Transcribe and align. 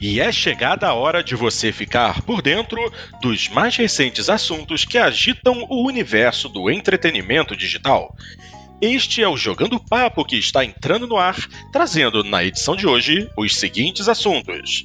E 0.00 0.20
é 0.20 0.30
chegada 0.30 0.86
a 0.86 0.94
hora 0.94 1.24
de 1.24 1.34
você 1.34 1.72
ficar 1.72 2.22
por 2.22 2.40
dentro 2.40 2.80
dos 3.20 3.48
mais 3.48 3.76
recentes 3.76 4.28
assuntos 4.28 4.84
que 4.84 4.96
agitam 4.96 5.66
o 5.68 5.86
universo 5.86 6.48
do 6.48 6.70
entretenimento 6.70 7.56
digital. 7.56 8.14
Este 8.80 9.24
é 9.24 9.28
o 9.28 9.36
Jogando 9.36 9.80
Papo 9.80 10.24
que 10.24 10.36
está 10.36 10.64
entrando 10.64 11.08
no 11.08 11.16
ar, 11.16 11.36
trazendo 11.72 12.22
na 12.22 12.44
edição 12.44 12.76
de 12.76 12.86
hoje 12.86 13.28
os 13.36 13.56
seguintes 13.56 14.08
assuntos. 14.08 14.84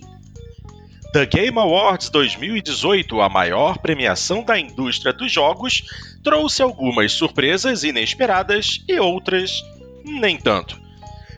The 1.14 1.27
Game 1.27 1.59
Awards 1.59 2.09
2018, 2.09 3.21
a 3.21 3.30
maior 3.30 3.77
premiação 3.77 4.43
da 4.43 4.57
indústria 4.57 5.14
dos 5.14 5.32
jogos, 5.32 5.84
trouxe 6.23 6.64
algumas 6.64 7.11
surpresas 7.11 7.84
inesperadas 7.84 8.84
e 8.89 9.00
outras 9.00 9.64
nem 10.04 10.38
tanto. 10.38 10.82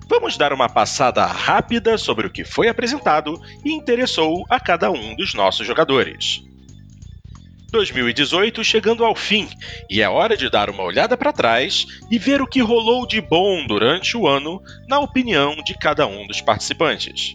Vamos 0.08 0.38
dar 0.38 0.54
uma 0.54 0.70
passada 0.70 1.26
rápida 1.26 1.98
sobre 1.98 2.28
o 2.28 2.30
que 2.30 2.44
foi 2.44 2.68
apresentado 2.68 3.42
e 3.64 3.72
interessou 3.72 4.46
a 4.50 4.60
cada 4.60 4.92
um 4.92 5.16
dos 5.16 5.34
nossos 5.34 5.66
jogadores. 5.66 6.44
2018 7.72 8.64
chegando 8.64 9.04
ao 9.04 9.16
fim, 9.16 9.50
e 9.90 10.02
é 10.02 10.08
hora 10.08 10.38
de 10.38 10.50
dar 10.50 10.70
uma 10.70 10.84
olhada 10.84 11.18
para 11.18 11.34
trás 11.34 11.86
e 12.10 12.18
ver 12.18 12.42
o 12.42 12.48
que 12.48 12.62
rolou 12.62 13.06
de 13.06 13.20
bom 13.20 13.66
durante 13.68 14.16
o 14.16 14.28
ano, 14.28 14.62
na 14.88 15.00
opinião 15.00 15.56
de 15.58 15.78
cada 15.78 16.08
um 16.08 16.26
dos 16.26 16.40
participantes. 16.40 17.34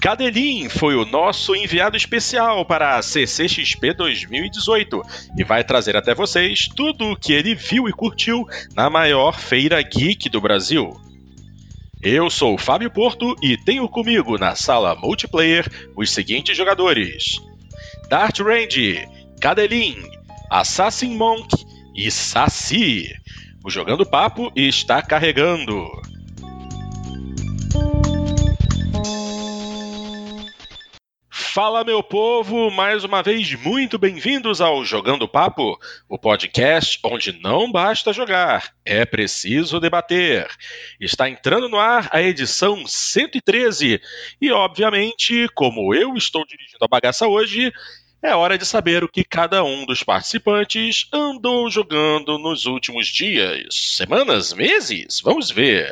Cadelin 0.00 0.68
foi 0.68 0.96
o 0.96 1.04
nosso 1.04 1.54
enviado 1.54 1.96
especial 1.96 2.64
para 2.64 2.96
a 2.96 3.02
CCXP 3.02 3.94
2018 3.94 5.02
e 5.38 5.44
vai 5.44 5.62
trazer 5.62 5.96
até 5.96 6.14
vocês 6.14 6.68
tudo 6.74 7.12
o 7.12 7.16
que 7.16 7.32
ele 7.32 7.54
viu 7.54 7.88
e 7.88 7.92
curtiu 7.92 8.44
na 8.74 8.90
maior 8.90 9.38
feira 9.38 9.80
geek 9.82 10.28
do 10.28 10.40
Brasil. 10.40 11.05
Eu 12.02 12.28
sou 12.28 12.54
o 12.54 12.58
Fábio 12.58 12.90
Porto 12.90 13.34
e 13.42 13.56
tenho 13.56 13.88
comigo 13.88 14.36
na 14.38 14.54
sala 14.54 14.94
multiplayer 14.94 15.66
os 15.96 16.10
seguintes 16.10 16.56
jogadores: 16.56 17.36
Dart 18.10 18.38
Range, 18.40 19.06
Cadelin, 19.40 19.96
Assassin 20.50 21.16
Monk 21.16 21.48
e 21.94 22.10
Saci. 22.10 23.10
O 23.64 23.70
Jogando 23.70 24.04
Papo 24.04 24.52
está 24.54 25.02
carregando. 25.02 25.84
Fala, 31.56 31.82
meu 31.82 32.02
povo! 32.02 32.70
Mais 32.70 33.02
uma 33.02 33.22
vez, 33.22 33.54
muito 33.54 33.98
bem-vindos 33.98 34.60
ao 34.60 34.84
Jogando 34.84 35.26
Papo, 35.26 35.78
o 36.06 36.18
podcast 36.18 37.00
onde 37.02 37.32
não 37.40 37.72
basta 37.72 38.12
jogar, 38.12 38.74
é 38.84 39.06
preciso 39.06 39.80
debater. 39.80 40.46
Está 41.00 41.30
entrando 41.30 41.66
no 41.66 41.78
ar 41.78 42.10
a 42.12 42.20
edição 42.20 42.86
113 42.86 43.98
e, 44.38 44.52
obviamente, 44.52 45.48
como 45.54 45.94
eu 45.94 46.14
estou 46.14 46.44
dirigindo 46.44 46.84
a 46.84 46.88
bagaça 46.88 47.26
hoje, 47.26 47.72
é 48.22 48.34
hora 48.34 48.58
de 48.58 48.66
saber 48.66 49.02
o 49.02 49.08
que 49.08 49.24
cada 49.24 49.64
um 49.64 49.86
dos 49.86 50.02
participantes 50.02 51.08
andou 51.10 51.70
jogando 51.70 52.38
nos 52.38 52.66
últimos 52.66 53.06
dias, 53.06 53.96
semanas, 53.96 54.52
meses? 54.52 55.22
Vamos 55.24 55.50
ver. 55.50 55.90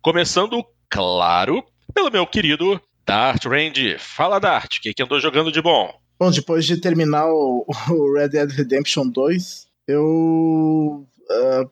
Começando, 0.00 0.64
claro, 0.88 1.66
pelo 1.92 2.08
meu 2.08 2.24
querido 2.24 2.80
Dart 3.06 3.44
Range. 3.46 3.96
Fala, 3.98 4.40
Dart, 4.40 4.76
o 4.76 4.80
que, 4.80 4.92
que 4.92 5.02
andou 5.02 5.20
jogando 5.20 5.52
de 5.52 5.62
bom? 5.62 5.94
Bom, 6.18 6.30
depois 6.30 6.66
de 6.66 6.80
terminar 6.80 7.26
o, 7.28 7.64
o 7.90 8.14
Red 8.14 8.30
Dead 8.30 8.50
Redemption 8.50 9.08
2, 9.08 9.66
eu 9.86 11.06
uh, 11.30 11.70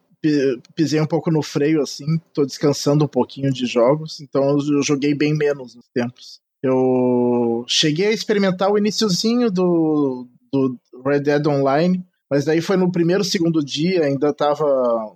pisei 0.74 1.00
um 1.00 1.06
pouco 1.06 1.30
no 1.30 1.42
freio, 1.42 1.82
assim, 1.82 2.18
tô 2.32 2.46
descansando 2.46 3.05
um 3.05 3.08
pouquinho 3.08 3.52
de 3.52 3.66
jogos, 3.66 4.20
então 4.20 4.56
eu 4.58 4.82
joguei 4.82 5.14
bem 5.14 5.36
menos 5.36 5.74
nos 5.74 5.86
tempos. 5.92 6.40
Eu 6.62 7.64
cheguei 7.68 8.06
a 8.06 8.12
experimentar 8.12 8.70
o 8.70 8.78
iníciozinho 8.78 9.50
do, 9.50 10.28
do 10.52 10.78
Red 11.05 11.20
Dead 11.20 11.46
Online, 11.46 12.02
mas 12.30 12.45
daí 12.45 12.61
foi 12.61 12.77
no 12.77 12.90
primeiro, 12.90 13.23
segundo 13.23 13.64
dia, 13.64 14.05
ainda 14.05 14.33
tava. 14.33 14.64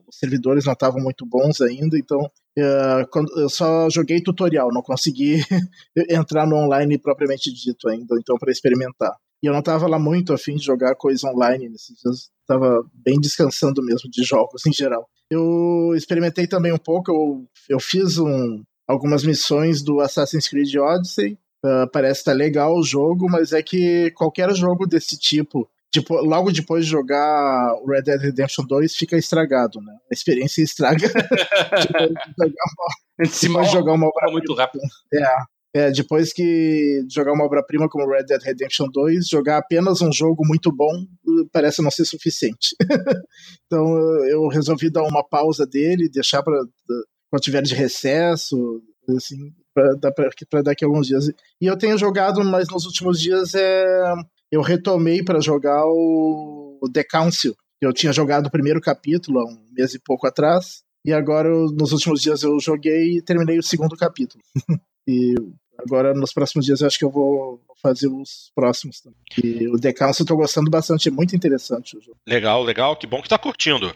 Os 0.06 0.18
servidores 0.18 0.64
não 0.64 0.72
estavam 0.72 1.02
muito 1.02 1.26
bons 1.26 1.60
ainda, 1.60 1.98
então 1.98 2.30
Uh, 2.58 3.40
eu 3.40 3.48
só 3.48 3.88
joguei 3.88 4.20
tutorial, 4.20 4.72
não 4.72 4.82
consegui 4.82 5.36
entrar 6.10 6.44
no 6.44 6.56
online 6.56 6.98
propriamente 6.98 7.52
dito 7.52 7.88
ainda, 7.88 8.16
então 8.18 8.36
para 8.36 8.50
experimentar. 8.50 9.14
E 9.40 9.46
eu 9.46 9.52
não 9.52 9.60
estava 9.60 9.86
lá 9.86 9.96
muito 9.96 10.32
afim 10.32 10.56
de 10.56 10.64
jogar 10.64 10.96
coisa 10.96 11.28
online 11.28 11.68
nesses 11.68 11.96
dias, 12.00 12.30
estava 12.40 12.82
bem 12.92 13.20
descansando 13.20 13.80
mesmo 13.80 14.10
de 14.10 14.24
jogos 14.24 14.66
em 14.66 14.72
geral. 14.72 15.08
Eu 15.30 15.92
experimentei 15.94 16.48
também 16.48 16.72
um 16.72 16.78
pouco, 16.78 17.12
eu, 17.12 17.46
eu 17.68 17.78
fiz 17.78 18.18
um, 18.18 18.64
algumas 18.88 19.22
missões 19.22 19.80
do 19.80 20.00
Assassin's 20.00 20.48
Creed 20.48 20.74
Odyssey, 20.74 21.38
uh, 21.64 21.88
parece 21.92 22.22
estar 22.22 22.32
tá 22.32 22.36
legal 22.36 22.76
o 22.76 22.82
jogo, 22.82 23.28
mas 23.30 23.52
é 23.52 23.62
que 23.62 24.10
qualquer 24.16 24.52
jogo 24.52 24.84
desse 24.84 25.16
tipo 25.16 25.68
tipo, 25.92 26.14
logo 26.16 26.52
depois 26.52 26.84
de 26.84 26.90
jogar 26.90 27.74
o 27.82 27.86
Red 27.86 28.02
Dead 28.02 28.20
Redemption 28.20 28.64
2, 28.64 28.94
fica 28.94 29.16
estragado, 29.16 29.80
né? 29.80 29.94
A 30.10 30.14
experiência 30.14 30.62
estraga. 30.62 31.08
depois 33.18 33.66
de 33.66 33.72
jogar 33.72 33.94
uma 33.94 34.06
obra 34.06 34.30
muito 34.30 34.54
rápido. 34.54 34.82
É, 35.12 35.24
é, 35.74 35.90
depois 35.90 36.32
que 36.32 37.04
jogar 37.10 37.32
uma 37.32 37.44
obra-prima 37.44 37.88
como 37.88 38.08
Red 38.08 38.24
Dead 38.24 38.42
Redemption 38.42 38.88
2, 38.90 39.28
jogar 39.28 39.58
apenas 39.58 40.00
um 40.00 40.12
jogo 40.12 40.46
muito 40.46 40.72
bom 40.72 41.06
parece 41.52 41.82
não 41.82 41.90
ser 41.90 42.04
suficiente. 42.04 42.74
então 43.66 43.84
eu 44.26 44.48
resolvi 44.48 44.90
dar 44.90 45.02
uma 45.02 45.22
pausa 45.22 45.66
dele, 45.66 46.08
deixar 46.08 46.42
para 46.42 46.58
quando 47.30 47.42
tiver 47.42 47.62
de 47.62 47.74
recesso, 47.74 48.82
assim, 49.16 49.52
para 49.74 50.62
daqui 50.62 50.84
a 50.84 50.88
alguns 50.88 51.06
dias. 51.06 51.28
E 51.60 51.66
eu 51.66 51.76
tenho 51.76 51.98
jogado, 51.98 52.42
mas 52.44 52.68
nos 52.68 52.86
últimos 52.86 53.20
dias 53.20 53.54
é 53.54 54.14
eu 54.50 54.62
retomei 54.62 55.22
para 55.22 55.40
jogar 55.40 55.84
o 55.86 56.80
The 56.92 57.04
Council. 57.04 57.54
Eu 57.80 57.92
tinha 57.92 58.12
jogado 58.12 58.46
o 58.46 58.50
primeiro 58.50 58.80
capítulo 58.80 59.40
há 59.40 59.44
um 59.44 59.66
mês 59.72 59.94
e 59.94 60.00
pouco 60.00 60.26
atrás, 60.26 60.82
e 61.04 61.12
agora, 61.12 61.48
nos 61.48 61.92
últimos 61.92 62.20
dias, 62.20 62.42
eu 62.42 62.58
joguei 62.60 63.16
e 63.16 63.22
terminei 63.22 63.58
o 63.58 63.62
segundo 63.62 63.96
capítulo. 63.96 64.42
e 65.08 65.34
agora, 65.78 66.12
nos 66.12 66.32
próximos 66.32 66.66
dias, 66.66 66.80
eu 66.80 66.86
acho 66.86 66.98
que 66.98 67.04
eu 67.04 67.10
vou 67.10 67.60
fazer 67.80 68.08
os 68.08 68.50
próximos 68.54 69.00
também. 69.00 69.18
E 69.42 69.68
o 69.68 69.78
The 69.78 69.92
Council 69.92 70.24
eu 70.24 70.26
tô 70.26 70.36
gostando 70.36 70.70
bastante, 70.70 71.08
é 71.08 71.12
muito 71.12 71.34
interessante 71.36 71.96
o 71.96 72.00
jogo. 72.00 72.18
Legal, 72.26 72.62
legal, 72.62 72.96
que 72.96 73.06
bom 73.06 73.22
que 73.22 73.28
tá 73.28 73.38
curtindo. 73.38 73.94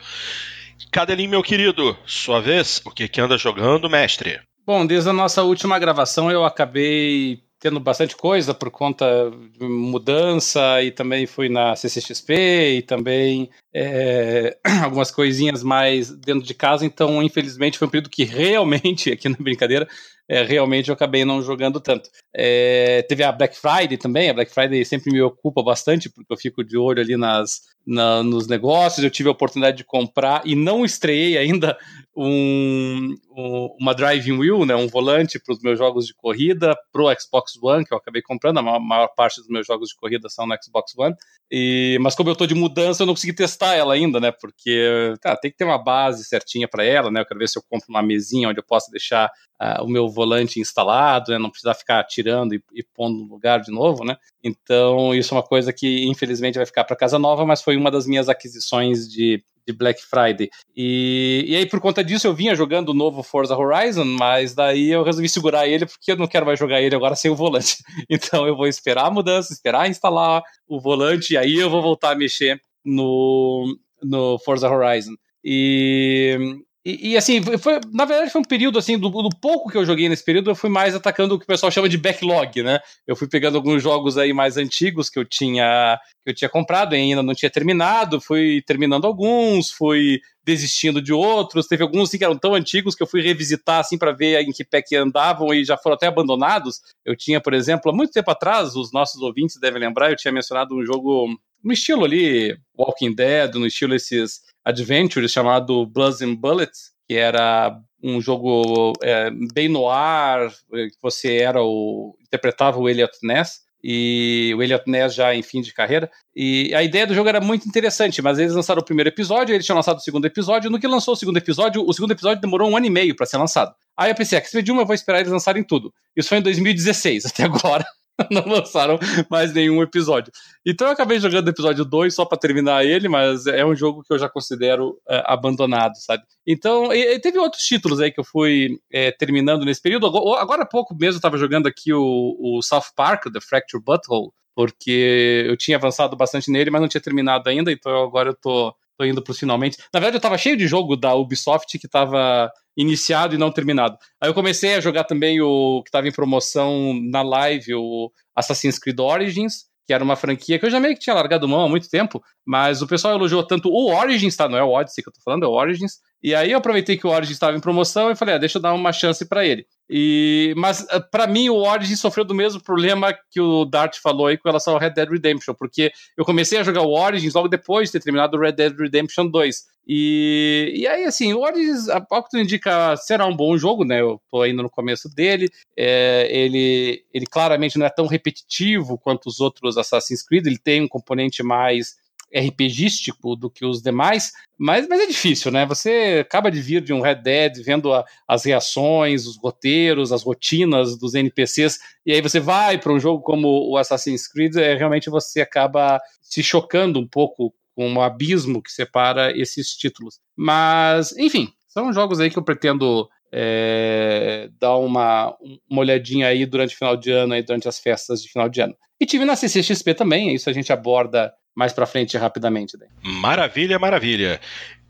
Cadelinho, 0.90 1.30
meu 1.30 1.42
querido, 1.42 1.96
sua 2.06 2.40
vez, 2.40 2.80
o 2.84 2.90
que, 2.90 3.08
que 3.08 3.20
anda 3.20 3.36
jogando, 3.36 3.90
mestre? 3.90 4.40
Bom, 4.64 4.86
desde 4.86 5.10
a 5.10 5.12
nossa 5.12 5.42
última 5.42 5.78
gravação 5.78 6.30
eu 6.30 6.44
acabei 6.44 7.42
tendo 7.62 7.78
bastante 7.78 8.16
coisa 8.16 8.52
por 8.52 8.72
conta 8.72 9.30
de 9.56 9.64
mudança 9.64 10.82
e 10.82 10.90
também 10.90 11.26
fui 11.28 11.48
na 11.48 11.76
CCXP 11.76 12.32
e 12.78 12.82
também 12.82 13.48
é, 13.72 14.58
algumas 14.82 15.12
coisinhas 15.12 15.62
mais 15.62 16.10
dentro 16.10 16.42
de 16.42 16.54
casa, 16.54 16.84
então 16.84 17.22
infelizmente 17.22 17.78
foi 17.78 17.86
um 17.86 17.90
período 17.90 18.10
que 18.10 18.24
realmente, 18.24 19.12
aqui 19.14 19.28
na 19.28 19.36
brincadeira, 19.38 19.86
é, 20.28 20.42
realmente 20.42 20.88
eu 20.88 20.94
acabei 20.94 21.24
não 21.24 21.40
jogando 21.40 21.78
tanto. 21.78 22.10
É, 22.34 23.02
teve 23.02 23.22
a 23.22 23.30
Black 23.30 23.56
Friday 23.56 23.96
também, 23.96 24.28
a 24.28 24.34
Black 24.34 24.52
Friday 24.52 24.84
sempre 24.84 25.12
me 25.12 25.22
ocupa 25.22 25.62
bastante, 25.62 26.10
porque 26.10 26.32
eu 26.32 26.36
fico 26.36 26.64
de 26.64 26.76
olho 26.76 27.00
ali 27.00 27.16
nas, 27.16 27.60
na, 27.86 28.22
nos 28.22 28.46
negócios, 28.46 29.02
eu 29.02 29.10
tive 29.10 29.28
a 29.28 29.32
oportunidade 29.32 29.76
de 29.76 29.84
comprar 29.84 30.42
e 30.44 30.54
não 30.54 30.84
estreiei 30.84 31.36
ainda 31.36 31.76
um, 32.14 33.14
um, 33.34 33.76
uma 33.80 33.94
driving 33.94 34.38
wheel, 34.38 34.66
né, 34.66 34.74
um 34.74 34.86
volante 34.86 35.38
para 35.38 35.54
os 35.54 35.62
meus 35.62 35.78
jogos 35.78 36.06
de 36.06 36.14
corrida, 36.14 36.76
para 36.92 37.02
o 37.02 37.14
Xbox 37.18 37.52
One, 37.60 37.84
que 37.84 37.92
eu 37.92 37.98
acabei 37.98 38.20
comprando, 38.20 38.58
a 38.58 38.62
maior, 38.62 38.80
maior, 38.80 39.08
parte 39.16 39.40
dos 39.40 39.48
meus 39.48 39.66
jogos 39.66 39.88
de 39.88 39.96
corrida 39.96 40.28
são 40.28 40.46
no 40.46 40.54
Xbox 40.62 40.92
One, 40.96 41.14
e, 41.50 41.98
mas 42.00 42.14
como 42.14 42.28
eu 42.28 42.34
estou 42.34 42.46
de 42.46 42.54
mudança, 42.54 43.02
eu 43.02 43.06
não 43.06 43.14
consegui 43.14 43.32
testar 43.32 43.74
ela 43.74 43.94
ainda, 43.94 44.20
né, 44.20 44.30
porque 44.30 45.14
tá, 45.22 45.36
tem 45.36 45.50
que 45.50 45.56
ter 45.56 45.64
uma 45.64 45.82
base 45.82 46.24
certinha 46.24 46.68
para 46.68 46.84
ela, 46.84 47.10
né, 47.10 47.20
eu 47.20 47.26
quero 47.26 47.40
ver 47.40 47.48
se 47.48 47.58
eu 47.58 47.62
compro 47.68 47.86
uma 47.88 48.02
mesinha 48.02 48.48
onde 48.48 48.60
eu 48.60 48.64
possa 48.64 48.90
deixar 48.90 49.30
uh, 49.60 49.82
o 49.82 49.88
meu 49.88 50.06
volante 50.08 50.60
instalado, 50.60 51.32
né, 51.32 51.38
não 51.38 51.50
precisar 51.50 51.74
ficar 51.74 52.04
tirando 52.04 52.54
e, 52.54 52.62
e 52.74 52.84
pondo 52.94 53.24
no 53.24 53.32
lugar 53.32 53.60
de 53.60 53.72
novo, 53.72 54.04
né, 54.04 54.18
então 54.44 55.14
isso 55.14 55.32
é 55.32 55.36
uma 55.38 55.42
coisa 55.42 55.72
que 55.72 56.04
infelizmente 56.04 56.56
vai 56.56 56.66
ficar 56.66 56.84
para 56.84 56.94
casa 56.94 57.18
nova, 57.18 57.46
mas 57.46 57.62
foi 57.62 57.71
uma 57.76 57.90
das 57.90 58.06
minhas 58.06 58.28
aquisições 58.28 59.08
de 59.08 59.42
de 59.66 59.72
Black 59.72 60.02
Friday. 60.02 60.50
E, 60.76 61.44
e 61.46 61.56
aí, 61.56 61.66
por 61.66 61.80
conta 61.80 62.02
disso, 62.02 62.26
eu 62.26 62.34
vinha 62.34 62.54
jogando 62.54 62.90
o 62.90 62.94
novo 62.94 63.22
Forza 63.22 63.56
Horizon, 63.56 64.04
mas 64.04 64.54
daí 64.54 64.90
eu 64.90 65.02
resolvi 65.02 65.28
segurar 65.28 65.66
ele 65.66 65.86
porque 65.86 66.12
eu 66.12 66.16
não 66.16 66.26
quero 66.26 66.46
mais 66.46 66.58
jogar 66.58 66.80
ele 66.80 66.94
agora 66.94 67.16
sem 67.16 67.30
o 67.30 67.36
volante. 67.36 67.76
Então 68.10 68.46
eu 68.46 68.56
vou 68.56 68.66
esperar 68.66 69.06
a 69.06 69.10
mudança, 69.10 69.52
esperar 69.52 69.88
instalar 69.88 70.42
o 70.66 70.80
volante, 70.80 71.34
e 71.34 71.36
aí 71.36 71.58
eu 71.58 71.70
vou 71.70 71.80
voltar 71.80 72.12
a 72.12 72.14
mexer 72.14 72.60
no, 72.84 73.64
no 74.02 74.38
Forza 74.40 74.68
Horizon. 74.68 75.14
E, 75.44 76.36
e, 76.84 77.12
e, 77.12 77.16
assim, 77.16 77.40
foi, 77.58 77.78
na 77.92 78.04
verdade 78.04 78.32
foi 78.32 78.40
um 78.40 78.44
período 78.44 78.76
assim, 78.76 78.98
do, 78.98 79.08
do, 79.08 79.28
pouco 79.40 79.70
que 79.70 79.78
eu 79.78 79.84
joguei 79.84 80.08
nesse 80.08 80.24
período, 80.24 80.50
eu 80.50 80.54
fui 80.54 80.68
mais 80.68 80.96
atacando 80.96 81.34
o 81.34 81.38
que 81.38 81.44
o 81.44 81.46
pessoal 81.46 81.70
chama 81.70 81.88
de 81.88 81.96
backlog, 81.96 82.60
né? 82.60 82.80
Eu 83.06 83.14
fui 83.14 83.28
pegando 83.28 83.56
alguns 83.56 83.80
jogos 83.80 84.18
aí 84.18 84.32
mais 84.32 84.56
antigos 84.56 85.08
que 85.08 85.16
eu 85.16 85.24
tinha 85.24 85.96
que 86.24 86.30
eu 86.30 86.34
tinha 86.34 86.48
comprado 86.48 86.94
e 86.94 86.98
ainda 86.98 87.22
não 87.22 87.34
tinha 87.34 87.50
terminado, 87.50 88.20
fui 88.20 88.62
terminando 88.66 89.06
alguns, 89.06 89.70
fui 89.70 90.20
desistindo 90.44 91.00
de 91.00 91.12
outros. 91.12 91.68
Teve 91.68 91.84
alguns 91.84 92.08
assim, 92.08 92.18
que 92.18 92.24
eram 92.24 92.36
tão 92.36 92.54
antigos 92.54 92.96
que 92.96 93.02
eu 93.02 93.06
fui 93.06 93.22
revisitar 93.22 93.78
assim 93.78 93.96
para 93.96 94.10
ver 94.10 94.40
em 94.40 94.50
que 94.50 94.64
pé 94.64 94.82
que 94.82 94.96
andavam 94.96 95.54
e 95.54 95.64
já 95.64 95.76
foram 95.76 95.94
até 95.94 96.08
abandonados. 96.08 96.80
Eu 97.04 97.16
tinha, 97.16 97.40
por 97.40 97.54
exemplo, 97.54 97.92
há 97.92 97.94
muito 97.94 98.12
tempo 98.12 98.30
atrás, 98.30 98.74
os 98.74 98.92
nossos 98.92 99.22
ouvintes 99.22 99.56
devem 99.60 99.80
lembrar, 99.80 100.10
eu 100.10 100.16
tinha 100.16 100.32
mencionado 100.32 100.74
um 100.74 100.84
jogo 100.84 101.28
no 101.62 101.72
estilo 101.72 102.04
ali 102.04 102.56
Walking 102.76 103.14
Dead, 103.14 103.54
no 103.54 103.66
estilo 103.66 103.94
esses 103.94 104.40
adventures 104.64 105.32
chamado 105.32 105.86
Bloods 105.86 106.22
and 106.22 106.34
Bullets, 106.34 106.92
que 107.08 107.14
era 107.14 107.78
um 108.02 108.20
jogo 108.20 108.92
é, 109.02 109.30
bem 109.52 109.68
no 109.68 109.88
ar, 109.88 110.50
que 110.70 110.96
você 111.00 111.36
era 111.36 111.62
o 111.62 112.16
interpretava 112.22 112.78
o 112.78 112.88
Elliot 112.88 113.12
Ness 113.22 113.60
e 113.84 114.54
o 114.56 114.62
Elliot 114.62 114.84
Ness 114.88 115.14
já 115.14 115.34
em 115.34 115.42
fim 115.42 115.60
de 115.60 115.72
carreira. 115.72 116.10
E 116.34 116.74
a 116.74 116.82
ideia 116.82 117.06
do 117.06 117.14
jogo 117.14 117.28
era 117.28 117.40
muito 117.40 117.68
interessante, 117.68 118.22
mas 118.22 118.38
eles 118.38 118.54
lançaram 118.54 118.80
o 118.80 118.84
primeiro 118.84 119.08
episódio, 119.08 119.54
eles 119.54 119.66
tinham 119.66 119.76
lançado 119.76 119.98
o 119.98 120.02
segundo 120.02 120.24
episódio. 120.24 120.70
No 120.70 120.78
que 120.78 120.86
lançou 120.86 121.14
o 121.14 121.16
segundo 121.16 121.36
episódio, 121.36 121.84
o 121.86 121.92
segundo 121.92 122.12
episódio 122.12 122.40
demorou 122.40 122.70
um 122.70 122.76
ano 122.76 122.86
e 122.86 122.90
meio 122.90 123.16
para 123.16 123.26
ser 123.26 123.38
lançado. 123.38 123.74
Aí 123.96 124.10
eu 124.10 124.14
pensei, 124.14 124.38
X-Medium 124.38 124.78
eu 124.78 124.86
vou 124.86 124.94
esperar 124.94 125.20
eles 125.20 125.32
lançarem 125.32 125.64
tudo. 125.64 125.92
Isso 126.16 126.28
foi 126.28 126.38
em 126.38 126.42
2016, 126.42 127.26
até 127.32 127.44
agora. 127.44 127.84
não 128.30 128.46
lançaram 128.46 128.98
mais 129.30 129.52
nenhum 129.52 129.82
episódio. 129.82 130.32
Então 130.66 130.86
eu 130.86 130.92
acabei 130.92 131.18
jogando 131.18 131.46
o 131.46 131.50
episódio 131.50 131.84
2 131.84 132.14
só 132.14 132.24
para 132.24 132.38
terminar 132.38 132.84
ele, 132.84 133.08
mas 133.08 133.46
é 133.46 133.64
um 133.64 133.74
jogo 133.74 134.02
que 134.02 134.12
eu 134.12 134.18
já 134.18 134.28
considero 134.28 134.98
é, 135.08 135.22
abandonado, 135.26 135.94
sabe? 135.96 136.22
Então, 136.46 136.92
e, 136.92 137.14
e 137.14 137.18
teve 137.20 137.38
outros 137.38 137.62
títulos 137.62 138.00
aí 138.00 138.10
que 138.10 138.20
eu 138.20 138.24
fui 138.24 138.78
é, 138.92 139.10
terminando 139.12 139.64
nesse 139.64 139.80
período. 139.80 140.06
Agora, 140.36 140.62
há 140.62 140.66
pouco 140.66 140.94
mesmo 140.94 141.14
eu 141.14 141.18
estava 141.18 141.38
jogando 141.38 141.66
aqui 141.66 141.92
o, 141.92 142.36
o 142.38 142.62
South 142.62 142.92
Park, 142.96 143.24
The 143.32 143.40
Fracture 143.40 143.82
Butthole, 143.82 144.30
porque 144.54 145.46
eu 145.46 145.56
tinha 145.56 145.76
avançado 145.76 146.16
bastante 146.16 146.50
nele, 146.50 146.70
mas 146.70 146.80
não 146.80 146.88
tinha 146.88 147.00
terminado 147.00 147.48
ainda, 147.48 147.72
então 147.72 148.02
agora 148.02 148.30
eu 148.30 148.34
tô, 148.34 148.74
tô 149.02 149.04
indo 149.04 149.22
pros 149.22 149.38
finalmente. 149.38 149.76
Na 149.92 150.00
verdade, 150.00 150.16
eu 150.16 150.20
tava 150.20 150.38
cheio 150.38 150.56
de 150.56 150.66
jogo 150.66 150.96
da 150.96 151.14
Ubisoft 151.14 151.78
que 151.78 151.88
tava 151.88 152.50
iniciado 152.76 153.34
e 153.34 153.38
não 153.38 153.50
terminado. 153.50 153.96
Aí 154.20 154.30
eu 154.30 154.34
comecei 154.34 154.74
a 154.74 154.80
jogar 154.80 155.04
também 155.04 155.40
o 155.40 155.82
que 155.82 155.88
estava 155.88 156.08
em 156.08 156.12
promoção 156.12 156.94
na 157.10 157.22
live, 157.22 157.74
o 157.74 158.10
Assassin's 158.34 158.78
Creed 158.78 158.98
Origins, 158.98 159.64
que 159.86 159.92
era 159.92 160.02
uma 160.02 160.16
franquia 160.16 160.58
que 160.58 160.64
eu 160.64 160.70
já 160.70 160.80
meio 160.80 160.94
que 160.94 161.00
tinha 161.00 161.14
largado 161.14 161.48
mão 161.48 161.62
há 161.62 161.68
muito 161.68 161.88
tempo, 161.88 162.22
mas 162.46 162.80
o 162.80 162.86
pessoal 162.86 163.14
elogiou 163.14 163.44
tanto 163.44 163.68
o 163.68 163.92
Origins, 163.92 164.36
tá? 164.36 164.48
Não 164.48 164.56
é 164.56 164.62
o 164.62 164.70
Odyssey 164.70 165.02
que 165.02 165.10
eu 165.10 165.12
tô 165.12 165.20
falando, 165.22 165.44
é 165.44 165.48
o 165.48 165.52
Origins. 165.52 165.98
E 166.22 166.34
aí 166.34 166.52
eu 166.52 166.58
aproveitei 166.58 166.96
que 166.96 167.06
o 167.06 167.10
Origins 167.10 167.34
estava 167.34 167.56
em 167.56 167.60
promoção 167.60 168.10
e 168.10 168.16
falei, 168.16 168.36
ah, 168.36 168.38
deixa 168.38 168.58
eu 168.58 168.62
dar 168.62 168.72
uma 168.72 168.92
chance 168.92 169.24
para 169.26 169.44
ele. 169.44 169.66
E, 169.90 170.54
mas 170.56 170.86
ah, 170.88 171.00
para 171.00 171.26
mim 171.26 171.48
o 171.48 171.56
Origins 171.56 171.98
sofreu 171.98 172.24
do 172.24 172.34
mesmo 172.34 172.62
problema 172.62 173.12
que 173.30 173.40
o 173.40 173.64
Dart 173.64 173.98
falou 174.00 174.26
aí 174.26 174.38
com 174.38 174.48
relação 174.48 174.74
ao 174.74 174.78
Red 174.78 174.90
Dead 174.90 175.08
Redemption, 175.08 175.54
porque 175.54 175.92
eu 176.16 176.24
comecei 176.24 176.58
a 176.58 176.62
jogar 176.62 176.82
o 176.82 176.92
Origins 176.92 177.34
logo 177.34 177.48
depois 177.48 177.88
de 177.88 177.92
ter 177.92 178.04
terminado 178.04 178.36
o 178.36 178.40
Red 178.40 178.52
Dead 178.52 178.78
Redemption 178.78 179.26
2. 179.26 179.72
E, 179.86 180.72
e 180.76 180.86
aí, 180.86 181.04
assim, 181.04 181.32
o 181.32 181.40
Origins, 181.40 181.88
a 181.88 182.00
pouco 182.00 182.28
tu 182.30 182.38
indica, 182.38 182.96
será 182.96 183.26
um 183.26 183.36
bom 183.36 183.58
jogo, 183.58 183.84
né? 183.84 184.00
Eu 184.00 184.20
tô 184.30 184.42
ainda 184.42 184.62
no 184.62 184.70
começo 184.70 185.12
dele. 185.12 185.50
É, 185.76 186.28
ele, 186.30 187.04
ele 187.12 187.26
claramente 187.26 187.76
não 187.76 187.86
é 187.86 187.90
tão 187.90 188.06
repetitivo 188.06 188.96
quanto 188.96 189.26
os 189.26 189.40
outros 189.40 189.76
Assassin's 189.76 190.22
Creed, 190.22 190.46
ele 190.46 190.58
tem 190.58 190.82
um 190.82 190.88
componente 190.88 191.42
mais 191.42 191.96
RPGístico 192.34 193.36
do 193.36 193.50
que 193.50 193.64
os 193.64 193.82
demais, 193.82 194.32
mas, 194.58 194.88
mas 194.88 195.00
é 195.00 195.06
difícil, 195.06 195.50
né? 195.50 195.66
Você 195.66 196.18
acaba 196.20 196.50
de 196.50 196.60
vir 196.60 196.82
de 196.82 196.92
um 196.92 197.00
Red 197.00 197.16
Dead, 197.16 197.62
vendo 197.64 197.92
a, 197.92 198.04
as 198.26 198.44
reações, 198.44 199.26
os 199.26 199.36
roteiros, 199.36 200.12
as 200.12 200.22
rotinas 200.22 200.98
dos 200.98 201.14
NPCs, 201.14 201.78
e 202.06 202.12
aí 202.12 202.20
você 202.20 202.40
vai 202.40 202.78
para 202.78 202.92
um 202.92 203.00
jogo 203.00 203.22
como 203.22 203.70
o 203.70 203.76
Assassin's 203.76 204.26
Creed, 204.26 204.56
é, 204.56 204.74
realmente 204.74 205.10
você 205.10 205.40
acaba 205.40 206.00
se 206.20 206.42
chocando 206.42 206.98
um 206.98 207.06
pouco 207.06 207.54
com 207.74 207.88
um 207.88 208.00
abismo 208.00 208.62
que 208.62 208.70
separa 208.70 209.36
esses 209.36 209.70
títulos. 209.76 210.20
Mas, 210.36 211.16
enfim, 211.16 211.52
são 211.68 211.92
jogos 211.92 212.20
aí 212.20 212.30
que 212.30 212.38
eu 212.38 212.44
pretendo 212.44 213.08
é, 213.32 214.48
dar 214.60 214.76
uma, 214.76 215.34
uma 215.68 215.80
olhadinha 215.80 216.28
aí 216.28 216.44
durante 216.44 216.74
o 216.74 216.78
final 216.78 216.96
de 216.96 217.10
ano, 217.10 217.34
aí 217.34 217.42
durante 217.42 217.68
as 217.68 217.78
festas 217.78 218.22
de 218.22 218.28
final 218.28 218.48
de 218.48 218.60
ano. 218.60 218.76
E 219.00 219.06
tive 219.06 219.24
na 219.24 219.34
CCXP 219.34 219.94
também, 219.94 220.34
isso 220.34 220.50
a 220.50 220.52
gente 220.52 220.72
aborda 220.72 221.32
mais 221.54 221.72
para 221.72 221.86
frente 221.86 222.16
rapidamente. 222.16 222.76
Daí. 222.76 222.88
Maravilha, 223.02 223.78
maravilha. 223.78 224.40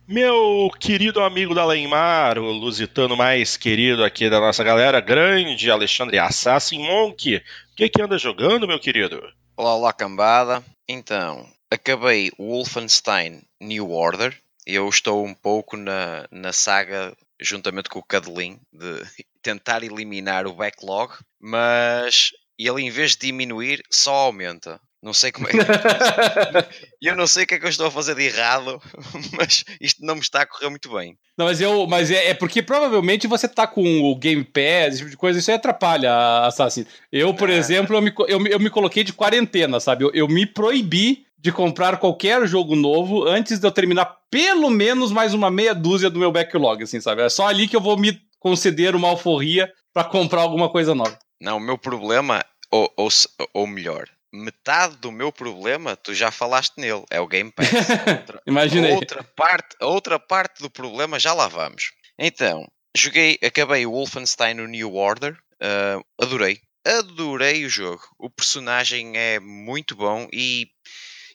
Meu 0.06 0.68
querido 0.80 1.22
amigo 1.22 1.54
da 1.54 1.64
Leimar, 1.64 2.38
o 2.38 2.50
lusitano 2.50 3.16
mais 3.16 3.56
querido 3.56 4.04
aqui 4.04 4.28
da 4.28 4.40
nossa 4.40 4.62
galera, 4.64 5.00
grande 5.00 5.70
Alexandre 5.70 6.18
Assassin 6.18 6.80
Monk, 6.80 7.36
o 7.36 7.40
que, 7.76 7.88
que 7.88 8.02
anda 8.02 8.18
jogando, 8.18 8.66
meu 8.66 8.80
querido? 8.80 9.22
Olá, 9.56 9.76
olá, 9.76 9.92
cambada. 9.92 10.62
Então, 10.88 11.46
acabei 11.70 12.30
o 12.36 12.48
Wolfenstein 12.48 13.42
New 13.60 13.90
Order. 13.92 14.36
Eu 14.66 14.88
estou 14.88 15.24
um 15.24 15.34
pouco 15.34 15.76
na, 15.76 16.26
na 16.30 16.52
saga, 16.52 17.16
juntamente 17.42 17.88
com 17.88 17.98
o 17.98 18.04
Cadelin, 18.04 18.58
de 18.72 19.02
tentar 19.42 19.82
eliminar 19.82 20.46
o 20.46 20.54
backlog, 20.54 21.14
mas 21.40 22.30
ele, 22.58 22.82
em 22.82 22.90
vez 22.90 23.12
de 23.12 23.26
diminuir, 23.26 23.82
só 23.90 24.12
aumenta. 24.12 24.80
Não 25.02 25.12
sei 25.12 25.32
como 25.32 25.48
é 25.48 25.50
que 25.50 25.56
eu 27.02 27.16
não 27.16 27.26
sei 27.26 27.42
o 27.42 27.46
que 27.46 27.54
é 27.54 27.58
que 27.58 27.64
eu 27.64 27.70
estou 27.70 27.88
a 27.88 27.90
fazer 27.90 28.14
de 28.14 28.22
errado, 28.22 28.80
mas 29.36 29.64
isto 29.80 30.04
não 30.06 30.14
me 30.14 30.20
está 30.20 30.42
a 30.42 30.46
correr 30.46 30.70
muito 30.70 30.92
bem. 30.92 31.18
Não, 31.36 31.46
mas 31.46 31.60
eu, 31.60 31.88
mas 31.88 32.08
é, 32.08 32.28
é 32.28 32.34
porque 32.34 32.62
provavelmente 32.62 33.26
você 33.26 33.46
está 33.46 33.66
com 33.66 33.82
o 34.02 34.14
Game 34.14 34.44
Pass, 34.44 34.88
esse 34.88 34.98
tipo 34.98 35.10
de 35.10 35.16
coisa, 35.16 35.40
isso 35.40 35.50
aí 35.50 35.56
atrapalha 35.56 36.12
a 36.12 36.46
Assassin. 36.46 36.86
Eu, 37.10 37.34
por 37.34 37.50
é. 37.50 37.54
exemplo, 37.54 37.96
eu 37.96 38.00
me, 38.00 38.14
eu, 38.28 38.46
eu 38.46 38.60
me 38.60 38.70
coloquei 38.70 39.02
de 39.02 39.12
quarentena, 39.12 39.80
sabe? 39.80 40.04
Eu, 40.04 40.12
eu 40.14 40.28
me 40.28 40.46
proibi 40.46 41.26
de 41.42 41.50
comprar 41.50 41.98
qualquer 41.98 42.46
jogo 42.46 42.76
novo 42.76 43.26
antes 43.26 43.58
de 43.58 43.66
eu 43.66 43.72
terminar 43.72 44.16
pelo 44.30 44.70
menos 44.70 45.10
mais 45.10 45.34
uma 45.34 45.50
meia 45.50 45.74
dúzia 45.74 46.08
do 46.08 46.20
meu 46.20 46.30
backlog, 46.30 46.84
assim, 46.84 47.00
sabe? 47.00 47.20
É 47.20 47.28
só 47.28 47.48
ali 47.48 47.66
que 47.66 47.74
eu 47.74 47.80
vou 47.80 47.98
me 47.98 48.16
conceder 48.38 48.94
uma 48.94 49.08
alforria 49.08 49.70
para 49.92 50.08
comprar 50.08 50.42
alguma 50.42 50.70
coisa 50.70 50.94
nova. 50.94 51.18
Não, 51.40 51.56
o 51.56 51.60
meu 51.60 51.76
problema, 51.76 52.44
ou, 52.70 52.88
ou, 52.96 53.08
ou 53.52 53.66
melhor, 53.66 54.08
metade 54.32 54.96
do 54.98 55.10
meu 55.10 55.32
problema 55.32 55.96
tu 55.96 56.14
já 56.14 56.30
falaste 56.30 56.74
nele, 56.78 57.04
é 57.10 57.20
o 57.20 57.26
Game 57.26 57.50
Pass. 57.50 57.68
Outra, 58.06 58.40
Imaginei. 58.46 58.92
Outra 58.92 59.24
parte, 59.24 59.76
outra 59.80 60.18
parte 60.20 60.62
do 60.62 60.70
problema 60.70 61.18
já 61.18 61.34
lá 61.34 61.48
vamos. 61.48 61.90
Então, 62.16 62.64
joguei, 62.96 63.36
acabei 63.42 63.84
o 63.84 63.90
Wolfenstein 63.90 64.54
no 64.54 64.68
New 64.68 64.94
Order, 64.94 65.36
uh, 65.60 66.04
adorei. 66.22 66.60
Adorei 66.84 67.64
o 67.64 67.68
jogo. 67.68 68.02
O 68.18 68.30
personagem 68.30 69.16
é 69.16 69.40
muito 69.40 69.94
bom 69.94 70.28
e 70.32 70.68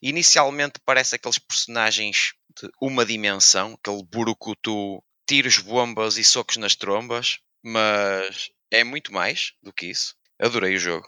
inicialmente 0.01 0.79
parece 0.85 1.15
aqueles 1.15 1.39
personagens 1.39 2.33
de 2.61 2.69
uma 2.81 3.05
dimensão, 3.05 3.73
aquele 3.73 4.03
burucutu, 4.03 5.03
tiros, 5.27 5.57
bombas 5.59 6.17
e 6.17 6.23
socos 6.23 6.57
nas 6.57 6.75
trombas, 6.75 7.39
mas 7.63 8.49
é 8.71 8.83
muito 8.83 9.13
mais 9.13 9.53
do 9.61 9.73
que 9.73 9.87
isso. 9.87 10.15
Adorei 10.39 10.75
o 10.75 10.79
jogo. 10.79 11.07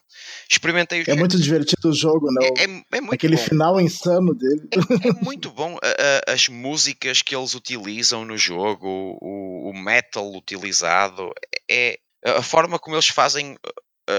Experimentei 0.51 1.03
o 1.03 1.05
É 1.07 1.15
muito 1.15 1.39
divertido 1.39 1.89
o 1.89 1.93
jogo, 1.93 2.31
né? 2.31 2.47
É, 2.47 2.63
é, 2.63 2.97
é 2.97 3.01
muito 3.01 3.13
Aquele 3.13 3.35
bom. 3.35 3.43
final 3.43 3.79
insano 3.79 4.33
dele. 4.33 4.67
É, 4.73 5.09
é 5.09 5.13
muito 5.23 5.51
bom 5.51 5.77
a, 5.83 6.31
a, 6.31 6.33
as 6.33 6.49
músicas 6.49 7.21
que 7.21 7.35
eles 7.35 7.53
utilizam 7.53 8.25
no 8.25 8.35
jogo, 8.35 8.87
o, 9.21 9.69
o 9.69 9.73
metal 9.73 10.35
utilizado, 10.35 11.31
é 11.69 11.99
a 12.25 12.41
forma 12.41 12.79
como 12.79 12.95
eles 12.95 13.07
fazem 13.07 13.55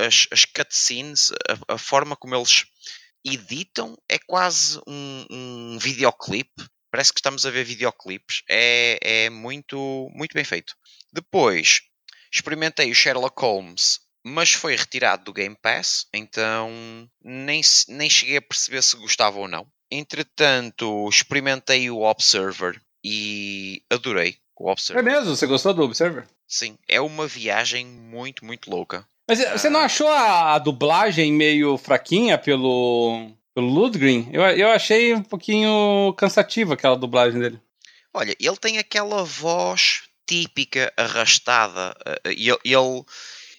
as, 0.06 0.28
as 0.30 0.44
cutscenes, 0.44 1.32
a, 1.48 1.74
a 1.74 1.78
forma 1.78 2.14
como 2.14 2.36
eles 2.36 2.66
editam 3.24 3.96
é 4.08 4.18
quase 4.18 4.80
um, 4.86 5.26
um 5.30 5.78
videoclipe. 5.78 6.64
Parece 6.90 7.12
que 7.12 7.20
estamos 7.20 7.46
a 7.46 7.50
ver 7.50 7.64
videoclipes. 7.64 8.42
É, 8.48 8.98
é 9.00 9.30
muito, 9.30 10.10
muito 10.14 10.34
bem 10.34 10.44
feito. 10.44 10.74
Depois, 11.12 11.82
experimentei 12.32 12.90
o 12.90 12.94
Sherlock 12.94 13.40
Holmes 13.40 14.00
mas 14.24 14.52
foi 14.52 14.76
retirado 14.76 15.24
do 15.24 15.32
Game 15.32 15.56
Pass, 15.60 16.06
então 16.12 16.70
nem, 17.22 17.60
nem 17.88 18.10
cheguei 18.10 18.36
a 18.36 18.42
perceber 18.42 18.82
se 18.82 18.96
gostava 18.96 19.38
ou 19.38 19.48
não. 19.48 19.66
Entretanto, 19.90 21.08
experimentei 21.08 21.90
o 21.90 22.02
Observer 22.02 22.80
e 23.02 23.82
adorei 23.90 24.36
o 24.56 24.70
Observer. 24.70 25.00
É 25.00 25.02
mesmo? 25.02 25.34
Você 25.34 25.46
gostou 25.46 25.74
do 25.74 25.82
Observer? 25.82 26.28
Sim, 26.46 26.78
é 26.86 27.00
uma 27.00 27.26
viagem 27.26 27.86
muito, 27.86 28.44
muito 28.44 28.70
louca. 28.70 29.06
Mas 29.30 29.40
ah. 29.42 29.56
você 29.56 29.70
não 29.70 29.78
achou 29.78 30.08
a, 30.08 30.54
a, 30.54 30.58
dublagem 30.58 31.32
meio 31.32 31.78
fraquinha 31.78 32.36
pelo, 32.36 33.30
pelo 33.54 33.68
Ludgren? 33.68 34.28
Eu, 34.32 34.42
eu 34.42 34.68
achei 34.70 35.14
um 35.14 35.22
pouquinho 35.22 36.12
cansativa 36.18 36.74
aquela 36.74 36.96
dublagem 36.96 37.38
dele. 37.38 37.60
Olha, 38.12 38.34
ele 38.40 38.56
tem 38.56 38.78
aquela 38.78 39.22
voz 39.22 40.02
típica, 40.26 40.92
arrastada. 40.96 41.94
Eh, 42.04 42.32
ele, 42.32 42.58
ele 42.64 43.04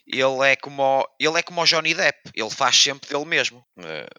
ele 0.05 0.45
é 0.45 0.57
como 0.57 1.07
ele 1.17 1.39
é 1.39 1.41
como 1.41 1.61
o 1.61 1.65
Johnny 1.65 1.93
Depp, 1.93 2.19
ele 2.35 2.49
faz 2.49 2.75
sempre 2.75 3.07
dele 3.07 3.23
mesmo. 3.23 3.63
Eh, 3.79 4.09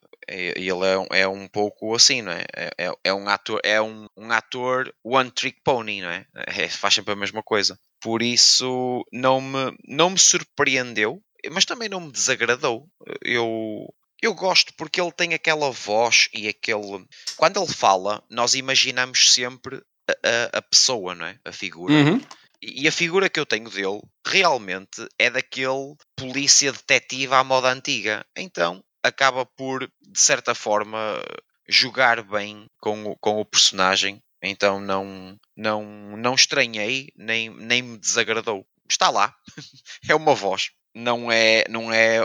ele 0.56 0.86
é, 0.86 1.20
é 1.20 1.28
um 1.28 1.46
pouco 1.46 1.94
assim, 1.94 2.22
não 2.22 2.32
é? 2.32 2.46
É, 2.56 2.70
é, 2.78 2.92
é 3.04 3.12
um 3.12 3.28
ator, 3.28 3.60
é 3.62 3.82
um, 3.82 4.06
um 4.16 4.32
ator 4.32 4.90
one 5.04 5.30
trick 5.30 5.60
pony, 5.62 6.00
não 6.00 6.08
é? 6.08 6.24
é? 6.34 6.68
Faz 6.70 6.94
sempre 6.94 7.12
a 7.12 7.16
mesma 7.16 7.42
coisa. 7.42 7.78
Por 8.00 8.22
isso 8.22 9.04
não 9.12 9.40
me, 9.40 9.76
não 9.86 10.10
me 10.10 10.18
surpreendeu, 10.18 11.22
mas 11.50 11.64
também 11.64 11.88
não 11.88 12.00
me 12.00 12.12
desagradou. 12.12 12.88
Eu, 13.20 13.92
eu 14.20 14.34
gosto 14.34 14.72
porque 14.74 15.00
ele 15.00 15.12
tem 15.12 15.34
aquela 15.34 15.70
voz 15.70 16.28
e 16.32 16.48
aquele. 16.48 17.06
Quando 17.36 17.60
ele 17.62 17.72
fala, 17.72 18.22
nós 18.30 18.54
imaginamos 18.54 19.32
sempre 19.32 19.82
a, 20.08 20.12
a, 20.12 20.58
a 20.58 20.62
pessoa, 20.62 21.14
não 21.14 21.26
é? 21.26 21.38
A 21.44 21.52
figura. 21.52 21.92
Uhum. 21.92 22.20
E 22.62 22.86
a 22.86 22.92
figura 22.92 23.28
que 23.28 23.40
eu 23.40 23.46
tenho 23.46 23.68
dele 23.68 24.00
realmente 24.24 25.04
é 25.18 25.28
daquele 25.28 25.96
polícia 26.16 26.72
detetive 26.72 27.34
à 27.34 27.42
moda 27.42 27.68
antiga. 27.68 28.24
Então 28.36 28.82
acaba 29.02 29.44
por, 29.44 29.90
de 30.00 30.20
certa 30.20 30.54
forma, 30.54 31.20
jogar 31.68 32.22
bem 32.22 32.66
com 32.80 33.04
o, 33.04 33.16
com 33.16 33.40
o 33.40 33.44
personagem. 33.44 34.22
Então 34.40 34.80
não, 34.80 35.36
não, 35.56 35.84
não 36.16 36.34
estranhei, 36.34 37.08
nem, 37.16 37.50
nem 37.50 37.82
me 37.82 37.98
desagradou. 37.98 38.64
Está 38.88 39.10
lá. 39.10 39.34
é 40.08 40.14
uma 40.14 40.34
voz. 40.34 40.70
Não 40.94 41.32
é, 41.32 41.64
não 41.68 41.92
é, 41.92 42.20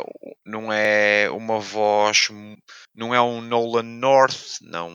não 0.45 0.73
é 0.73 1.29
uma 1.29 1.59
voz, 1.59 2.27
não 2.93 3.15
é 3.15 3.21
um 3.21 3.39
Nolan 3.39 3.83
North, 3.83 4.59
não, 4.61 4.89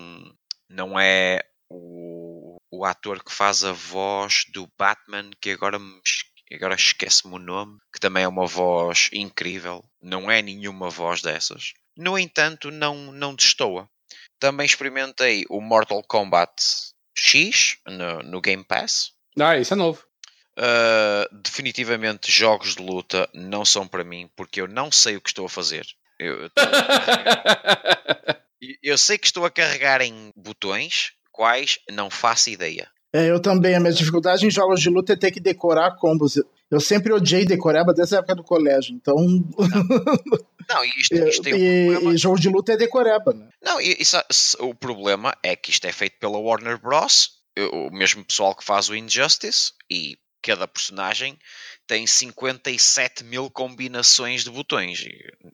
não 0.69 1.01
é 1.01 1.41
o, 1.71 2.59
o 2.71 2.85
ator 2.85 3.25
que 3.25 3.33
faz 3.33 3.65
a 3.65 3.73
voz 3.73 4.45
do 4.53 4.69
Batman, 4.79 5.31
que 5.41 5.51
agora 5.51 5.79
agora 6.55 6.75
esquece-me 6.75 7.35
o 7.35 7.39
nome, 7.39 7.79
que 7.93 8.01
também 8.01 8.25
é 8.25 8.29
uma 8.29 8.47
voz 8.47 9.09
incrível. 9.13 9.85
Não 10.01 10.31
é 10.31 10.43
nenhuma 10.43 10.91
voz 10.91 11.23
dessas. 11.23 11.73
No 11.97 12.19
entanto, 12.19 12.71
não, 12.71 13.13
não 13.13 13.35
destoa. 13.35 13.89
Também 14.39 14.67
experimentei 14.67 15.45
o 15.49 15.61
Mortal 15.61 16.03
Kombat 16.03 16.53
X 17.17 17.79
no, 17.87 18.23
no 18.23 18.41
Game 18.41 18.65
Pass. 18.65 19.13
Ah, 19.39 19.57
isso 19.57 19.75
é 19.75 19.77
novo. 19.77 20.05
Uh, 20.59 21.35
definitivamente, 21.43 22.31
jogos 22.31 22.77
de 22.77 22.83
luta 22.83 23.27
não 23.33 23.65
são 23.65 23.89
para 23.89 24.05
mim 24.05 24.29
porque 24.37 24.61
eu 24.61 24.69
não 24.69 24.93
sei 24.93 25.17
o 25.17 25.21
que 25.21 25.31
estou 25.31 25.47
a 25.47 25.49
fazer. 25.49 25.87
Eu, 26.19 26.43
eu, 26.43 26.51
eu 28.83 28.99
sei 28.99 29.19
que 29.19 29.27
estou 29.27 29.45
a 29.45 29.51
carregar 29.51 30.03
em 30.03 30.33
botões, 30.37 31.13
quais 31.31 31.79
não 31.91 32.11
faço 32.11 32.51
ideia. 32.51 32.89
É, 33.13 33.31
eu 33.31 33.41
também. 33.41 33.75
A 33.75 33.81
minha 33.81 33.93
dificuldade 33.93 34.47
em 34.47 34.51
jogos 34.51 34.81
de 34.81 34.89
luta 34.89 35.13
é 35.13 35.17
ter 35.17 35.31
que 35.31 35.41
decorar 35.41 35.97
combos. 35.97 36.37
Eu 36.71 36.81
sempre 36.81 37.13
odiei 37.13 37.45
decorar, 37.45 37.85
mas 37.85 37.95
desde 37.95 38.17
a 38.17 38.19
época 38.19 38.37
do 38.37 38.43
colégio. 38.43 38.95
Então. 38.95 39.17
Não, 39.17 39.59
não 40.69 40.85
isto, 40.85 41.15
isto 41.15 41.43
tem 41.43 41.53
um 41.53 41.59
e, 41.59 41.93
problema. 41.93 42.15
e 42.15 42.17
jogo 42.17 42.41
de 42.41 42.49
luta 42.49 42.73
é 42.73 42.77
decoreba, 42.77 43.35
né? 43.35 43.49
Não, 43.63 43.79
isso, 43.81 44.17
o 44.61 44.75
problema 44.75 45.37
é 45.43 45.55
que 45.55 45.71
isto 45.71 45.87
é 45.87 45.93
feito 45.93 46.17
pela 46.19 46.39
Warner 46.39 46.81
Bros. 46.81 47.43
O 47.71 47.91
mesmo 47.91 48.25
pessoal 48.25 48.55
que 48.55 48.65
faz 48.65 48.89
o 48.89 48.97
Injustice 48.97 49.73
e 49.91 50.17
cada 50.43 50.67
personagem 50.67 51.39
tem 51.87 52.07
57 52.07 53.25
mil 53.25 53.51
combinações 53.51 54.45
de 54.45 54.51
botões. 54.51 55.05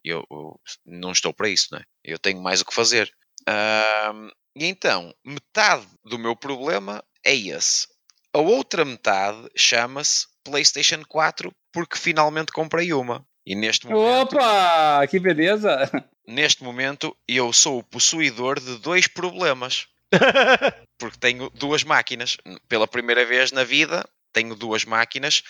Eu, 0.04 0.24
eu 0.30 0.60
não 0.84 1.12
estou 1.12 1.32
para 1.32 1.48
isso, 1.48 1.68
né? 1.72 1.82
Eu 2.02 2.18
tenho 2.18 2.40
mais 2.40 2.60
o 2.60 2.64
que 2.64 2.74
fazer. 2.74 3.12
Um, 3.48 4.30
e 4.56 4.66
então, 4.66 5.14
metade 5.24 5.86
do 6.04 6.18
meu 6.18 6.34
problema 6.34 7.02
é 7.24 7.34
esse. 7.34 7.86
A 8.32 8.38
outra 8.38 8.84
metade 8.84 9.48
chama-se 9.56 10.26
PlayStation 10.44 11.02
4 11.06 11.52
porque 11.72 11.98
finalmente 11.98 12.52
comprei 12.52 12.92
uma. 12.92 13.24
E 13.46 13.54
neste 13.54 13.86
momento. 13.86 14.36
Opa! 14.36 15.06
Que 15.06 15.18
beleza! 15.18 15.90
Neste 16.26 16.62
momento 16.62 17.16
eu 17.26 17.52
sou 17.52 17.78
o 17.78 17.82
possuidor 17.82 18.60
de 18.60 18.76
dois 18.78 19.06
problemas. 19.06 19.86
porque 20.98 21.18
tenho 21.18 21.48
duas 21.50 21.84
máquinas. 21.84 22.36
Pela 22.68 22.86
primeira 22.86 23.24
vez 23.24 23.52
na 23.52 23.64
vida, 23.64 24.04
tenho 24.38 24.54
duas 24.54 24.84
máquinas 24.84 25.42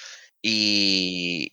e 0.43 1.53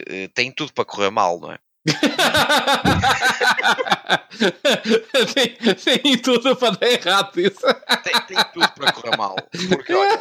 uh, 0.00 0.28
tem 0.34 0.52
tudo 0.52 0.72
para 0.72 0.84
correr 0.84 1.10
mal, 1.10 1.40
não 1.40 1.50
é? 1.52 1.58
tem, 5.34 5.56
tem, 5.76 6.18
tudo 6.18 6.54
para 6.56 6.76
dar 6.76 6.88
errado 6.88 7.40
isso. 7.40 7.60
Tem, 8.02 8.20
tem 8.26 8.36
tudo 8.52 8.68
para 8.72 8.92
correr 8.92 9.16
mal. 9.16 9.36
Porque 9.68 9.94
olha, 9.94 10.20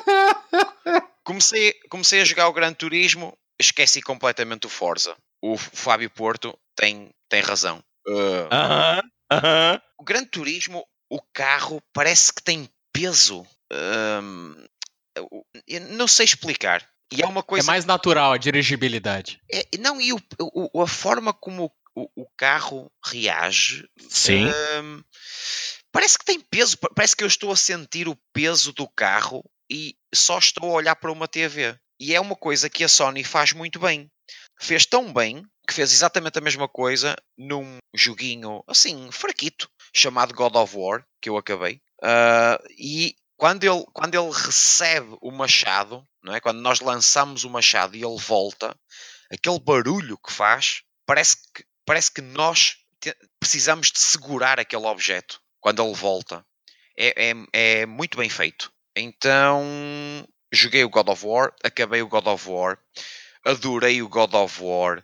comecei, 1.24 1.74
comecei 1.90 2.22
a 2.22 2.26
jogar 2.26 2.48
o 2.48 2.54
Gran 2.54 2.72
Turismo, 2.74 3.36
esqueci 3.60 4.00
completamente 4.02 4.68
o 4.68 4.70
Forza. 4.70 5.18
O 5.42 5.58
Fábio 5.58 6.10
Porto 6.10 6.58
tem, 6.76 7.10
tem 7.30 7.42
razão. 7.42 7.84
Uh, 8.08 8.12
uh 8.12 8.50
-huh, 8.52 9.02
uh 9.34 9.42
-huh. 9.42 9.82
O 10.00 10.04
Gran 10.04 10.24
Turismo, 10.26 10.86
o 11.10 11.20
carro 11.34 11.82
parece 11.94 12.34
que 12.34 12.44
tem 12.44 12.70
peso. 12.94 13.46
Um, 13.72 14.66
não 15.92 16.08
sei 16.08 16.26
explicar. 16.26 16.88
E 17.12 17.22
é 17.22 17.26
uma 17.26 17.44
coisa. 17.44 17.66
É 17.66 17.68
mais 17.68 17.86
natural 17.86 18.34
a 18.34 18.38
dirigibilidade. 18.38 19.40
É, 19.52 19.66
não, 19.80 20.02
e 20.02 20.12
o, 20.12 20.20
o, 20.40 20.82
a 20.82 20.88
forma 20.88 21.34
como 21.34 21.72
o, 21.96 22.10
o 22.16 22.26
carro 22.38 22.92
reage. 23.06 23.88
Sim. 24.10 24.48
Um, 24.48 25.04
parece 25.92 26.18
que 26.18 26.26
tem 26.26 26.40
peso. 26.40 26.78
Parece 26.96 27.16
que 27.16 27.24
eu 27.24 27.28
estou 27.28 27.52
a 27.52 27.56
sentir 27.56 28.08
o 28.08 28.18
peso 28.34 28.74
do 28.74 28.88
carro 28.88 29.44
e 29.70 29.96
só 30.14 30.38
estou 30.38 30.72
a 30.72 30.74
olhar 30.74 30.96
para 30.96 31.12
uma 31.12 31.28
TV. 31.28 31.78
E 32.00 32.14
é 32.14 32.20
uma 32.20 32.36
coisa 32.36 32.70
que 32.70 32.84
a 32.84 32.90
Sony 32.90 33.24
faz 33.24 33.54
muito 33.54 33.80
bem. 33.80 34.10
Fez 34.60 34.86
tão 34.86 35.14
bem 35.14 35.44
que 35.68 35.74
fez 35.74 35.92
exatamente 35.92 36.38
a 36.38 36.42
mesma 36.42 36.68
coisa 36.68 37.16
num 37.38 37.78
joguinho 37.94 38.64
assim, 38.68 39.10
fraquito, 39.12 39.70
chamado 39.94 40.34
God 40.34 40.56
of 40.56 40.76
War, 40.78 41.04
que 41.22 41.30
eu 41.30 41.38
acabei. 41.38 41.82
Uh, 42.04 42.62
e 42.78 43.16
quando 43.38 43.64
ele, 43.64 43.86
quando 43.94 44.16
ele 44.16 44.32
recebe 44.32 45.18
o 45.22 45.32
machado, 45.32 46.06
não 46.24 46.34
é? 46.34 46.40
quando 46.40 46.62
nós 46.62 46.80
lançamos 46.80 47.44
o 47.44 47.50
machado 47.50 47.96
e 47.96 48.04
ele 48.04 48.18
volta, 48.18 48.76
aquele 49.32 49.60
barulho 49.60 50.18
que 50.18 50.32
faz, 50.32 50.84
parece 51.06 51.38
que, 51.54 51.66
parece 51.86 52.12
que 52.12 52.22
nós 52.22 52.78
te, 53.00 53.16
precisamos 53.40 53.92
de 53.92 54.00
segurar 54.00 54.60
aquele 54.60 54.86
objeto 54.86 55.42
quando 55.60 55.84
ele 55.84 55.94
volta. 55.94 56.46
É, 56.98 57.32
é, 57.32 57.34
é 57.52 57.86
muito 57.86 58.18
bem 58.18 58.30
feito. 58.30 58.72
Então, 58.96 60.26
joguei 60.52 60.84
o 60.86 60.90
God 60.90 61.10
of 61.10 61.26
War, 61.26 61.54
acabei 61.64 62.02
o 62.02 62.08
God 62.08 62.28
of 62.28 62.50
War, 62.50 62.80
adorei 63.44 64.02
o 64.02 64.08
God 64.08 64.34
of 64.34 64.64
War. 64.64 65.04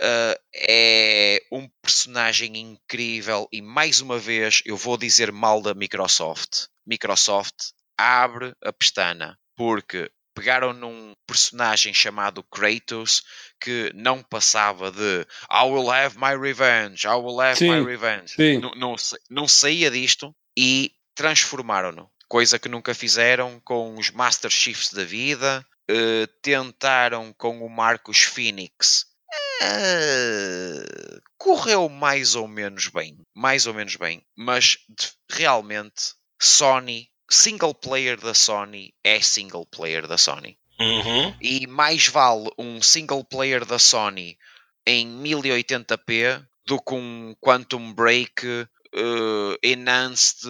Uh, 0.00 0.34
é 0.54 1.42
um 1.52 1.68
personagem 1.82 2.56
incrível 2.56 3.46
e 3.52 3.60
mais 3.60 4.00
uma 4.00 4.18
vez 4.18 4.62
eu 4.64 4.74
vou 4.74 4.96
dizer 4.96 5.30
mal 5.30 5.60
da 5.60 5.74
Microsoft. 5.74 6.68
Microsoft 6.86 7.72
abre 7.98 8.54
a 8.64 8.72
pestana 8.72 9.38
porque 9.54 10.10
pegaram 10.34 10.72
num 10.72 11.12
personagem 11.26 11.92
chamado 11.92 12.42
Kratos 12.44 13.22
que 13.60 13.92
não 13.94 14.22
passava 14.22 14.90
de 14.90 15.26
I 15.50 15.64
will 15.64 15.90
have 15.90 16.16
my 16.16 16.34
revenge, 16.34 17.06
I 17.06 17.16
will 17.16 17.40
have 17.40 17.58
sim, 17.58 17.70
my 17.70 17.84
revenge. 17.84 18.34
Não, 18.58 18.70
não, 18.70 18.96
não 19.28 19.46
saía 19.46 19.90
disto 19.90 20.34
e 20.56 20.92
transformaram-no. 21.14 22.10
Coisa 22.26 22.58
que 22.58 22.68
nunca 22.68 22.94
fizeram 22.94 23.60
com 23.64 23.98
os 23.98 24.10
Master 24.10 24.50
Chiefs 24.50 24.92
da 24.92 25.04
vida. 25.04 25.66
Uh, 25.90 26.26
tentaram 26.40 27.34
com 27.36 27.62
o 27.62 27.68
Marcos 27.68 28.22
Phoenix. 28.22 29.09
Uh, 29.62 31.20
correu 31.38 31.88
mais 31.88 32.34
ou 32.34 32.48
menos 32.48 32.88
bem. 32.88 33.16
Mais 33.34 33.66
ou 33.66 33.74
menos 33.74 33.96
bem. 33.96 34.22
Mas 34.36 34.78
de, 34.88 35.10
realmente 35.30 36.14
Sony, 36.40 37.08
single 37.30 37.74
player 37.74 38.18
da 38.18 38.34
Sony 38.34 38.92
é 39.04 39.20
single 39.20 39.66
player 39.66 40.06
da 40.06 40.18
Sony. 40.18 40.58
Uhum. 40.80 41.34
E 41.40 41.66
mais 41.66 42.08
vale 42.08 42.50
um 42.58 42.80
single 42.80 43.22
player 43.22 43.64
da 43.66 43.78
Sony 43.78 44.38
em 44.86 45.06
1080p 45.06 46.44
do 46.66 46.80
que 46.80 46.94
um 46.94 47.34
Quantum 47.40 47.92
Break 47.92 48.46
uh, 48.46 49.56
Enhanced 49.62 50.48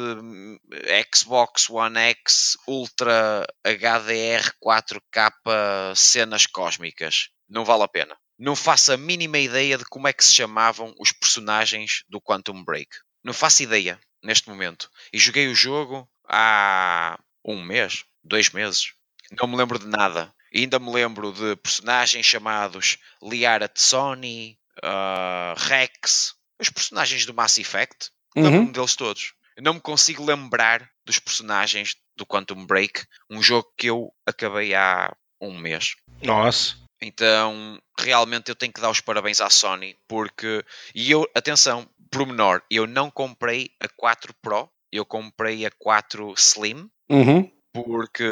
Xbox 1.13 1.69
One 1.69 1.99
X 1.99 2.57
Ultra 2.67 3.45
HDR 3.65 4.53
4K 4.65 5.95
cenas 5.97 6.47
cósmicas. 6.47 7.31
Não 7.49 7.65
vale 7.65 7.83
a 7.83 7.89
pena. 7.89 8.17
Não 8.41 8.57
faço 8.57 8.91
a 8.91 8.97
mínima 8.97 9.39
ideia 9.39 9.77
de 9.77 9.85
como 9.85 10.09
é 10.09 10.15
que 10.15 10.25
se 10.25 10.33
chamavam 10.33 10.95
os 10.99 11.13
personagens 11.13 12.05
do 12.09 12.19
Quantum 12.19 12.65
Break. 12.65 12.89
Não 13.23 13.35
faço 13.35 13.63
ideia 13.63 14.01
neste 14.23 14.49
momento. 14.49 14.91
E 15.13 15.19
joguei 15.19 15.47
o 15.49 15.55
jogo 15.55 16.09
há 16.27 17.21
um 17.45 17.63
mês, 17.63 18.07
dois 18.25 18.49
meses. 18.49 18.95
Não 19.39 19.47
me 19.47 19.57
lembro 19.57 19.79
de 19.79 19.87
nada. 19.87 20.35
E 20.51 20.61
ainda 20.61 20.79
me 20.79 20.91
lembro 20.91 21.33
de 21.35 21.55
personagens 21.57 22.25
chamados 22.25 22.97
Liara 23.23 23.69
Tsoni, 23.69 24.59
uh, 24.83 25.55
Rex, 25.59 26.35
os 26.59 26.71
personagens 26.71 27.27
do 27.27 27.35
Mass 27.35 27.59
Effect. 27.59 28.09
Uhum. 28.35 28.45
Lembro-me 28.45 28.73
deles 28.73 28.97
todos. 28.97 29.35
Eu 29.55 29.63
não 29.63 29.75
me 29.75 29.81
consigo 29.81 30.25
lembrar 30.25 30.91
dos 31.05 31.19
personagens 31.19 31.95
do 32.17 32.25
Quantum 32.25 32.65
Break, 32.65 33.05
um 33.29 33.43
jogo 33.43 33.71
que 33.77 33.89
eu 33.89 34.11
acabei 34.25 34.75
há 34.75 35.15
um 35.39 35.59
mês. 35.59 35.97
Nossa. 36.23 36.81
Então, 37.03 37.81
realmente 37.99 38.51
eu 38.51 38.55
tenho 38.55 38.73
que 38.73 38.81
dar 38.81 38.91
os 38.91 39.01
parabéns 39.01 39.41
à 39.41 39.49
Sony, 39.49 39.97
porque. 40.07 40.65
E 40.95 41.11
eu, 41.11 41.29
atenção, 41.35 41.89
pormenor, 42.11 42.63
eu 42.71 42.87
não 42.87 43.11
comprei 43.11 43.71
a 43.81 43.89
4 43.89 44.35
Pro, 44.43 44.71
eu 44.93 45.05
comprei 45.05 45.65
a 45.65 45.71
4 45.71 46.35
Slim, 46.37 46.91
Uhum. 47.11 47.51
porque 47.73 48.25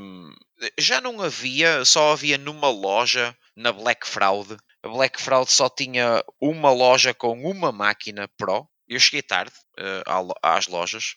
hum, 0.00 0.34
já 0.78 1.00
não 1.00 1.20
havia, 1.22 1.84
só 1.84 2.12
havia 2.12 2.36
numa 2.36 2.68
loja 2.68 3.36
na 3.56 3.72
Black 3.72 4.06
Fraud. 4.06 4.56
A 4.82 4.88
Black 4.88 5.20
Fraud 5.20 5.50
só 5.50 5.68
tinha 5.68 6.24
uma 6.40 6.72
loja 6.72 7.14
com 7.14 7.40
uma 7.42 7.70
máquina 7.70 8.28
Pro. 8.36 8.68
Eu 8.88 8.98
cheguei 8.98 9.22
tarde 9.22 9.54
uh, 9.78 10.32
às 10.42 10.66
lojas. 10.66 11.14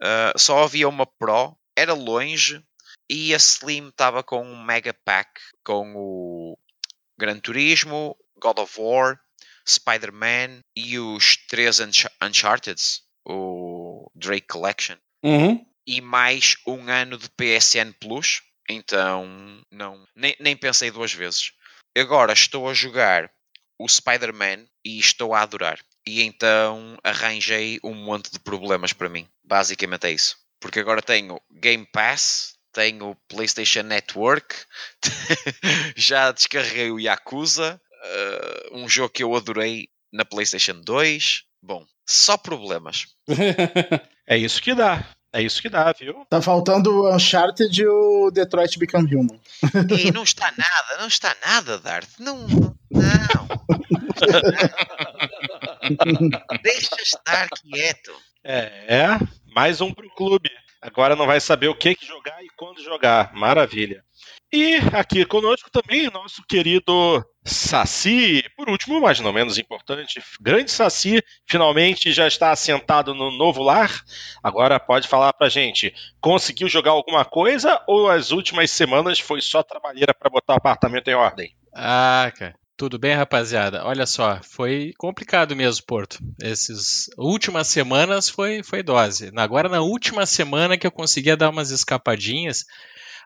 Uh, 0.00 0.38
só 0.38 0.64
havia 0.64 0.88
uma 0.88 1.06
Pro 1.06 1.56
era 1.76 1.92
longe 1.92 2.64
e 3.08 3.34
a 3.34 3.36
Slim 3.36 3.88
estava 3.88 4.22
com 4.22 4.42
um 4.42 4.62
mega 4.64 4.94
pack 5.04 5.30
com 5.64 5.92
o 5.94 6.58
Gran 7.18 7.38
Turismo, 7.38 8.16
God 8.40 8.58
of 8.58 8.80
War, 8.80 9.18
Spider-Man 9.68 10.60
e 10.74 10.98
os 10.98 11.36
três 11.48 11.80
Unch 11.80 12.06
Uncharted, 12.22 12.80
o 13.24 14.10
Drake 14.14 14.46
Collection, 14.46 14.96
Uhum. 15.22 15.64
e 15.86 16.00
mais 16.00 16.56
um 16.66 16.88
ano 16.88 17.18
de 17.18 17.28
PSN 17.30 17.92
Plus. 18.00 18.42
Então, 18.68 19.26
não, 19.70 20.04
nem, 20.14 20.36
nem 20.40 20.56
pensei 20.56 20.90
duas 20.90 21.12
vezes. 21.12 21.52
Agora 21.96 22.32
estou 22.32 22.68
a 22.68 22.74
jogar 22.74 23.30
o 23.78 23.88
Spider-Man 23.88 24.66
e 24.84 24.98
estou 24.98 25.34
a 25.34 25.42
adorar. 25.42 25.78
E 26.06 26.22
então 26.22 26.96
arranjei 27.02 27.78
um 27.82 27.94
monte 27.94 28.30
de 28.30 28.38
problemas 28.38 28.92
para 28.92 29.08
mim. 29.08 29.28
Basicamente 29.44 30.06
é 30.06 30.12
isso. 30.12 30.36
Porque 30.60 30.78
agora 30.80 31.02
tenho 31.02 31.40
Game 31.50 31.86
Pass, 31.92 32.55
tenho 32.76 33.16
PlayStation 33.26 33.84
Network, 33.84 34.54
já 35.96 36.30
descarreguei 36.30 36.90
o 36.90 37.00
Yakuza, 37.00 37.80
eh, 38.04 38.68
um 38.72 38.86
jogo 38.86 39.08
que 39.08 39.24
eu 39.24 39.34
adorei 39.34 39.88
na 40.12 40.26
PlayStation 40.26 40.82
2. 40.82 41.44
Bom, 41.62 41.86
só 42.06 42.36
problemas. 42.36 43.06
É 44.28 44.36
isso 44.36 44.60
que 44.60 44.74
dá. 44.74 45.04
É 45.32 45.40
isso 45.40 45.62
que 45.62 45.68
dá, 45.68 45.92
viu? 45.92 46.26
Tá 46.28 46.42
faltando 46.42 46.90
o 46.90 47.14
Uncharted 47.14 47.80
e 47.80 47.86
o 47.86 48.28
Detroit 48.32 48.76
Become 48.76 49.14
Human. 49.14 49.40
E 49.96 50.10
não 50.10 50.24
está 50.24 50.52
nada, 50.58 50.96
não 50.98 51.06
está 51.06 51.36
nada, 51.46 51.78
Dart. 51.78 52.08
Não, 52.18 52.38
não. 52.48 52.76
não. 52.90 53.46
Deixa 56.60 56.96
estar 57.00 57.48
quieto. 57.50 58.12
É, 58.42 59.16
mais 59.54 59.80
um 59.80 59.94
pro 59.94 60.12
clube. 60.16 60.50
Agora 60.86 61.16
não 61.16 61.26
vai 61.26 61.40
saber 61.40 61.66
o 61.66 61.74
que, 61.74 61.96
jogar 62.00 62.44
e 62.44 62.48
quando 62.56 62.80
jogar. 62.80 63.34
Maravilha. 63.34 64.04
E 64.52 64.76
aqui 64.92 65.24
conosco 65.24 65.68
também 65.68 66.08
nosso 66.12 66.44
querido 66.48 67.24
Saci, 67.44 68.44
por 68.56 68.70
último, 68.70 69.00
mas 69.00 69.18
não 69.18 69.32
menos 69.32 69.58
importante, 69.58 70.22
grande 70.40 70.70
Saci, 70.70 71.20
finalmente 71.44 72.12
já 72.12 72.28
está 72.28 72.52
assentado 72.52 73.12
no 73.16 73.32
novo 73.32 73.64
lar. 73.64 73.90
Agora 74.40 74.78
pode 74.78 75.08
falar 75.08 75.32
pra 75.32 75.48
gente, 75.48 75.92
conseguiu 76.20 76.68
jogar 76.68 76.92
alguma 76.92 77.24
coisa 77.24 77.82
ou 77.88 78.08
as 78.08 78.30
últimas 78.30 78.70
semanas 78.70 79.18
foi 79.18 79.40
só 79.40 79.64
trabalheira 79.64 80.14
para 80.14 80.30
botar 80.30 80.54
o 80.54 80.58
apartamento 80.58 81.08
em 81.08 81.14
ordem? 81.14 81.52
Ah, 81.74 82.32
cara. 82.38 82.54
Tudo 82.76 82.98
bem, 82.98 83.14
rapaziada? 83.14 83.86
Olha 83.86 84.04
só, 84.04 84.38
foi 84.42 84.92
complicado 84.98 85.56
mesmo, 85.56 85.86
Porto. 85.86 86.18
Essas 86.38 87.06
últimas 87.16 87.68
semanas 87.68 88.28
foi, 88.28 88.62
foi 88.62 88.82
dose. 88.82 89.32
Agora, 89.34 89.66
na 89.66 89.80
última 89.80 90.26
semana 90.26 90.76
que 90.76 90.86
eu 90.86 90.92
conseguia 90.92 91.38
dar 91.38 91.48
umas 91.48 91.70
escapadinhas, 91.70 92.66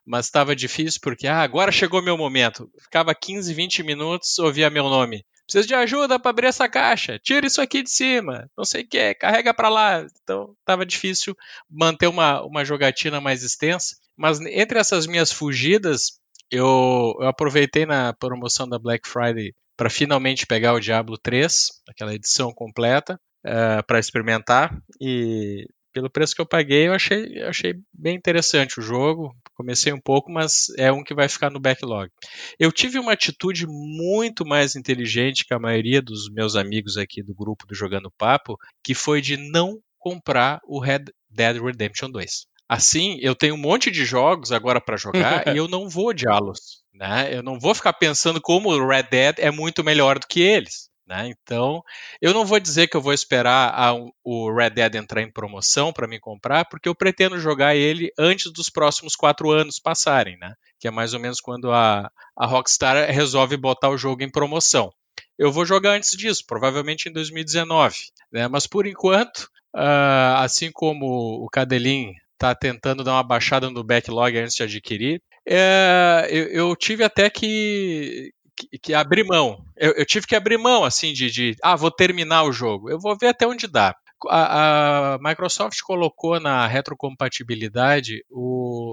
mas 0.06 0.26
estava 0.26 0.54
difícil 0.54 1.00
porque, 1.02 1.26
ah, 1.26 1.42
agora 1.42 1.72
chegou 1.72 2.00
meu 2.00 2.16
momento. 2.16 2.70
Ficava 2.80 3.12
15, 3.12 3.52
20 3.52 3.82
minutos, 3.82 4.38
ouvia 4.38 4.70
meu 4.70 4.84
nome. 4.84 5.24
Preciso 5.46 5.66
de 5.66 5.74
ajuda 5.74 6.16
para 6.16 6.30
abrir 6.30 6.46
essa 6.46 6.68
caixa. 6.68 7.18
Tira 7.18 7.44
isso 7.44 7.60
aqui 7.60 7.82
de 7.82 7.90
cima. 7.90 8.48
Não 8.56 8.64
sei 8.64 8.82
o 8.82 8.88
que, 8.88 9.14
carrega 9.14 9.52
para 9.52 9.68
lá. 9.68 10.06
Então, 10.22 10.54
estava 10.60 10.86
difícil 10.86 11.36
manter 11.68 12.06
uma, 12.06 12.40
uma 12.42 12.64
jogatina 12.64 13.20
mais 13.20 13.42
extensa. 13.42 13.96
Mas 14.16 14.40
entre 14.42 14.78
essas 14.78 15.08
minhas 15.08 15.32
fugidas, 15.32 16.20
eu, 16.50 17.14
eu 17.20 17.28
aproveitei 17.28 17.86
na 17.86 18.12
promoção 18.12 18.68
da 18.68 18.78
Black 18.78 19.08
Friday 19.08 19.54
para 19.76 19.88
finalmente 19.88 20.46
pegar 20.46 20.74
o 20.74 20.80
Diablo 20.80 21.16
3, 21.16 21.68
aquela 21.88 22.14
edição 22.14 22.52
completa, 22.52 23.18
uh, 23.46 23.86
para 23.86 23.98
experimentar. 23.98 24.76
E 25.00 25.66
pelo 25.92 26.10
preço 26.10 26.34
que 26.34 26.40
eu 26.40 26.46
paguei, 26.46 26.88
eu 26.88 26.92
achei, 26.92 27.26
eu 27.34 27.48
achei 27.48 27.74
bem 27.92 28.16
interessante 28.16 28.78
o 28.78 28.82
jogo. 28.82 29.34
Comecei 29.54 29.92
um 29.92 30.00
pouco, 30.00 30.30
mas 30.30 30.66
é 30.76 30.92
um 30.92 31.02
que 31.02 31.14
vai 31.14 31.28
ficar 31.28 31.50
no 31.50 31.60
backlog. 31.60 32.10
Eu 32.58 32.70
tive 32.70 32.98
uma 32.98 33.12
atitude 33.12 33.66
muito 33.66 34.44
mais 34.44 34.76
inteligente 34.76 35.44
que 35.44 35.54
a 35.54 35.58
maioria 35.58 36.02
dos 36.02 36.30
meus 36.30 36.56
amigos 36.56 36.96
aqui 36.96 37.22
do 37.22 37.34
grupo 37.34 37.66
do 37.66 37.74
Jogando 37.74 38.12
Papo, 38.18 38.56
que 38.84 38.94
foi 38.94 39.20
de 39.20 39.36
não 39.36 39.78
comprar 39.98 40.60
o 40.64 40.80
Red 40.80 41.04
Dead 41.28 41.56
Redemption 41.60 42.10
2. 42.10 42.46
Assim, 42.72 43.18
eu 43.20 43.34
tenho 43.34 43.56
um 43.56 43.58
monte 43.58 43.90
de 43.90 44.04
jogos 44.04 44.52
agora 44.52 44.80
para 44.80 44.96
jogar 44.96 45.42
e 45.52 45.56
eu 45.56 45.66
não 45.66 45.88
vou 45.88 46.10
odiá-los. 46.10 46.84
Né? 46.94 47.34
Eu 47.34 47.42
não 47.42 47.58
vou 47.58 47.74
ficar 47.74 47.92
pensando 47.94 48.40
como 48.40 48.68
o 48.68 48.88
Red 48.88 49.08
Dead 49.10 49.34
é 49.38 49.50
muito 49.50 49.82
melhor 49.82 50.20
do 50.20 50.26
que 50.28 50.40
eles. 50.40 50.88
Né? 51.04 51.28
Então, 51.30 51.82
eu 52.22 52.32
não 52.32 52.46
vou 52.46 52.60
dizer 52.60 52.86
que 52.86 52.96
eu 52.96 53.00
vou 53.00 53.12
esperar 53.12 53.74
a, 53.74 53.92
o 54.22 54.54
Red 54.54 54.70
Dead 54.70 54.94
entrar 54.94 55.20
em 55.20 55.32
promoção 55.32 55.92
para 55.92 56.06
me 56.06 56.20
comprar, 56.20 56.64
porque 56.66 56.88
eu 56.88 56.94
pretendo 56.94 57.40
jogar 57.40 57.74
ele 57.74 58.12
antes 58.16 58.52
dos 58.52 58.70
próximos 58.70 59.16
quatro 59.16 59.50
anos 59.50 59.80
passarem, 59.80 60.38
né? 60.38 60.54
que 60.78 60.86
é 60.86 60.92
mais 60.92 61.12
ou 61.12 61.18
menos 61.18 61.40
quando 61.40 61.72
a, 61.72 62.08
a 62.38 62.46
Rockstar 62.46 63.10
resolve 63.10 63.56
botar 63.56 63.90
o 63.90 63.98
jogo 63.98 64.22
em 64.22 64.30
promoção. 64.30 64.92
Eu 65.36 65.50
vou 65.50 65.66
jogar 65.66 65.94
antes 65.94 66.16
disso, 66.16 66.44
provavelmente 66.46 67.08
em 67.08 67.12
2019. 67.12 67.96
Né? 68.30 68.46
Mas 68.46 68.68
por 68.68 68.86
enquanto, 68.86 69.48
uh, 69.74 70.36
assim 70.36 70.70
como 70.70 71.44
o 71.44 71.48
Cadelin 71.48 72.14
está 72.40 72.54
tentando 72.54 73.04
dar 73.04 73.12
uma 73.12 73.22
baixada 73.22 73.70
no 73.70 73.84
backlog 73.84 74.38
antes 74.38 74.54
de 74.54 74.62
adquirir. 74.62 75.22
É, 75.46 76.26
eu, 76.30 76.46
eu, 76.46 76.76
tive 76.76 77.04
até 77.04 77.28
que, 77.28 78.32
que, 78.56 78.78
que 78.78 78.94
abrir 78.94 79.24
mão. 79.24 79.62
Eu, 79.76 79.92
eu, 79.92 80.06
tive 80.06 80.26
que 80.26 80.34
abrir 80.34 80.56
mão, 80.56 80.82
assim, 80.82 81.12
de, 81.12 81.30
de, 81.30 81.56
ah, 81.62 81.76
vou 81.76 81.90
terminar 81.90 82.44
o 82.44 82.52
jogo. 82.52 82.90
Eu 82.90 82.98
vou 82.98 83.16
ver 83.18 83.28
até 83.28 83.46
onde 83.46 83.66
dá. 83.66 83.94
A, 84.28 85.14
a 85.14 85.18
Microsoft 85.18 85.80
colocou 85.82 86.38
na 86.40 86.66
retrocompatibilidade 86.66 88.22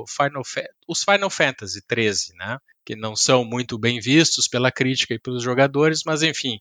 Final 0.07 0.41
os 0.87 1.03
Final 1.03 1.29
Fantasy 1.29 1.81
13, 1.85 2.33
né? 2.35 2.57
Que 2.85 2.95
não 2.95 3.15
são 3.15 3.43
muito 3.43 3.77
bem 3.77 3.99
vistos 3.99 4.47
pela 4.47 4.71
crítica 4.71 5.13
e 5.13 5.19
pelos 5.19 5.43
jogadores, 5.43 6.01
mas 6.05 6.21
enfim. 6.21 6.59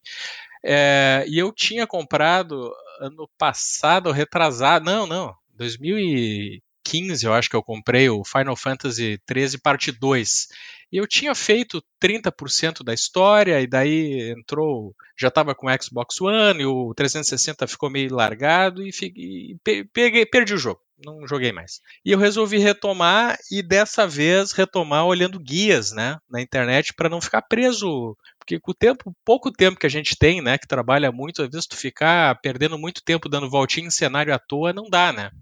É, 0.65 1.25
e 1.29 1.39
eu 1.39 1.53
tinha 1.53 1.87
comprado 1.87 2.73
ano 3.01 3.29
passado, 3.39 4.11
retrasado, 4.11 4.85
não, 4.85 5.07
não, 5.07 5.33
2000 5.55 6.61
15, 6.87 7.27
eu 7.27 7.35
acho 7.35 7.51
que 7.51 7.57
eu 7.57 7.63
comprei 7.63 8.09
o 8.09 8.25
Final 8.25 8.55
Fantasy 8.55 9.19
13 9.27 9.59
parte 9.59 9.91
2. 9.91 10.47
E 10.93 10.97
eu 10.99 11.07
tinha 11.07 11.35
feito 11.35 11.83
30% 12.01 12.85
da 12.85 12.95
história, 12.95 13.61
e 13.61 13.67
daí 13.67 14.31
entrou. 14.31 14.95
Já 15.19 15.29
estava 15.29 15.55
com 15.55 15.67
o 15.67 15.83
Xbox 15.83 16.21
One, 16.21 16.63
e 16.63 16.67
o 16.67 16.95
360 16.95 17.67
ficou 17.67 17.91
meio 17.91 18.15
largado, 18.15 18.83
e, 18.83 18.91
e 19.17 19.57
peguei, 19.93 20.25
perdi 20.25 20.55
o 20.55 20.59
jogo. 20.59 20.81
Não 21.05 21.27
joguei 21.27 21.53
mais. 21.53 21.81
E 22.05 22.13
eu 22.13 22.19
resolvi 22.19 22.59
retomar, 22.59 23.37
e 23.51 23.63
dessa 23.63 24.07
vez 24.07 24.53
retomar 24.53 25.07
olhando 25.07 25.41
guias 25.41 25.91
né, 25.91 26.19
na 26.31 26.41
internet 26.41 26.95
para 26.95 27.09
não 27.09 27.21
ficar 27.21 27.43
preso 27.43 28.17
porque 28.39 28.61
com 28.61 28.71
o 28.71 28.75
tempo, 28.75 29.13
pouco 29.25 29.51
tempo 29.51 29.79
que 29.79 29.87
a 29.87 29.91
gente 29.91 30.17
tem, 30.17 30.41
né, 30.41 30.57
que 30.57 30.69
trabalha 30.69 31.11
muito, 31.11 31.43
às 31.43 31.49
vezes 31.51 31.67
tu 31.67 31.77
ficar 31.77 32.41
perdendo 32.41 32.79
muito 32.79 33.03
tempo 33.03 33.29
dando 33.29 33.51
voltinha 33.51 33.89
em 33.89 33.91
cenário 33.91 34.33
à 34.33 34.39
toa 34.39 34.73
não 34.73 34.89
dá, 34.89 35.13
né? 35.13 35.33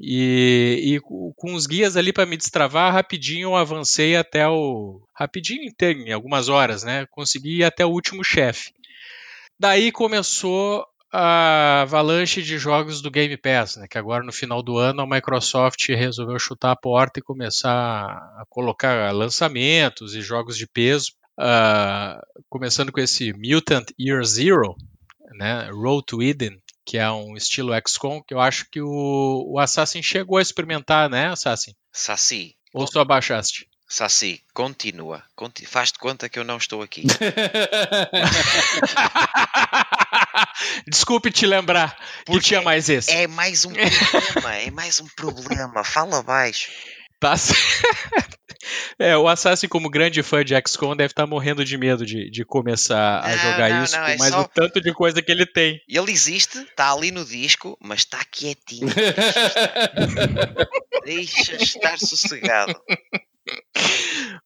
E, 0.00 0.94
e, 0.94 1.00
com 1.00 1.54
os 1.54 1.66
guias 1.66 1.96
ali 1.96 2.12
para 2.12 2.26
me 2.26 2.36
destravar, 2.36 2.92
rapidinho 2.92 3.48
eu 3.48 3.56
avancei 3.56 4.16
até 4.16 4.46
o. 4.48 5.02
Rapidinho 5.12 5.72
em 5.82 6.12
algumas 6.12 6.48
horas, 6.48 6.84
né? 6.84 7.06
Consegui 7.10 7.58
ir 7.58 7.64
até 7.64 7.84
o 7.84 7.90
último 7.90 8.22
chefe. 8.22 8.72
Daí 9.58 9.90
começou 9.90 10.86
a 11.12 11.82
avalanche 11.82 12.42
de 12.42 12.58
jogos 12.58 13.00
do 13.00 13.10
Game 13.10 13.36
Pass, 13.36 13.76
né? 13.76 13.88
Que 13.88 13.98
agora 13.98 14.22
no 14.22 14.32
final 14.32 14.62
do 14.62 14.78
ano 14.78 15.02
a 15.02 15.06
Microsoft 15.06 15.88
resolveu 15.88 16.38
chutar 16.38 16.72
a 16.72 16.76
porta 16.76 17.18
e 17.18 17.22
começar 17.22 17.72
a 17.72 18.44
colocar 18.48 19.12
lançamentos 19.12 20.14
e 20.14 20.20
jogos 20.20 20.56
de 20.56 20.66
peso. 20.66 21.12
Uh, 21.38 22.20
começando 22.48 22.92
com 22.92 23.00
esse 23.00 23.32
Mutant 23.32 23.90
Year 23.98 24.22
Zero, 24.24 24.76
né? 25.36 25.68
Road 25.72 26.04
to 26.06 26.22
Eden, 26.22 26.60
que 26.88 26.96
é 26.96 27.10
um 27.10 27.36
estilo 27.36 27.74
XCOM, 27.86 28.22
que 28.22 28.32
eu 28.32 28.40
acho 28.40 28.64
que 28.70 28.80
o, 28.80 29.44
o 29.46 29.58
Assassin 29.58 30.02
chegou 30.02 30.38
a 30.38 30.42
experimentar, 30.42 31.10
né, 31.10 31.28
Assassin? 31.28 31.74
Saci. 31.92 32.56
Ou 32.72 32.86
só 32.86 33.04
baixaste? 33.04 33.68
Saci, 33.86 34.42
continua. 34.54 35.22
Conti 35.36 35.66
Faz 35.66 35.92
de 35.92 35.98
conta 35.98 36.30
que 36.30 36.38
eu 36.38 36.44
não 36.44 36.56
estou 36.56 36.80
aqui. 36.80 37.02
Desculpe 40.88 41.30
te 41.30 41.44
lembrar 41.44 41.94
Porque 42.24 42.40
que 42.40 42.46
tinha 42.46 42.62
mais 42.62 42.88
esse. 42.88 43.10
É 43.10 43.26
mais 43.26 43.66
um 43.66 43.72
problema, 43.74 44.56
é 44.56 44.70
mais 44.70 44.98
um 44.98 45.08
problema. 45.08 45.84
Fala 45.84 46.22
baixo. 46.22 46.70
Tá 47.20 47.36
certo. 47.36 48.38
É, 48.98 49.16
o 49.16 49.28
Assassin, 49.28 49.68
como 49.68 49.88
grande 49.88 50.22
fã 50.22 50.44
de 50.44 50.54
XCOM, 50.66 50.96
deve 50.96 51.12
estar 51.12 51.22
tá 51.22 51.26
morrendo 51.26 51.64
de 51.64 51.78
medo 51.78 52.04
de, 52.04 52.28
de 52.30 52.44
começar 52.44 53.20
a 53.20 53.36
jogar 53.36 53.70
não, 53.70 53.84
isso, 53.84 53.96
não, 53.96 54.06
é 54.06 54.16
mas 54.16 54.30
só... 54.30 54.42
o 54.42 54.48
tanto 54.48 54.80
de 54.80 54.92
coisa 54.92 55.22
que 55.22 55.30
ele 55.30 55.46
tem. 55.46 55.80
Ele 55.88 56.10
existe, 56.10 56.58
está 56.58 56.92
ali 56.92 57.10
no 57.10 57.24
disco, 57.24 57.78
mas 57.80 58.00
está 58.00 58.24
quietinho. 58.24 58.88
Deixa 58.88 59.14
estar, 59.46 61.04
Deixa 61.04 61.56
estar 61.56 61.98
sossegado. 61.98 62.74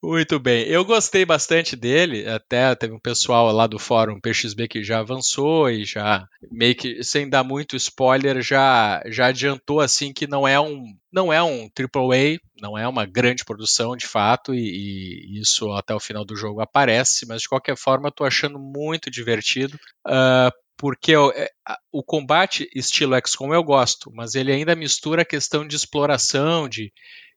Muito 0.02 0.40
bem. 0.40 0.64
Eu 0.64 0.84
gostei 0.84 1.24
bastante 1.24 1.76
dele. 1.76 2.26
Até 2.28 2.74
teve 2.74 2.92
um 2.92 2.98
pessoal 2.98 3.52
lá 3.52 3.66
do 3.68 3.78
fórum 3.78 4.20
PXB 4.20 4.66
que 4.66 4.82
já 4.82 4.98
avançou 4.98 5.70
e 5.70 5.84
já 5.84 6.26
meio 6.50 6.74
que 6.74 7.04
sem 7.04 7.28
dar 7.28 7.44
muito 7.44 7.76
spoiler 7.76 8.42
já 8.42 9.00
já 9.06 9.26
adiantou 9.26 9.80
assim 9.80 10.12
que 10.12 10.26
não 10.26 10.46
é 10.46 10.58
um 10.58 10.84
não 11.12 11.32
é 11.32 11.42
um 11.42 11.68
AAA, 11.68 12.38
não 12.60 12.76
é 12.76 12.88
uma 12.88 13.04
grande 13.04 13.44
produção 13.44 13.94
de 13.94 14.06
fato, 14.06 14.54
e, 14.54 15.28
e, 15.36 15.40
isso 15.40 15.70
até 15.72 15.94
o 15.94 16.00
final 16.00 16.24
do 16.24 16.34
jogo 16.34 16.62
aparece, 16.62 17.26
mas 17.26 17.42
de 17.42 17.48
qualquer 17.48 17.76
forma 17.76 18.10
eu 18.18 18.26
achando 18.26 18.58
muito 18.58 19.10
divertido. 19.10 19.78
Uh, 20.06 20.50
porque 20.74 21.14
o, 21.14 21.30
é, 21.32 21.48
o 21.92 22.02
combate 22.02 22.68
estilo 22.74 23.14
XCOM 23.24 23.52
eu 23.52 23.62
gosto, 23.62 24.10
mas 24.12 24.34
ele 24.34 24.50
ainda 24.50 24.74
mistura 24.74 25.22
a 25.22 25.24
questão 25.24 25.68
de 25.68 25.76
exploração, 25.76 26.66
de, 26.66 26.90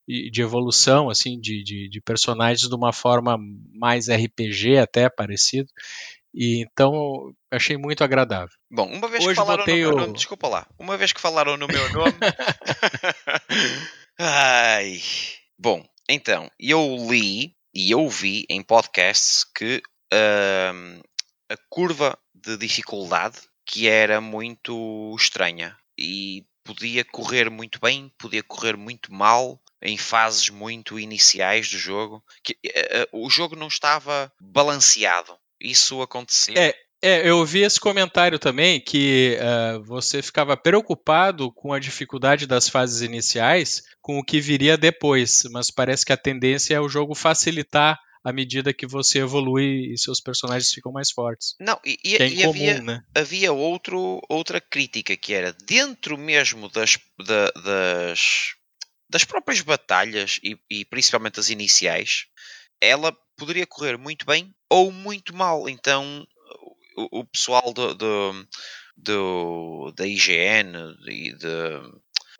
de 0.06 0.40
evolução 0.40 1.10
assim 1.10 1.40
de, 1.40 1.64
de, 1.64 1.88
de, 1.88 2.00
personagens 2.00 2.68
de 2.68 2.74
uma 2.74 2.92
forma 2.92 3.36
mais 3.74 4.08
RPG 4.08 4.78
até 4.78 5.08
parecido. 5.08 5.68
E 6.34 6.62
então 6.62 7.32
achei 7.50 7.76
muito 7.76 8.04
agradável. 8.04 8.54
Bom, 8.70 8.86
uma 8.86 9.08
vez 9.08 9.24
Hoje 9.24 9.30
que 9.30 9.36
falaram 9.36 9.66
no 9.66 9.74
meu 9.74 9.90
o... 9.90 9.96
nome, 9.96 10.12
desculpa 10.12 10.48
lá, 10.48 10.66
uma 10.78 10.96
vez 10.96 11.12
que 11.12 11.20
falaram 11.20 11.56
no 11.56 11.66
meu 11.66 11.92
nome, 11.92 12.12
ai, 14.18 15.00
bom, 15.58 15.82
então 16.08 16.50
eu 16.60 16.96
li 17.10 17.54
e 17.74 17.90
eu 17.90 18.08
vi 18.08 18.44
em 18.50 18.62
podcasts 18.62 19.44
que 19.44 19.82
uh, 20.12 21.02
a 21.50 21.56
curva 21.68 22.18
de 22.34 22.56
dificuldade 22.56 23.38
que 23.66 23.88
era 23.88 24.20
muito 24.20 25.14
estranha. 25.18 25.76
E 25.98 26.44
podia 26.64 27.04
correr 27.04 27.50
muito 27.50 27.80
bem, 27.80 28.12
podia 28.18 28.42
correr 28.42 28.76
muito 28.76 29.12
mal 29.12 29.60
em 29.82 29.96
fases 29.96 30.48
muito 30.48 30.98
iniciais 30.98 31.70
do 31.70 31.78
jogo. 31.78 32.22
Que, 32.42 32.52
uh, 32.52 33.24
o 33.24 33.30
jogo 33.30 33.56
não 33.56 33.68
estava 33.68 34.32
balanceado. 34.40 35.36
Isso 35.60 36.02
aconteceu. 36.02 36.54
É, 36.56 36.74
é, 37.02 37.28
eu 37.28 37.38
ouvi 37.38 37.60
esse 37.60 37.78
comentário 37.78 38.38
também 38.38 38.80
que 38.80 39.38
uh, 39.38 39.82
você 39.84 40.22
ficava 40.22 40.56
preocupado 40.56 41.52
com 41.52 41.72
a 41.72 41.78
dificuldade 41.78 42.46
das 42.46 42.68
fases 42.68 43.02
iniciais, 43.02 43.82
com 44.00 44.18
o 44.18 44.24
que 44.24 44.40
viria 44.40 44.76
depois, 44.76 45.42
mas 45.50 45.70
parece 45.70 46.04
que 46.04 46.12
a 46.12 46.16
tendência 46.16 46.74
é 46.74 46.80
o 46.80 46.88
jogo 46.88 47.14
facilitar 47.14 47.98
à 48.24 48.32
medida 48.32 48.74
que 48.74 48.88
você 48.88 49.20
evolui 49.20 49.92
e 49.92 49.98
seus 49.98 50.20
personagens 50.20 50.72
ficam 50.72 50.90
mais 50.90 51.12
fortes. 51.12 51.54
Não, 51.60 51.78
e, 51.84 51.96
e, 52.02 52.16
é 52.16 52.26
incomum, 52.26 52.48
havia, 52.48 52.82
né? 52.82 53.02
havia 53.14 53.52
outro, 53.52 54.20
outra 54.28 54.60
crítica 54.60 55.16
que 55.16 55.32
era 55.32 55.54
dentro 55.64 56.18
mesmo 56.18 56.68
das, 56.68 56.98
da, 57.24 57.50
das, 57.52 58.56
das 59.08 59.24
próprias 59.24 59.60
batalhas 59.60 60.38
e, 60.42 60.58
e 60.70 60.84
principalmente 60.84 61.40
as 61.40 61.50
iniciais, 61.50 62.26
ela 62.80 63.16
poderia 63.36 63.66
correr 63.66 63.96
muito 63.96 64.26
bem 64.26 64.54
ou 64.68 64.90
muito 64.90 65.34
mal. 65.34 65.68
Então 65.68 66.26
o, 66.96 67.20
o 67.20 67.24
pessoal 67.24 67.72
do, 67.72 67.94
do, 67.94 68.46
do, 68.96 69.92
da 69.92 70.06
IGN 70.06 70.96
e 71.06 71.32
de, 71.32 71.46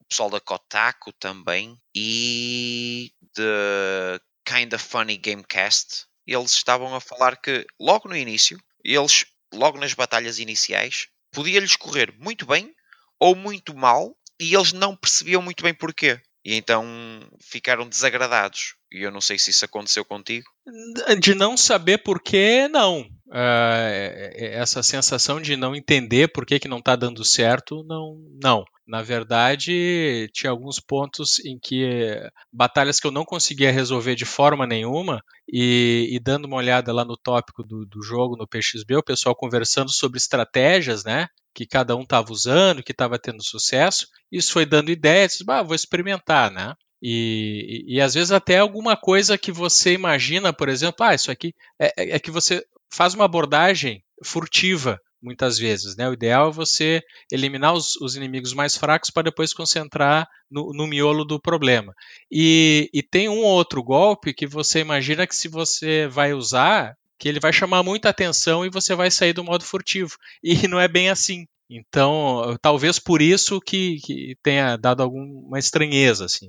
o 0.00 0.04
pessoal 0.08 0.30
da 0.30 0.40
Kotaku 0.40 1.12
também 1.12 1.78
e 1.94 3.12
de 3.34 4.20
Kinda 4.44 4.78
Funny 4.78 5.16
Gamecast, 5.16 6.06
eles 6.26 6.52
estavam 6.52 6.94
a 6.94 7.00
falar 7.00 7.36
que 7.36 7.66
logo 7.78 8.08
no 8.08 8.16
início, 8.16 8.58
eles, 8.84 9.26
logo 9.52 9.78
nas 9.78 9.94
batalhas 9.94 10.38
iniciais, 10.38 11.08
podia-lhes 11.30 11.76
correr 11.76 12.12
muito 12.18 12.46
bem 12.46 12.74
ou 13.18 13.34
muito 13.34 13.74
mal 13.74 14.16
e 14.40 14.54
eles 14.54 14.72
não 14.72 14.96
percebiam 14.96 15.42
muito 15.42 15.62
bem 15.62 15.74
porquê. 15.74 16.20
E 16.46 16.54
então 16.54 16.86
ficaram 17.40 17.88
desagradados. 17.88 18.76
E 18.92 19.02
eu 19.02 19.10
não 19.10 19.20
sei 19.20 19.36
se 19.36 19.50
isso 19.50 19.64
aconteceu 19.64 20.04
contigo. 20.04 20.48
De 21.18 21.34
não 21.34 21.56
saber 21.56 21.98
porquê, 21.98 22.68
não. 22.68 23.04
Uh, 23.28 24.30
essa 24.36 24.84
sensação 24.84 25.40
de 25.40 25.56
não 25.56 25.74
entender 25.74 26.28
por 26.28 26.46
que, 26.46 26.60
que 26.60 26.68
não 26.68 26.78
está 26.78 26.94
dando 26.94 27.24
certo, 27.24 27.84
não, 27.84 28.16
não. 28.40 28.64
Na 28.86 29.02
verdade, 29.02 30.30
tinha 30.32 30.50
alguns 30.50 30.78
pontos 30.78 31.44
em 31.44 31.58
que 31.58 32.20
batalhas 32.52 33.00
que 33.00 33.06
eu 33.06 33.10
não 33.10 33.24
conseguia 33.24 33.72
resolver 33.72 34.14
de 34.14 34.24
forma 34.24 34.64
nenhuma, 34.64 35.24
e, 35.48 36.08
e 36.12 36.20
dando 36.20 36.44
uma 36.44 36.56
olhada 36.56 36.92
lá 36.92 37.04
no 37.04 37.16
tópico 37.16 37.64
do, 37.64 37.84
do 37.84 38.00
jogo, 38.00 38.36
no 38.36 38.46
PXB, 38.46 38.96
o 38.96 39.02
pessoal 39.02 39.34
conversando 39.34 39.90
sobre 39.90 40.18
estratégias, 40.18 41.04
né? 41.04 41.28
Que 41.52 41.66
cada 41.66 41.96
um 41.96 42.02
estava 42.02 42.32
usando, 42.32 42.82
que 42.82 42.92
estava 42.92 43.18
tendo 43.18 43.42
sucesso. 43.42 44.06
Isso 44.30 44.52
foi 44.52 44.64
dando 44.64 44.90
ideias, 44.90 45.38
ah, 45.48 45.62
vou 45.64 45.74
experimentar, 45.74 46.52
né? 46.52 46.74
E, 47.02 47.84
e, 47.86 47.96
e, 47.96 48.00
às 48.00 48.14
vezes 48.14 48.32
até 48.32 48.58
alguma 48.58 48.96
coisa 48.96 49.36
que 49.36 49.52
você 49.52 49.92
imagina, 49.92 50.52
por 50.52 50.68
exemplo, 50.68 51.04
ah, 51.04 51.14
isso 51.14 51.30
aqui 51.30 51.54
é, 51.78 51.92
é, 51.96 52.16
é 52.16 52.18
que 52.18 52.30
você 52.30 52.64
faz 52.90 53.14
uma 53.14 53.24
abordagem 53.24 54.02
furtiva 54.24 55.00
muitas 55.22 55.58
vezes. 55.58 55.96
Né? 55.96 56.08
O 56.08 56.12
ideal 56.12 56.48
é 56.48 56.52
você 56.52 57.02
eliminar 57.30 57.74
os, 57.74 57.96
os 57.96 58.16
inimigos 58.16 58.52
mais 58.52 58.76
fracos 58.76 59.10
para 59.10 59.24
depois 59.24 59.52
concentrar 59.52 60.28
no, 60.50 60.72
no 60.72 60.86
miolo 60.86 61.24
do 61.24 61.40
problema. 61.40 61.92
E, 62.30 62.88
e, 62.92 63.02
tem 63.02 63.28
um 63.28 63.42
outro 63.42 63.82
golpe 63.82 64.32
que 64.32 64.46
você 64.46 64.80
imagina 64.80 65.26
que 65.26 65.34
se 65.34 65.48
você 65.48 66.06
vai 66.06 66.32
usar, 66.32 66.96
que 67.18 67.28
ele 67.28 67.40
vai 67.40 67.52
chamar 67.52 67.82
muita 67.82 68.08
atenção 68.08 68.64
e 68.64 68.70
você 68.70 68.94
vai 68.94 69.10
sair 69.10 69.32
do 69.32 69.44
modo 69.44 69.64
furtivo. 69.64 70.16
E 70.42 70.54
não 70.68 70.78
é 70.78 70.86
bem 70.86 71.10
assim. 71.10 71.46
Então, 71.68 72.56
talvez 72.62 72.98
por 72.98 73.20
isso 73.20 73.60
que, 73.60 73.98
que 74.04 74.36
tenha 74.42 74.76
dado 74.76 75.02
alguma 75.02 75.58
estranheza, 75.58 76.24
assim. 76.24 76.46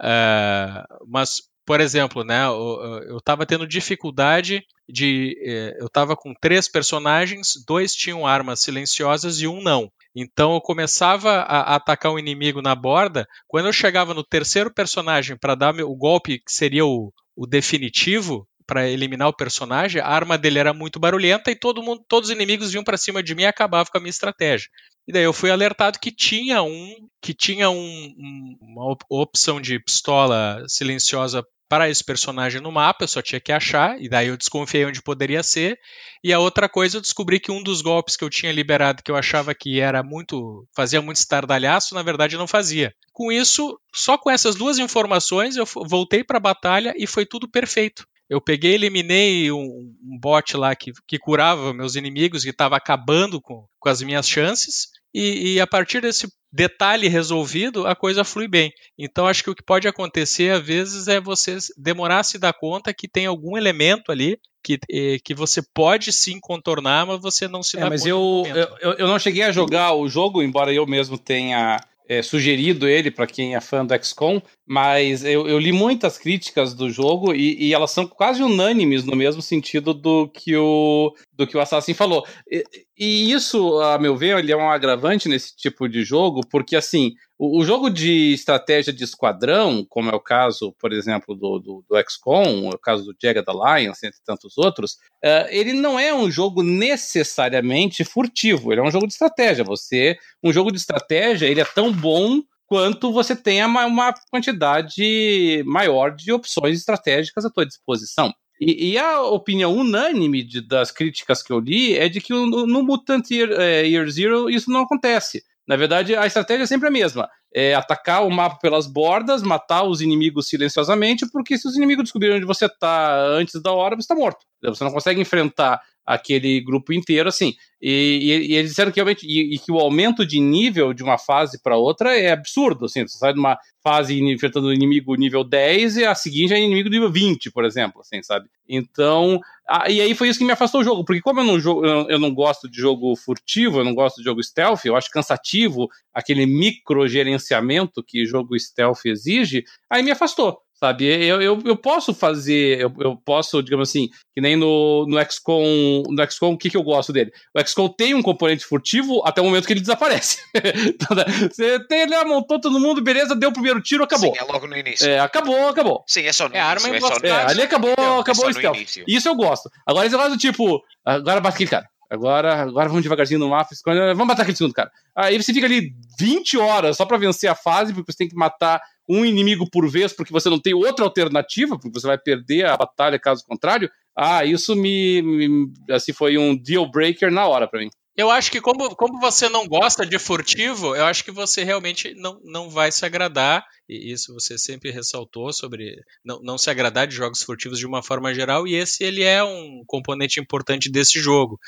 Uh, 0.00 1.06
mas 1.06 1.42
por 1.66 1.80
exemplo, 1.80 2.22
né, 2.22 2.46
eu 2.46 3.18
estava 3.18 3.44
tendo 3.44 3.66
dificuldade 3.66 4.64
de. 4.88 5.36
Eh, 5.44 5.76
eu 5.80 5.86
estava 5.86 6.16
com 6.16 6.32
três 6.40 6.68
personagens, 6.68 7.54
dois 7.66 7.92
tinham 7.92 8.26
armas 8.26 8.60
silenciosas 8.60 9.40
e 9.40 9.48
um 9.48 9.60
não. 9.60 9.90
Então 10.14 10.54
eu 10.54 10.60
começava 10.60 11.40
a, 11.40 11.74
atacar 11.74 12.12
o 12.12 12.18
inimigo 12.18 12.62
na 12.62 12.74
borda. 12.74 13.26
Quando 13.48 13.66
eu 13.66 13.72
chegava 13.72 14.14
no 14.14 14.22
terceiro 14.24 14.72
personagem 14.72 15.36
para 15.36 15.56
dar 15.56 15.74
o 15.80 15.96
golpe 15.96 16.38
que 16.38 16.52
seria 16.52 16.86
o, 16.86 17.12
o 17.34 17.46
definitivo, 17.46 18.48
para 18.66 18.88
eliminar 18.88 19.28
o 19.28 19.36
personagem, 19.36 20.02
a 20.02 20.08
arma 20.08 20.36
dele 20.36 20.58
era 20.58 20.74
muito 20.74 20.98
barulhenta 20.98 21.50
e 21.50 21.54
todo 21.54 21.82
mundo, 21.82 22.04
todos 22.08 22.30
os 22.30 22.34
inimigos 22.34 22.72
vinham 22.72 22.82
para 22.82 22.96
cima 22.96 23.22
de 23.22 23.34
mim 23.34 23.42
e 23.42 23.46
acabavam 23.46 23.90
com 23.90 23.98
a 23.98 24.00
minha 24.00 24.10
estratégia. 24.10 24.68
E 25.06 25.12
daí 25.12 25.22
eu 25.22 25.32
fui 25.32 25.50
alertado 25.50 26.00
que 26.00 26.10
tinha 26.10 26.62
um 26.62 27.08
que 27.20 27.32
tinha 27.32 27.70
um, 27.70 27.76
um, 27.76 28.56
uma 28.60 28.96
opção 29.08 29.60
de 29.60 29.78
pistola 29.78 30.62
silenciosa 30.66 31.46
para 31.68 31.88
esse 31.88 32.04
personagem 32.04 32.60
no 32.60 32.70
mapa, 32.70 33.04
eu 33.04 33.08
só 33.08 33.20
tinha 33.20 33.40
que 33.40 33.52
achar, 33.52 34.00
e 34.00 34.08
daí 34.08 34.28
eu 34.28 34.36
desconfiei 34.36 34.84
onde 34.84 35.02
poderia 35.02 35.42
ser. 35.42 35.78
E 36.22 36.32
a 36.32 36.38
outra 36.38 36.68
coisa, 36.68 36.96
eu 36.96 37.00
descobri 37.00 37.40
que 37.40 37.50
um 37.50 37.62
dos 37.62 37.82
golpes 37.82 38.16
que 38.16 38.24
eu 38.24 38.30
tinha 38.30 38.52
liberado, 38.52 39.02
que 39.02 39.10
eu 39.10 39.16
achava 39.16 39.54
que 39.54 39.80
era 39.80 40.02
muito. 40.02 40.66
fazia 40.74 41.02
muito 41.02 41.18
estardalhaço, 41.18 41.94
na 41.94 42.02
verdade 42.02 42.36
não 42.36 42.46
fazia. 42.46 42.94
Com 43.12 43.32
isso, 43.32 43.78
só 43.94 44.16
com 44.18 44.30
essas 44.30 44.54
duas 44.54 44.78
informações, 44.78 45.56
eu 45.56 45.64
voltei 45.64 46.22
para 46.22 46.38
a 46.38 46.40
batalha 46.40 46.94
e 46.96 47.06
foi 47.06 47.26
tudo 47.26 47.48
perfeito. 47.48 48.06
Eu 48.28 48.40
peguei 48.40 48.74
eliminei 48.74 49.52
um, 49.52 49.94
um 50.02 50.18
bot 50.20 50.56
lá 50.56 50.74
que, 50.74 50.92
que 51.06 51.18
curava 51.18 51.72
meus 51.72 51.94
inimigos, 51.94 52.42
que 52.42 52.50
estava 52.50 52.76
acabando 52.76 53.40
com, 53.40 53.66
com 53.78 53.88
as 53.88 54.02
minhas 54.02 54.28
chances. 54.28 54.88
E, 55.14 55.54
e, 55.54 55.60
a 55.60 55.66
partir 55.66 56.00
desse 56.00 56.28
detalhe 56.52 57.08
resolvido, 57.08 57.86
a 57.86 57.94
coisa 57.94 58.24
flui 58.24 58.46
bem. 58.46 58.72
Então, 58.98 59.26
acho 59.26 59.42
que 59.42 59.50
o 59.50 59.54
que 59.54 59.62
pode 59.62 59.88
acontecer, 59.88 60.52
às 60.52 60.62
vezes, 60.62 61.08
é 61.08 61.20
você 61.20 61.56
demorar 61.76 62.20
a 62.20 62.24
se 62.24 62.38
dar 62.38 62.52
conta 62.52 62.92
que 62.92 63.08
tem 63.08 63.26
algum 63.26 63.56
elemento 63.56 64.12
ali 64.12 64.38
que, 64.62 64.78
eh, 64.90 65.18
que 65.24 65.34
você 65.34 65.62
pode 65.62 66.12
sim 66.12 66.40
contornar, 66.40 67.06
mas 67.06 67.20
você 67.20 67.46
não 67.46 67.62
se 67.62 67.76
é, 67.76 67.80
dá 67.80 67.88
mas 67.88 68.02
conta. 68.02 68.48
Mas 68.48 68.56
eu, 68.56 68.76
eu, 68.80 68.92
eu 68.98 69.06
não 69.06 69.18
cheguei 69.18 69.42
a 69.42 69.52
jogar 69.52 69.94
o 69.94 70.08
jogo, 70.08 70.42
embora 70.42 70.72
eu 70.72 70.86
mesmo 70.86 71.16
tenha 71.16 71.80
é, 72.08 72.22
sugerido 72.22 72.88
ele 72.88 73.10
para 73.10 73.26
quem 73.26 73.54
é 73.54 73.60
fã 73.60 73.84
do 73.84 73.94
XCOM, 74.04 74.40
mas 74.66 75.24
eu, 75.24 75.48
eu 75.48 75.58
li 75.58 75.72
muitas 75.72 76.18
críticas 76.18 76.74
do 76.74 76.90
jogo 76.90 77.34
e, 77.34 77.56
e, 77.68 77.74
elas 77.74 77.90
são 77.90 78.06
quase 78.06 78.42
unânimes 78.42 79.04
no 79.04 79.16
mesmo 79.16 79.42
sentido 79.42 79.92
do 79.92 80.28
que 80.28 80.56
o, 80.56 81.14
do 81.32 81.46
que 81.46 81.56
o 81.56 81.60
Assassin 81.60 81.94
falou. 81.94 82.24
E, 82.50 82.64
e 82.98 83.32
isso, 83.32 83.80
a 83.80 83.98
meu 83.98 84.16
ver, 84.16 84.38
ele 84.38 84.52
é 84.52 84.56
um 84.56 84.70
agravante 84.70 85.28
nesse 85.28 85.56
tipo 85.56 85.88
de 85.88 86.02
jogo, 86.04 86.40
porque 86.48 86.76
assim, 86.76 87.14
o, 87.38 87.60
o, 87.60 87.64
jogo 87.64 87.90
de 87.90 88.32
estratégia 88.32 88.92
de 88.92 89.04
esquadrão, 89.04 89.84
como 89.88 90.10
é 90.10 90.14
o 90.14 90.20
caso, 90.20 90.74
por 90.78 90.92
exemplo, 90.92 91.34
do, 91.34 91.58
do, 91.58 91.84
do 91.88 92.10
XCOM, 92.10 92.68
o 92.68 92.78
caso 92.78 93.04
do 93.04 93.16
Jagged 93.20 93.44
Alliance, 93.46 94.06
entre 94.06 94.18
tantos 94.24 94.56
outros, 94.56 94.92
uh, 95.24 95.46
ele 95.48 95.72
não 95.72 95.98
é 95.98 96.14
um 96.14 96.30
jogo 96.30 96.62
necessariamente 96.62 98.04
furtivo, 98.04 98.72
ele 98.72 98.80
é 98.80 98.84
um 98.84 98.90
jogo 98.90 99.06
de 99.06 99.12
estratégia. 99.12 99.64
Você, 99.64 100.16
um 100.42 100.52
jogo 100.52 100.70
de 100.70 100.78
estratégia, 100.78 101.46
ele 101.46 101.60
é 101.60 101.64
tão 101.64 101.92
bom 101.92 102.42
quanto 102.66 103.12
você 103.12 103.36
tenha 103.36 103.66
uma, 103.66 103.86
uma 103.86 104.14
quantidade 104.30 105.62
maior 105.64 106.14
de 106.14 106.32
opções 106.32 106.78
estratégicas 106.78 107.44
à 107.44 107.50
tua 107.50 107.66
disposição. 107.66 108.32
E, 108.60 108.92
e, 108.92 108.98
a 108.98 109.22
opinião 109.22 109.76
unânime 109.76 110.42
de, 110.42 110.66
das 110.66 110.90
críticas 110.90 111.42
que 111.42 111.52
eu 111.52 111.60
li 111.60 111.94
é 111.94 112.08
de 112.08 112.20
que 112.20 112.32
no, 112.32 112.66
no 112.66 112.82
Mutant 112.82 113.30
Year, 113.30 113.50
é, 113.52 113.86
Year, 113.86 114.08
Zero 114.08 114.48
isso 114.48 114.70
não 114.70 114.80
acontece. 114.80 115.44
Na 115.66 115.76
verdade, 115.76 116.14
a 116.14 116.26
estratégia 116.26 116.64
é 116.64 116.66
sempre 116.66 116.88
a 116.88 116.90
mesma. 116.90 117.28
É 117.52 117.74
atacar 117.74 118.24
o 118.24 118.30
mapa 118.30 118.58
pelas 118.60 118.86
bordas, 118.86 119.42
matar 119.42 119.82
os 119.82 120.00
inimigos 120.00 120.48
silenciosamente, 120.48 121.26
porque 121.30 121.58
se 121.58 121.66
os 121.66 121.76
inimigos 121.76 122.04
descobrirem 122.04 122.36
onde 122.36 122.46
você 122.46 122.66
está 122.66 123.16
antes 123.18 123.60
da 123.60 123.72
hora, 123.72 123.96
você 123.96 124.02
está 124.02 124.14
morto. 124.14 124.44
Você 124.62 124.84
não 124.84 124.92
consegue 124.92 125.20
enfrentar 125.20 125.80
aquele 126.06 126.60
grupo 126.60 126.92
inteiro 126.92 127.28
assim. 127.28 127.54
E, 127.82 127.90
e, 128.22 128.52
e 128.52 128.54
eles 128.54 128.70
disseram 128.70 128.90
que 128.90 128.96
realmente 128.96 129.26
e, 129.26 129.54
e, 129.54 129.58
que 129.58 129.70
o 129.70 129.78
aumento 129.78 130.24
de 130.24 130.40
nível 130.40 130.94
de 130.94 131.02
uma 131.02 131.18
fase 131.18 131.60
para 131.62 131.76
outra 131.76 132.18
é 132.18 132.30
absurdo. 132.30 132.86
Assim, 132.86 133.06
você 133.06 133.18
sai 133.18 133.34
de 133.34 133.38
uma 133.38 133.58
fase 133.82 134.18
enfrentando 134.18 134.68
o 134.68 134.72
inimigo 134.72 135.14
nível 135.14 135.44
10 135.44 135.98
e 135.98 136.04
a 136.04 136.14
seguinte 136.14 136.54
é 136.54 136.58
inimigo 136.58 136.88
nível 136.88 137.10
20, 137.10 137.50
por 137.50 137.64
exemplo, 137.64 138.00
assim, 138.00 138.22
sabe? 138.22 138.48
Então, 138.68 139.38
a, 139.68 139.90
e 139.90 140.00
aí 140.00 140.14
foi 140.14 140.28
isso 140.28 140.38
que 140.38 140.44
me 140.44 140.52
afastou 140.52 140.80
do 140.80 140.84
jogo, 140.84 141.04
porque 141.04 141.20
como 141.20 141.40
eu 141.40 141.44
não, 141.44 141.58
eu, 141.58 142.08
eu 142.08 142.18
não 142.18 142.32
gosto 142.32 142.68
de 142.68 142.78
jogo 142.78 143.14
furtivo, 143.14 143.80
eu 143.80 143.84
não 143.84 143.94
gosto 143.94 144.16
de 144.16 144.24
jogo 144.24 144.42
stealth, 144.42 144.84
eu 144.84 144.96
acho 144.96 145.10
cansativo 145.10 145.88
aquele 146.14 146.46
micro 146.46 147.06
gerenciamento 147.06 148.02
que 148.02 148.24
jogo 148.24 148.58
stealth 148.58 149.04
exige, 149.04 149.64
aí 149.90 150.02
me 150.02 150.10
afastou 150.10 150.65
sabe? 150.78 151.06
Eu, 151.06 151.40
eu, 151.40 151.62
eu 151.64 151.76
posso 151.76 152.14
fazer, 152.14 152.80
eu, 152.80 152.92
eu 153.00 153.16
posso, 153.16 153.62
digamos 153.62 153.88
assim, 153.88 154.08
que 154.34 154.40
nem 154.40 154.56
no, 154.56 155.06
no 155.06 155.18
XCOM, 155.30 156.02
no 156.08 156.30
XCOM, 156.30 156.52
o 156.52 156.58
que, 156.58 156.70
que 156.70 156.76
eu 156.76 156.82
gosto 156.82 157.12
dele? 157.12 157.32
O 157.54 157.66
XCOM 157.66 157.88
tem 157.88 158.14
um 158.14 158.22
componente 158.22 158.64
furtivo 158.64 159.22
até 159.24 159.40
o 159.40 159.44
momento 159.44 159.66
que 159.66 159.72
ele 159.72 159.80
desaparece. 159.80 160.38
Então, 160.86 161.16
você 161.50 161.80
tem 161.86 162.02
ele, 162.02 162.24
montou 162.24 162.60
todo 162.60 162.78
mundo, 162.78 163.02
beleza, 163.02 163.34
deu 163.34 163.50
o 163.50 163.52
primeiro 163.52 163.80
tiro, 163.80 164.04
acabou. 164.04 164.32
Sim, 164.34 164.40
é 164.40 164.44
logo 164.44 164.66
no 164.66 164.76
início. 164.76 165.08
É, 165.08 165.18
acabou, 165.18 165.68
acabou. 165.68 166.04
Sim, 166.06 166.22
é 166.22 166.32
só 166.32 166.48
no 166.48 166.54
é, 166.54 166.58
início. 166.58 166.86
Arma 166.86 166.96
é, 166.96 167.00
só 167.00 167.18
no 167.18 167.26
é, 167.26 167.30
ali 167.30 167.62
acabou, 167.62 167.94
Não, 167.96 168.20
acabou 168.20 168.46
é 168.46 168.48
o 168.48 168.52
stealth. 168.52 169.04
Isso 169.06 169.28
eu 169.28 169.34
gosto. 169.34 169.70
Agora 169.86 170.06
esse 170.06 170.16
lado, 170.16 170.36
tipo, 170.36 170.82
agora 171.04 171.40
bate 171.40 171.54
aquele 171.54 171.70
cara. 171.70 171.86
Agora, 172.10 172.62
agora 172.62 172.88
vamos 172.88 173.02
devagarzinho 173.02 173.40
no 173.40 173.48
mapa, 173.48 173.70
vamos 173.84 174.26
matar 174.26 174.42
aquele 174.42 174.56
segundo 174.56 174.74
cara. 174.74 174.90
Aí 175.14 175.40
você 175.40 175.52
fica 175.52 175.66
ali 175.66 175.92
20 176.18 176.56
horas 176.58 176.96
só 176.96 177.04
pra 177.04 177.18
vencer 177.18 177.50
a 177.50 177.54
fase, 177.54 177.92
porque 177.92 178.12
você 178.12 178.18
tem 178.18 178.28
que 178.28 178.36
matar 178.36 178.80
um 179.08 179.24
inimigo 179.24 179.68
por 179.70 179.88
vez, 179.88 180.12
porque 180.12 180.32
você 180.32 180.48
não 180.48 180.58
tem 180.58 180.74
outra 180.74 181.04
alternativa, 181.04 181.78
porque 181.78 181.98
você 181.98 182.06
vai 182.06 182.18
perder 182.18 182.66
a 182.66 182.76
batalha 182.76 183.18
caso 183.18 183.44
contrário. 183.46 183.90
Ah, 184.16 184.44
isso 184.44 184.74
me, 184.74 185.22
me 185.22 185.72
assim 185.90 186.12
foi 186.12 186.38
um 186.38 186.56
deal 186.56 186.90
breaker 186.90 187.30
na 187.30 187.46
hora 187.46 187.68
para 187.68 187.80
mim. 187.80 187.90
Eu 188.16 188.30
acho 188.30 188.50
que 188.50 188.62
como, 188.62 188.96
como 188.96 189.20
você 189.20 189.46
não 189.46 189.68
gosta 189.68 190.06
de 190.06 190.18
furtivo, 190.18 190.96
eu 190.96 191.04
acho 191.04 191.22
que 191.22 191.30
você 191.30 191.62
realmente 191.62 192.14
não, 192.14 192.40
não 192.44 192.70
vai 192.70 192.90
se 192.90 193.04
agradar, 193.04 193.62
e 193.86 194.10
isso 194.10 194.32
você 194.32 194.56
sempre 194.56 194.90
ressaltou 194.90 195.52
sobre 195.52 196.02
não, 196.24 196.40
não 196.40 196.56
se 196.56 196.70
agradar 196.70 197.06
de 197.06 197.14
jogos 197.14 197.42
furtivos 197.42 197.78
de 197.78 197.86
uma 197.86 198.02
forma 198.02 198.32
geral, 198.34 198.66
e 198.66 198.74
esse 198.74 199.04
ele 199.04 199.22
é 199.22 199.44
um 199.44 199.82
componente 199.86 200.40
importante 200.40 200.90
desse 200.90 201.20
jogo. 201.20 201.60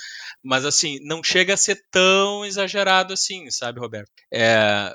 Mas 0.42 0.64
assim, 0.64 0.98
não 1.02 1.22
chega 1.22 1.52
a 1.52 1.56
ser 1.58 1.82
tão 1.90 2.46
exagerado 2.46 3.12
assim, 3.12 3.50
sabe, 3.50 3.78
Roberto? 3.78 4.10
É, 4.32 4.90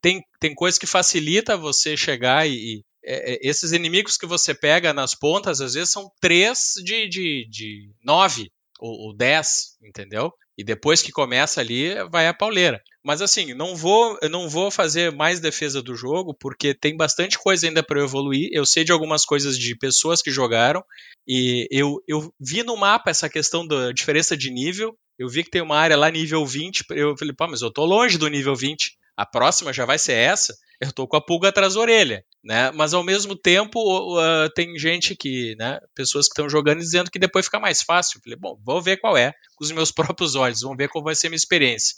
tem, 0.00 0.22
tem 0.38 0.54
coisa 0.54 0.78
que 0.78 0.86
facilita 0.86 1.56
você 1.56 1.96
chegar 1.96 2.46
e, 2.48 2.52
e 2.52 2.84
é, 3.04 3.38
esses 3.42 3.72
inimigos 3.72 4.16
que 4.16 4.26
você 4.26 4.54
pega 4.54 4.94
nas 4.94 5.12
pontas, 5.12 5.60
às 5.60 5.74
vezes 5.74 5.90
são 5.90 6.08
três 6.20 6.74
de, 6.84 7.08
de, 7.08 7.48
de 7.50 7.90
nove 8.02 8.50
ou, 8.78 9.08
ou 9.08 9.16
dez, 9.16 9.76
entendeu? 9.82 10.32
E 10.56 10.62
depois 10.62 11.02
que 11.02 11.10
começa 11.10 11.60
ali, 11.60 11.94
vai 12.10 12.28
a 12.28 12.34
pauleira. 12.34 12.80
Mas 13.04 13.20
assim, 13.20 13.52
não 13.52 13.76
vou, 13.76 14.16
eu 14.22 14.30
não 14.30 14.48
vou 14.48 14.70
fazer 14.70 15.12
mais 15.12 15.40
defesa 15.40 15.82
do 15.82 15.94
jogo, 15.94 16.32
porque 16.32 16.72
tem 16.72 16.96
bastante 16.96 17.38
coisa 17.38 17.66
ainda 17.66 17.82
para 17.82 18.00
eu 18.00 18.04
evoluir. 18.04 18.48
Eu 18.52 18.64
sei 18.64 18.84
de 18.84 18.92
algumas 18.92 19.24
coisas 19.24 19.58
de 19.58 19.76
pessoas 19.76 20.22
que 20.22 20.30
jogaram, 20.30 20.82
e 21.26 21.66
eu, 21.70 22.02
eu 22.08 22.32
vi 22.40 22.62
no 22.62 22.76
mapa 22.76 23.10
essa 23.10 23.28
questão 23.28 23.66
da 23.66 23.92
diferença 23.92 24.36
de 24.36 24.50
nível. 24.50 24.96
Eu 25.18 25.28
vi 25.28 25.44
que 25.44 25.50
tem 25.50 25.62
uma 25.62 25.76
área 25.76 25.96
lá 25.96 26.10
nível 26.10 26.44
20. 26.46 26.84
Eu 26.90 27.16
falei, 27.16 27.34
pô, 27.34 27.46
mas 27.46 27.60
eu 27.60 27.70
tô 27.70 27.84
longe 27.84 28.16
do 28.16 28.28
nível 28.28 28.54
20. 28.54 28.96
A 29.16 29.24
próxima 29.24 29.72
já 29.72 29.84
vai 29.84 29.98
ser 29.98 30.14
essa 30.14 30.54
eu 30.80 30.92
tô 30.92 31.06
com 31.06 31.16
a 31.16 31.20
pulga 31.20 31.48
atrás 31.48 31.74
da 31.74 31.80
orelha, 31.80 32.24
né? 32.42 32.70
Mas 32.72 32.94
ao 32.94 33.02
mesmo 33.02 33.36
tempo 33.36 33.78
uh, 33.80 34.50
tem 34.54 34.76
gente 34.78 35.16
que, 35.16 35.54
né, 35.56 35.78
pessoas 35.94 36.26
que 36.26 36.32
estão 36.32 36.48
jogando 36.48 36.78
dizendo 36.78 37.10
que 37.10 37.18
depois 37.18 37.46
fica 37.46 37.60
mais 37.60 37.82
fácil. 37.82 38.18
Eu 38.18 38.22
falei, 38.22 38.38
bom, 38.38 38.58
vou 38.64 38.82
ver 38.82 38.98
qual 38.98 39.16
é, 39.16 39.32
com 39.56 39.64
os 39.64 39.70
meus 39.70 39.90
próprios 39.92 40.34
olhos, 40.34 40.60
vamos 40.60 40.76
ver 40.76 40.88
qual 40.88 41.02
vai 41.02 41.14
ser 41.14 41.28
a 41.28 41.30
minha 41.30 41.36
experiência. 41.36 41.94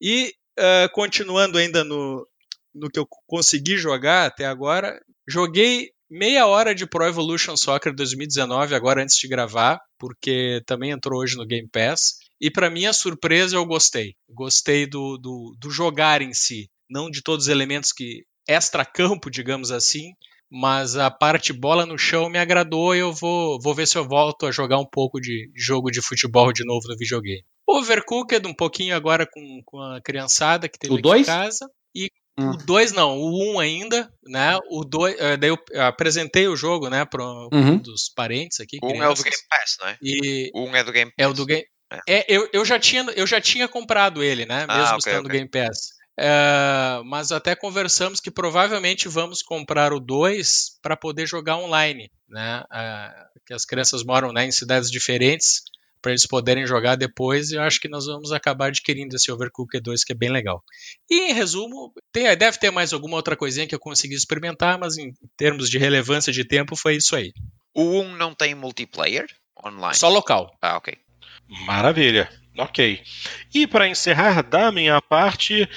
E 0.00 0.32
uh, 0.58 0.92
continuando 0.92 1.58
ainda 1.58 1.82
no, 1.82 2.26
no 2.74 2.90
que 2.90 2.98
eu 2.98 3.06
consegui 3.26 3.76
jogar 3.76 4.26
até 4.26 4.44
agora, 4.44 5.00
joguei 5.26 5.90
meia 6.10 6.46
hora 6.46 6.74
de 6.74 6.86
Pro 6.86 7.06
Evolution 7.06 7.56
Soccer 7.56 7.94
2019 7.94 8.74
agora 8.74 9.02
antes 9.02 9.16
de 9.16 9.26
gravar, 9.26 9.80
porque 9.98 10.62
também 10.66 10.90
entrou 10.90 11.20
hoje 11.20 11.36
no 11.36 11.46
Game 11.46 11.68
Pass. 11.68 12.18
E 12.40 12.50
para 12.50 12.70
minha 12.70 12.92
surpresa 12.92 13.56
eu 13.56 13.64
gostei. 13.64 14.14
Gostei 14.28 14.86
do, 14.86 15.16
do, 15.18 15.56
do 15.58 15.70
jogar 15.70 16.20
em 16.22 16.32
si 16.34 16.68
não 16.90 17.10
de 17.10 17.22
todos 17.22 17.46
os 17.46 17.50
elementos 17.50 17.92
que 17.92 18.24
extra-campo, 18.46 19.30
digamos 19.30 19.70
assim, 19.72 20.12
mas 20.50 20.96
a 20.96 21.10
parte 21.10 21.52
bola 21.52 21.86
no 21.86 21.98
chão 21.98 22.28
me 22.28 22.38
agradou 22.38 22.94
e 22.94 22.98
eu 22.98 23.12
vou, 23.12 23.58
vou 23.60 23.74
ver 23.74 23.86
se 23.88 23.96
eu 23.96 24.06
volto 24.06 24.46
a 24.46 24.52
jogar 24.52 24.78
um 24.78 24.86
pouco 24.86 25.18
de 25.20 25.50
jogo 25.56 25.90
de 25.90 26.02
futebol 26.02 26.52
de 26.52 26.64
novo 26.64 26.86
no 26.86 26.96
videogame. 26.96 27.42
Overcooked 27.66 28.46
um 28.46 28.54
pouquinho 28.54 28.94
agora 28.94 29.26
com, 29.26 29.62
com 29.64 29.80
a 29.80 30.00
criançada 30.02 30.68
que 30.68 30.78
teve 30.78 30.92
o 30.92 30.96
aqui 30.96 31.02
dois? 31.02 31.22
em 31.22 31.24
casa. 31.24 31.68
E 31.96 32.08
Hum. 32.36 32.50
o 32.50 32.56
2 32.56 32.90
não, 32.90 33.16
o 33.16 33.52
1 33.52 33.54
um 33.54 33.60
ainda, 33.60 34.12
né? 34.26 34.58
O 34.68 34.84
2, 34.84 35.16
daí 35.38 35.50
eu 35.50 35.58
apresentei 35.80 36.48
o 36.48 36.56
jogo, 36.56 36.90
né, 36.90 37.04
para 37.04 37.22
um 37.24 37.48
Uhum. 37.52 37.78
dos 37.78 38.08
parentes 38.12 38.58
aqui. 38.58 38.78
O 38.82 38.88
1 38.92 39.02
é 39.04 39.08
o 39.08 39.14
do 39.14 39.22
Game 39.22 39.36
Pass, 39.48 39.76
não 39.80 39.86
é? 39.88 39.96
E 40.02 40.50
O 40.52 40.64
1 40.68 40.74
é 40.76 40.82
do 40.84 40.90
Game 40.92 41.12
Pass. 41.12 41.24
é 41.24 41.28
o 41.28 41.32
do 41.32 41.46
Game. 41.46 41.64
É, 42.08 42.24
eu, 42.28 42.48
eu, 42.52 42.64
já 42.64 42.78
tinha, 42.78 43.02
eu 43.16 43.26
já 43.26 43.40
tinha 43.40 43.68
comprado 43.68 44.22
ele, 44.22 44.44
né? 44.46 44.66
Ah, 44.68 44.78
Mesmo 44.78 44.96
ok, 44.96 44.98
estando 44.98 45.22
no 45.22 45.28
ok. 45.28 45.38
Game 45.38 45.48
Pass. 45.50 45.88
É, 46.18 47.00
mas 47.04 47.32
até 47.32 47.56
conversamos 47.56 48.20
que 48.20 48.30
provavelmente 48.30 49.08
vamos 49.08 49.42
comprar 49.42 49.92
o 49.92 49.98
2 50.00 50.78
para 50.80 50.96
poder 50.96 51.26
jogar 51.26 51.56
online, 51.56 52.10
né? 52.28 52.62
É, 52.72 53.10
que 53.46 53.52
as 53.54 53.64
crianças 53.64 54.04
moram 54.04 54.32
né, 54.32 54.44
em 54.46 54.52
cidades 54.52 54.90
diferentes 54.90 55.62
para 56.00 56.12
eles 56.12 56.26
poderem 56.26 56.66
jogar 56.66 56.96
depois. 56.96 57.50
E 57.50 57.56
eu 57.56 57.62
acho 57.62 57.80
que 57.80 57.88
nós 57.88 58.06
vamos 58.06 58.30
acabar 58.30 58.66
adquirindo 58.66 59.16
esse 59.16 59.32
Overcooked 59.32 59.82
2 59.82 60.04
que 60.04 60.12
é 60.12 60.16
bem 60.16 60.30
legal. 60.30 60.62
E 61.10 61.30
em 61.30 61.32
resumo, 61.32 61.92
tem- 62.12 62.24
deve 62.36 62.58
ter 62.58 62.70
mais 62.70 62.92
alguma 62.92 63.16
outra 63.16 63.36
coisinha 63.36 63.66
que 63.66 63.74
eu 63.74 63.80
consegui 63.80 64.14
experimentar, 64.14 64.78
mas 64.78 64.96
em 64.98 65.12
termos 65.36 65.68
de 65.70 65.78
relevância 65.78 66.32
de 66.32 66.46
tempo 66.46 66.76
foi 66.76 66.96
isso 66.96 67.16
aí. 67.16 67.32
O 67.74 68.00
1 68.00 68.16
não 68.16 68.34
tem 68.34 68.54
multiplayer 68.54 69.26
online? 69.64 69.96
Só 69.96 70.08
local. 70.08 70.56
Ah, 70.62 70.76
ok. 70.76 70.96
Maravilha. 71.60 72.28
Ok. 72.56 73.02
E 73.52 73.66
para 73.66 73.88
encerrar 73.88 74.42
da 74.42 74.70
minha 74.70 75.00
parte, 75.02 75.68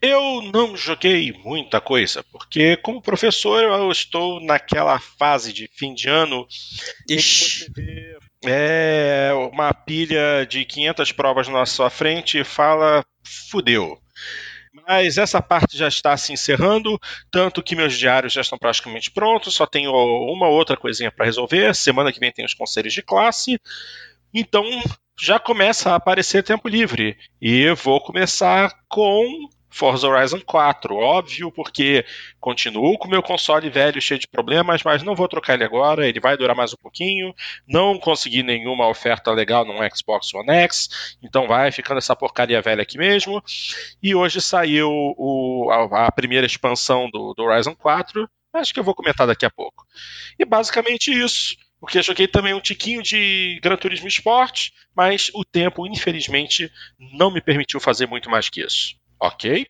eu 0.00 0.42
não 0.42 0.76
joguei 0.76 1.32
muita 1.32 1.80
coisa, 1.80 2.22
porque 2.24 2.76
como 2.76 3.00
professor 3.00 3.62
eu 3.62 3.90
estou 3.90 4.40
naquela 4.40 4.98
fase 4.98 5.52
de 5.52 5.70
fim 5.72 5.94
de 5.94 6.08
ano 6.08 6.46
em 7.08 7.16
que 7.16 7.22
você 7.22 7.66
vê 7.74 8.18
é, 8.44 9.30
uma 9.52 9.72
pilha 9.72 10.44
de 10.48 10.64
500 10.64 11.12
provas 11.12 11.48
na 11.48 11.64
sua 11.64 11.88
frente 11.88 12.38
e 12.38 12.44
fala, 12.44 13.04
fudeu. 13.24 13.98
Mas 14.86 15.16
essa 15.16 15.40
parte 15.40 15.76
já 15.76 15.86
está 15.86 16.16
se 16.16 16.32
encerrando, 16.32 16.98
tanto 17.30 17.62
que 17.62 17.76
meus 17.76 17.96
diários 17.96 18.32
já 18.32 18.40
estão 18.40 18.58
praticamente 18.58 19.10
prontos, 19.10 19.54
só 19.54 19.66
tenho 19.66 19.92
uma 19.92 20.48
outra 20.48 20.76
coisinha 20.76 21.12
para 21.12 21.26
resolver. 21.26 21.74
Semana 21.74 22.12
que 22.12 22.18
vem 22.18 22.32
tem 22.32 22.44
os 22.44 22.54
conselhos 22.54 22.92
de 22.92 23.02
classe. 23.02 23.60
Então 24.32 24.64
já 25.20 25.38
começa 25.38 25.90
a 25.90 25.96
aparecer 25.96 26.42
tempo 26.42 26.68
livre. 26.68 27.16
E 27.40 27.70
vou 27.74 28.00
começar 28.00 28.72
com 28.88 29.48
Forza 29.74 30.06
Horizon 30.06 30.40
4, 30.44 30.94
óbvio, 30.96 31.50
porque 31.50 32.04
continuo 32.38 32.98
com 32.98 33.08
meu 33.08 33.22
console 33.22 33.70
velho 33.70 34.02
cheio 34.02 34.20
de 34.20 34.28
problemas, 34.28 34.82
mas 34.82 35.02
não 35.02 35.14
vou 35.14 35.26
trocar 35.28 35.54
ele 35.54 35.64
agora, 35.64 36.06
ele 36.06 36.20
vai 36.20 36.36
durar 36.36 36.54
mais 36.54 36.74
um 36.74 36.76
pouquinho. 36.76 37.32
Não 37.66 37.98
consegui 37.98 38.42
nenhuma 38.42 38.86
oferta 38.88 39.30
legal 39.32 39.64
no 39.64 39.74
Xbox 39.96 40.32
One 40.34 40.50
X, 40.50 41.16
então 41.22 41.46
vai 41.46 41.72
ficando 41.72 41.98
essa 41.98 42.14
porcaria 42.14 42.60
velha 42.60 42.82
aqui 42.82 42.98
mesmo. 42.98 43.42
E 44.02 44.14
hoje 44.14 44.40
saiu 44.42 44.90
o- 44.90 45.70
a, 45.70 46.06
a 46.06 46.12
primeira 46.12 46.46
expansão 46.46 47.08
do, 47.10 47.32
do 47.34 47.42
Horizon 47.44 47.74
4, 47.74 48.28
acho 48.52 48.74
que 48.74 48.80
eu 48.80 48.84
vou 48.84 48.94
comentar 48.94 49.26
daqui 49.26 49.46
a 49.46 49.50
pouco. 49.50 49.86
E 50.38 50.44
basicamente 50.44 51.10
isso. 51.12 51.56
Porque 51.82 51.98
eu 51.98 52.02
joguei 52.04 52.28
também 52.28 52.54
um 52.54 52.60
tiquinho 52.60 53.02
de 53.02 53.58
Gran 53.60 53.76
Turismo 53.76 54.06
Sport, 54.06 54.68
mas 54.94 55.32
o 55.34 55.44
tempo, 55.44 55.84
infelizmente, 55.84 56.70
não 56.96 57.28
me 57.28 57.40
permitiu 57.40 57.80
fazer 57.80 58.06
muito 58.06 58.30
mais 58.30 58.48
que 58.48 58.64
isso. 58.64 58.94
Ok? 59.18 59.66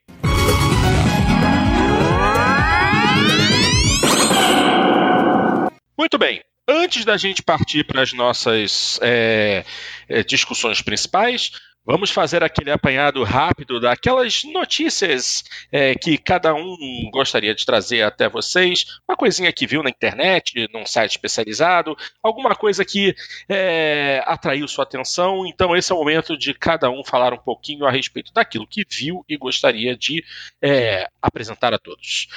Muito 5.98 6.18
bem. 6.18 6.42
Antes 6.68 7.07
da 7.07 7.16
gente 7.16 7.42
partir 7.42 7.83
para 7.85 8.03
as 8.03 8.12
nossas 8.12 9.01
é, 9.01 9.64
é, 10.07 10.22
discussões 10.22 10.83
principais, 10.83 11.53
Vamos 11.85 12.11
fazer 12.11 12.45
aquele 12.45 12.71
apanhado 12.71 13.25
rápido 13.25 13.81
daquelas 13.81 14.42
notícias 14.45 15.42
é, 15.73 15.97
que 15.97 16.16
cada 16.16 16.55
um 16.55 16.77
gostaria 17.12 17.53
de 17.53 17.66
trazer 17.66 18.03
até 18.03 18.29
vocês. 18.29 19.01
Uma 19.09 19.16
coisinha 19.16 19.53
que 19.53 19.66
viu 19.66 19.83
na 19.83 19.90
internet, 19.90 20.68
num 20.73 20.87
site 20.87 21.11
especializado, 21.11 21.97
alguma 22.23 22.55
coisa 22.55 22.85
que 22.85 23.16
é, 23.49 24.23
atraiu 24.27 24.68
sua 24.68 24.85
atenção. 24.85 25.45
Então, 25.45 25.75
esse 25.75 25.90
é 25.90 25.95
o 25.95 25.99
momento 25.99 26.38
de 26.38 26.55
cada 26.55 26.88
um 26.88 27.03
falar 27.05 27.33
um 27.33 27.38
pouquinho 27.38 27.85
a 27.85 27.90
respeito 27.90 28.33
daquilo 28.33 28.66
que 28.66 28.85
viu 28.88 29.25
e 29.29 29.37
gostaria 29.37 29.97
de 29.97 30.25
é, 30.62 31.09
apresentar 31.21 31.75
a 31.75 31.79
todos. 31.79 32.29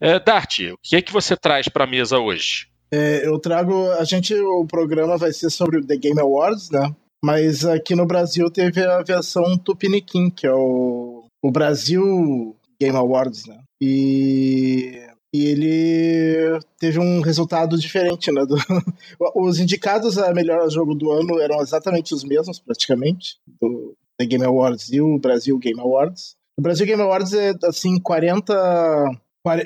É, 0.00 0.18
Dart, 0.18 0.60
o 0.60 0.78
que 0.82 0.96
é 0.96 1.02
que 1.02 1.12
você 1.12 1.36
traz 1.36 1.68
para 1.68 1.84
a 1.84 1.86
mesa 1.86 2.18
hoje? 2.18 2.68
É, 2.90 3.26
eu 3.26 3.38
trago. 3.38 3.90
A 3.92 4.04
gente. 4.04 4.34
O 4.34 4.66
programa 4.66 5.18
vai 5.18 5.32
ser 5.32 5.50
sobre 5.50 5.78
o 5.78 5.86
The 5.86 5.96
Game 5.96 6.18
Awards, 6.18 6.70
né? 6.70 6.90
Mas 7.22 7.64
aqui 7.64 7.94
no 7.94 8.06
Brasil 8.06 8.50
teve 8.50 8.84
a 8.84 9.02
versão 9.02 9.58
Tupiniquim, 9.58 10.30
que 10.30 10.46
é 10.46 10.52
o, 10.52 11.24
o 11.42 11.50
Brasil 11.50 12.56
Game 12.80 12.96
Awards, 12.96 13.46
né? 13.46 13.60
E, 13.82 15.02
e 15.34 15.46
ele 15.46 16.58
teve 16.78 16.98
um 16.98 17.20
resultado 17.20 17.76
diferente, 17.76 18.30
né? 18.30 18.46
Do, 18.46 18.56
os 19.34 19.58
indicados 19.58 20.16
a 20.16 20.32
melhor 20.32 20.68
jogo 20.70 20.94
do 20.94 21.10
ano 21.10 21.40
eram 21.40 21.60
exatamente 21.60 22.14
os 22.14 22.22
mesmos, 22.22 22.60
praticamente, 22.60 23.36
do 23.60 23.96
The 24.16 24.26
Game 24.26 24.44
Awards 24.44 24.92
e 24.92 25.00
o 25.00 25.18
Brasil 25.18 25.58
Game 25.58 25.80
Awards. 25.80 26.36
O 26.56 26.62
Brasil 26.62 26.86
Game 26.86 27.02
Awards 27.02 27.32
é, 27.32 27.52
assim, 27.64 27.98
40... 27.98 28.54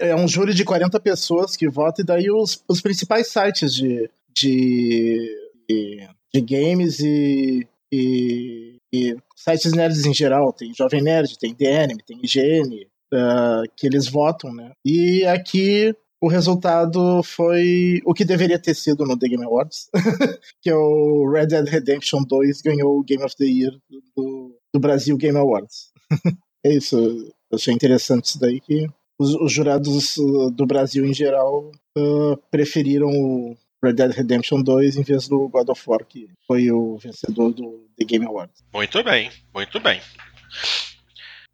É 0.00 0.14
um 0.14 0.28
júri 0.28 0.54
de 0.54 0.64
40 0.64 1.00
pessoas 1.00 1.56
que 1.56 1.68
votam, 1.68 2.04
e 2.04 2.06
daí 2.06 2.30
os, 2.30 2.62
os 2.68 2.80
principais 2.80 3.26
sites 3.26 3.74
de, 3.74 4.08
de, 4.32 5.28
de 5.68 6.08
de 6.34 6.40
games 6.40 7.00
e, 7.00 7.66
e, 7.92 8.76
e, 8.92 9.16
sites 9.36 9.72
nerds 9.72 10.04
em 10.06 10.14
geral. 10.14 10.52
Tem 10.52 10.72
Jovem 10.74 11.02
Nerd, 11.02 11.38
tem 11.38 11.54
DN, 11.54 11.96
tem 12.06 12.18
IGN, 12.22 12.86
uh, 13.12 13.62
que 13.76 13.86
eles 13.86 14.08
votam, 14.08 14.52
né? 14.52 14.72
E 14.84 15.24
aqui 15.26 15.94
o 16.22 16.28
resultado 16.28 17.20
foi 17.24 18.00
o 18.06 18.14
que 18.14 18.24
deveria 18.24 18.58
ter 18.58 18.74
sido 18.74 19.04
no 19.04 19.18
The 19.18 19.28
Game 19.28 19.44
Awards, 19.44 19.90
que 20.62 20.70
é 20.70 20.74
o 20.74 21.28
Red 21.28 21.46
Dead 21.46 21.68
Redemption 21.68 22.22
2 22.22 22.62
ganhou 22.62 22.98
o 22.98 23.02
Game 23.02 23.24
of 23.24 23.36
the 23.36 23.44
Year 23.44 23.72
do, 24.16 24.56
do 24.72 24.80
Brasil 24.80 25.16
Game 25.16 25.36
Awards. 25.36 25.90
é 26.64 26.74
isso, 26.74 26.96
eu 26.96 27.56
achei 27.56 27.74
interessante 27.74 28.26
isso 28.26 28.38
daí, 28.38 28.60
que 28.60 28.86
os, 29.18 29.34
os 29.34 29.52
jurados 29.52 30.16
do 30.54 30.64
Brasil 30.64 31.04
em 31.04 31.12
geral 31.12 31.72
uh, 31.98 32.36
preferiram 32.52 33.08
o 33.08 33.56
Red 33.82 33.94
Dead 33.94 34.12
Redemption 34.12 34.62
2 34.62 34.96
em 34.96 35.02
vez 35.02 35.28
do 35.28 35.48
God 35.48 35.68
of 35.68 35.82
War, 35.86 36.04
que 36.04 36.28
foi 36.46 36.70
o 36.70 36.96
vencedor 36.96 37.52
do 37.52 37.86
The 37.98 38.04
Game 38.04 38.24
Awards. 38.26 38.62
Muito 38.72 39.02
bem, 39.02 39.30
muito 39.52 39.80
bem. 39.80 40.00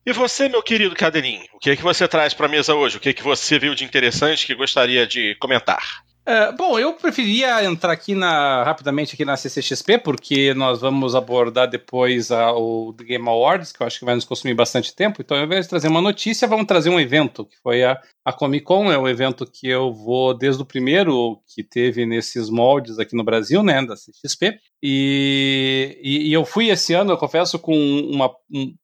E 0.04 0.12
você, 0.12 0.48
meu 0.48 0.62
querido 0.62 0.94
Cadelinho, 0.94 1.44
o 1.52 1.58
que 1.58 1.70
é 1.70 1.76
que 1.76 1.82
você 1.82 2.08
traz 2.08 2.32
para 2.32 2.46
a 2.46 2.48
mesa 2.48 2.74
hoje? 2.74 2.96
O 2.96 3.00
que 3.00 3.10
é 3.10 3.12
que 3.12 3.22
você 3.22 3.58
viu 3.58 3.74
de 3.74 3.84
interessante 3.84 4.46
que 4.46 4.54
gostaria 4.54 5.06
de 5.06 5.34
comentar? 5.36 6.02
É, 6.30 6.52
bom, 6.52 6.78
eu 6.78 6.92
preferia 6.92 7.64
entrar 7.64 7.90
aqui 7.90 8.14
na, 8.14 8.62
rapidamente 8.62 9.14
aqui 9.14 9.24
na 9.24 9.34
CCXP, 9.34 9.96
porque 9.96 10.52
nós 10.52 10.78
vamos 10.78 11.14
abordar 11.14 11.70
depois 11.70 12.30
a, 12.30 12.52
o 12.52 12.92
The 12.92 13.04
Game 13.04 13.26
Awards, 13.26 13.72
que 13.72 13.82
eu 13.82 13.86
acho 13.86 13.98
que 13.98 14.04
vai 14.04 14.14
nos 14.14 14.26
consumir 14.26 14.52
bastante 14.52 14.94
tempo. 14.94 15.22
Então, 15.22 15.38
ao 15.38 15.44
invés 15.44 15.64
de 15.64 15.70
trazer 15.70 15.88
uma 15.88 16.02
notícia, 16.02 16.46
vamos 16.46 16.66
trazer 16.66 16.90
um 16.90 17.00
evento, 17.00 17.46
que 17.46 17.56
foi 17.62 17.82
a, 17.82 17.98
a 18.22 18.30
Comic 18.30 18.62
Con. 18.66 18.92
É 18.92 18.98
um 18.98 19.08
evento 19.08 19.50
que 19.50 19.68
eu 19.68 19.90
vou 19.90 20.36
desde 20.36 20.60
o 20.60 20.66
primeiro 20.66 21.40
que 21.48 21.64
teve 21.64 22.04
nesses 22.04 22.50
moldes 22.50 22.98
aqui 22.98 23.16
no 23.16 23.24
Brasil, 23.24 23.62
né, 23.62 23.82
da 23.86 23.96
CCXP. 23.96 24.58
E, 24.82 25.98
e, 26.02 26.28
e 26.28 26.32
eu 26.34 26.44
fui 26.44 26.68
esse 26.68 26.92
ano, 26.92 27.12
eu 27.12 27.16
confesso, 27.16 27.58
com 27.58 27.72
uma, 27.72 28.30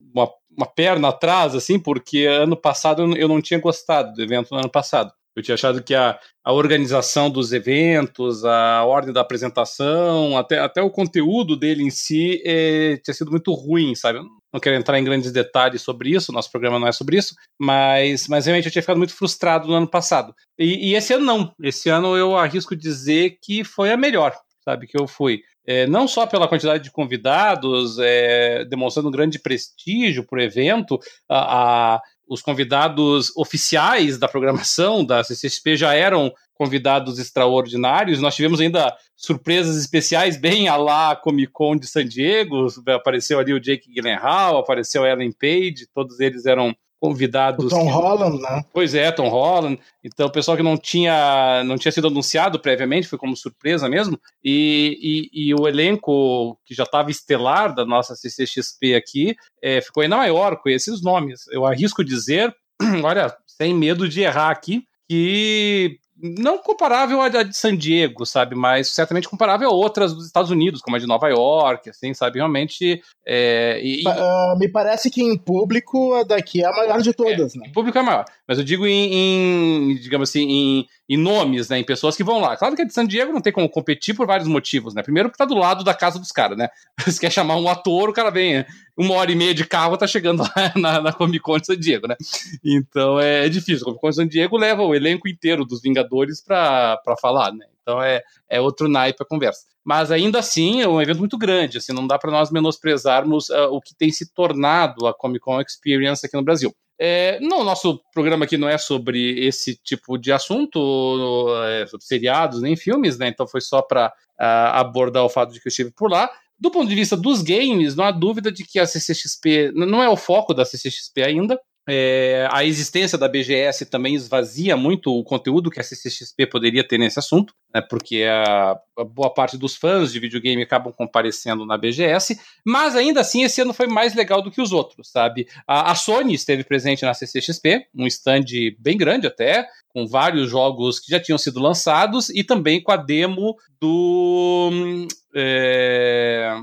uma, 0.01 0.31
uma 0.57 0.67
perna 0.67 1.09
atrás, 1.09 1.55
assim, 1.55 1.79
porque 1.79 2.25
ano 2.25 2.57
passado 2.57 3.03
eu 3.19 3.29
não 3.29 3.43
tinha 3.43 3.61
gostado 3.61 4.15
do 4.15 4.23
evento 4.23 4.49
no 4.51 4.61
ano 4.61 4.71
passado. 4.71 5.13
Eu 5.37 5.43
tinha 5.43 5.55
achado 5.55 5.83
que 5.83 5.95
a, 5.95 6.19
a 6.45 6.53
organização 6.53 7.29
dos 7.29 7.53
eventos, 7.53 8.45
a 8.45 8.85
ordem 8.85 9.13
da 9.13 9.21
apresentação, 9.21 10.39
até, 10.39 10.61
até 10.61 10.81
o 10.81 10.91
conteúdo 10.91 11.57
dele 11.57 11.83
em 11.83 11.91
si 11.91 12.41
é, 12.47 12.97
tinha 12.99 13.15
sido 13.15 13.31
muito 13.31 13.53
ruim, 13.53 13.95
sabe? 13.95 14.21
Não 14.53 14.61
quero 14.61 14.77
entrar 14.77 14.99
em 14.99 15.05
grandes 15.05 15.33
detalhes 15.33 15.83
sobre 15.83 16.11
isso, 16.11 16.33
nosso 16.33 16.51
programa 16.51 16.79
não 16.79 16.87
é 16.87 16.93
sobre 16.93 17.17
isso, 17.17 17.35
mas, 17.59 18.29
mas 18.29 18.47
realmente 18.47 18.67
eu 18.67 18.73
tinha 18.73 18.83
ficado 18.83 18.99
muito 18.99 19.15
frustrado 19.15 19.67
no 19.67 19.75
ano 19.75 19.89
passado. 19.89 20.33
E, 20.57 20.91
e 20.91 20.95
esse 20.95 21.13
ano 21.13 21.25
não. 21.25 21.53
Esse 21.61 21.89
ano 21.89 22.17
eu 22.17 22.37
arrisco 22.37 22.77
dizer 22.77 23.39
que 23.43 23.65
foi 23.65 23.91
a 23.91 23.97
melhor, 23.97 24.33
sabe? 24.65 24.87
Que 24.87 25.01
eu 25.01 25.09
fui. 25.09 25.41
É, 25.67 25.87
não 25.87 26.07
só 26.07 26.27
pela 26.27 26.47
quantidade 26.47 26.85
de 26.85 26.91
convidados, 26.91 27.99
é, 27.99 28.65
demonstrando 28.67 29.09
um 29.09 29.13
grande 29.13 29.39
prestígio 29.39 30.25
para 30.25 30.39
o 30.39 30.43
evento, 30.43 31.01
a, 31.29 31.95
a 31.95 32.03
os 32.29 32.43
convidados 32.43 33.33
oficiais 33.37 34.19
da 34.19 34.29
programação 34.29 35.05
da 35.05 35.23
CCXP 35.23 35.77
já 35.77 35.95
eram 35.95 36.33
convidados 36.55 37.19
extraordinários. 37.19 38.21
Nós 38.21 38.35
tivemos 38.35 38.61
ainda 38.61 38.97
surpresas 39.17 39.77
especiais, 39.77 40.37
bem 40.37 40.69
a 40.69 40.77
lá 40.77 41.17
Comic 41.17 41.53
Con 41.53 41.77
de 41.77 41.87
San 41.87 42.07
Diego. 42.07 42.69
Apareceu 42.89 43.39
ali 43.39 43.53
o 43.53 43.61
Jake 43.61 43.91
Gyllenhaal, 43.93 44.59
apareceu 44.59 45.05
a 45.05 45.09
Ellen 45.09 45.33
Page, 45.33 45.89
todos 45.93 46.21
eles 46.21 46.47
eram 46.47 46.75
convidados. 47.05 47.67
O 47.67 47.69
Tom 47.69 47.85
que... 47.85 47.93
Holland, 47.93 48.41
né? 48.41 48.65
Pois 48.73 48.95
é, 48.95 49.13
Tom 49.13 49.29
Holland. 49.29 49.79
Então, 50.03 50.27
o 50.27 50.31
pessoal 50.33 50.57
que 50.57 50.63
não 50.63 50.79
tinha, 50.79 51.63
não 51.65 51.77
tinha 51.77 51.93
sido 51.93 52.09
anunciado 52.09 52.59
previamente, 52.59 53.07
foi 53.07 53.19
como 53.19 53.37
surpresa 53.37 53.91
mesmo. 53.91 54.19
E, 54.43 55.29
e, 55.35 55.49
e 55.49 55.55
o 55.55 55.69
elenco 55.69 56.59
que 56.65 56.75
já 56.75 56.85
estava 56.85 57.11
estelar 57.11 57.75
da 57.75 57.85
nossa 57.85 58.15
CCXP 58.17 58.95
aqui 58.95 59.37
é, 59.63 59.83
ficou 59.83 60.03
ainda 60.03 60.17
maior 60.17 60.57
com 60.57 60.71
esses 60.71 61.03
nomes. 61.03 61.47
Eu 61.49 61.67
arrisco 61.67 62.03
dizer, 62.03 62.55
olha, 63.05 63.37
sem 63.47 63.75
medo 63.75 64.09
de 64.09 64.23
errar 64.23 64.51
aqui, 64.51 64.85
que 65.07 65.99
não 66.25 66.57
comparável 66.57 67.21
à 67.21 67.29
de 67.29 67.55
San 67.55 67.77
Diego, 67.77 68.25
sabe? 68.25 68.55
Mas 68.55 68.89
certamente 68.89 69.29
comparável 69.29 69.69
a 69.69 69.73
outras 69.73 70.15
dos 70.15 70.25
Estados 70.25 70.51
Unidos, 70.51 70.81
como 70.81 70.97
a 70.97 70.99
de 70.99 71.07
Nova 71.07 71.29
York, 71.29 71.91
assim, 71.91 72.15
sabe? 72.15 72.39
Realmente. 72.39 73.03
É, 73.27 73.79
e, 73.83 74.03
uh, 74.07 74.59
me 74.59 74.69
parece 74.69 75.11
que 75.11 75.23
em 75.23 75.37
público 75.37 76.15
a 76.15 76.23
daqui 76.23 76.63
é 76.63 76.67
a 76.67 76.73
maior 76.73 77.03
de 77.03 77.13
todas, 77.13 77.55
é, 77.55 77.59
né? 77.59 77.67
Em 77.69 77.73
público 77.73 77.99
é 77.99 78.01
a 78.01 78.05
maior. 78.05 78.25
Mas 78.49 78.57
eu 78.59 78.65
digo 78.65 78.87
em, 78.87 79.13
em, 79.13 79.95
digamos 79.97 80.31
assim, 80.31 80.49
em, 80.49 80.87
em 81.09 81.17
nomes, 81.17 81.69
né? 81.69 81.79
Em 81.79 81.85
pessoas 81.85 82.17
que 82.17 82.25
vão 82.25 82.41
lá. 82.41 82.57
Claro 82.57 82.75
que 82.75 82.83
a 82.83 82.85
de 82.85 82.93
San 82.93 83.07
Diego 83.07 83.33
não 83.33 83.41
tem 83.41 83.53
como 83.53 83.69
competir 83.69 84.15
por 84.15 84.27
vários 84.27 84.49
motivos, 84.49 84.95
né? 84.95 85.03
Primeiro 85.03 85.29
porque 85.29 85.39
tá 85.39 85.45
do 85.45 85.55
lado 85.55 85.85
da 85.85 85.95
casa 85.95 86.19
dos 86.19 86.33
caras, 86.33 86.57
né? 86.57 86.69
Você 87.05 87.21
quer 87.21 87.31
chamar 87.31 87.57
um 87.57 87.69
ator, 87.69 88.09
o 88.09 88.13
cara 88.13 88.31
vem 88.31 88.65
uma 88.97 89.15
hora 89.15 89.31
e 89.31 89.35
meia 89.35 89.55
de 89.55 89.67
carro, 89.67 89.97
tá 89.97 90.07
chegando 90.07 90.43
lá 90.43 90.53
na, 90.77 91.01
na 91.01 91.13
Comic 91.13 91.41
Con 91.41 91.59
de 91.59 91.67
San 91.67 91.77
Diego, 91.77 92.07
né? 92.07 92.17
Então 92.65 93.21
é, 93.21 93.47
é 93.47 93.49
difícil. 93.49 93.83
A 93.83 93.85
Comic 93.85 94.01
Con 94.01 94.11
de 94.11 94.17
San 94.17 94.29
Diego 94.29 94.57
leva 94.57 94.83
o 94.83 94.95
elenco 94.95 95.29
inteiro 95.29 95.65
dos 95.65 95.83
Vingadores 95.83 96.43
pra, 96.43 96.97
pra 96.99 97.17
falar, 97.17 97.53
né? 97.53 97.67
Então 97.83 98.03
é, 98.03 98.23
é 98.49 98.61
outro 98.61 98.89
naipe 98.89 99.23
a 99.23 99.27
conversa. 99.27 99.67
Mas 99.85 100.11
ainda 100.11 100.39
assim 100.39 100.81
é 100.81 100.89
um 100.89 101.01
evento 101.01 101.19
muito 101.19 101.37
grande, 101.37 101.77
assim, 101.77 101.93
não 101.93 102.07
dá 102.07 102.19
para 102.19 102.31
nós 102.31 102.51
menosprezarmos 102.51 103.51
uh, 103.51 103.69
o 103.71 103.83
que 103.83 103.95
tem 103.95 104.11
se 104.11 104.33
tornado 104.33 105.07
a 105.07 105.13
Comic 105.13 105.41
Con 105.41 105.61
Experience 105.61 106.25
aqui 106.25 106.35
no 106.35 106.43
Brasil. 106.43 106.75
É, 106.99 107.41
não, 107.41 107.65
nosso 107.65 108.01
programa 108.13 108.45
aqui 108.45 108.57
não 108.57 108.69
é 108.69 108.79
sobre 108.79 109.45
esse 109.45 109.77
tipo 109.77 110.17
de 110.17 110.31
assunto, 110.33 111.49
é, 111.67 111.87
sobre 111.87 112.07
seriados 112.07 112.63
nem 112.63 112.77
filmes, 112.77 113.19
né? 113.19 113.29
Então 113.29 113.47
foi 113.47 113.61
só 113.61 113.83
para 113.83 114.13
abordar 114.39 115.25
o 115.25 115.29
fato 115.29 115.53
de 115.53 115.61
que 115.61 115.69
eu 115.69 115.71
estive 115.71 115.91
por 115.91 116.11
lá. 116.11 116.31
Do 116.59 116.71
ponto 116.71 116.89
de 116.89 116.95
vista 116.95 117.17
dos 117.17 117.43
games, 117.43 117.97
não 117.97 118.05
há 118.05 118.11
dúvida 118.11 118.51
de 118.51 118.65
que 118.65 118.79
a 118.79 118.87
CCXP 118.87 119.73
não 119.75 120.03
é 120.03 120.09
o 120.09 120.17
foco 120.17 120.55
da 120.55 120.65
CCXP 120.65 121.23
ainda, 121.23 121.61
é, 121.87 122.49
a 122.51 122.65
existência 122.65 123.19
da 123.19 123.29
BGS 123.29 123.87
também 123.87 124.15
esvazia 124.15 124.77
muito 124.77 125.13
o 125.13 125.23
conteúdo 125.23 125.71
que 125.71 125.79
a 125.79 125.83
CCXP 125.83 126.47
poderia 126.47 126.87
ter 126.87 126.97
nesse 126.97 127.19
assunto, 127.19 127.53
né, 127.75 127.83
porque 127.83 128.25
a, 128.25 128.79
a, 128.99 129.05
boa 129.05 129.33
parte 129.33 129.59
dos 129.59 129.77
fãs 129.77 130.11
de 130.11 130.19
videogame 130.19 130.63
acabam 130.63 130.93
comparecendo 130.93 131.67
na 131.67 131.77
BGS, 131.77 132.41
mas 132.65 132.97
ainda 132.97 133.21
assim 133.21 133.43
esse 133.43 133.61
ano 133.61 133.75
foi 133.75 133.87
mais 133.87 134.15
legal 134.15 134.41
do 134.41 134.51
que 134.51 134.63
os 134.63 134.73
outros, 134.73 135.11
sabe? 135.11 135.47
A, 135.67 135.93
a 135.93 135.95
Sony 135.95 136.33
esteve 136.33 136.65
presente 136.65 137.05
na 137.05 137.13
CCXP, 137.13 137.87
um 137.95 138.07
stand 138.07 138.45
bem 138.79 138.97
grande 138.97 139.27
até, 139.27 139.67
com 139.89 140.07
vários 140.07 140.49
jogos 140.49 140.99
que 140.99 141.11
já 141.11 141.21
tinham 141.21 141.39
sido 141.39 141.61
lançados 141.61 142.31
e 142.31 142.43
também 142.43 142.83
com 142.83 142.93
a 142.93 142.97
demo 142.97 143.57
do. 143.81 145.07
É, 145.35 146.63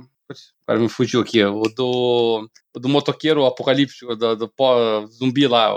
Agora 0.65 0.82
me 0.82 0.89
fugiu 0.89 1.22
aqui, 1.22 1.44
o 1.44 1.63
do, 1.63 2.50
o 2.74 2.80
do 2.80 2.89
motoqueiro 2.89 3.46
apocalíptico, 3.46 4.15
do, 4.15 4.36
do 4.36 4.48
pó 4.48 5.06
zumbi 5.08 5.48
lá. 5.48 5.74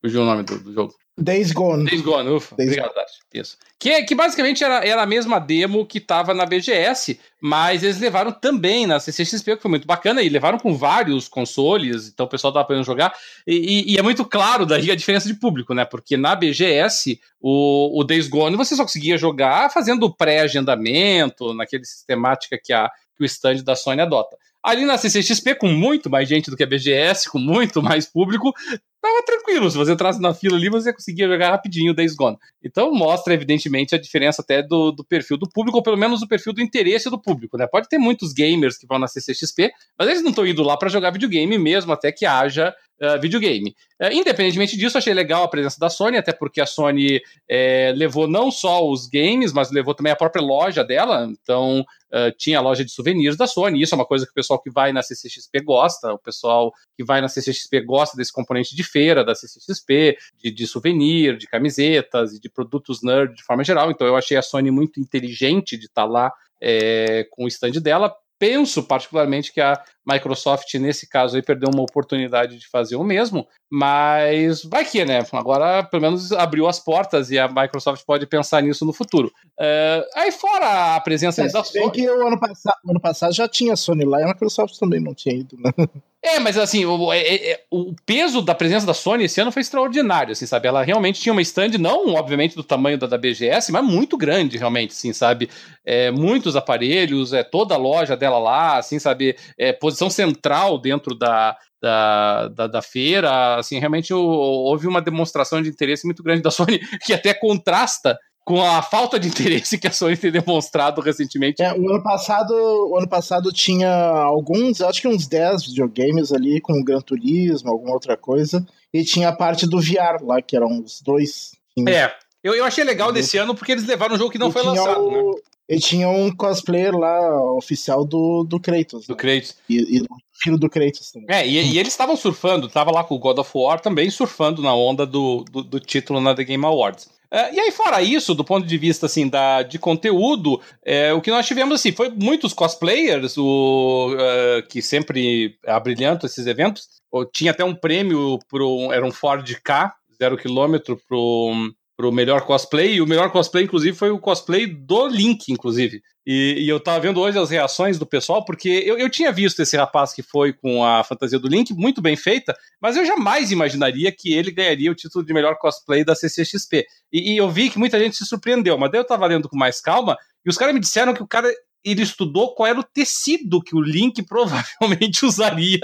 Fugiu 0.00 0.22
o 0.22 0.24
nome 0.24 0.42
do, 0.42 0.58
do 0.58 0.72
jogo. 0.72 0.94
Days 1.20 1.52
Gone. 1.52 1.84
Days 1.84 2.00
Gone, 2.00 2.30
ufa. 2.30 2.56
Days 2.56 2.70
Obrigado, 2.70 2.94
Tati. 2.94 3.12
Isso. 3.34 3.58
Que, 3.78 4.02
que 4.04 4.14
basicamente 4.14 4.64
era, 4.64 4.84
era 4.84 5.02
a 5.02 5.06
mesma 5.06 5.38
demo 5.38 5.86
que 5.86 5.98
estava 5.98 6.32
na 6.32 6.46
BGS, 6.46 7.20
mas 7.40 7.82
eles 7.82 7.98
levaram 7.98 8.32
também 8.32 8.86
na 8.86 8.98
CCXP, 8.98 9.56
que 9.56 9.62
foi 9.62 9.70
muito 9.70 9.86
bacana, 9.86 10.22
e 10.22 10.28
levaram 10.28 10.58
com 10.58 10.74
vários 10.74 11.28
consoles, 11.28 12.08
então 12.08 12.26
o 12.26 12.28
pessoal 12.28 12.50
estava 12.50 12.66
podendo 12.66 12.84
jogar. 12.84 13.14
E, 13.46 13.54
e, 13.54 13.94
e, 13.94 13.98
é 13.98 14.02
muito 14.02 14.24
claro 14.24 14.64
daí 14.64 14.90
a 14.90 14.96
diferença 14.96 15.28
de 15.28 15.34
público, 15.34 15.74
né? 15.74 15.84
Porque 15.84 16.16
na 16.16 16.34
BGS, 16.34 17.20
o, 17.40 18.00
o 18.00 18.04
Days 18.04 18.28
Gone 18.28 18.56
você 18.56 18.74
só 18.74 18.82
conseguia 18.82 19.18
jogar 19.18 19.70
fazendo 19.70 20.14
pré-agendamento, 20.14 21.52
naquele 21.54 21.84
sistemática 21.84 22.58
que 22.62 22.72
a, 22.72 22.90
que 23.20 23.24
o 23.24 23.26
stand 23.26 23.62
da 23.62 23.76
Sony 23.76 24.00
adota. 24.00 24.36
Ali 24.62 24.84
na 24.84 24.98
CCXP, 24.98 25.54
com 25.54 25.68
muito 25.68 26.10
mais 26.10 26.28
gente 26.28 26.50
do 26.50 26.56
que 26.56 26.62
a 26.62 26.66
BGS, 26.66 27.30
com 27.30 27.38
muito 27.38 27.82
mais 27.82 28.06
público, 28.06 28.52
tava 29.00 29.22
tranquilo. 29.24 29.70
Se 29.70 29.76
você 29.76 29.92
entrasse 29.92 30.20
na 30.20 30.34
fila 30.34 30.56
ali, 30.56 30.68
você 30.68 30.92
conseguia 30.92 31.28
jogar 31.28 31.50
rapidinho 31.50 31.94
Days 31.94 32.14
Gone. 32.14 32.36
Então 32.62 32.92
mostra, 32.92 33.32
evidentemente, 33.32 33.94
a 33.94 33.98
diferença 33.98 34.42
até 34.42 34.62
do, 34.62 34.92
do 34.92 35.04
perfil 35.04 35.38
do 35.38 35.48
público, 35.48 35.78
ou 35.78 35.82
pelo 35.82 35.96
menos 35.96 36.20
do 36.20 36.28
perfil 36.28 36.52
do 36.52 36.60
interesse 36.60 37.08
do 37.08 37.20
público, 37.20 37.56
né? 37.56 37.66
Pode 37.66 37.88
ter 37.88 37.98
muitos 37.98 38.32
gamers 38.32 38.76
que 38.76 38.86
vão 38.86 38.98
na 38.98 39.08
CCXP, 39.08 39.70
mas 39.98 40.08
eles 40.08 40.22
não 40.22 40.30
estão 40.30 40.46
indo 40.46 40.62
lá 40.62 40.76
para 40.76 40.90
jogar 40.90 41.10
videogame 41.10 41.58
mesmo, 41.58 41.92
até 41.92 42.12
que 42.12 42.26
haja 42.26 42.74
uh, 43.00 43.20
videogame. 43.20 43.74
Uh, 44.00 44.12
independentemente 44.12 44.76
disso, 44.76 44.98
achei 44.98 45.14
legal 45.14 45.42
a 45.42 45.48
presença 45.48 45.78
da 45.78 45.88
Sony, 45.88 46.16
até 46.16 46.32
porque 46.32 46.60
a 46.60 46.66
Sony 46.66 47.20
é, 47.48 47.92
levou 47.96 48.28
não 48.28 48.50
só 48.50 48.86
os 48.86 49.06
games, 49.06 49.52
mas 49.52 49.70
levou 49.70 49.94
também 49.94 50.12
a 50.12 50.16
própria 50.16 50.42
loja 50.42 50.84
dela. 50.84 51.28
Então, 51.30 51.80
uh, 51.80 52.32
tinha 52.36 52.58
a 52.58 52.62
loja 52.62 52.84
de 52.84 52.90
souvenirs 52.90 53.36
da 53.36 53.46
Sony. 53.46 53.82
Isso 53.82 53.94
é 53.94 53.96
uma 53.96 54.06
coisa 54.06 54.24
que 54.24 54.32
o 54.32 54.34
pessoal 54.34 54.60
que 54.60 54.70
vai 54.70 54.92
na 54.92 55.02
CCXP 55.02 55.60
gosta. 55.62 56.12
O 56.12 56.18
pessoal 56.18 56.72
que 56.96 57.04
vai 57.04 57.20
na 57.20 57.28
CCXP 57.28 57.80
gosta 57.82 58.16
desse 58.16 58.32
componente 58.32 58.76
de 58.76 58.84
feira 58.84 59.24
da 59.24 59.34
CCXP, 59.34 60.16
de, 60.42 60.50
de 60.50 60.66
souvenir, 60.66 61.36
de 61.36 61.46
camisetas 61.46 62.34
e 62.34 62.40
de 62.40 62.48
produtos 62.48 63.02
nerd 63.02 63.34
de 63.34 63.42
forma 63.42 63.64
geral. 63.64 63.90
Então, 63.90 64.06
eu 64.06 64.16
achei 64.16 64.36
a 64.36 64.42
Sony 64.42 64.70
muito 64.70 65.00
inteligente 65.00 65.76
de 65.76 65.86
estar 65.86 66.02
tá 66.02 66.08
lá 66.08 66.32
é, 66.62 67.26
com 67.30 67.44
o 67.44 67.48
stand 67.48 67.72
dela 67.80 68.14
penso 68.40 68.82
particularmente 68.82 69.52
que 69.52 69.60
a 69.60 69.80
Microsoft, 70.12 70.72
nesse 70.74 71.08
caso 71.08 71.36
aí, 71.36 71.42
perdeu 71.42 71.70
uma 71.72 71.82
oportunidade 71.82 72.58
de 72.58 72.68
fazer 72.68 72.96
o 72.96 73.04
mesmo, 73.04 73.46
mas 73.70 74.64
vai 74.64 74.84
que, 74.84 75.04
né? 75.04 75.24
Agora, 75.32 75.82
pelo 75.84 76.02
menos, 76.02 76.32
abriu 76.32 76.66
as 76.66 76.80
portas 76.80 77.30
e 77.30 77.38
a 77.38 77.48
Microsoft 77.48 78.04
pode 78.04 78.26
pensar 78.26 78.62
nisso 78.62 78.84
no 78.84 78.92
futuro. 78.92 79.32
Uh, 79.58 80.04
aí, 80.16 80.32
fora 80.32 80.96
a 80.96 81.00
presença 81.00 81.42
é, 81.42 81.48
da 81.48 81.62
Sony. 81.62 81.90
que 81.90 82.08
o 82.08 82.26
ano, 82.26 82.38
passado, 82.38 82.76
ano 82.88 83.00
passado 83.00 83.32
já 83.32 83.48
tinha 83.48 83.76
Sony 83.76 84.04
lá 84.04 84.20
e 84.20 84.24
a 84.24 84.28
Microsoft 84.28 84.76
também 84.78 85.00
não 85.00 85.14
tinha 85.14 85.34
ido, 85.34 85.56
né? 85.56 85.70
É, 86.22 86.38
mas 86.38 86.58
assim, 86.58 86.84
o, 86.84 87.10
é, 87.14 87.52
é, 87.52 87.64
o, 87.70 87.94
peso 88.04 88.42
da 88.42 88.54
presença 88.54 88.84
da 88.84 88.92
Sony 88.92 89.24
esse 89.24 89.40
ano 89.40 89.50
foi 89.50 89.62
extraordinário, 89.62 90.32
assim, 90.32 90.44
sabe? 90.44 90.68
Ela 90.68 90.82
realmente 90.82 91.18
tinha 91.18 91.32
uma 91.32 91.40
stand, 91.40 91.78
não, 91.78 92.12
obviamente, 92.14 92.54
do 92.54 92.62
tamanho 92.62 92.98
da, 92.98 93.06
da 93.06 93.16
BGS, 93.16 93.72
mas 93.72 93.82
muito 93.82 94.18
grande, 94.18 94.58
realmente, 94.58 94.90
assim, 94.90 95.14
sabe? 95.14 95.48
É, 95.82 96.10
muitos 96.10 96.56
aparelhos, 96.56 97.32
é, 97.32 97.42
toda 97.42 97.74
a 97.74 97.78
loja 97.78 98.18
dela 98.18 98.38
lá, 98.38 98.76
assim, 98.76 98.98
sabe? 98.98 99.34
É, 99.56 99.72
posição 100.00 100.08
central 100.08 100.78
dentro 100.78 101.14
da, 101.14 101.56
da, 101.80 102.48
da, 102.48 102.66
da, 102.66 102.82
feira, 102.82 103.56
assim, 103.56 103.78
realmente 103.78 104.14
houve 104.14 104.86
uma 104.86 105.02
demonstração 105.02 105.60
de 105.60 105.68
interesse 105.68 106.06
muito 106.06 106.22
grande 106.22 106.42
da 106.42 106.50
Sony, 106.50 106.78
que 107.04 107.12
até 107.12 107.34
contrasta 107.34 108.18
com 108.42 108.64
a 108.64 108.80
falta 108.80 109.20
de 109.20 109.28
interesse 109.28 109.78
que 109.78 109.86
a 109.86 109.92
Sony 109.92 110.16
tem 110.16 110.32
demonstrado 110.32 111.00
recentemente. 111.00 111.62
É, 111.62 111.72
o 111.72 111.90
ano 111.90 112.02
passado, 112.02 112.52
o 112.52 112.96
ano 112.96 113.08
passado 113.08 113.52
tinha 113.52 113.90
alguns, 113.90 114.80
acho 114.80 115.02
que 115.02 115.08
uns 115.08 115.26
10 115.26 115.66
videogames 115.66 116.32
ali 116.32 116.60
com 116.60 116.82
Gran 116.82 117.00
Turismo, 117.00 117.70
alguma 117.70 117.92
outra 117.92 118.16
coisa, 118.16 118.66
e 118.92 119.04
tinha 119.04 119.28
a 119.28 119.36
parte 119.36 119.66
do 119.66 119.80
VR 119.80 120.22
lá, 120.22 120.40
que 120.40 120.56
eram 120.56 120.68
uns 120.68 121.02
dois. 121.02 121.52
É, 121.86 122.10
eu, 122.42 122.54
eu 122.54 122.64
achei 122.64 122.82
legal 122.82 123.12
desse 123.12 123.36
ano 123.36 123.54
porque 123.54 123.72
eles 123.72 123.86
levaram 123.86 124.14
um 124.14 124.18
jogo 124.18 124.30
que 124.30 124.38
não 124.38 124.48
e 124.48 124.52
foi 124.52 124.62
lançado, 124.62 125.06
o... 125.06 125.10
né? 125.10 125.40
E 125.70 125.78
tinha 125.78 126.08
um 126.08 126.34
cosplayer 126.34 126.92
lá, 126.92 127.54
oficial 127.54 128.04
do, 128.04 128.42
do 128.42 128.58
Kratos. 128.58 129.06
Do 129.06 129.12
né? 129.12 129.16
Kratos. 129.16 129.56
E, 129.68 129.98
e 129.98 130.00
do 130.00 130.08
filho 130.42 130.58
do 130.58 130.68
Kratos 130.68 131.12
também. 131.12 131.28
É, 131.30 131.46
e, 131.46 131.74
e 131.74 131.78
eles 131.78 131.92
estavam 131.92 132.16
surfando, 132.16 132.68
tava 132.68 132.90
lá 132.90 133.04
com 133.04 133.14
o 133.14 133.18
God 133.20 133.38
of 133.38 133.50
War 133.54 133.78
também 133.78 134.10
surfando 134.10 134.62
na 134.62 134.74
onda 134.74 135.06
do, 135.06 135.44
do, 135.44 135.62
do 135.62 135.78
título 135.78 136.20
na 136.20 136.34
The 136.34 136.42
Game 136.42 136.64
Awards. 136.64 137.04
Uh, 137.32 137.54
e 137.54 137.60
aí, 137.60 137.70
fora 137.70 138.02
isso, 138.02 138.34
do 138.34 138.44
ponto 138.44 138.66
de 138.66 138.76
vista 138.76 139.06
assim, 139.06 139.28
da, 139.28 139.62
de 139.62 139.78
conteúdo, 139.78 140.60
é, 140.84 141.12
o 141.12 141.20
que 141.20 141.30
nós 141.30 141.46
tivemos 141.46 141.76
assim, 141.76 141.92
foi 141.92 142.10
muitos 142.10 142.52
cosplayers, 142.52 143.38
o, 143.38 144.12
uh, 144.12 144.66
que 144.68 144.82
sempre 144.82 145.56
abrilhantam 145.64 146.26
esses 146.26 146.48
eventos. 146.48 146.88
Tinha 147.32 147.52
até 147.52 147.64
um 147.64 147.74
prêmio 147.74 148.40
pro. 148.48 148.92
Era 148.92 149.06
um 149.06 149.12
Ford 149.12 149.48
K, 149.62 149.94
zero 150.20 150.36
quilômetro, 150.36 151.00
pro, 151.08 151.72
pro 152.00 152.10
melhor 152.10 152.46
cosplay. 152.46 152.94
E 152.94 153.02
o 153.02 153.06
melhor 153.06 153.30
cosplay, 153.30 153.64
inclusive, 153.64 153.94
foi 153.94 154.10
o 154.10 154.18
cosplay 154.18 154.66
do 154.66 155.06
Link, 155.06 155.52
inclusive. 155.52 156.02
E, 156.26 156.56
e, 156.60 156.68
eu 156.68 156.80
tava 156.80 156.98
vendo 157.00 157.20
hoje 157.20 157.38
as 157.38 157.50
reações 157.50 157.98
do 157.98 158.06
pessoal, 158.06 158.42
porque 158.42 158.70
eu, 158.86 158.96
eu 158.96 159.10
tinha 159.10 159.30
visto 159.30 159.60
esse 159.60 159.76
rapaz 159.76 160.14
que 160.14 160.22
foi 160.22 160.54
com 160.54 160.82
a 160.82 161.04
fantasia 161.04 161.38
do 161.38 161.46
Link, 161.46 161.74
muito 161.74 162.00
bem 162.00 162.16
feita, 162.16 162.56
mas 162.80 162.96
eu 162.96 163.04
jamais 163.04 163.52
imaginaria 163.52 164.10
que 164.10 164.32
ele 164.32 164.50
ganharia 164.50 164.90
o 164.90 164.94
título 164.94 165.22
de 165.22 165.34
melhor 165.34 165.56
cosplay 165.58 166.02
da 166.02 166.14
CCXP. 166.14 166.86
E, 167.12 167.34
e 167.34 167.36
eu 167.36 167.50
vi 167.50 167.68
que 167.68 167.78
muita 167.78 167.98
gente 167.98 168.16
se 168.16 168.24
surpreendeu, 168.24 168.78
mas 168.78 168.90
daí 168.90 169.00
eu 169.00 169.06
tava 169.06 169.26
lendo 169.26 169.46
com 169.46 169.56
mais 169.56 169.78
calma, 169.78 170.16
e 170.42 170.48
os 170.48 170.56
caras 170.56 170.72
me 170.72 170.80
disseram 170.80 171.12
que 171.12 171.22
o 171.22 171.28
cara 171.28 171.52
ele 171.84 172.02
estudou 172.02 172.54
qual 172.54 172.66
era 172.66 172.80
o 172.80 172.84
tecido 172.84 173.62
que 173.62 173.76
o 173.76 173.80
Link 173.80 174.22
provavelmente 174.24 175.26
usaria 175.26 175.80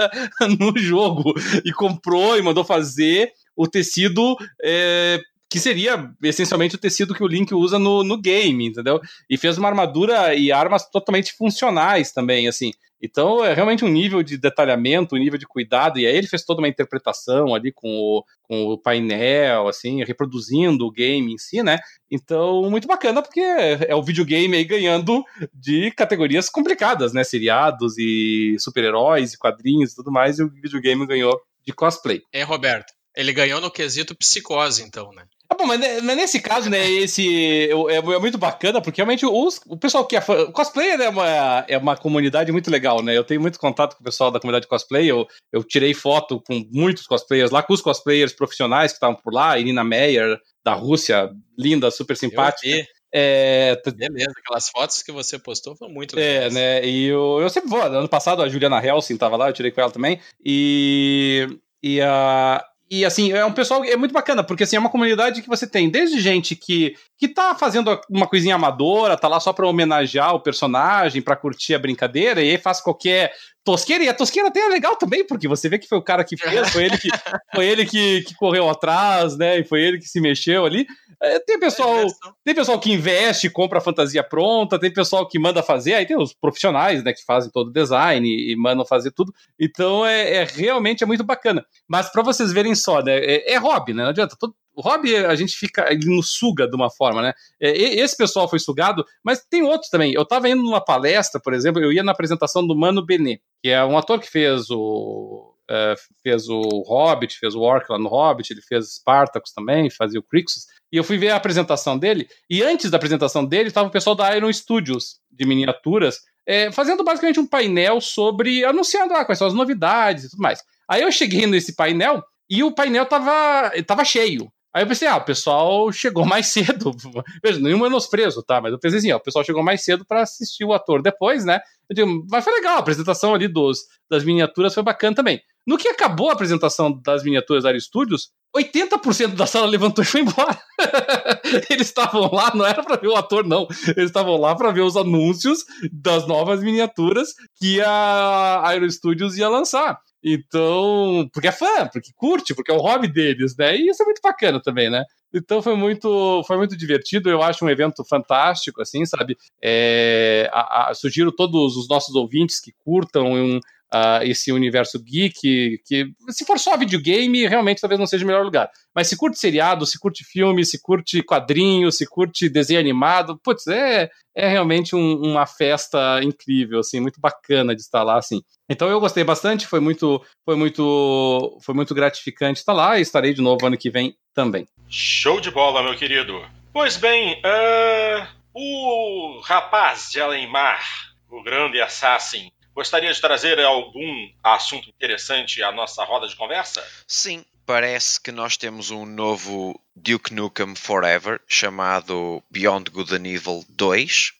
no 0.58 0.78
jogo 0.78 1.34
e 1.62 1.72
comprou 1.72 2.38
e 2.38 2.42
mandou 2.42 2.64
fazer 2.64 3.32
o 3.54 3.66
tecido 3.66 4.36
é, 4.62 5.20
que 5.48 5.60
seria 5.60 6.10
essencialmente 6.22 6.74
o 6.74 6.78
tecido 6.78 7.14
que 7.14 7.22
o 7.22 7.28
Link 7.28 7.54
usa 7.54 7.78
no, 7.78 8.02
no 8.02 8.20
game, 8.20 8.66
entendeu? 8.66 9.00
E 9.30 9.36
fez 9.36 9.56
uma 9.56 9.68
armadura 9.68 10.34
e 10.34 10.50
armas 10.50 10.88
totalmente 10.90 11.32
funcionais 11.34 12.12
também, 12.12 12.48
assim. 12.48 12.72
Então 13.00 13.44
é 13.44 13.52
realmente 13.52 13.84
um 13.84 13.88
nível 13.88 14.22
de 14.22 14.38
detalhamento, 14.38 15.14
um 15.14 15.18
nível 15.18 15.38
de 15.38 15.46
cuidado, 15.46 15.98
e 15.98 16.06
aí 16.06 16.16
ele 16.16 16.26
fez 16.26 16.44
toda 16.44 16.60
uma 16.60 16.68
interpretação 16.68 17.54
ali 17.54 17.70
com 17.70 17.88
o, 17.88 18.24
com 18.42 18.64
o 18.72 18.78
painel, 18.78 19.68
assim, 19.68 20.02
reproduzindo 20.02 20.86
o 20.86 20.90
game 20.90 21.34
em 21.34 21.38
si, 21.38 21.62
né? 21.62 21.78
Então, 22.10 22.68
muito 22.70 22.88
bacana, 22.88 23.22
porque 23.22 23.40
é 23.40 23.94
o 23.94 24.02
videogame 24.02 24.56
aí 24.56 24.64
ganhando 24.64 25.22
de 25.52 25.90
categorias 25.90 26.48
complicadas, 26.48 27.12
né? 27.12 27.22
Seriados 27.22 27.98
e 27.98 28.56
super-heróis 28.58 29.34
e 29.34 29.38
quadrinhos 29.38 29.92
e 29.92 29.96
tudo 29.96 30.10
mais, 30.10 30.38
e 30.38 30.42
o 30.42 30.50
videogame 30.50 31.06
ganhou 31.06 31.38
de 31.66 31.72
cosplay. 31.72 32.22
É, 32.32 32.42
Roberto. 32.42 32.92
Ele 33.14 33.32
ganhou 33.32 33.60
no 33.60 33.70
quesito 33.70 34.14
psicose, 34.14 34.82
então, 34.82 35.10
né? 35.12 35.24
Ah, 35.48 35.54
bom, 35.54 35.66
mas, 35.66 35.80
mas, 36.02 36.16
nesse 36.16 36.40
caso, 36.40 36.68
né, 36.68 36.88
esse 36.90 37.70
é, 37.70 37.96
é, 37.96 38.18
muito 38.18 38.36
bacana, 38.36 38.80
porque 38.80 39.00
realmente 39.00 39.24
os, 39.24 39.60
o 39.66 39.76
pessoal 39.76 40.04
que 40.04 40.16
é 40.16 40.20
fã, 40.20 40.42
o 40.42 40.52
cosplayer 40.52 41.00
é 41.00 41.08
uma, 41.08 41.64
é 41.68 41.78
uma 41.78 41.96
comunidade 41.96 42.50
muito 42.50 42.70
legal, 42.70 43.02
né? 43.02 43.16
Eu 43.16 43.24
tenho 43.24 43.40
muito 43.40 43.58
contato 43.58 43.94
com 43.94 44.00
o 44.00 44.04
pessoal 44.04 44.30
da 44.30 44.40
comunidade 44.40 44.66
cosplay, 44.66 45.10
eu, 45.10 45.26
eu 45.52 45.62
tirei 45.62 45.94
foto 45.94 46.40
com 46.40 46.66
muitos 46.72 47.06
cosplayers 47.06 47.50
lá, 47.50 47.62
com 47.62 47.72
os 47.72 47.80
cosplayers 47.80 48.32
profissionais 48.32 48.92
que 48.92 48.96
estavam 48.96 49.16
por 49.16 49.32
lá, 49.32 49.58
Irina 49.58 49.84
Meyer, 49.84 50.38
da 50.64 50.74
Rússia, 50.74 51.30
linda, 51.56 51.90
super 51.90 52.16
simpática. 52.16 52.84
É, 53.14 53.80
Beleza, 53.94 54.34
aquelas 54.36 54.68
fotos 54.68 55.02
que 55.02 55.12
você 55.12 55.38
postou 55.38 55.76
foram 55.76 55.92
muito 55.92 56.18
é, 56.18 56.22
legais. 56.22 56.56
É, 56.56 56.58
né? 56.58 56.86
E 56.86 57.06
eu, 57.06 57.38
eu 57.40 57.48
sempre 57.48 57.70
vou. 57.70 57.80
Ano 57.80 58.08
passado 58.08 58.42
a 58.42 58.48
Juliana 58.48 58.84
Helsing 58.84 59.16
tava 59.16 59.36
lá, 59.36 59.48
eu 59.48 59.52
tirei 59.52 59.70
com 59.70 59.80
ela 59.80 59.90
também. 59.90 60.20
E, 60.44 61.48
e 61.82 62.00
a, 62.02 62.62
e 62.90 63.04
assim, 63.04 63.32
é 63.32 63.44
um 63.44 63.52
pessoal 63.52 63.84
é 63.84 63.96
muito 63.96 64.12
bacana, 64.12 64.44
porque 64.44 64.62
assim, 64.62 64.76
é 64.76 64.78
uma 64.78 64.90
comunidade 64.90 65.42
que 65.42 65.48
você 65.48 65.66
tem 65.66 65.90
desde 65.90 66.20
gente 66.20 66.54
que 66.54 66.94
que 67.18 67.28
tá 67.28 67.54
fazendo 67.54 68.00
uma 68.08 68.26
coisinha 68.26 68.54
amadora, 68.54 69.16
tá 69.16 69.26
lá 69.26 69.40
só 69.40 69.52
para 69.52 69.66
homenagear 69.66 70.34
o 70.34 70.40
personagem, 70.40 71.22
para 71.22 71.36
curtir 71.36 71.74
a 71.74 71.78
brincadeira, 71.78 72.42
e 72.42 72.50
aí 72.50 72.58
faz 72.58 72.80
qualquer 72.80 73.32
tosqueira, 73.66 74.04
e 74.04 74.08
a 74.08 74.14
tosqueira 74.14 74.48
até 74.48 74.60
é 74.60 74.68
legal 74.68 74.94
também, 74.94 75.26
porque 75.26 75.48
você 75.48 75.68
vê 75.68 75.76
que 75.76 75.88
foi 75.88 75.98
o 75.98 76.02
cara 76.02 76.22
que 76.22 76.36
fez, 76.36 76.70
foi 76.70 76.84
ele 76.84 76.96
que, 76.96 77.08
foi 77.54 77.66
ele 77.66 77.84
que, 77.84 78.22
que 78.22 78.34
correu 78.36 78.70
atrás, 78.70 79.36
né? 79.36 79.58
E 79.58 79.64
foi 79.64 79.82
ele 79.82 79.98
que 79.98 80.06
se 80.06 80.20
mexeu 80.20 80.64
ali. 80.64 80.86
É, 81.20 81.40
tem 81.40 81.58
pessoal, 81.58 82.02
é 82.02 82.06
tem 82.44 82.54
pessoal 82.54 82.78
que 82.78 82.92
investe, 82.92 83.50
compra 83.50 83.78
a 83.78 83.82
fantasia 83.82 84.22
pronta, 84.22 84.78
tem 84.78 84.92
pessoal 84.92 85.26
que 85.26 85.38
manda 85.38 85.62
fazer, 85.62 85.94
aí 85.94 86.06
tem 86.06 86.16
os 86.16 86.32
profissionais, 86.32 87.02
né, 87.02 87.12
que 87.12 87.24
fazem 87.24 87.50
todo 87.50 87.68
o 87.68 87.72
design 87.72 88.28
e, 88.28 88.52
e 88.52 88.56
mandam 88.56 88.84
fazer 88.84 89.10
tudo. 89.10 89.32
Então 89.58 90.06
é, 90.06 90.34
é, 90.34 90.44
realmente 90.44 91.02
é 91.02 91.06
muito 91.06 91.24
bacana. 91.24 91.64
Mas 91.88 92.08
para 92.10 92.22
vocês 92.22 92.52
verem 92.52 92.74
só, 92.74 93.02
né, 93.02 93.16
é, 93.16 93.54
é 93.54 93.56
hobby, 93.58 93.92
né? 93.92 94.04
Não 94.04 94.10
adianta. 94.10 94.36
Todo, 94.38 94.54
o 94.76 94.82
hobby 94.82 95.16
a 95.16 95.34
gente 95.34 95.54
fica 95.54 95.90
ele 95.90 96.06
nos 96.06 96.34
suga 96.34 96.68
de 96.68 96.76
uma 96.76 96.90
forma, 96.90 97.22
né? 97.22 97.32
É, 97.60 97.70
esse 97.70 98.16
pessoal 98.16 98.48
foi 98.48 98.58
sugado, 98.58 99.04
mas 99.24 99.42
tem 99.48 99.62
outros 99.62 99.90
também. 99.90 100.12
Eu 100.12 100.26
tava 100.26 100.48
indo 100.48 100.62
numa 100.62 100.84
palestra, 100.84 101.40
por 101.40 101.54
exemplo, 101.54 101.82
eu 101.82 101.90
ia 101.90 102.02
na 102.02 102.12
apresentação 102.12 102.64
do 102.64 102.76
Mano 102.76 103.04
Benet, 103.04 103.42
que 103.62 103.70
é 103.70 103.82
um 103.84 103.96
ator 103.96 104.20
que 104.20 104.30
fez 104.30 104.70
o 104.70 105.52
Uh, 105.68 105.98
fez 106.22 106.48
o 106.48 106.60
Hobbit, 106.86 107.40
fez 107.40 107.56
o 107.56 107.60
Orc 107.60 107.90
lá 107.90 107.98
no 107.98 108.08
Hobbit, 108.08 108.52
ele 108.52 108.62
fez 108.62 108.98
Spartacus 108.98 109.52
também, 109.52 109.90
fazia 109.90 110.20
o 110.20 110.22
Crixus. 110.22 110.66
E 110.92 110.96
eu 110.96 111.02
fui 111.02 111.18
ver 111.18 111.30
a 111.30 111.36
apresentação 111.36 111.98
dele, 111.98 112.28
e 112.48 112.62
antes 112.62 112.88
da 112.88 112.96
apresentação 112.96 113.44
dele 113.44 113.66
estava 113.66 113.88
o 113.88 113.90
pessoal 113.90 114.14
da 114.14 114.32
Iron 114.36 114.52
Studios, 114.52 115.16
de 115.28 115.44
miniaturas, 115.44 116.20
é, 116.46 116.70
fazendo 116.70 117.02
basicamente 117.02 117.40
um 117.40 117.46
painel 117.48 118.00
sobre, 118.00 118.64
anunciando 118.64 119.12
ah, 119.14 119.24
quais 119.24 119.40
são 119.40 119.48
as 119.48 119.54
novidades 119.54 120.22
e 120.22 120.30
tudo 120.30 120.40
mais. 120.40 120.62
Aí 120.88 121.02
eu 121.02 121.10
cheguei 121.10 121.46
nesse 121.46 121.74
painel, 121.74 122.22
e 122.48 122.62
o 122.62 122.72
painel 122.72 123.04
tava, 123.04 123.72
tava 123.84 124.04
cheio. 124.04 124.50
Aí 124.76 124.82
eu 124.82 124.86
pensei, 124.86 125.08
ah, 125.08 125.16
o 125.16 125.24
pessoal 125.24 125.90
chegou 125.90 126.22
mais 126.28 126.48
cedo. 126.48 126.94
Veja, 127.42 127.58
nenhum 127.58 127.80
menosprezo, 127.80 128.42
tá? 128.42 128.60
Mas 128.60 128.72
eu 128.72 128.78
pensei 128.78 128.98
assim, 128.98 129.10
ó, 129.10 129.16
o 129.16 129.22
pessoal 129.22 129.42
chegou 129.42 129.62
mais 129.62 129.82
cedo 129.82 130.04
para 130.04 130.20
assistir 130.20 130.66
o 130.66 130.74
ator 130.74 131.00
depois, 131.00 131.46
né? 131.46 131.60
Eu 131.88 131.96
digo, 131.96 132.26
mas 132.30 132.44
foi 132.44 132.52
legal, 132.52 132.76
a 132.76 132.80
apresentação 132.80 133.34
ali 133.34 133.48
dos, 133.48 133.84
das 134.10 134.22
miniaturas 134.22 134.74
foi 134.74 134.82
bacana 134.82 135.16
também. 135.16 135.40
No 135.66 135.78
que 135.78 135.88
acabou 135.88 136.28
a 136.28 136.34
apresentação 136.34 136.92
das 137.02 137.24
miniaturas 137.24 137.62
da 137.62 137.70
Aero 137.70 137.80
Studios, 137.80 138.30
80% 138.54 139.28
da 139.34 139.46
sala 139.46 139.66
levantou 139.66 140.04
e 140.04 140.06
foi 140.06 140.20
embora. 140.20 140.60
Eles 141.70 141.86
estavam 141.86 142.30
lá, 142.30 142.52
não 142.54 142.66
era 142.66 142.82
para 142.82 142.96
ver 142.96 143.08
o 143.08 143.16
ator, 143.16 143.46
não. 143.46 143.66
Eles 143.96 144.10
estavam 144.10 144.36
lá 144.36 144.54
para 144.54 144.72
ver 144.72 144.82
os 144.82 144.94
anúncios 144.94 145.64
das 145.90 146.26
novas 146.26 146.62
miniaturas 146.62 147.30
que 147.58 147.80
a 147.80 148.60
Aero 148.66 148.90
Studios 148.90 149.38
ia 149.38 149.48
lançar. 149.48 149.98
Então, 150.28 151.30
porque 151.32 151.46
é 151.46 151.52
fã, 151.52 151.86
porque 151.86 152.10
curte, 152.16 152.52
porque 152.52 152.72
é 152.72 152.74
o 152.74 152.80
hobby 152.80 153.06
deles, 153.06 153.56
né? 153.56 153.76
E 153.76 153.88
isso 153.88 154.02
é 154.02 154.04
muito 154.04 154.20
bacana 154.20 154.60
também, 154.60 154.90
né? 154.90 155.04
Então 155.32 155.62
foi 155.62 155.76
muito, 155.76 156.42
foi 156.48 156.56
muito 156.56 156.76
divertido. 156.76 157.30
Eu 157.30 157.44
acho 157.44 157.64
um 157.64 157.70
evento 157.70 158.04
fantástico, 158.04 158.82
assim, 158.82 159.06
sabe? 159.06 159.36
É, 159.62 160.50
a, 160.52 160.90
a, 160.90 160.94
sugiro 160.94 161.30
todos 161.30 161.76
os 161.76 161.88
nossos 161.88 162.16
ouvintes 162.16 162.58
que 162.60 162.72
curtam 162.84 163.34
um, 163.34 163.60
uh, 163.92 164.22
esse 164.22 164.52
universo 164.52 165.02
geek, 165.02 165.80
que 165.84 166.06
se 166.28 166.44
for 166.44 166.58
só 166.58 166.76
videogame, 166.76 167.46
realmente 167.46 167.80
talvez 167.80 167.98
não 167.98 168.06
seja 168.06 168.24
o 168.24 168.26
melhor 168.26 168.44
lugar. 168.44 168.70
Mas 168.94 169.08
se 169.08 169.16
curte 169.16 169.38
seriado, 169.38 169.86
se 169.86 169.98
curte 169.98 170.24
filme, 170.24 170.64
se 170.64 170.80
curte 170.80 171.22
quadrinho, 171.22 171.92
se 171.92 172.06
curte 172.06 172.48
desenho 172.48 172.80
animado, 172.80 173.38
putz, 173.42 173.66
é, 173.66 174.08
é 174.34 174.48
realmente 174.48 174.94
um, 174.94 175.16
uma 175.22 175.46
festa 175.46 176.20
incrível, 176.22 176.80
assim, 176.80 177.00
muito 177.00 177.20
bacana 177.20 177.74
de 177.74 177.82
estar 177.82 178.02
lá, 178.02 178.18
assim. 178.18 178.42
Então 178.68 178.88
eu 178.88 179.00
gostei 179.00 179.24
bastante, 179.24 179.66
foi 179.66 179.80
muito, 179.80 180.22
foi 180.44 180.56
muito, 180.56 181.58
foi 181.62 181.74
muito 181.74 181.94
gratificante 181.94 182.60
estar 182.60 182.72
lá 182.72 182.98
e 182.98 183.02
estarei 183.02 183.32
de 183.32 183.42
novo 183.42 183.66
ano 183.66 183.78
que 183.78 183.90
vem 183.90 184.14
também. 184.34 184.66
Show 184.88 185.40
de 185.40 185.50
bola, 185.50 185.82
meu 185.82 185.96
querido. 185.96 186.40
Pois 186.72 186.96
bem, 186.96 187.40
uh, 187.40 188.26
o 188.52 189.40
rapaz 189.40 190.10
de 190.10 190.20
Alemar, 190.20 190.82
o 191.30 191.42
grande 191.42 191.80
assassin, 191.80 192.50
Gostaria 192.76 193.10
de 193.10 193.18
trazer 193.22 193.58
algum 193.58 194.30
assunto 194.44 194.90
interessante 194.90 195.62
à 195.62 195.72
nossa 195.72 196.04
roda 196.04 196.28
de 196.28 196.36
conversa? 196.36 196.86
Sim, 197.08 197.42
parece 197.64 198.20
que 198.20 198.30
nós 198.30 198.58
temos 198.58 198.90
um 198.90 199.06
novo 199.06 199.82
Duke 199.94 200.34
Nukem 200.34 200.76
Forever 200.76 201.40
chamado 201.48 202.44
Beyond 202.50 202.90
Good 202.90 203.14
and 203.14 203.26
Evil 203.26 203.64
2 203.70 204.32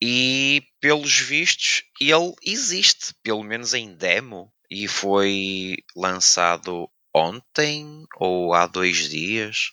e 0.00 0.62
pelos 0.80 1.18
vistos 1.18 1.82
ele 2.00 2.32
existe, 2.42 3.12
pelo 3.22 3.44
menos 3.44 3.74
em 3.74 3.94
demo, 3.94 4.50
e 4.70 4.88
foi 4.88 5.76
lançado 5.94 6.88
ontem 7.14 8.06
ou 8.16 8.54
há 8.54 8.66
dois 8.66 9.10
dias 9.10 9.72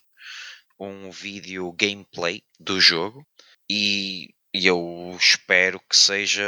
um 0.77 1.09
vídeo 1.11 1.71
gameplay 1.71 2.43
do 2.59 2.81
jogo 2.81 3.25
e 3.69 4.34
e 4.55 4.67
eu 4.67 5.17
espero 5.19 5.81
que 5.81 5.97
seja 5.97 6.43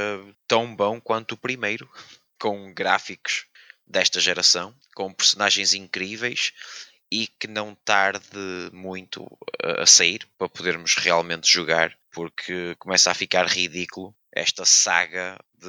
tão 0.48 0.74
bom 0.74 1.00
quanto 1.02 1.34
o 1.34 1.38
primeiro, 1.38 1.90
com 2.40 2.74
gráficos 2.74 3.46
desta 3.86 4.22
geração, 4.22 4.74
com 4.96 5.14
personagens 5.14 5.74
incríveis 5.74 6.54
e 7.12 7.28
que 7.28 7.48
não 7.48 7.76
tarde 7.76 8.38
muito 8.72 9.28
a 9.62 9.86
sair 9.86 10.26
para 10.38 10.48
podermos 10.48 10.96
realmente 10.96 11.52
jogar, 11.52 11.94
porque 12.10 12.76
começa 12.80 13.12
a 13.12 13.14
ficar 13.14 13.46
ridículo 13.46 14.16
esta 14.34 14.64
saga 14.64 15.38
de 15.60 15.68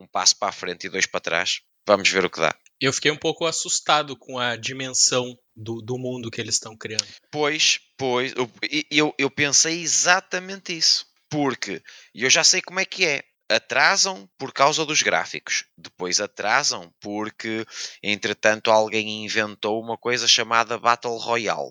um 0.00 0.08
passo 0.08 0.36
para 0.36 0.48
a 0.48 0.52
frente 0.52 0.88
e 0.88 0.90
dois 0.90 1.06
para 1.06 1.20
trás. 1.20 1.60
Vamos 1.86 2.10
ver 2.10 2.24
o 2.24 2.30
que 2.30 2.40
dá. 2.40 2.52
Eu 2.80 2.92
fiquei 2.92 3.12
um 3.12 3.16
pouco 3.16 3.46
assustado 3.46 4.16
com 4.16 4.40
a 4.40 4.56
dimensão 4.56 5.38
do, 5.54 5.80
do 5.80 5.96
mundo 5.96 6.32
que 6.32 6.40
eles 6.40 6.56
estão 6.56 6.76
criando. 6.76 7.06
Pois, 7.30 7.78
pois, 7.96 8.34
eu, 8.34 8.50
eu, 8.90 9.14
eu 9.16 9.30
pensei 9.30 9.80
exatamente 9.80 10.76
isso 10.76 11.06
porque 11.30 11.82
eu 12.14 12.30
já 12.30 12.44
sei 12.44 12.60
como 12.62 12.80
é 12.80 12.84
que 12.84 13.04
é. 13.04 13.22
Atrasam 13.48 14.28
por 14.36 14.52
causa 14.52 14.84
dos 14.84 15.02
gráficos, 15.02 15.66
depois 15.78 16.20
atrasam 16.20 16.92
porque, 17.00 17.64
entretanto, 18.02 18.72
alguém 18.72 19.24
inventou 19.24 19.80
uma 19.80 19.96
coisa 19.96 20.26
chamada 20.26 20.76
Battle 20.76 21.16
Royale, 21.16 21.70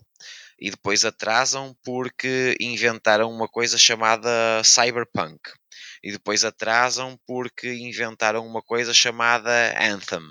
e 0.58 0.72
depois 0.72 1.04
atrasam 1.04 1.76
porque 1.84 2.56
inventaram 2.62 3.30
uma 3.30 3.50
coisa 3.50 3.78
chamada 3.78 4.64
Cyberpunk, 4.64 5.42
e 6.02 6.14
depois 6.14 6.46
atrasam 6.46 7.20
porque 7.28 7.74
inventaram 7.74 8.48
uma 8.48 8.62
coisa 8.62 8.94
chamada 8.94 9.52
Anthem. 9.78 10.22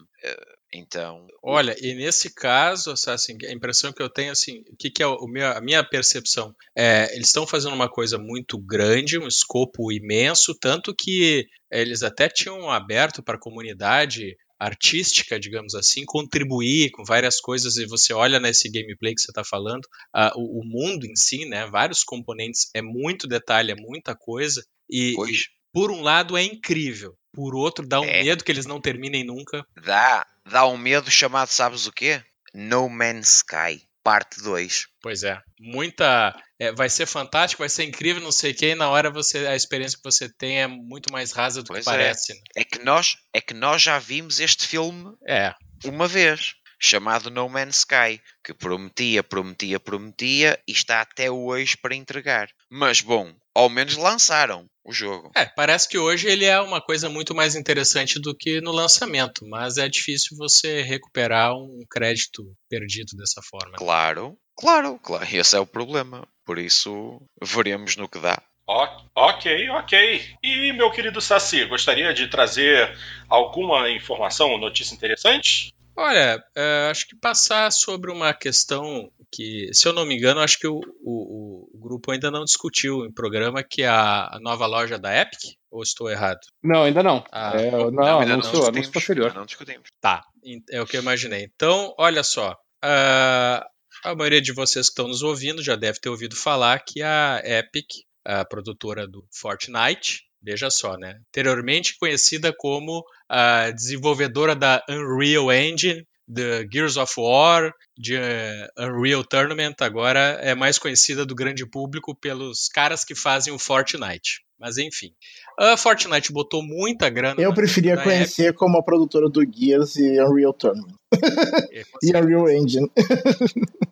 Então. 0.74 1.26
Olha, 1.40 1.76
e 1.80 1.94
nesse 1.94 2.34
caso, 2.34 2.90
assim, 2.90 3.36
a 3.46 3.52
impressão 3.52 3.92
que 3.92 4.02
eu 4.02 4.10
tenho, 4.10 4.32
assim, 4.32 4.64
o 4.68 4.76
que, 4.76 4.90
que 4.90 5.02
é 5.02 5.06
o 5.06 5.26
meu, 5.28 5.46
a 5.46 5.60
minha 5.60 5.84
percepção? 5.84 6.52
É, 6.76 7.14
eles 7.14 7.28
estão 7.28 7.46
fazendo 7.46 7.74
uma 7.74 7.88
coisa 7.88 8.18
muito 8.18 8.58
grande, 8.58 9.18
um 9.18 9.28
escopo 9.28 9.92
imenso, 9.92 10.52
tanto 10.60 10.92
que 10.92 11.46
eles 11.70 12.02
até 12.02 12.28
tinham 12.28 12.68
aberto 12.70 13.22
para 13.22 13.36
a 13.36 13.40
comunidade 13.40 14.36
artística, 14.58 15.38
digamos 15.38 15.74
assim, 15.74 16.04
contribuir 16.04 16.90
com 16.90 17.04
várias 17.04 17.40
coisas 17.40 17.76
e 17.76 17.86
você 17.86 18.12
olha 18.12 18.40
nesse 18.40 18.70
gameplay 18.70 19.14
que 19.14 19.20
você 19.20 19.30
está 19.30 19.44
falando, 19.44 19.84
uh, 20.16 20.30
o, 20.36 20.60
o, 20.60 20.64
mundo 20.64 21.04
em 21.04 21.14
si, 21.16 21.44
né, 21.44 21.66
vários 21.66 22.02
componentes, 22.02 22.70
é 22.72 22.80
muito 22.80 23.26
detalhe, 23.26 23.72
é 23.72 23.76
muita 23.76 24.14
coisa 24.14 24.64
e, 24.88 25.14
e 25.28 25.36
por 25.72 25.90
um 25.90 26.00
lado 26.00 26.36
é 26.36 26.42
incrível, 26.42 27.14
por 27.32 27.54
outro 27.54 27.86
dá 27.86 28.00
um 28.00 28.04
é. 28.04 28.22
medo 28.22 28.44
que 28.44 28.52
eles 28.52 28.64
não 28.64 28.80
terminem 28.80 29.24
nunca. 29.24 29.66
Dá, 29.84 30.24
dá 30.46 30.66
um 30.66 30.76
medo 30.76 31.10
chamado, 31.10 31.48
sabes 31.48 31.86
o 31.86 31.92
quê? 31.92 32.22
No 32.52 32.88
Man's 32.88 33.38
Sky, 33.38 33.82
parte 34.02 34.42
2. 34.42 34.86
Pois 35.02 35.22
é, 35.22 35.40
muita. 35.58 36.34
É, 36.58 36.72
vai 36.72 36.88
ser 36.88 37.06
fantástico, 37.06 37.62
vai 37.62 37.68
ser 37.68 37.84
incrível, 37.84 38.22
não 38.22 38.30
sei 38.30 38.52
o 38.52 38.54
que, 38.54 38.66
e 38.66 38.74
na 38.74 38.88
hora 38.88 39.10
você, 39.10 39.46
a 39.46 39.56
experiência 39.56 39.98
que 39.98 40.04
você 40.04 40.28
tem 40.28 40.62
é 40.62 40.66
muito 40.66 41.12
mais 41.12 41.32
rasa 41.32 41.62
do 41.62 41.68
pois 41.68 41.84
que 41.84 41.90
é. 41.90 41.92
parece. 41.92 42.34
Né? 42.34 42.40
É. 42.56 42.64
que 42.64 42.78
nós, 42.84 43.16
é 43.32 43.40
que 43.40 43.54
nós 43.54 43.82
já 43.82 43.98
vimos 43.98 44.40
este 44.40 44.68
filme 44.68 45.12
é. 45.26 45.52
uma 45.84 46.06
vez 46.06 46.54
chamado 46.80 47.30
No 47.30 47.48
Man's 47.48 47.78
Sky, 47.78 48.20
que 48.44 48.52
prometia, 48.52 49.22
prometia, 49.22 49.80
prometia 49.80 50.60
e 50.68 50.72
está 50.72 51.00
até 51.00 51.30
hoje 51.30 51.76
para 51.76 51.94
entregar. 51.94 52.48
Mas 52.76 53.00
bom, 53.00 53.32
ao 53.54 53.68
menos 53.68 53.96
lançaram 53.96 54.66
o 54.84 54.92
jogo. 54.92 55.30
É, 55.36 55.46
parece 55.46 55.88
que 55.88 55.96
hoje 55.96 56.26
ele 56.26 56.44
é 56.44 56.60
uma 56.60 56.80
coisa 56.80 57.08
muito 57.08 57.32
mais 57.32 57.54
interessante 57.54 58.18
do 58.18 58.34
que 58.36 58.60
no 58.60 58.72
lançamento, 58.72 59.46
mas 59.46 59.78
é 59.78 59.88
difícil 59.88 60.36
você 60.36 60.82
recuperar 60.82 61.54
um 61.54 61.84
crédito 61.88 62.42
perdido 62.68 63.16
dessa 63.16 63.40
forma. 63.48 63.76
Claro, 63.76 64.36
claro, 64.58 64.98
claro. 64.98 65.24
Esse 65.32 65.56
é 65.56 65.60
o 65.60 65.66
problema. 65.66 66.26
Por 66.44 66.58
isso, 66.58 67.22
veremos 67.40 67.94
no 67.94 68.08
que 68.08 68.18
dá. 68.18 68.42
Ok, 68.66 69.68
ok. 69.70 70.36
E 70.42 70.72
meu 70.72 70.90
querido 70.90 71.20
Saci, 71.20 71.64
gostaria 71.66 72.12
de 72.12 72.26
trazer 72.26 72.98
alguma 73.28 73.88
informação, 73.88 74.58
notícia 74.58 74.96
interessante? 74.96 75.72
Olha, 75.96 76.42
é, 76.56 76.88
acho 76.90 77.06
que 77.06 77.16
passar 77.16 77.70
sobre 77.70 78.10
uma 78.10 78.34
questão 78.34 79.10
que, 79.30 79.70
se 79.72 79.86
eu 79.86 79.92
não 79.92 80.04
me 80.04 80.16
engano, 80.16 80.40
acho 80.40 80.58
que 80.58 80.66
o, 80.66 80.80
o, 81.02 81.70
o 81.72 81.78
grupo 81.80 82.10
ainda 82.10 82.30
não 82.30 82.44
discutiu 82.44 83.04
em 83.04 83.12
programa, 83.12 83.62
que 83.62 83.82
é 83.82 83.88
a, 83.88 84.36
a, 84.36 84.38
nova 84.40 84.66
loja 84.66 84.98
da 84.98 85.16
Epic, 85.16 85.56
ou 85.70 85.82
estou 85.82 86.10
errado? 86.10 86.40
Não, 86.62 86.82
ainda 86.82 87.02
não. 87.02 87.24
Ah, 87.30 87.52
é, 87.54 87.70
não, 87.70 87.90
não, 87.90 88.20
ainda 88.20 88.36
não 88.36 88.66
anúncio 88.66 88.92
posterior. 88.92 89.32
Não 89.34 89.46
discutimos. 89.46 89.88
Tá, 90.00 90.24
é 90.70 90.82
o 90.82 90.86
que 90.86 90.96
eu 90.96 91.02
imaginei. 91.02 91.48
Então, 91.54 91.94
olha 91.96 92.24
só, 92.24 92.56
a, 92.82 93.64
a 94.04 94.14
maioria 94.14 94.42
de 94.42 94.52
vocês 94.52 94.86
que 94.86 94.92
estão 94.92 95.08
nos 95.08 95.22
ouvindo 95.22 95.62
já 95.62 95.76
deve 95.76 96.00
ter 96.00 96.08
ouvido 96.08 96.34
falar 96.34 96.80
que 96.80 97.02
a 97.02 97.40
Epic, 97.44 97.86
a 98.24 98.44
produtora 98.44 99.06
do 99.06 99.24
Fortnite, 99.32 100.24
Veja 100.44 100.68
só, 100.68 100.96
né? 100.96 101.18
Anteriormente 101.28 101.96
conhecida 101.98 102.52
como 102.56 103.02
a 103.28 103.70
desenvolvedora 103.70 104.54
da 104.54 104.84
Unreal 104.88 105.50
Engine, 105.50 106.06
The 106.32 106.66
Gears 106.70 106.96
of 106.96 107.14
War, 107.18 107.72
de 107.96 108.16
uh, 108.16 108.84
Unreal 108.86 109.24
Tournament, 109.24 109.76
agora 109.80 110.38
é 110.42 110.54
mais 110.54 110.78
conhecida 110.78 111.24
do 111.24 111.34
grande 111.34 111.66
público 111.66 112.14
pelos 112.14 112.68
caras 112.68 113.04
que 113.04 113.14
fazem 113.14 113.52
o 113.52 113.58
Fortnite. 113.58 114.44
Mas 114.58 114.78
enfim, 114.78 115.12
a 115.58 115.76
Fortnite 115.76 116.32
botou 116.32 116.62
muita 116.62 117.10
grana. 117.10 117.40
Eu 117.40 117.52
preferia 117.52 117.96
conhecer 117.96 118.54
como 118.54 118.78
a 118.78 118.82
produtora 118.82 119.28
do 119.28 119.42
Gears 119.42 119.96
e 119.96 120.20
Unreal 120.20 120.52
Tournament. 120.52 120.94
e 122.02 122.16
Unreal 122.16 122.48
Engine. 122.48 122.90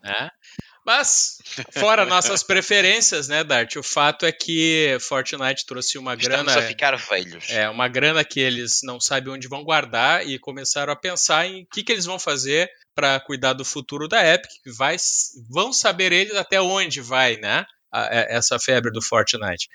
É. 0.04 0.28
Mas, 0.84 1.38
fora 1.72 2.04
nossas 2.04 2.42
preferências, 2.44 3.28
né, 3.28 3.44
Dart? 3.44 3.76
O 3.76 3.82
fato 3.82 4.26
é 4.26 4.32
que 4.32 4.96
Fortnite 5.00 5.64
trouxe 5.64 5.96
uma 5.96 6.14
Estamos 6.14 6.52
grana. 6.52 6.58
a 6.58 6.62
ficar 6.62 6.96
velhos. 6.96 7.48
É, 7.50 7.68
uma 7.68 7.86
grana 7.88 8.24
que 8.24 8.40
eles 8.40 8.80
não 8.82 9.00
sabem 9.00 9.32
onde 9.32 9.48
vão 9.48 9.62
guardar 9.62 10.26
e 10.26 10.38
começaram 10.38 10.92
a 10.92 10.96
pensar 10.96 11.46
em 11.46 11.62
o 11.62 11.66
que, 11.66 11.82
que 11.82 11.92
eles 11.92 12.04
vão 12.04 12.18
fazer 12.18 12.68
para 12.94 13.20
cuidar 13.20 13.52
do 13.52 13.64
futuro 13.64 14.08
da 14.08 14.26
Epic. 14.26 14.50
Vai, 14.76 14.96
vão 15.48 15.72
saber 15.72 16.12
eles 16.12 16.34
até 16.34 16.60
onde 16.60 17.00
vai, 17.00 17.36
né? 17.36 17.64
essa 18.30 18.58
febre 18.58 18.90
do 18.90 19.02
Fortnite. 19.02 19.68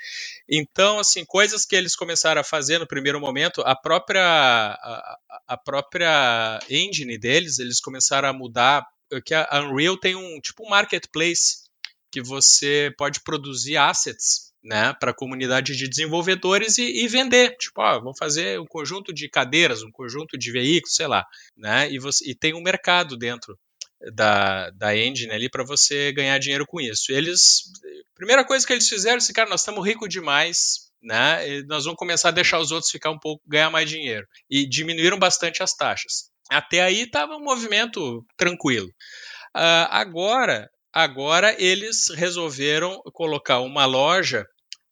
Então, 0.49 0.99
assim, 0.99 1.23
coisas 1.23 1.65
que 1.65 1.75
eles 1.75 1.95
começaram 1.95 2.41
a 2.41 2.43
fazer 2.43 2.79
no 2.79 2.87
primeiro 2.87 3.19
momento, 3.19 3.61
a 3.61 3.75
própria, 3.75 4.23
a, 4.23 5.17
a 5.47 5.57
própria 5.57 6.59
engine 6.67 7.17
deles, 7.17 7.59
eles 7.59 7.79
começaram 7.79 8.27
a 8.27 8.33
mudar 8.33 8.83
que 9.23 9.33
a 9.33 9.61
Unreal 9.63 9.97
tem 9.97 10.15
um 10.15 10.39
tipo 10.39 10.65
um 10.65 10.69
marketplace 10.69 11.67
que 12.11 12.21
você 12.21 12.93
pode 12.97 13.21
produzir 13.21 13.77
assets 13.77 14.47
né, 14.63 14.93
para 14.99 15.11
a 15.11 15.13
comunidade 15.13 15.75
de 15.75 15.87
desenvolvedores 15.87 16.77
e, 16.77 17.03
e 17.03 17.07
vender. 17.07 17.55
Tipo, 17.57 17.81
ó, 17.81 18.01
vou 18.01 18.15
fazer 18.15 18.59
um 18.59 18.65
conjunto 18.65 19.13
de 19.13 19.29
cadeiras, 19.29 19.83
um 19.83 19.91
conjunto 19.91 20.37
de 20.37 20.51
veículos, 20.51 20.95
sei 20.95 21.07
lá. 21.07 21.25
Né, 21.55 21.91
e, 21.91 21.99
você, 21.99 22.29
e 22.29 22.35
tem 22.35 22.53
um 22.53 22.61
mercado 22.61 23.15
dentro 23.15 23.57
da, 24.13 24.69
da 24.71 24.95
engine 24.95 25.31
ali 25.31 25.49
para 25.49 25.63
você 25.63 26.11
ganhar 26.11 26.37
dinheiro 26.37 26.65
com 26.65 26.79
isso. 26.81 27.11
Eles, 27.11 27.63
primeira 28.15 28.43
coisa 28.43 28.65
que 28.65 28.73
eles 28.73 28.87
fizeram, 28.87 29.17
esse 29.17 29.33
cara, 29.33 29.49
nós 29.49 29.61
estamos 29.61 29.85
ricos 29.85 30.09
demais, 30.09 30.89
né? 31.01 31.61
nós 31.67 31.85
vamos 31.85 31.97
começar 31.97 32.29
a 32.29 32.33
deixar 32.33 32.59
os 32.59 32.71
outros 32.71 32.91
ficar 32.91 33.11
um 33.11 33.19
pouco 33.19 33.41
ganhar 33.47 33.69
mais 33.69 33.89
dinheiro 33.89 34.27
e 34.49 34.67
diminuíram 34.67 35.17
bastante 35.17 35.63
as 35.63 35.73
taxas. 35.73 36.29
Até 36.49 36.81
aí 36.81 37.03
estava 37.03 37.35
um 37.35 37.43
movimento 37.43 38.25
tranquilo. 38.37 38.87
Uh, 39.55 39.87
agora, 39.89 40.69
agora 40.93 41.55
eles 41.61 42.09
resolveram 42.09 43.01
colocar 43.13 43.59
uma 43.59 43.85
loja 43.85 44.45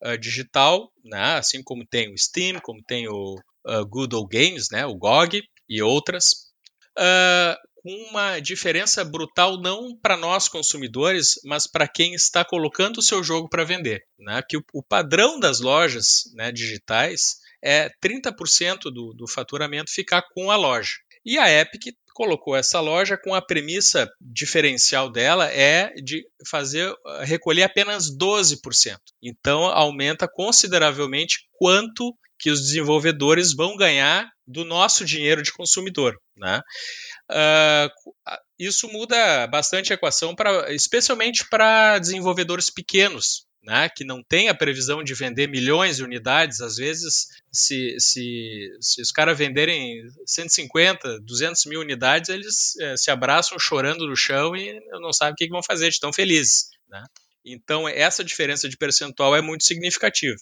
uh, 0.04 0.18
digital, 0.18 0.92
né? 1.04 1.36
assim 1.38 1.62
como 1.62 1.86
tem 1.86 2.12
o 2.12 2.18
Steam, 2.18 2.60
como 2.60 2.82
tem 2.82 3.08
o 3.08 3.36
uh, 3.66 3.86
Google 3.86 4.26
Games, 4.26 4.68
né? 4.70 4.84
o 4.86 4.94
GOG 4.94 5.42
e 5.68 5.82
outras, 5.82 6.52
uh, 6.98 7.56
uma 7.84 8.40
diferença 8.40 9.04
brutal 9.04 9.60
não 9.60 9.96
para 9.96 10.16
nós 10.16 10.48
consumidores, 10.48 11.40
mas 11.44 11.66
para 11.68 11.86
quem 11.86 12.14
está 12.14 12.44
colocando 12.44 12.98
o 12.98 13.02
seu 13.02 13.22
jogo 13.22 13.48
para 13.48 13.64
vender. 13.64 14.04
Né? 14.18 14.42
Que 14.48 14.56
o, 14.56 14.64
o, 14.72 14.82
padrão 14.82 15.38
das 15.38 15.60
lojas 15.60 16.24
né, 16.34 16.50
digitais 16.50 17.36
é 17.62 17.88
30% 18.04 18.90
do, 18.92 19.14
do 19.14 19.28
faturamento 19.28 19.92
ficar 19.92 20.22
com 20.34 20.50
a 20.50 20.56
loja. 20.56 20.94
E 21.26 21.38
a 21.38 21.50
Epic 21.50 21.92
colocou 22.14 22.56
essa 22.56 22.80
loja 22.80 23.18
com 23.18 23.34
a 23.34 23.42
premissa 23.42 24.08
diferencial 24.20 25.10
dela 25.10 25.52
é 25.52 25.92
de 25.96 26.24
fazer 26.48 26.94
recolher 27.24 27.64
apenas 27.64 28.06
12%. 28.16 28.96
Então 29.20 29.64
aumenta 29.64 30.28
consideravelmente 30.28 31.40
quanto 31.58 32.16
que 32.38 32.48
os 32.48 32.60
desenvolvedores 32.60 33.54
vão 33.54 33.76
ganhar 33.76 34.30
do 34.46 34.64
nosso 34.64 35.04
dinheiro 35.04 35.42
de 35.42 35.52
consumidor. 35.52 36.16
Né? 36.36 36.60
Uh, 37.30 37.90
isso 38.58 38.88
muda 38.88 39.46
bastante 39.48 39.92
a 39.92 39.94
equação, 39.94 40.34
pra, 40.34 40.72
especialmente 40.72 41.48
para 41.50 41.98
desenvolvedores 41.98 42.70
pequenos, 42.70 43.45
né, 43.66 43.88
que 43.88 44.04
não 44.04 44.22
tem 44.22 44.48
a 44.48 44.54
previsão 44.54 45.02
de 45.02 45.12
vender 45.12 45.48
milhões 45.48 45.96
de 45.96 46.04
unidades. 46.04 46.60
Às 46.60 46.76
vezes, 46.76 47.26
se, 47.50 47.96
se, 47.98 48.70
se 48.80 49.02
os 49.02 49.10
caras 49.10 49.36
venderem 49.36 50.02
150, 50.24 51.20
200 51.20 51.66
mil 51.66 51.80
unidades, 51.80 52.30
eles 52.30 52.78
é, 52.78 52.96
se 52.96 53.10
abraçam 53.10 53.58
chorando 53.58 54.06
no 54.06 54.16
chão 54.16 54.54
e 54.54 54.80
não 55.00 55.12
sabem 55.12 55.34
o 55.34 55.36
que, 55.36 55.48
vão 55.48 55.62
fazer, 55.62 55.90
de 55.90 55.98
tão 55.98 56.12
felizes. 56.12 56.70
Né? 56.88 57.02
Então, 57.46 57.88
essa 57.88 58.24
diferença 58.24 58.68
de 58.68 58.76
percentual 58.76 59.36
é 59.36 59.40
muito 59.40 59.64
significativa. 59.64 60.36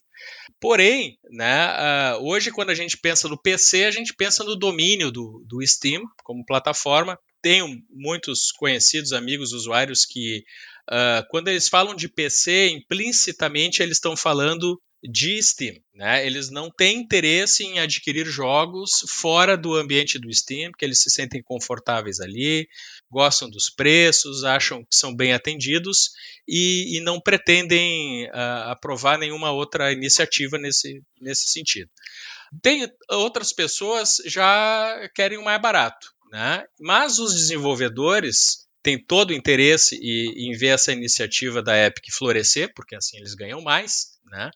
Porém, 0.59 1.18
né, 1.30 2.16
hoje, 2.20 2.50
quando 2.50 2.70
a 2.70 2.74
gente 2.74 2.96
pensa 2.96 3.28
no 3.28 3.40
PC, 3.40 3.84
a 3.84 3.90
gente 3.90 4.14
pensa 4.14 4.42
no 4.42 4.57
domínio 4.57 5.11
do, 5.11 5.44
do 5.46 5.64
Steam 5.66 6.02
como 6.24 6.44
plataforma. 6.46 7.18
Tenho 7.42 7.68
muitos 7.90 8.50
conhecidos, 8.52 9.12
amigos, 9.12 9.52
usuários 9.52 10.07
que, 10.07 10.42
uh, 10.90 11.28
quando 11.28 11.48
eles 11.48 11.68
falam 11.68 11.94
de 11.94 12.09
PC, 12.09 12.70
implicitamente 12.70 13.82
eles 13.82 13.98
estão 13.98 14.16
falando 14.16 14.80
de 15.05 15.40
Steam. 15.42 15.76
Né? 15.94 16.26
Eles 16.26 16.50
não 16.50 16.70
têm 16.70 16.98
interesse 16.98 17.62
em 17.62 17.78
adquirir 17.78 18.26
jogos 18.26 19.05
fora 19.09 19.57
do 19.57 19.74
ambiente 19.74 20.18
do 20.18 20.32
Steam, 20.32 20.70
porque 20.70 20.84
eles 20.84 21.02
se 21.02 21.11
sentem 21.11 21.42
confortáveis 21.42 22.20
ali, 22.20 22.66
gostam 23.11 23.48
dos 23.48 23.68
preços, 23.68 24.44
acham 24.44 24.82
que 24.82 24.96
são 24.96 25.14
bem 25.14 25.32
atendidos 25.32 26.11
e, 26.48 26.96
e 26.96 27.00
não 27.00 27.20
pretendem 27.20 28.26
uh, 28.28 28.70
aprovar 28.70 29.18
nenhuma 29.18 29.52
outra 29.52 29.92
iniciativa 29.92 30.59
nesse, 30.59 31.02
nesse 31.20 31.50
sentido. 31.50 31.90
Tem 32.62 32.88
outras 33.11 33.52
pessoas 33.52 34.16
já 34.26 35.09
querem 35.14 35.38
o 35.38 35.44
mais 35.44 35.61
barato, 35.61 36.09
né? 36.30 36.64
mas 36.80 37.18
os 37.18 37.34
desenvolvedores 37.34 38.64
têm 38.82 39.02
todo 39.02 39.30
o 39.30 39.34
interesse 39.34 39.96
em, 39.96 40.50
em 40.50 40.57
ver 40.57 40.68
essa 40.68 40.92
iniciativa 40.92 41.62
da 41.62 41.76
Epic 41.86 42.05
florescer, 42.12 42.72
porque 42.74 42.94
assim 42.94 43.16
eles 43.16 43.34
ganham 43.34 43.61
mais, 43.62 44.18
né? 44.30 44.50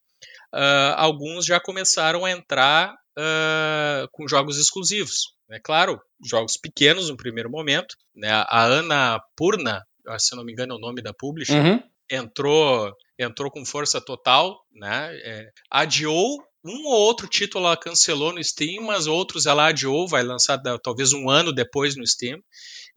Uh, 0.54 0.94
alguns 0.96 1.44
já 1.44 1.60
começaram 1.60 2.24
a 2.24 2.30
entrar 2.30 2.94
uh, 3.18 4.08
com 4.12 4.28
jogos 4.28 4.58
exclusivos. 4.58 5.34
É 5.50 5.58
claro, 5.58 6.00
jogos 6.24 6.56
pequenos 6.56 7.08
no 7.08 7.16
primeiro 7.16 7.50
momento. 7.50 7.96
Né? 8.14 8.30
A 8.30 8.64
Ana 8.64 9.20
Purna, 9.36 9.82
se 10.18 10.36
não 10.36 10.44
me 10.44 10.52
engano 10.52 10.74
é 10.74 10.76
o 10.76 10.80
nome 10.80 11.00
da 11.02 11.14
publisher, 11.14 11.54
uhum. 11.54 11.82
entrou, 12.10 12.92
entrou 13.18 13.50
com 13.50 13.64
força 13.64 14.00
total, 14.00 14.58
né? 14.72 15.10
É, 15.24 15.48
adiou 15.70 16.38
um 16.64 16.86
ou 16.86 16.92
outro 16.92 17.26
título 17.26 17.66
ela 17.66 17.76
cancelou 17.76 18.32
no 18.32 18.42
Steam, 18.42 18.84
mas 18.84 19.06
outros 19.06 19.46
ela 19.46 19.68
adiou, 19.68 20.06
vai 20.08 20.22
lançar 20.22 20.60
talvez 20.82 21.12
um 21.12 21.30
ano 21.30 21.52
depois 21.52 21.96
no 21.96 22.06
Steam 22.06 22.38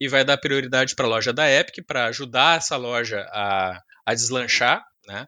e 0.00 0.08
vai 0.08 0.24
dar 0.24 0.36
prioridade 0.36 0.94
para 0.94 1.06
a 1.06 1.08
loja 1.08 1.32
da 1.32 1.50
Epic 1.50 1.84
para 1.86 2.06
ajudar 2.06 2.58
essa 2.58 2.76
loja 2.76 3.20
a, 3.32 3.80
a 4.04 4.14
deslanchar. 4.14 4.84
Né? 5.12 5.26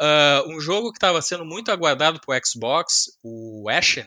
Uh, 0.00 0.54
um 0.54 0.60
jogo 0.60 0.90
que 0.92 0.96
estava 0.96 1.20
sendo 1.20 1.44
muito 1.44 1.70
aguardado 1.70 2.20
para 2.20 2.36
o 2.36 2.40
Xbox, 2.46 3.18
o 3.22 3.68
Ashen, 3.68 4.06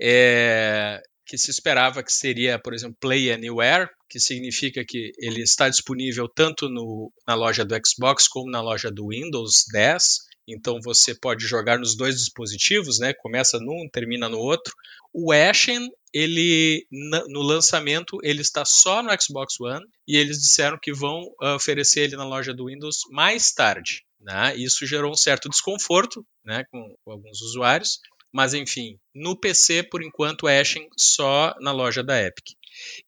é, 0.00 1.00
que 1.26 1.38
se 1.38 1.50
esperava 1.50 2.02
que 2.02 2.12
seria, 2.12 2.58
por 2.58 2.74
exemplo, 2.74 2.96
Play 3.00 3.30
Anywhere, 3.32 3.88
que 4.08 4.18
significa 4.18 4.84
que 4.84 5.12
ele 5.18 5.42
está 5.42 5.68
disponível 5.68 6.28
tanto 6.28 6.68
no, 6.68 7.12
na 7.26 7.34
loja 7.34 7.64
do 7.64 7.74
Xbox 7.86 8.28
como 8.28 8.50
na 8.50 8.60
loja 8.60 8.90
do 8.90 9.08
Windows 9.08 9.64
10. 9.72 10.32
Então 10.46 10.80
você 10.82 11.14
pode 11.14 11.46
jogar 11.46 11.78
nos 11.78 11.96
dois 11.96 12.16
dispositivos, 12.16 12.98
né? 12.98 13.14
Começa 13.14 13.58
num, 13.58 13.88
termina 13.90 14.28
no 14.28 14.38
outro. 14.38 14.74
O 15.12 15.32
Ashen, 15.32 15.88
ele 16.12 16.86
no 16.90 17.40
lançamento, 17.40 18.18
ele 18.22 18.42
está 18.42 18.64
só 18.64 19.02
no 19.02 19.10
Xbox 19.18 19.60
One 19.60 19.86
e 20.06 20.16
eles 20.16 20.38
disseram 20.38 20.78
que 20.80 20.92
vão 20.92 21.22
uh, 21.40 21.54
oferecer 21.54 22.00
ele 22.00 22.16
na 22.16 22.24
loja 22.24 22.52
do 22.52 22.66
Windows 22.66 23.02
mais 23.10 23.52
tarde. 23.52 24.04
Né? 24.22 24.56
Isso 24.56 24.86
gerou 24.86 25.10
um 25.10 25.16
certo 25.16 25.48
desconforto 25.48 26.24
né, 26.44 26.64
com, 26.70 26.94
com, 27.04 27.12
alguns 27.12 27.40
usuários, 27.42 27.98
mas 28.32 28.54
enfim, 28.54 28.98
no 29.14 29.36
PC, 29.36 29.82
por 29.82 30.02
enquanto, 30.02 30.46
Ashen 30.46 30.88
só 30.96 31.54
na 31.60 31.72
loja 31.72 32.02
da 32.02 32.20
Epic. 32.22 32.54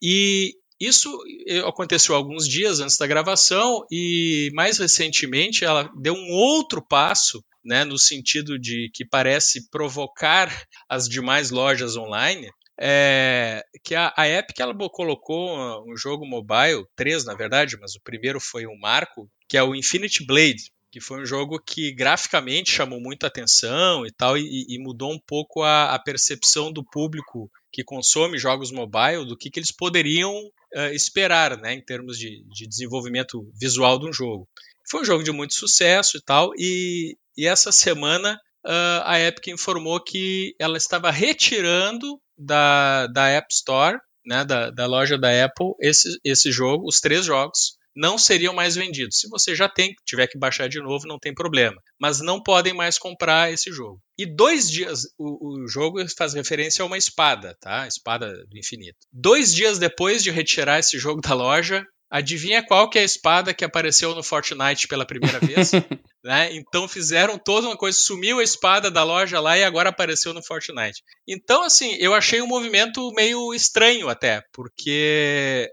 E 0.02 0.54
isso 0.80 1.16
eh, 1.46 1.60
aconteceu 1.60 2.14
alguns 2.14 2.48
dias 2.48 2.80
antes 2.80 2.96
da 2.96 3.06
gravação 3.06 3.86
e 3.90 4.50
mais 4.54 4.78
recentemente 4.78 5.64
ela 5.64 5.90
deu 5.96 6.14
um 6.14 6.32
outro 6.32 6.82
passo, 6.82 7.42
né, 7.64 7.84
no 7.84 7.98
sentido 7.98 8.58
de 8.58 8.90
que 8.92 9.04
parece 9.04 9.70
provocar 9.70 10.66
as 10.88 11.08
demais 11.08 11.50
lojas 11.50 11.96
online, 11.96 12.50
é, 12.78 13.62
que 13.84 13.94
a, 13.94 14.12
a, 14.16 14.28
Epic 14.28 14.58
ela 14.58 14.74
colocou 14.90 15.56
um 15.90 15.96
jogo 15.96 16.26
mobile, 16.26 16.84
três 16.96 17.24
na 17.24 17.34
verdade, 17.34 17.78
mas 17.80 17.94
o 17.94 18.00
primeiro 18.02 18.40
foi 18.40 18.66
um 18.66 18.76
marco, 18.78 19.30
que 19.48 19.56
é 19.56 19.62
o 19.62 19.74
Infinity 19.74 20.26
Blade, 20.26 20.73
que 20.94 21.00
foi 21.00 21.22
um 21.22 21.26
jogo 21.26 21.58
que 21.58 21.90
graficamente 21.90 22.70
chamou 22.70 23.00
muita 23.00 23.26
atenção 23.26 24.06
e 24.06 24.12
tal, 24.12 24.38
e, 24.38 24.64
e 24.68 24.78
mudou 24.78 25.10
um 25.10 25.18
pouco 25.18 25.60
a, 25.60 25.92
a, 25.92 25.98
percepção 25.98 26.72
do 26.72 26.84
público 26.84 27.50
que 27.72 27.82
consome 27.82 28.38
jogos 28.38 28.70
mobile 28.70 29.26
do 29.26 29.36
que, 29.36 29.50
que 29.50 29.58
eles 29.58 29.72
poderiam 29.72 30.32
uh, 30.32 30.92
esperar, 30.92 31.58
né, 31.58 31.74
em 31.74 31.84
termos 31.84 32.16
de, 32.16 32.44
de, 32.48 32.68
desenvolvimento 32.68 33.44
visual 33.60 33.98
de 33.98 34.06
um 34.06 34.12
jogo. 34.12 34.48
Foi 34.88 35.00
um 35.00 35.04
jogo 35.04 35.24
de 35.24 35.32
muito 35.32 35.54
sucesso 35.54 36.16
e 36.16 36.22
tal, 36.22 36.52
e, 36.56 37.16
e 37.36 37.44
essa 37.44 37.72
semana 37.72 38.38
uh, 38.64 39.02
a 39.02 39.18
Epic 39.18 39.48
informou 39.48 39.98
que 40.00 40.54
ela 40.60 40.76
estava 40.76 41.10
retirando 41.10 42.20
da, 42.38 43.08
da 43.08 43.26
App 43.30 43.48
Store, 43.50 43.98
né, 44.24 44.44
da, 44.44 44.70
da 44.70 44.86
loja 44.86 45.18
da 45.18 45.44
Apple, 45.44 45.72
esse, 45.80 46.08
esse 46.22 46.52
jogo, 46.52 46.86
os 46.86 47.00
três 47.00 47.24
jogos, 47.24 47.76
não 47.94 48.18
seriam 48.18 48.52
mais 48.52 48.74
vendidos. 48.74 49.18
Se 49.18 49.28
você 49.28 49.54
já 49.54 49.68
tem, 49.68 49.94
tiver 50.04 50.26
que 50.26 50.38
baixar 50.38 50.68
de 50.68 50.80
novo, 50.80 51.06
não 51.06 51.18
tem 51.18 51.34
problema. 51.34 51.80
Mas 52.00 52.20
não 52.20 52.42
podem 52.42 52.74
mais 52.74 52.98
comprar 52.98 53.52
esse 53.52 53.72
jogo. 53.72 54.00
E 54.18 54.26
dois 54.26 54.70
dias, 54.70 55.02
o, 55.18 55.64
o 55.64 55.68
jogo 55.68 55.98
faz 56.16 56.34
referência 56.34 56.82
a 56.82 56.86
uma 56.86 56.98
espada, 56.98 57.56
tá? 57.60 57.86
Espada 57.86 58.44
do 58.46 58.58
infinito. 58.58 58.98
Dois 59.12 59.54
dias 59.54 59.78
depois 59.78 60.22
de 60.22 60.30
retirar 60.30 60.78
esse 60.78 60.98
jogo 60.98 61.20
da 61.20 61.34
loja, 61.34 61.86
Adivinha 62.14 62.64
qual 62.64 62.88
que 62.88 62.96
é 62.96 63.02
a 63.02 63.04
espada 63.04 63.52
que 63.52 63.64
apareceu 63.64 64.14
no 64.14 64.22
Fortnite 64.22 64.86
pela 64.86 65.04
primeira 65.04 65.40
vez? 65.40 65.72
né? 66.22 66.54
Então 66.54 66.86
fizeram 66.86 67.36
toda 67.36 67.66
uma 67.66 67.76
coisa, 67.76 67.98
sumiu 67.98 68.38
a 68.38 68.44
espada 68.44 68.88
da 68.88 69.02
loja 69.02 69.40
lá 69.40 69.58
e 69.58 69.64
agora 69.64 69.88
apareceu 69.88 70.32
no 70.32 70.40
Fortnite. 70.40 71.02
Então, 71.26 71.64
assim, 71.64 71.96
eu 71.98 72.14
achei 72.14 72.40
um 72.40 72.46
movimento 72.46 73.10
meio 73.16 73.52
estranho 73.52 74.08
até, 74.08 74.44
porque 74.52 75.68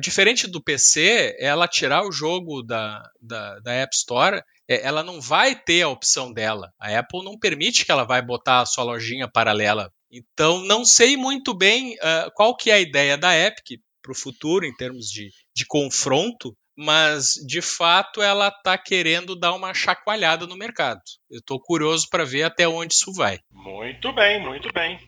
diferente 0.00 0.46
do 0.46 0.62
PC, 0.62 1.36
ela 1.38 1.68
tirar 1.68 2.06
o 2.06 2.12
jogo 2.12 2.62
da, 2.62 3.02
da, 3.20 3.58
da, 3.60 3.72
App 3.72 3.94
Store, 3.94 4.42
é, 4.68 4.86
ela 4.86 5.02
não 5.02 5.20
vai 5.20 5.54
ter 5.54 5.82
a 5.82 5.88
opção 5.88 6.32
dela. 6.32 6.72
A 6.78 6.98
Apple 6.98 7.24
não 7.24 7.38
permite 7.38 7.84
que 7.84 7.92
ela 7.92 8.04
vai 8.04 8.22
botar 8.22 8.60
a 8.60 8.66
sua 8.66 8.84
lojinha 8.84 9.28
paralela. 9.28 9.92
Então, 10.10 10.64
não 10.64 10.84
sei 10.84 11.16
muito 11.16 11.54
bem 11.54 11.94
uh, 11.94 12.30
qual 12.34 12.56
que 12.56 12.70
é 12.70 12.74
a 12.74 12.80
ideia 12.80 13.16
da 13.16 13.36
Epic 13.36 13.80
para 14.02 14.12
o 14.12 14.14
futuro, 14.14 14.64
em 14.64 14.74
termos 14.74 15.06
de, 15.06 15.30
de 15.54 15.66
confronto, 15.66 16.56
mas 16.76 17.34
de 17.46 17.60
fato 17.60 18.22
ela 18.22 18.48
está 18.48 18.78
querendo 18.78 19.36
dar 19.36 19.52
uma 19.52 19.74
chacoalhada 19.74 20.46
no 20.46 20.56
mercado. 20.56 21.00
Eu 21.30 21.38
estou 21.38 21.60
curioso 21.60 22.08
para 22.10 22.24
ver 22.24 22.44
até 22.44 22.66
onde 22.66 22.94
isso 22.94 23.12
vai. 23.12 23.38
Muito 23.52 24.12
bem, 24.14 24.42
muito 24.42 24.72
bem. 24.72 24.98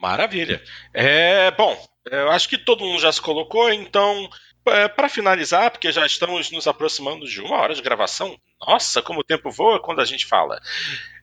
Maravilha. 0.00 0.62
É, 0.94 1.50
bom, 1.52 1.76
eu 2.10 2.30
acho 2.30 2.48
que 2.48 2.58
todo 2.58 2.84
mundo 2.84 3.00
já 3.00 3.12
se 3.12 3.20
colocou, 3.20 3.72
então, 3.72 4.28
é, 4.66 4.88
para 4.88 5.08
finalizar, 5.08 5.70
porque 5.70 5.90
já 5.92 6.06
estamos 6.06 6.50
nos 6.50 6.66
aproximando 6.66 7.26
de 7.26 7.40
uma 7.40 7.56
hora 7.56 7.74
de 7.74 7.82
gravação, 7.82 8.38
nossa, 8.60 9.02
como 9.02 9.20
o 9.20 9.24
tempo 9.24 9.50
voa 9.50 9.80
quando 9.80 10.00
a 10.00 10.04
gente 10.04 10.26
fala. 10.26 10.60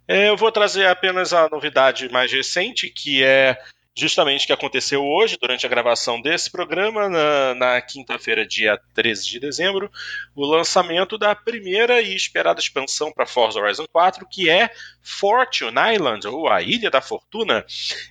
É, 0.08 0.30
eu 0.30 0.38
vou 0.38 0.52
trazer 0.52 0.88
apenas 0.88 1.34
a 1.34 1.50
novidade 1.50 2.10
mais 2.10 2.32
recente, 2.32 2.90
que 2.90 3.24
é 3.24 3.58
justamente 3.98 4.46
que 4.46 4.52
aconteceu 4.52 5.04
hoje, 5.04 5.38
durante 5.40 5.66
a 5.66 5.70
gravação 5.70 6.22
desse 6.22 6.52
programa, 6.52 7.08
na, 7.08 7.56
na 7.56 7.82
quinta-feira, 7.82 8.46
dia 8.46 8.78
13 8.94 9.26
de 9.28 9.40
dezembro, 9.40 9.90
o 10.36 10.46
lançamento 10.46 11.18
da 11.18 11.34
primeira 11.34 12.02
e 12.02 12.14
esperada 12.14 12.60
expansão 12.60 13.12
para 13.12 13.26
Forza 13.26 13.60
Horizon 13.60 13.86
4, 13.92 14.28
que 14.30 14.50
é 14.50 14.70
Fortune 15.02 15.78
Island, 15.94 16.28
ou 16.28 16.50
a 16.50 16.62
Ilha 16.62 16.92
da 16.92 17.02
Fortuna, 17.02 17.66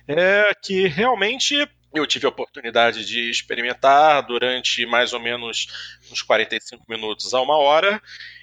é, 0.07 0.51
que 0.63 0.87
realmente 0.87 1.55
eu 1.93 2.07
tive 2.07 2.25
a 2.25 2.29
oportunidade 2.29 3.05
de 3.05 3.29
experimentar 3.29 4.23
durante 4.23 4.85
mais 4.85 5.13
ou 5.13 5.19
menos 5.19 5.67
uns 6.11 6.21
45 6.21 6.83
minutos 6.89 7.33
a 7.33 7.41
uma 7.41 7.57
hora 7.57 8.01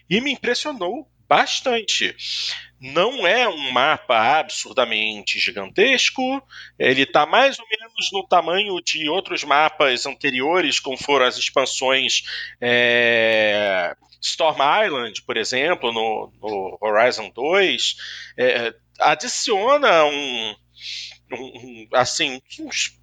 e 0.08 0.20
me 0.20 0.32
impressionou 0.32 1.08
bastante. 1.28 2.14
Não 2.82 3.24
é 3.24 3.48
um 3.48 3.70
mapa 3.70 4.40
absurdamente 4.40 5.38
gigantesco, 5.38 6.42
ele 6.76 7.02
está 7.02 7.24
mais 7.24 7.56
ou 7.56 7.64
menos 7.70 8.10
no 8.12 8.26
tamanho 8.26 8.80
de 8.82 9.08
outros 9.08 9.44
mapas 9.44 10.04
anteriores, 10.04 10.80
como 10.80 10.96
foram 10.96 11.24
as 11.24 11.38
expansões 11.38 12.24
é, 12.60 13.94
Storm 14.20 14.58
Island, 14.84 15.22
por 15.22 15.36
exemplo, 15.36 15.92
no, 15.92 16.32
no 16.42 16.78
Horizon 16.80 17.30
2. 17.30 17.96
É, 18.36 18.74
adiciona 18.98 20.04
um, 20.04 20.56
um, 21.32 21.88
assim, 21.92 22.42
uns 22.58 22.98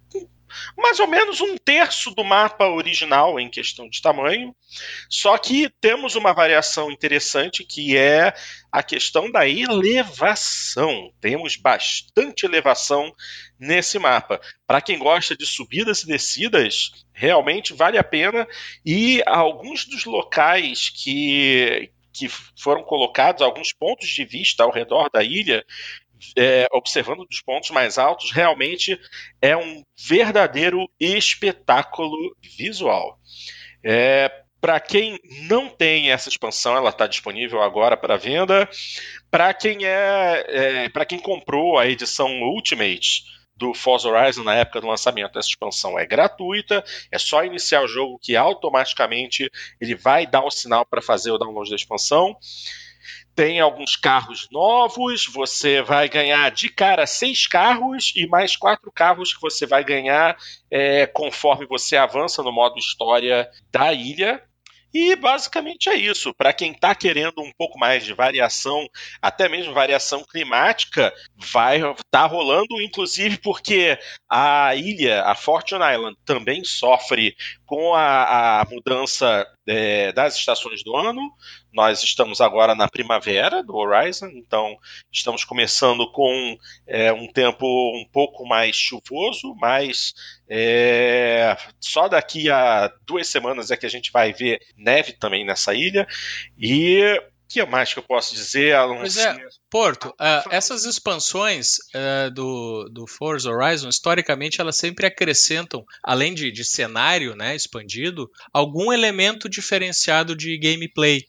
mais 0.78 1.00
ou 1.00 1.08
menos 1.08 1.42
um 1.42 1.58
terço 1.58 2.12
do 2.12 2.24
mapa 2.24 2.68
original 2.68 3.40
em 3.40 3.50
questão 3.50 3.90
de 3.90 4.02
tamanho. 4.02 4.56
Só 5.10 5.38
que 5.38 5.70
temos 5.82 6.16
uma 6.16 6.34
variação 6.34 6.92
interessante 6.92 7.64
que 7.64 7.98
é 7.98 8.34
a 8.72 8.84
questão 8.84 9.32
da 9.32 9.48
elevação. 9.48 11.12
Temos 11.20 11.56
bastante 11.56 12.46
elevação 12.46 13.14
nesse 13.60 13.98
mapa. 13.98 14.40
Para 14.66 14.82
quem 14.82 15.00
gosta 15.00 15.36
de 15.36 15.46
subidas 15.46 16.04
e 16.04 16.08
descidas, 16.08 16.92
realmente 17.14 17.74
vale 17.74 17.98
a 17.98 18.04
pena. 18.04 18.48
E 18.86 19.22
alguns 19.26 19.86
dos 19.86 20.06
locais 20.06 20.90
que, 20.90 21.92
que 22.14 22.30
foram 22.58 22.84
colocados, 22.84 23.42
alguns 23.42 23.74
pontos 23.74 24.08
de 24.08 24.24
vista 24.24 24.64
ao 24.64 24.72
redor 24.72 25.10
da 25.12 25.24
ilha, 25.24 25.66
é, 26.38 26.68
observando 26.72 27.26
dos 27.26 27.42
pontos 27.42 27.70
mais 27.72 27.98
altos, 27.98 28.32
realmente 28.32 29.00
é 29.42 29.56
um 29.56 29.84
verdadeiro 29.98 30.90
espetáculo 31.00 32.36
visual. 32.42 33.20
É, 33.84 34.32
para 34.62 34.80
quem 34.80 35.18
não 35.48 35.70
tem 35.70 36.12
essa 36.12 36.28
expansão, 36.28 36.76
ela 36.76 36.90
está 36.90 37.08
disponível 37.08 37.62
agora 37.62 37.96
para 37.96 38.18
venda. 38.18 38.70
Para 39.32 39.54
quem 39.54 39.86
é, 39.86 40.46
é 40.48 40.90
para 40.90 41.06
quem 41.06 41.20
comprou 41.20 41.78
a 41.78 41.88
edição 41.88 42.42
Ultimate 42.42 43.24
do 43.56 43.74
Forza 43.74 44.08
Horizon 44.08 44.44
na 44.44 44.56
época 44.56 44.80
do 44.80 44.88
lançamento, 44.88 45.38
essa 45.38 45.50
expansão 45.50 45.98
é 45.98 46.06
gratuita. 46.06 46.84
É 47.12 47.18
só 47.18 47.44
iniciar 47.44 47.84
o 47.84 47.88
jogo 47.88 48.20
que 48.22 48.36
automaticamente 48.36 49.50
ele 49.80 49.96
vai 49.96 50.26
dar 50.26 50.44
o 50.44 50.52
sinal 50.52 50.86
para 50.86 51.02
fazer 51.02 51.32
o 51.32 51.38
download 51.38 51.70
da 51.70 51.76
expansão 51.76 52.38
tem 53.40 53.62
alguns 53.62 53.96
carros 53.96 54.50
novos, 54.52 55.26
você 55.26 55.82
vai 55.82 56.10
ganhar 56.10 56.52
de 56.52 56.68
cara 56.68 57.08
seis 57.08 57.48
carros 57.48 58.12
e 58.14 58.28
mais 58.28 58.58
quatro 58.58 58.92
carros 58.92 59.34
que 59.34 59.40
você 59.40 59.66
vai 59.66 59.82
ganhar 59.82 60.36
é, 60.70 61.08
conforme 61.08 61.66
você 61.66 61.96
avança 61.96 62.44
no 62.44 62.52
modo 62.52 62.78
história 62.78 63.50
da 63.72 63.94
ilha. 63.94 64.44
E 64.94 65.16
basicamente 65.16 65.88
é 65.88 65.96
isso. 65.96 66.34
Para 66.34 66.52
quem 66.52 66.72
está 66.72 66.94
querendo 66.94 67.42
um 67.42 67.52
pouco 67.58 67.78
mais 67.80 68.04
de 68.04 68.14
variação, 68.14 68.90
até 69.22 69.48
mesmo 69.48 69.74
variação 69.74 70.24
climática, 70.24 71.14
vai 71.38 71.78
estar 71.78 71.94
tá 72.12 72.26
rolando, 72.26 72.82
inclusive 72.82 73.38
porque 73.38 73.98
a 74.28 74.76
ilha, 74.76 75.24
a 75.24 75.36
Fortune 75.36 75.84
Island, 75.94 76.18
também 76.26 76.64
sofre 76.66 77.36
com 77.66 77.94
a, 77.94 78.62
a 78.62 78.66
mudança 78.66 79.48
é, 79.68 80.12
das 80.12 80.36
estações 80.36 80.84
do 80.84 80.96
ano. 80.96 81.22
Nós 81.74 82.04
estamos 82.04 82.42
agora 82.42 82.74
na 82.76 82.88
primavera 82.88 83.64
do 83.64 83.76
Horizon, 83.76 84.28
então 84.34 84.78
estamos 85.12 85.44
começando 85.44 86.12
com 86.12 86.58
é, 86.88 87.12
um 87.14 87.28
tempo 87.28 87.66
um 87.66 88.06
pouco 88.12 88.46
mais 88.46 88.76
chuvoso, 88.76 89.56
mas 89.56 90.14
é, 90.48 91.56
só 91.80 92.08
daqui 92.08 92.50
a 92.50 92.92
duas 93.06 93.28
semanas 93.28 93.72
é 93.72 93.78
que 93.78 93.86
a 93.86 93.90
gente 93.90 94.12
vai 94.12 94.34
ver 94.34 94.60
neve 94.76 95.14
também 95.14 95.46
nessa 95.46 95.74
ilha. 95.74 96.08
E 96.58 97.22
que 97.50 97.66
mais 97.66 97.92
que 97.92 97.98
eu 97.98 98.04
posso 98.04 98.36
dizer, 98.36 98.76
Alonso? 98.76 99.02
Pois 99.02 99.18
é, 99.18 99.36
Porto, 99.72 100.10
uh, 100.10 100.50
essas 100.52 100.86
expansões 100.86 101.78
uh, 101.96 102.32
do, 102.32 102.88
do 102.92 103.08
Forza 103.08 103.50
Horizon, 103.50 103.90
historicamente, 103.90 104.62
elas 104.62 104.78
sempre 104.78 105.08
acrescentam, 105.08 105.84
além 106.04 106.36
de, 106.36 106.52
de 106.52 106.64
cenário 106.64 107.36
né, 107.36 107.56
expandido, 107.56 108.30
algum 108.54 108.94
elemento 108.94 109.50
diferenciado 109.50 110.36
de 110.36 110.58
gameplay. 110.60 111.26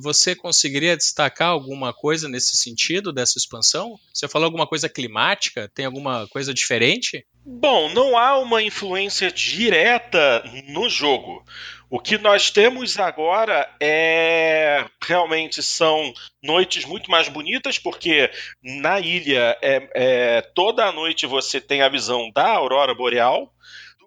Você 0.00 0.36
conseguiria 0.36 0.96
destacar 0.96 1.48
alguma 1.48 1.92
coisa 1.92 2.28
nesse 2.28 2.56
sentido 2.56 3.12
dessa 3.12 3.38
expansão? 3.38 3.98
Você 4.12 4.28
falou 4.28 4.46
alguma 4.46 4.66
coisa 4.66 4.88
climática? 4.88 5.70
Tem 5.74 5.84
alguma 5.84 6.28
coisa 6.28 6.54
diferente? 6.54 7.26
Bom, 7.44 7.88
não 7.92 8.16
há 8.16 8.38
uma 8.38 8.62
influência 8.62 9.32
direta 9.32 10.44
no 10.68 10.88
jogo. 10.88 11.44
O 11.90 11.98
que 11.98 12.18
nós 12.18 12.50
temos 12.50 12.98
agora 12.98 13.68
é 13.80 14.84
realmente 15.02 15.62
são 15.62 16.12
noites 16.42 16.84
muito 16.84 17.10
mais 17.10 17.28
bonitas, 17.28 17.78
porque 17.78 18.30
na 18.62 19.00
ilha 19.00 19.56
é, 19.62 19.88
é 19.94 20.42
toda 20.54 20.84
a 20.84 20.92
noite 20.92 21.26
você 21.26 21.60
tem 21.60 21.80
a 21.80 21.88
visão 21.88 22.30
da 22.30 22.46
aurora 22.46 22.94
boreal 22.94 23.50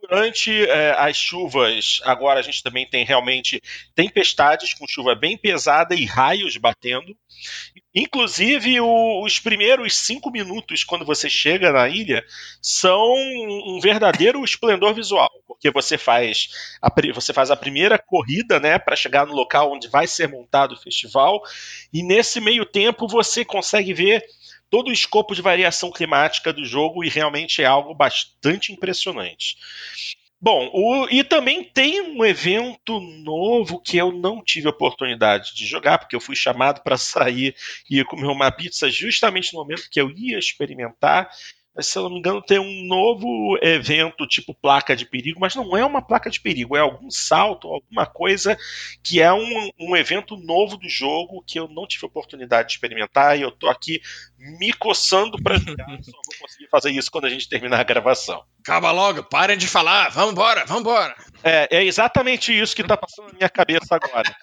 durante 0.02 0.66
é, 0.66 0.92
as 0.98 1.16
chuvas, 1.16 2.02
agora 2.04 2.40
a 2.40 2.44
gente 2.44 2.64
também 2.64 2.88
tem 2.90 3.06
realmente 3.06 3.62
tempestades 3.96 4.74
com 4.74 4.88
chuva 4.88 5.16
bem 5.16 5.38
pesada 5.38 5.96
e 5.96 6.06
raios 6.06 6.58
batendo. 6.58 7.16
Inclusive, 7.94 8.80
o, 8.80 9.24
os 9.24 9.40
primeiros 9.40 9.96
cinco 9.96 10.32
minutos, 10.32 10.84
quando 10.84 11.06
você 11.06 11.30
chega 11.30 11.72
na 11.72 11.88
ilha, 11.90 12.24
são 12.62 13.14
um 13.14 13.80
verdadeiro 13.82 14.44
esplendor 14.44 14.94
visual, 14.94 15.30
porque 15.48 15.70
você 15.70 15.98
faz 15.98 16.50
a, 16.82 16.90
você 17.14 17.34
faz 17.34 17.52
a 17.52 17.56
primeira 17.56 17.98
corrida 17.98 18.60
né, 18.60 18.80
para 18.80 18.96
chegar 18.96 19.28
no 19.28 19.34
local 19.34 19.74
onde 19.74 19.88
vai 19.88 20.08
ser 20.08 20.28
montado 20.28 20.74
o 20.74 20.82
festival, 20.82 21.42
e 21.94 22.02
nesse 22.02 22.40
meio 22.40 22.66
tempo 22.66 23.08
você 23.08 23.44
consegue 23.44 23.94
ver 23.94 24.24
todo 24.72 24.88
o 24.88 24.94
escopo 24.94 25.36
de 25.36 25.42
variação 25.42 25.92
climática 25.92 26.52
do 26.52 26.66
jogo 26.66 27.04
e 27.04 27.10
realmente 27.10 27.62
é 27.62 27.66
algo 27.66 27.94
bastante 27.94 28.72
impressionante. 28.72 29.58
Bom, 30.40 30.72
o, 30.74 31.08
e 31.12 31.24
também 31.24 31.64
tem 31.64 32.02
um 32.02 32.26
evento 32.26 33.00
novo 33.00 33.80
que 33.80 33.98
eu 33.98 34.12
não 34.12 34.44
tive 34.44 34.68
oportunidade 34.68 35.54
de 35.54 35.68
jogar, 35.68 36.00
porque 36.00 36.16
eu 36.16 36.22
fui 36.22 36.36
chamado 36.36 36.82
para 36.82 36.98
sair 36.98 37.54
e 37.88 38.04
comer 38.06 38.26
uma 38.26 38.50
pizza 38.50 38.90
justamente 38.90 39.54
no 39.54 39.60
momento 39.60 39.90
que 39.92 40.02
eu 40.02 40.10
ia 40.10 40.40
experimentar, 40.40 41.30
se 41.80 41.98
eu 41.98 42.04
não 42.04 42.10
me 42.12 42.20
engano, 42.20 42.42
tem 42.42 42.60
um 42.60 42.86
novo 42.86 43.58
evento 43.62 44.28
tipo 44.28 44.54
placa 44.54 44.96
de 44.96 45.06
perigo, 45.06 45.40
mas 45.40 45.56
não 45.56 45.78
é 45.78 45.86
uma 45.86 46.02
placa 46.02 46.30
de 46.30 46.40
perigo, 46.40 46.76
é 46.76 46.82
algum 46.82 47.10
salto, 47.10 47.70
alguma 47.70 48.06
coisa 48.06 48.58
que 49.02 49.22
é 49.22 49.32
um, 49.32 49.70
um 49.80 49.96
evento 49.96 50.36
novo 50.36 50.76
do 50.76 50.90
jogo 50.90 51.44
que 51.48 51.58
eu 51.58 51.70
não 51.70 51.88
tive 51.88 52.06
oportunidade 52.06 52.68
de 52.68 52.74
experimentar 52.74 53.38
e 53.38 53.42
eu 53.42 53.52
tô 53.52 53.70
aqui 53.70 54.02
me 54.38 54.74
coçando 54.74 55.42
para 55.42 55.56
jogar, 55.60 55.86
só 56.04 56.12
vou 56.12 56.36
conseguir 56.42 56.68
fazer 56.70 56.92
isso 56.92 57.10
quando 57.10 57.26
a 57.26 57.30
gente 57.30 57.48
terminar 57.48 57.80
a 57.80 57.84
gravação. 57.84 58.44
Calma 58.66 58.92
logo, 58.92 59.24
parem 59.24 59.58
de 59.58 59.68
falar, 59.68 60.10
vambora, 60.10 60.66
vambora. 60.66 61.16
É, 61.42 61.78
é 61.78 61.84
exatamente 61.86 62.58
isso 62.58 62.76
que 62.76 62.84
tá 62.84 62.98
passando 62.98 63.28
na 63.28 63.34
minha 63.34 63.50
cabeça 63.50 63.96
agora. 63.96 64.36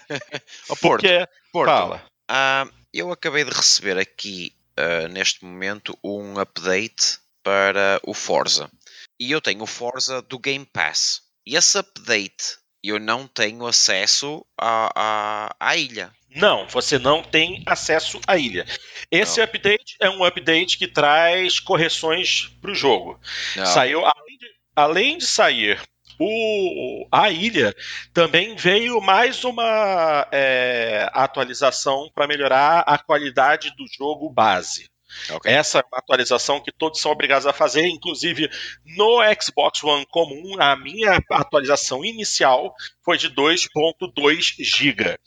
Porto, 0.80 0.80
Porque, 0.80 1.28
Porto, 1.52 1.68
fala. 1.68 2.02
Uh, 2.30 2.72
eu 2.94 3.12
acabei 3.12 3.44
de 3.44 3.50
receber 3.50 3.98
aqui 3.98 4.54
uh, 4.78 5.08
neste 5.08 5.44
momento 5.44 5.98
um 6.02 6.38
update 6.38 7.18
para 7.42 8.00
o 8.04 8.14
Forza. 8.14 8.70
E 9.18 9.30
eu 9.30 9.40
tenho 9.40 9.62
o 9.62 9.66
Forza 9.66 10.22
do 10.22 10.38
Game 10.38 10.66
Pass. 10.66 11.22
E 11.46 11.56
esse 11.56 11.78
update 11.78 12.58
eu 12.82 12.98
não 12.98 13.26
tenho 13.26 13.66
acesso 13.66 14.44
à, 14.58 14.92
à, 14.94 15.56
à 15.58 15.76
ilha. 15.76 16.12
Não, 16.34 16.66
você 16.66 16.98
não 16.98 17.22
tem 17.22 17.62
acesso 17.66 18.20
à 18.26 18.36
ilha. 18.36 18.66
Esse 19.10 19.38
não. 19.38 19.44
update 19.44 19.96
é 20.00 20.10
um 20.10 20.24
update 20.24 20.78
que 20.78 20.88
traz 20.88 21.60
correções 21.60 22.48
para 22.60 22.72
o 22.72 22.74
jogo. 22.74 23.20
Não. 23.54 23.66
Saiu, 23.66 24.04
além 24.04 24.38
de, 24.38 24.46
além 24.74 25.18
de 25.18 25.26
sair 25.26 25.80
o, 26.18 27.06
a 27.10 27.30
ilha 27.30 27.74
também 28.12 28.54
veio 28.56 29.00
mais 29.00 29.44
uma 29.44 30.26
é, 30.30 31.08
atualização 31.12 32.10
para 32.14 32.26
melhorar 32.26 32.80
a 32.80 32.98
qualidade 32.98 33.74
do 33.76 33.84
jogo 33.96 34.30
base. 34.30 34.92
Okay. 35.30 35.52
Essa 35.52 35.80
é 35.80 35.82
uma 35.82 35.98
atualização 35.98 36.60
que 36.60 36.72
todos 36.72 37.00
são 37.00 37.12
obrigados 37.12 37.46
a 37.46 37.52
fazer, 37.52 37.86
inclusive 37.86 38.50
no 38.96 39.20
Xbox 39.40 39.82
One 39.84 40.06
comum, 40.10 40.56
a 40.58 40.74
minha 40.76 41.20
atualização 41.30 42.04
inicial 42.04 42.74
foi 43.04 43.18
de 43.18 43.28
2.2 43.30 44.54
GB. 44.58 45.18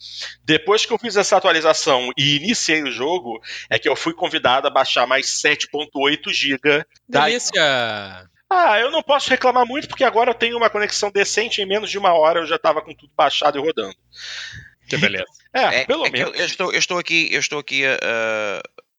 Depois 0.44 0.84
que 0.84 0.92
eu 0.92 0.98
fiz 0.98 1.16
essa 1.16 1.36
atualização 1.36 2.10
e 2.16 2.36
iniciei 2.36 2.82
o 2.82 2.90
jogo, 2.90 3.40
é 3.70 3.78
que 3.78 3.88
eu 3.88 3.96
fui 3.96 4.12
convidado 4.12 4.66
a 4.66 4.70
baixar 4.70 5.06
mais 5.06 5.26
7.8 5.26 6.32
GB. 6.32 6.84
Delícia! 7.08 8.28
Ah, 8.48 8.78
eu 8.78 8.90
não 8.90 9.02
posso 9.02 9.28
reclamar 9.28 9.66
muito 9.66 9.88
porque 9.88 10.04
agora 10.04 10.30
eu 10.30 10.34
tenho 10.34 10.56
uma 10.56 10.70
conexão 10.70 11.10
decente 11.10 11.60
em 11.60 11.66
menos 11.66 11.90
de 11.90 11.98
uma 11.98 12.12
hora 12.12 12.40
eu 12.40 12.46
já 12.46 12.56
estava 12.56 12.80
com 12.80 12.94
tudo 12.94 13.12
baixado 13.16 13.58
e 13.58 13.60
rodando. 13.60 13.96
Que 14.88 14.96
beleza. 14.96 15.26
É, 15.52 15.80
é 15.80 15.84
pelo 15.84 16.06
é 16.06 16.10
menos. 16.10 16.34
Eu, 16.34 16.40
eu, 16.40 16.46
estou, 16.46 16.72
eu 16.72 16.78
estou 16.78 16.98
aqui, 16.98 17.28
eu 17.32 17.40
estou 17.40 17.58
aqui 17.58 17.84
a, 17.84 17.98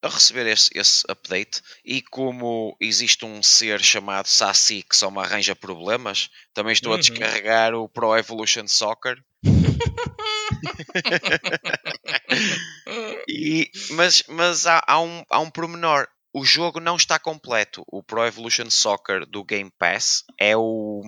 a 0.01 0.09
receber 0.09 0.47
esse, 0.47 0.69
esse, 0.75 1.03
update 1.07 1.61
e 1.83 2.01
como 2.01 2.75
existe 2.79 3.25
um 3.25 3.41
ser 3.41 3.81
chamado 3.81 4.27
Sassy 4.27 4.83
que 4.83 4.95
só 4.95 5.09
me 5.09 5.19
arranja 5.19 5.55
problemas, 5.55 6.29
também 6.53 6.73
estou 6.73 6.91
uhum. 6.91 6.97
a 6.97 7.01
descarregar 7.01 7.73
o 7.73 7.89
Pro 7.89 8.15
Evolution 8.17 8.67
Soccer. 8.67 9.17
e, 13.27 13.69
mas 13.91 14.23
mas 14.27 14.67
há, 14.67 14.83
há, 14.85 14.99
um, 14.99 15.23
há 15.29 15.39
um 15.39 15.49
pormenor. 15.49 16.07
O 16.37 16.45
jogo 16.45 16.79
não 16.79 16.95
está 16.95 17.17
completo. 17.17 17.83
O 17.87 18.03
Pro 18.03 18.23
Evolution 18.23 18.69
Soccer 18.69 19.25
do 19.25 19.43
Game 19.43 19.71
Pass 19.79 20.23
é, 20.39 20.55
o, 20.55 21.01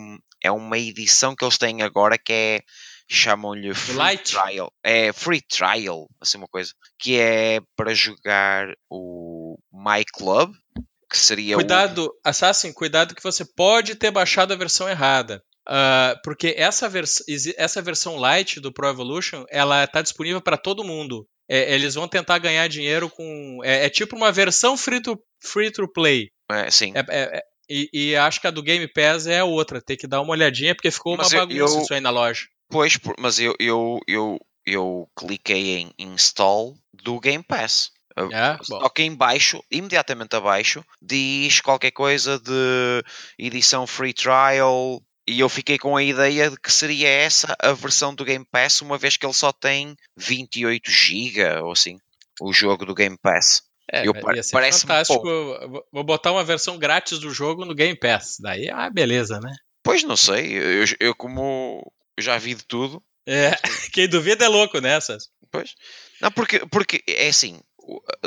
é 0.44 0.50
uma 0.50 0.76
edição 0.76 1.36
que 1.36 1.46
eles 1.46 1.56
têm 1.56 1.84
agora 1.84 2.18
que 2.18 2.34
é 2.34 2.60
chamam-lhe 3.08 3.72
Free 3.76 3.96
Light. 3.96 4.32
Trial. 4.32 4.74
É 4.84 5.14
Free 5.14 5.42
Trial, 5.42 6.10
assim 6.20 6.40
uma 6.40 6.48
coisa. 6.48 6.74
Que 6.98 7.20
é 7.20 7.60
para 7.76 7.94
jogar 7.94 8.74
o 8.90 9.56
My 9.72 10.04
Club, 10.12 10.52
que 11.08 11.18
seria 11.20 11.54
Cuidado, 11.54 12.08
o... 12.08 12.20
Assassin, 12.28 12.74
cuidado 12.74 13.14
que 13.14 13.22
você 13.22 13.46
pode 13.46 13.94
ter 13.94 14.10
baixado 14.10 14.52
a 14.52 14.58
versão 14.58 14.90
errada. 14.90 15.44
Uh, 15.68 16.18
porque 16.24 16.56
essa, 16.58 16.90
vers 16.90 17.24
essa 17.56 17.84
versão 17.84 18.16
light 18.16 18.60
do 18.60 18.74
Pro 18.74 18.90
Evolution, 18.90 19.46
ela 19.52 19.84
está 19.84 20.02
disponível 20.02 20.42
para 20.42 20.58
todo 20.58 20.84
mundo. 20.84 21.28
É, 21.50 21.74
eles 21.74 21.96
vão 21.96 22.08
tentar 22.08 22.38
ganhar 22.38 22.68
dinheiro 22.68 23.10
com. 23.10 23.60
É, 23.64 23.86
é, 23.86 23.90
tipo 23.90 24.16
uma 24.16 24.32
versão 24.32 24.78
free 24.78 25.02
to, 25.02 25.20
free 25.42 25.72
to 25.72 25.88
play. 25.88 26.30
É, 26.52 26.70
sim. 26.70 26.94
É, 26.96 27.00
é, 27.00 27.38
é 27.38 27.42
e, 27.70 27.90
e, 27.94 28.16
acho 28.16 28.42
que 28.42 28.48
a 28.48 28.52
do 28.52 28.64
Game 28.64 28.88
Pass 28.88 29.28
é 29.28 29.44
outra. 29.44 29.80
Tem 29.80 29.96
que 29.96 30.08
dar 30.08 30.22
uma 30.22 30.32
olhadinha, 30.32 30.74
porque 30.74 30.90
ficou 30.90 31.16
Mas 31.16 31.32
uma 31.32 31.46
bagunça 31.46 31.76
eu, 31.76 31.82
isso 31.82 31.94
aí 31.94 32.02
na 32.02 32.10
loja. 32.10 32.48
Pois, 32.68 32.98
mas 33.20 33.40
eu, 33.40 33.56
eu, 33.60 34.00
eu, 34.08 34.40
eu 34.66 35.08
cliquei 35.16 35.78
em 35.78 35.94
install 36.00 36.76
do 36.94 37.20
Game 37.20 37.44
Pass. 37.44 37.92
É, 38.18 38.58
Só 38.64 38.90
que 38.90 39.04
em 39.04 39.16
baixo, 39.16 39.64
imediatamente 39.72 40.36
abaixo, 40.36 40.84
diz 41.02 41.62
qualquer 41.62 41.92
coisa 41.92 42.40
de 42.40 43.04
edição 43.38 43.88
free 43.88 44.14
trial. 44.14 45.02
E 45.30 45.42
eu 45.42 45.48
fiquei 45.48 45.78
com 45.78 45.96
a 45.96 46.02
ideia 46.02 46.50
de 46.50 46.60
que 46.60 46.72
seria 46.72 47.08
essa 47.08 47.56
a 47.60 47.72
versão 47.72 48.16
do 48.16 48.26
Game 48.26 48.44
Pass, 48.44 48.82
uma 48.82 48.98
vez 48.98 49.16
que 49.16 49.24
ele 49.24 49.34
só 49.34 49.52
tem 49.52 49.96
28 50.18 50.90
GB 50.90 51.60
ou 51.62 51.72
assim, 51.72 52.00
o 52.42 52.52
jogo 52.52 52.84
do 52.84 52.96
Game 52.96 53.16
Pass. 53.16 53.62
É, 53.92 54.08
eu, 54.08 54.14
ia 54.34 54.42
ser 54.42 54.54
parece 54.54 54.82
fantástico. 54.82 55.24
Vou 55.94 56.04
botar 56.04 56.32
uma 56.32 56.44
versão 56.44 56.80
grátis 56.80 57.20
do 57.20 57.30
jogo 57.30 57.64
no 57.64 57.76
Game 57.76 57.96
Pass. 57.96 58.38
Daí, 58.40 58.72
ah, 58.72 58.90
beleza, 58.90 59.40
né? 59.40 59.56
Pois 59.84 60.02
não 60.02 60.18
sei. 60.18 60.58
Eu, 60.58 60.86
eu 61.00 61.16
como 61.16 61.94
já 62.20 62.36
vi 62.40 62.56
de 62.56 62.66
tudo. 62.66 63.00
É, 63.28 63.52
quem 63.94 64.10
duvida 64.10 64.46
é 64.46 64.48
louco 64.48 64.82
nessas. 64.82 65.30
Pois. 65.52 65.76
Não, 66.20 66.32
porque, 66.32 66.66
porque 66.66 67.04
é 67.08 67.28
assim, 67.28 67.62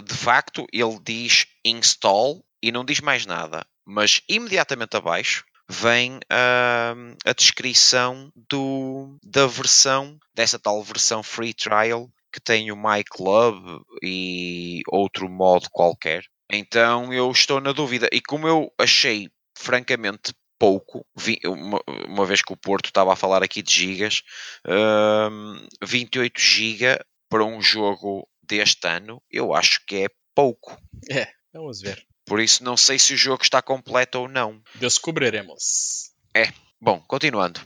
de 0.04 0.14
facto, 0.14 0.68
ele 0.72 1.00
diz 1.04 1.46
install 1.64 2.44
e 2.62 2.70
não 2.70 2.84
diz 2.84 3.00
mais 3.00 3.26
nada. 3.26 3.66
Mas 3.84 4.20
imediatamente 4.28 4.96
abaixo 4.96 5.44
vem 5.72 6.16
uh, 6.16 7.16
a 7.24 7.32
descrição 7.32 8.30
do, 8.48 9.16
da 9.24 9.46
versão, 9.46 10.18
dessa 10.34 10.58
tal 10.58 10.82
versão 10.82 11.22
free 11.22 11.54
trial 11.54 12.10
que 12.30 12.40
tem 12.40 12.70
o 12.70 12.76
My 12.76 13.02
Club 13.04 13.82
e 14.02 14.82
outro 14.88 15.28
modo 15.28 15.68
qualquer. 15.70 16.24
Então 16.50 17.12
eu 17.12 17.30
estou 17.30 17.60
na 17.60 17.72
dúvida. 17.72 18.08
E 18.12 18.20
como 18.20 18.46
eu 18.46 18.72
achei 18.78 19.30
francamente 19.56 20.34
pouco, 20.58 21.04
uma, 21.44 21.80
uma, 22.08 22.26
vez 22.26 22.40
que 22.40 22.52
o 22.52 22.56
Porto 22.56 22.86
estava 22.86 23.12
a 23.12 23.16
falar 23.16 23.42
aqui 23.42 23.62
de 23.62 23.72
gigas, 23.72 24.22
um, 24.66 25.66
28 25.82 26.40
GB 26.40 27.00
para 27.28 27.44
um 27.44 27.60
jogo 27.60 28.28
deste 28.42 28.86
ano, 28.86 29.22
eu 29.30 29.54
acho 29.54 29.84
que 29.86 30.04
é 30.04 30.08
pouco. 30.34 30.78
É, 31.10 31.26
vamos 31.52 31.80
ver. 31.80 32.06
Por 32.26 32.40
isso 32.40 32.64
não 32.64 32.76
sei 32.76 32.98
se 32.98 33.14
o 33.14 33.16
jogo 33.16 33.42
está 33.42 33.60
completo 33.60 34.20
ou 34.20 34.28
não. 34.28 34.62
Descobriremos. 34.74 36.12
É. 36.34 36.52
Bom, 36.80 37.00
continuando. 37.06 37.60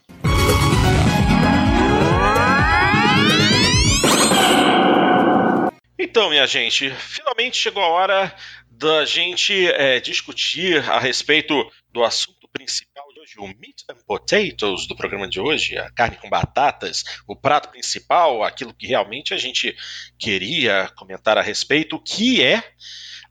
Então, 5.99 6.31
minha 6.31 6.47
gente, 6.47 6.91
finalmente 6.91 7.57
chegou 7.57 7.83
a 7.83 7.89
hora 7.89 8.37
da 8.71 9.05
gente 9.05 9.67
é, 9.69 10.01
discutir 10.01 10.79
a 10.91 10.99
respeito 10.99 11.55
do 11.91 12.05
assunto 12.05 12.49
principal 12.53 13.07
de 13.13 13.21
hoje, 13.21 13.35
o 13.39 13.47
meat 13.47 13.85
and 13.91 13.97
potatoes 14.07 14.87
do 14.87 14.97
programa 14.97 15.29
de 15.29 15.41
hoje, 15.41 15.77
a 15.77 15.91
carne 15.91 16.17
com 16.17 16.29
batatas, 16.29 17.05
o 17.27 17.35
prato 17.35 17.71
principal, 17.71 18.43
aquilo 18.43 18.75
que 18.75 18.87
realmente 18.87 19.33
a 19.33 19.37
gente 19.37 19.75
queria 20.19 20.91
comentar 20.97 21.39
a 21.39 21.43
respeito, 21.43 21.99
que 21.99 22.43
é 22.43 22.63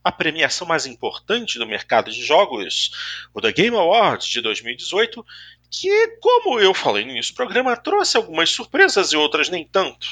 a 0.06 0.12
premiação 0.12 0.68
mais 0.68 0.86
importante 0.86 1.58
do 1.58 1.66
mercado 1.66 2.12
de 2.12 2.24
jogos, 2.24 2.92
o 3.34 3.42
The 3.42 3.52
Game 3.52 3.76
Awards 3.76 4.28
de 4.28 4.40
2018, 4.40 5.26
que, 5.72 6.08
como 6.22 6.60
eu 6.60 6.76
falei 6.76 7.04
no 7.04 7.10
início 7.10 7.34
do 7.34 7.38
programa, 7.38 7.76
trouxe 7.76 8.16
algumas 8.16 8.52
surpresas 8.52 9.12
e 9.12 9.18
outras 9.18 9.50
nem 9.50 9.68
tanto. 9.68 10.08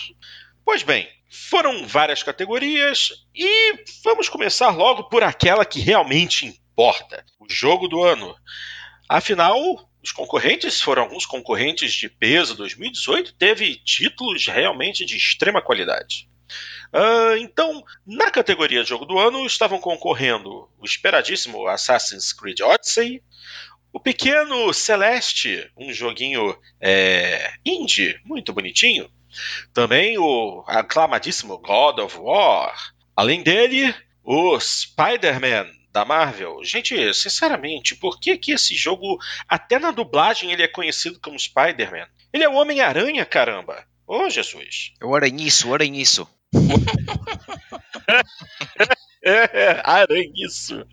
Pois 0.65 0.81
bem, 0.81 1.07
foram 1.29 1.85
várias 1.85 2.23
categorias 2.23 3.11
e 3.35 3.85
vamos 4.03 4.27
começar 4.29 4.71
logo 4.71 5.03
por 5.03 5.21
aquela 5.21 5.63
que 5.63 5.79
realmente 5.79 6.47
importa: 6.47 7.23
o 7.39 7.45
jogo 7.47 7.87
do 7.87 8.03
ano. 8.03 8.35
Afinal, 9.07 9.59
os 10.01 10.11
concorrentes 10.11 10.81
foram 10.81 11.03
alguns 11.03 11.27
concorrentes 11.27 11.93
de 11.93 12.09
peso 12.09 12.55
2018, 12.55 13.35
teve 13.35 13.75
títulos 13.75 14.47
realmente 14.47 15.05
de 15.05 15.15
extrema 15.15 15.61
qualidade. 15.61 16.27
Uh, 16.93 17.37
então, 17.37 17.83
na 18.05 18.29
categoria 18.29 18.83
Jogo 18.83 19.05
do 19.05 19.17
Ano 19.17 19.45
estavam 19.45 19.79
concorrendo 19.79 20.69
o 20.77 20.85
esperadíssimo 20.85 21.67
Assassin's 21.67 22.31
Creed 22.31 22.59
Odyssey, 22.61 23.23
o 23.91 23.99
pequeno 23.99 24.73
Celeste, 24.73 25.71
um 25.77 25.93
joguinho 25.93 26.57
é, 26.81 27.53
indie, 27.63 28.19
muito 28.25 28.51
bonitinho, 28.51 29.09
também 29.73 30.17
o 30.17 30.63
aclamadíssimo 30.67 31.57
God 31.59 31.99
of 31.99 32.17
War, 32.19 32.93
além 33.15 33.43
dele, 33.43 33.93
o 34.23 34.59
Spider-Man 34.59 35.67
da 35.91 36.03
Marvel. 36.03 36.63
Gente, 36.63 37.13
sinceramente, 37.13 37.95
por 37.95 38.19
que 38.19 38.35
que 38.35 38.51
esse 38.51 38.75
jogo, 38.75 39.19
até 39.47 39.77
na 39.77 39.91
dublagem, 39.91 40.51
ele 40.51 40.63
é 40.63 40.67
conhecido 40.67 41.19
como 41.19 41.39
Spider-Man? 41.39 42.07
Ele 42.33 42.43
é 42.43 42.49
o 42.49 42.55
Homem-Aranha, 42.55 43.25
caramba! 43.25 43.85
Ô, 44.07 44.25
oh, 44.25 44.29
Jesus! 44.29 44.93
É 45.01 45.05
o 45.05 45.15
aranhiço, 45.15 45.69
o 45.69 45.73
aranhiço. 45.73 46.27
é, 49.23 49.81
aranhiço. 49.83 50.85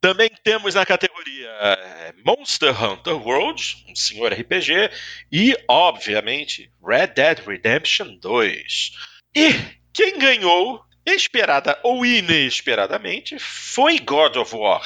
Também 0.00 0.30
temos 0.44 0.74
na 0.74 0.86
categoria 0.86 1.48
é, 1.48 2.14
Monster 2.24 2.82
Hunter 2.82 3.16
World, 3.16 3.84
um 3.88 3.96
senhor 3.96 4.32
RPG, 4.32 4.90
e, 5.32 5.56
obviamente, 5.68 6.70
Red 6.86 7.08
Dead 7.08 7.38
Redemption 7.40 8.16
2. 8.20 8.92
E 9.34 9.54
quem 9.92 10.18
ganhou 10.18 10.86
esperada 11.14 11.78
ou 11.82 12.04
inesperadamente, 12.04 13.38
foi 13.38 13.98
God 13.98 14.36
of 14.36 14.54
War. 14.54 14.82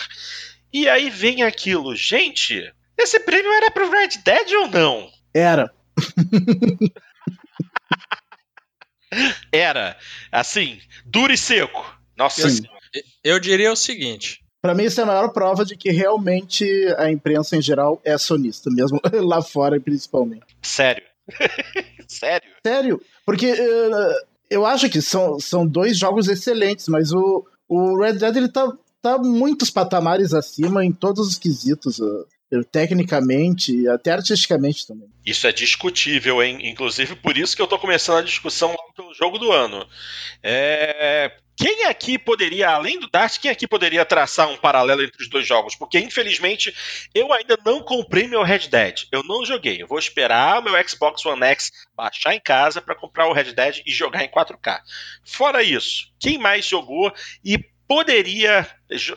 E 0.73 0.89
aí 0.89 1.11
vem 1.11 1.43
aquilo, 1.43 1.95
gente, 1.95 2.73
esse 2.97 3.21
prêmio 3.21 3.53
era 3.53 3.71
pro 3.71 3.91
Red 3.91 4.19
Dead 4.25 4.53
ou 4.53 4.69
não? 4.69 5.11
Era. 5.35 5.73
era. 9.53 9.97
Assim, 10.31 10.79
duro 11.05 11.33
e 11.33 11.39
seco. 11.39 11.85
Nossa 12.17 12.49
Sim. 12.49 12.63
Eu 13.25 13.41
diria 13.41 13.73
o 13.73 13.77
seguinte. 13.77 14.41
Para 14.61 14.75
mim, 14.75 14.85
isso 14.85 15.01
é 15.01 15.05
a 15.05 15.07
maior 15.07 15.33
prova 15.33 15.65
de 15.65 15.77
que 15.77 15.91
realmente 15.91 16.65
a 16.97 17.11
imprensa 17.11 17.57
em 17.57 17.63
geral 17.63 18.01
é 18.05 18.17
sonista, 18.17 18.71
mesmo 18.71 19.01
lá 19.13 19.43
fora 19.43 19.81
principalmente. 19.81 20.57
Sério. 20.63 21.03
Sério. 22.07 22.49
Sério. 22.65 23.03
Porque 23.27 23.51
uh, 23.51 24.27
eu 24.49 24.65
acho 24.65 24.89
que 24.89 25.03
são, 25.03 25.41
são 25.41 25.67
dois 25.67 25.99
jogos 25.99 26.29
excelentes, 26.29 26.87
mas 26.87 27.13
o, 27.13 27.45
o 27.69 27.99
Red 27.99 28.15
Dead 28.15 28.37
ele 28.37 28.49
tá, 28.49 28.73
tá 29.01 29.19
muitos 29.19 29.71
patamares 29.71 30.33
acima 30.33 30.85
em 30.85 30.93
todos 30.93 31.27
os 31.27 31.39
quesitos. 31.39 31.99
Tecnicamente 32.71 33.75
e 33.75 33.89
até 33.89 34.13
artisticamente 34.13 34.87
também. 34.87 35.09
Isso 35.25 35.47
é 35.47 35.53
discutível, 35.53 36.43
hein? 36.43 36.59
Inclusive 36.69 37.17
por 37.17 37.37
isso 37.39 37.57
que 37.57 37.63
eu 37.63 37.67
tô 37.67 37.79
começando 37.79 38.19
a 38.19 38.23
discussão 38.23 38.75
pelo 38.95 39.15
jogo 39.15 39.39
do 39.39 39.51
ano. 39.51 39.87
É... 40.43 41.33
Quem 41.57 41.85
aqui 41.85 42.19
poderia, 42.19 42.71
além 42.71 42.99
do 42.99 43.09
Dart, 43.09 43.39
quem 43.39 43.51
aqui 43.51 43.69
poderia 43.69 44.05
traçar 44.05 44.49
um 44.49 44.57
paralelo 44.57 45.03
entre 45.03 45.23
os 45.23 45.29
dois 45.29 45.47
jogos? 45.47 45.77
Porque, 45.77 45.99
infelizmente, 45.99 46.75
eu 47.15 47.33
ainda 47.33 47.57
não 47.65 47.83
comprei 47.83 48.27
meu 48.27 48.43
Red 48.43 48.69
Dead. 48.69 49.05
Eu 49.13 49.23
não 49.23 49.45
joguei. 49.45 49.81
Eu 49.81 49.87
vou 49.87 49.99
esperar 49.99 50.59
o 50.59 50.63
meu 50.63 50.89
Xbox 50.89 51.25
One 51.25 51.45
X 51.45 51.71
baixar 51.95 52.35
em 52.35 52.41
casa 52.41 52.81
para 52.81 52.97
comprar 52.97 53.29
o 53.29 53.33
Red 53.33 53.53
Dead 53.53 53.83
e 53.87 53.93
jogar 53.93 54.25
em 54.25 54.29
4K. 54.29 54.81
Fora 55.25 55.63
isso, 55.63 56.11
quem 56.19 56.39
mais 56.39 56.67
jogou 56.67 57.13
e 57.45 57.59
poderia 57.87 58.67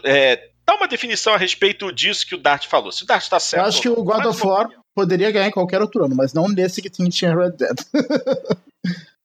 é, 0.03 0.49
dar 0.65 0.75
uma 0.75 0.87
definição 0.87 1.33
a 1.33 1.37
respeito 1.37 1.91
disso 1.91 2.25
que 2.25 2.35
o 2.35 2.37
Dart 2.37 2.67
falou? 2.67 2.91
Se 2.91 3.03
o 3.03 3.05
Dart 3.05 3.21
está 3.21 3.39
certo. 3.39 3.63
Eu 3.63 3.67
acho 3.69 3.81
que 3.81 3.89
o 3.89 4.03
God 4.03 4.25
of 4.25 4.45
War 4.45 4.69
poderia 4.93 5.31
ganhar 5.31 5.47
em 5.47 5.51
qualquer 5.51 5.81
outro 5.81 6.05
ano, 6.05 6.15
mas 6.15 6.33
não 6.33 6.47
nesse 6.47 6.81
que 6.81 6.89
tinha 6.89 7.35
Red 7.35 7.51
Dead. 7.51 7.77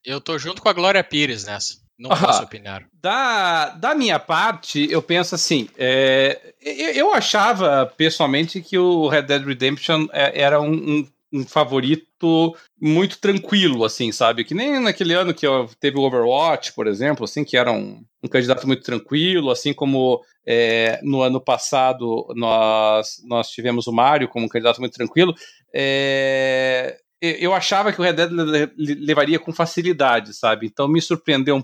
eu 0.05 0.21
tô 0.21 0.37
junto 0.39 0.61
com 0.61 0.69
a 0.69 0.73
Glória 0.73 1.03
Pires 1.03 1.45
nessa. 1.45 1.79
Não 2.01 2.09
posso 2.09 2.43
opinar. 2.43 2.87
Da, 2.95 3.69
da 3.71 3.95
minha 3.95 4.19
parte, 4.19 4.91
eu 4.91 5.03
penso 5.03 5.35
assim: 5.35 5.69
é, 5.77 6.55
eu, 6.63 6.89
eu, 6.93 7.15
achava 7.15 7.93
pessoalmente 7.95 8.63
que 8.63 8.79
o 8.79 9.07
Red 9.07 9.23
Dead 9.23 9.45
Redemption 9.45 10.07
é, 10.11 10.41
era 10.41 10.59
um, 10.59 10.73
um, 10.73 11.09
um, 11.33 11.45
favorito 11.47 12.57
muito 12.81 13.19
tranquilo, 13.19 13.85
assim, 13.85 14.13
sabe? 14.13 14.45
Que 14.45 14.55
nem 14.55 14.81
naquele 14.81 15.15
ano 15.15 15.35
que 15.35 15.47
teve 15.79 15.99
o 15.99 16.03
Overwatch, 16.03 16.73
por 16.73 16.87
exemplo, 16.87 17.25
assim, 17.25 17.45
que 17.45 17.57
era 17.57 17.73
um, 17.73 18.05
um 18.23 18.29
candidato 18.29 18.67
muito 18.67 18.83
tranquilo, 18.83 19.51
assim 19.51 19.73
como 19.73 20.21
é, 20.47 21.01
no 21.03 21.23
ano 21.23 21.41
passado 21.41 22.27
nós, 22.35 23.17
nós 23.25 23.49
tivemos 23.51 23.87
o 23.87 23.93
Mario 23.93 24.29
como 24.29 24.47
um 24.47 24.49
candidato 24.49 24.81
muito 24.81 24.95
tranquilo. 24.95 25.35
É, 25.75 26.99
eu 27.21 27.55
achava 27.55 27.93
que 27.93 28.01
o 28.01 28.05
Red 28.05 28.15
Dead 28.15 28.31
levaria 28.77 29.39
com 29.39 29.53
facilidade, 29.53 30.35
sabe? 30.35 30.67
Então 30.67 30.89
me 30.89 31.03
surpreendeu, 31.03 31.63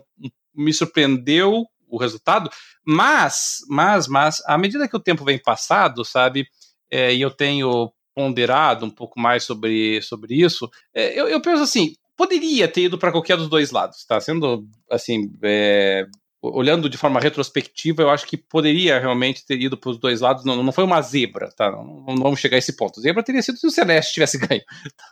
me 0.55 0.73
surpreendeu 0.73 1.65
o 1.89 1.99
resultado, 1.99 2.51
mas, 2.85 3.59
mas, 3.69 4.07
mas, 4.07 4.43
à 4.47 4.59
medida 4.59 4.89
que 4.89 4.97
o 4.97 5.03
tempo 5.03 5.25
vem 5.25 5.39
passado, 5.39 6.05
sabe, 6.05 6.47
é, 6.91 7.15
e 7.15 7.21
eu 7.21 7.31
tenho 7.31 7.93
ponderado 8.17 8.87
um 8.87 8.91
pouco 8.91 9.21
mais 9.21 9.45
sobre, 9.45 10.01
sobre 10.01 10.35
isso, 10.35 10.71
é, 10.95 11.21
eu, 11.21 11.29
eu 11.29 11.39
penso 11.39 11.63
assim, 11.63 11.95
poderia 12.17 12.67
ter 12.67 12.85
ido 12.85 12.97
para 12.97 13.13
qualquer 13.13 13.37
dos 13.37 13.49
dois 13.49 13.71
lados, 13.71 14.07
tá? 14.07 14.19
Sendo 14.19 14.67
assim, 14.91 15.31
é, 15.43 16.07
olhando 16.41 16.89
de 16.89 16.97
forma 16.97 17.21
retrospectiva, 17.21 18.01
eu 18.01 18.09
acho 18.09 18.27
que 18.27 18.39
poderia 18.39 18.99
realmente 18.99 19.45
ter 19.45 19.61
ido 19.61 19.77
para 19.77 19.91
os 19.91 19.99
dois 19.99 20.23
lados. 20.23 20.47
Não, 20.47 20.63
não 20.63 20.73
foi 20.73 20.85
uma 20.85 21.03
zebra, 21.03 21.51
tá? 21.55 21.71
Não, 21.71 22.05
não, 22.09 22.17
vamos 22.17 22.41
chegar 22.41 22.57
a 22.57 22.59
esse 22.59 22.75
ponto. 22.75 23.03
Zebra 23.03 23.23
teria 23.23 23.43
sido 23.43 23.59
se 23.59 23.67
o 23.67 23.71
Celeste 23.71 24.15
tivesse 24.15 24.39
ganho. 24.49 24.63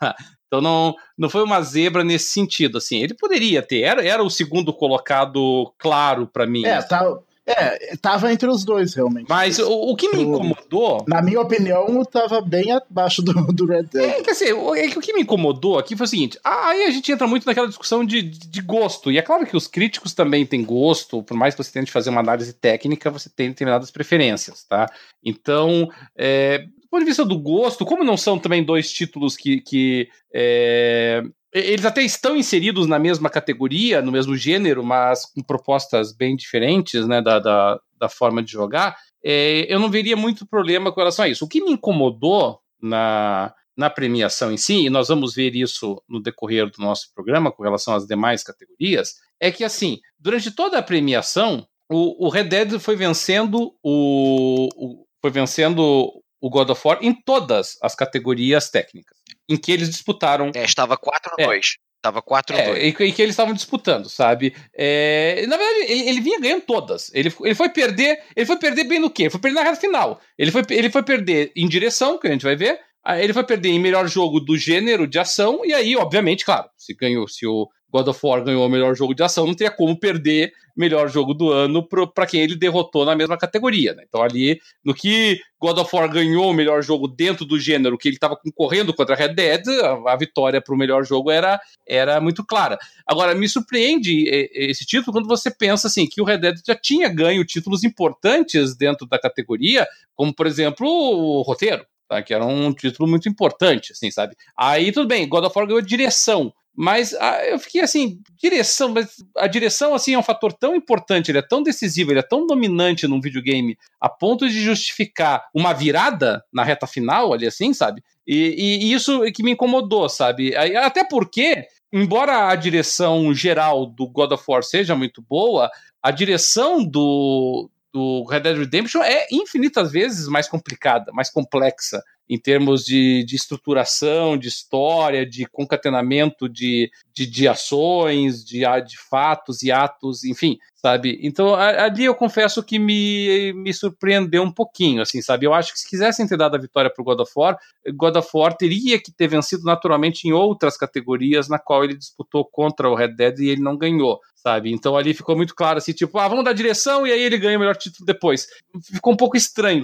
Tá? 0.00 0.16
Então 0.46 0.62
não, 0.62 0.94
não 1.18 1.28
foi 1.28 1.42
uma 1.42 1.60
zebra 1.60 2.02
nesse 2.02 2.32
sentido. 2.32 2.78
Assim, 2.78 3.02
ele 3.02 3.12
poderia 3.12 3.60
ter. 3.60 3.82
Era, 3.82 4.02
era 4.02 4.22
o 4.22 4.30
segundo 4.30 4.72
colocado 4.72 5.70
claro 5.78 6.26
para 6.26 6.46
mim. 6.46 6.64
É, 6.64 6.80
tá. 6.80 7.04
É, 7.46 7.94
tava 7.96 8.32
entre 8.32 8.48
os 8.48 8.64
dois, 8.64 8.94
realmente. 8.94 9.26
Mas 9.28 9.58
o, 9.58 9.70
o 9.70 9.96
que 9.96 10.08
me 10.08 10.22
incomodou. 10.22 11.04
Na 11.06 11.20
minha 11.20 11.40
opinião, 11.40 12.02
tava 12.04 12.40
bem 12.40 12.72
abaixo 12.72 13.20
do, 13.20 13.32
do 13.52 13.66
Red 13.66 13.84
Dead. 13.84 14.02
É, 14.02 14.22
quer 14.22 14.32
dizer, 14.32 14.54
o, 14.54 14.74
é 14.74 14.88
que 14.88 14.98
o 14.98 15.00
que 15.00 15.12
me 15.12 15.20
incomodou 15.20 15.78
aqui 15.78 15.94
foi 15.94 16.06
o 16.06 16.08
seguinte: 16.08 16.38
aí 16.42 16.84
a 16.84 16.90
gente 16.90 17.12
entra 17.12 17.26
muito 17.26 17.46
naquela 17.46 17.68
discussão 17.68 18.04
de, 18.04 18.22
de 18.22 18.62
gosto. 18.62 19.12
E 19.12 19.18
é 19.18 19.22
claro 19.22 19.46
que 19.46 19.56
os 19.56 19.66
críticos 19.66 20.14
também 20.14 20.46
têm 20.46 20.64
gosto, 20.64 21.22
por 21.22 21.36
mais 21.36 21.54
que 21.54 21.62
você 21.62 21.72
tente 21.72 21.92
fazer 21.92 22.08
uma 22.08 22.20
análise 22.20 22.52
técnica, 22.54 23.10
você 23.10 23.28
tem 23.28 23.50
determinadas 23.50 23.90
preferências, 23.90 24.64
tá? 24.64 24.86
Então, 25.22 25.90
é, 26.16 26.58
do 26.58 26.88
ponto 26.90 27.00
de 27.00 27.06
vista 27.06 27.24
do 27.26 27.38
gosto, 27.38 27.84
como 27.84 28.04
não 28.04 28.16
são 28.16 28.38
também 28.38 28.64
dois 28.64 28.90
títulos 28.90 29.36
que, 29.36 29.60
que 29.60 30.08
é, 30.32 31.22
eles 31.54 31.84
até 31.84 32.02
estão 32.02 32.36
inseridos 32.36 32.88
na 32.88 32.98
mesma 32.98 33.30
categoria, 33.30 34.02
no 34.02 34.10
mesmo 34.10 34.36
gênero, 34.36 34.82
mas 34.82 35.24
com 35.24 35.40
propostas 35.40 36.12
bem 36.12 36.34
diferentes 36.34 37.06
né, 37.06 37.22
da, 37.22 37.38
da, 37.38 37.80
da 37.96 38.08
forma 38.08 38.42
de 38.42 38.50
jogar. 38.50 38.96
É, 39.24 39.72
eu 39.72 39.78
não 39.78 39.88
veria 39.88 40.16
muito 40.16 40.44
problema 40.44 40.92
com 40.92 41.00
relação 41.00 41.24
a 41.24 41.28
isso. 41.28 41.44
O 41.44 41.48
que 41.48 41.62
me 41.62 41.70
incomodou 41.70 42.58
na, 42.82 43.54
na 43.76 43.88
premiação 43.88 44.50
em 44.50 44.56
si, 44.56 44.86
e 44.86 44.90
nós 44.90 45.06
vamos 45.06 45.32
ver 45.32 45.54
isso 45.54 46.02
no 46.08 46.20
decorrer 46.20 46.68
do 46.68 46.82
nosso 46.82 47.14
programa 47.14 47.52
com 47.52 47.62
relação 47.62 47.94
às 47.94 48.04
demais 48.04 48.42
categorias, 48.42 49.14
é 49.38 49.52
que 49.52 49.62
assim, 49.62 50.00
durante 50.18 50.50
toda 50.50 50.78
a 50.78 50.82
premiação, 50.82 51.64
o, 51.88 52.26
o 52.26 52.28
Red 52.30 52.44
Dead 52.44 52.78
foi 52.80 52.96
vencendo 52.96 53.72
o, 53.80 54.68
o, 54.74 55.06
foi 55.20 55.30
vencendo 55.30 56.10
o 56.40 56.50
God 56.50 56.70
of 56.70 56.80
War 56.84 56.98
em 57.00 57.14
todas 57.14 57.78
as 57.80 57.94
categorias 57.94 58.68
técnicas 58.70 59.23
em 59.48 59.56
que 59.56 59.72
eles 59.72 59.90
disputaram. 59.90 60.50
É, 60.54 60.64
estava 60.64 60.96
4 60.96 61.32
a 61.38 61.44
2. 61.44 61.66
É. 61.66 61.84
Tava 62.04 62.20
4 62.20 62.54
é, 62.54 62.66
2. 62.66 62.84
E, 62.84 62.92
que 62.92 63.22
eles 63.22 63.32
estavam 63.32 63.54
disputando, 63.54 64.10
sabe? 64.10 64.54
É, 64.76 65.42
na 65.46 65.56
verdade, 65.56 65.90
ele, 65.90 66.08
ele, 66.10 66.20
vinha 66.20 66.38
ganhando 66.38 66.60
todas. 66.60 67.10
Ele, 67.14 67.32
ele 67.42 67.54
foi 67.54 67.70
perder. 67.70 68.22
Ele 68.36 68.44
foi 68.44 68.58
perder 68.58 68.84
bem 68.84 68.98
no 68.98 69.08
quê? 69.08 69.22
Ele 69.22 69.30
foi 69.30 69.40
perder 69.40 69.60
na 69.60 69.62
reta 69.62 69.80
final. 69.80 70.20
Ele 70.38 70.50
foi, 70.50 70.62
ele 70.68 70.90
foi 70.90 71.02
perder 71.02 71.50
em 71.56 71.66
direção, 71.66 72.18
que 72.18 72.26
a 72.26 72.30
gente 72.30 72.44
vai 72.44 72.56
ver. 72.56 72.78
Ele 73.06 73.32
foi 73.32 73.44
perder 73.44 73.68
em 73.68 73.78
melhor 73.78 74.08
jogo 74.08 74.40
do 74.40 74.56
gênero 74.56 75.06
de 75.06 75.18
ação. 75.18 75.64
E 75.64 75.72
aí, 75.72 75.96
obviamente, 75.96 76.44
claro, 76.44 76.68
se 76.76 76.94
ganhou, 76.94 77.28
se 77.28 77.46
o 77.46 77.68
God 77.94 78.08
of 78.08 78.20
War 78.24 78.42
ganhou 78.42 78.66
o 78.66 78.68
melhor 78.68 78.96
jogo 78.96 79.14
de 79.14 79.22
ação, 79.22 79.46
não 79.46 79.54
teria 79.54 79.70
como 79.70 79.96
perder 79.96 80.52
melhor 80.76 81.08
jogo 81.08 81.32
do 81.32 81.52
ano 81.52 81.86
para 82.12 82.26
quem 82.26 82.40
ele 82.40 82.56
derrotou 82.56 83.04
na 83.04 83.14
mesma 83.14 83.38
categoria. 83.38 83.94
Né? 83.94 84.02
Então, 84.08 84.20
ali, 84.20 84.58
no 84.84 84.92
que 84.92 85.38
God 85.60 85.78
of 85.78 85.94
War 85.94 86.10
ganhou 86.10 86.50
o 86.50 86.52
melhor 86.52 86.82
jogo 86.82 87.06
dentro 87.06 87.44
do 87.44 87.56
gênero 87.60 87.96
que 87.96 88.08
ele 88.08 88.16
estava 88.16 88.36
concorrendo 88.36 88.92
contra 88.92 89.14
Red 89.14 89.34
Dead, 89.34 89.68
a, 89.68 90.12
a 90.12 90.16
vitória 90.16 90.60
para 90.60 90.74
o 90.74 90.76
melhor 90.76 91.04
jogo 91.04 91.30
era, 91.30 91.60
era 91.86 92.20
muito 92.20 92.44
clara. 92.44 92.76
Agora, 93.06 93.32
me 93.32 93.48
surpreende 93.48 94.24
esse 94.52 94.84
título 94.84 95.12
quando 95.12 95.28
você 95.28 95.48
pensa 95.48 95.86
assim 95.86 96.08
que 96.08 96.20
o 96.20 96.24
Red 96.24 96.38
Dead 96.38 96.56
já 96.66 96.74
tinha 96.74 97.08
ganho 97.08 97.44
títulos 97.44 97.84
importantes 97.84 98.76
dentro 98.76 99.06
da 99.06 99.20
categoria, 99.20 99.86
como, 100.16 100.34
por 100.34 100.48
exemplo, 100.48 100.88
o 100.88 101.42
roteiro. 101.42 101.86
Tá, 102.06 102.22
que 102.22 102.34
era 102.34 102.44
um 102.44 102.72
título 102.72 103.08
muito 103.08 103.28
importante, 103.28 103.92
assim, 103.92 104.10
sabe? 104.10 104.36
Aí 104.56 104.92
tudo 104.92 105.08
bem, 105.08 105.26
God 105.26 105.44
of 105.44 105.56
War 105.56 105.66
ganhou 105.66 105.80
direção, 105.80 106.52
mas 106.76 107.14
ah, 107.14 107.46
eu 107.46 107.58
fiquei 107.58 107.80
assim, 107.80 108.20
direção, 108.36 108.90
mas 108.90 109.16
a 109.36 109.46
direção 109.46 109.94
assim 109.94 110.14
é 110.14 110.18
um 110.18 110.22
fator 110.22 110.52
tão 110.52 110.74
importante, 110.74 111.30
ele 111.30 111.38
é 111.38 111.42
tão 111.42 111.62
decisivo, 111.62 112.10
ele 112.10 112.18
é 112.18 112.22
tão 112.22 112.46
dominante 112.46 113.06
num 113.06 113.20
videogame 113.20 113.78
a 114.00 114.08
ponto 114.08 114.48
de 114.48 114.60
justificar 114.60 115.46
uma 115.54 115.72
virada 115.72 116.44
na 116.52 116.64
reta 116.64 116.86
final 116.86 117.32
ali 117.32 117.46
assim, 117.46 117.72
sabe? 117.72 118.02
E, 118.26 118.36
e, 118.36 118.84
e 118.86 118.92
isso 118.92 119.24
é 119.24 119.30
que 119.30 119.42
me 119.42 119.52
incomodou, 119.52 120.08
sabe? 120.08 120.54
Até 120.56 121.04
porque, 121.04 121.66
embora 121.92 122.48
a 122.48 122.56
direção 122.56 123.32
geral 123.32 123.86
do 123.86 124.08
God 124.08 124.32
of 124.32 124.44
War 124.46 124.62
seja 124.62 124.96
muito 124.96 125.22
boa, 125.22 125.70
a 126.02 126.10
direção 126.10 126.84
do, 126.84 127.70
do 127.94 128.24
Red 128.24 128.40
Dead 128.40 128.58
Redemption 128.58 129.04
é 129.04 129.28
infinitas 129.30 129.92
vezes 129.92 130.26
mais 130.26 130.48
complicada, 130.48 131.12
mais 131.12 131.30
complexa 131.30 132.02
em 132.28 132.38
termos 132.40 132.84
de, 132.84 133.22
de 133.24 133.36
estruturação, 133.36 134.36
de 134.36 134.48
história, 134.48 135.24
de 135.24 135.46
concatenamento 135.46 136.48
de, 136.48 136.90
de, 137.12 137.26
de 137.26 137.46
ações, 137.46 138.44
de, 138.44 138.62
de 138.86 138.98
fatos 138.98 139.62
e 139.62 139.70
atos, 139.70 140.24
enfim, 140.24 140.58
sabe? 140.74 141.20
Então, 141.22 141.54
ali 141.54 142.06
eu 142.06 142.14
confesso 142.14 142.62
que 142.62 142.78
me, 142.78 143.52
me 143.54 143.72
surpreendeu 143.72 144.42
um 144.42 144.50
pouquinho, 144.50 145.02
assim, 145.02 145.20
sabe? 145.20 145.46
Eu 145.46 145.54
acho 145.54 145.72
que 145.72 145.78
se 145.78 145.88
quisessem 145.88 146.26
ter 146.26 146.38
dado 146.38 146.56
a 146.56 146.60
vitória 146.60 146.90
para 146.90 147.02
o 147.02 147.04
God 147.04 147.20
of 147.20 147.32
War, 147.36 147.58
God 147.94 148.16
of 148.16 148.28
War 148.34 148.56
teria 148.56 148.98
que 148.98 149.12
ter 149.12 149.28
vencido 149.28 149.62
naturalmente 149.62 150.26
em 150.26 150.32
outras 150.32 150.76
categorias 150.76 151.46
na 151.48 151.58
qual 151.58 151.84
ele 151.84 151.96
disputou 151.96 152.44
contra 152.44 152.88
o 152.88 152.94
Red 152.94 153.14
Dead 153.14 153.38
e 153.40 153.48
ele 153.50 153.60
não 153.60 153.76
ganhou, 153.76 154.18
sabe? 154.44 154.72
Então 154.72 154.94
ali 154.94 155.14
ficou 155.14 155.34
muito 155.34 155.54
claro, 155.54 155.78
assim, 155.78 155.92
tipo, 155.92 156.18
ah, 156.18 156.28
vamos 156.28 156.44
dar 156.44 156.52
direção 156.52 157.06
e 157.06 157.12
aí 157.12 157.22
ele 157.22 157.38
ganha 157.38 157.56
o 157.56 157.60
melhor 157.60 157.76
título 157.76 158.04
depois. 158.04 158.46
Ficou 158.92 159.14
um 159.14 159.16
pouco 159.16 159.38
estranho, 159.38 159.82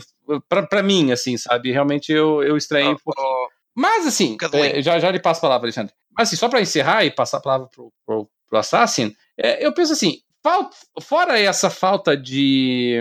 para 0.48 0.82
mim, 0.82 1.10
assim, 1.12 1.38
sabe? 1.38 1.72
Realmente 1.72 2.12
eu, 2.12 2.42
eu 2.42 2.56
estranhei 2.56 2.92
um 2.92 2.98
pouquinho. 2.98 3.26
Mas, 3.74 4.06
assim, 4.06 4.36
é, 4.52 4.82
já, 4.82 4.98
já 4.98 5.10
lhe 5.10 5.18
passo 5.18 5.38
a 5.38 5.42
palavra, 5.42 5.66
Alexandre. 5.66 5.94
Mas, 6.16 6.28
assim, 6.28 6.36
só 6.36 6.48
para 6.48 6.60
encerrar 6.60 7.04
e 7.04 7.10
passar 7.10 7.38
a 7.38 7.40
palavra 7.40 7.68
pro, 7.68 7.90
pro, 8.04 8.28
pro 8.46 8.58
Assassin, 8.58 9.14
é, 9.38 9.64
eu 9.64 9.72
penso 9.72 9.92
assim, 9.94 10.18
falta, 10.42 10.76
fora 11.00 11.38
essa 11.38 11.70
falta 11.70 12.14
de. 12.14 13.00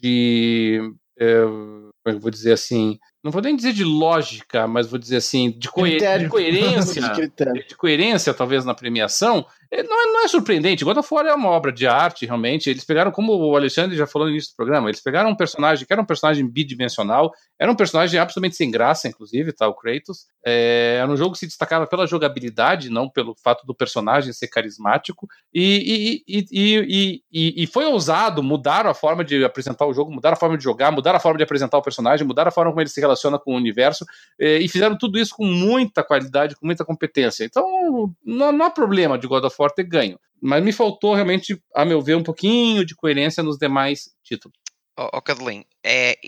de 0.00 0.80
é, 1.18 1.42
como 1.42 1.92
é 2.06 2.12
eu 2.12 2.20
vou 2.20 2.30
dizer 2.30 2.52
assim, 2.52 2.98
não 3.22 3.32
vou 3.32 3.42
nem 3.42 3.56
dizer 3.56 3.72
de 3.72 3.84
lógica, 3.84 4.66
mas 4.66 4.86
vou 4.86 4.98
dizer 4.98 5.16
assim, 5.16 5.50
de, 5.50 5.68
co 5.68 5.86
de 5.86 6.28
coerência, 6.28 7.02
de, 7.12 7.68
de, 7.68 7.76
coerência 7.76 8.32
talvez 8.32 8.64
na 8.64 8.74
premiação, 8.74 9.44
não 9.70 10.02
é, 10.02 10.06
não 10.12 10.24
é 10.24 10.28
surpreendente. 10.28 10.84
God 10.84 10.96
of 10.96 11.08
War 11.12 11.26
é 11.26 11.34
uma 11.34 11.50
obra 11.50 11.70
de 11.70 11.86
arte, 11.86 12.24
realmente. 12.24 12.70
Eles 12.70 12.84
pegaram, 12.84 13.10
como 13.10 13.34
o 13.36 13.54
Alexandre 13.54 13.96
já 13.96 14.06
falou 14.06 14.26
no 14.26 14.32
início 14.32 14.52
do 14.52 14.56
programa, 14.56 14.88
eles 14.88 15.00
pegaram 15.00 15.28
um 15.28 15.36
personagem 15.36 15.86
que 15.86 15.92
era 15.92 16.00
um 16.00 16.06
personagem 16.06 16.48
bidimensional, 16.48 17.32
era 17.58 17.70
um 17.70 17.74
personagem 17.74 18.18
absolutamente 18.18 18.56
sem 18.56 18.70
graça, 18.70 19.08
inclusive, 19.08 19.52
tá, 19.52 19.68
o 19.68 19.74
Kratos. 19.74 20.26
É, 20.44 20.98
era 21.02 21.10
um 21.10 21.16
jogo 21.16 21.32
que 21.32 21.40
se 21.40 21.46
destacava 21.46 21.86
pela 21.86 22.06
jogabilidade, 22.06 22.88
não 22.88 23.10
pelo 23.10 23.34
fato 23.34 23.66
do 23.66 23.74
personagem 23.74 24.32
ser 24.32 24.48
carismático. 24.48 25.28
E, 25.52 26.24
e, 26.26 26.46
e, 26.50 27.22
e, 27.30 27.62
e 27.62 27.66
foi 27.66 27.84
ousado, 27.84 28.42
mudaram 28.42 28.88
a 28.88 28.94
forma 28.94 29.22
de 29.22 29.44
apresentar 29.44 29.84
o 29.84 29.92
jogo, 29.92 30.10
mudaram 30.10 30.34
a 30.34 30.40
forma 30.40 30.56
de 30.56 30.64
jogar, 30.64 30.90
mudaram 30.90 31.18
a 31.18 31.20
forma 31.20 31.36
de 31.36 31.44
apresentar 31.44 31.76
o 31.76 31.82
personagem, 31.82 32.26
mudaram 32.26 32.48
a 32.48 32.52
forma 32.52 32.70
como 32.70 32.80
ele 32.80 32.88
se 32.88 33.00
relaciona 33.00 33.38
com 33.38 33.52
o 33.52 33.56
universo, 33.56 34.06
eh, 34.40 34.58
e 34.60 34.68
fizeram 34.68 34.96
tudo 34.96 35.18
isso 35.18 35.34
com 35.36 35.44
muita 35.44 36.02
qualidade, 36.02 36.56
com 36.56 36.64
muita 36.64 36.86
competência. 36.86 37.44
Então, 37.44 38.14
não, 38.24 38.50
não 38.50 38.64
há 38.64 38.70
problema 38.70 39.18
de 39.18 39.26
God 39.26 39.44
of 39.44 39.57
War 39.58 39.70
ter 39.70 39.84
ganho. 39.84 40.18
Mas 40.40 40.62
me 40.62 40.72
faltou 40.72 41.14
realmente, 41.14 41.60
a 41.74 41.84
meu 41.84 42.00
ver, 42.00 42.16
um 42.16 42.22
pouquinho 42.22 42.84
de 42.84 42.94
coerência 42.94 43.42
nos 43.42 43.58
demais 43.58 44.10
títulos. 44.22 44.56
Ó 44.96 45.10
oh, 45.12 45.22
Cadelinho, 45.22 45.64
é, 45.84 46.18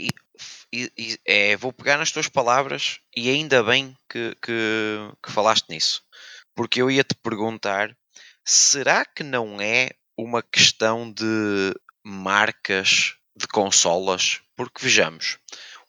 é, 1.27 1.57
vou 1.57 1.73
pegar 1.73 1.99
nas 1.99 2.13
tuas 2.13 2.29
palavras 2.29 3.01
e 3.17 3.29
ainda 3.29 3.63
bem 3.63 3.97
que, 4.09 4.35
que, 4.43 5.13
que 5.23 5.33
falaste 5.33 5.69
nisso. 5.69 6.03
Porque 6.55 6.81
eu 6.81 6.91
ia 6.91 7.05
te 7.05 7.15
perguntar: 7.15 7.97
será 8.45 9.05
que 9.05 9.23
não 9.23 9.61
é 9.61 9.91
uma 10.17 10.43
questão 10.43 11.11
de 11.13 11.75
marcas 12.05 13.17
de 13.37 13.47
consolas? 13.49 14.41
Porque 14.57 14.83
vejamos, 14.83 15.39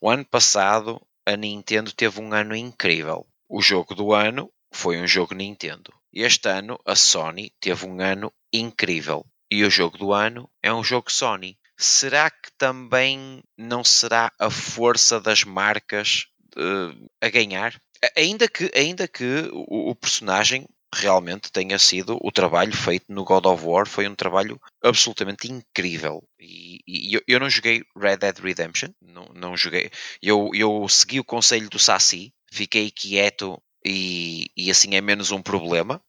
o 0.00 0.08
ano 0.08 0.24
passado 0.24 1.00
a 1.26 1.36
Nintendo 1.36 1.92
teve 1.92 2.20
um 2.20 2.32
ano 2.32 2.56
incrível. 2.56 3.26
O 3.48 3.60
jogo 3.60 3.94
do 3.94 4.12
ano 4.12 4.50
foi 4.72 5.00
um 5.00 5.06
jogo 5.06 5.34
Nintendo. 5.34 5.92
Este 6.12 6.48
ano 6.48 6.78
a 6.84 6.96
Sony 6.96 7.52
teve 7.60 7.86
um 7.86 8.00
ano 8.00 8.32
incrível. 8.52 9.24
E 9.50 9.64
o 9.64 9.70
jogo 9.70 9.98
do 9.98 10.12
ano 10.12 10.50
é 10.62 10.72
um 10.72 10.82
jogo 10.82 11.12
Sony 11.12 11.58
será 11.82 12.30
que 12.30 12.50
também 12.56 13.42
não 13.58 13.82
será 13.82 14.32
a 14.38 14.50
força 14.50 15.20
das 15.20 15.44
marcas 15.44 16.26
uh, 16.56 17.10
a 17.20 17.28
ganhar? 17.28 17.80
Ainda 18.16 18.48
que, 18.48 18.70
ainda 18.74 19.06
que 19.06 19.48
o, 19.52 19.90
o, 19.90 19.94
personagem 19.94 20.66
realmente 20.94 21.50
tenha 21.50 21.78
sido 21.78 22.18
o 22.20 22.30
trabalho 22.30 22.76
feito 22.76 23.06
no 23.08 23.24
God 23.24 23.46
of 23.46 23.64
War, 23.64 23.86
foi 23.86 24.08
um 24.08 24.14
trabalho 24.14 24.60
absolutamente 24.82 25.50
incrível. 25.50 26.22
E, 26.38 26.80
e 26.86 27.14
eu, 27.14 27.22
eu, 27.26 27.40
não 27.40 27.48
joguei 27.48 27.82
Red 27.96 28.18
Dead 28.18 28.38
Redemption, 28.38 28.90
não, 29.00 29.26
não 29.34 29.56
joguei. 29.56 29.90
Eu, 30.20 30.50
eu 30.54 30.88
segui 30.88 31.20
o 31.20 31.24
conselho 31.24 31.70
do 31.70 31.78
Saci, 31.78 32.32
fiquei 32.50 32.90
quieto 32.90 33.60
e, 33.84 34.50
e 34.56 34.70
assim 34.70 34.94
é 34.94 35.00
menos 35.00 35.30
um 35.30 35.42
problema. 35.42 36.02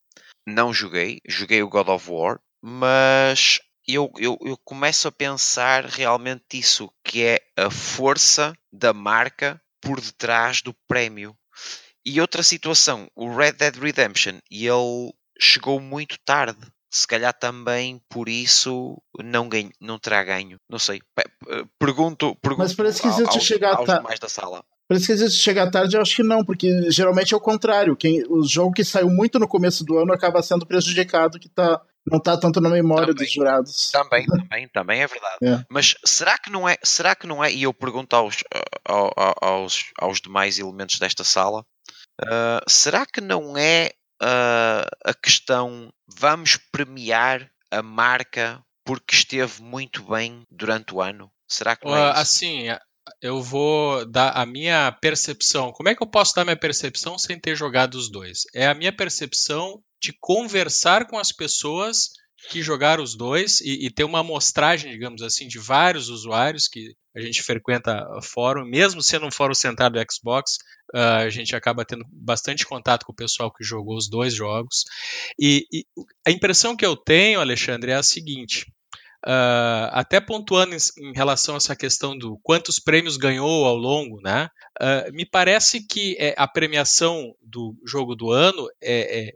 Não 0.46 0.74
joguei, 0.74 1.22
joguei 1.28 1.64
o 1.64 1.70
God 1.70 1.88
of 1.88 2.10
War, 2.10 2.40
mas 2.62 3.60
eu, 3.88 4.12
eu, 4.18 4.38
eu 4.42 4.58
começo 4.58 5.08
a 5.08 5.12
pensar 5.12 5.86
realmente 5.86 6.58
isso, 6.58 6.92
que 7.04 7.24
é 7.24 7.40
a 7.58 7.70
força 7.70 8.54
da 8.72 8.94
marca 8.94 9.62
por 9.82 10.00
detrás 10.00 10.62
do 10.62 10.74
prémio. 10.88 11.36
E 12.06 12.20
outra 12.20 12.44
situação, 12.44 13.10
o 13.16 13.34
Red 13.34 13.54
Dead 13.54 13.76
Redemption, 13.76 14.40
ele 14.50 15.14
chegou 15.40 15.80
muito 15.80 16.18
tarde. 16.26 16.60
Se 16.90 17.08
calhar 17.08 17.34
também 17.34 18.02
por 18.08 18.30
isso 18.30 19.02
não, 19.20 19.50
ganho, 19.50 19.72
não 19.82 19.98
terá 19.98 20.24
ganho. 20.24 20.60
Não 20.70 20.78
sei. 20.78 21.02
Pergunto, 21.80 22.36
pergunto 22.36 22.60
Mas 22.60 22.76
parece 22.76 23.02
que 23.02 23.08
existe 23.08 23.36
aos, 23.36 23.44
chegar 23.44 23.76
aos 23.76 23.88
mais 24.04 24.20
da 24.20 24.30
sala. 24.30 24.64
Parece 24.94 25.08
que 25.08 25.12
existe 25.14 25.42
chegar 25.42 25.72
tarde, 25.72 25.96
eu 25.96 26.02
acho 26.02 26.16
que 26.16 26.22
não, 26.22 26.46
porque 26.46 26.92
geralmente 26.92 27.34
é 27.34 27.38
o 27.38 27.42
contrário. 27.42 27.96
Quem, 27.96 28.24
o 28.30 28.44
jogo 28.44 28.74
que 28.74 28.84
saiu 28.84 29.10
muito 29.10 29.40
no 29.40 29.48
começo 29.48 29.84
do 29.84 29.98
ano 29.98 30.14
acaba 30.14 30.44
sendo 30.44 30.68
prejudicado, 30.68 31.40
que 31.40 31.50
tá 31.50 31.82
não 32.06 32.20
está 32.20 32.38
tanto 32.38 32.62
na 32.62 32.70
memória 32.70 33.08
também, 33.08 33.24
dos 33.26 33.34
jurados. 33.34 33.92
Também, 33.92 34.26
também, 34.28 34.68
também 34.68 35.02
é 35.02 35.08
verdade. 35.08 35.38
É. 35.42 35.66
Mas 35.68 35.96
será 36.06 36.38
que 36.38 36.52
não 36.52 36.70
é? 36.70 36.78
Será 36.84 37.16
que 37.16 37.26
não 37.26 37.44
é? 37.44 37.52
E 37.52 37.64
eu 37.64 37.74
pergunto 37.74 38.16
aos, 38.16 38.44
aos, 39.42 39.86
aos 39.98 40.22
demais 40.22 40.60
elementos 40.60 41.00
desta 41.00 41.24
sala, 41.24 41.62
uh, 42.22 42.70
será 42.70 43.04
que 43.06 43.22
não 43.22 43.58
é 43.58 43.90
uh, 44.22 44.86
a 45.06 45.14
questão 45.16 45.92
vamos 46.08 46.58
premiar 46.72 47.50
a 47.72 47.82
marca 47.82 48.62
porque 48.86 49.16
esteve 49.16 49.64
muito 49.64 50.04
bem 50.04 50.44
durante 50.52 50.94
o 50.94 51.02
ano? 51.02 51.32
Será 51.48 51.76
que 51.76 51.86
não 51.86 51.96
é 51.96 52.12
isso? 52.12 52.20
Assim, 52.20 52.68
eu 53.22 53.42
vou 53.42 54.06
dar 54.06 54.32
a 54.32 54.46
minha 54.46 54.92
percepção. 55.02 55.72
Como 55.72 55.90
é 55.90 55.96
que 55.96 56.04
eu 56.04 56.08
posso 56.08 56.36
dar 56.36 56.44
minha 56.44 56.58
percepção 56.58 57.18
sem 57.18 57.40
ter 57.40 57.56
jogado 57.56 57.96
os 57.96 58.10
dois? 58.10 58.44
É 58.54 58.68
a 58.68 58.74
minha 58.74 58.92
percepção 58.92 59.82
de 60.02 60.14
conversar 60.20 61.08
com 61.08 61.18
as 61.18 61.32
pessoas 61.32 62.10
que 62.50 62.62
jogaram 62.62 63.04
os 63.04 63.16
dois 63.16 63.62
e, 63.62 63.86
e, 63.86 63.90
ter 63.90 64.04
uma 64.04 64.20
amostragem, 64.20 64.92
digamos 64.92 65.22
assim, 65.22 65.48
de 65.48 65.60
vários 65.60 66.10
usuários 66.10 66.68
que 66.68 66.94
a 67.16 67.22
gente 67.22 67.42
frequenta 67.42 68.06
fórum, 68.22 68.66
mesmo 68.66 69.02
sendo 69.02 69.26
um 69.26 69.32
fórum 69.32 69.54
centrado 69.54 69.98
do 69.98 70.06
Xbox, 70.12 70.58
uh, 70.94 71.22
a 71.22 71.30
gente 71.30 71.56
acaba 71.56 71.86
tendo 71.86 72.04
bastante 72.12 72.66
contato 72.66 73.06
com 73.06 73.12
o 73.12 73.16
pessoal 73.16 73.54
que 73.54 73.64
jogou 73.64 73.96
os 73.96 74.10
dois 74.10 74.34
jogos. 74.34 74.84
E, 75.40 75.66
e 75.72 75.86
a 76.26 76.32
impressão 76.32 76.76
que 76.76 76.86
eu 76.86 76.98
tenho, 76.98 77.40
Alexandre, 77.40 77.92
é 77.92 77.96
a 77.96 78.04
seguinte: 78.04 78.66
Uh, 79.26 79.88
até 79.92 80.20
pontuando 80.20 80.76
em, 80.76 80.78
em, 80.98 81.14
relação 81.14 81.56
a 81.56 81.58
essa 81.58 81.76
questão 81.76 82.18
do 82.18 82.38
quantos 82.44 82.78
prêmios 82.78 83.16
ganhou 83.16 83.66
ao 83.66 83.76
longo, 83.76 84.20
né? 84.22 84.50
Uh, 84.82 85.14
me 85.14 85.26
parece 85.26 85.88
que 85.88 86.18
é, 86.20 86.36
a 86.38 86.46
premiação 86.46 87.34
do 87.42 87.74
jogo 87.86 88.16
do 88.16 88.32
ano 88.32 88.68
é, 88.82 89.22
é, 89.22 89.34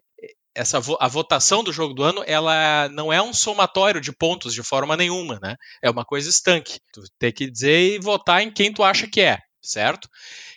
essa 0.53 0.81
a 0.99 1.07
votação 1.07 1.63
do 1.63 1.71
jogo 1.71 1.93
do 1.93 2.03
ano 2.03 2.23
ela 2.25 2.89
não 2.89 3.13
é 3.13 3.21
um 3.21 3.31
somatório 3.31 4.01
de 4.01 4.11
pontos 4.11 4.53
de 4.53 4.63
forma 4.63 4.97
nenhuma, 4.97 5.39
né? 5.41 5.55
É 5.81 5.89
uma 5.89 6.03
coisa 6.03 6.29
estanque. 6.29 6.79
Tu 6.91 7.03
tem 7.17 7.31
que 7.31 7.49
dizer 7.49 7.95
e 7.95 7.99
votar 7.99 8.41
em 8.41 8.51
quem 8.51 8.73
tu 8.73 8.83
acha 8.83 9.07
que 9.07 9.21
é, 9.21 9.37
certo? 9.61 10.09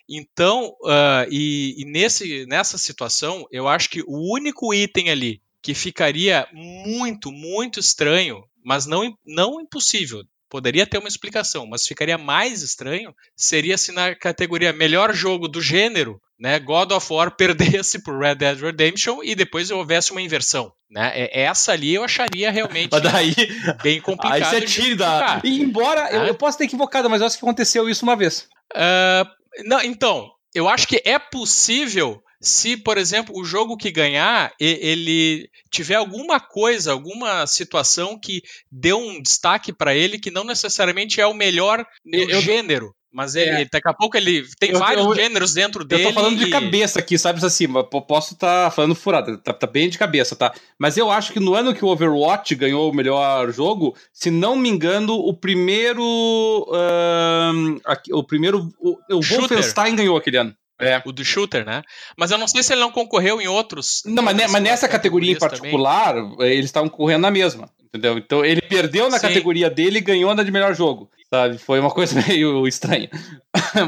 Então, 0.08 0.74
uh, 0.82 1.28
e, 1.30 1.76
e 1.78 1.84
nesse, 1.84 2.46
nessa 2.46 2.76
situação, 2.76 3.46
eu 3.52 3.68
acho 3.68 3.88
que 3.90 4.02
o 4.08 4.34
único 4.34 4.74
item 4.74 5.10
ali 5.10 5.40
que 5.62 5.74
ficaria 5.74 6.48
muito, 6.52 7.30
muito 7.30 7.78
estranho 7.78 8.42
mas 8.64 8.86
não, 8.86 9.14
não 9.26 9.60
impossível. 9.60 10.22
Poderia 10.50 10.84
ter 10.84 10.98
uma 10.98 11.06
explicação, 11.06 11.64
mas 11.64 11.86
ficaria 11.86 12.18
mais 12.18 12.62
estranho 12.62 13.14
seria 13.36 13.78
se 13.78 13.92
na 13.92 14.16
categoria 14.16 14.72
melhor 14.72 15.14
jogo 15.14 15.46
do 15.46 15.62
gênero, 15.62 16.20
né, 16.40 16.58
God 16.58 16.90
of 16.90 17.12
War 17.12 17.30
perdesse 17.36 18.02
por 18.02 18.18
Red 18.18 18.34
Dead 18.34 18.58
Redemption 18.58 19.22
e 19.22 19.36
depois 19.36 19.70
houvesse 19.70 20.10
uma 20.10 20.20
inversão. 20.20 20.72
Né? 20.90 21.28
Essa 21.30 21.72
ali 21.72 21.94
eu 21.94 22.02
acharia 22.02 22.50
realmente 22.50 22.90
daí, 23.00 23.32
bem 23.80 24.00
complicado. 24.00 24.42
Aí 24.52 24.60
você 24.60 24.62
tira 24.62 24.96
da... 24.96 25.40
E 25.44 25.60
embora 25.60 26.06
ah. 26.06 26.12
eu, 26.12 26.24
eu 26.24 26.34
possa 26.34 26.58
ter 26.58 26.64
equivocado, 26.64 27.08
mas 27.08 27.20
eu 27.20 27.28
acho 27.28 27.38
que 27.38 27.44
aconteceu 27.44 27.88
isso 27.88 28.04
uma 28.04 28.16
vez. 28.16 28.48
Uh, 28.72 29.64
não, 29.64 29.80
então, 29.80 30.28
eu 30.52 30.68
acho 30.68 30.88
que 30.88 31.00
é 31.04 31.16
possível 31.16 32.20
se, 32.40 32.76
por 32.76 32.96
exemplo, 32.96 33.38
o 33.38 33.44
jogo 33.44 33.76
que 33.76 33.90
ganhar, 33.90 34.52
ele 34.58 35.48
tiver 35.70 35.96
alguma 35.96 36.40
coisa, 36.40 36.92
alguma 36.92 37.46
situação 37.46 38.18
que 38.18 38.42
deu 38.70 38.98
um 38.98 39.20
destaque 39.20 39.72
para 39.72 39.94
ele 39.94 40.18
que 40.18 40.30
não 40.30 40.44
necessariamente 40.44 41.20
é 41.20 41.26
o 41.26 41.34
melhor 41.34 41.84
eu, 42.06 42.40
gênero. 42.40 42.94
Mas 43.12 43.34
ele, 43.34 43.62
é. 43.62 43.68
daqui 43.70 43.88
a 43.88 43.92
pouco 43.92 44.16
ele 44.16 44.44
tem 44.60 44.70
eu, 44.70 44.78
vários 44.78 45.04
eu, 45.04 45.14
gêneros 45.14 45.52
dentro 45.52 45.84
dele. 45.84 46.04
Eu 46.04 46.08
tô 46.08 46.14
falando 46.14 46.40
e... 46.40 46.44
de 46.44 46.50
cabeça 46.50 47.00
aqui, 47.00 47.18
sabe 47.18 47.44
assim? 47.44 47.66
Posso 48.06 48.34
estar 48.34 48.66
tá 48.66 48.70
falando 48.70 48.94
furado, 48.94 49.36
tá, 49.38 49.52
tá, 49.52 49.66
bem 49.66 49.90
de 49.90 49.98
cabeça, 49.98 50.36
tá? 50.36 50.54
Mas 50.78 50.96
eu 50.96 51.10
acho 51.10 51.32
que 51.32 51.40
no 51.40 51.54
ano 51.54 51.74
que 51.74 51.84
o 51.84 51.88
Overwatch 51.88 52.54
ganhou 52.54 52.88
o 52.88 52.94
melhor 52.94 53.52
jogo, 53.52 53.96
se 54.12 54.30
não 54.30 54.54
me 54.54 54.68
engano, 54.68 55.14
o 55.14 55.34
primeiro. 55.34 56.04
Uh, 56.04 57.80
o 58.12 58.22
primeiro. 58.22 58.68
O, 58.78 58.96
o 59.10 59.20
Wolfenstein 59.20 59.96
ganhou 59.96 60.16
aquele 60.16 60.36
ano. 60.36 60.54
É. 60.80 61.02
O 61.04 61.12
do 61.12 61.24
shooter, 61.24 61.64
né? 61.64 61.82
Mas 62.16 62.30
eu 62.30 62.38
não 62.38 62.48
sei 62.48 62.62
se 62.62 62.72
ele 62.72 62.80
não 62.80 62.90
concorreu 62.90 63.40
em 63.40 63.48
outros. 63.48 64.02
Não, 64.06 64.22
mas, 64.22 64.36
mas 64.50 64.62
nessa 64.62 64.88
categoria 64.88 65.32
em 65.32 65.38
particular, 65.38 66.14
também. 66.14 66.50
eles 66.52 66.66
estavam 66.66 66.88
correndo 66.88 67.22
na 67.22 67.30
mesma. 67.30 67.70
Entendeu? 67.92 68.18
Então 68.18 68.44
ele 68.44 68.62
perdeu 68.62 69.10
na 69.10 69.18
Sim. 69.18 69.26
categoria 69.26 69.68
dele 69.68 69.98
e 69.98 70.02
ganhou 70.02 70.32
na 70.32 70.44
de 70.44 70.52
melhor 70.52 70.74
jogo. 70.74 71.10
Sabe? 71.28 71.58
Foi 71.58 71.80
uma 71.80 71.90
coisa 71.90 72.14
meio 72.26 72.66
estranha. 72.66 73.10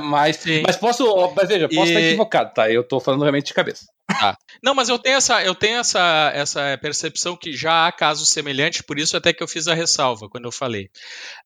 mas, 0.05 0.45
mas 0.64 0.76
posso. 0.76 1.32
Mas 1.36 1.49
veja, 1.49 1.68
posso 1.68 1.90
e... 1.90 1.95
estar 1.95 2.01
equivocado, 2.01 2.53
tá? 2.53 2.70
Eu 2.70 2.82
tô 2.82 2.99
falando 2.99 3.22
realmente 3.22 3.47
de 3.47 3.55
cabeça. 3.55 3.86
Tá. 4.09 4.36
Não, 4.62 4.74
mas 4.74 4.88
eu 4.88 4.99
tenho 4.99 5.16
essa, 5.16 5.43
eu 5.43 5.55
tenho 5.55 5.78
essa, 5.78 6.30
essa 6.34 6.78
percepção 6.80 7.36
que 7.36 7.53
já 7.53 7.86
há 7.86 7.93
casos 7.93 8.28
semelhantes, 8.28 8.82
por 8.82 8.99
isso 8.99 9.16
até 9.16 9.32
que 9.32 9.43
eu 9.43 9.49
fiz 9.49 9.68
a 9.68 9.74
ressalva 9.74 10.28
quando 10.28 10.45
eu 10.45 10.53
falei. 10.53 10.90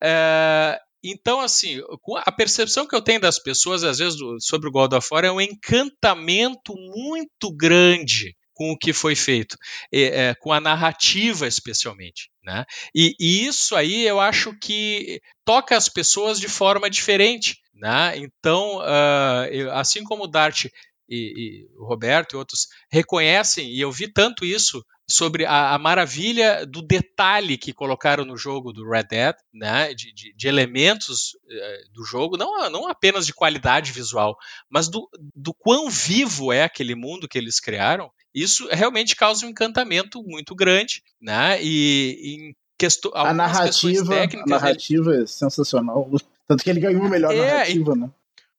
É, 0.02 0.78
então, 1.10 1.40
assim, 1.40 1.80
a 2.24 2.32
percepção 2.32 2.86
que 2.86 2.94
eu 2.94 3.02
tenho 3.02 3.20
das 3.20 3.38
pessoas, 3.38 3.84
às 3.84 3.98
vezes, 3.98 4.18
sobre 4.40 4.68
o 4.68 4.72
God 4.72 4.92
of 4.92 5.08
War 5.10 5.24
é 5.24 5.30
um 5.30 5.40
encantamento 5.40 6.74
muito 6.74 7.54
grande 7.54 8.34
com 8.56 8.72
o 8.72 8.78
que 8.78 8.92
foi 8.92 9.14
feito, 9.14 9.56
é, 9.92 10.34
com 10.40 10.50
a 10.50 10.60
narrativa 10.60 11.46
especialmente. 11.46 12.30
Né? 12.42 12.64
E, 12.94 13.14
e, 13.20 13.46
isso 13.46 13.76
aí 13.76 14.06
eu 14.06 14.18
acho 14.18 14.58
que 14.58 15.20
toca 15.44 15.76
as 15.76 15.90
pessoas 15.90 16.40
de 16.40 16.48
forma 16.48 16.88
diferente. 16.88 17.58
Né? 17.74 18.14
Então, 18.16 18.78
uh, 18.78 19.70
assim 19.72 20.02
como 20.02 20.24
o 20.24 20.26
Dart 20.26 20.66
e, 21.08 21.32
e, 21.36 21.68
o 21.78 21.86
Roberto 21.86 22.32
e 22.32 22.36
outros 22.36 22.68
reconhecem, 22.90 23.68
e 23.70 23.80
eu 23.80 23.90
vi 23.90 24.08
tanto 24.08 24.44
isso 24.44 24.84
sobre 25.08 25.44
a, 25.44 25.74
a, 25.74 25.78
maravilha 25.78 26.66
do 26.66 26.82
detalhe 26.82 27.56
que 27.56 27.72
colocaram 27.72 28.24
no 28.24 28.36
jogo 28.36 28.72
do 28.72 28.88
Red 28.88 29.04
Dead, 29.04 29.34
né, 29.54 29.94
de, 29.94 30.12
de, 30.12 30.34
de 30.34 30.48
elementos 30.48 31.34
uh, 31.44 31.92
do 31.92 32.04
jogo, 32.04 32.36
não, 32.36 32.68
não 32.68 32.88
apenas 32.88 33.24
de 33.24 33.32
qualidade 33.32 33.92
visual, 33.92 34.36
mas 34.68 34.88
do, 34.88 35.08
do 35.34 35.54
quão 35.54 35.88
vivo 35.88 36.52
é 36.52 36.64
aquele 36.64 36.96
mundo 36.96 37.28
que 37.28 37.38
eles 37.38 37.60
criaram. 37.60 38.10
Isso 38.34 38.68
realmente 38.70 39.14
causa 39.14 39.46
um 39.46 39.50
encantamento 39.50 40.22
muito 40.24 40.54
grande, 40.54 41.02
né? 41.20 41.62
E, 41.62 42.50
em 42.50 42.56
questão, 42.76 43.10
a 43.14 43.32
narrativa, 43.32 44.14
a 44.14 44.46
narrativa 44.46 45.14
é 45.22 45.26
sensacional. 45.26 46.10
Tanto 46.46 46.62
que 46.62 46.68
ele 46.68 46.80
ganhou 46.80 47.04
a 47.04 47.08
melhor 47.08 47.32
é, 47.32 47.38
narrativa, 47.38 47.94
e, 47.94 47.98
né? 47.98 48.10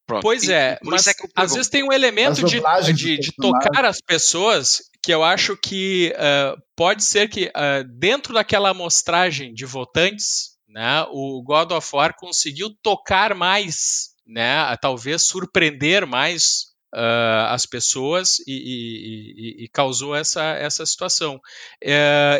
Pronto. 0.07 0.21
Pois 0.21 0.47
é, 0.47 0.79
e 0.81 0.87
mas 0.89 1.05
é 1.05 1.13
às 1.35 1.53
vezes 1.53 1.69
tem 1.69 1.83
um 1.83 1.91
elemento 1.91 2.41
de, 2.45 2.61
de, 2.93 3.17
de 3.19 3.31
tocar 3.35 3.83
as 3.83 3.99
pessoas 3.99 4.81
que 5.03 5.13
eu 5.13 5.21
acho 5.23 5.57
que 5.57 6.13
ah, 6.17 6.55
pode 6.77 7.03
ser 7.03 7.29
que 7.29 7.51
ah, 7.53 7.83
dentro 7.99 8.33
daquela 8.33 8.69
amostragem 8.69 9.53
de 9.53 9.65
votantes, 9.65 10.51
né, 10.67 11.05
o 11.11 11.43
God 11.43 11.71
of 11.73 11.89
War 11.93 12.15
conseguiu 12.17 12.69
tocar 12.81 13.35
mais, 13.35 14.11
né, 14.25 14.59
a 14.59 14.77
talvez 14.77 15.23
surpreender 15.23 16.07
mais 16.07 16.67
ah, 16.95 17.53
as 17.53 17.65
pessoas 17.65 18.39
e, 18.47 18.53
e- 18.53 19.61
e- 19.61 19.65
e 19.65 19.69
causou 19.69 20.15
essa, 20.15 20.41
essa 20.53 20.85
situação. 20.85 21.37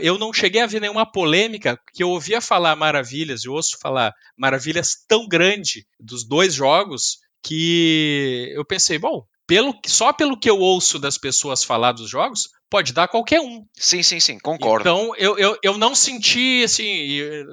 Eu 0.02 0.18
não 0.18 0.32
cheguei 0.32 0.62
a 0.62 0.66
ver 0.68 0.80
nenhuma 0.80 1.06
polêmica, 1.10 1.78
que 1.94 2.02
eu 2.02 2.10
ouvia 2.10 2.40
falar 2.40 2.78
maravilhas, 2.78 3.44
eu 3.44 3.52
ouço 3.52 3.78
falar 3.82 4.14
maravilhas 4.38 4.96
tão 5.06 5.28
grande 5.28 5.86
dos 6.00 6.26
dois 6.26 6.54
jogos 6.54 7.18
que 7.44 8.52
eu 8.56 8.66
pensei, 8.66 8.98
bom, 8.98 9.24
pelo, 9.48 9.74
só 9.86 10.12
pelo 10.12 10.38
que 10.38 10.50
eu 10.50 10.60
ouço 10.60 11.00
das 11.00 11.18
pessoas 11.18 11.64
falar 11.64 11.94
dos 11.94 12.10
jogos, 12.10 12.50
pode 12.70 12.92
dar 12.92 13.08
qualquer 13.08 13.40
um. 13.40 13.64
Sim, 13.74 14.04
sim, 14.04 14.20
sim, 14.20 14.38
concordo. 14.40 14.82
Então, 14.90 15.14
eu, 15.18 15.38
eu, 15.38 15.58
eu 15.64 15.78
não 15.78 15.96
senti, 15.96 16.64
assim, 16.66 17.08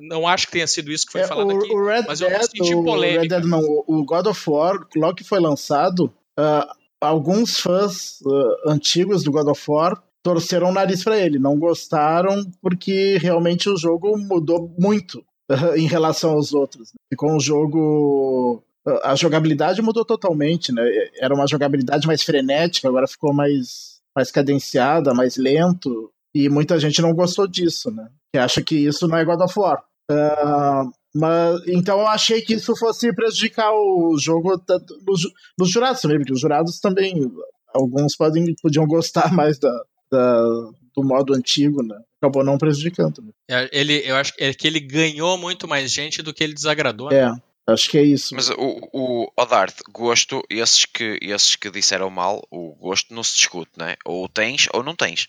não 0.08 0.26
acho 0.26 0.46
que 0.46 0.52
tenha 0.52 0.66
sido 0.66 0.90
isso 0.90 1.06
que 1.06 1.12
foi 1.12 1.20
É, 1.20 1.26
falado 1.26 1.52
o, 1.52 1.56
aqui. 1.56 1.72
o 1.72 1.84
Red 1.86 2.02
mas 2.08 2.20
eu 2.20 2.28
não 2.30 2.38
Dead, 2.38 2.50
senti 2.50 2.74
o 2.74 2.82
polêmica. 2.82 3.22
Red 3.22 3.28
Dead 3.28 3.44
não, 3.44 3.60
o- 3.60 3.84
o 3.86 4.04
God 4.04 4.26
of 4.26 4.50
War, 4.50 4.78
logo 4.96 5.14
que 5.14 5.22
foi 5.24 5.38
lançado, 5.38 6.12
ah, 6.36 6.68
alguns 7.00 7.60
fãs 7.60 8.18
ah, 8.26 8.72
antigos 8.72 9.22
do 9.22 9.30
God 9.30 9.46
of 9.48 9.62
War 9.68 10.02
torceram 10.20 10.70
o 10.70 10.72
nariz 10.72 11.04
pra 11.04 11.16
ele, 11.20 11.38
não 11.38 11.56
gostaram 11.58 12.42
porque 12.60 13.18
realmente 13.18 13.68
o 13.68 13.76
jogo 13.76 14.16
mudou 14.18 14.74
muito 14.78 15.22
em 15.76 15.86
relação 15.86 16.30
aos 16.32 16.52
outros. 16.52 16.88
né? 16.92 16.98
Ficou 17.12 17.30
um 17.30 17.38
jogo 17.38 18.64
a 19.02 19.14
jogabilidade 19.14 19.80
mudou 19.82 20.04
totalmente, 20.04 20.72
né? 20.72 20.82
Era 21.18 21.34
uma 21.34 21.46
jogabilidade 21.46 22.06
mais 22.06 22.22
frenética, 22.22 22.88
agora 22.88 23.06
ficou 23.08 23.32
mais 23.32 23.94
mais 24.16 24.30
cadenciada, 24.30 25.12
mais 25.12 25.36
lento, 25.36 26.08
e 26.32 26.48
muita 26.48 26.78
gente 26.78 27.02
não 27.02 27.12
gostou 27.12 27.48
disso, 27.48 27.90
né? 27.90 28.08
Que 28.32 28.38
acha 28.38 28.62
que 28.62 28.76
isso 28.76 29.08
não 29.08 29.18
é 29.18 29.24
God 29.24 29.40
of 29.40 29.58
War. 29.58 29.82
Ah, 30.08 30.84
mas, 31.14 31.60
então 31.66 31.98
eu 32.00 32.06
achei 32.06 32.40
que 32.40 32.54
isso 32.54 32.76
fosse 32.76 33.12
prejudicar 33.12 33.72
o 33.72 34.16
jogo 34.18 34.60
ju- 35.16 35.30
nos 35.58 35.68
jurados 35.70 36.00
também, 36.00 36.18
porque 36.18 36.32
os 36.32 36.40
jurados 36.40 36.78
também, 36.78 37.28
alguns 37.74 38.14
podem, 38.16 38.54
podiam 38.62 38.86
gostar 38.86 39.32
mais 39.34 39.58
da, 39.58 39.72
da- 40.12 40.70
do 40.94 41.02
modo 41.02 41.34
antigo, 41.34 41.82
né? 41.82 41.96
Acabou 42.22 42.44
não 42.44 42.56
prejudicando. 42.56 43.20
Né? 43.20 43.30
É, 43.50 43.68
Ele, 43.72 44.00
eu 44.06 44.14
acho 44.16 44.32
é 44.38 44.54
que 44.54 44.66
ele 44.68 44.78
ganhou 44.80 45.36
muito 45.36 45.66
mais 45.66 45.90
gente 45.92 46.22
do 46.22 46.32
que 46.32 46.42
ele 46.44 46.54
desagradou. 46.54 47.10
né? 47.10 47.16
É, 47.68 47.72
acho 47.72 47.90
que 47.90 47.98
é 47.98 48.02
isso. 48.02 48.34
Mas 48.34 48.50
o, 48.50 48.78
o 48.92 49.32
Odart, 49.36 49.74
gosto, 49.90 50.42
esses 50.50 50.84
que, 50.84 51.18
esses 51.22 51.56
que 51.56 51.70
disseram 51.70 52.10
mal, 52.10 52.46
o 52.50 52.74
gosto 52.74 53.14
não 53.14 53.22
se 53.22 53.36
discute, 53.36 53.72
né? 53.76 53.96
Ou 54.04 54.28
tens 54.28 54.66
ou 54.72 54.82
não 54.82 54.94
tens. 54.94 55.28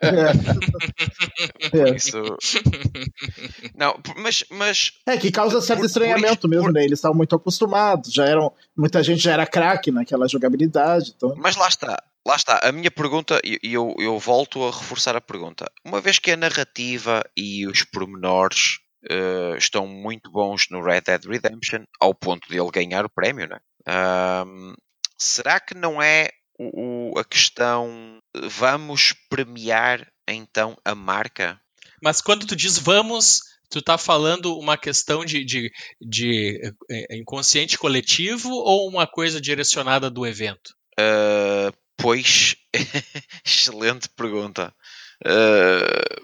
É, 0.00 1.78
é. 1.90 1.94
Isso. 1.96 2.18
Não, 3.74 3.98
mas, 4.16 4.44
mas 4.50 4.92
É, 5.06 5.16
que 5.16 5.30
causa 5.30 5.60
certo 5.60 5.80
Por- 5.80 5.82
por 5.82 5.86
estranhamento 5.86 6.38
isso- 6.40 6.48
mesmo, 6.48 6.64
por- 6.64 6.72
né? 6.72 6.84
Eles 6.84 6.98
estavam 6.98 7.16
muito 7.16 7.34
acostumados, 7.36 8.12
já 8.12 8.24
eram. 8.26 8.52
Muita 8.76 9.02
gente 9.02 9.20
já 9.22 9.32
era 9.32 9.46
craque 9.46 9.90
naquela 9.90 10.26
jogabilidade. 10.28 11.12
Então, 11.16 11.34
Mas 11.36 11.56
lá 11.56 11.68
está, 11.68 12.02
lá 12.26 12.36
está. 12.36 12.60
A 12.62 12.72
minha 12.72 12.90
pergunta, 12.90 13.40
e 13.44 13.58
e 13.62 13.72
eu, 13.74 13.94
eu 13.98 14.18
volto 14.18 14.62
a 14.64 14.70
reforçar 14.70 15.14
a 15.16 15.20
pergunta. 15.20 15.70
Uma 15.84 16.00
vez 16.00 16.18
que 16.18 16.30
a 16.30 16.36
narrativa 16.36 17.22
e 17.36 17.66
os 17.66 17.84
pormenores 17.84 18.78
eh, 19.10 19.56
estão 19.58 19.86
muito 19.86 20.30
bons 20.30 20.66
no 20.70 20.82
Red 20.82 21.02
Dead 21.02 21.24
Redemption, 21.24 21.84
ao 22.00 22.14
ponto 22.14 22.48
de 22.48 22.58
ele 22.58 22.70
ganhar 22.70 23.04
o 23.04 23.10
prémio, 23.10 23.48
né? 23.48 23.58
Ahm, 23.86 24.74
será 25.18 25.58
que 25.60 25.74
não 25.74 26.00
é 26.00 26.30
o, 26.58 27.12
o- 27.14 27.18
a 27.18 27.24
questão 27.24 28.18
eh, 28.36 28.40
vamos 28.48 29.14
premiar 29.28 30.06
então 30.28 30.76
a 30.84 30.94
marca? 30.94 31.60
Mas 32.02 32.20
quando 32.20 32.46
tu 32.46 32.54
diz 32.56 32.78
vamos, 32.78 33.40
tu 33.70 33.80
tá 33.82 33.96
falando 33.98 34.58
uma 34.58 34.76
questão 34.76 35.24
de, 35.24 35.44
de, 35.44 35.70
de 36.00 36.60
eh, 36.90 37.16
inconsciente 37.16 37.78
coletivo 37.78 38.50
ou 38.50 38.88
uma 38.88 39.06
coisa 39.06 39.40
direcionada 39.40 40.10
do 40.10 40.26
evento? 40.26 40.74
Uh, 40.98 41.72
pois, 41.96 42.56
excelente 43.44 44.08
pergunta. 44.10 44.74
Uh, 45.24 46.22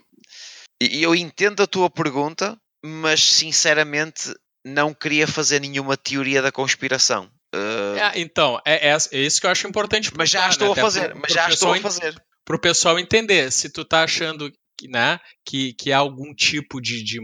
eu 0.81 1.15
entendo 1.15 1.63
a 1.63 1.67
tua 1.67 1.91
pergunta, 1.91 2.59
mas 2.85 3.23
sinceramente 3.23 4.35
não 4.65 4.93
queria 4.95 5.27
fazer 5.27 5.61
nenhuma 5.61 5.97
teoria 5.97 6.43
da 6.43 6.53
conspiração. 6.53 7.31
Uh, 7.55 7.97
É, 7.99 8.13
então, 8.21 8.61
é, 8.65 8.91
é, 8.91 8.97
é 9.13 9.19
isso 9.21 9.41
que 9.41 9.47
eu 9.47 9.51
acho 9.51 9.67
importante. 9.67 10.11
mas 10.17 10.29
já 10.31 10.49
estou 10.49 10.75
né? 10.75 10.81
a 10.81 10.85
fazer, 10.85 11.09
pro- 11.11 11.21
mas 11.21 11.33
pro 11.33 11.35
já 11.35 11.49
estou 11.49 11.73
a 11.73 11.81
fazer. 11.81 12.23
para 12.45 12.57
o 12.57 12.61
pessoal 12.61 12.99
entender. 12.99 13.51
Se 13.51 13.71
tu 13.71 13.85
tá 13.85 14.03
achando 14.05 14.53
né, 14.87 15.19
que, 15.45 15.73
que 15.73 15.91
há 15.91 15.99
algum 15.99 16.33
tipo 16.35 16.81
de, 16.81 17.03
de 17.03 17.21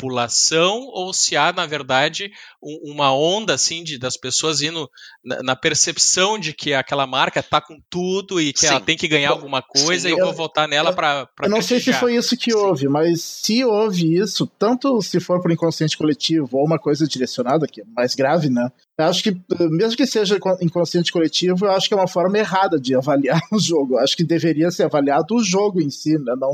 manipulação 0.00 0.80
ou 0.92 1.12
se 1.12 1.36
há, 1.36 1.52
na 1.52 1.64
verdade, 1.66 2.30
um- 2.62 2.92
uma 2.92 3.14
onda 3.14 3.54
assim 3.54 3.82
de, 3.84 3.98
das 3.98 4.16
pessoas 4.16 4.60
indo 4.60 4.88
na, 5.24 5.42
na 5.42 5.56
percepção 5.56 6.38
de 6.38 6.52
que 6.52 6.74
aquela 6.74 7.06
marca 7.06 7.42
tá 7.42 7.60
com 7.60 7.78
tudo 7.88 8.40
e 8.40 8.52
que 8.52 8.60
Sim. 8.60 8.66
ela 8.66 8.80
tem 8.80 8.96
que 8.96 9.08
ganhar 9.08 9.30
alguma 9.30 9.62
coisa 9.62 10.08
Sim, 10.08 10.14
e 10.14 10.18
eu 10.18 10.24
vou 10.24 10.34
votar 10.34 10.68
nela 10.68 10.92
para 10.92 11.28
eu 11.42 11.48
não 11.48 11.62
sei 11.62 11.80
se 11.80 11.92
foi 11.92 12.16
isso 12.16 12.36
que 12.36 12.52
Sim. 12.52 12.58
houve, 12.58 12.88
mas 12.88 13.22
se 13.22 13.64
houve 13.64 14.16
isso, 14.16 14.46
tanto 14.58 15.00
se 15.00 15.20
for 15.20 15.40
por 15.40 15.50
inconsciente 15.50 15.96
coletivo 15.96 16.58
ou 16.58 16.66
uma 16.66 16.78
coisa 16.78 17.06
direcionada, 17.06 17.66
que 17.66 17.80
é 17.80 17.84
mais 17.94 18.14
grave, 18.14 18.48
né? 18.50 18.70
Eu 18.98 19.04
acho 19.06 19.22
que, 19.22 19.30
eh, 19.30 19.68
mesmo 19.70 19.96
que 19.96 20.06
seja 20.06 20.38
co- 20.38 20.58
inconsciente 20.60 21.10
coletivo, 21.12 21.64
eu 21.66 21.70
acho 21.70 21.88
que 21.88 21.94
é 21.94 21.96
uma 21.96 22.08
forma 22.08 22.36
errada 22.38 22.78
de 22.78 22.94
avaliar 22.94 23.40
o 23.52 23.58
jogo. 23.58 23.94
Eu 23.94 24.00
acho 24.00 24.16
que 24.16 24.24
deveria 24.24 24.70
ser 24.70 24.84
avaliado 24.84 25.34
o 25.34 25.42
jogo 25.42 25.80
em 25.80 25.88
si, 25.90 26.18
né? 26.18 26.34
não, 26.38 26.52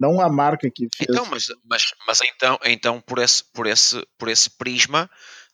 não 0.00 0.20
a 0.20 0.28
marca 0.28 0.70
que 0.70 0.88
fez. 0.96 1.08
Então, 1.10 1.26
mas, 1.26 1.46
mas, 1.68 1.94
mas 2.06 2.20
então, 2.22 2.58
então 2.64 3.00
por, 3.00 3.18
esse, 3.18 3.42
por, 3.52 3.66
esse, 3.66 4.00
por 4.18 4.28
esse 4.28 4.50
prisma, 4.56 5.08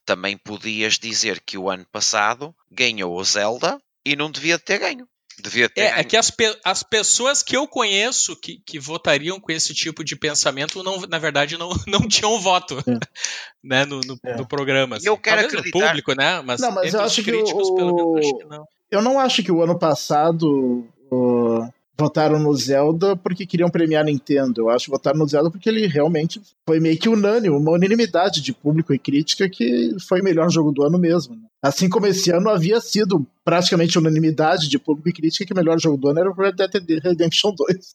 também 0.04 0.36
podias 0.36 0.98
dizer 0.98 1.40
que 1.40 1.56
o 1.58 1.70
ano 1.70 1.86
passado 1.90 2.54
ganhou 2.70 3.16
o 3.18 3.24
Zelda 3.24 3.80
e 4.04 4.14
não 4.16 4.30
devia 4.30 4.58
ter 4.58 4.78
ganho. 4.78 5.06
Devia 5.40 5.68
ter 5.68 5.80
É, 5.80 5.88
ganho. 5.88 6.00
é 6.00 6.04
que 6.04 6.16
as, 6.16 6.30
pe- 6.30 6.56
as 6.64 6.82
pessoas 6.84 7.42
que 7.42 7.56
eu 7.56 7.66
conheço 7.66 8.36
que, 8.36 8.60
que 8.64 8.78
votariam 8.78 9.40
com 9.40 9.50
esse 9.50 9.74
tipo 9.74 10.04
de 10.04 10.14
pensamento, 10.14 10.82
não, 10.84 11.00
na 11.08 11.18
verdade, 11.18 11.56
não, 11.58 11.70
não 11.88 12.06
tinham 12.06 12.38
voto 12.38 12.78
É. 12.86 12.98
né, 13.64 13.84
no, 13.84 14.00
no, 14.00 14.16
É. 14.24 14.36
no 14.36 14.46
programa. 14.46 14.98
E 15.02 15.06
eu 15.06 15.16
quero 15.18 15.38
Talvez 15.42 15.54
acreditar- 15.54 15.78
no 15.80 15.86
público, 15.86 16.14
né? 16.14 16.40
Mas, 16.42 16.60
Não, 16.60 16.70
mas 16.70 16.86
entre 16.86 16.98
eu 16.98 17.04
os 17.04 17.06
acho 17.12 17.22
que 17.24 17.30
críticos, 17.32 17.68
o- 17.68 17.74
pelo 17.74 17.94
menos, 17.96 18.16
acho 18.26 18.38
que 18.38 18.44
não. 18.44 18.64
Eu 18.90 19.02
não 19.02 19.18
acho 19.18 19.42
que 19.42 19.50
o 19.50 19.60
ano 19.62 19.76
passado 19.76 20.86
uh, 21.10 21.68
votaram 21.98 22.38
no 22.38 22.54
Zelda 22.54 23.16
porque 23.16 23.46
queriam 23.46 23.70
premiar 23.70 24.02
a 24.02 24.04
Nintendo. 24.04 24.62
Eu 24.62 24.70
acho 24.70 24.86
que 24.86 24.90
votaram 24.90 25.18
no 25.18 25.28
Zelda 25.28 25.50
porque 25.50 25.68
ele 25.68 25.86
realmente 25.86 26.40
foi 26.66 26.80
meio 26.80 26.98
que 26.98 27.08
unânime, 27.08 27.54
uma 27.54 27.72
unanimidade 27.72 28.40
de 28.40 28.52
público 28.52 28.92
e 28.92 28.98
crítica 28.98 29.48
que 29.48 29.94
foi 30.06 30.20
o 30.20 30.24
melhor 30.24 30.50
jogo 30.50 30.72
do 30.72 30.82
ano 30.84 30.98
mesmo. 30.98 31.34
né? 31.36 31.42
Assim 31.62 31.88
como 31.88 32.06
esse 32.06 32.30
ano 32.30 32.50
havia 32.50 32.80
sido 32.80 33.26
praticamente 33.44 33.98
unanimidade 33.98 34.68
de 34.68 34.78
público 34.78 35.08
e 35.08 35.12
crítica 35.12 35.46
que 35.46 35.52
o 35.52 35.56
melhor 35.56 35.78
jogo 35.80 35.96
do 35.96 36.08
ano 36.08 36.20
era 36.20 36.30
o 36.30 36.34
Red 36.34 36.52
Dead 36.52 37.00
Redemption 37.02 37.54
2. 37.54 37.94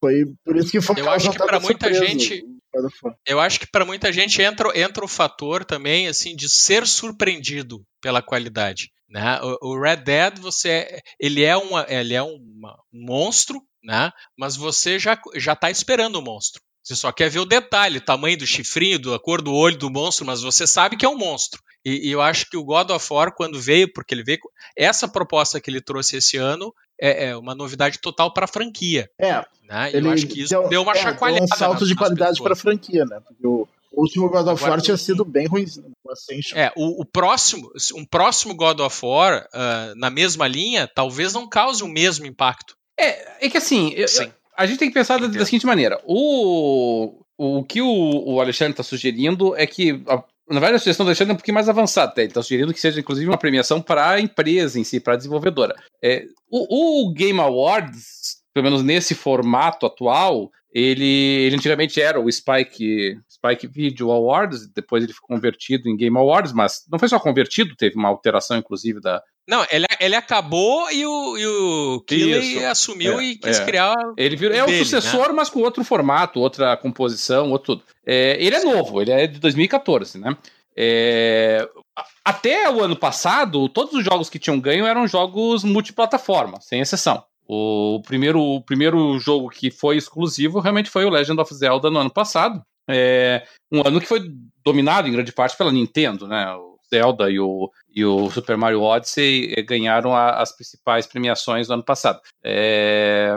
Foi 0.00 0.24
por 0.44 0.56
isso 0.56 0.70
que 0.70 0.80
foi 0.80 0.98
Eu 1.00 1.10
acho 1.10 1.30
que 1.30 1.36
tanta 1.38 1.60
muita 1.60 1.86
surpresa, 1.86 2.06
gente- 2.06 2.44
War. 3.02 3.14
Eu 3.26 3.40
acho 3.40 3.58
que 3.58 3.66
para 3.66 3.84
muita 3.84 4.12
gente 4.12 4.40
entra, 4.40 4.70
entra 4.78 5.04
o 5.04 5.08
fator 5.08 5.64
também 5.64 6.06
assim 6.06 6.36
de 6.36 6.48
ser 6.48 6.86
surpreendido 6.86 7.82
pela 8.00 8.22
qualidade. 8.22 8.90
Né? 9.10 9.40
O, 9.42 9.70
o 9.72 9.80
Red 9.82 9.96
Dead 9.96 10.38
você 10.38 11.00
ele 11.18 11.42
é, 11.42 11.56
uma, 11.56 11.84
ele 11.88 12.14
é 12.14 12.22
uma- 12.22 12.78
um 12.92 13.04
monstro, 13.06 13.60
né? 13.82 14.12
mas 14.38 14.56
você 14.56 14.98
já 14.98 15.20
já 15.36 15.54
está 15.54 15.70
esperando 15.70 16.16
o 16.16 16.22
monstro. 16.22 16.62
Você 16.82 16.94
só 16.96 17.12
quer 17.12 17.28
ver 17.28 17.40
o 17.40 17.44
detalhe, 17.44 17.98
o 17.98 18.04
tamanho 18.04 18.38
do 18.38 18.46
chifrinho, 18.46 18.98
do- 18.98 19.12
a 19.12 19.18
cor 19.20 19.42
do 19.42 19.52
olho 19.52 19.76
do 19.76 19.90
monstro, 19.90 20.24
mas 20.24 20.42
você 20.42 20.66
sabe 20.66 20.96
que 20.96 21.04
é 21.04 21.08
um 21.08 21.18
monstro. 21.18 21.60
E, 21.84 22.08
e 22.08 22.10
eu 22.10 22.20
acho 22.22 22.48
que 22.48 22.56
o 22.56 22.64
God 22.64 22.90
of 22.90 23.12
War, 23.12 23.34
quando 23.34 23.60
veio, 23.60 23.92
porque 23.92 24.14
ele 24.14 24.22
veio. 24.22 24.38
Essa 24.76 25.08
proposta 25.08 25.60
que 25.60 25.70
ele 25.70 25.80
trouxe 25.80 26.16
esse 26.18 26.36
ano 26.36 26.72
é, 27.00 27.28
é 27.28 27.36
uma 27.36 27.54
novidade 27.54 27.98
total 27.98 28.32
para 28.32 28.44
a 28.44 28.48
franquia. 28.48 29.08
É, 29.18 29.44
Né? 29.66 29.90
Ele 29.94 30.08
eu 30.08 30.12
acho 30.12 30.26
que 30.26 30.42
isso 30.42 30.68
deu, 30.68 30.82
uma 30.82 30.92
é, 30.92 31.02
chacoalhada. 31.02 31.44
um 31.44 31.56
salto 31.56 31.86
de 31.86 31.94
qualidade 31.94 32.42
para 32.42 32.52
a 32.52 32.56
franquia, 32.56 33.04
né? 33.04 33.20
Porque 33.26 33.46
o 33.46 33.66
último 33.92 34.28
God 34.28 34.46
of 34.48 34.62
Agora, 34.62 34.72
War 34.72 34.80
tinha 34.80 34.94
o- 34.94 34.98
sido 34.98 35.24
bem 35.24 35.46
ruim. 35.46 35.64
O 36.04 36.10
Ascension. 36.12 36.58
É, 36.58 36.72
o, 36.76 37.02
o 37.02 37.04
próximo, 37.04 37.70
um 37.94 38.04
próximo 38.04 38.54
God 38.54 38.80
of 38.80 39.04
War 39.04 39.48
ah, 39.52 39.92
na 39.96 40.10
mesma 40.10 40.46
linha, 40.46 40.88
talvez 40.94 41.32
não 41.34 41.48
cause 41.48 41.82
o 41.82 41.88
mesmo 41.88 42.26
impacto. 42.26 42.74
É, 42.98 43.46
é 43.46 43.50
que 43.50 43.56
assim, 43.58 43.90
eu- 43.90 44.06
a 44.56 44.66
gente 44.66 44.78
tem 44.78 44.88
que 44.88 44.94
pensar 44.94 45.18
da, 45.18 45.26
da 45.26 45.44
seguinte 45.44 45.66
maneira. 45.66 46.00
O, 46.04 47.22
o 47.38 47.64
que 47.64 47.80
o, 47.80 47.88
o 48.34 48.40
Alexandre 48.40 48.72
está 48.72 48.82
sugerindo 48.82 49.56
é 49.56 49.66
que. 49.66 50.02
A, 50.06 50.22
na 50.48 50.58
verdade, 50.58 50.76
a 50.76 50.78
sugestão 50.80 51.06
do 51.06 51.10
Alexandre 51.10 51.30
é 51.30 51.34
um 51.34 51.36
pouquinho 51.36 51.54
mais 51.54 51.68
avançada. 51.68 52.12
Ele 52.16 52.26
está 52.26 52.42
sugerindo 52.42 52.74
que 52.74 52.80
seja, 52.80 52.98
inclusive, 52.98 53.28
uma 53.30 53.38
premiação 53.38 53.80
para 53.80 54.10
a 54.10 54.20
empresa 54.20 54.80
em 54.80 54.84
si, 54.84 54.98
para 54.98 55.14
a 55.14 55.16
desenvolvedora. 55.16 55.76
É, 56.02 56.24
o, 56.50 57.06
o 57.08 57.12
Game 57.12 57.38
Awards 57.38 58.39
pelo 58.52 58.64
menos 58.64 58.82
nesse 58.82 59.14
formato 59.14 59.86
atual, 59.86 60.50
ele, 60.72 61.04
ele 61.04 61.56
antigamente 61.56 62.00
era 62.00 62.20
o 62.20 62.30
Spike, 62.30 63.18
Spike 63.28 63.66
Video 63.66 64.10
Awards, 64.12 64.68
depois 64.72 65.02
ele 65.02 65.12
foi 65.12 65.26
convertido 65.26 65.88
em 65.88 65.96
Game 65.96 66.16
Awards, 66.16 66.52
mas 66.52 66.84
não 66.90 66.98
foi 66.98 67.08
só 67.08 67.18
convertido, 67.18 67.74
teve 67.74 67.96
uma 67.96 68.08
alteração, 68.08 68.56
inclusive, 68.56 69.00
da. 69.00 69.20
Não, 69.48 69.66
ele, 69.70 69.86
ele 69.98 70.14
acabou 70.14 70.88
e 70.92 71.04
o, 71.04 71.36
e 71.36 71.46
o 71.46 72.00
Keighley 72.06 72.64
assumiu 72.66 73.18
é, 73.18 73.24
e 73.24 73.36
quis 73.36 73.58
é. 73.58 73.64
criar. 73.64 73.96
Ele 74.16 74.36
virou, 74.36 74.56
é 74.56 74.62
o 74.62 74.66
dele, 74.66 74.84
sucessor, 74.84 75.28
né? 75.28 75.34
mas 75.34 75.50
com 75.50 75.60
outro 75.60 75.82
formato, 75.82 76.38
outra 76.38 76.76
composição, 76.76 77.50
outro 77.50 77.76
tudo. 77.76 77.84
É, 78.06 78.36
ele 78.38 78.54
é 78.54 78.62
novo, 78.62 79.02
ele 79.02 79.10
é 79.10 79.26
de 79.26 79.40
2014, 79.40 80.18
né? 80.18 80.36
É, 80.76 81.68
até 82.24 82.70
o 82.70 82.80
ano 82.80 82.94
passado, 82.94 83.68
todos 83.68 83.92
os 83.92 84.04
jogos 84.04 84.30
que 84.30 84.38
tinham 84.38 84.60
ganho 84.60 84.86
eram 84.86 85.06
jogos 85.08 85.64
multiplataforma, 85.64 86.60
sem 86.60 86.80
exceção. 86.80 87.24
O 87.52 88.00
primeiro, 88.06 88.40
o 88.40 88.62
primeiro 88.62 89.18
jogo 89.18 89.48
que 89.48 89.72
foi 89.72 89.96
exclusivo 89.96 90.60
realmente 90.60 90.88
foi 90.88 91.04
o 91.04 91.10
Legend 91.10 91.40
of 91.40 91.52
Zelda 91.52 91.90
no 91.90 91.98
ano 91.98 92.10
passado. 92.10 92.62
É, 92.88 93.42
um 93.72 93.80
ano 93.84 94.00
que 94.00 94.06
foi 94.06 94.20
dominado 94.64 95.08
em 95.08 95.12
grande 95.12 95.32
parte 95.32 95.56
pela 95.56 95.72
Nintendo, 95.72 96.28
né? 96.28 96.54
O 96.54 96.78
Zelda 96.88 97.28
e 97.28 97.40
o, 97.40 97.68
e 97.92 98.04
o 98.04 98.30
Super 98.30 98.56
Mario 98.56 98.82
Odyssey 98.82 99.52
eh, 99.56 99.62
ganharam 99.62 100.14
a- 100.14 100.40
as 100.40 100.54
principais 100.54 101.08
premiações 101.08 101.66
do 101.66 101.74
ano 101.74 101.84
passado. 101.84 102.20
É, 102.44 103.36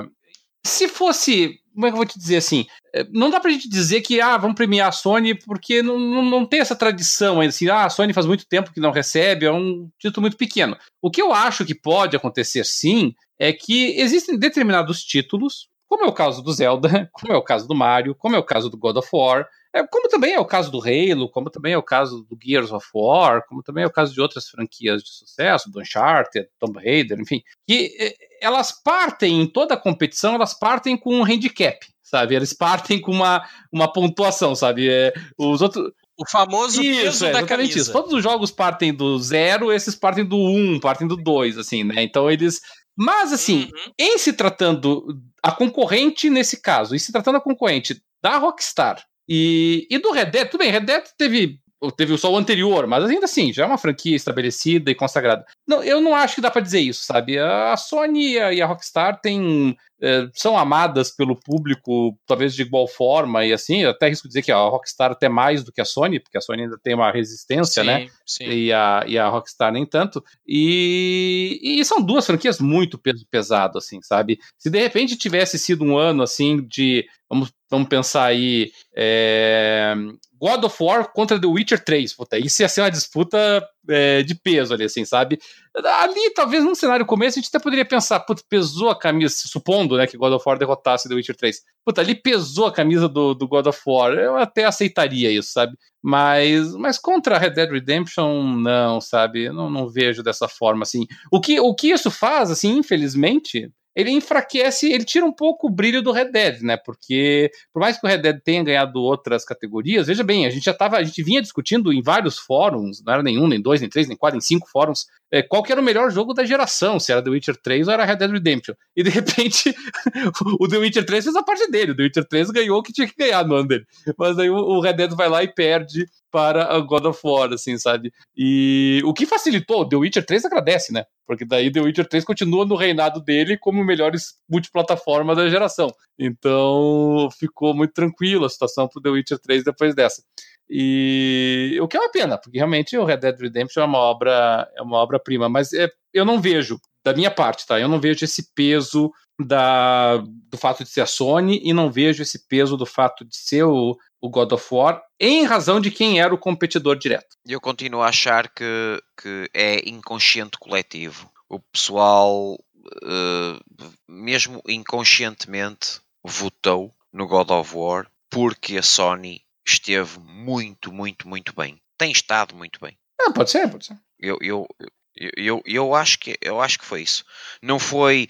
se 0.65 0.87
fosse, 0.87 1.55
como 1.73 1.85
é 1.85 1.89
que 1.89 1.93
eu 1.93 1.97
vou 1.97 2.05
te 2.05 2.19
dizer 2.19 2.37
assim? 2.37 2.65
é, 2.93 3.05
Não 3.11 3.29
dá 3.29 3.39
pra 3.39 3.51
gente 3.51 3.67
dizer 3.67 4.01
que, 4.01 4.21
ah, 4.21 4.37
vamos 4.37 4.55
premiar 4.55 4.89
a 4.89 4.91
Sony, 4.91 5.33
porque 5.35 5.81
não, 5.81 5.99
não, 5.99 6.23
não 6.23 6.45
tem 6.45 6.59
essa 6.59 6.75
tradição 6.75 7.41
ainda, 7.41 7.49
assim, 7.49 7.67
ah, 7.69 7.85
a 7.85 7.89
Sony 7.89 8.13
faz 8.13 8.25
muito 8.25 8.45
tempo 8.47 8.71
que 8.71 8.79
não 8.79 8.91
recebe, 8.91 9.45
é 9.45 9.51
um 9.51 9.89
título 9.99 10.21
muito 10.21 10.37
pequeno. 10.37 10.77
O 11.01 11.09
que 11.09 11.21
eu 11.21 11.33
acho 11.33 11.65
que 11.65 11.75
pode 11.75 12.15
acontecer 12.15 12.63
sim, 12.65 13.13
é 13.39 13.51
que 13.51 13.99
existem 13.99 14.37
determinados 14.37 15.03
títulos, 15.03 15.67
como 15.87 16.05
é 16.05 16.07
o 16.07 16.13
caso 16.13 16.41
do 16.41 16.53
Zelda, 16.53 17.09
como 17.13 17.33
é 17.33 17.37
o 17.37 17.43
caso 17.43 17.67
do 17.67 17.75
Mario, 17.75 18.15
como 18.15 18.35
é 18.35 18.39
o 18.39 18.43
caso 18.43 18.69
do 18.69 18.77
God 18.77 18.97
of 18.97 19.09
War, 19.13 19.47
é, 19.75 19.85
como 19.87 20.07
também 20.07 20.33
é 20.33 20.39
o 20.39 20.45
caso 20.45 20.71
do 20.71 20.79
Halo, 20.79 21.27
como 21.29 21.49
também 21.49 21.73
é 21.73 21.77
o 21.77 21.81
caso 21.81 22.23
do 22.29 22.37
Gears 22.41 22.71
of 22.71 22.87
War, 22.93 23.43
como 23.47 23.63
também 23.63 23.83
é 23.83 23.87
o 23.87 23.91
caso 23.91 24.13
de 24.13 24.21
outras 24.21 24.47
franquias 24.47 25.01
de 25.01 25.09
sucesso, 25.09 25.71
do 25.71 25.81
Uncharted, 25.81 26.47
Tomb 26.59 26.79
Raider, 26.79 27.19
enfim, 27.19 27.41
que 27.67 27.95
eh, 27.99 28.15
elas 28.43 28.71
partem 28.71 29.41
em 29.41 29.47
toda 29.47 29.73
a 29.73 29.77
competição, 29.77 30.35
elas 30.35 30.53
partem 30.53 30.97
com 30.97 31.15
um 31.15 31.23
handicap, 31.23 31.79
sabe? 32.03 32.35
Eles 32.35 32.53
partem 32.53 32.99
com 32.99 33.11
uma, 33.11 33.43
uma 33.71 33.91
pontuação, 33.91 34.53
sabe? 34.55 34.89
É, 34.89 35.13
os 35.37 35.61
outros 35.61 35.91
O 36.19 36.29
famoso 36.29 36.81
peso 36.81 37.07
isso, 37.09 37.25
é, 37.25 37.31
da 37.31 37.43
camisa. 37.43 37.79
isso. 37.79 37.91
Todos 37.91 38.13
os 38.13 38.21
jogos 38.21 38.51
partem 38.51 38.93
do 38.93 39.17
zero, 39.19 39.71
esses 39.71 39.95
partem 39.95 40.23
do 40.25 40.37
um, 40.37 40.79
partem 40.79 41.07
do 41.07 41.15
dois, 41.17 41.57
assim, 41.57 41.83
né? 41.83 42.03
Então 42.03 42.29
eles. 42.29 42.61
Mas, 42.95 43.33
assim, 43.33 43.63
Uhum. 43.73 43.91
em 43.97 44.17
se 44.19 44.33
tratando 44.33 45.19
a 45.41 45.51
concorrente 45.51 46.29
nesse 46.29 46.61
caso, 46.61 46.93
e 46.93 46.99
se 46.99 47.11
tratando 47.11 47.37
a 47.37 47.41
concorrente 47.41 47.99
da 48.21 48.37
Rockstar 48.37 49.03
e, 49.27 49.87
e 49.89 49.97
do 49.97 50.11
Red 50.11 50.25
Dead, 50.25 50.47
tudo 50.49 50.59
bem, 50.61 50.71
Red 50.71 50.81
Dead 50.81 51.03
teve. 51.17 51.59
Teve 51.91 52.17
só 52.17 52.31
o 52.31 52.37
anterior, 52.37 52.87
mas 52.87 53.03
ainda 53.03 53.25
assim, 53.25 53.51
já 53.51 53.63
é 53.63 53.67
uma 53.67 53.77
franquia 53.77 54.15
estabelecida 54.15 54.89
e 54.89 54.95
consagrada. 54.95 55.45
Não, 55.67 55.83
eu 55.83 55.99
não 56.01 56.15
acho 56.15 56.35
que 56.35 56.41
dá 56.41 56.49
pra 56.51 56.61
dizer 56.61 56.79
isso, 56.79 57.03
sabe? 57.05 57.37
A 57.37 57.75
Sony 57.77 58.33
e 58.33 58.61
a, 58.61 58.65
Rockstar 58.65 59.19
têm, 59.21 59.75
eh, 60.01 60.27
são 60.33 60.57
amadas 60.57 61.11
pelo 61.11 61.35
público, 61.35 62.17
talvez 62.25 62.53
de 62.53 62.61
igual 62.61 62.87
forma, 62.87 63.45
e 63.45 63.53
assim, 63.53 63.83
eu 63.83 63.89
até 63.89 64.07
risco 64.07 64.27
dizer 64.27 64.41
que 64.41 64.51
a 64.51 64.57
Rockstar 64.57 65.11
até 65.11 65.29
mais 65.29 65.63
do 65.63 65.71
que 65.71 65.81
a 65.81 65.85
Sony, 65.85 66.19
porque 66.19 66.37
a 66.37 66.41
Sony 66.41 66.63
ainda 66.63 66.77
tem 66.81 66.93
uma 66.93 67.11
resistência, 67.11 67.81
sim, 67.81 67.87
né? 67.87 68.07
Sim. 68.25 68.45
e 68.45 68.73
a, 68.73 69.03
e 69.07 69.17
a 69.17 69.27
Rockstar 69.27 69.71
nem 69.71 69.85
tanto. 69.85 70.23
E, 70.47 71.59
e 71.61 71.83
são 71.85 72.01
duas 72.01 72.25
franquias 72.25 72.59
muito 72.59 72.97
peso 72.97 73.25
pesado, 73.29 73.77
assim, 73.77 74.01
sabe? 74.01 74.39
Se 74.57 74.69
de 74.69 74.79
repente 74.79 75.17
tivesse 75.17 75.57
sido 75.57 75.83
um 75.83 75.97
ano 75.97 76.23
assim 76.23 76.65
de. 76.67 77.05
Vamos, 77.33 77.51
vamos 77.69 77.87
pensar 77.89 78.25
aí. 78.25 78.71
é, 78.95 79.95
God 80.39 80.65
of 80.65 80.83
War 80.83 81.11
contra 81.11 81.39
The 81.39 81.47
Witcher 81.47 81.83
3. 81.83 82.13
Puta, 82.13 82.37
isso 82.37 82.61
ia 82.61 82.67
ser 82.67 82.81
uma 82.81 82.91
disputa 82.91 83.65
é, 83.89 84.21
de 84.21 84.35
peso 84.35 84.73
ali, 84.73 84.83
assim, 84.83 85.03
sabe? 85.03 85.39
Ali, 85.73 86.33
talvez 86.35 86.63
num 86.63 86.75
cenário 86.75 87.05
começo, 87.05 87.39
a 87.39 87.41
gente 87.41 87.49
até 87.49 87.63
poderia 87.63 87.85
pensar, 87.85 88.19
puta, 88.19 88.43
pesou 88.47 88.89
a 88.89 88.99
camisa, 88.99 89.33
supondo 89.47 89.97
né, 89.97 90.05
que 90.05 90.17
God 90.17 90.33
of 90.33 90.43
War 90.45 90.59
derrotasse 90.59 91.09
The 91.09 91.15
Witcher 91.15 91.35
3. 91.35 91.61
Puta, 91.83 92.01
ali 92.01 92.13
pesou 92.13 92.67
a 92.67 92.73
camisa 92.73 93.09
do, 93.09 93.33
do 93.33 93.47
God 93.47 93.65
of 93.67 93.81
War. 93.87 94.11
Eu 94.13 94.35
até 94.35 94.65
aceitaria 94.65 95.31
isso, 95.31 95.53
sabe? 95.53 95.77
Mas, 96.03 96.75
mas 96.75 96.99
contra 96.99 97.39
Red 97.39 97.51
Dead 97.51 97.71
Redemption, 97.71 98.57
não, 98.57 99.01
sabe? 99.01 99.49
Não, 99.49 99.69
não 99.69 99.87
vejo 99.87 100.21
dessa 100.21 100.47
forma, 100.47 100.83
assim. 100.83 101.07
O 101.31 101.39
que, 101.39 101.59
o 101.59 101.73
que 101.73 101.87
isso 101.87 102.11
faz, 102.11 102.51
assim, 102.51 102.77
infelizmente, 102.77 103.71
ele 103.95 104.11
enfraquece, 104.11 104.91
ele 104.91 105.03
tira 105.03 105.25
um 105.25 105.31
pouco 105.31 105.67
o 105.67 105.69
brilho 105.69 106.01
do 106.01 106.11
Red 106.11 106.31
Dead, 106.31 106.61
né? 106.61 106.77
Porque, 106.77 107.51
por 107.71 107.79
mais 107.79 107.99
que 107.99 108.05
o 108.05 108.09
Red 108.09 108.19
Dead 108.19 108.39
tenha 108.43 108.63
ganhado 108.63 108.99
outras 108.99 109.45
categorias, 109.45 110.07
veja 110.07 110.23
bem, 110.23 110.45
a 110.45 110.49
gente 110.49 110.63
já 110.63 110.73
tava, 110.73 110.97
a 110.97 111.03
gente 111.03 111.21
vinha 111.23 111.41
discutindo 111.41 111.93
em 111.93 112.01
vários 112.01 112.37
fóruns, 112.39 113.03
não 113.03 113.13
era 113.13 113.23
nenhum, 113.23 113.47
nem 113.47 113.61
dois, 113.61 113.81
nem 113.81 113.89
três, 113.89 114.07
nem 114.07 114.17
quatro, 114.17 114.35
nem 114.35 114.41
cinco 114.41 114.67
fóruns, 114.69 115.05
é, 115.33 115.41
qual 115.41 115.63
que 115.63 115.71
era 115.71 115.81
o 115.81 115.83
melhor 115.83 116.11
jogo 116.11 116.31
da 116.31 116.45
geração, 116.45 116.99
se 116.99 117.11
era 117.11 117.19
The 117.19 117.31
Witcher 117.31 117.57
3 117.57 117.87
ou 117.87 117.93
era 117.95 118.05
Red 118.05 118.17
Dead 118.17 118.29
Redemption. 118.29 118.75
E 118.95 119.01
de 119.01 119.09
repente, 119.09 119.73
o 120.59 120.67
The 120.67 120.77
Witcher 120.77 121.03
3 121.03 121.23
fez 121.23 121.35
a 121.35 121.41
parte 121.41 121.71
dele, 121.71 121.91
o 121.91 121.95
The 121.95 122.03
Witcher 122.03 122.25
3 122.25 122.51
ganhou 122.51 122.77
o 122.77 122.83
que 122.83 122.93
tinha 122.93 123.07
que 123.07 123.15
ganhar 123.17 123.43
no 123.43 123.55
ano 123.55 123.67
dele. 123.67 123.83
Mas 124.15 124.37
aí 124.37 124.47
o, 124.47 124.79
Red 124.79 124.93
Dead 124.93 125.11
vai 125.15 125.27
lá 125.27 125.43
e 125.43 125.47
perde 125.47 126.05
para 126.29 126.75
a 126.75 126.79
God 126.79 127.05
of 127.05 127.19
War, 127.23 127.51
assim, 127.51 127.79
sabe? 127.79 128.13
E 128.37 129.01
o 129.05 129.11
que 129.11 129.25
facilitou, 129.25 129.89
The 129.89 129.95
Witcher 129.95 130.23
3 130.23 130.45
agradece, 130.45 130.93
né? 130.93 131.03
Porque 131.25 131.45
daí 131.45 131.71
The 131.71 131.81
Witcher 131.81 132.07
3 132.07 132.23
continua 132.25 132.63
no 132.63 132.75
reinado 132.75 133.19
dele 133.19 133.57
como 133.57 133.81
o 133.81 133.85
melhor 133.85 134.11
multiplataforma 134.47 135.33
da 135.33 135.49
geração. 135.49 135.91
Então 136.19 137.27
ficou 137.39 137.73
muito 137.73 137.93
tranquilo 137.93 138.45
a 138.45 138.49
situação 138.49 138.87
pro 138.87 139.01
The 139.01 139.09
Witcher 139.09 139.39
3 139.39 139.63
depois 139.63 139.95
dessa. 139.95 140.21
E 140.69 141.77
o 141.81 141.87
que 141.87 141.97
é 141.97 141.99
uma 141.99 142.11
pena, 142.11 142.37
porque 142.37 142.57
realmente 142.57 142.97
o 142.97 143.05
Red 143.05 143.17
Dead 143.17 143.39
Redemption 143.39 143.83
é 143.83 143.85
uma 143.85 143.99
obra 143.99 144.69
é 144.75 144.81
uma 144.81 144.97
obra 144.97 145.19
prima, 145.19 145.49
mas 145.49 145.73
é, 145.73 145.89
eu 146.13 146.25
não 146.25 146.41
vejo 146.41 146.79
da 147.03 147.13
minha 147.13 147.29
parte, 147.29 147.65
tá? 147.67 147.79
Eu 147.79 147.89
não 147.89 147.99
vejo 147.99 148.23
esse 148.23 148.53
peso 148.53 149.11
da, 149.39 150.17
do 150.17 150.57
fato 150.57 150.83
de 150.83 150.89
ser 150.89 151.01
a 151.01 151.05
Sony 151.05 151.59
e 151.63 151.73
não 151.73 151.91
vejo 151.91 152.21
esse 152.21 152.47
peso 152.47 152.77
do 152.77 152.85
fato 152.85 153.25
de 153.25 153.35
ser 153.35 153.63
o, 153.63 153.97
o 154.21 154.29
God 154.29 154.51
of 154.53 154.65
War 154.71 155.01
em 155.19 155.43
razão 155.43 155.81
de 155.81 155.91
quem 155.91 156.21
era 156.21 156.33
o 156.33 156.37
competidor 156.37 156.97
direto. 156.97 157.35
Eu 157.45 157.59
continuo 157.59 158.01
a 158.01 158.07
achar 158.07 158.47
que, 158.47 159.01
que 159.21 159.49
é 159.53 159.89
inconsciente 159.89 160.57
coletivo. 160.57 161.29
O 161.49 161.59
pessoal, 161.59 162.57
eh, 163.03 163.59
mesmo 164.07 164.61
inconscientemente, 164.67 165.99
votou 166.23 166.93
no 167.11 167.27
God 167.27 167.51
of 167.51 167.75
War 167.75 168.07
porque 168.29 168.77
a 168.77 168.83
Sony 168.83 169.41
esteve 169.65 170.19
muito, 170.19 170.91
muito, 170.91 171.27
muito 171.27 171.53
bem. 171.55 171.81
Tem 171.97 172.11
estado 172.11 172.55
muito 172.55 172.79
bem. 172.79 172.97
Ah, 173.21 173.31
pode 173.31 173.51
ser, 173.51 173.69
pode 173.69 173.85
ser. 173.85 173.97
Eu, 174.19 174.37
eu, 174.41 174.67
eu, 175.15 175.31
eu, 175.37 175.61
eu 175.65 175.95
acho 175.95 176.19
que 176.19 176.35
eu 176.41 176.61
acho 176.61 176.79
que 176.79 176.85
foi 176.85 177.01
isso. 177.01 177.23
Não 177.61 177.79
foi 177.79 178.27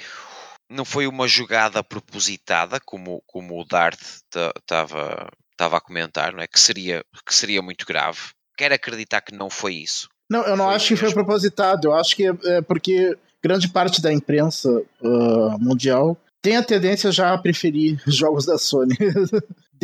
não 0.69 0.85
foi 0.85 1.07
uma 1.07 1.27
jogada 1.27 1.83
propositada 1.83 2.79
como 2.79 3.21
como 3.25 3.59
o 3.59 3.65
Dart 3.65 3.99
estava 3.99 5.77
a 5.77 5.81
comentar, 5.81 6.33
não 6.33 6.41
é? 6.41 6.47
Que 6.47 6.59
seria 6.59 7.03
que 7.25 7.33
seria 7.33 7.61
muito 7.61 7.85
grave. 7.85 8.19
Quero 8.57 8.75
acreditar 8.75 9.21
que 9.21 9.33
não 9.33 9.49
foi 9.49 9.75
isso. 9.75 10.09
Não, 10.29 10.41
eu 10.43 10.55
não 10.55 10.65
Foi 10.65 10.75
acho 10.75 10.87
que 10.89 10.95
foi 10.95 11.07
mesmo. 11.09 11.23
propositado. 11.23 11.87
Eu 11.87 11.93
acho 11.93 12.15
que 12.15 12.27
é, 12.27 12.33
é 12.45 12.61
porque 12.61 13.17
grande 13.43 13.67
parte 13.67 14.01
da 14.01 14.11
imprensa 14.11 14.69
uh, 15.01 15.59
mundial 15.59 16.17
tem 16.41 16.57
a 16.57 16.63
tendência 16.63 17.11
já 17.11 17.33
a 17.33 17.37
preferir 17.37 18.01
jogos 18.07 18.45
da 18.45 18.57
Sony. 18.57 18.95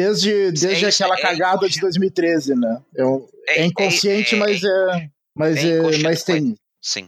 Desde 0.04 0.52
desde 0.52 0.88
isso, 0.88 1.04
aquela 1.04 1.18
é 1.18 1.22
cagada 1.22 1.68
de 1.68 1.78
inconsciente. 1.78 1.82
2013, 1.82 2.56
né? 2.56 2.82
É, 2.96 3.06
um- 3.06 3.28
é 3.48 3.66
inconsciente, 3.66 4.36
mas 4.36 4.64
é. 4.64 5.10
Mas, 5.36 5.58
é 5.58 5.62
é, 5.68 5.78
inconsciente 5.78 6.04
mas 6.04 6.24
tem. 6.24 6.56
Sim. 6.82 7.08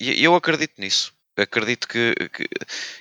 E 0.00 0.24
eu 0.24 0.34
acredito 0.34 0.74
nisso. 0.78 1.12
Acredito 1.36 1.86
que, 1.88 2.14
que- 2.34 2.48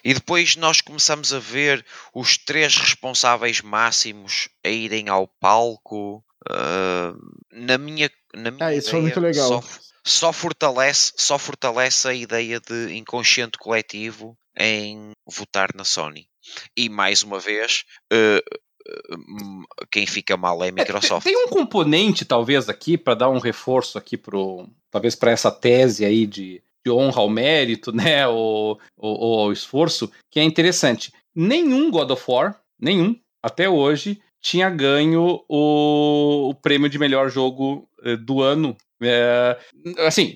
E 0.04 0.14
depois 0.14 0.56
nós 0.56 0.82
começamos 0.82 1.34
a 1.34 1.40
ver 1.40 1.84
os 2.14 2.38
três 2.38 2.78
responsáveis 2.78 3.62
máximos 3.62 4.48
a 4.64 4.70
irem 4.70 5.10
ao 5.10 5.28
palco. 5.28 6.24
ah, 6.50 7.14
na 7.52 7.78
minha, 7.78 8.10
na 8.34 8.52
minha 8.52 8.68
Ah, 8.68 8.74
isso 8.76 8.92
foi 8.92 9.00
ideia, 9.00 9.16
muito 9.16 9.20
legal. 9.20 9.48
Só, 9.62 9.64
só 10.06 10.34
fortalece, 10.34 11.12
só 11.18 11.38
fortalece 11.38 12.08
a 12.08 12.14
ideia 12.14 12.60
de 12.60 12.94
inconsciente 12.96 13.58
coletivo 13.58 14.38
em 14.58 15.12
votar 15.28 15.70
na 15.76 15.84
Sony. 15.84 16.28
E 16.78 16.88
mais 16.90 17.24
uma 17.24 17.40
vez, 17.40 17.84
hum, 18.12 18.40
quem 19.92 20.06
fica 20.06 20.38
mal 20.38 20.64
é 20.64 20.70
a 20.70 20.72
Microsoft. 20.72 21.24
Tem 21.24 21.36
um 21.36 21.48
componente, 21.48 22.26
talvez, 22.26 22.70
aqui, 22.70 22.98
para 22.98 23.16
dar 23.16 23.30
um 23.30 23.40
reforço 23.40 23.98
aqui 23.98 24.18
pro. 24.18 24.68
Talvez 24.92 25.16
para 25.16 25.32
essa 25.32 25.52
tese 25.52 26.04
aí 26.04 26.26
de, 26.26 26.62
de 26.84 26.92
honra 26.92 27.22
ao 27.22 27.30
mérito, 27.30 27.92
né? 27.96 28.28
Ou, 28.28 28.80
ou, 28.98 29.20
ou 29.20 29.40
ao 29.42 29.52
esforço, 29.52 30.12
que 30.30 30.40
é 30.40 30.44
interessante. 30.44 31.14
Nenhum 31.36 31.92
God 31.92 32.12
of 32.12 32.24
War, 32.28 32.60
nenhum, 32.80 33.16
até 33.42 33.70
hoje, 33.70 34.20
tinha 34.42 34.70
ganho 34.70 35.44
o, 35.48 36.50
o 36.50 36.56
prêmio 36.56 36.90
de 36.90 36.98
melhor 36.98 37.30
jogo 37.30 37.88
eh, 38.04 38.16
do 38.16 38.42
ano 38.42 38.76
É, 39.02 39.58
assim, 40.06 40.36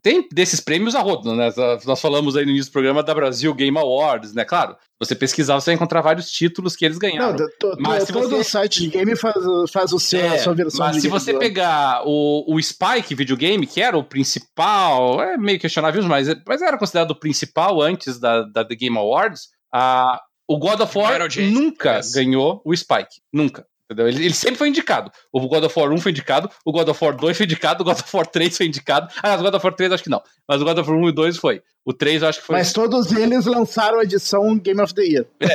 tem 0.00 0.26
desses 0.32 0.60
prêmios 0.60 0.94
a 0.94 1.00
rodo, 1.00 1.34
né? 1.34 1.52
Nós 1.84 2.00
falamos 2.00 2.36
aí 2.36 2.44
no 2.44 2.52
início 2.52 2.70
do 2.70 2.72
programa 2.72 3.02
da 3.02 3.14
Brasil 3.14 3.52
Game 3.52 3.76
Awards, 3.76 4.32
né? 4.32 4.44
Claro, 4.44 4.76
você 4.98 5.14
pesquisar, 5.14 5.54
você 5.54 5.70
vai 5.70 5.74
encontrar 5.74 6.00
vários 6.02 6.30
títulos 6.30 6.76
que 6.76 6.84
eles 6.84 6.98
ganharam. 6.98 7.36
Não, 7.36 7.48
tô, 7.58 7.76
mas 7.80 8.04
se 8.04 8.12
todo 8.12 8.28
você... 8.28 8.44
site 8.44 8.82
de 8.82 8.88
game 8.88 9.16
faz, 9.16 9.34
faz 9.72 9.92
o 9.92 9.98
seu, 9.98 10.20
é, 10.20 10.28
a 10.28 10.38
sua 10.38 10.54
versão 10.54 10.86
Mas 10.86 11.02
se 11.02 11.08
você 11.08 11.36
pegar 11.36 12.02
o, 12.06 12.44
o 12.54 12.62
Spike 12.62 13.14
videogame, 13.14 13.66
que 13.66 13.80
era 13.82 13.98
o 13.98 14.04
principal, 14.04 15.20
é 15.20 15.36
meio 15.36 15.58
questionável, 15.58 16.02
mas, 16.04 16.28
mas 16.46 16.62
era 16.62 16.78
considerado 16.78 17.10
o 17.10 17.18
principal 17.18 17.82
antes 17.82 18.20
da, 18.20 18.42
da 18.42 18.64
The 18.64 18.76
Game 18.76 18.96
Awards, 18.96 19.48
a, 19.74 20.20
o 20.48 20.58
God 20.58 20.80
of 20.80 20.96
War 20.96 21.18
nunca 21.50 22.00
ganhou 22.14 22.62
o 22.64 22.74
Spike. 22.76 23.20
Nunca. 23.32 23.66
Entendeu? 23.86 24.08
Ele, 24.08 24.24
ele, 24.24 24.34
sempre 24.34 24.56
foi 24.56 24.68
indicado. 24.68 25.12
O 25.32 25.40
God 25.46 25.64
of 25.64 25.78
War 25.78 25.92
1 25.92 25.98
foi 25.98 26.10
indicado, 26.10 26.50
o 26.64 26.72
God 26.72 26.88
of 26.88 27.04
War 27.04 27.16
2 27.16 27.36
foi 27.36 27.46
indicado, 27.46 27.82
o 27.82 27.84
God 27.84 28.00
of 28.00 28.16
War 28.16 28.26
3 28.26 28.56
foi 28.56 28.66
indicado. 28.66 29.12
Ah, 29.22 29.36
o 29.36 29.42
God 29.42 29.54
of 29.54 29.64
War 29.64 29.74
3 29.74 29.92
acho 29.92 30.02
que 30.02 30.10
não. 30.10 30.22
Mas 30.48 30.60
o 30.60 30.64
God 30.64 30.78
of 30.78 30.90
War 30.90 30.98
1 30.98 31.08
e 31.08 31.12
2 31.12 31.36
foi. 31.36 31.62
O 31.86 31.92
3 31.92 32.20
eu 32.20 32.28
acho 32.28 32.40
que 32.40 32.46
foi. 32.46 32.56
Mas 32.56 32.72
todos 32.72 33.12
eles 33.12 33.46
lançaram 33.46 34.00
a 34.00 34.02
edição 34.02 34.58
Game 34.58 34.80
of 34.80 34.92
the 34.92 35.02
Year. 35.02 35.24
É. 35.38 35.46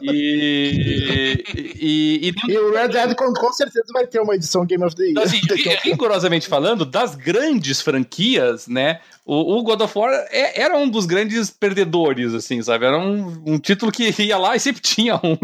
E, 0.00 1.44
e, 1.54 2.30
e, 2.30 2.34
e, 2.48 2.56
o 2.58 2.72
Red 2.72 2.88
Dead 2.88 3.14
com, 3.14 3.30
com, 3.34 3.52
certeza 3.52 3.84
vai 3.92 4.06
ter 4.06 4.20
uma 4.20 4.34
edição 4.34 4.64
Game 4.64 4.82
of 4.82 4.96
the 4.96 5.02
Year. 5.02 5.18
Assim, 5.18 5.38
rigorosamente 5.84 6.48
falando, 6.48 6.86
das 6.86 7.14
grandes 7.14 7.82
franquias, 7.82 8.66
né? 8.66 9.00
O, 9.32 9.58
o 9.58 9.62
God 9.62 9.80
of 9.82 9.96
War 9.96 10.10
é, 10.30 10.60
era 10.62 10.76
um 10.76 10.88
dos 10.88 11.06
grandes 11.06 11.50
perdedores, 11.50 12.34
assim, 12.34 12.60
sabe? 12.62 12.86
Era 12.86 12.98
um, 12.98 13.42
um 13.46 13.58
título 13.58 13.92
que 13.92 14.10
ia 14.22 14.38
lá 14.38 14.56
e 14.56 14.60
sempre 14.60 14.80
tinha 14.82 15.16
um, 15.16 15.36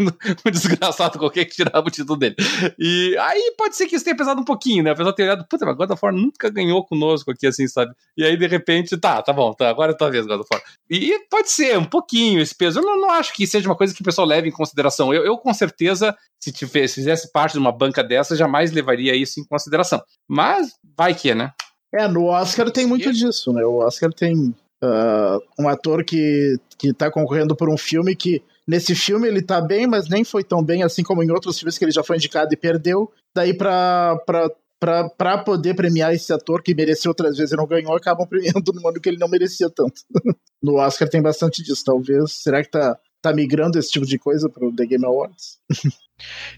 um, 0.45 0.51
desgraçado 0.51 1.19
qualquer 1.19 1.45
que 1.45 1.55
tirava 1.55 1.87
o 1.87 1.91
título 1.91 2.17
dele. 2.17 2.35
E 2.77 3.15
aí 3.17 3.53
pode 3.57 3.77
ser 3.77 3.85
que 3.85 3.95
isso 3.95 4.03
tenha 4.03 4.17
pesado 4.17 4.41
um 4.41 4.43
pouquinho, 4.43 4.83
né? 4.83 4.91
A 4.91 4.95
pessoa 4.95 5.15
ter 5.15 5.23
olhado, 5.23 5.45
puta, 5.47 5.65
mas 5.65 5.77
God 5.77 5.91
of 5.91 5.99
War 6.03 6.13
nunca 6.13 6.49
ganhou 6.49 6.83
conosco 6.83 7.31
aqui, 7.31 7.47
assim, 7.47 7.67
sabe? 7.67 7.93
E 8.17 8.25
aí, 8.25 8.35
de 8.35 8.47
repente, 8.47 8.97
tá, 8.97 9.21
tá 9.21 9.31
bom, 9.31 9.53
tá, 9.53 9.69
agora 9.69 9.93
é 9.93 9.95
tua 10.07 10.11
vez, 10.11 10.25
God 10.25 10.41
of 10.41 10.49
War. 10.51 10.61
E 10.89 11.19
pode 11.29 11.51
ser 11.51 11.77
um 11.77 11.85
pouquinho 11.85 12.41
esse 12.41 12.55
peso. 12.55 12.79
Eu 12.79 12.83
não, 12.83 12.99
não 13.01 13.11
acho 13.11 13.33
que 13.33 13.45
seja 13.45 13.67
uma 13.67 13.75
coisa 13.75 13.93
que 13.93 14.01
o 14.01 14.05
pessoal 14.05 14.27
leve 14.27 14.47
em 14.47 14.51
consideração. 14.51 15.13
Eu, 15.13 15.23
eu 15.23 15.37
com 15.37 15.53
certeza, 15.53 16.15
se, 16.39 16.51
tivesse, 16.51 16.95
se 16.95 17.01
fizesse 17.01 17.31
parte 17.31 17.53
de 17.53 17.59
uma 17.59 17.71
banca 17.71 18.03
dessa, 18.03 18.35
jamais 18.35 18.71
levaria 18.71 19.15
isso 19.15 19.39
em 19.39 19.45
consideração. 19.45 20.01
Mas 20.27 20.73
vai 20.97 21.13
que, 21.13 21.35
né? 21.35 21.51
É, 21.93 22.07
no 22.07 22.25
Oscar 22.25 22.69
tem 22.71 22.85
muito 22.85 23.11
disso, 23.13 23.53
né? 23.53 23.63
O 23.65 23.77
Oscar 23.77 24.11
tem 24.13 24.53
uh, 24.83 25.41
um 25.59 25.67
ator 25.67 26.03
que, 26.03 26.57
que 26.77 26.93
tá 26.93 27.09
concorrendo 27.09 27.55
por 27.55 27.69
um 27.69 27.77
filme 27.77 28.15
que 28.15 28.41
nesse 28.67 28.93
filme 28.93 29.27
ele 29.27 29.41
tá 29.41 29.61
bem, 29.61 29.87
mas 29.87 30.09
nem 30.09 30.23
foi 30.23 30.43
tão 30.43 30.61
bem 30.61 30.83
assim 30.83 31.03
como 31.03 31.23
em 31.23 31.31
outros 31.31 31.57
filmes 31.57 31.77
que 31.77 31.85
ele 31.85 31.91
já 31.91 32.03
foi 32.03 32.17
indicado 32.17 32.53
e 32.53 32.57
perdeu. 32.57 33.11
Daí 33.33 33.53
pra, 33.53 34.17
pra, 34.25 34.49
pra 34.79 35.37
poder 35.39 35.75
premiar 35.75 36.13
esse 36.13 36.31
ator 36.31 36.61
que 36.61 36.75
mereceu 36.75 37.09
outras 37.09 37.37
vezes 37.37 37.53
e 37.53 37.57
não 37.57 37.65
ganhou, 37.65 37.95
acabam 37.95 38.27
premiando 38.27 38.71
no 38.73 38.87
ano 38.87 39.01
que 39.01 39.09
ele 39.09 39.17
não 39.17 39.27
merecia 39.27 39.69
tanto. 39.69 40.01
no 40.61 40.75
Oscar 40.75 41.09
tem 41.09 41.21
bastante 41.21 41.63
disso, 41.63 41.83
talvez. 41.83 42.33
Será 42.33 42.63
que 42.63 42.69
tá, 42.69 42.97
tá 43.21 43.33
migrando 43.33 43.79
esse 43.79 43.89
tipo 43.89 44.05
de 44.05 44.19
coisa 44.19 44.49
pro 44.49 44.73
The 44.75 44.85
Game 44.85 45.05
Awards? 45.05 45.59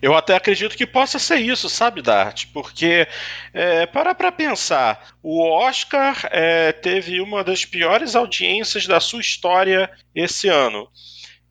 Eu 0.02 0.16
até 0.16 0.36
acredito 0.36 0.78
que 0.78 0.88
possa 0.88 1.20
ser 1.20 1.38
isso, 1.38 1.70
sabe, 1.70 2.02
Dart? 2.02 2.46
Porque, 2.54 3.06
é, 3.54 3.86
para 3.86 4.16
para 4.16 4.32
pensar, 4.32 5.16
o 5.22 5.42
Oscar 5.42 6.30
é, 6.32 6.72
teve 6.72 7.20
uma 7.20 7.44
das 7.44 7.66
piores 7.66 8.16
audiências 8.16 8.88
da 8.88 9.02
sua 9.02 9.20
história 9.20 9.92
esse 10.16 10.48
ano. 10.48 10.88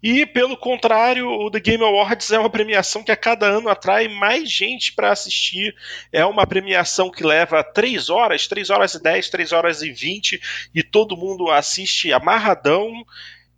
E, 0.02 0.24
pelo 0.24 0.56
contrário, 0.56 1.28
o 1.28 1.50
The 1.50 1.58
Game 1.58 1.82
Awards 1.82 2.30
é 2.30 2.38
uma 2.38 2.50
premiação 2.50 3.02
que 3.02 3.10
a 3.10 3.16
cada 3.16 3.46
ano 3.46 3.68
atrai 3.68 4.06
mais 4.06 4.50
gente 4.50 4.92
para 4.92 5.10
assistir. 5.10 5.74
É 6.12 6.24
uma 6.24 6.46
premiação 6.46 7.10
que 7.10 7.24
leva 7.24 7.64
3 7.64 8.08
horas, 8.08 8.46
3 8.46 8.70
horas 8.70 8.94
e 8.94 9.02
10, 9.02 9.28
3 9.28 9.52
horas 9.52 9.82
e 9.82 9.90
20, 9.90 10.40
e 10.74 10.82
todo 10.82 11.16
mundo 11.16 11.50
assiste 11.50 12.12
amarradão. 12.12 13.04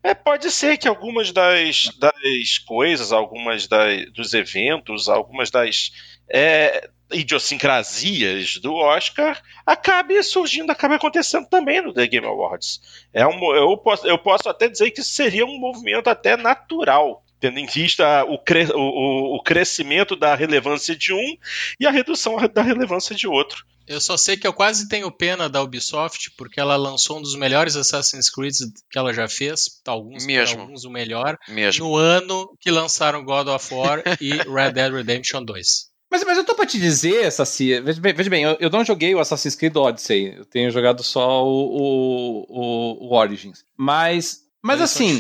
É, 0.02 0.14
pode 0.14 0.50
ser 0.50 0.78
que 0.78 0.88
algumas 0.88 1.30
das, 1.30 1.90
das 1.98 2.58
coisas, 2.58 3.12
algumas 3.12 3.66
das, 3.66 4.10
dos 4.12 4.32
eventos, 4.32 5.10
algumas 5.10 5.50
das 5.50 5.92
é, 6.26 6.88
idiosincrasias 7.12 8.56
do 8.56 8.74
Oscar 8.74 9.40
acabe 9.66 10.22
surgindo, 10.22 10.70
acabe 10.70 10.94
acontecendo 10.94 11.46
também 11.48 11.82
no 11.82 11.92
The 11.92 12.06
Game 12.06 12.26
Awards. 12.26 12.80
É 13.12 13.26
um, 13.26 13.54
eu, 13.54 13.76
posso, 13.76 14.06
eu 14.06 14.18
posso 14.18 14.48
até 14.48 14.68
dizer 14.68 14.90
que 14.90 15.02
seria 15.02 15.44
um 15.44 15.58
movimento 15.58 16.08
até 16.08 16.36
natural 16.36 17.22
tendo 17.40 17.58
em 17.58 17.66
vista 17.66 18.22
o, 18.24 18.38
cre 18.38 18.66
o, 18.74 19.36
o, 19.36 19.42
crescimento 19.42 20.14
da 20.14 20.34
relevância 20.34 20.94
de 20.94 21.12
um 21.14 21.36
e 21.80 21.86
a 21.86 21.90
redução 21.90 22.36
da 22.52 22.60
relevância 22.60 23.16
de 23.16 23.26
outro. 23.26 23.64
Eu 23.90 24.00
só 24.00 24.16
sei 24.16 24.36
que 24.36 24.46
eu 24.46 24.52
quase 24.52 24.88
tenho 24.88 25.10
pena 25.10 25.48
da 25.48 25.60
Ubisoft, 25.60 26.30
porque 26.36 26.60
ela 26.60 26.76
lançou 26.76 27.18
um 27.18 27.22
dos 27.22 27.34
melhores 27.34 27.74
Assassin's 27.74 28.30
Creed 28.30 28.54
que 28.88 28.96
ela 28.96 29.12
já 29.12 29.26
fez, 29.26 29.80
alguns, 29.84 30.24
Mesmo. 30.24 30.60
alguns 30.60 30.84
o 30.84 30.90
melhor, 30.90 31.36
Mesmo. 31.48 31.86
no 31.86 31.96
ano 31.96 32.56
que 32.60 32.70
lançaram 32.70 33.24
God 33.24 33.48
of 33.48 33.74
War 33.74 34.00
e 34.20 34.30
Red 34.46 34.72
Dead 34.74 34.92
Redemption 34.92 35.42
2. 35.42 35.89
Mas, 36.10 36.24
mas 36.24 36.36
eu 36.36 36.44
tô 36.44 36.54
pra 36.54 36.66
te 36.66 36.78
dizer, 36.78 37.30
Saci, 37.30 37.80
veja 37.80 38.00
bem, 38.00 38.12
veja 38.12 38.30
bem 38.30 38.42
eu, 38.42 38.56
eu, 38.58 38.70
não 38.70 38.84
joguei 38.84 39.14
o 39.14 39.20
Assassin's 39.20 39.54
Creed 39.54 39.76
Odyssey, 39.76 40.34
eu 40.38 40.44
tenho 40.44 40.70
jogado 40.70 41.02
só 41.02 41.46
o, 41.46 41.76
o, 41.76 42.46
o, 42.48 43.08
o 43.08 43.14
Origins, 43.14 43.64
mas 43.76 44.50
mas 44.62 44.78
Eles 44.78 44.90
assim, 44.90 45.18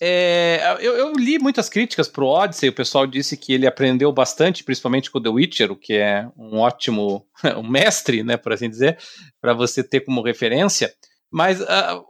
é, 0.00 0.76
eu, 0.80 0.96
eu, 0.96 1.12
li 1.12 1.38
muitas 1.38 1.68
críticas 1.68 2.08
pro 2.08 2.26
Odyssey, 2.26 2.70
o 2.70 2.72
pessoal 2.72 3.06
disse 3.06 3.36
que 3.36 3.52
ele 3.52 3.66
aprendeu 3.66 4.10
bastante, 4.10 4.64
principalmente 4.64 5.10
com 5.10 5.22
The 5.22 5.28
Witcher, 5.28 5.70
o 5.70 5.76
que 5.76 5.94
é 5.94 6.26
um 6.36 6.58
ótimo 6.58 7.24
um 7.56 7.68
mestre, 7.68 8.24
né, 8.24 8.36
por 8.36 8.52
assim 8.52 8.68
dizer, 8.68 8.98
para 9.40 9.54
você 9.54 9.84
ter 9.84 10.00
como 10.00 10.22
referência. 10.22 10.92
Mas 11.30 11.60
uh, 11.60 12.04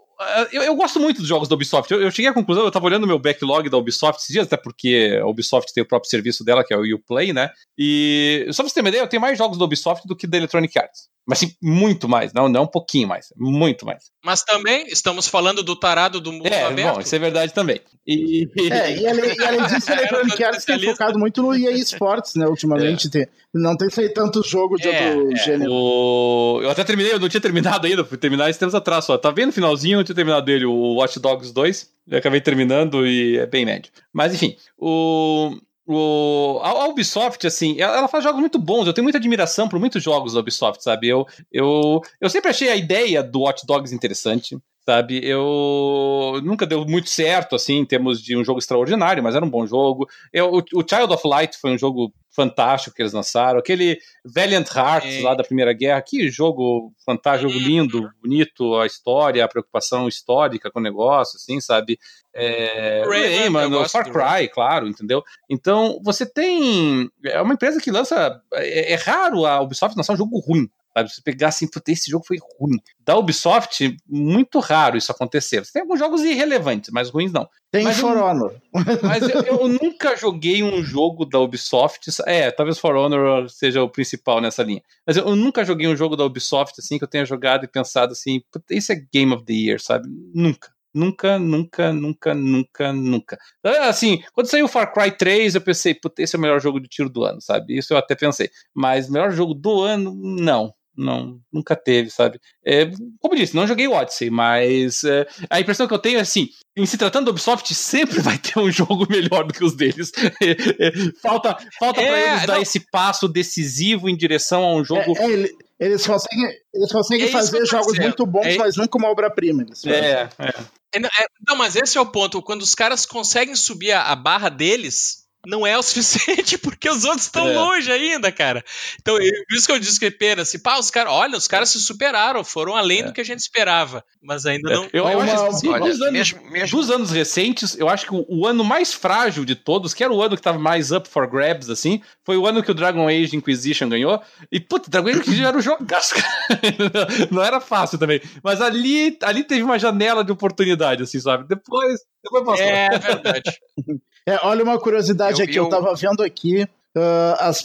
eu, 0.53 0.63
eu, 0.63 0.77
gosto 0.77 1.01
muito 1.01 1.19
dos 1.19 1.29
jogos 1.29 1.49
da 1.49 1.55
Ubisoft. 1.55 1.91
Eu, 1.93 2.01
eu 2.01 2.11
cheguei 2.11 2.31
à 2.31 2.35
conclusão, 2.35 2.65
eu 2.65 2.69
estava 2.69 2.87
olhando 2.87 3.07
meu 3.07 3.19
backlog 3.19 3.69
da 3.69 3.77
Ubisoft 3.79 4.21
esses 4.21 4.33
dias, 4.33 4.47
até 4.47 4.57
porque 4.57 5.19
a 5.21 5.27
Ubisoft 5.27 5.73
tem 5.73 5.83
o 5.83 5.87
próprio 5.87 6.11
serviço 6.11 6.45
dela, 6.45 6.65
que 6.65 6.75
é 6.75 6.77
o 6.77 6.97
Uplay, 6.97 7.33
né? 7.33 7.51
E 7.79 8.47
só 8.51 8.63
pra 8.63 8.69
você 8.69 8.75
ter 8.75 8.81
uma 8.81 8.89
ideia, 8.91 9.03
eu 9.03 9.09
tenho 9.09 9.21
mais 9.21 9.39
jogos 9.39 9.57
da 9.57 9.65
Ubisoft 9.65 10.07
do 10.07 10.15
que 10.15 10.27
da 10.27 10.37
Electronic 10.37 10.79
Arts. 10.79 11.09
Mas 11.31 11.39
sim, 11.39 11.55
muito 11.63 12.09
mais, 12.09 12.33
não, 12.33 12.49
não 12.49 12.65
um 12.65 12.67
pouquinho 12.67 13.07
mais, 13.07 13.33
muito 13.37 13.87
mais. 13.87 14.11
Mas 14.25 14.43
também 14.43 14.89
estamos 14.89 15.29
falando 15.29 15.63
do 15.63 15.77
tarado 15.77 16.21
do 16.21 16.33
mundo 16.33 16.49
é, 16.49 16.65
aberto. 16.65 16.97
Bom, 16.97 17.01
isso 17.01 17.15
é 17.15 17.19
verdade 17.21 17.55
também. 17.55 17.81
E, 18.05 18.49
é, 18.69 18.97
e, 18.97 19.07
além, 19.07 19.37
e 19.37 19.45
além 19.45 19.67
disso, 19.67 19.93
a 19.93 19.95
Electronic 19.95 20.43
Arts 20.43 20.65
tem 20.65 20.81
focado 20.81 21.21
muito 21.21 21.41
no 21.41 21.55
EA 21.55 21.71
Sports, 21.77 22.35
né, 22.35 22.49
ultimamente. 22.49 23.07
É. 23.07 23.11
Tem, 23.11 23.27
não 23.55 23.77
tem 23.77 23.89
feito 23.89 24.13
tanto 24.13 24.43
jogo 24.43 24.75
de 24.75 24.89
é, 24.89 25.15
outro 25.15 25.33
é. 25.33 25.37
gênero. 25.37 25.71
O... 25.71 26.59
Eu 26.65 26.71
até 26.71 26.83
terminei, 26.83 27.13
eu 27.13 27.21
não 27.21 27.29
tinha 27.29 27.41
terminado 27.41 27.87
ainda, 27.87 28.05
fui 28.05 28.19
terminar 28.19 28.51
esse 28.51 28.59
tempos 28.59 28.75
atrás 28.75 29.05
só. 29.05 29.17
Tá 29.17 29.31
vendo 29.31 29.51
o 29.51 29.53
finalzinho, 29.53 29.95
eu 29.95 29.99
não 29.99 30.05
tinha 30.05 30.17
terminado 30.17 30.45
dele, 30.45 30.65
o 30.65 30.95
Watch 30.97 31.21
Dogs 31.21 31.55
2. 31.55 31.89
Eu 32.09 32.19
acabei 32.19 32.41
terminando 32.41 33.07
e 33.07 33.39
é 33.39 33.47
bem 33.47 33.65
médio. 33.65 33.93
Mas 34.13 34.35
enfim, 34.35 34.57
o... 34.77 35.57
O, 35.93 36.61
a, 36.63 36.87
Ubisoft, 36.87 37.45
assim, 37.45 37.81
ela, 37.81 37.97
ela, 37.97 38.07
faz 38.07 38.23
jogos 38.23 38.39
muito 38.39 38.61
bons. 38.61 38.87
Eu 38.87 38.93
tenho 38.93 39.03
muita 39.03 39.19
admiração 39.19 39.69
por 39.69 39.81
muitos 39.81 40.01
jogos 40.01 40.35
da 40.35 40.39
Ubisoft, 40.39 40.85
sabe? 40.85 41.09
Eu, 41.09 41.27
eu, 41.51 42.01
eu 42.21 42.31
sempre 42.31 42.49
achei 42.49 42.69
a 42.69 42.77
ideia 42.77 43.25
do 43.25 43.41
Watch 43.41 43.67
Dogs 43.67 43.93
interessante 43.93 44.57
sabe? 44.91 45.21
Eu 45.25 46.41
nunca 46.43 46.67
deu 46.67 46.85
muito 46.85 47.09
certo 47.09 47.55
assim 47.55 47.77
em 47.77 47.87
termos 47.87 48.21
de 48.21 48.37
um 48.37 48.43
jogo 48.43 48.59
extraordinário, 48.59 49.23
mas 49.23 49.37
era 49.37 49.45
um 49.45 49.51
bom 49.51 49.65
jogo. 49.65 50.09
Eu, 50.33 50.53
o, 50.53 50.59
o 50.59 50.85
Child 50.89 51.13
of 51.15 51.29
Light 51.29 51.57
foi 51.57 51.71
um 51.71 51.79
jogo 51.79 52.13
fantástico 52.35 52.97
que 52.97 53.01
eles 53.01 53.13
lançaram. 53.13 53.61
Aquele 53.61 53.99
Valiant 54.25 54.67
Hearts 54.75 55.17
é. 55.17 55.23
lá 55.23 55.37
da 55.37 55.45
Primeira 55.45 55.73
Guerra, 55.73 56.03
que 56.03 56.29
jogo 56.29 56.93
fantástico, 57.07 57.53
jogo 57.53 57.65
lindo, 57.65 58.11
bonito, 58.21 58.75
a 58.77 58.87
história, 58.87 59.45
a 59.45 59.49
preocupação 59.49 60.09
histórica 60.09 60.73
com 60.73 60.81
o 60.81 60.83
negócio, 60.83 61.37
assim, 61.37 61.61
sabe? 61.61 61.97
É, 62.35 63.49
mano, 63.49 63.89
Far 63.89 64.11
Cry, 64.11 64.49
claro, 64.49 64.89
entendeu? 64.89 65.23
Então, 65.49 66.01
você 66.03 66.27
tem. 66.27 67.09
É 67.25 67.41
uma 67.41 67.55
empresa 67.55 67.81
que 67.81 67.93
lança. 67.93 68.41
É, 68.55 68.93
é 68.93 68.97
raro 68.97 69.47
a 69.47 69.61
Ubisoft 69.61 69.97
lançar 69.97 70.15
um 70.15 70.19
jogo 70.19 70.41
ruim, 70.41 70.69
Sabe? 70.93 71.09
Você 71.09 71.23
pegar 71.23 71.49
assim, 71.49 71.69
puta, 71.69 71.93
esse 71.93 72.11
jogo 72.11 72.25
foi 72.27 72.39
ruim. 72.39 72.79
Da 72.99 73.17
Ubisoft, 73.17 73.97
muito 74.09 74.59
raro 74.59 74.97
isso 74.97 75.13
acontecer. 75.13 75.65
Você 75.65 75.73
tem 75.73 75.83
alguns 75.83 75.99
jogos 75.99 76.23
irrelevantes, 76.23 76.91
mas 76.93 77.11
ruins 77.11 77.33
não. 77.33 77.49
Tem 77.71 77.85
mas 77.85 77.99
For 77.99 78.17
eu, 78.17 78.25
Honor. 78.25 78.55
Mas 79.03 79.23
eu, 79.23 79.43
eu, 79.43 79.69
nunca 79.69 80.17
joguei 80.17 80.61
um 80.61 80.83
jogo 80.83 81.25
da 81.25 81.39
Ubisoft. 81.39 82.11
É, 82.27 82.51
talvez 82.51 82.79
For 82.79 82.97
Honor 82.97 83.49
seja 83.49 83.81
o 83.81 83.89
principal 83.89 84.41
nessa 84.41 84.65
linha. 84.65 84.83
Mas 85.07 85.17
eu, 85.17 85.27
eu 85.27 85.37
nunca 85.37 85.65
joguei 85.65 85.87
um 85.87 85.95
jogo 85.95 86.17
da 86.17 86.25
Ubisoft 86.25 86.75
assim 86.81 86.99
que 86.99 87.05
eu 87.05 87.09
tenha 87.09 87.25
jogado 87.25 87.65
e 87.65 87.69
pensado 87.69 88.13
assim, 88.13 88.41
puta, 88.51 88.65
esse 88.75 88.93
é 88.93 88.97
Game 89.13 89.33
of 89.33 89.45
the 89.45 89.53
Year, 89.53 89.81
sabe? 89.81 90.09
Nunca. 90.35 90.73
Nunca, 90.93 91.39
nunca, 91.39 91.93
nunca, 91.93 92.35
nunca, 92.35 92.93
nunca. 92.93 93.39
Assim, 93.83 94.21
quando 94.35 94.49
saiu 94.49 94.65
o 94.65 94.69
Far 94.69 94.93
Cry 94.93 95.13
3, 95.13 95.55
eu 95.55 95.61
pensei, 95.61 95.95
puta, 95.95 96.21
esse 96.21 96.35
é 96.35 96.39
o 96.39 96.43
melhor 96.43 96.61
jogo 96.61 96.81
de 96.81 96.89
tiro 96.89 97.09
do 97.09 97.23
ano, 97.23 97.41
sabe? 97.41 97.79
Isso 97.79 97.95
eu 97.95 97.97
até 97.97 98.17
pensei. 98.17 98.51
Mas 98.75 99.09
melhor 99.09 99.31
jogo 99.31 99.55
do 99.55 99.81
ano, 99.83 100.13
não 100.13 100.75
não, 101.01 101.41
nunca 101.53 101.75
teve, 101.75 102.11
sabe? 102.11 102.39
É, 102.65 102.87
como 103.19 103.35
eu 103.35 103.39
disse, 103.39 103.57
não 103.57 103.67
joguei 103.67 103.89
Odyssey, 103.89 104.31
mas 104.31 105.03
é, 105.05 105.27
a 105.49 105.61
impressão 105.61 105.89
que 105.89 105.95
eu 105.95 105.99
tenho 105.99 106.19
é 106.19 106.23
assim: 106.23 106.49
em 106.77 106.87
se 106.87 106.99
tratando 106.99 107.27
da 107.27 107.31
Ubisoft, 107.31 107.73
sempre 107.75 108.21
vai 108.21 108.39
ter 108.39 108.59
um 108.59 108.71
jogo 108.71 109.07
melhor 109.09 109.45
do 109.45 109.55
que 109.55 109.65
os 109.65 109.75
deles. 109.75 110.13
É, 110.43 110.87
é, 110.87 110.93
falta 111.21 111.57
falta 111.79 112.01
é, 112.01 112.07
pra 112.07 112.19
eles 112.21 112.41
não... 112.41 112.47
dar 112.47 112.61
esse 112.61 112.81
passo 112.91 113.29
decisivo 113.29 114.09
em 114.09 114.17
direção 114.17 114.65
a 114.65 114.75
um 114.75 114.85
jogo. 114.85 115.15
É, 115.19 115.43
é, 115.43 115.51
Eles 115.79 116.07
conseguem, 116.07 116.49
eles 116.75 116.93
conseguem 116.93 117.27
É 117.27 117.31
fazer 117.31 117.67
jogos 117.67 117.93
dizendo. 117.93 118.03
muito 118.03 118.27
bons, 118.27 118.47
É- 118.47 118.57
mas 118.57 118.77
nunca 118.77 118.99
uma 118.99 119.09
obra-prima. 119.09 119.65
É, 119.87 120.29
é. 120.39 120.55
É, 120.93 120.99
não, 121.01 121.09
é- 121.09 121.27
não, 121.47 121.57
mas 121.57 121.77
esse 121.77 121.97
é 121.97 122.01
o 122.01 122.07
ponto. 122.07 122.43
Quando 122.43 122.63
os 122.63 122.75
caras 122.75 123.07
conseguem 123.07 123.55
subir 123.55 123.93
a, 123.93 124.05
a 124.05 124.17
barra 124.17 124.49
deles, 124.49 125.20
não 125.47 125.67
é 125.67 125.77
o 125.79 125.83
suficiente, 125.83 126.59
porque 126.59 126.89
os 126.89 127.05
outros 127.05 127.25
estão 127.27 127.49
É. 127.49 127.53
longe 127.55 127.91
ainda, 127.91 128.31
cara. 128.31 128.65
Então, 129.01 129.17
eu- 129.17 129.45
por 129.49 129.57
isso 129.57 129.67
que 129.67 129.73
eu 129.73 129.79
disse 129.79 129.99
que 129.99 130.07
é 130.07 130.11
pena. 130.11 130.43
Assim, 130.43 130.59
pá, 130.59 130.79
os 130.79 130.91
caras, 130.91 131.13
olha, 131.13 131.37
os 131.37 131.47
caras 131.47 131.71
se 131.71 131.81
superaram, 131.81 132.45
foram 132.45 132.77
além 132.77 133.05
do 133.05 133.13
que 133.13 133.21
a 133.21 133.25
gente 133.25 133.41
esperava. 133.41 134.05
Mas 134.23 134.45
ainda 134.47 134.71
não. 134.71 134.85
Eu, 134.93 135.09
eu 135.09 135.21
acho 135.21 135.47
assim, 135.47 135.69
Olha, 135.69 135.85
dos, 135.85 136.01
anos, 136.01 136.13
mesmo, 136.13 136.51
mesmo 136.51 136.79
dos 136.79 136.91
anos 136.91 137.11
recentes, 137.11 137.77
eu 137.79 137.89
acho 137.89 138.07
que 138.07 138.15
o, 138.15 138.25
o 138.29 138.47
ano 138.47 138.63
mais 138.63 138.93
frágil 138.93 139.45
de 139.45 139.55
todos, 139.55 139.95
que 139.95 140.05
era 140.05 140.13
o 140.13 140.23
ano 140.23 140.37
que 140.37 140.43
tava 140.43 140.59
mais 140.59 140.91
up 140.93 141.09
for 141.09 141.27
grabs, 141.27 141.71
assim, 141.71 142.03
foi 142.25 142.37
o 142.37 142.47
ano 142.47 142.63
que 142.63 142.71
o 142.71 142.75
Dragon 142.75 143.09
Age 143.09 143.35
Inquisition 143.35 143.89
ganhou. 143.89 144.21
E, 144.53 144.61
puta, 144.61 144.91
Dragon 144.91 145.09
Age 145.09 145.19
Inquisition 145.21 145.47
era 145.49 145.57
um 145.57 145.63
jogaço, 145.63 146.15
cara. 146.49 147.09
Não 147.31 147.43
era 147.43 147.61
fácil 147.61 147.99
também. 147.99 148.21
Mas 148.43 148.61
ali, 148.61 149.17
ali 149.23 149.43
teve 149.43 149.63
uma 149.63 149.79
janela 149.79 150.23
de 150.23 150.33
oportunidade, 150.33 151.03
assim, 151.03 151.19
sabe? 151.19 151.49
Depois, 151.49 152.01
depois 152.23 152.45
passou. 152.45 152.65
É 152.67 152.99
verdade. 152.99 153.59
É, 154.29 154.39
olha 154.43 154.63
uma 154.63 154.79
curiosidade 154.79 155.30
Eu- 155.39 155.45
aqui, 155.45 155.57
eu, 155.57 155.65
eu- 155.65 155.71
tava 155.71 155.95
vendo 155.95 156.23
aqui 156.23 156.67
ah, 156.97 157.37
as 157.49 157.63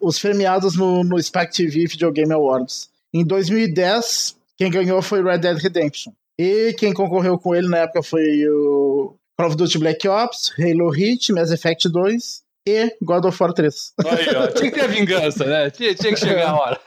os 0.00 0.18
premiados 0.18 0.76
no, 0.76 1.02
no 1.02 1.20
Spec 1.22 1.52
TV 1.52 1.86
Video 1.86 2.12
Game 2.12 2.32
Awards. 2.32 2.88
Em 3.12 3.24
2010, 3.24 4.36
quem 4.56 4.70
ganhou 4.70 5.00
foi 5.02 5.22
Red 5.22 5.38
Dead 5.38 5.58
Redemption. 5.58 6.12
E 6.38 6.74
quem 6.78 6.92
concorreu 6.92 7.38
com 7.38 7.54
ele 7.54 7.68
na 7.68 7.78
época 7.78 8.02
foi 8.02 8.46
o 8.48 9.14
Call 9.38 9.48
of 9.48 9.56
Duty 9.56 9.78
Black 9.78 10.06
Ops, 10.06 10.52
Halo 10.58 10.90
Reach, 10.90 11.32
Mass 11.32 11.50
Effect 11.50 11.88
2 11.88 12.42
e 12.68 12.94
God 13.02 13.24
of 13.24 13.42
War 13.42 13.52
3. 13.52 13.92
Aí, 14.04 14.36
ó. 14.36 14.46
Tinha 14.52 14.70
que 14.70 14.76
ter 14.78 14.84
a 14.84 14.86
vingança, 14.86 15.44
né? 15.44 15.70
Tinha, 15.70 15.94
tinha 15.94 16.12
que 16.12 16.20
chegar 16.20 16.50
a 16.50 16.56
hora. 16.56 16.80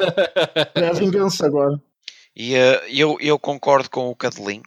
É 0.75 0.87
a 0.87 0.93
vingança 0.93 1.45
agora. 1.45 1.79
E 2.35 2.55
eh, 2.55 2.81
eu, 2.91 3.17
eu 3.19 3.39
concordo 3.39 3.89
com 3.89 4.09
o 4.09 4.15
Cadelin, 4.15 4.61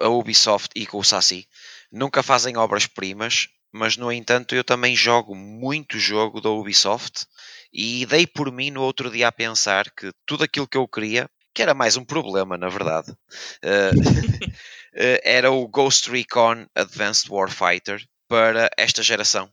a 0.00 0.08
Ubisoft 0.08 0.70
e 0.76 0.84
com 0.86 0.98
o 0.98 1.04
Saci. 1.04 1.46
Nunca 1.90 2.22
fazem 2.22 2.56
obras-primas, 2.56 3.48
mas 3.76 3.96
no 3.96 4.10
entanto 4.10 4.54
eu 4.54 4.64
também 4.64 4.96
jogo 4.96 5.34
muito 5.34 5.98
jogo 5.98 6.40
da 6.40 6.50
Ubisoft 6.50 7.26
e 7.72 8.06
dei 8.06 8.26
por 8.26 8.50
mim 8.50 8.70
no 8.70 8.82
outro 8.82 9.10
dia 9.10 9.28
a 9.28 9.32
pensar 9.32 9.90
que 9.90 10.10
tudo 10.26 10.44
aquilo 10.44 10.66
que 10.66 10.78
eu 10.78 10.88
queria, 10.88 11.28
que 11.54 11.62
era 11.62 11.74
mais 11.74 11.96
um 11.96 12.04
problema 12.04 12.56
na 12.56 12.68
verdade, 12.68 13.14
eh, 13.62 13.90
era 15.24 15.50
o 15.50 15.68
Ghost 15.68 16.10
Recon 16.10 16.66
Advanced 16.74 17.30
Warfighter 17.30 18.02
para 18.28 18.70
esta 18.76 19.02
geração. 19.02 19.50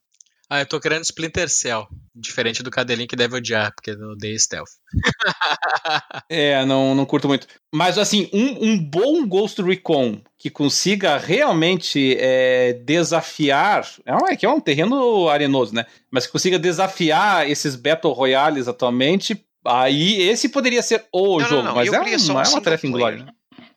Ah, 0.49 0.59
eu 0.59 0.65
tô 0.65 0.79
querendo 0.79 1.03
Splinter 1.03 1.49
Cell. 1.49 1.87
Diferente 2.15 2.61
do 2.61 2.69
Cadelinho 2.69 3.07
que 3.07 3.15
deve 3.15 3.37
odiar, 3.37 3.73
porque 3.73 3.91
eu 3.91 4.11
odeio 4.11 4.39
stealth. 4.39 4.69
É, 6.29 6.63
não, 6.65 6.95
não 6.95 7.05
curto 7.05 7.27
muito. 7.27 7.47
Mas, 7.73 7.97
assim, 7.97 8.29
um, 8.33 8.69
um 8.69 8.77
bom 8.77 9.25
Ghost 9.27 9.61
Recon 9.61 10.21
que 10.37 10.49
consiga 10.49 11.17
realmente 11.17 12.15
é, 12.19 12.73
desafiar. 12.73 13.87
É, 14.05 14.13
um- 14.15 14.27
é 14.27 14.35
que 14.35 14.45
é 14.45 14.49
um 14.49 14.59
terreno 14.59 15.27
arenoso, 15.29 15.73
né? 15.73 15.85
Mas 16.11 16.25
que 16.25 16.31
consiga 16.31 16.57
desafiar 16.59 17.49
esses 17.49 17.75
Battle 17.75 18.13
Royales 18.13 18.67
atualmente. 18.67 19.43
Aí 19.65 20.21
esse 20.21 20.49
poderia 20.49 20.81
ser 20.81 21.05
o 21.11 21.39
Não, 21.39 21.39
não, 21.39 21.47
jogo, 21.47 21.63
não, 21.63 21.75
mas 21.75 21.87
eu 21.87 21.93
é, 21.95 22.01
um, 22.01 22.19
só 22.19 22.33
um 22.33 22.41
é 22.41 22.47
uma 22.49 22.61
tarefa 22.61 22.87
inglória. 22.87 23.25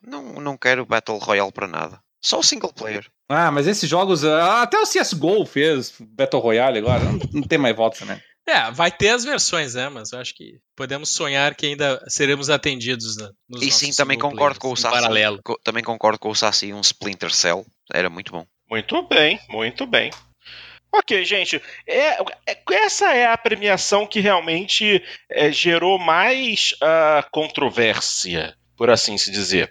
Não, 0.07 0.41
não 0.41 0.57
quero 0.57 0.85
Battle 0.87 1.19
Royale 1.19 1.53
para 1.53 1.67
nada. 1.67 2.01
Só 2.23 2.39
o 2.39 2.43
single 2.43 2.73
player. 2.73 3.07
Ah, 3.29 3.51
mas 3.51 3.67
esses 3.67 3.89
jogos. 3.89 4.25
ah, 4.25 4.63
Até 4.63 4.79
o 4.79 4.85
CSGO 4.87 5.45
fez 5.47 5.95
Battle 6.01 6.41
Royale 6.41 6.79
agora. 6.79 7.05
Não, 7.05 7.19
não 7.33 7.43
tem 7.43 7.59
mais 7.59 7.75
volta 7.77 7.99
também. 7.99 8.21
É, 8.49 8.71
vai 8.71 8.93
ter 8.93 9.09
as 9.09 9.25
versões, 9.25 9.75
né? 9.75 9.89
Mas 9.89 10.13
eu 10.13 10.21
acho 10.21 10.33
que 10.33 10.61
podemos 10.77 11.11
sonhar 11.11 11.53
que 11.57 11.67
ainda 11.67 12.01
seremos 12.07 12.49
atendidos 12.49 13.17
né, 13.17 13.29
nos 13.49 13.61
e 13.61 13.73
sim, 13.73 13.91
também 13.91 14.17
concordo 14.17 14.61
com 14.61 14.71
o 14.71 14.77
Saci. 14.77 14.95
paralelo. 14.95 15.41
Co- 15.43 15.59
Também 15.65 15.83
concordo 15.83 16.17
com 16.17 16.29
o 16.31 16.35
Saci, 16.37 16.73
um 16.73 16.81
Splinter 16.81 17.35
Cell. 17.35 17.67
Era 17.93 18.09
muito 18.09 18.31
bom. 18.31 18.47
Muito 18.71 19.03
bem, 19.09 19.41
muito 19.49 19.85
bem. 19.85 20.13
Ok, 20.95 21.25
gente. 21.25 21.61
É, 21.89 22.23
é- 22.49 22.63
essa 22.71 23.13
é 23.13 23.27
a 23.27 23.37
premiação 23.37 24.07
que 24.07 24.21
realmente 24.21 25.03
é, 25.29 25.51
gerou 25.51 25.99
mais 25.99 26.73
ah, 26.81 27.27
controvérsia, 27.33 28.55
por 28.77 28.91
assim 28.91 29.19
se 29.19 29.33
dizer. 29.33 29.69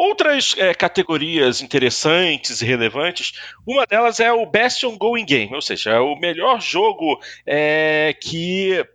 Outras 0.00 0.54
é, 0.56 0.72
categorias 0.74 1.60
interessantes 1.60 2.62
e 2.62 2.64
relevantes, 2.64 3.32
uma 3.66 3.84
delas 3.84 4.20
é 4.20 4.32
o 4.32 4.46
Best 4.46 4.86
Ongoing 4.86 5.24
Game, 5.26 5.52
ou 5.52 5.60
seja, 5.60 5.90
é 5.90 5.98
o 5.98 6.14
melhor 6.14 6.60
jogo 6.60 7.20
é, 7.44 8.14
que 8.22 8.86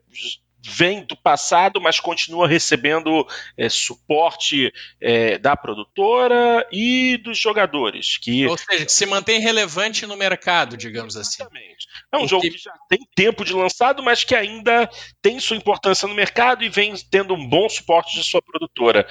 vem 0.65 1.03
do 1.03 1.17
passado, 1.17 1.81
mas 1.81 1.99
continua 1.99 2.47
recebendo 2.47 3.27
é, 3.57 3.67
suporte 3.67 4.71
é, 5.01 5.37
da 5.37 5.57
produtora 5.57 6.65
e 6.71 7.17
dos 7.17 7.37
jogadores, 7.37 8.17
que 8.17 8.47
Ou 8.47 8.57
seja, 8.57 8.85
que 8.85 8.91
se 8.93 9.05
mantém 9.05 9.41
relevante 9.41 10.05
no 10.07 10.15
mercado, 10.15 10.77
digamos 10.77 11.17
assim. 11.17 11.43
Exatamente. 11.43 11.85
É 12.13 12.17
um 12.17 12.23
O 12.23 12.27
jogo 12.29 12.43
que- 12.43 12.51
que 12.51 12.57
já 12.59 12.71
tem 12.87 12.99
tempo 13.13 13.43
de 13.43 13.51
lançado, 13.53 14.01
mas 14.01 14.23
que 14.23 14.33
ainda 14.35 14.89
tem 15.21 15.37
sua 15.37 15.57
importância 15.57 16.07
no 16.07 16.15
mercado 16.15 16.63
e 16.63 16.69
vem 16.69 16.93
tendo 17.11 17.33
um 17.33 17.45
bom 17.45 17.67
suporte 17.67 18.15
de 18.15 18.23
sua 18.23 18.41
produtora. 18.41 19.05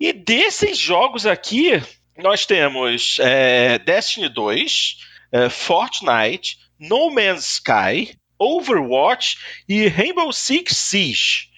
E 0.00 0.12
desses 0.12 0.78
jogos 0.78 1.26
aqui, 1.26 1.82
nós 2.16 2.46
temos 2.46 3.16
é, 3.20 3.78
Destiny 3.78 4.28
2, 4.28 4.96
é, 5.32 5.48
Fortnite, 5.48 6.56
No 6.78 7.10
Man's 7.10 7.54
Sky, 7.54 8.16
Overwatch 8.38 9.38
e 9.68 9.88
Rainbow 9.88 10.32
Six 10.32 10.76
Siege. 10.76 11.48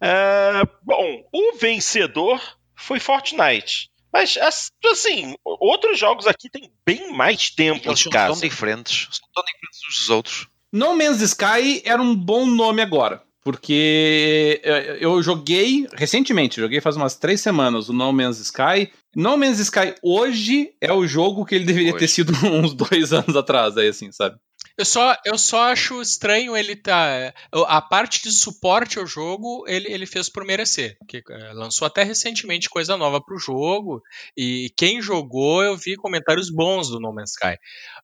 É, 0.00 0.62
bom, 0.82 1.22
o 1.32 1.56
vencedor 1.56 2.40
foi 2.76 2.98
Fortnite. 3.00 3.88
Mas, 4.12 4.36
as- 4.36 4.70
assim, 4.92 5.34
outros 5.44 5.98
jogos 5.98 6.26
aqui 6.26 6.48
têm 6.48 6.70
bem 6.86 7.12
mais 7.12 7.50
tempo 7.50 7.88
Eles 7.88 7.98
de 7.98 8.04
são 8.04 8.12
casa. 8.12 8.32
tão 8.40 8.48
diferentes. 8.48 9.08
São 9.10 9.28
tão 9.34 9.42
diferentes 9.44 9.80
uns 9.88 9.96
dos 9.98 10.10
outros. 10.10 10.46
No 10.72 10.96
Man's 10.96 11.20
Sky 11.20 11.82
era 11.84 12.00
um 12.02 12.14
bom 12.14 12.46
nome 12.46 12.82
agora. 12.82 13.22
Porque 13.44 14.60
eh, 14.64 14.96
eu 15.00 15.22
joguei 15.22 15.86
recentemente, 15.92 16.60
joguei 16.60 16.80
faz 16.80 16.96
umas 16.96 17.14
três 17.14 17.42
semanas 17.42 17.90
o 17.90 17.92
No 17.92 18.10
Man's 18.10 18.40
Sky. 18.40 18.90
No 19.14 19.36
Man's 19.36 19.58
Sky 19.58 19.94
hoje 20.02 20.74
é 20.80 20.90
o 20.90 21.06
jogo 21.06 21.44
que 21.44 21.54
ele 21.54 21.66
deveria 21.66 21.90
Hoje. 21.90 21.98
ter 21.98 22.08
sido 22.08 22.32
uns 22.48 22.72
dois 22.72 23.12
anos 23.12 23.36
atrás, 23.36 23.76
aí 23.76 23.88
assim, 23.88 24.10
sabe? 24.10 24.36
Eu 24.76 24.84
só, 24.84 25.16
eu 25.24 25.38
só 25.38 25.70
acho 25.70 26.00
estranho 26.00 26.56
ele 26.56 26.74
tá. 26.74 27.32
A 27.66 27.80
parte 27.80 28.22
de 28.22 28.32
suporte 28.32 28.98
ao 28.98 29.06
jogo 29.06 29.64
ele, 29.68 29.92
ele 29.92 30.06
fez 30.06 30.28
por 30.28 30.44
merecer. 30.44 30.96
Porque 30.98 31.22
eh, 31.30 31.52
lançou 31.52 31.86
até 31.86 32.02
recentemente 32.02 32.68
coisa 32.68 32.96
nova 32.96 33.20
pro 33.20 33.38
jogo. 33.38 34.02
E 34.36 34.72
quem 34.76 35.00
jogou, 35.00 35.62
eu 35.62 35.76
vi 35.76 35.96
comentários 35.96 36.50
bons 36.50 36.88
do 36.88 36.98
No 36.98 37.14
Man's 37.14 37.32
Sky. 37.32 37.56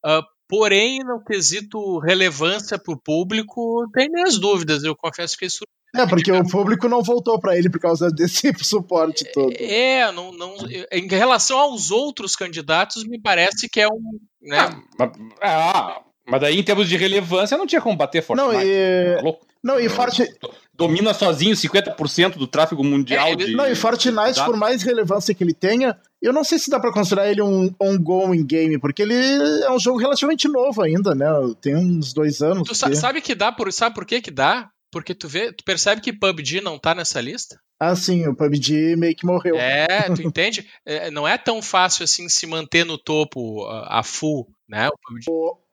Ah, 0.05 0.23
porém, 0.51 0.99
no 1.05 1.23
quesito 1.25 1.99
relevância 2.01 2.79
pro 2.79 3.01
público, 3.01 3.89
tem 3.95 4.11
minhas 4.11 4.37
dúvidas. 4.39 4.83
Eu 4.85 4.97
confesso 4.97 5.39
que 5.39 5.47
isso. 5.47 5.65
É, 5.95 6.07
porque 6.07 6.31
o 6.31 6.45
público 6.49 6.89
não 6.89 7.03
voltou 7.03 7.41
pra 7.41 7.57
ele 7.57 7.69
por 7.71 7.81
causa 7.81 8.11
desse 8.11 8.53
suporte 8.63 9.25
todo. 9.33 9.53
É, 9.59 10.11
não, 10.13 10.33
não, 10.33 10.55
em 10.93 11.07
relação 11.09 11.59
aos 11.59 11.91
outros 11.91 12.37
candidatos, 12.37 13.05
me 13.05 13.21
parece 13.21 13.69
que 13.69 13.81
é 13.81 13.89
um. 13.89 14.19
Né, 14.43 14.71
Mas, 14.99 15.11
ah, 15.43 16.01
mas 16.27 16.41
daí 16.41 16.59
em 16.59 16.63
termos 16.63 16.89
de 16.89 16.97
relevância 16.97 17.57
não 17.59 17.67
tinha 17.67 17.81
como 17.81 17.97
bater 17.97 18.25
Não, 18.31 18.47
Fortnite. 18.51 18.67
e, 18.71 19.15
Tá 19.17 19.23
louco? 19.23 19.47
não, 19.63 19.79
e, 19.81 19.89
Forti- 19.89 20.29
Domina 20.73 21.13
sozinho 21.13 21.55
50% 21.55 22.39
do 22.39 22.47
tráfego 22.47 22.83
mundial 22.83 23.27
É, 23.27 23.33
ele- 23.33 23.47
de. 23.47 23.55
não, 23.55 23.67
e 23.67 23.75
Fortnite, 23.75 24.43
por 24.47 24.57
mais 24.57 24.83
relevância 24.83 25.35
que 25.35 25.45
ele 25.45 25.53
tenha, 25.53 25.99
eu 26.23 26.33
não 26.33 26.45
sei 26.45 26.59
se 26.59 26.71
dá 26.71 26.79
pra 26.81 26.93
considerar 26.93 27.31
ele 27.31 27.43
um 27.43 27.75
ongoing 27.81 28.45
game, 28.45 28.79
porque 28.79 29.03
ele 29.03 29.15
é 29.15 29.71
um 29.71 29.79
jogo 29.79 29.99
relativamente 29.99 30.47
novo 30.49 30.83
ainda, 30.83 31.15
né? 31.15 31.27
Tem 31.61 31.75
uns 31.77 32.13
dois 32.13 32.41
anos. 32.43 32.69
tu 32.69 32.89
que- 32.89 32.97
sabe 32.97 33.21
que 33.21 33.35
dá 33.35 33.51
por. 33.53 33.73
Sabe 33.73 33.95
por 33.95 34.05
que 34.05 34.21
que 34.21 34.31
dá? 34.31 34.71
Porque 34.93 35.15
tu 35.15 35.29
vê, 35.29 35.53
tu 35.53 35.63
percebe 35.65 36.01
que 36.01 36.13
PUBG 36.13 36.61
não 36.61 36.79
tá 36.79 36.95
nessa 36.95 37.21
lista? 37.21 37.61
Ah, 37.79 37.95
sim, 37.97 38.27
o 38.27 38.35
PUBG 38.35 38.97
meio 38.97 39.15
que 39.17 39.25
morreu. 39.25 39.57
É, 39.57 39.87
tu 40.15 40.21
entende? 40.21 40.69
É, 40.85 41.11
não 41.11 41.27
é 41.27 41.39
tão 41.39 41.63
fácil 41.63 42.05
assim 42.05 42.29
se 42.29 42.47
manter 42.47 42.85
no 42.85 42.99
topo 42.99 43.65
a, 43.67 44.01
a 44.01 44.03
full, 44.03 44.49
né? 44.69 44.89
O 44.89 44.99
PUBG. 45.09 45.27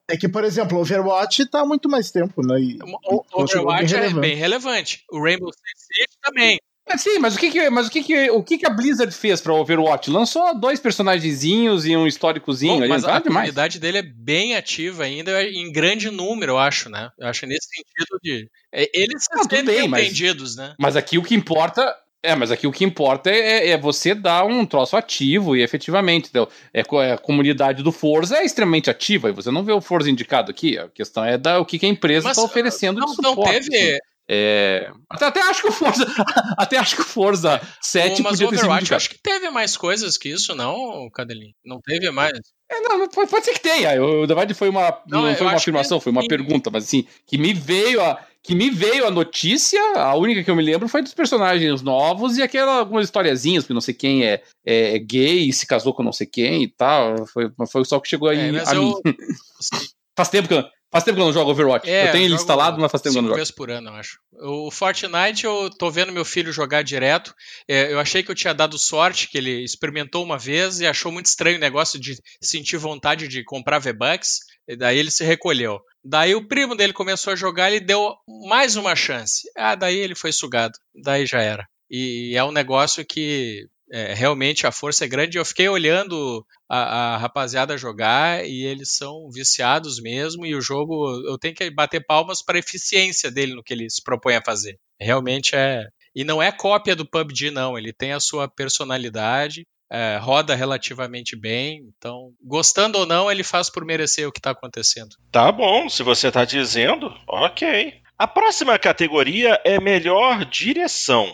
É 0.10 0.15
que, 0.15 0.30
por 0.30 0.45
exemplo, 0.45 0.78
o 0.78 0.82
Overwatch 0.82 1.45
tá 1.49 1.61
há 1.61 1.65
muito 1.65 1.90
mais 1.90 2.10
tempo, 2.11 2.41
né? 2.45 2.57
E, 2.61 2.80
O 3.11 3.41
Overwatch 3.41 3.94
é 3.94 3.98
relevante. 3.98 4.19
bem 4.22 4.36
relevante. 4.36 5.03
O 5.11 5.22
Rainbow 5.22 5.52
Six 5.52 5.86
Siege 5.86 6.18
também. 6.22 6.60
É, 6.89 6.97
sim, 6.97 7.19
mas 7.19 7.35
o 7.35 7.39
que 7.39 7.51
que, 7.51 7.69
mas 7.69 7.88
o 7.88 7.91
que, 7.91 8.01
que, 8.01 8.30
o 8.30 8.41
que, 8.41 8.57
que 8.57 8.65
a 8.65 8.69
Blizzard 8.69 9.14
fez 9.14 9.41
pra 9.41 9.53
Overwatch? 9.53 10.09
Lançou 10.09 10.57
dois 10.57 10.80
personagenzinhos 10.80 11.85
e 11.85 11.95
um 11.97 12.07
históricozinho 12.07 12.80
Bom, 12.81 12.88
mas 12.88 13.03
não 13.03 13.14
a 13.14 13.22
comunidade 13.22 13.77
dele 13.77 13.97
é 13.97 14.01
bem 14.01 14.55
ativa 14.55 15.03
ainda, 15.03 15.43
em 15.43 15.69
grande 15.72 16.09
número, 16.09 16.53
eu 16.53 16.57
acho, 16.57 16.89
né? 16.89 17.09
Eu 17.19 17.27
acho 17.27 17.45
nesse 17.45 17.68
sentido 17.68 18.19
de. 18.23 18.49
é, 18.72 18.89
Eles 18.93 19.23
se 19.26 19.35
Não, 19.35 19.43
sentem 19.43 19.65
bem, 19.65 19.85
entendidos, 19.88 20.55
né? 20.55 20.73
Mas 20.80 20.95
aqui 20.95 21.18
o 21.18 21.23
que 21.23 21.35
importa. 21.35 21.93
É, 22.23 22.35
mas 22.35 22.51
aqui 22.51 22.65
o 22.65 22.72
que 22.72 22.84
importa 22.84 23.30
é, 23.30 23.69
é 23.69 23.77
você 23.77 24.15
dar 24.15 24.43
um 24.43 24.65
troço 24.65 24.97
ativo 24.97 25.55
e 25.55 25.61
efetivamente. 25.61 26.27
Então, 26.30 26.47
é, 26.73 26.81
é, 26.81 27.11
a 27.11 27.18
comunidade 27.18 27.84
do 27.84 27.91
Forza 27.91 28.38
é 28.38 28.45
extremamente 28.45 28.89
ativa 28.89 29.30
e 29.30 29.31
você 29.31 29.51
não 29.51 29.64
vê 29.64 29.72
o 29.72 29.80
Forza 29.80 30.09
indicado 30.09 30.49
aqui. 30.49 30.77
A 30.77 30.89
questão 30.89 31.23
é 31.23 31.38
da, 31.38 31.59
o 31.59 31.65
que, 31.65 31.77
que 31.77 31.85
a 31.85 31.89
empresa 31.89 32.30
está 32.30 32.41
oferecendo 32.41 32.99
Não, 32.99 33.07
de 33.07 33.22
não 33.22 33.30
suporte. 33.31 33.69
teve. 33.69 33.91
assim. 33.91 33.99
É, 34.29 34.91
até, 35.09 35.25
até, 35.25 35.41
acho 35.41 35.61
que 35.61 35.69
o 35.69 35.71
Forza, 35.71 36.05
até 36.57 36.77
acho 36.77 36.95
que 36.97 37.01
o 37.01 37.05
Forza 37.05 37.61
7 37.81 38.21
mas 38.21 38.31
podia 38.33 38.49
ter 38.49 38.55
sido 38.57 38.65
Overwatch 38.65 38.93
acho 38.93 39.09
que 39.09 39.21
teve 39.21 39.49
mais 39.49 39.77
coisas 39.77 40.17
que 40.17 40.27
isso, 40.27 40.53
não, 40.53 41.09
Cadelinho? 41.11 41.53
Não 41.63 41.79
teve 41.79 42.11
mais? 42.11 42.37
É, 42.69 42.81
não, 42.81 43.07
pode, 43.07 43.29
pode 43.29 43.45
ser 43.45 43.53
que 43.53 43.61
tenha. 43.61 44.03
O 44.03 44.27
debate 44.27 44.53
foi 44.53 44.67
uma, 44.67 45.01
não, 45.07 45.21
não 45.21 45.35
foi 45.35 45.47
uma 45.47 45.55
afirmação, 45.55 46.01
foi 46.01 46.11
uma 46.11 46.27
pergunta, 46.27 46.69
mas 46.69 46.83
assim, 46.83 47.07
que 47.25 47.37
me 47.37 47.53
veio 47.53 48.01
a 48.01 48.19
que 48.43 48.55
me 48.55 48.69
veio 48.69 49.05
a 49.05 49.11
notícia, 49.11 49.81
a 49.97 50.15
única 50.15 50.41
que 50.41 50.49
eu 50.49 50.55
me 50.55 50.63
lembro 50.63 50.87
foi 50.87 51.01
dos 51.01 51.13
personagens 51.13 51.81
novos 51.81 52.37
e 52.37 52.41
aquela 52.41 52.79
algumas 52.79 53.03
historiazinhas, 53.03 53.65
que 53.65 53.73
não 53.73 53.81
sei 53.81 53.93
quem 53.93 54.25
é, 54.25 54.41
é, 54.65 54.97
gay 54.99 55.49
e 55.49 55.53
se 55.53 55.67
casou 55.67 55.93
com 55.93 56.01
não 56.01 56.13
sei 56.13 56.27
quem 56.27 56.63
e 56.63 56.67
tal. 56.69 57.25
Foi, 57.27 57.51
foi 57.69 57.83
só 57.83 57.99
que 57.99 58.07
chegou 58.07 58.29
aí 58.29 58.55
é, 58.55 58.63
a 58.65 58.73
eu... 58.73 58.83
mim. 58.83 58.93
Faz 60.15 60.29
tempo 60.29 60.47
que 60.47 60.53
eu, 60.53 60.63
Faz 60.89 61.03
tempo 61.03 61.15
que 61.15 61.22
eu 61.22 61.26
não 61.26 61.34
jogo 61.34 61.51
Overwatch. 61.51 61.89
É, 61.89 62.07
eu 62.07 62.11
tenho 62.11 62.26
ele 62.26 62.35
instalado, 62.35 62.80
mas 62.80 62.89
faz 62.89 63.01
tempo 63.01 63.14
que 63.14 63.18
eu 63.18 63.22
não 63.22 63.30
jogo. 63.30 63.39
vezes 63.39 63.51
por 63.51 63.69
ano, 63.69 63.89
eu 63.89 63.93
acho. 63.93 64.19
O 64.39 64.72
Fortnite, 64.72 65.45
eu 65.45 65.69
tô 65.69 65.91
vendo 65.91 66.14
meu 66.14 66.23
filho 66.23 66.51
jogar 66.51 66.81
direto. 66.81 67.34
É, 67.68 67.91
eu 67.91 67.99
achei 67.99 68.23
que 68.23 68.31
eu 68.31 68.35
tinha 68.35 68.53
dado 68.53 68.77
sorte, 68.77 69.30
que 69.30 69.38
ele 69.38 69.64
experimentou 69.64 70.23
uma 70.23 70.38
vez 70.38 70.80
e 70.80 70.88
achou 70.88 71.11
muito 71.11 71.26
estranho 71.26 71.57
o 71.57 71.61
negócio 71.61 71.99
de 71.99 72.15
sentir 72.41 72.77
vontade 72.77 73.27
de 73.27 73.43
comprar 73.43 73.80
V-Bucks. 73.80 74.39
E 74.68 74.77
daí 74.77 74.97
ele 74.97 75.11
se 75.11 75.26
recolheu. 75.26 75.80
Daí 76.03 76.34
o 76.35 76.47
primo 76.47 76.76
dele 76.76 76.93
começou 76.93 77.34
a 77.34 77.35
jogar, 77.35 77.69
ele 77.69 77.84
deu 77.84 78.15
mais 78.47 78.77
uma 78.77 78.95
chance. 78.95 79.49
Ah, 79.57 79.76
daí 79.76 79.97
ele 79.97 80.15
foi 80.15 80.31
sugado. 80.31 80.73
Daí 81.03 81.26
já 81.26 81.41
era. 81.41 81.68
E 81.89 82.34
é 82.35 82.43
um 82.43 82.51
negócio 82.51 83.05
que 83.05 83.65
é, 83.91 84.14
realmente 84.14 84.65
a 84.65 84.72
força 84.72 85.05
é 85.05 85.07
grande. 85.07 85.38
Eu 85.38 85.45
fiquei 85.45 85.68
olhando 85.68 86.45
a, 86.69 87.14
a, 87.14 87.18
rapaziada 87.18 87.77
jogar 87.77 88.45
e 88.45 88.65
eles 88.65 88.95
são 88.95 89.30
viciados 89.31 90.02
mesmo. 90.02 90.45
E 90.45 90.56
o 90.56 90.61
jogo, 90.61 91.10
eu 91.27 91.38
tenho 91.38 91.56
que 91.56 91.69
bater 91.69 92.06
palmas 92.06 92.44
para 92.44 92.57
a 92.57 92.60
eficiência 92.60 93.31
dele 93.31 93.56
no 93.56 93.64
que 93.64 93.73
ele 93.73 93.89
se 93.89 94.03
propõe 94.03 94.35
a 94.35 94.44
fazer. 94.44 94.77
Realmente 94.99 95.56
é. 95.56 95.85
E 96.15 96.23
não 96.23 96.41
é 96.41 96.52
cópia 96.52 96.95
do 96.95 97.06
PUBG, 97.07 97.52
não. 97.52 97.77
Ele 97.77 97.94
tem 97.94 98.11
a 98.14 98.19
sua 98.19 98.48
personalidade. 98.48 99.65
É, 99.89 100.18
roda 100.22 100.53
relativamente 100.53 101.34
bem, 101.34 101.88
então, 101.98 102.34
gostando 102.44 102.99
ou 102.99 103.06
não, 103.06 103.31
ele 103.31 103.41
faz 103.41 103.69
por 103.69 103.85
merecer 103.85 104.27
o 104.27 104.34
que 104.34 104.39
está 104.39 104.52
acontecendo. 104.52 105.15
Tá 105.31 105.49
bom, 105.49 105.88
se 105.88 106.03
você 106.03 106.27
está 106.27 106.44
dizendo, 106.44 107.10
ok. 107.26 107.94
A 108.18 108.27
próxima 108.27 108.77
categoria 108.77 109.61
é 109.64 109.80
melhor 109.80 110.44
direção. 110.44 111.34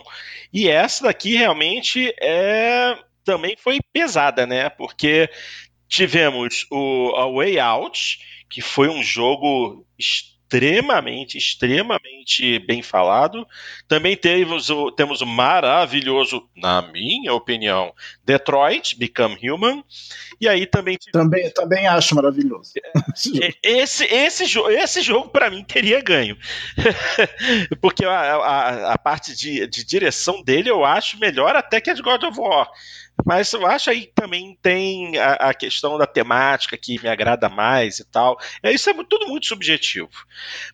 E 0.52 0.68
essa 0.68 1.02
daqui 1.02 1.34
realmente 1.34 2.14
é 2.20 2.96
também 3.24 3.56
foi 3.56 3.80
pesada, 3.92 4.46
né? 4.46 4.68
Porque 4.68 5.28
tivemos 5.88 6.66
o 6.70 7.14
a 7.16 7.30
Way 7.30 7.58
Out, 7.58 8.18
que 8.48 8.60
foi 8.60 8.88
um 8.88 9.02
jogo 9.02 9.86
extremamente, 9.98 11.36
extremamente 11.36 12.58
bem 12.60 12.82
falado. 12.82 13.46
Também 13.88 14.16
temos 14.16 14.70
o, 14.70 14.92
temos 14.92 15.20
o 15.20 15.26
maravilhoso, 15.26 16.48
na 16.56 16.82
minha 16.92 17.32
opinião, 17.32 17.92
Detroit, 18.24 18.96
Become 18.96 19.36
Human. 19.42 19.84
E 20.40 20.48
aí 20.48 20.66
também. 20.66 20.96
Também, 21.12 21.50
também 21.50 21.86
acho 21.86 22.14
maravilhoso. 22.14 22.72
Esse, 23.62 24.04
esse, 24.04 24.04
esse, 24.04 24.58
esse 24.58 25.02
jogo, 25.02 25.28
para 25.28 25.50
mim, 25.50 25.64
teria 25.64 26.00
ganho. 26.00 26.36
Porque 27.80 28.04
a, 28.04 28.12
a, 28.12 28.92
a 28.92 28.98
parte 28.98 29.34
de, 29.34 29.66
de 29.66 29.84
direção 29.84 30.42
dele 30.42 30.70
eu 30.70 30.84
acho 30.84 31.18
melhor 31.18 31.56
até 31.56 31.80
que 31.80 31.90
a 31.90 31.94
de 31.94 32.02
God 32.02 32.22
of 32.22 32.38
War. 32.38 32.68
Mas 33.24 33.52
eu 33.52 33.66
acho 33.66 33.90
aí 33.90 34.10
também 34.14 34.58
tem 34.60 35.16
a, 35.18 35.34
a, 35.34 35.54
questão 35.54 35.96
da 35.96 36.06
temática 36.06 36.76
que 36.76 37.00
me 37.02 37.08
agrada 37.08 37.48
mais 37.48 37.98
e 37.98 38.04
tal. 38.04 38.38
É, 38.62 38.72
isso 38.72 38.90
é 38.90 38.94
tudo 39.04 39.28
muito 39.28 39.46
subjetivo. 39.46 40.10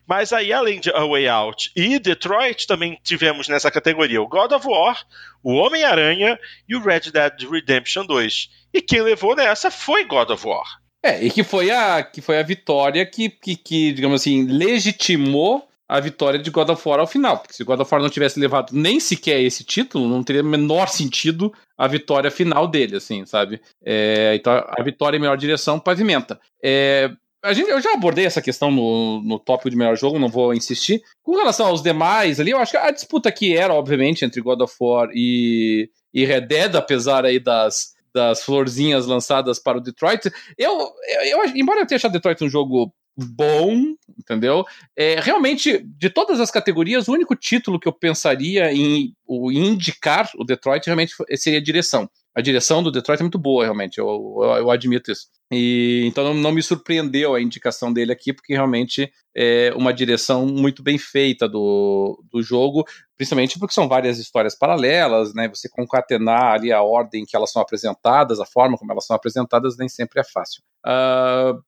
Mas 0.07 0.33
aí, 0.33 0.51
além 0.51 0.79
de 0.79 0.89
A 0.91 1.05
Way 1.05 1.27
Out 1.27 1.71
e 1.75 1.99
Detroit, 1.99 2.65
também 2.65 2.99
tivemos 3.03 3.47
nessa 3.47 3.69
categoria 3.69 4.21
o 4.21 4.27
God 4.27 4.51
of 4.51 4.67
War, 4.67 5.05
o 5.43 5.53
Homem-Aranha 5.53 6.39
e 6.67 6.75
o 6.75 6.81
Red 6.81 7.11
Dead 7.11 7.49
Redemption 7.49 8.05
2. 8.05 8.49
E 8.73 8.81
quem 8.81 9.01
levou 9.01 9.35
nessa 9.35 9.69
foi 9.69 10.05
God 10.05 10.29
of 10.31 10.47
War. 10.47 10.81
É, 11.03 11.23
e 11.23 11.31
que 11.31 11.43
foi 11.43 11.71
a, 11.71 12.03
que 12.03 12.21
foi 12.21 12.37
a 12.37 12.43
vitória 12.43 13.05
que, 13.05 13.29
que, 13.29 13.55
que 13.55 13.91
digamos 13.91 14.21
assim, 14.21 14.45
legitimou 14.45 15.67
a 15.91 15.99
vitória 15.99 16.39
de 16.39 16.49
God 16.49 16.69
of 16.69 16.87
War 16.87 17.01
ao 17.01 17.05
final. 17.05 17.39
Porque 17.39 17.53
se 17.53 17.65
God 17.65 17.81
of 17.81 17.93
War 17.93 18.01
não 18.01 18.09
tivesse 18.09 18.39
levado 18.39 18.71
nem 18.71 18.97
sequer 18.97 19.41
esse 19.41 19.61
título, 19.61 20.07
não 20.07 20.23
teria 20.23 20.41
menor 20.41 20.87
sentido 20.87 21.53
a 21.77 21.85
vitória 21.85 22.31
final 22.31 22.65
dele, 22.65 22.95
assim, 22.95 23.25
sabe? 23.25 23.59
É, 23.83 24.33
então 24.35 24.53
a 24.53 24.81
vitória 24.81 25.17
em 25.17 25.19
melhor 25.19 25.35
direção 25.35 25.77
pavimenta. 25.77 26.39
É, 26.63 27.11
a 27.43 27.51
gente, 27.51 27.69
eu 27.69 27.81
já 27.81 27.91
abordei 27.91 28.25
essa 28.25 28.41
questão 28.41 28.71
no, 28.71 29.21
no 29.21 29.37
tópico 29.37 29.69
de 29.69 29.75
melhor 29.75 29.97
jogo, 29.97 30.17
não 30.17 30.29
vou 30.29 30.53
insistir. 30.53 31.01
Com 31.21 31.35
relação 31.35 31.67
aos 31.67 31.81
demais 31.81 32.39
ali, 32.39 32.51
eu 32.51 32.59
acho 32.59 32.71
que 32.71 32.77
a 32.77 32.91
disputa 32.91 33.27
aqui 33.27 33.57
era, 33.57 33.73
obviamente, 33.73 34.23
entre 34.23 34.39
God 34.39 34.61
of 34.61 34.73
War 34.79 35.09
e, 35.13 35.89
e 36.13 36.23
Red 36.23 36.41
Dead, 36.41 36.73
apesar 36.73 37.25
aí 37.25 37.37
das, 37.37 37.87
das 38.15 38.41
florzinhas 38.43 39.07
lançadas 39.07 39.59
para 39.59 39.77
o 39.77 39.81
Detroit. 39.81 40.31
Eu, 40.57 40.71
eu, 40.71 41.43
eu, 41.43 41.45
embora 41.53 41.81
eu 41.81 41.85
tenha 41.85 41.97
achado 41.97 42.13
Detroit 42.13 42.41
um 42.45 42.49
jogo 42.49 42.93
bom, 43.17 43.93
entendeu? 44.17 44.63
É, 44.95 45.19
realmente, 45.19 45.85
de 45.97 46.09
todas 46.09 46.39
as 46.39 46.51
categorias, 46.51 47.07
o 47.07 47.13
único 47.13 47.35
título 47.35 47.79
que 47.79 47.87
eu 47.87 47.93
pensaria 47.93 48.71
em, 48.71 49.13
em 49.29 49.67
indicar 49.67 50.29
o 50.37 50.43
Detroit 50.43 50.85
realmente 50.85 51.13
seria 51.35 51.59
a 51.59 51.63
direção. 51.63 52.09
A 52.33 52.41
direção 52.41 52.81
do 52.81 52.91
Detroit 52.91 53.19
é 53.19 53.23
muito 53.23 53.37
boa, 53.37 53.65
realmente, 53.65 53.97
eu, 53.97 54.07
eu, 54.07 54.43
eu 54.43 54.71
admito 54.71 55.11
isso. 55.11 55.27
E, 55.51 56.03
então 56.05 56.23
não, 56.23 56.33
não, 56.33 56.51
me 56.53 56.63
surpreendeu 56.63 57.35
a 57.35 57.41
indicação 57.41 57.91
dele 57.91 58.13
aqui, 58.13 58.31
porque 58.31 58.53
realmente 58.53 59.11
é 59.35 59.73
uma 59.75 59.93
direção 59.93 60.45
muito 60.45 60.81
bem 60.81 60.97
feita 60.97 61.47
do, 61.47 62.23
do 62.31 62.41
jogo, 62.41 62.85
principalmente 63.17 63.59
porque 63.59 63.73
são 63.73 63.85
várias 63.85 64.17
histórias 64.17 64.57
paralelas, 64.57 65.33
né? 65.33 65.49
Você 65.49 65.67
concatenar 65.67 66.53
ali 66.53 66.71
a 66.71 66.81
ordem 66.81 67.25
que 67.25 67.35
elas 67.35 67.51
são 67.51 67.61
apresentadas, 67.61 68.39
a 68.39 68.45
forma 68.45 68.77
como 68.77 68.93
elas 68.93 69.05
são 69.05 69.13
apresentadas, 69.13 69.75
nem 69.77 69.89
sempre 69.89 70.21
é 70.21 70.23
fácil. 70.23 70.63
Uh, 70.85 71.61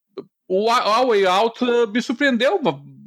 o 0.53 0.69
A 0.69 1.03
Way 1.05 1.25
Out 1.25 1.63
uh, 1.63 1.87
me 1.87 2.01
surpreendeu. 2.01 2.59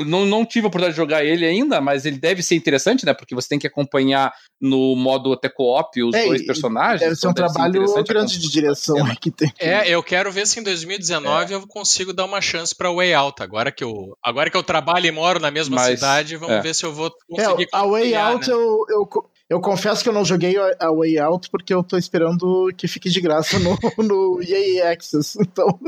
Não, 0.05 0.27
não 0.27 0.45
tive 0.45 0.67
a 0.67 0.69
oportunidade 0.69 0.93
de 0.93 0.97
jogar 0.97 1.25
ele 1.25 1.47
ainda, 1.47 1.81
mas 1.81 2.05
ele 2.05 2.19
deve 2.19 2.43
ser 2.43 2.55
interessante, 2.55 3.07
né? 3.07 3.15
Porque 3.15 3.35
você 3.35 3.49
tem 3.49 3.59
que 3.59 3.67
acompanhar 3.67 4.33
no 4.61 4.95
modo 4.95 5.33
até 5.33 5.49
co-op 5.49 6.03
os 6.03 6.15
é, 6.15 6.27
dois 6.27 6.45
personagens. 6.45 7.01
Deve 7.01 7.17
ser 7.17 7.29
um 7.29 7.31
então 7.31 7.47
trabalho 7.47 7.87
ser 7.89 8.05
grande 8.05 8.39
de 8.39 8.51
direção 8.51 8.97
que 9.21 9.31
tem. 9.31 9.51
É, 9.59 9.89
eu 9.89 10.03
quero 10.03 10.31
ver 10.31 10.47
se 10.47 10.61
em 10.61 10.63
2019 10.63 11.53
é. 11.53 11.57
eu 11.57 11.67
consigo 11.67 12.13
dar 12.13 12.25
uma 12.25 12.41
chance 12.41 12.75
para 12.75 12.93
Way 12.93 13.15
Out. 13.15 13.43
Agora 13.43 13.71
que 13.73 13.85
eu, 13.85 14.17
agora 14.23 14.51
que 14.51 14.57
eu 14.57 14.63
trabalho 14.63 15.07
e 15.07 15.13
moro 15.13 15.41
na 15.41 15.51
mesma 15.51 15.77
mas, 15.77 15.95
cidade, 15.95 16.37
vamos 16.37 16.57
é. 16.57 16.61
ver 16.61 16.75
se 16.75 16.85
eu 16.85 16.93
vou 16.93 17.11
conseguir. 17.29 17.65
É, 17.65 17.77
a 17.77 17.87
Way 17.87 18.15
Out 18.17 18.49
né? 18.49 18.55
eu, 18.55 18.85
eu 18.91 19.09
eu 19.49 19.61
confesso 19.61 20.03
que 20.03 20.09
eu 20.09 20.13
não 20.13 20.25
joguei 20.25 20.57
a 20.59 20.91
Way 20.91 21.19
Out 21.19 21.51
porque 21.51 21.73
eu 21.73 21.83
tô 21.83 21.97
esperando 21.97 22.69
que 22.77 22.89
fique 22.89 23.09
de 23.09 23.21
graça 23.21 23.59
no, 23.59 23.79
no 24.03 24.43
EA 24.43 24.91
Access. 24.91 25.39
Então, 25.41 25.79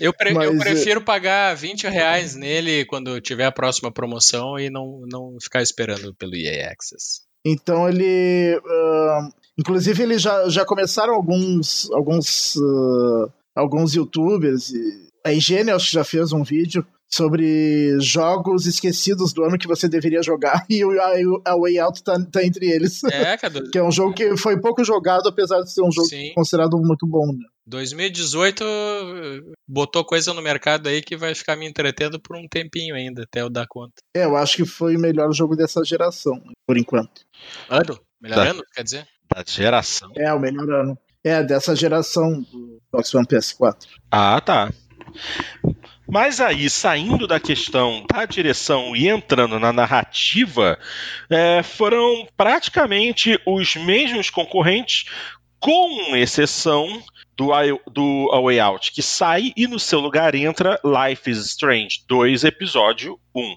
eu, 0.00 0.12
pre 0.12 0.34
mas, 0.34 0.50
eu 0.50 0.58
prefiro 0.58 1.00
pagar 1.00 1.54
20 1.54 1.86
reais 1.86 2.34
nele 2.34 2.84
quando 2.84 3.20
tiver 3.20 3.46
a 3.46 3.52
próxima 3.52 3.92
promoção 3.92 4.58
e 4.58 4.68
não, 4.68 5.02
não 5.06 5.36
ficar 5.40 5.62
esperando 5.62 6.12
pelo 6.14 6.34
EA 6.34 6.72
Access. 6.72 7.22
Então 7.44 7.88
ele. 7.88 8.56
Uh, 8.58 9.28
inclusive, 9.58 10.02
eles 10.02 10.22
já, 10.22 10.48
já 10.48 10.64
começaram 10.64 11.14
alguns. 11.14 11.90
alguns. 11.92 12.56
Uh, 12.56 13.30
alguns 13.54 13.94
youtubers 13.94 14.70
e. 14.70 15.04
A 15.26 15.32
Higiene, 15.32 15.70
acho 15.70 15.86
que 15.86 15.94
já 15.94 16.04
fez 16.04 16.32
um 16.32 16.42
vídeo 16.42 16.86
sobre 17.12 17.98
jogos 18.00 18.66
esquecidos 18.66 19.32
do 19.32 19.44
ano 19.44 19.58
que 19.58 19.68
você 19.68 19.88
deveria 19.88 20.22
jogar 20.22 20.64
e 20.70 20.82
a, 20.82 21.52
a 21.52 21.56
Way 21.56 21.78
Out 21.78 22.02
tá, 22.02 22.18
tá, 22.30 22.44
entre 22.44 22.70
eles. 22.70 23.02
É, 23.04 23.36
Cadu. 23.36 23.68
que 23.70 23.78
é 23.78 23.82
um 23.82 23.92
jogo 23.92 24.14
que 24.14 24.36
foi 24.36 24.60
pouco 24.60 24.84
jogado, 24.84 25.28
apesar 25.28 25.60
de 25.60 25.72
ser 25.72 25.82
um 25.82 25.92
jogo 25.92 26.08
Sim. 26.08 26.32
considerado 26.34 26.76
muito 26.78 27.06
bom. 27.06 27.26
Né? 27.26 27.44
2018 27.66 28.64
botou 29.66 30.04
coisa 30.04 30.34
no 30.34 30.42
mercado 30.42 30.88
aí 30.88 31.00
que 31.00 31.16
vai 31.16 31.34
ficar 31.34 31.56
me 31.56 31.66
entretendo 31.66 32.20
por 32.20 32.36
um 32.36 32.46
tempinho 32.46 32.94
ainda, 32.94 33.22
até 33.22 33.40
eu 33.40 33.48
dar 33.48 33.66
conta. 33.66 33.94
É, 34.14 34.24
eu 34.24 34.36
acho 34.36 34.56
que 34.56 34.66
foi 34.66 34.96
o 34.96 35.00
melhor 35.00 35.32
jogo 35.32 35.56
dessa 35.56 35.82
geração, 35.84 36.42
por 36.66 36.76
enquanto. 36.76 37.22
Ano? 37.68 37.98
Melhor 38.20 38.36
da, 38.36 38.50
ano, 38.50 38.62
quer 38.74 38.82
dizer? 38.82 39.06
Da 39.34 39.42
geração. 39.46 40.10
É, 40.16 40.32
o 40.32 40.38
melhor 40.38 40.68
ano. 40.70 40.98
É, 41.22 41.42
dessa 41.42 41.74
geração 41.74 42.42
do 42.42 42.78
Xbox 43.02 43.14
One 43.14 43.26
PS4. 43.26 43.86
Ah, 44.10 44.40
tá. 44.42 44.70
Mas 46.06 46.40
aí, 46.40 46.68
saindo 46.68 47.26
da 47.26 47.40
questão 47.40 48.04
da 48.12 48.26
direção 48.26 48.94
e 48.94 49.08
entrando 49.08 49.58
na 49.58 49.72
narrativa, 49.72 50.78
é, 51.30 51.62
foram 51.62 52.26
praticamente 52.36 53.40
os 53.46 53.74
mesmos 53.76 54.28
concorrentes, 54.30 55.06
com 55.58 56.14
exceção 56.14 57.02
do, 57.34 57.50
do 57.90 58.30
A 58.32 58.40
Way 58.40 58.60
Out, 58.60 58.92
que 58.92 59.02
sai 59.02 59.52
e 59.56 59.66
no 59.66 59.78
seu 59.78 59.98
lugar 59.98 60.34
entra 60.34 60.78
Life 60.84 61.30
is 61.30 61.38
Strange 61.46 62.04
2, 62.06 62.44
episódio 62.44 63.18
1. 63.34 63.56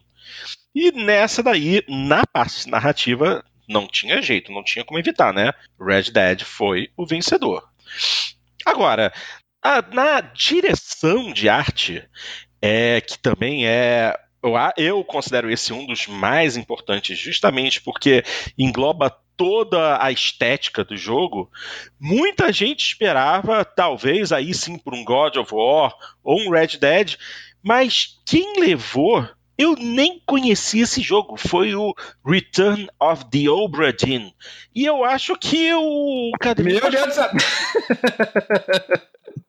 E 0.73 0.91
nessa 0.91 1.43
daí, 1.43 1.83
na 1.87 2.23
parte 2.25 2.69
narrativa, 2.69 3.43
não 3.67 3.87
tinha 3.87 4.21
jeito, 4.21 4.51
não 4.51 4.63
tinha 4.63 4.85
como 4.85 4.99
evitar, 4.99 5.33
né? 5.33 5.51
Red 5.79 6.11
Dead 6.11 6.43
foi 6.43 6.89
o 6.95 7.05
vencedor. 7.05 7.67
Agora, 8.65 9.11
a, 9.61 9.81
na 9.81 10.21
direção 10.21 11.31
de 11.31 11.49
arte, 11.49 12.03
é 12.61 13.01
que 13.01 13.17
também 13.19 13.67
é 13.67 14.17
eu 14.77 15.03
considero 15.03 15.51
esse 15.51 15.73
um 15.73 15.85
dos 15.85 16.07
mais 16.07 16.55
importantes, 16.55 17.17
justamente 17.17 17.81
porque 17.81 18.23
engloba 18.57 19.15
toda 19.35 20.01
a 20.01 20.11
estética 20.11 20.83
do 20.83 20.95
jogo. 20.95 21.51
Muita 21.99 22.51
gente 22.51 22.81
esperava, 22.81 23.65
talvez 23.65 24.31
aí 24.31 24.53
sim, 24.53 24.77
por 24.77 24.93
um 24.93 25.03
God 25.03 25.37
of 25.37 25.53
War 25.53 25.93
ou 26.23 26.39
um 26.39 26.49
Red 26.49 26.77
Dead, 26.79 27.15
mas 27.61 28.19
quem 28.25 28.59
levou 28.59 29.27
eu 29.57 29.75
nem 29.75 30.21
conheci 30.25 30.81
esse 30.81 31.01
jogo. 31.01 31.35
Foi 31.35 31.73
o 31.73 31.95
Return 32.23 32.87
of 32.99 33.25
the 33.31 33.49
Obra 33.49 33.91
Dinn. 33.91 34.31
E 34.73 34.85
eu 34.85 35.03
acho 35.03 35.35
que 35.35 35.73
o. 35.73 36.31
Cadê 36.39 36.61
Meu 36.61 36.91
Deus 36.91 37.07
do 37.07 37.11
céu! 37.11 37.31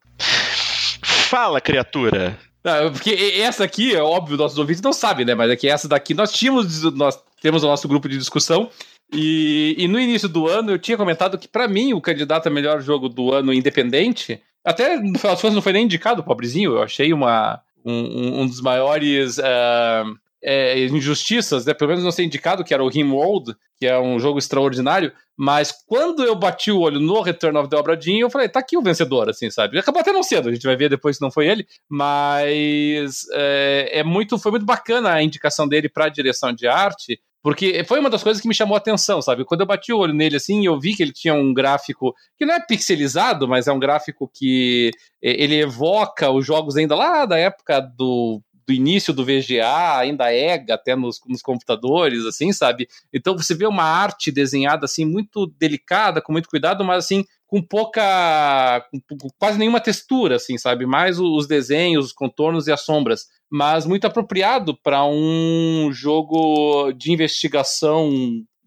Fala, 1.28 1.60
criatura. 1.60 2.38
Não, 2.64 2.90
porque 2.92 3.10
essa 3.40 3.64
aqui, 3.64 3.94
é 3.94 4.02
óbvio, 4.02 4.36
nossos 4.36 4.58
ouvintes 4.58 4.82
não 4.82 4.92
sabem, 4.92 5.24
né? 5.24 5.34
Mas 5.34 5.50
é 5.50 5.56
que 5.56 5.68
essa 5.68 5.86
daqui 5.86 6.14
nós 6.14 6.32
tínhamos, 6.32 6.82
nós 6.94 7.22
temos 7.40 7.62
o 7.62 7.66
nosso 7.66 7.86
grupo 7.86 8.08
de 8.08 8.18
discussão. 8.18 8.70
E, 9.12 9.74
e 9.78 9.88
no 9.88 9.98
início 9.98 10.28
do 10.28 10.48
ano 10.48 10.72
eu 10.72 10.78
tinha 10.78 10.96
comentado 10.96 11.38
que, 11.38 11.48
para 11.48 11.68
mim, 11.68 11.92
o 11.92 12.00
candidato 12.00 12.46
a 12.46 12.50
melhor 12.50 12.80
jogo 12.80 13.08
do 13.08 13.32
ano 13.32 13.52
independente, 13.52 14.40
até 14.64 14.96
no 14.96 15.18
final 15.18 15.32
das 15.32 15.40
contas 15.40 15.54
não 15.54 15.62
foi 15.62 15.72
nem 15.72 15.84
indicado, 15.84 16.22
pobrezinho, 16.22 16.72
eu 16.72 16.82
achei 16.82 17.12
uma, 17.12 17.60
um, 17.84 18.42
um 18.42 18.46
dos 18.46 18.60
maiores 18.60 19.38
uh, 19.38 20.18
é, 20.42 20.78
injustiças, 20.86 21.64
né? 21.64 21.74
pelo 21.74 21.90
menos 21.90 22.04
não 22.04 22.12
ser 22.12 22.24
indicado, 22.24 22.64
que 22.64 22.72
era 22.72 22.82
o 22.82 22.88
Rimworld, 22.88 23.54
que 23.78 23.86
é 23.86 23.98
um 23.98 24.18
jogo 24.18 24.38
extraordinário, 24.38 25.12
mas 25.36 25.72
quando 25.86 26.24
eu 26.24 26.34
bati 26.34 26.70
o 26.70 26.80
olho 26.80 27.00
no 27.00 27.20
Return 27.20 27.56
of 27.58 27.68
the 27.68 27.76
Obra 27.76 27.96
Dinn, 27.96 28.18
eu 28.18 28.30
falei, 28.30 28.48
tá 28.48 28.60
aqui 28.60 28.76
o 28.76 28.82
vencedor, 28.82 29.28
assim, 29.28 29.50
sabe? 29.50 29.78
Acabou 29.78 30.00
até 30.00 30.12
não 30.12 30.22
cedo, 30.22 30.48
a 30.48 30.52
gente 30.52 30.66
vai 30.66 30.76
ver 30.76 30.88
depois 30.88 31.16
se 31.16 31.22
não 31.22 31.30
foi 31.30 31.46
ele, 31.46 31.66
mas 31.88 33.22
é, 33.32 34.00
é 34.00 34.04
muito, 34.04 34.38
foi 34.38 34.50
muito 34.50 34.66
bacana 34.66 35.12
a 35.12 35.22
indicação 35.22 35.68
dele 35.68 35.88
para 35.88 36.08
direção 36.08 36.52
de 36.52 36.66
arte, 36.66 37.20
porque 37.42 37.84
foi 37.84 38.00
uma 38.00 38.10
das 38.10 38.22
coisas 38.22 38.42
que 38.42 38.48
me 38.48 38.54
chamou 38.54 38.74
a 38.74 38.78
atenção, 38.78 39.22
sabe? 39.22 39.44
Quando 39.44 39.60
eu 39.60 39.66
bati 39.66 39.92
o 39.92 39.98
olho 39.98 40.12
nele 40.12 40.36
assim, 40.36 40.66
eu 40.66 40.78
vi 40.78 40.94
que 40.94 41.02
ele 41.02 41.12
tinha 41.12 41.34
um 41.34 41.54
gráfico 41.54 42.14
que 42.36 42.44
não 42.44 42.54
é 42.54 42.60
pixelizado, 42.60 43.46
mas 43.46 43.68
é 43.68 43.72
um 43.72 43.78
gráfico 43.78 44.28
que 44.34 44.90
ele 45.22 45.54
evoca 45.60 46.30
os 46.30 46.44
jogos 46.44 46.76
ainda 46.76 46.96
lá 46.96 47.24
da 47.24 47.38
época 47.38 47.80
do 47.80 48.42
do 48.68 48.74
início 48.74 49.14
do 49.14 49.24
VGA, 49.24 49.96
ainda 49.96 50.30
EGA, 50.30 50.74
até 50.74 50.94
nos, 50.94 51.18
nos, 51.26 51.40
computadores, 51.40 52.26
assim, 52.26 52.52
sabe? 52.52 52.86
Então 53.10 53.34
você 53.34 53.54
vê 53.54 53.66
uma 53.66 53.82
arte 53.82 54.30
desenhada 54.30 54.84
assim 54.84 55.06
muito 55.06 55.46
delicada, 55.58 56.20
com 56.20 56.32
muito 56.32 56.50
cuidado, 56.50 56.84
mas 56.84 57.06
assim 57.06 57.24
com 57.46 57.62
pouca, 57.62 58.86
com 59.18 59.28
quase 59.38 59.58
nenhuma 59.58 59.80
textura, 59.80 60.36
assim, 60.36 60.58
sabe? 60.58 60.84
Mais 60.84 61.18
os 61.18 61.46
desenhos, 61.46 62.06
os 62.06 62.12
contornos 62.12 62.66
e 62.66 62.72
as 62.72 62.82
sombras, 62.82 63.24
mas 63.50 63.86
muito 63.86 64.06
apropriado 64.06 64.76
para 64.76 65.02
um 65.06 65.88
jogo 65.90 66.92
de 66.92 67.10
investigação 67.10 68.10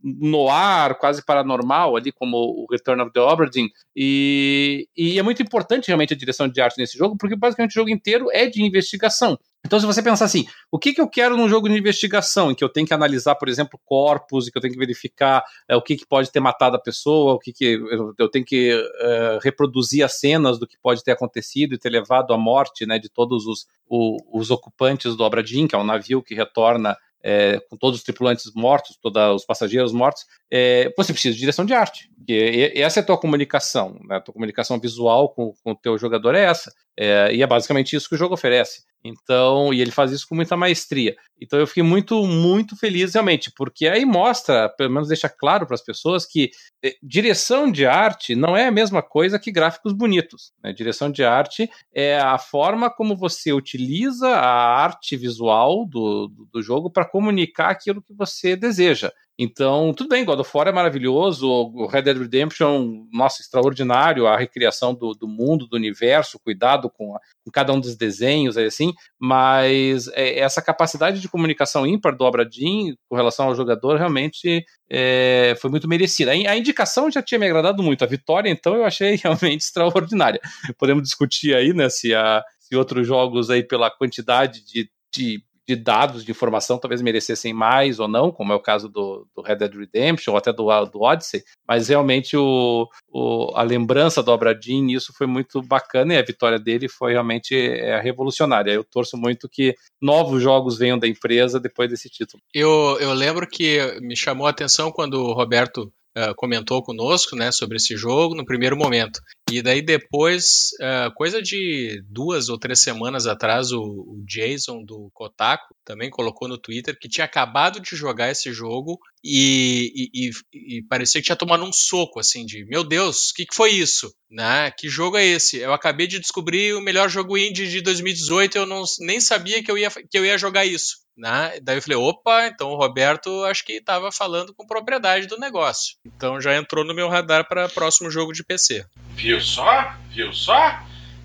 no 0.03 0.49
ar, 0.49 0.95
quase 0.98 1.23
paranormal, 1.23 1.95
ali 1.95 2.11
como 2.11 2.38
o 2.38 2.65
Return 2.69 3.02
of 3.02 3.11
the 3.11 3.19
Obra 3.19 3.49
Dinn, 3.49 3.68
e, 3.95 4.88
e 4.95 5.19
é 5.19 5.23
muito 5.23 5.41
importante 5.41 5.88
realmente 5.88 6.14
a 6.14 6.18
direção 6.18 6.48
de 6.48 6.61
arte 6.61 6.78
nesse 6.78 6.98
jogo, 6.98 7.18
porque 7.18 7.36
basicamente 7.36 7.72
o 7.72 7.76
jogo 7.76 7.90
inteiro 7.90 8.28
é 8.32 8.48
de 8.48 8.64
investigação. 8.64 9.38
Então, 9.64 9.80
se 9.80 9.86
você 9.86 10.02
pensar 10.02 10.26
assim, 10.26 10.48
o 10.72 10.80
que, 10.80 10.91
que 10.91 10.99
eu 10.99 11.07
quero 11.07 11.38
num 11.38 11.48
jogo 11.48 11.69
de 11.69 11.78
investigação, 11.78 12.52
em 12.52 12.56
que 12.56 12.64
eu 12.64 12.69
tenho 12.69 12.88
que 12.88 12.94
analisar, 12.94 13.36
por 13.36 13.48
exemplo, 13.48 13.80
corpos, 13.86 14.48
e 14.48 14.52
que 14.52 14.57
eu 14.57 14.61
tenho 14.61 14.73
que 14.73 14.80
verificar 14.80 15.44
é, 15.69 15.76
o 15.76 15.82
que, 15.82 15.95
que 15.95 16.06
pode 16.06 16.32
ter 16.32 16.40
matado 16.40 16.76
a 16.76 16.82
pessoa, 16.82 17.34
o 17.34 17.40
que, 17.40 17.53
que 17.53 17.65
eu, 17.65 18.14
eu 18.18 18.28
tenho 18.28 18.44
que 18.44 18.73
uh, 18.73 19.40
reproduzir 19.41 20.03
as 20.03 20.19
cenas 20.19 20.57
do 20.57 20.65
que 20.65 20.78
pode 20.82 21.03
ter 21.03 21.11
acontecido 21.11 21.76
e 21.76 21.78
ter 21.78 21.90
levado 21.90 22.34
à 22.34 22.38
morte 22.38 22.88
né, 22.88 22.98
de 22.98 23.07
todos 23.07 23.45
os, 23.45 23.68
o, 23.88 24.18
os 24.34 24.49
ocupantes 24.49 25.15
do 25.15 25.23
Obradin, 25.23 25.68
que 25.68 25.76
é 25.76 25.78
um 25.78 25.84
navio 25.84 26.23
que 26.23 26.34
retorna 26.34 26.98
é, 27.23 27.60
com 27.69 27.77
todos 27.77 27.99
os 27.99 28.03
tripulantes 28.03 28.52
mortos, 28.56 28.98
todos 29.02 29.35
os 29.35 29.45
passageiros 29.45 29.91
mortos, 29.91 30.26
é, 30.52 30.91
você 30.98 31.14
precisa 31.14 31.34
de 31.34 31.39
direção 31.39 31.65
de 31.65 31.73
arte. 31.73 32.10
Porque 32.18 32.73
essa 32.76 32.99
é 32.99 33.03
a 33.03 33.06
tua 33.06 33.18
comunicação, 33.18 33.99
né? 34.07 34.18
a 34.18 34.22
tua 34.22 34.34
comunicação 34.34 34.80
visual 34.80 35.30
com, 35.30 35.53
com 35.64 35.72
o 35.72 35.76
teu 35.76 35.98
jogador 35.98 36.35
é 36.35 36.43
essa. 36.43 36.72
É, 36.98 37.34
e 37.34 37.41
é 37.41 37.48
basicamente 37.48 37.95
isso 37.95 38.10
que 38.10 38.15
o 38.15 38.18
jogo 38.18 38.34
oferece. 38.34 38.84
Então, 39.03 39.73
e 39.73 39.82
ele 39.82 39.91
faz 39.91 40.11
isso 40.11 40.28
com 40.28 40.36
muita 40.36 40.56
maestria. 40.56 41.15
Então 41.40 41.60
eu 41.60 41.65
fiquei 41.65 41.82
muito, 41.82 42.26
muito 42.28 42.76
feliz 42.76 43.14
realmente, 43.14 43.52
porque 43.56 43.88
aí 43.88 44.06
mostra, 44.06 44.69
pelo 44.69 44.91
menos 44.91 45.07
deixa 45.07 45.28
claro 45.28 45.65
para 45.65 45.73
as 45.73 45.84
pessoas 45.84 46.26
que 46.26 46.52
eh, 46.84 46.95
direção 47.02 47.72
de 47.72 47.86
arte 47.86 48.36
não 48.36 48.56
é 48.56 48.68
a 48.68 48.72
mesma 48.72 49.02
coisa 49.02 49.40
que 49.40 49.52
gráficos 49.52 49.94
bonitos. 49.94 50.52
Né? 50.64 50.72
Direção 50.72 51.11
de 51.11 51.23
arte 51.23 51.68
é 51.94 52.19
a 52.19 52.38
forma 52.38 52.91
como 52.91 53.18
você 53.18 53.52
utiliza 53.52 54.28
a 54.28 54.84
arte 54.84 55.18
visual 55.18 55.86
do, 55.86 56.28
do, 56.28 56.45
do 56.53 56.61
jogo 56.61 56.91
para 56.91 57.10
comunicar 57.10 57.72
aquilo 57.72 58.03
que 58.03 58.14
você 58.14 58.56
deseja. 58.56 59.11
Então, 59.43 59.91
tudo 59.91 60.07
bem, 60.07 60.23
God 60.23 60.39
of 60.39 60.51
War 60.53 60.68
é 60.68 60.72
maravilhoso, 60.72 61.49
o 61.49 61.88
Red 61.88 62.03
Dead 62.03 62.15
Redemption, 62.15 63.07
nossa, 63.11 63.41
extraordinário, 63.41 64.27
a 64.27 64.38
recriação 64.38 64.93
do, 64.93 65.15
do 65.15 65.27
mundo, 65.27 65.65
do 65.65 65.76
universo, 65.76 66.39
cuidado 66.43 66.91
com, 66.91 67.15
a, 67.15 67.19
com, 67.43 67.49
cada 67.51 67.73
um 67.73 67.80
dos 67.80 67.95
desenhos, 67.95 68.55
assim, 68.55 68.93
mas 69.19 70.07
é, 70.09 70.38
essa 70.38 70.61
capacidade 70.61 71.19
de 71.19 71.27
comunicação 71.27 71.88
ímpar 71.88 72.15
do 72.15 72.23
Obra 72.23 72.45
Dinn 72.45 72.93
com 73.09 73.15
relação 73.15 73.47
ao 73.47 73.55
jogador 73.55 73.97
realmente 73.97 74.63
é, 74.88 75.55
foi 75.59 75.72
muito 75.72 75.88
merecida. 75.88 76.30
A, 76.30 76.51
a 76.51 76.55
indicação 76.55 77.09
já 77.09 77.23
tinha 77.23 77.39
me 77.39 77.47
agradado 77.47 77.81
muito, 77.81 78.03
a 78.03 78.07
vitória, 78.07 78.47
então, 78.47 78.76
eu 78.76 78.85
achei 78.85 79.15
realmente 79.23 79.61
extraordinária. 79.61 80.39
Podemos 80.77 81.01
discutir 81.01 81.55
aí, 81.55 81.73
né, 81.73 81.89
se, 81.89 82.13
a, 82.13 82.43
se 82.59 82.76
outros 82.76 83.07
jogos 83.07 83.49
aí, 83.49 83.63
pela 83.63 83.89
quantidade 83.89 84.63
de, 84.63 84.88
de 85.11 85.43
de 85.76 85.76
dados, 85.76 86.26
de 86.26 86.31
informação, 86.31 86.77
talvez 86.77 87.02
merecessem 87.02 87.53
mais 87.53 87.99
ou 87.99 88.07
não, 88.07 88.31
como 88.31 88.52
é 88.52 88.56
o 88.56 88.60
caso 88.60 88.89
do, 88.89 89.26
do 89.34 89.41
Red 89.41 89.56
Dead 89.56 89.73
Redemption 89.73 90.34
ou 90.34 90.38
até 90.38 90.52
do, 90.52 90.65
do 90.85 91.02
Odyssey, 91.02 91.43
mas 91.68 91.88
realmente 91.88 92.35
o, 92.35 92.88
o, 93.10 93.52
a 93.56 93.64
lembrança 93.64 94.22
do 94.22 94.31
Obradin, 94.31 94.88
isso 94.88 95.14
foi 95.18 95.27
muito 95.27 95.61
bacana 95.61 96.14
e 96.14 96.18
a 96.18 96.23
vitória 96.23 96.60
dele 96.60 96.89
foi 96.89 97.14
realmente 97.14 97.56
é, 97.56 97.99
revolucionária. 98.02 98.72
Eu 98.72 98.84
torço 98.84 99.15
muito 99.15 99.48
que 99.48 99.73
novos 100.02 100.41
jogos 100.41 100.77
venham 100.77 100.99
da 100.99 101.07
empresa 101.07 101.60
depois 101.60 101.89
desse 101.89 102.10
título. 102.10 102.43
Eu, 102.53 102.98
eu 102.99 103.14
lembro 103.14 103.48
que 103.48 103.80
me 104.02 104.15
chamou 104.15 104.48
a 104.48 104.49
atenção 104.49 104.91
quando 104.91 105.15
o 105.15 105.34
Roberto 105.34 105.91
Uh, 106.14 106.35
comentou 106.35 106.84
conosco 106.84 107.38
né, 107.38 107.53
sobre 107.53 107.77
esse 107.77 107.95
jogo 107.95 108.35
no 108.35 108.43
primeiro 108.43 108.76
momento. 108.76 109.22
E 109.52 109.61
daí 109.61 109.82
depois, 109.82 110.69
uh, 110.80 111.14
coisa 111.14 111.41
de 111.41 112.02
duas 112.10 112.49
ou 112.49 112.57
três 112.57 112.80
semanas 112.80 113.28
atrás, 113.28 113.72
o, 113.72 114.23
Jason 114.26 114.84
do 114.84 115.10
Kotaku 115.14 115.76
também 115.84 116.10
colocou 116.10 116.48
no 116.48 116.57
Twitter 116.57 116.98
que 116.98 117.10
tinha 117.10 117.26
acabado 117.26 117.80
de 117.80 117.95
jogar 117.95 118.32
esse 118.32 118.53
jogo 118.53 118.99
e, 119.23 120.10
e, 120.14 120.30
e, 120.30 120.78
e 120.78 120.84
parecia 120.84 121.19
que 121.19 121.26
tinha 121.26 121.36
tomado 121.36 121.64
um 121.64 121.73
soco, 121.73 122.19
assim, 122.19 122.45
de 122.45 122.65
meu 122.65 122.84
Deus, 122.84 123.30
o 123.30 123.34
que, 123.34 123.45
que 123.45 123.56
foi 123.56 123.72
isso? 123.72 124.14
Né? 124.30 124.72
Que 124.72 124.88
jogo 124.88 125.18
é 125.18 125.26
esse? 125.26 125.57
Eu 125.57 125.73
acabei 125.73 126.07
de 126.07 126.19
descobrir 126.19 126.73
o 126.73 126.82
melhor 126.82 127.10
jogo 127.10 127.38
indie 127.38 127.68
de 127.68 127.82
2018 127.82 128.56
e 128.56 128.60
eu 128.60 128.65
não, 128.65 128.84
nem 129.02 129.19
sabia 129.19 129.61
que 129.61 129.69
eu, 129.69 129.78
ia, 129.78 129.90
que 129.90 130.18
eu 130.18 130.26
ia 130.26 130.38
jogar 130.38 130.65
isso. 130.65 131.02
Né? 131.18 131.60
Daí 131.61 131.78
eu 131.78 131.82
falei, 131.82 131.98
opa, 131.98 132.48
então 132.48 132.69
o 132.69 132.78
Roberto 132.78 133.44
acho 133.44 133.65
que 133.65 133.73
estava 133.73 134.11
falando 134.11 134.53
com 134.53 134.65
propriedade 134.65 135.28
do 135.28 135.38
negócio. 135.38 135.95
Então 136.06 136.40
já 136.40 136.56
entrou 136.56 136.86
no 136.86 136.95
meu 136.95 137.10
radar 137.10 137.48
para 137.48 137.69
próximo 137.69 138.10
jogo 138.10 138.32
de 138.32 138.44
PC. 138.44 138.86
Viu 139.15 139.40
só? 139.41 139.93
Viu 140.09 140.34
só? 140.34 140.80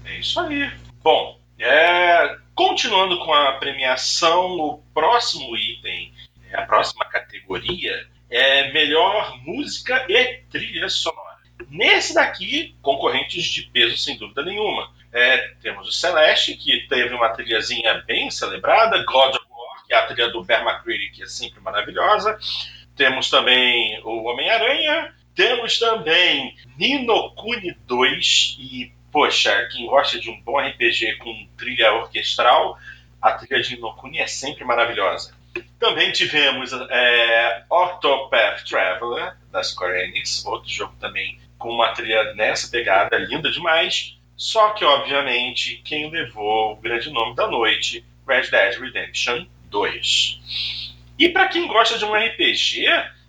É 0.05 0.19
isso 0.19 0.41
aí. 0.41 0.71
Bom, 1.03 1.39
é, 1.59 2.37
continuando 2.55 3.19
com 3.21 3.33
a 3.33 3.53
premiação, 3.55 4.53
o 4.59 4.79
próximo 4.93 5.57
item, 5.57 6.13
é, 6.51 6.57
a 6.59 6.67
próxima 6.67 7.05
categoria 7.05 8.07
é 8.29 8.73
melhor 8.73 9.39
música 9.45 10.05
e 10.09 10.43
trilha 10.51 10.89
sonora. 10.89 11.37
Nesse 11.69 12.15
daqui, 12.15 12.77
concorrentes 12.83 13.45
de 13.45 13.63
peso 13.63 13.97
sem 13.97 14.19
dúvida 14.19 14.43
nenhuma. 14.43 14.93
É, 15.13 15.49
temos 15.63 15.89
o 15.89 15.93
Celeste, 15.93 16.57
que 16.57 16.87
teve 16.89 17.15
uma 17.15 17.31
trilhazinha 17.31 18.03
bem 18.07 18.31
celebrada, 18.31 19.03
God 19.05 19.35
of 19.35 19.47
que 19.87 19.95
é 19.95 19.99
a 19.99 20.07
trilha 20.07 20.31
do 20.31 20.45
Bear 20.45 20.63
McCreary, 20.63 21.11
que 21.11 21.23
é 21.23 21.27
sempre 21.27 21.61
maravilhosa. 21.61 22.39
Temos 22.97 23.31
também 23.31 24.01
o 24.05 24.25
Homem-Aranha. 24.25 25.15
Temos 25.37 25.79
também 25.79 26.57
Nino 26.79 27.31
Kuni 27.33 27.77
2. 27.87 28.57
E, 28.59 28.91
poxa, 29.13 29.69
quem 29.71 29.87
gosta 29.87 30.19
de 30.19 30.31
um 30.31 30.41
bom 30.41 30.59
RPG 30.59 31.17
com 31.19 31.47
trilha 31.59 31.93
orquestral, 31.93 32.79
a 33.21 33.33
trilha 33.33 33.63
de 33.63 33.77
Nino 33.77 33.95
Kuni 33.95 34.19
é 34.19 34.27
sempre 34.27 34.65
maravilhosa. 34.65 35.37
Também 35.79 36.11
tivemos 36.11 36.73
é, 36.73 37.65
Octopath 37.69 38.65
Traveler, 38.67 39.37
da 39.53 39.63
Square 39.63 40.05
Enix, 40.05 40.45
outro 40.47 40.71
jogo 40.71 40.95
também 40.99 41.39
com 41.59 41.69
uma 41.69 41.93
trilha 41.93 42.35
nessa 42.35 42.71
pegada, 42.71 43.19
linda 43.19 43.51
demais. 43.51 44.19
Só 44.39 44.71
que, 44.71 44.85
obviamente, 44.85 45.83
quem 45.85 46.11
levou 46.11 46.73
o 46.73 46.77
grande 46.77 47.11
nome 47.11 47.35
da 47.35 47.47
noite, 47.47 48.05
Red 48.27 48.51
Dead 48.51 48.79
Redemption 48.79 49.47
2. 49.71 50.41
E 51.19 51.29
para 51.29 51.49
quem 51.49 51.67
gosta 51.67 51.99
de 51.99 52.05
um 52.05 52.15
RPG, 52.15 52.87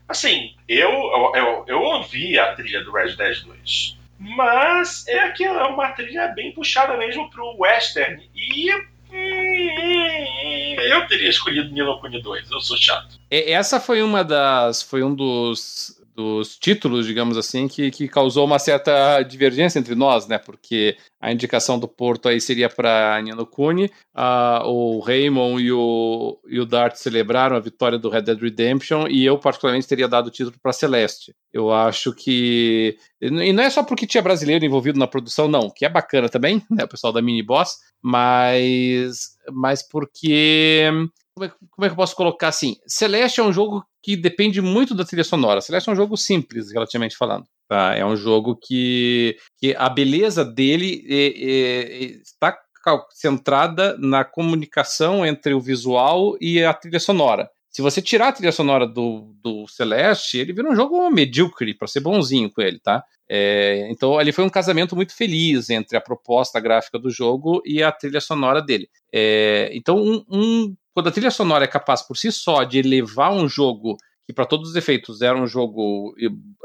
assim, 0.08 0.56
eu, 0.68 0.90
eu, 1.36 1.66
eu 1.68 1.82
ouvi 1.82 2.38
a 2.40 2.54
trilha 2.56 2.84
do 2.84 2.92
Red 2.92 3.16
Dead 3.16 3.44
2. 3.44 3.98
Mas 4.20 5.08
é 5.08 5.20
aquela 5.20 5.64
é 5.64 5.66
uma 5.66 5.92
trilha 5.92 6.28
bem 6.30 6.52
puxada 6.52 6.98
mesmo 6.98 7.30
pro 7.30 7.56
western. 7.60 8.28
E 8.36 8.74
hum, 9.12 10.76
eu 10.82 11.08
teria 11.08 11.30
escolhido 11.30 11.72
Nino 11.72 12.00
Kuni 12.00 12.22
2, 12.22 12.50
eu 12.50 12.60
sou 12.62 12.78
chato. 12.78 13.20
Essa 13.30 13.80
foi 13.80 14.02
uma 14.02 14.24
das. 14.24 14.82
Foi 14.82 15.04
um 15.04 15.14
dos 15.14 15.97
dos 16.18 16.58
títulos, 16.58 17.06
digamos 17.06 17.38
assim, 17.38 17.68
que, 17.68 17.92
que 17.92 18.08
causou 18.08 18.44
uma 18.44 18.58
certa 18.58 19.22
divergência 19.22 19.78
entre 19.78 19.94
nós, 19.94 20.28
né? 20.28 20.40
Porque 20.40 20.98
a 21.22 21.32
indicação 21.32 21.78
do 21.78 21.88
Porto 21.88 22.28
aí 22.28 22.42
seria 22.42 22.68
para 22.68 23.22
Nino 23.22 23.46
Kuni, 23.46 23.86
uh, 24.16 24.66
o 24.66 25.00
Raymond 25.00 25.62
e 25.64 25.72
o, 25.72 26.40
e 26.48 26.60
o 26.60 26.66
Dart 26.66 26.96
celebraram 26.96 27.56
a 27.56 27.60
vitória 27.60 28.00
do 28.00 28.10
Red 28.10 28.24
Dead 28.24 28.42
Redemption 28.42 29.08
e 29.08 29.24
eu, 29.24 29.38
particularmente, 29.38 29.88
teria 29.88 30.08
dado 30.08 30.28
o 30.28 30.32
título 30.32 30.56
para 30.60 30.74
Celeste. 30.74 31.36
Eu 31.54 31.72
acho 31.72 32.12
que. 32.12 32.98
E 33.22 33.54
não 33.54 33.64
é 33.64 33.70
só 33.70 33.84
porque 33.84 34.08
tinha 34.08 34.24
brasileiro 34.24 34.66
envolvido 34.66 34.98
na 34.98 35.06
produção, 35.06 35.48
não, 35.48 35.70
que 35.70 35.86
é 35.86 35.90
bacana 35.90 36.28
também, 36.28 36.64
né? 36.72 36.84
O 36.84 36.90
pessoal 36.90 37.14
da 37.14 37.22
Mini 37.22 37.44
Boss, 37.44 37.78
mas, 38.02 39.38
mas 39.52 39.88
porque 39.88 40.90
como 41.38 41.46
é, 41.46 41.50
como 41.70 41.86
é, 41.86 41.90
que 41.90 41.94
eu 41.94 41.98
posso 41.98 42.16
colocar 42.16 42.48
assim? 42.48 42.78
Celeste 42.88 43.40
é 43.40 43.44
um 43.44 43.54
jogo 43.54 43.86
que 44.08 44.16
depende 44.16 44.62
muito 44.62 44.96
da 44.96 45.04
trilha 45.04 45.24
sonora. 45.26 45.60
Celeste 45.60 45.90
é 45.90 45.92
um 45.92 45.96
jogo 45.96 46.16
simples, 46.16 46.72
relativamente 46.72 47.18
falando. 47.18 47.44
Tá? 47.68 47.94
É 47.94 48.06
um 48.06 48.16
jogo 48.16 48.56
que, 48.56 49.38
que 49.58 49.76
a 49.76 49.90
beleza 49.90 50.46
dele 50.46 51.06
é, 51.10 51.26
é, 51.26 52.04
está 52.22 52.58
centrada 53.12 53.98
na 54.00 54.24
comunicação 54.24 55.26
entre 55.26 55.54
o 55.54 55.60
visual 55.60 56.38
e 56.40 56.64
a 56.64 56.74
trilha 56.74 57.02
sonora. 57.02 57.50
Se 57.70 57.82
você 57.82 58.02
tirar 58.02 58.30
a 58.30 58.32
trilha 58.32 58.54
sonora 58.54 58.88
do, 58.88 59.36
do 59.44 59.68
Celeste, 59.68 60.38
ele 60.38 60.54
vira 60.54 60.72
um 60.72 60.76
jogo 60.76 61.12
medíocre, 61.12 61.74
para 61.74 61.86
ser 61.86 62.00
bonzinho 62.00 62.50
com 62.50 62.62
ele, 62.62 62.80
tá? 62.80 63.04
É, 63.30 63.90
então, 63.92 64.18
ali 64.18 64.32
foi 64.32 64.46
um 64.46 64.50
casamento 64.50 64.96
muito 64.96 65.14
feliz 65.14 65.70
entre 65.70 65.98
a 65.98 66.02
proposta 66.02 66.62
gráfica 66.62 66.98
do 66.98 67.10
jogo 67.10 67.62
e 67.66 67.84
a 67.84 67.92
trilha 67.92 68.22
sonora 68.22 68.62
dele. 68.62 68.88
É, 69.14 69.70
então, 69.74 69.98
um, 69.98 70.24
um 70.30 70.76
quando 70.98 71.10
a 71.10 71.12
trilha 71.12 71.30
sonora 71.30 71.64
é 71.64 71.68
capaz 71.68 72.02
por 72.02 72.18
si 72.18 72.32
só 72.32 72.64
de 72.64 72.80
elevar 72.80 73.32
um 73.32 73.48
jogo 73.48 73.98
que 74.26 74.34
para 74.34 74.48
todos 74.48 74.72
os 74.72 74.76
efeitos 74.76 75.22
era 75.22 75.38
um 75.38 75.46
jogo 75.46 76.16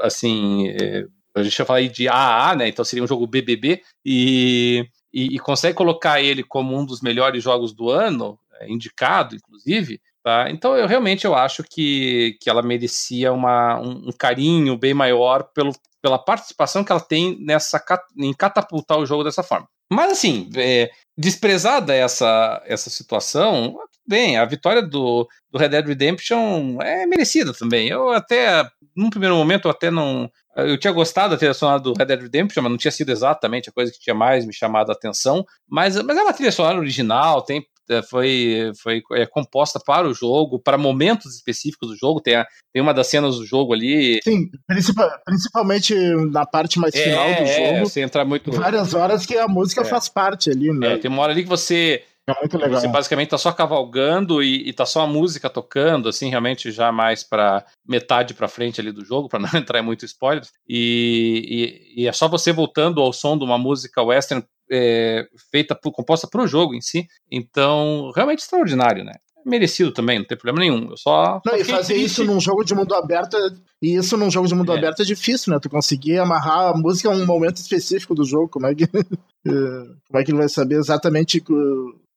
assim, 0.01 0.69
é, 0.69 1.05
a 1.35 1.43
gente 1.43 1.55
já 1.55 1.63
falei 1.63 1.87
de 1.87 2.07
AAA, 2.07 2.55
né? 2.55 2.67
Então 2.67 2.83
seria 2.83 3.03
um 3.03 3.07
jogo 3.07 3.27
BBB 3.27 3.83
e, 4.03 4.89
e, 5.13 5.35
e, 5.35 5.37
consegue 5.37 5.77
colocar 5.77 6.19
ele 6.19 6.41
como 6.41 6.75
um 6.75 6.83
dos 6.83 6.99
melhores 6.99 7.43
jogos 7.43 7.73
do 7.73 7.91
ano, 7.91 8.39
é, 8.59 8.71
indicado 8.71 9.35
inclusive. 9.35 10.01
Tá? 10.23 10.49
Então 10.49 10.75
eu 10.75 10.87
realmente 10.87 11.25
eu 11.25 11.35
acho 11.35 11.63
que, 11.63 12.35
que 12.41 12.49
ela 12.49 12.63
merecia 12.63 13.31
uma, 13.31 13.79
um, 13.79 14.07
um 14.07 14.11
carinho 14.17 14.75
bem 14.75 14.95
maior 14.95 15.43
pelo, 15.53 15.73
pela 16.01 16.17
participação 16.17 16.83
que 16.83 16.91
ela 16.91 16.99
tem 16.99 17.37
nessa 17.39 17.79
em 18.17 18.33
catapultar 18.33 18.97
o 18.97 19.05
jogo 19.05 19.23
dessa 19.23 19.43
forma. 19.43 19.67
Mas 19.91 20.13
assim, 20.13 20.49
é, 20.55 20.89
desprezada 21.15 21.93
essa, 21.93 22.63
essa 22.65 22.89
situação, 22.89 23.77
bem, 24.07 24.37
a 24.37 24.45
vitória 24.45 24.81
do, 24.81 25.27
do 25.51 25.57
Red 25.57 25.69
Dead 25.69 25.87
Redemption 25.87 26.81
é 26.81 27.05
merecida 27.05 27.53
também. 27.53 27.87
Eu 27.87 28.09
até, 28.09 28.67
num 28.95 29.09
primeiro 29.09 29.35
momento, 29.35 29.67
eu 29.67 29.71
até 29.71 29.89
não. 29.89 30.29
Eu 30.55 30.77
tinha 30.77 30.93
gostado 30.93 31.31
da 31.31 31.37
trilha 31.37 31.53
sonora 31.53 31.79
do 31.79 31.93
Red 31.93 32.05
Dead 32.05 32.21
Redemption, 32.21 32.61
mas 32.61 32.71
não 32.71 32.77
tinha 32.77 32.91
sido 32.91 33.11
exatamente 33.11 33.69
a 33.69 33.73
coisa 33.73 33.91
que 33.91 33.99
tinha 33.99 34.13
mais 34.13 34.45
me 34.45 34.53
chamado 34.53 34.89
a 34.89 34.93
atenção. 34.93 35.45
Mas, 35.67 35.99
mas 36.01 36.17
é 36.17 36.21
uma 36.21 36.33
trilha 36.33 36.51
sonora 36.51 36.77
original, 36.77 37.41
tem 37.41 37.65
é, 37.89 38.01
foi, 38.01 38.71
foi 38.81 39.01
é, 39.13 39.25
composta 39.25 39.79
para 39.79 40.07
o 40.07 40.13
jogo, 40.13 40.57
para 40.57 40.77
momentos 40.77 41.35
específicos 41.35 41.89
do 41.89 41.97
jogo. 41.97 42.21
Tem, 42.21 42.35
a, 42.35 42.45
tem 42.71 42.81
uma 42.81 42.93
das 42.93 43.07
cenas 43.07 43.37
do 43.37 43.45
jogo 43.45 43.73
ali. 43.73 44.19
Sim, 44.23 44.49
principal, 44.65 45.09
principalmente 45.25 45.95
na 46.31 46.45
parte 46.45 46.79
mais 46.79 46.95
é, 46.95 47.03
final 47.03 47.27
do 47.27 47.41
é, 47.41 47.73
jogo. 47.73 47.89
Você 47.89 48.01
entra 48.01 48.23
muito. 48.23 48.51
Várias 48.51 48.93
horas 48.93 49.25
que 49.25 49.37
a 49.37 49.47
música 49.47 49.81
é. 49.81 49.85
faz 49.85 50.07
parte 50.07 50.49
ali, 50.49 50.71
né? 50.71 50.93
É, 50.93 50.97
tem 50.97 51.11
uma 51.11 51.21
hora 51.21 51.33
ali 51.33 51.43
que 51.43 51.49
você 51.49 52.03
é 52.27 52.33
muito 52.39 52.57
legal. 52.57 52.79
Você 52.79 52.87
basicamente 52.87 53.29
tá 53.29 53.37
só 53.37 53.51
cavalgando 53.51 54.41
e, 54.41 54.69
e 54.69 54.73
tá 54.73 54.85
só 54.85 55.01
a 55.01 55.07
música 55.07 55.49
tocando, 55.49 56.07
assim, 56.07 56.29
realmente 56.29 56.71
já 56.71 56.91
mais 56.91 57.23
para 57.23 57.65
metade 57.85 58.33
para 58.33 58.47
frente 58.47 58.79
ali 58.79 58.91
do 58.91 59.03
jogo, 59.03 59.27
para 59.27 59.39
não 59.39 59.59
entrar 59.59 59.79
em 59.79 59.83
muito 59.83 60.05
spoilers. 60.05 60.51
E, 60.67 61.93
e, 61.95 62.03
e, 62.03 62.07
é 62.07 62.13
só 62.13 62.27
você 62.27 62.51
voltando 62.51 63.01
ao 63.01 63.11
som 63.11 63.37
de 63.37 63.43
uma 63.43 63.57
música 63.57 64.01
western 64.01 64.45
é, 64.71 65.27
feita, 65.51 65.75
por, 65.75 65.91
composta 65.91 66.27
pro 66.27 66.47
jogo 66.47 66.73
em 66.73 66.81
si. 66.81 67.05
Então, 67.29 68.11
realmente 68.15 68.39
extraordinário, 68.39 69.03
né? 69.03 69.13
merecido 69.45 69.91
também, 69.91 70.19
não 70.19 70.25
tem 70.25 70.37
problema 70.37 70.59
nenhum. 70.59 70.89
Eu 70.91 70.97
só. 70.97 71.41
Não, 71.45 71.55
e 71.55 71.63
fazer 71.63 71.95
triste. 71.95 72.05
isso 72.05 72.23
num 72.23 72.39
jogo 72.39 72.63
de 72.63 72.73
mundo 72.73 72.95
aberto. 72.95 73.37
E 73.81 73.95
isso 73.95 74.15
num 74.17 74.31
jogo 74.31 74.47
de 74.47 74.55
mundo 74.55 74.71
é. 74.71 74.77
aberto 74.77 75.01
é 75.01 75.05
difícil, 75.05 75.51
né? 75.51 75.59
Tu 75.61 75.69
conseguir 75.69 76.17
amarrar 76.17 76.69
a 76.69 76.77
música 76.77 77.09
a 77.09 77.11
um 77.11 77.25
momento 77.25 77.57
específico 77.57 78.15
do 78.15 78.23
jogo. 78.23 78.49
Como 78.49 78.67
é 78.67 78.73
que. 78.73 78.87
como 79.43 80.19
é 80.19 80.23
que 80.23 80.31
ele 80.31 80.37
vai 80.37 80.49
saber 80.49 80.75
exatamente 80.75 81.41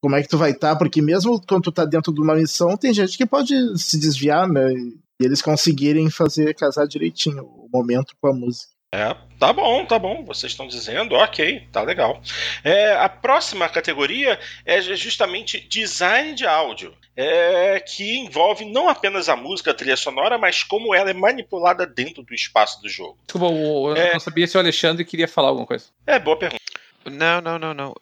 como 0.00 0.16
é 0.16 0.22
que 0.22 0.28
tu 0.28 0.38
vai 0.38 0.50
estar, 0.50 0.72
tá, 0.72 0.76
porque 0.76 1.02
mesmo 1.02 1.40
quando 1.46 1.64
tu 1.64 1.72
tá 1.72 1.84
dentro 1.84 2.12
de 2.12 2.20
uma 2.20 2.34
missão, 2.34 2.76
tem 2.76 2.92
gente 2.92 3.16
que 3.16 3.26
pode 3.26 3.54
se 3.78 3.98
desviar, 3.98 4.48
né? 4.48 4.72
E 4.72 5.24
eles 5.24 5.40
conseguirem 5.40 6.10
fazer 6.10 6.54
casar 6.54 6.86
direitinho 6.86 7.44
o 7.44 7.68
momento 7.72 8.14
com 8.20 8.28
a 8.28 8.32
música. 8.32 8.76
É, 8.92 9.14
tá 9.38 9.52
bom, 9.52 9.84
tá 9.84 9.98
bom. 9.98 10.24
Vocês 10.24 10.52
estão 10.52 10.66
dizendo, 10.66 11.14
ok, 11.16 11.68
tá 11.72 11.82
legal. 11.82 12.22
É, 12.62 12.94
a 12.94 13.08
próxima 13.08 13.68
categoria 13.68 14.38
é 14.64 14.80
justamente 14.80 15.60
design 15.68 16.34
de 16.34 16.46
áudio, 16.46 16.94
é, 17.14 17.80
que 17.80 18.16
envolve 18.16 18.64
não 18.64 18.88
apenas 18.88 19.28
a 19.28 19.36
música, 19.36 19.72
a 19.72 19.74
trilha 19.74 19.96
sonora, 19.96 20.38
mas 20.38 20.62
como 20.62 20.94
ela 20.94 21.10
é 21.10 21.14
manipulada 21.14 21.86
dentro 21.86 22.22
do 22.22 22.34
espaço 22.34 22.80
do 22.80 22.88
jogo. 22.88 23.18
Desculpa, 23.26 23.54
eu 23.54 23.96
é, 23.96 24.12
não 24.12 24.20
sabia 24.20 24.46
se 24.46 24.56
o 24.56 24.60
Alexandre 24.60 25.04
queria 25.04 25.28
falar 25.28 25.48
alguma 25.48 25.66
coisa. 25.66 25.86
É, 26.06 26.18
boa 26.18 26.38
pergunta. 26.38 26.62
Não, 27.04 27.40
não, 27.40 27.58
não, 27.58 27.74
não. 27.74 27.94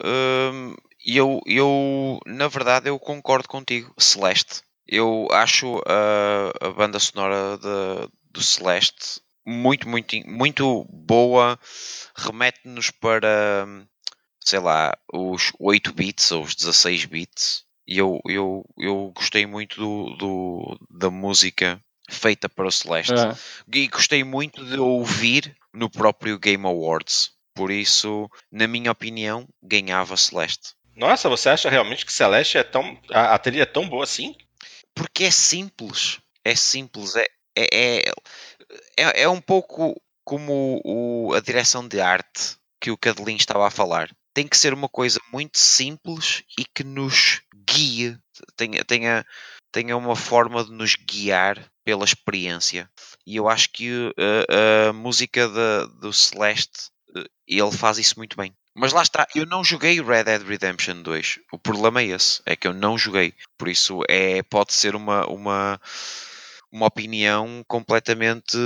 Um, 1.06 1.12
eu, 1.12 1.40
eu, 1.46 2.20
na 2.26 2.48
verdade, 2.48 2.88
eu 2.88 2.98
concordo 2.98 3.48
contigo, 3.48 3.94
Celeste. 3.98 4.62
Eu 4.86 5.28
acho 5.30 5.80
a, 5.86 6.66
a 6.66 6.70
banda 6.70 6.98
sonora 6.98 7.58
de, 7.58 8.10
do 8.30 8.42
Celeste 8.42 9.20
muito, 9.46 9.88
muito, 9.88 10.16
muito 10.26 10.84
boa. 10.90 11.58
Remete-nos 12.16 12.90
para, 12.90 13.66
sei 14.42 14.58
lá, 14.58 14.96
os 15.12 15.52
8 15.58 15.92
bits 15.92 16.32
ou 16.32 16.42
os 16.42 16.54
16 16.54 17.04
bits. 17.06 17.64
E 17.86 17.98
eu, 17.98 18.20
eu, 18.26 18.64
eu 18.78 19.12
gostei 19.14 19.46
muito 19.46 19.76
do, 19.76 20.16
do 20.16 20.78
da 20.90 21.10
música 21.10 21.80
feita 22.08 22.48
para 22.48 22.66
o 22.66 22.72
Celeste. 22.72 23.12
É. 23.14 23.34
E 23.72 23.88
gostei 23.88 24.24
muito 24.24 24.64
de 24.64 24.78
ouvir 24.78 25.54
no 25.72 25.90
próprio 25.90 26.38
Game 26.38 26.64
Awards. 26.66 27.32
Por 27.54 27.70
isso, 27.70 28.28
na 28.50 28.66
minha 28.66 28.90
opinião, 28.90 29.46
ganhava 29.62 30.16
Celeste. 30.16 30.74
Nossa, 30.96 31.28
você 31.28 31.48
acha 31.48 31.68
realmente 31.68 32.06
que 32.06 32.12
Celeste 32.12 32.58
é 32.58 32.62
tão. 32.62 32.98
A, 33.10 33.34
a 33.34 33.38
trilha 33.38 33.62
é 33.62 33.66
tão 33.66 33.88
boa 33.88 34.04
assim? 34.04 34.34
Porque 34.94 35.24
é 35.24 35.30
simples. 35.30 36.20
É 36.44 36.54
simples. 36.54 37.16
É, 37.16 37.26
é, 37.56 37.66
é, 37.66 38.12
é, 38.96 39.22
é 39.22 39.28
um 39.28 39.40
pouco 39.40 40.00
como 40.24 40.80
o, 40.84 41.34
a 41.34 41.40
direção 41.40 41.86
de 41.86 42.00
arte 42.00 42.56
que 42.80 42.90
o 42.90 42.96
Cadelin 42.96 43.36
estava 43.36 43.66
a 43.66 43.70
falar. 43.70 44.10
Tem 44.32 44.46
que 44.48 44.56
ser 44.56 44.72
uma 44.74 44.88
coisa 44.88 45.20
muito 45.32 45.58
simples 45.58 46.42
e 46.58 46.64
que 46.64 46.82
nos 46.82 47.40
guie, 47.66 48.16
tenha, 48.56 48.84
tenha, 48.84 49.26
tenha 49.72 49.96
uma 49.96 50.16
forma 50.16 50.64
de 50.64 50.72
nos 50.72 50.96
guiar 50.96 51.70
pela 51.84 52.04
experiência. 52.04 52.90
E 53.26 53.36
eu 53.36 53.48
acho 53.48 53.70
que 53.70 54.12
a, 54.16 54.88
a 54.88 54.92
música 54.92 55.48
de, 55.48 56.00
do 56.00 56.12
Celeste 56.12 56.90
eh, 57.16 57.24
ele 57.46 57.72
faz 57.72 57.98
isso 57.98 58.14
muito 58.18 58.36
bem. 58.36 58.54
Mas 58.74 58.92
lá 58.92 59.02
está, 59.02 59.26
eu 59.34 59.46
não 59.46 59.62
joguei 59.62 60.02
Red 60.02 60.24
Dead 60.24 60.42
Redemption 60.42 61.02
2. 61.02 61.38
O 61.52 61.58
problema 61.58 62.02
é 62.02 62.06
esse, 62.06 62.42
é 62.44 62.56
que 62.56 62.66
eu 62.66 62.74
não 62.74 62.98
joguei. 62.98 63.32
Por 63.56 63.68
isso 63.68 64.00
é, 64.08 64.42
pode 64.42 64.72
ser 64.72 64.96
uma, 64.96 65.24
uma, 65.26 65.80
uma 66.72 66.86
opinião 66.86 67.64
completamente 67.68 68.58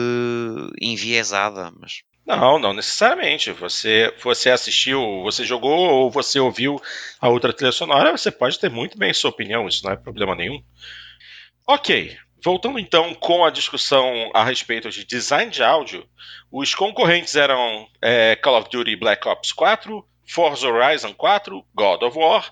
enviesada, 0.81 1.71
mas 1.79 2.03
não, 2.29 2.59
não 2.59 2.75
necessariamente. 2.75 3.51
Você, 3.53 4.15
você 4.23 4.51
assistiu, 4.51 5.23
você 5.23 5.47
jogou 5.47 5.79
ou 5.79 6.11
você 6.11 6.39
ouviu 6.39 6.81
a 7.19 7.29
outra 7.31 7.55
trilha 7.55 7.73
sonora, 7.73 8.13
você 8.13 8.31
pode 8.31 8.59
ter 8.59 8.71
muito 8.71 8.99
bem 8.99 9.15
sua 9.15 9.31
opinião, 9.31 9.67
isso 9.67 9.83
não 9.83 9.93
é 9.93 9.97
problema 9.97 10.35
nenhum. 10.35 10.63
Ok, 11.67 12.19
voltando 12.43 12.79
então 12.79 13.15
com 13.15 13.45
a 13.45 13.51
discussão 13.51 14.31
a 14.35 14.45
respeito 14.45 14.91
de 14.91 15.05
design 15.05 15.51
de 15.51 15.63
áudio, 15.63 16.09
os 16.51 16.75
concorrentes 16.75 17.35
eram 17.37 17.89
é, 18.01 18.37
Call 18.37 18.59
of 18.59 18.71
Duty 18.71 18.97
Black 18.97 19.27
Ops 19.29 19.53
4, 19.53 20.07
Forza 20.27 20.69
Horizon 20.69 21.15
4, 21.15 21.65
God 21.75 22.03
of 22.03 22.19
War, 22.19 22.51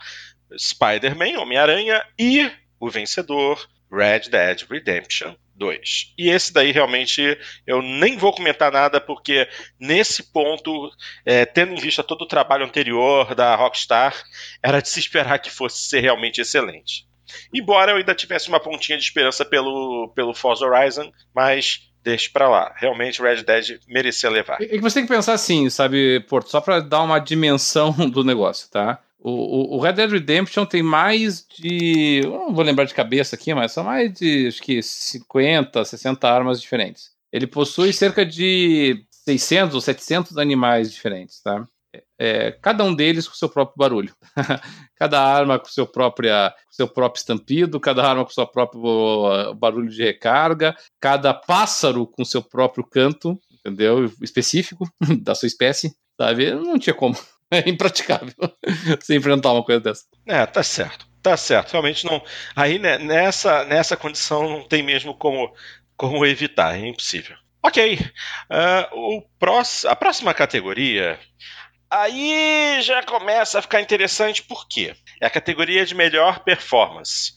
Spider-Man, 0.58 1.38
Homem-Aranha 1.38 2.04
e 2.18 2.50
o 2.80 2.88
vencedor, 2.88 3.68
Red 3.90 4.30
Dead 4.30 4.66
Redemption 4.68 5.34
2. 5.54 6.14
E 6.18 6.28
esse 6.28 6.52
daí 6.52 6.72
realmente 6.72 7.38
eu 7.66 7.80
nem 7.80 8.16
vou 8.16 8.32
comentar 8.32 8.70
nada, 8.70 9.00
porque 9.00 9.48
nesse 9.78 10.22
ponto, 10.32 10.90
é, 11.24 11.44
tendo 11.44 11.72
em 11.72 11.80
vista 11.80 12.02
todo 12.02 12.22
o 12.22 12.28
trabalho 12.28 12.64
anterior 12.64 13.34
da 13.34 13.54
Rockstar, 13.54 14.14
era 14.62 14.80
de 14.80 14.88
se 14.88 15.00
esperar 15.00 15.38
que 15.38 15.50
fosse 15.50 15.88
ser 15.88 16.00
realmente 16.00 16.40
excelente. 16.40 17.06
Embora 17.52 17.92
eu 17.92 17.96
ainda 17.96 18.14
tivesse 18.14 18.48
uma 18.48 18.60
pontinha 18.60 18.98
de 18.98 19.04
esperança 19.04 19.44
pelo, 19.44 20.12
pelo 20.14 20.34
Forza 20.34 20.64
Horizon, 20.64 21.10
mas 21.34 21.90
deixe 22.02 22.30
para 22.30 22.48
lá. 22.48 22.72
Realmente 22.76 23.20
Red 23.20 23.42
Dead 23.42 23.80
merecia 23.88 24.30
levar. 24.30 24.62
É 24.62 24.66
que 24.66 24.80
você 24.80 25.00
tem 25.00 25.06
que 25.06 25.12
pensar 25.12 25.32
assim, 25.32 25.68
sabe, 25.68 26.20
Porto, 26.28 26.48
só 26.48 26.60
para 26.60 26.80
dar 26.80 27.02
uma 27.02 27.18
dimensão 27.18 27.90
do 28.10 28.22
negócio, 28.22 28.70
tá? 28.70 29.00
O, 29.18 29.76
o, 29.76 29.80
Red 29.80 29.94
Dead 29.94 30.10
Redemption 30.10 30.64
tem 30.64 30.84
mais 30.84 31.44
de. 31.58 32.20
Não 32.24 32.54
vou 32.54 32.64
lembrar 32.64 32.84
de 32.84 32.94
cabeça 32.94 33.34
aqui, 33.34 33.52
mas 33.52 33.72
são 33.72 33.82
mais 33.82 34.12
de 34.12 34.46
acho 34.46 34.62
que 34.62 34.80
50, 34.80 35.84
60 35.84 36.28
armas 36.28 36.60
diferentes. 36.60 37.10
Ele 37.32 37.46
possui 37.46 37.92
cerca 37.92 38.24
de 38.24 39.04
600 39.10 39.74
ou 39.74 39.80
700 39.80 40.38
animais 40.38 40.92
diferentes, 40.92 41.40
tá? 41.42 41.66
É, 42.18 42.52
cada 42.62 42.82
um 42.84 42.94
deles 42.94 43.28
com 43.28 43.34
seu 43.34 43.48
próprio 43.48 43.76
barulho. 43.76 44.14
cada 44.96 45.20
arma 45.20 45.58
com 45.58 45.66
seu, 45.66 45.86
própria, 45.86 46.54
seu 46.70 46.88
próprio 46.88 47.20
estampido, 47.20 47.78
cada 47.78 48.04
arma 48.04 48.24
com 48.24 48.30
seu 48.30 48.46
próprio 48.46 48.80
uh, 48.82 49.54
barulho 49.54 49.90
de 49.90 50.02
recarga, 50.02 50.74
cada 51.00 51.34
pássaro 51.34 52.06
com 52.06 52.24
seu 52.24 52.42
próprio 52.42 52.84
canto, 52.84 53.38
entendeu? 53.52 54.04
Específico 54.22 54.88
da 55.22 55.34
sua 55.34 55.46
espécie, 55.46 55.94
sabe? 56.20 56.52
Não 56.54 56.78
tinha 56.78 56.94
como. 56.94 57.16
É 57.48 57.70
impraticável 57.70 58.34
você 59.00 59.14
enfrentar 59.14 59.52
uma 59.52 59.62
coisa 59.62 59.80
dessa. 59.80 60.02
É, 60.26 60.44
tá 60.46 60.64
certo. 60.64 61.06
Tá 61.22 61.36
certo. 61.36 61.70
Realmente 61.70 62.04
não. 62.04 62.20
Aí 62.56 62.76
né, 62.76 62.98
nessa, 62.98 63.64
nessa 63.64 63.96
condição 63.96 64.48
não 64.48 64.66
tem 64.66 64.82
mesmo 64.82 65.14
como, 65.14 65.54
como 65.96 66.26
evitar. 66.26 66.76
É 66.76 66.88
impossível. 66.88 67.36
Ok. 67.66 67.98
Uh, 68.48 69.16
o 69.16 69.22
próximo, 69.40 69.92
a 69.92 69.96
próxima 69.96 70.32
categoria 70.32 71.18
Aí 71.90 72.78
já 72.82 73.02
começa 73.02 73.58
a 73.58 73.62
ficar 73.62 73.80
interessante, 73.80 74.42
por 74.42 74.66
quê? 74.68 74.94
É 75.20 75.26
a 75.26 75.30
categoria 75.30 75.86
de 75.86 75.94
melhor 75.94 76.40
performance. 76.40 77.32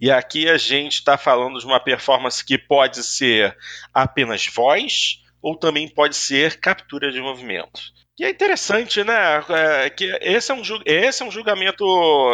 E 0.00 0.10
aqui 0.10 0.48
a 0.48 0.56
gente 0.56 0.94
está 0.94 1.16
falando 1.16 1.58
de 1.58 1.66
uma 1.66 1.80
performance 1.80 2.44
que 2.44 2.56
pode 2.56 3.02
ser 3.02 3.56
apenas 3.92 4.46
voz 4.46 5.22
ou 5.42 5.56
também 5.56 5.88
pode 5.88 6.16
ser 6.16 6.60
captura 6.60 7.10
de 7.10 7.20
movimento. 7.20 7.80
E 8.18 8.24
é 8.24 8.30
interessante, 8.30 9.04
né? 9.04 9.14
É, 9.48 9.90
que 9.90 10.04
esse, 10.20 10.50
é 10.50 10.54
um, 10.54 10.62
esse 10.84 11.22
é 11.22 11.26
um 11.26 11.30
julgamento 11.30 11.84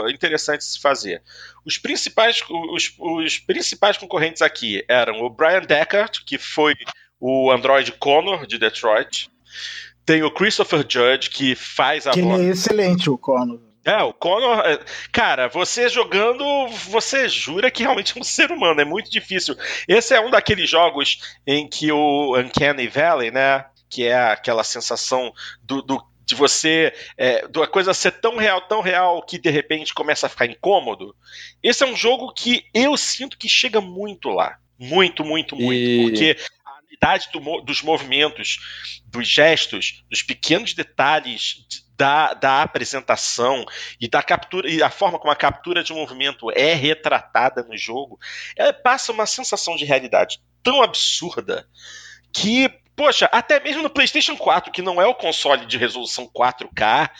interessante 0.08 0.60
de 0.60 0.64
se 0.64 0.80
fazer. 0.80 1.22
Os 1.64 1.76
principais, 1.76 2.42
os, 2.48 2.94
os 2.98 3.38
principais 3.38 3.98
concorrentes 3.98 4.40
aqui 4.40 4.82
eram 4.88 5.20
o 5.20 5.28
Brian 5.28 5.60
Deckard, 5.60 6.24
que 6.24 6.38
foi 6.38 6.74
o 7.20 7.50
Android 7.50 7.92
Connor 7.92 8.46
de 8.46 8.58
Detroit. 8.58 9.28
Tem 10.04 10.22
o 10.22 10.30
Christopher 10.30 10.84
Judge, 10.88 11.30
que 11.30 11.54
faz 11.54 12.06
a 12.06 12.10
que 12.10 12.22
voz. 12.22 12.40
é 12.40 12.50
excelente, 12.50 13.08
o 13.08 13.16
Connor. 13.16 13.60
É, 13.84 14.02
o 14.02 14.12
Connor. 14.12 14.60
É, 14.60 14.80
cara, 15.12 15.48
você 15.48 15.88
jogando, 15.88 16.44
você 16.88 17.28
jura 17.28 17.70
que 17.70 17.82
realmente 17.82 18.16
é 18.16 18.20
um 18.20 18.24
ser 18.24 18.50
humano, 18.50 18.80
é 18.80 18.84
muito 18.84 19.10
difícil. 19.10 19.56
Esse 19.86 20.14
é 20.14 20.20
um 20.20 20.30
daqueles 20.30 20.68
jogos 20.68 21.36
em 21.46 21.68
que 21.68 21.92
o 21.92 22.36
Uncanny 22.38 22.88
Valley, 22.88 23.30
né? 23.30 23.64
Que 23.90 24.04
é 24.04 24.16
aquela 24.16 24.64
sensação 24.64 25.32
do, 25.62 25.82
do 25.82 26.02
de 26.26 26.34
você, 26.34 26.92
é, 27.18 27.46
da 27.48 27.66
coisa 27.66 27.92
ser 27.92 28.12
tão 28.12 28.36
real, 28.36 28.62
tão 28.62 28.80
real, 28.80 29.22
que 29.22 29.38
de 29.38 29.50
repente 29.50 29.92
começa 29.92 30.26
a 30.26 30.30
ficar 30.30 30.46
incômodo. 30.46 31.14
Esse 31.62 31.84
é 31.84 31.86
um 31.86 31.94
jogo 31.94 32.32
que 32.32 32.64
eu 32.72 32.96
sinto 32.96 33.36
que 33.36 33.48
chega 33.48 33.80
muito 33.80 34.30
lá. 34.30 34.56
Muito, 34.78 35.24
muito, 35.24 35.54
muito. 35.54 35.72
E... 35.72 36.02
Porque 36.02 36.36
qualidade 36.96 37.28
do, 37.32 37.60
dos 37.60 37.82
movimentos, 37.82 39.00
dos 39.06 39.28
gestos, 39.28 40.04
dos 40.10 40.22
pequenos 40.22 40.74
detalhes 40.74 41.66
da, 41.96 42.34
da 42.34 42.62
apresentação 42.62 43.64
e 44.00 44.08
da 44.08 44.22
captura 44.22 44.68
e 44.68 44.82
a 44.82 44.90
forma 44.90 45.18
como 45.18 45.32
a 45.32 45.36
captura 45.36 45.82
de 45.82 45.92
movimento 45.92 46.50
é 46.50 46.74
retratada 46.74 47.62
no 47.62 47.76
jogo, 47.76 48.18
ela 48.56 48.72
passa 48.72 49.12
uma 49.12 49.26
sensação 49.26 49.76
de 49.76 49.84
realidade 49.84 50.40
tão 50.62 50.82
absurda 50.82 51.68
que, 52.32 52.68
poxa, 52.96 53.26
até 53.26 53.60
mesmo 53.60 53.82
no 53.82 53.90
PlayStation 53.90 54.36
4, 54.36 54.72
que 54.72 54.82
não 54.82 55.00
é 55.00 55.06
o 55.06 55.14
console 55.14 55.66
de 55.66 55.78
resolução 55.78 56.28
4K, 56.28 57.10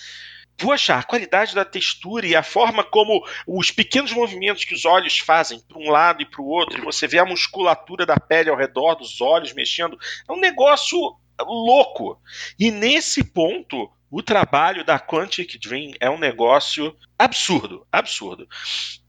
poxa, 0.57 0.97
a 0.97 1.03
qualidade 1.03 1.55
da 1.55 1.65
textura 1.65 2.27
e 2.27 2.37
a 2.37 2.43
forma 2.43 2.85
como 2.85 3.25
os 3.47 3.71
pequenos 3.71 4.13
movimentos 4.13 4.65
que 4.65 4.75
os 4.75 4.85
olhos 4.85 5.19
fazem 5.19 5.61
para 5.61 5.79
um 5.79 5.91
lado 5.91 6.23
e 6.23 6.27
para 6.27 6.41
o 6.41 6.47
outro, 6.47 6.79
e 6.79 6.85
você 6.85 7.07
vê 7.07 7.19
a 7.19 7.25
musculatura 7.25 8.07
da 8.07 8.17
pele 8.17 8.51
ao 8.51 8.57
redor 8.57 8.95
dos 8.95 9.21
olhos 9.21 9.53
mexendo, 9.53 9.99
é 10.29 10.33
um 10.33 10.41
negócio 10.41 10.99
louco. 11.41 12.21
E 12.59 12.71
nesse 12.71 13.25
ponto, 13.25 13.91
o 14.11 14.23
trabalho 14.23 14.85
da 14.85 14.99
Quantic 14.99 15.59
Dream 15.59 15.93
é 15.99 16.09
um 16.09 16.19
negócio 16.19 16.97
absurdo, 17.19 17.87
absurdo. 17.91 18.49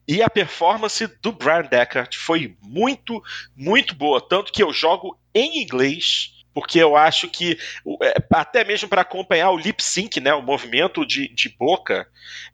E 0.08 0.22
a 0.22 0.30
performance 0.30 1.08
do 1.22 1.32
Brian 1.32 1.64
Deckard 1.64 2.16
foi 2.18 2.56
muito, 2.62 3.24
muito 3.56 3.96
boa. 3.96 4.22
Tanto 4.22 4.52
que 4.52 4.62
eu 4.62 4.72
jogo 4.72 5.18
em 5.34 5.62
inglês 5.62 6.35
porque 6.56 6.80
eu 6.80 6.95
acho 6.95 7.27
que 7.27 7.57
é, 8.02 8.15
até 8.32 8.64
mesmo 8.64 8.88
para 8.88 9.02
acompanhar 9.02 9.52
o 9.52 9.57
lip 9.57 9.84
sync, 9.84 10.22
né, 10.22 10.34
o 10.34 10.41
movimento 10.41 11.06
de, 11.06 11.27
de 11.27 11.49
boca, 11.49 12.07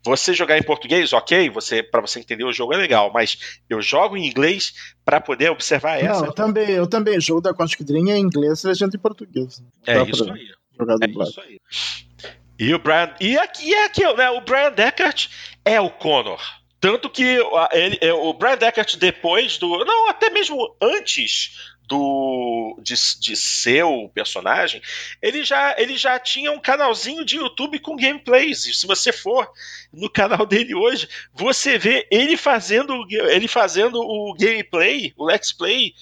você 0.04 0.34
jogar 0.34 0.58
em 0.58 0.64
português, 0.64 1.14
ok, 1.14 1.52
você 1.52 1.84
para 1.84 2.02
você 2.02 2.20
entender 2.20 2.44
o 2.44 2.52
jogo 2.52 2.74
é 2.74 2.78
legal, 2.78 3.12
mas 3.14 3.62
eu 3.70 3.80
jogo 3.80 4.18
em 4.18 4.26
inglês 4.26 4.74
para 5.06 5.22
poder 5.22 5.52
observar 5.52 6.00
essa. 6.04 6.22
Não, 6.22 6.26
eu 6.26 6.34
também, 6.34 6.70
eu 6.72 6.88
também 6.88 7.22
jogo 7.22 7.42
da 7.42 7.54
Quantic 7.54 7.84
Dream 7.84 8.08
em 8.08 8.20
inglês, 8.20 8.64
legenda 8.64 8.98
em 8.98 9.00
português. 9.00 9.64
É 9.86 10.02
isso 10.02 10.24
aí. 10.34 10.48
Jogar 10.76 10.96
é 11.00 11.24
isso 11.24 11.42
aí. 11.42 11.60
E 12.58 12.74
o 12.74 12.80
Brian 12.80 13.14
e 13.22 13.38
aqui 13.38 13.72
é 13.72 13.86
aquilo, 13.86 14.16
né? 14.16 14.32
O 14.32 14.42
Brian 14.42 14.72
Deckard 14.72 15.30
é 15.64 15.80
o 15.80 15.92
Connor. 15.92 16.42
Tanto 16.80 17.08
que 17.08 17.38
ele, 17.72 18.00
é, 18.02 18.12
o 18.12 18.34
Brian 18.34 18.58
Deckard 18.58 18.98
depois 18.98 19.60
do, 19.60 19.86
não, 19.86 20.10
até 20.10 20.32
mesmo 20.32 20.76
antes 20.82 21.72
do 21.92 22.78
de, 22.82 22.94
de 23.20 23.36
ser 23.36 23.84
o 23.84 24.08
personagem, 24.08 24.82
ele 25.22 25.44
já, 25.44 25.76
ele 25.78 25.98
já 25.98 26.18
tinha 26.18 26.50
um 26.50 26.60
canalzinho 26.60 27.26
de 27.26 27.36
YouTube 27.36 27.80
com 27.80 27.98
gameplays. 27.98 28.80
Se 28.80 28.88
você 28.88 29.12
for 29.12 29.52
no 29.92 30.10
canal 30.10 30.46
dele 30.46 30.74
hoje, 30.74 31.10
você 31.34 31.78
vê 31.78 32.08
ele 32.10 32.38
fazendo 32.38 33.06
ele 33.10 33.48
fazendo 33.48 34.00
o 34.00 34.34
gameplay, 34.40 35.14
o 35.18 35.26
let's 35.26 35.52
play 35.52 35.94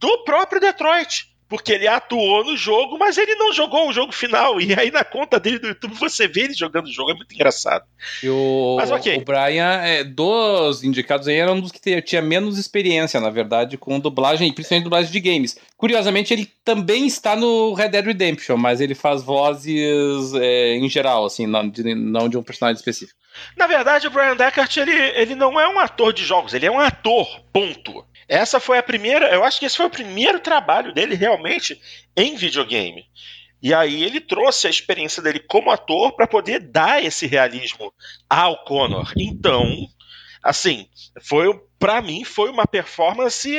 do 0.00 0.24
próprio 0.24 0.60
Detroit 0.60 1.30
porque 1.48 1.72
ele 1.72 1.86
atuou 1.86 2.44
no 2.44 2.56
jogo, 2.56 2.98
mas 2.98 3.16
ele 3.18 3.34
não 3.36 3.52
jogou 3.52 3.88
o 3.88 3.92
jogo 3.92 4.12
final. 4.12 4.60
E 4.60 4.74
aí 4.74 4.90
na 4.90 5.04
conta 5.04 5.38
dele 5.38 5.58
do 5.58 5.68
YouTube 5.68 5.94
você 5.94 6.26
vê 6.26 6.42
ele 6.42 6.54
jogando 6.54 6.86
o 6.86 6.92
jogo, 6.92 7.10
é 7.10 7.14
muito 7.14 7.32
engraçado. 7.32 7.84
E 8.22 8.28
o, 8.28 8.76
mas, 8.78 8.90
okay. 8.90 9.16
o 9.16 9.24
Brian, 9.24 9.80
é, 9.82 10.02
dos 10.02 10.82
indicados 10.82 11.28
aí, 11.28 11.36
era 11.36 11.52
um 11.52 11.60
dos 11.60 11.72
que 11.72 12.02
tinha 12.02 12.22
menos 12.22 12.58
experiência, 12.58 13.20
na 13.20 13.30
verdade, 13.30 13.76
com 13.76 14.00
dublagem, 14.00 14.52
principalmente 14.52 14.84
dublagem 14.84 15.12
de 15.12 15.20
games. 15.20 15.56
Curiosamente, 15.76 16.32
ele 16.32 16.50
também 16.64 17.06
está 17.06 17.36
no 17.36 17.74
Red 17.74 17.90
Dead 17.90 18.04
Redemption, 18.04 18.56
mas 18.56 18.80
ele 18.80 18.94
faz 18.94 19.22
vozes 19.22 20.32
é, 20.34 20.76
em 20.76 20.88
geral, 20.88 21.24
assim, 21.24 21.46
não 21.46 21.68
de, 21.68 21.94
não 21.94 22.28
de 22.28 22.36
um 22.36 22.42
personagem 22.42 22.76
específico. 22.76 23.18
Na 23.56 23.66
verdade, 23.66 24.06
o 24.06 24.10
Brian 24.10 24.36
Deckard, 24.36 24.80
ele, 24.80 24.92
ele 24.92 25.34
não 25.34 25.60
é 25.60 25.68
um 25.68 25.78
ator 25.78 26.12
de 26.12 26.24
jogos, 26.24 26.54
ele 26.54 26.66
é 26.66 26.70
um 26.70 26.80
ator, 26.80 27.26
ponto. 27.52 28.04
Essa 28.28 28.58
foi 28.58 28.78
a 28.78 28.82
primeira, 28.82 29.32
eu 29.32 29.44
acho 29.44 29.60
que 29.60 29.66
esse 29.66 29.76
foi 29.76 29.86
o 29.86 29.90
primeiro 29.90 30.40
trabalho 30.40 30.92
dele 30.92 31.14
realmente 31.14 31.80
em 32.16 32.34
videogame. 32.36 33.04
E 33.62 33.72
aí 33.72 34.04
ele 34.04 34.20
trouxe 34.20 34.66
a 34.66 34.70
experiência 34.70 35.22
dele 35.22 35.40
como 35.40 35.70
ator 35.70 36.14
para 36.14 36.26
poder 36.26 36.60
dar 36.60 37.02
esse 37.02 37.26
realismo 37.26 37.92
ao 38.28 38.64
Connor. 38.64 39.12
Então, 39.16 39.88
assim, 40.42 40.88
foi 41.22 41.58
para 41.78 42.02
mim 42.02 42.24
foi 42.24 42.50
uma 42.50 42.66
performance 42.66 43.50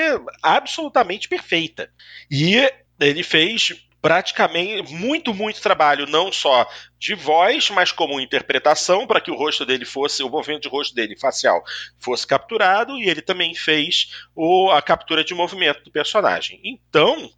absolutamente 0.41 1.27
perfeita. 1.27 1.89
E 2.30 2.69
ele 2.99 3.23
fez 3.23 3.87
praticamente 4.02 4.94
muito, 4.94 5.34
muito 5.34 5.61
trabalho, 5.61 6.06
não 6.06 6.32
só 6.32 6.68
de 6.99 7.15
voz, 7.15 7.69
mas 7.69 7.91
como 7.91 8.19
interpretação, 8.19 9.07
para 9.07 9.22
que 9.22 9.32
o 9.32 9.36
rosto 9.36 9.65
dele 9.65 9.86
fosse, 9.86 10.24
o 10.24 10.30
movimento 10.30 10.64
de 10.64 10.69
rosto 10.69 10.95
dele 10.95 11.18
facial 11.18 11.64
fosse 11.99 12.26
capturado, 12.26 12.98
e 12.98 13.10
ele 13.10 13.22
também 13.22 13.53
fez 13.56 14.11
o, 14.36 14.72
a 14.72 14.82
captura 14.82 15.24
de 15.24 15.34
movimento 15.34 15.84
do 15.84 15.91
personagem. 15.91 16.60
Então, 16.64 17.30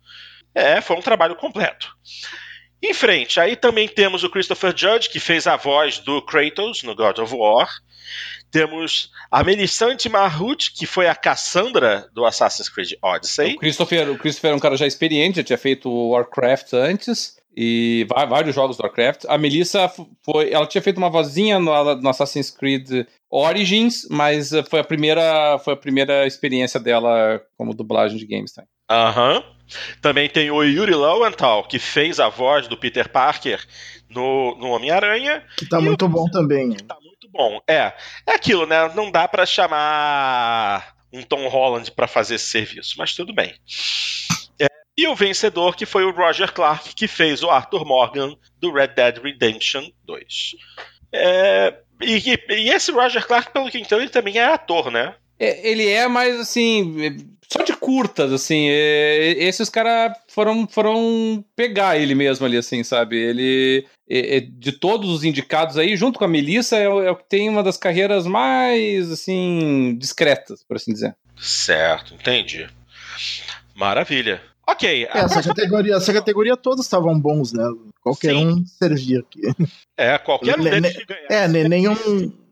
é, 0.53 0.81
foi 0.81 0.97
um 0.97 1.01
trabalho 1.01 1.35
completo. 1.35 1.95
Em 2.81 2.93
frente, 2.93 3.39
aí 3.39 3.55
também 3.55 3.87
temos 3.87 4.23
o 4.23 4.29
Christopher 4.29 4.73
Judge, 4.75 5.09
que 5.09 5.19
fez 5.19 5.47
a 5.47 5.57
voz 5.57 5.99
do 5.99 6.21
Kratos 6.21 6.83
no 6.83 6.95
God 6.95 7.19
of 7.19 7.35
War. 7.35 7.69
Temos 8.51 9.11
a 9.29 9.43
Melisande 9.43 10.09
Mahut, 10.09 10.71
que 10.71 10.85
foi 10.85 11.07
a 11.07 11.13
Cassandra 11.13 12.09
do 12.13 12.25
Assassin's 12.25 12.69
Creed 12.69 12.93
Odyssey. 13.01 13.55
O 13.55 13.59
Christopher, 13.59 14.09
o 14.09 14.17
Christopher 14.17 14.51
é 14.51 14.55
um 14.55 14.59
cara 14.59 14.75
já 14.75 14.87
experiente, 14.87 15.37
já 15.37 15.43
tinha 15.43 15.57
feito 15.57 15.89
Warcraft 15.89 16.73
antes 16.73 17.37
e 17.55 18.07
vários 18.09 18.55
jogos 18.55 18.77
do 18.77 18.83
Warcraft. 18.83 19.25
A 19.27 19.37
Melissa 19.37 19.91
foi, 20.23 20.51
ela 20.51 20.65
tinha 20.65 20.81
feito 20.81 20.97
uma 20.97 21.09
vozinha 21.09 21.59
no, 21.59 21.95
no, 21.95 22.09
Assassin's 22.09 22.49
Creed 22.49 23.05
Origins, 23.29 24.07
mas 24.09 24.51
foi 24.69 24.79
a 24.79 24.83
primeira, 24.83 25.59
foi 25.59 25.73
a 25.73 25.77
primeira 25.77 26.25
experiência 26.25 26.79
dela 26.79 27.41
como 27.57 27.75
dublagem 27.75 28.17
de 28.17 28.25
games, 28.25 28.53
tá? 28.53 28.63
Aham. 28.89 29.35
Uhum. 29.35 29.58
Também 30.01 30.29
tem 30.29 30.49
o 30.51 30.63
Yuri 30.63 30.93
Lowenthal, 30.93 31.63
que 31.63 31.79
fez 31.79 32.19
a 32.19 32.29
voz 32.29 32.67
do 32.67 32.77
Peter 32.77 33.09
Parker 33.09 33.63
no, 34.09 34.55
no 34.57 34.69
Homem-Aranha. 34.69 35.43
Que 35.57 35.67
tá 35.67 35.79
muito 35.79 36.05
o... 36.05 36.09
bom 36.09 36.25
também. 36.29 36.71
Que 36.71 36.83
tá 36.83 36.95
bom. 37.31 37.61
É, 37.67 37.93
é 38.27 38.33
aquilo, 38.33 38.65
né? 38.65 38.93
Não 38.95 39.11
dá 39.11 39.27
para 39.27 39.45
chamar 39.45 40.95
um 41.11 41.21
Tom 41.23 41.47
Holland 41.47 41.91
para 41.91 42.07
fazer 42.07 42.35
esse 42.35 42.47
serviço, 42.47 42.95
mas 42.97 43.13
tudo 43.13 43.33
bem. 43.33 43.53
É, 44.59 44.67
e 44.97 45.07
o 45.07 45.15
vencedor 45.15 45.75
que 45.75 45.85
foi 45.85 46.03
o 46.03 46.11
Roger 46.11 46.51
Clark, 46.51 46.93
que 46.93 47.07
fez 47.07 47.43
o 47.43 47.49
Arthur 47.49 47.85
Morgan 47.85 48.35
do 48.59 48.71
Red 48.71 48.89
Dead 48.89 49.17
Redemption 49.17 49.89
2. 50.05 50.55
É, 51.11 51.75
e, 52.01 52.21
e, 52.49 52.69
esse 52.69 52.91
Roger 52.91 53.25
Clark, 53.25 53.51
pelo 53.51 53.69
que 53.69 53.79
então, 53.79 53.99
ele 53.99 54.09
também 54.09 54.37
é 54.37 54.45
ator, 54.45 54.91
né? 54.91 55.15
É, 55.39 55.69
ele 55.69 55.87
é, 55.87 56.07
mas 56.07 56.39
assim, 56.39 57.17
só 57.51 57.63
de 57.63 57.73
curtas, 57.75 58.31
assim. 58.31 58.67
É, 58.69 59.35
esses 59.39 59.69
caras 59.69 60.15
foram, 60.27 60.67
foram 60.67 61.43
pegar 61.55 61.97
ele 61.97 62.13
mesmo 62.13 62.45
ali, 62.45 62.57
assim, 62.57 62.83
sabe? 62.83 63.17
Ele, 63.17 63.87
é, 64.07 64.37
é, 64.37 64.39
de 64.41 64.71
todos 64.71 65.09
os 65.09 65.23
indicados 65.23 65.77
aí, 65.77 65.97
junto 65.97 66.19
com 66.19 66.25
a 66.25 66.27
Melissa, 66.27 66.77
é, 66.77 66.83
é 66.83 67.11
o 67.11 67.15
que 67.15 67.27
tem 67.27 67.49
uma 67.49 67.63
das 67.63 67.77
carreiras 67.77 68.27
mais, 68.27 69.11
assim, 69.11 69.95
discretas, 69.97 70.63
por 70.63 70.77
assim 70.77 70.93
dizer. 70.93 71.15
Certo, 71.39 72.13
entendi. 72.13 72.67
Maravilha. 73.75 74.41
Ok. 74.71 75.05
É, 75.05 75.17
essa, 75.17 75.41
categoria, 75.41 75.95
essa 75.95 76.13
categoria 76.13 76.55
todos 76.55 76.85
estavam 76.85 77.19
bons, 77.19 77.53
né? 77.53 77.63
Qualquer 78.01 78.33
Sim. 78.33 78.47
um 78.47 78.65
servia 78.65 79.19
aqui. 79.19 79.41
É, 79.97 80.17
qualquer 80.17 80.57
um 80.59 80.63
deles 80.63 80.95
que 80.95 81.13
É, 81.29 81.47
nenhum, 81.47 81.95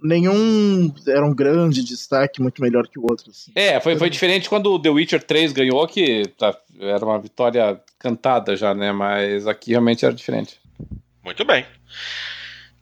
nenhum 0.03 0.93
era 1.07 1.25
um 1.25 1.33
grande 1.33 1.83
destaque 1.83 2.41
muito 2.41 2.61
melhor 2.61 2.87
que 2.87 2.99
o 2.99 3.03
outro. 3.03 3.29
Assim. 3.29 3.51
É, 3.55 3.79
foi, 3.79 3.97
foi 3.97 4.09
diferente 4.09 4.49
quando 4.49 4.73
o 4.73 4.81
The 4.81 4.89
Witcher 4.89 5.23
3 5.23 5.53
ganhou, 5.53 5.87
que 5.87 6.23
tá, 6.37 6.57
era 6.79 7.05
uma 7.05 7.19
vitória 7.19 7.79
cantada 7.97 8.55
já, 8.55 8.73
né? 8.73 8.91
Mas 8.91 9.47
aqui 9.47 9.71
realmente 9.71 10.03
era 10.03 10.13
diferente. 10.13 10.59
Muito 11.23 11.45
bem. 11.45 11.65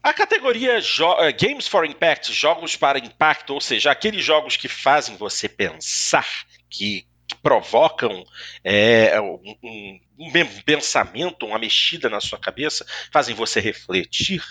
A 0.02 0.14
categoria 0.14 0.78
uh, 0.80 1.36
Games 1.40 1.68
for 1.68 1.86
Impact, 1.86 2.32
jogos 2.32 2.76
para 2.76 3.00
impacto, 3.00 3.54
ou 3.54 3.62
seja, 3.62 3.92
aqueles 3.92 4.24
jogos 4.24 4.56
que 4.56 4.68
fazem 4.68 5.16
você 5.18 5.50
pensar, 5.50 6.28
que 6.70 7.06
provocam 7.46 8.26
é, 8.64 9.22
um, 9.22 9.40
um, 9.64 10.00
um, 10.18 10.32
pensamento, 10.66 11.46
uma 11.46 11.60
mexida 11.60 12.10
na 12.10 12.20
sua 12.20 12.40
cabeça, 12.40 12.84
fazem 13.12 13.36
você 13.36 13.60
refletir. 13.60 14.44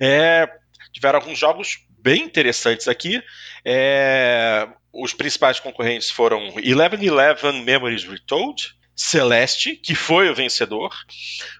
É, 0.00 0.50
tiveram 0.90 1.18
alguns 1.18 1.38
jogos 1.38 1.84
bem 1.90 2.22
interessantes 2.22 2.88
aqui. 2.88 3.22
É, 3.62 4.66
os 4.90 5.12
principais 5.12 5.60
concorrentes 5.60 6.08
foram 6.08 6.58
Eleven 6.58 7.04
Eleven 7.04 7.62
Memories 7.62 8.04
Retold, 8.04 8.74
Celeste, 8.96 9.76
que 9.76 9.94
foi 9.94 10.30
o 10.30 10.34
vencedor, 10.34 10.96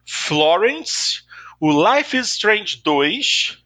Florence, 0.06 1.20
o 1.60 1.70
Life 1.70 2.16
is 2.16 2.30
Strange 2.30 2.80
2 2.82 3.58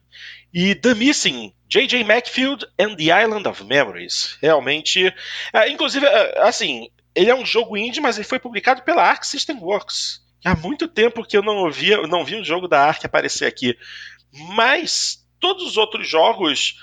e 0.53 0.75
The 0.75 0.93
Missing, 0.93 1.53
J.J. 1.69 2.03
Macfield 2.03 2.65
and 2.77 2.97
the 2.97 3.05
Island 3.05 3.47
of 3.47 3.63
Memories. 3.63 4.37
Realmente. 4.41 5.13
É, 5.53 5.69
inclusive, 5.69 6.05
é, 6.05 6.41
assim, 6.41 6.89
ele 7.15 7.31
é 7.31 7.35
um 7.35 7.45
jogo 7.45 7.77
indie, 7.77 8.01
mas 8.01 8.17
ele 8.17 8.27
foi 8.27 8.39
publicado 8.39 8.83
pela 8.83 9.03
Arc 9.03 9.23
System 9.23 9.57
Works. 9.57 10.21
Há 10.43 10.55
muito 10.55 10.87
tempo 10.87 11.25
que 11.25 11.35
eu 11.37 11.41
não 11.41 11.57
ouvia, 11.57 12.05
não 12.07 12.23
vi 12.23 12.35
um 12.35 12.43
jogo 12.43 12.67
da 12.67 12.81
Arc 12.81 13.03
aparecer 13.03 13.45
aqui. 13.45 13.75
Mas 14.53 15.25
todos 15.39 15.65
os 15.65 15.77
outros 15.77 16.07
jogos 16.07 16.75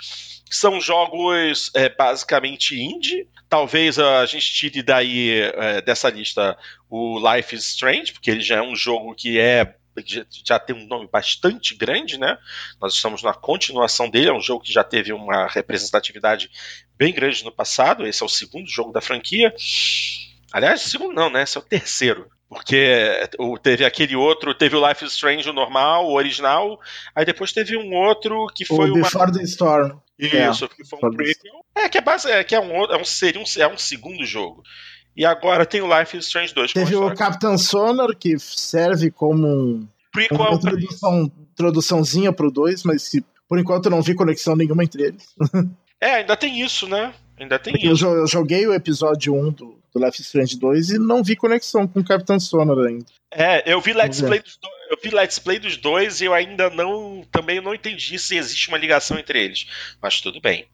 são 0.50 0.80
jogos 0.80 1.70
é, 1.74 1.88
basicamente 1.88 2.80
indie. 2.80 3.28
Talvez 3.48 3.98
a 3.98 4.26
gente 4.26 4.52
tire 4.52 4.82
daí 4.82 5.40
é, 5.40 5.80
dessa 5.80 6.10
lista 6.10 6.58
o 6.90 7.20
Life 7.20 7.54
is 7.54 7.64
Strange, 7.68 8.12
porque 8.12 8.30
ele 8.30 8.40
já 8.40 8.56
é 8.56 8.62
um 8.62 8.74
jogo 8.74 9.14
que 9.14 9.38
é 9.38 9.76
já 10.44 10.58
tem 10.58 10.74
um 10.74 10.86
nome 10.86 11.08
bastante 11.10 11.74
grande, 11.74 12.18
né? 12.18 12.38
Nós 12.80 12.94
estamos 12.94 13.22
na 13.22 13.34
continuação 13.34 14.08
dele, 14.08 14.28
é 14.28 14.32
um 14.32 14.40
jogo 14.40 14.64
que 14.64 14.72
já 14.72 14.82
teve 14.84 15.12
uma 15.12 15.46
representatividade 15.46 16.50
bem 16.96 17.12
grande 17.12 17.44
no 17.44 17.52
passado. 17.52 18.06
Esse 18.06 18.22
é 18.22 18.26
o 18.26 18.28
segundo 18.28 18.68
jogo 18.68 18.92
da 18.92 19.00
franquia. 19.00 19.52
Aliás, 20.52 20.82
segundo 20.82 21.14
não, 21.14 21.30
né? 21.30 21.42
Esse 21.42 21.56
é 21.56 21.60
o 21.60 21.64
terceiro. 21.64 22.30
Porque 22.48 23.08
teve 23.62 23.82
aquele 23.82 24.14
outro, 24.14 24.54
teve 24.54 24.76
o 24.76 24.86
Life 24.86 25.02
is 25.02 25.12
Strange 25.12 25.48
o 25.48 25.54
normal, 25.54 26.06
o 26.06 26.12
original, 26.12 26.78
aí 27.14 27.24
depois 27.24 27.50
teve 27.50 27.78
um 27.78 27.94
outro 27.94 28.46
que 28.54 28.66
foi 28.66 28.90
o 28.90 28.94
Before 28.94 29.30
uma... 29.30 29.38
the 29.38 29.42
Storm. 29.44 29.98
Isso, 30.18 30.66
é, 30.66 30.68
que 30.68 30.84
foi 30.84 30.98
um 31.02 31.16
prequel. 31.16 31.64
É, 31.74 31.88
que 31.88 31.98
é, 31.98 32.00
base, 32.00 32.30
é, 32.30 32.44
que 32.44 32.54
é 32.54 32.60
um, 32.60 32.84
é 32.84 32.96
um, 32.96 33.04
seria 33.04 33.40
um, 33.40 33.44
é 33.58 33.66
um 33.66 33.78
segundo 33.78 34.24
jogo. 34.24 34.62
E 35.16 35.24
agora 35.24 35.66
tem 35.66 35.82
o 35.82 35.98
Life 35.98 36.16
is 36.16 36.26
Strange 36.26 36.54
2. 36.54 36.72
Teve 36.72 36.96
o 36.96 37.14
Captain 37.14 37.58
Sonar, 37.58 38.16
que 38.16 38.38
serve 38.38 39.10
como 39.10 39.46
um, 39.46 39.88
Prequel 40.12 40.38
uma 40.38 40.54
introdução, 40.54 41.32
introduçãozinha 41.52 42.32
pro 42.32 42.50
2, 42.50 42.82
mas 42.84 43.08
que 43.08 43.24
por 43.48 43.58
enquanto 43.58 43.86
eu 43.86 43.90
não 43.90 44.02
vi 44.02 44.14
conexão 44.14 44.56
nenhuma 44.56 44.82
entre 44.84 45.04
eles. 45.04 45.34
é, 46.00 46.14
ainda 46.16 46.36
tem 46.36 46.60
isso, 46.60 46.88
né? 46.88 47.12
Ainda 47.38 47.58
tem 47.58 47.72
Porque 47.72 47.86
isso. 47.86 48.06
Eu 48.06 48.26
joguei 48.26 48.66
o 48.66 48.72
episódio 48.72 49.34
1 49.34 49.50
do, 49.52 49.81
do 49.94 50.04
Life 50.04 50.20
is 50.20 50.26
Strange 50.26 50.58
2 50.58 50.90
e 50.90 50.98
não 50.98 51.22
vi 51.22 51.36
conexão 51.36 51.86
com 51.86 52.00
o 52.00 52.04
Captain 52.04 52.40
Sonar 52.40 52.78
ainda. 52.78 53.06
É, 53.30 53.72
eu 53.72 53.80
vi 53.80 53.92
Let's 53.92 54.20
Play 54.20 54.40
dos 54.40 54.56
dois 54.56 54.82
eu 54.92 54.98
vi 55.02 55.08
Let's 55.08 55.38
Play 55.38 55.58
dos 55.58 55.78
dois 55.78 56.20
e 56.20 56.26
eu 56.26 56.34
ainda 56.34 56.68
não 56.68 57.24
também 57.32 57.62
não 57.62 57.74
entendi 57.74 58.18
se 58.18 58.36
existe 58.36 58.68
uma 58.68 58.76
ligação 58.76 59.18
entre 59.18 59.42
eles. 59.42 59.66
Mas 60.02 60.20
tudo 60.20 60.38
bem. 60.38 60.66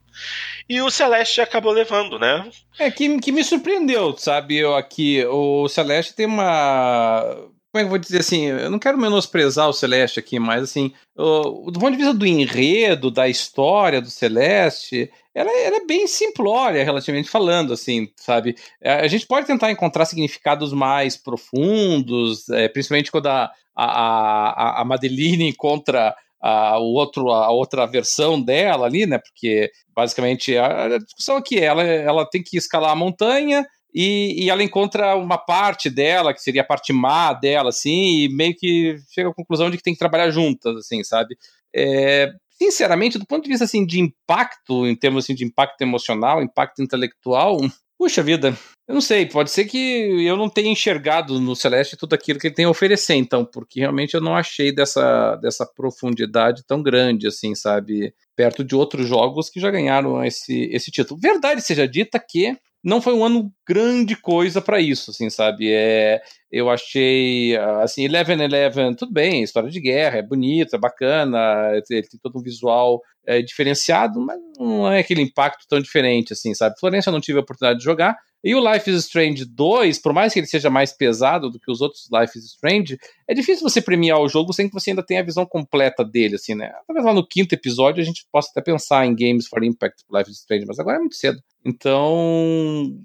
E 0.68 0.82
o 0.82 0.90
Celeste 0.90 1.40
acabou 1.40 1.70
levando, 1.70 2.18
né? 2.18 2.50
É, 2.80 2.90
que, 2.90 3.20
que 3.20 3.30
me 3.30 3.44
surpreendeu, 3.44 4.16
sabe? 4.18 4.56
Eu 4.56 4.74
aqui, 4.74 5.24
o 5.26 5.68
Celeste 5.68 6.14
tem 6.14 6.26
uma. 6.26 7.48
Como 7.70 7.80
é 7.80 7.82
que 7.82 7.84
eu 7.84 7.90
vou 7.90 7.98
dizer 7.98 8.20
assim? 8.20 8.46
Eu 8.46 8.70
não 8.70 8.78
quero 8.78 8.96
menosprezar 8.96 9.68
o 9.68 9.74
Celeste 9.74 10.18
aqui, 10.18 10.38
mas 10.38 10.62
assim, 10.62 10.92
do 11.14 11.78
ponto 11.78 11.90
de 11.90 11.98
vista 11.98 12.14
do 12.14 12.26
enredo, 12.26 13.10
da 13.10 13.28
história 13.28 14.00
do 14.00 14.10
Celeste, 14.10 15.10
ela, 15.34 15.50
ela, 15.50 15.76
é 15.76 15.84
bem 15.84 16.06
simplória, 16.06 16.82
relativamente 16.82 17.28
falando, 17.28 17.74
assim, 17.74 18.08
sabe? 18.16 18.56
É, 18.80 18.94
a 18.94 19.06
gente 19.06 19.26
pode 19.26 19.46
tentar 19.46 19.70
encontrar 19.70 20.06
significados 20.06 20.72
mais 20.72 21.16
profundos, 21.16 22.48
é, 22.48 22.68
principalmente 22.68 23.12
quando 23.12 23.26
a, 23.26 23.52
a, 23.76 23.84
a, 23.84 24.80
a 24.80 24.84
Madeline 24.84 25.46
encontra 25.50 26.16
a, 26.40 26.78
o 26.78 26.94
outro, 26.94 27.30
a 27.30 27.50
outra 27.50 27.86
versão 27.86 28.40
dela 28.40 28.86
ali, 28.86 29.06
né? 29.06 29.18
Porque 29.18 29.70
basicamente 29.94 30.56
a, 30.56 30.84
a 30.84 30.98
discussão 30.98 31.36
aqui 31.36 31.58
é 31.58 31.64
ela, 31.64 31.82
ela 31.82 32.24
tem 32.28 32.42
que 32.42 32.56
escalar 32.56 32.92
a 32.92 32.96
montanha. 32.96 33.66
E, 33.94 34.44
e, 34.44 34.50
ela 34.50 34.62
encontra 34.62 35.16
uma 35.16 35.38
parte 35.38 35.88
dela, 35.88 36.34
que 36.34 36.42
seria 36.42 36.60
a 36.62 36.64
parte 36.64 36.92
má 36.92 37.32
dela, 37.32 37.70
assim, 37.70 38.24
e 38.24 38.28
meio 38.28 38.54
que 38.54 38.96
chega 39.10 39.30
à 39.30 39.34
conclusão 39.34 39.70
de 39.70 39.76
que 39.76 39.82
tem 39.82 39.94
que 39.94 39.98
trabalhar 39.98 40.30
juntas, 40.30 40.76
assim, 40.76 41.02
sabe? 41.02 41.36
É, 41.74 42.30
sinceramente, 42.50 43.18
do 43.18 43.26
ponto 43.26 43.44
de 43.44 43.48
vista 43.48 43.64
assim, 43.64 43.86
de 43.86 43.98
impacto, 44.00 44.86
em 44.86 44.94
termos 44.94 45.24
assim, 45.24 45.34
de 45.34 45.44
impacto 45.44 45.80
emocional, 45.80 46.42
impacto 46.42 46.82
intelectual, 46.82 47.58
Puxa 47.98 48.22
vida, 48.22 48.56
eu 48.86 48.94
não 48.94 49.00
sei, 49.00 49.26
pode 49.26 49.50
ser 49.50 49.64
que 49.64 49.76
eu 50.24 50.36
não 50.36 50.48
tenha 50.48 50.70
enxergado 50.70 51.40
no 51.40 51.56
Celeste 51.56 51.96
tudo 51.96 52.14
aquilo 52.14 52.38
que 52.38 52.46
ele 52.46 52.54
tem 52.54 52.64
a 52.64 52.70
oferecer, 52.70 53.14
então, 53.16 53.44
porque 53.44 53.80
realmente 53.80 54.14
eu 54.14 54.20
não 54.20 54.36
achei 54.36 54.72
dessa, 54.72 55.34
dessa 55.34 55.66
profundidade 55.66 56.62
tão 56.64 56.80
grande, 56.80 57.26
assim, 57.26 57.56
sabe? 57.56 58.14
Perto 58.36 58.62
de 58.62 58.76
outros 58.76 59.08
jogos 59.08 59.50
que 59.50 59.58
já 59.58 59.68
ganharam 59.68 60.24
esse, 60.24 60.70
esse 60.72 60.92
título. 60.92 61.18
Verdade 61.20 61.60
seja 61.60 61.88
dita 61.88 62.20
que 62.20 62.56
não 62.82 63.00
foi 63.00 63.12
um 63.12 63.24
ano 63.24 63.52
grande 63.66 64.16
coisa 64.16 64.60
para 64.60 64.80
isso, 64.80 65.10
assim, 65.10 65.28
sabe? 65.28 65.72
É, 65.72 66.20
eu 66.50 66.70
achei, 66.70 67.56
assim, 67.82 68.04
Eleven 68.04 68.40
Eleven, 68.42 68.94
tudo 68.94 69.12
bem, 69.12 69.42
história 69.42 69.68
de 69.70 69.80
guerra, 69.80 70.18
é 70.18 70.22
bonito, 70.22 70.74
é 70.74 70.78
bacana, 70.78 71.70
ele 71.90 72.02
tem 72.08 72.20
todo 72.22 72.38
um 72.38 72.42
visual 72.42 73.00
é, 73.26 73.42
diferenciado, 73.42 74.20
mas 74.20 74.38
não 74.58 74.90
é 74.90 75.00
aquele 75.00 75.22
impacto 75.22 75.66
tão 75.68 75.80
diferente, 75.80 76.32
assim, 76.32 76.54
sabe? 76.54 76.78
Florença 76.78 77.10
eu 77.10 77.12
não 77.12 77.20
tive 77.20 77.38
a 77.38 77.42
oportunidade 77.42 77.78
de 77.78 77.84
jogar, 77.84 78.16
e 78.42 78.54
o 78.54 78.72
Life 78.72 78.88
is 78.88 79.04
Strange 79.04 79.44
2, 79.44 79.98
por 80.00 80.12
mais 80.12 80.32
que 80.32 80.38
ele 80.38 80.46
seja 80.46 80.70
mais 80.70 80.92
pesado 80.92 81.50
do 81.50 81.58
que 81.58 81.70
os 81.70 81.80
outros 81.80 82.08
Life 82.12 82.38
is 82.38 82.44
Strange, 82.44 82.96
é 83.26 83.34
difícil 83.34 83.68
você 83.68 83.80
premiar 83.80 84.20
o 84.20 84.28
jogo 84.28 84.52
sem 84.52 84.68
que 84.68 84.74
você 84.74 84.90
ainda 84.90 85.02
tenha 85.02 85.20
a 85.20 85.24
visão 85.24 85.44
completa 85.44 86.04
dele, 86.04 86.36
assim, 86.36 86.54
né? 86.54 86.72
Talvez 86.86 87.04
lá 87.04 87.12
no 87.12 87.26
quinto 87.26 87.52
episódio 87.54 88.00
a 88.00 88.04
gente 88.04 88.24
possa 88.30 88.50
até 88.50 88.60
pensar 88.60 89.04
em 89.06 89.14
Games 89.14 89.48
for 89.48 89.64
Impact 89.64 90.04
Life 90.12 90.30
is 90.30 90.38
Strange, 90.38 90.66
mas 90.66 90.78
agora 90.78 90.98
é 90.98 91.00
muito 91.00 91.16
cedo. 91.16 91.40
Então, 91.64 92.96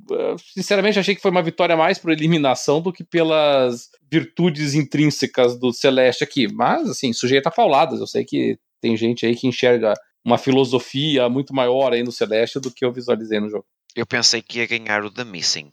sinceramente, 0.54 1.00
achei 1.00 1.16
que 1.16 1.22
foi 1.22 1.32
uma 1.32 1.42
vitória 1.42 1.76
mais 1.76 1.98
por 1.98 2.12
eliminação 2.12 2.80
do 2.80 2.94
que 2.94 3.04
pelas 3.04 3.90
virtudes 4.12 4.76
intrínsecas 4.76 5.60
do 5.60 5.74
Celeste 5.74 6.24
aqui. 6.24 6.48
Mas, 6.54 6.88
assim, 6.88 7.12
sujeito 7.12 7.48
a 7.48 7.52
pauladas. 7.52 8.00
Eu 8.00 8.08
sei 8.08 8.24
que 8.24 8.58
tem 8.80 8.96
gente 8.96 9.26
aí 9.26 9.36
que 9.36 9.48
enxerga 9.48 9.94
uma 10.24 10.38
filosofia 10.38 11.28
muito 11.30 11.54
maior 11.54 11.94
aí 11.94 12.04
no 12.04 12.12
Celeste 12.12 12.60
do 12.60 12.72
que 12.72 12.86
eu 12.86 12.92
visualizei 12.92 13.40
no 13.40 13.50
jogo. 13.50 13.66
Eu 13.96 14.06
pensei 14.06 14.42
que 14.42 14.60
ia 14.60 14.66
ganhar 14.66 15.04
o 15.04 15.12
The 15.12 15.24
Missing. 15.24 15.72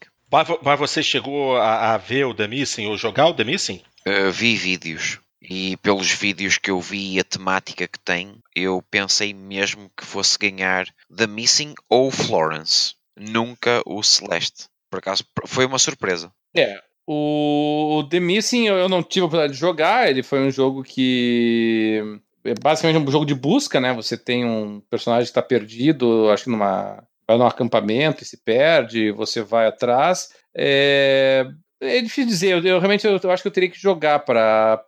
Mas 0.62 0.78
você 0.78 1.02
chegou 1.02 1.56
a, 1.56 1.94
a 1.94 1.96
ver 1.96 2.24
o 2.26 2.34
The 2.34 2.46
Missing 2.46 2.86
ou 2.86 2.96
jogar 2.96 3.26
o 3.28 3.34
The 3.34 3.44
Missing? 3.44 3.82
Uh, 4.06 4.30
vi 4.30 4.56
vídeos. 4.56 5.18
E 5.42 5.76
pelos 5.78 6.10
vídeos 6.10 6.58
que 6.58 6.70
eu 6.70 6.80
vi 6.80 7.14
e 7.14 7.20
a 7.20 7.24
temática 7.24 7.88
que 7.88 7.98
tem, 7.98 8.36
eu 8.54 8.82
pensei 8.90 9.32
mesmo 9.32 9.90
que 9.96 10.04
fosse 10.04 10.38
ganhar 10.38 10.86
The 11.14 11.26
Missing 11.26 11.74
ou 11.88 12.10
Florence. 12.10 12.94
Nunca 13.18 13.82
o 13.86 14.02
Celeste. 14.02 14.66
Por 14.90 14.98
acaso 14.98 15.24
foi 15.46 15.66
uma 15.66 15.78
surpresa. 15.78 16.30
É, 16.54 16.80
o 17.06 18.06
The 18.10 18.20
Missing 18.20 18.66
eu 18.66 18.88
não 18.88 19.02
tive 19.02 19.22
a 19.22 19.26
oportunidade 19.26 19.54
de 19.54 19.58
jogar. 19.58 20.10
Ele 20.10 20.22
foi 20.22 20.40
um 20.40 20.50
jogo 20.50 20.84
que 20.84 22.20
é 22.44 22.54
basicamente 22.60 23.02
um 23.02 23.10
jogo 23.10 23.26
de 23.26 23.34
busca, 23.34 23.80
né? 23.80 23.92
Você 23.94 24.16
tem 24.16 24.44
um 24.44 24.80
personagem 24.90 25.24
que 25.24 25.30
está 25.30 25.42
perdido, 25.42 26.30
acho 26.30 26.44
que 26.44 26.50
numa 26.50 27.02
vai 27.26 27.38
num 27.38 27.46
acampamento 27.46 28.22
e 28.22 28.26
se 28.26 28.36
perde, 28.36 29.12
você 29.12 29.42
vai 29.42 29.66
atrás. 29.66 30.30
É, 30.54 31.46
é 31.80 32.00
difícil 32.00 32.26
dizer. 32.26 32.52
Eu, 32.52 32.58
eu 32.64 32.78
realmente 32.78 33.06
eu, 33.06 33.18
eu, 33.22 33.30
acho 33.30 33.42
que 33.42 33.48
eu 33.48 33.52
teria 33.52 33.70
que 33.70 33.78
jogar 33.78 34.20
para 34.20 34.82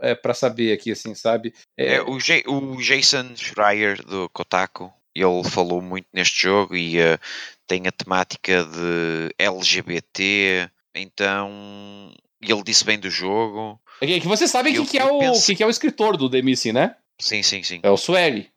é, 0.00 0.14
para 0.14 0.34
saber 0.34 0.72
aqui, 0.72 0.92
assim, 0.92 1.14
sabe? 1.14 1.54
É... 1.76 1.94
é 1.94 2.02
o, 2.02 2.18
J, 2.18 2.44
o, 2.46 2.76
Jason 2.76 3.34
Schreier 3.34 4.04
do 4.04 4.28
Kotaku, 4.30 4.92
ele 5.14 5.44
falou 5.50 5.80
muito 5.80 6.06
neste 6.12 6.42
jogo 6.42 6.76
e 6.76 6.98
uh, 6.98 7.18
tem 7.66 7.86
a 7.86 7.92
temática 7.92 8.64
de 8.64 9.34
LGBT, 9.38 10.70
então 10.94 12.12
ele 12.42 12.62
disse 12.62 12.84
bem 12.84 12.98
do 12.98 13.10
jogo. 13.10 13.80
É 14.00 14.20
que 14.20 14.28
você 14.28 14.46
sabe 14.46 14.72
que, 14.72 14.84
que, 14.84 14.98
é 14.98 15.04
o, 15.04 15.18
penso... 15.18 15.46
que, 15.46 15.56
que 15.56 15.62
é 15.62 15.66
o 15.66 15.70
escritor 15.70 16.16
do 16.16 16.28
The 16.28 16.42
Missing, 16.42 16.72
né? 16.72 16.94
Sim, 17.18 17.42
sim, 17.42 17.62
sim. 17.62 17.80
É 17.82 17.90
o 17.90 17.96
Sueri. 17.96 18.48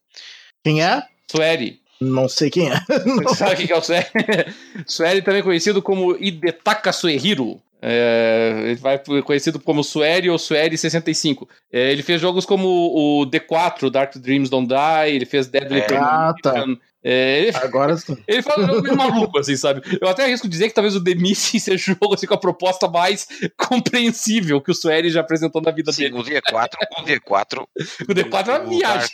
Quem 0.64 0.84
é? 0.84 1.02
Sueri. 1.32 1.82
Não 2.02 2.30
sei 2.30 2.50
quem 2.50 2.70
é. 2.70 2.80
Você 3.24 3.36
sabe 3.36 3.56
quem 3.56 3.76
é 3.76 3.78
o 3.78 3.82
Sueri? 3.82 4.08
Sueri 4.86 5.22
também 5.22 5.44
conhecido 5.44 5.82
como 5.82 6.16
Hidetaka 6.20 6.92
Suehiro. 6.92 7.62
É, 7.82 8.64
ele 8.66 8.76
vai 8.76 9.00
conhecido 9.24 9.58
como 9.60 9.84
Sueri 9.84 10.30
ou 10.30 10.38
Sueri 10.38 10.78
65. 10.78 11.48
É, 11.72 11.92
ele 11.92 12.04
fez 12.04 12.20
jogos 12.20 12.46
como 12.46 12.68
o 12.68 13.26
D4, 13.26 13.90
Dark 13.90 14.18
Dreams 14.18 14.50
Don't 14.50 14.68
Die, 14.68 15.16
ele 15.16 15.26
fez 15.26 15.48
Deadly 15.48 15.80
é, 15.80 15.96
ah, 15.96 16.34
tá. 16.42 16.66
É, 17.04 17.40
ele, 17.40 17.56
Agora 17.58 17.96
sim. 17.98 18.18
Ele 18.28 18.42
fala 18.42 18.64
um 18.64 18.68
jogo 18.68 18.82
meio 18.82 18.98
maluco, 18.98 19.40
assim, 19.40 19.56
sabe? 19.56 19.82
Eu 20.02 20.08
até 20.08 20.26
arrisco 20.26 20.48
dizer 20.48 20.68
que 20.68 20.76
talvez 20.76 20.96
o 20.96 21.04
The 21.04 21.16
Missing 21.16 21.60
seja 21.60 21.92
um 21.92 21.96
jogo 21.96 22.14
assim, 22.14 22.28
com 22.28 22.34
a 22.34 22.40
proposta 22.40 22.88
mais 22.88 23.28
compreensível 23.58 24.62
que 24.62 24.72
o 24.72 24.76
Sueri 24.76 25.10
já 25.10 25.22
apresentou 25.22 25.62
na 25.62 25.72
vida 25.72 25.92
sim, 25.92 26.04
dele. 26.04 26.16
O 26.16 26.24
D4, 26.24 26.68
o 26.98 27.04
D4. 27.04 27.62
o 27.62 28.14
D4 28.14 28.48
é 28.48 28.60
uma 28.60 28.70
viagem. 28.70 29.10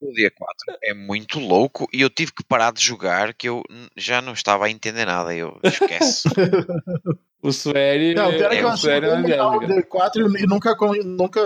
O 0.00 0.12
D4 0.12 0.78
é 0.82 0.94
muito 0.94 1.38
louco 1.38 1.86
e 1.92 2.00
eu 2.00 2.08
tive 2.08 2.32
que 2.32 2.44
parar 2.44 2.72
de 2.72 2.82
jogar 2.82 3.34
que 3.34 3.48
eu 3.48 3.62
já 3.96 4.22
não 4.22 4.32
estava 4.32 4.66
a 4.66 4.70
entender 4.70 5.04
nada. 5.04 5.34
Eu 5.34 5.58
esqueço. 5.62 6.28
O 7.42 7.52
Sueri. 7.52 8.14
Não, 8.14 8.30
pior 8.30 8.52
é, 8.52 8.56
que 8.56 8.62
eu 8.62 8.68
acho 8.68 8.82
que 8.82 8.90
é 8.90 9.42
o 9.42 9.60
D4 9.60 10.40
e 10.40 10.46
nunca, 10.46 10.76
nunca 11.04 11.40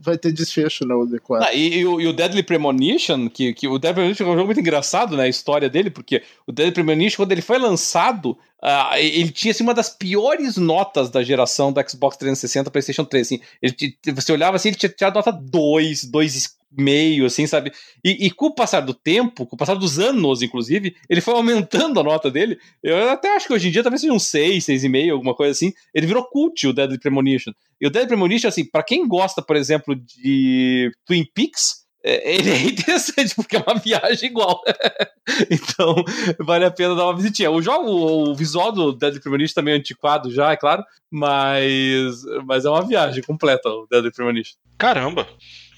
vai 0.00 0.16
ter 0.16 0.30
desfecho, 0.30 0.86
né? 0.86 0.94
O 0.94 1.04
D4. 1.04 1.40
Ah, 1.42 1.52
e, 1.52 1.78
e, 1.78 1.86
o, 1.86 2.00
e, 2.00 2.06
o, 2.06 2.12
Deadly 2.12 2.44
Premonition, 2.44 3.28
que, 3.28 3.52
que 3.52 3.66
o 3.66 3.76
Deadly 3.76 3.94
Premonition 3.94 4.24
é 4.24 4.28
um 4.28 4.34
jogo 4.34 4.46
muito 4.46 4.60
engraçado, 4.60 5.16
né? 5.16 5.24
A 5.24 5.28
história 5.28 5.68
dele, 5.68 5.90
porque 5.90 6.22
o 6.46 6.52
Deadly 6.52 6.72
Premonition, 6.72 7.16
quando 7.16 7.32
ele 7.32 7.42
foi 7.42 7.58
lançado, 7.58 8.38
uh, 8.62 8.94
ele 8.96 9.32
tinha 9.32 9.50
assim, 9.50 9.64
uma 9.64 9.74
das 9.74 9.90
piores 9.90 10.56
notas 10.56 11.10
da 11.10 11.24
geração 11.24 11.72
do 11.72 11.80
Xbox 11.88 12.16
360 12.16 12.70
PlayStation 12.70 13.04
3. 13.04 13.26
Assim, 13.26 13.40
ele, 13.60 13.96
você 14.14 14.32
olhava 14.32 14.56
assim, 14.56 14.68
ele 14.68 14.76
tinha 14.76 14.90
tirado 14.90 15.16
nota 15.16 15.32
2, 15.32 16.04
2 16.04 16.59
meio, 16.70 17.26
assim, 17.26 17.46
sabe? 17.46 17.72
E, 18.04 18.26
e, 18.26 18.30
com 18.30 18.46
o 18.46 18.54
passar 18.54 18.80
do 18.80 18.94
tempo, 18.94 19.46
com 19.46 19.56
o 19.56 19.58
passar 19.58 19.74
dos 19.74 19.98
anos, 19.98 20.42
inclusive, 20.42 20.94
ele 21.08 21.20
foi 21.20 21.34
aumentando 21.34 21.98
a 21.98 22.02
nota 22.02 22.30
dele. 22.30 22.58
Eu 22.82 23.10
até 23.10 23.34
acho 23.34 23.46
que 23.46 23.52
hoje 23.52 23.68
em 23.68 23.70
dia 23.70 23.82
talvez 23.82 24.00
seja 24.00 24.12
um 24.12 24.18
6, 24.18 24.64
6,5, 24.64 25.12
alguma 25.12 25.34
coisa 25.34 25.52
assim. 25.52 25.72
Ele 25.94 26.06
virou 26.06 26.24
cult, 26.24 26.66
o 26.66 26.72
Deadly 26.72 26.98
Premonition. 26.98 27.52
E 27.80 27.86
o 27.86 27.90
Deadly 27.90 28.08
Premonition, 28.08 28.48
assim, 28.48 28.64
para 28.64 28.82
quem 28.82 29.06
gosta, 29.06 29.42
por 29.42 29.56
exemplo, 29.56 29.96
de 29.96 30.90
Twin 31.04 31.26
Peaks, 31.34 31.80
é, 32.02 32.34
ele 32.34 32.50
é 32.50 32.62
interessante 32.70 33.34
porque 33.34 33.56
é 33.56 33.64
uma 33.66 33.78
viagem 33.78 34.30
igual. 34.30 34.62
então, 35.50 35.96
vale 36.38 36.64
a 36.64 36.70
pena 36.70 36.94
dar 36.94 37.04
uma 37.04 37.16
visitinha. 37.16 37.50
O 37.50 37.60
jogo, 37.60 37.90
o 37.90 38.34
visual 38.34 38.72
do 38.72 38.92
Deadly 38.92 39.20
Premonition 39.20 39.54
também 39.54 39.74
é 39.74 39.76
antiquado 39.76 40.30
já, 40.30 40.52
é 40.52 40.56
claro, 40.56 40.84
mas, 41.10 42.22
mas 42.44 42.64
é 42.64 42.70
uma 42.70 42.86
viagem 42.86 43.22
completa 43.22 43.68
o 43.68 43.86
Deadly 43.90 44.12
Premonition. 44.12 44.56
Caramba! 44.78 45.26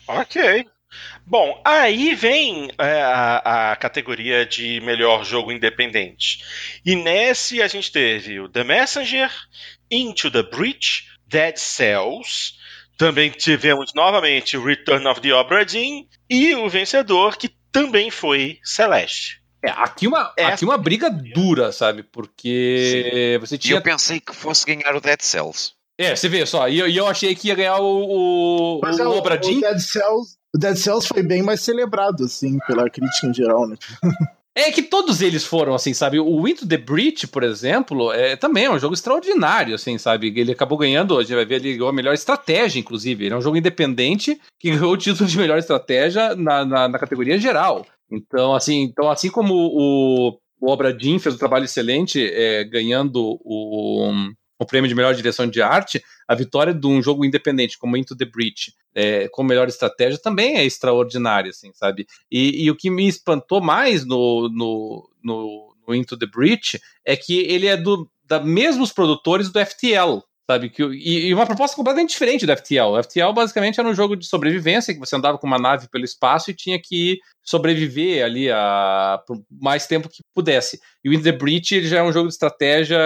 Ok. 0.07 0.67
Bom, 1.27 1.61
aí 1.65 2.15
vem 2.15 2.71
é, 2.79 3.03
a, 3.03 3.73
a, 3.73 3.77
categoria 3.77 4.45
de 4.45 4.81
melhor 4.81 5.25
jogo 5.25 5.53
independente. 5.53 6.45
E 6.85 6.95
nesse 6.97 7.63
a 7.63 7.69
gente 7.69 7.93
teve 7.93 8.41
o 8.41 8.49
The 8.49 8.65
Messenger, 8.65 9.31
Into 9.91 10.31
the 10.31 10.43
Breach, 10.43 11.05
Dead 11.27 11.57
Cells. 11.57 12.55
Também 12.97 13.31
tivemos 13.31 13.93
novamente 13.95 14.57
o 14.57 14.65
Return 14.65 15.07
of 15.09 15.21
the 15.21 15.33
Obra 15.33 15.65
Dinn 15.65 16.07
e 16.29 16.55
o 16.55 16.69
vencedor 16.69 17.37
que 17.37 17.49
também 17.71 18.11
foi 18.11 18.59
Celeste. 18.63 19.43
É, 19.65 19.71
aqui 19.71 20.09
uma, 20.09 20.33
Essa... 20.37 20.55
aqui 20.55 20.65
uma 20.65 20.77
briga 20.77 21.09
dura, 21.09 21.71
sabe? 21.71 22.03
Porque 22.03 23.37
Sim. 23.37 23.39
você 23.39 23.57
tinha. 23.57 23.77
Eu 23.77 23.83
pensei 23.83 24.19
que 24.19 24.35
fosse 24.35 24.67
ganhar 24.67 24.95
o 24.97 25.01
Dead 25.01 25.21
Cells. 25.21 25.73
É, 25.97 26.17
você 26.17 26.29
vê 26.29 26.45
só, 26.45 26.69
e 26.69 26.79
eu, 26.79 26.89
eu 26.89 27.07
achei 27.07 27.35
que 27.35 27.49
ia 27.49 27.55
ganhar 27.55 27.79
o, 27.79 28.79
o, 28.79 28.81
Mas 28.83 28.99
o, 28.99 29.03
é, 29.03 29.07
o 29.07 29.13
Obradin. 29.13 29.59
O 29.59 29.61
Dead, 29.61 29.79
Cells, 29.79 30.37
o 30.55 30.59
Dead 30.59 30.77
Cells 30.77 31.07
foi 31.07 31.23
bem 31.23 31.43
mais 31.43 31.61
celebrado, 31.61 32.25
assim, 32.25 32.59
pela 32.67 32.89
crítica 32.91 33.27
em 33.27 33.35
geral, 33.35 33.67
né? 33.67 33.77
É 34.55 34.71
que 34.71 34.83
todos 34.83 35.23
eles 35.23 35.45
foram, 35.45 35.75
assim, 35.75 35.95
sabe? 35.95 36.21
O 36.21 36.47
Into 36.47 36.69
the 36.69 36.77
Breach, 36.77 37.27
por 37.27 37.43
exemplo, 37.43 38.13
é, 38.13 38.37
também 38.37 38.67
é 38.67 38.71
um 38.71 38.79
jogo 38.79 38.93
extraordinário, 38.93 39.75
assim, 39.75 39.97
sabe? 39.97 40.31
Ele 40.37 40.53
acabou 40.53 40.77
ganhando, 40.77 41.17
a 41.17 41.23
gente 41.23 41.35
vai 41.35 41.47
ver, 41.47 41.55
ele 41.55 41.73
ganhou 41.73 41.89
a 41.89 41.93
melhor 41.93 42.13
estratégia, 42.13 42.79
inclusive. 42.79 43.25
Ele 43.25 43.35
é 43.35 43.39
um 43.39 43.41
jogo 43.41 43.57
independente 43.57 44.39
que 44.61 44.71
ganhou 44.71 44.93
o 44.93 44.97
título 44.99 45.27
de 45.27 45.39
melhor 45.39 45.57
estratégia 45.57 46.37
na, 46.37 46.67
na, 46.67 46.87
na 46.87 46.99
categoria 46.99 47.39
geral. 47.39 47.87
Então, 48.11 48.55
assim, 48.55 48.83
então, 48.83 49.11
assim 49.11 49.31
como 49.31 49.55
o, 49.55 50.39
o 50.61 50.71
Obra 50.71 50.93
Dinn 50.93 51.19
fez 51.19 51.35
um 51.35 51.39
trabalho 51.39 51.65
excelente, 51.65 52.23
é, 52.23 52.63
ganhando 52.65 53.41
o, 53.43 54.13
o 54.63 54.67
prêmio 54.67 54.89
de 54.89 54.95
melhor 54.95 55.15
direção 55.15 55.47
de 55.47 55.61
arte, 55.61 56.03
a 56.27 56.35
vitória 56.35 56.73
de 56.73 56.87
um 56.87 57.03
jogo 57.03 57.25
independente 57.25 57.79
como 57.79 57.97
Into 57.97 58.17
the 58.17 58.25
Breach, 58.25 58.73
é, 58.95 59.29
com 59.29 59.43
melhor 59.43 59.69
estratégia, 59.69 60.19
também 60.19 60.57
é 60.57 60.65
extraordinária, 60.65 61.51
assim, 61.51 61.71
sabe? 61.75 62.07
E, 62.31 62.65
e 62.65 62.71
o 62.71 62.77
que 62.77 62.91
me 62.91 63.07
espantou 63.07 63.61
mais 63.61 64.05
no, 64.05 64.49
no, 64.49 65.11
no, 65.23 65.75
no, 65.87 65.95
Into 65.95 66.17
the 66.17 66.27
Breach 66.27 66.81
é 67.05 67.17
que 67.17 67.41
ele 67.41 67.67
é 67.67 67.77
do 67.77 68.09
da 68.25 68.41
mesmos 68.41 68.93
produtores 68.93 69.51
do 69.51 69.61
FTL, 69.61 70.23
sabe? 70.51 70.71
Que, 70.71 70.83
e, 70.83 71.29
e, 71.29 71.35
uma 71.35 71.47
proposta 71.47 71.77
completamente 71.77 72.11
diferente 72.11 72.47
do 72.47 72.57
FTL. 72.57 72.93
O 72.93 73.03
FTL 73.03 73.33
basicamente 73.33 73.79
era 73.79 73.89
um 73.89 73.95
jogo 73.95 74.17
de 74.17 74.27
sobrevivência, 74.27 74.93
que 74.93 75.01
você 75.01 75.17
andava 75.17 75.39
com 75.39 75.47
uma 75.47 75.59
nave 75.59 75.89
pelo 75.89 76.05
espaço 76.05 76.51
e 76.51 76.55
tinha 76.55 76.81
que 76.81 77.19
sobreviver 77.43 78.25
ali 78.25 78.51
a, 78.51 79.23
por 79.27 79.43
mais 79.51 79.87
tempo 79.87 80.09
que 80.09 80.23
pudesse. 80.35 80.81
E 81.05 81.09
o 81.09 81.13
In 81.13 81.23
the 81.23 81.33
Breach 81.33 81.75
ele 81.75 81.87
já 81.87 81.99
é 81.99 82.03
um 82.03 82.13
jogo 82.13 82.29
de 82.29 82.35
estratégia 82.35 82.99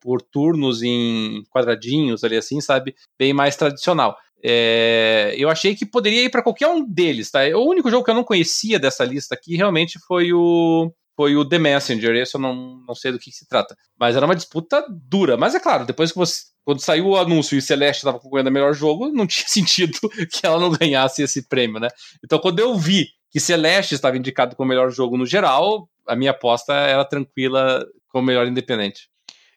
por 0.00 0.22
turnos 0.22 0.82
em 0.82 1.42
quadradinhos 1.50 2.24
ali 2.24 2.36
assim, 2.36 2.60
sabe? 2.60 2.94
Bem 3.18 3.32
mais 3.32 3.56
tradicional. 3.56 4.16
É, 4.42 5.34
eu 5.36 5.48
achei 5.48 5.74
que 5.74 5.86
poderia 5.86 6.24
ir 6.24 6.30
para 6.30 6.42
qualquer 6.42 6.68
um 6.68 6.84
deles, 6.86 7.30
tá? 7.30 7.40
O 7.56 7.68
único 7.68 7.90
jogo 7.90 8.04
que 8.04 8.10
eu 8.10 8.14
não 8.14 8.24
conhecia 8.24 8.78
dessa 8.78 9.04
lista 9.04 9.34
aqui 9.34 9.56
realmente 9.56 9.98
foi 10.06 10.32
o 10.32 10.92
foi 11.16 11.34
o 11.34 11.48
The 11.48 11.58
Messenger. 11.58 12.14
Esse 12.14 12.36
eu 12.36 12.40
não, 12.40 12.84
não 12.86 12.94
sei 12.94 13.10
do 13.10 13.18
que, 13.18 13.30
que 13.30 13.36
se 13.36 13.48
trata. 13.48 13.74
Mas 13.98 14.14
era 14.14 14.26
uma 14.26 14.36
disputa 14.36 14.84
dura. 14.90 15.36
Mas 15.36 15.54
é 15.54 15.60
claro, 15.60 15.86
depois 15.86 16.12
que 16.12 16.18
você 16.18 16.42
quando 16.66 16.80
saiu 16.80 17.06
o 17.06 17.16
anúncio 17.16 17.56
e 17.56 17.62
Celeste 17.62 18.00
estava 18.00 18.18
concorrendo 18.18 18.48
a 18.48 18.52
melhor 18.52 18.74
jogo, 18.74 19.08
não 19.08 19.24
tinha 19.24 19.46
sentido 19.46 19.96
que 20.28 20.44
ela 20.44 20.58
não 20.58 20.70
ganhasse 20.70 21.22
esse 21.22 21.48
prêmio, 21.48 21.78
né? 21.78 21.86
Então, 22.24 22.40
quando 22.40 22.58
eu 22.58 22.74
vi 22.74 23.06
que 23.30 23.38
Celeste 23.38 23.94
estava 23.94 24.16
indicado 24.16 24.56
como 24.56 24.68
melhor 24.68 24.90
jogo 24.90 25.16
no 25.16 25.24
geral, 25.24 25.88
a 26.08 26.16
minha 26.16 26.32
aposta 26.32 26.74
era 26.74 27.04
tranquila 27.04 27.86
como 28.08 28.26
melhor 28.26 28.48
independente. 28.48 29.08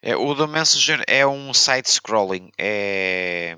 É, 0.04 0.16
o 0.16 0.36
The 0.36 0.46
Messenger 0.46 1.04
é 1.08 1.26
um 1.26 1.52
side-scrolling, 1.52 2.52
é, 2.60 3.58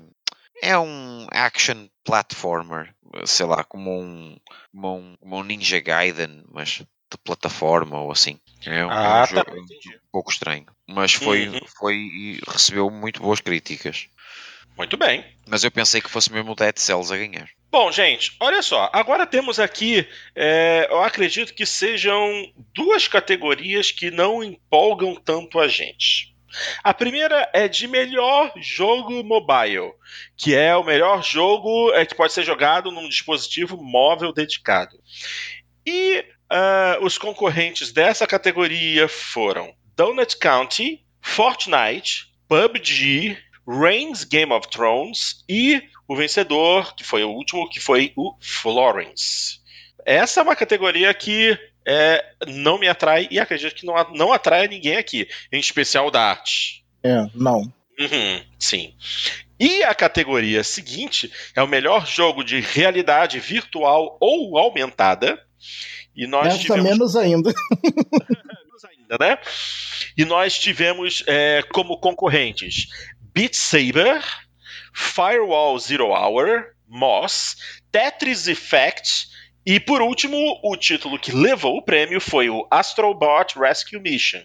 é 0.62 0.78
um 0.78 1.26
action 1.30 1.88
platformer, 2.02 2.94
sei 3.26 3.44
lá, 3.44 3.62
como 3.64 4.00
um, 4.00 4.36
como 4.72 4.96
um, 4.96 5.16
como 5.20 5.36
um 5.36 5.44
Ninja 5.44 5.78
Gaiden, 5.78 6.42
mas 6.50 6.78
de 6.78 7.18
plataforma 7.22 8.00
ou 8.00 8.10
assim. 8.10 8.40
É 8.66 8.84
um, 8.84 8.90
ah, 8.90 9.26
tá, 9.26 9.44
jogo 9.44 9.60
um 9.60 9.66
pouco 10.10 10.30
estranho. 10.30 10.66
Mas 10.86 11.12
foi, 11.12 11.48
uhum. 11.48 11.60
foi 11.78 11.94
e 11.94 12.40
recebeu 12.46 12.90
muito 12.90 13.20
boas 13.20 13.40
críticas. 13.40 14.08
Muito 14.76 14.96
bem. 14.96 15.24
Mas 15.46 15.64
eu 15.64 15.70
pensei 15.70 16.00
que 16.00 16.10
fosse 16.10 16.32
mesmo 16.32 16.52
o 16.52 16.54
Dead 16.54 16.76
Cells 16.78 17.12
a 17.12 17.16
ganhar. 17.16 17.48
Bom, 17.70 17.90
gente, 17.90 18.36
olha 18.40 18.62
só. 18.62 18.90
Agora 18.92 19.26
temos 19.26 19.58
aqui, 19.58 20.06
é, 20.34 20.86
eu 20.90 21.02
acredito 21.02 21.54
que 21.54 21.64
sejam 21.64 22.52
duas 22.74 23.08
categorias 23.08 23.90
que 23.90 24.10
não 24.10 24.42
empolgam 24.42 25.14
tanto 25.14 25.58
a 25.58 25.68
gente. 25.68 26.32
A 26.84 26.92
primeira 26.92 27.50
é 27.54 27.66
de 27.66 27.88
melhor 27.88 28.52
jogo 28.56 29.24
mobile, 29.24 29.92
que 30.36 30.54
é 30.54 30.76
o 30.76 30.84
melhor 30.84 31.22
jogo 31.22 31.92
é, 31.94 32.04
que 32.04 32.14
pode 32.14 32.32
ser 32.32 32.44
jogado 32.44 32.90
num 32.90 33.08
dispositivo 33.08 33.82
móvel 33.82 34.32
dedicado. 34.34 34.98
E 35.86 36.24
Uh, 36.52 37.02
os 37.02 37.16
concorrentes 37.16 37.92
dessa 37.92 38.26
categoria 38.26 39.08
foram 39.08 39.74
Donut 39.96 40.36
County, 40.36 41.02
Fortnite, 41.22 42.30
PUBG, 42.46 43.38
Reigns 43.66 44.24
Game 44.24 44.52
of 44.52 44.68
Thrones 44.68 45.42
e 45.48 45.82
o 46.06 46.14
vencedor, 46.14 46.94
que 46.94 47.04
foi 47.04 47.24
o 47.24 47.30
último, 47.30 47.70
que 47.70 47.80
foi 47.80 48.12
o 48.16 48.34
Florence. 48.38 49.60
Essa 50.04 50.40
é 50.40 50.42
uma 50.42 50.54
categoria 50.54 51.14
que 51.14 51.58
é, 51.86 52.22
não 52.46 52.78
me 52.78 52.86
atrai 52.86 53.28
e 53.30 53.40
acredito 53.40 53.74
que 53.74 53.86
não, 53.86 53.94
não 54.12 54.32
atrai 54.32 54.68
ninguém 54.68 54.96
aqui, 54.96 55.26
em 55.50 55.58
especial 55.58 56.10
da 56.10 56.20
arte. 56.20 56.84
É, 57.02 57.26
não. 57.34 57.60
Uhum, 57.98 58.44
sim. 58.58 58.94
E 59.58 59.82
a 59.84 59.94
categoria 59.94 60.64
seguinte 60.64 61.32
é 61.54 61.62
o 61.62 61.68
melhor 61.68 62.06
jogo 62.06 62.42
de 62.42 62.60
realidade 62.60 63.38
virtual 63.38 64.18
ou 64.20 64.58
aumentada. 64.58 65.40
E 66.14 66.26
nós 66.26 66.48
Essa 66.48 66.58
tivemos... 66.58 66.84
menos 66.84 67.16
ainda. 67.16 67.50
anos 68.72 68.84
ainda, 68.84 69.16
né? 69.18 69.38
E 70.16 70.24
nós 70.24 70.58
tivemos 70.58 71.24
é, 71.26 71.62
como 71.72 71.98
concorrentes 71.98 72.88
Beat 73.34 73.54
Saber, 73.54 74.22
Firewall 74.92 75.78
Zero 75.78 76.08
Hour, 76.08 76.66
Moss, 76.86 77.56
Tetris 77.90 78.46
Effect 78.46 79.28
e 79.64 79.80
por 79.80 80.02
último 80.02 80.60
o 80.62 80.76
título 80.76 81.18
que 81.18 81.32
levou 81.32 81.76
o 81.76 81.82
prêmio 81.82 82.20
foi 82.20 82.50
o 82.50 82.66
Astrobot 82.70 83.58
Rescue 83.58 84.00
Mission, 84.00 84.42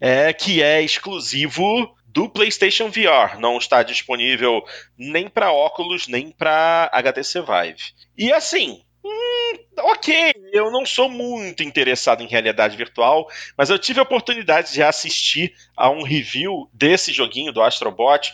é, 0.00 0.32
que 0.32 0.62
é 0.62 0.80
exclusivo 0.82 1.94
do 2.06 2.30
PlayStation 2.30 2.88
VR, 2.88 3.38
não 3.38 3.58
está 3.58 3.82
disponível 3.82 4.64
nem 4.96 5.28
para 5.28 5.52
óculos 5.52 6.08
nem 6.08 6.30
para 6.30 6.88
HTC 6.92 7.42
Vive. 7.42 7.82
E 8.16 8.32
assim, 8.32 8.82
hum, 9.06 9.58
ok, 9.78 10.34
eu 10.52 10.70
não 10.70 10.84
sou 10.84 11.08
muito 11.08 11.62
interessado 11.62 12.22
em 12.22 12.26
realidade 12.26 12.76
virtual, 12.76 13.28
mas 13.56 13.70
eu 13.70 13.78
tive 13.78 14.00
a 14.00 14.02
oportunidade 14.02 14.72
de 14.72 14.82
assistir 14.82 15.54
a 15.76 15.90
um 15.90 16.02
review 16.02 16.68
desse 16.72 17.12
joguinho 17.12 17.52
do 17.52 17.62
Astrobot 17.62 18.32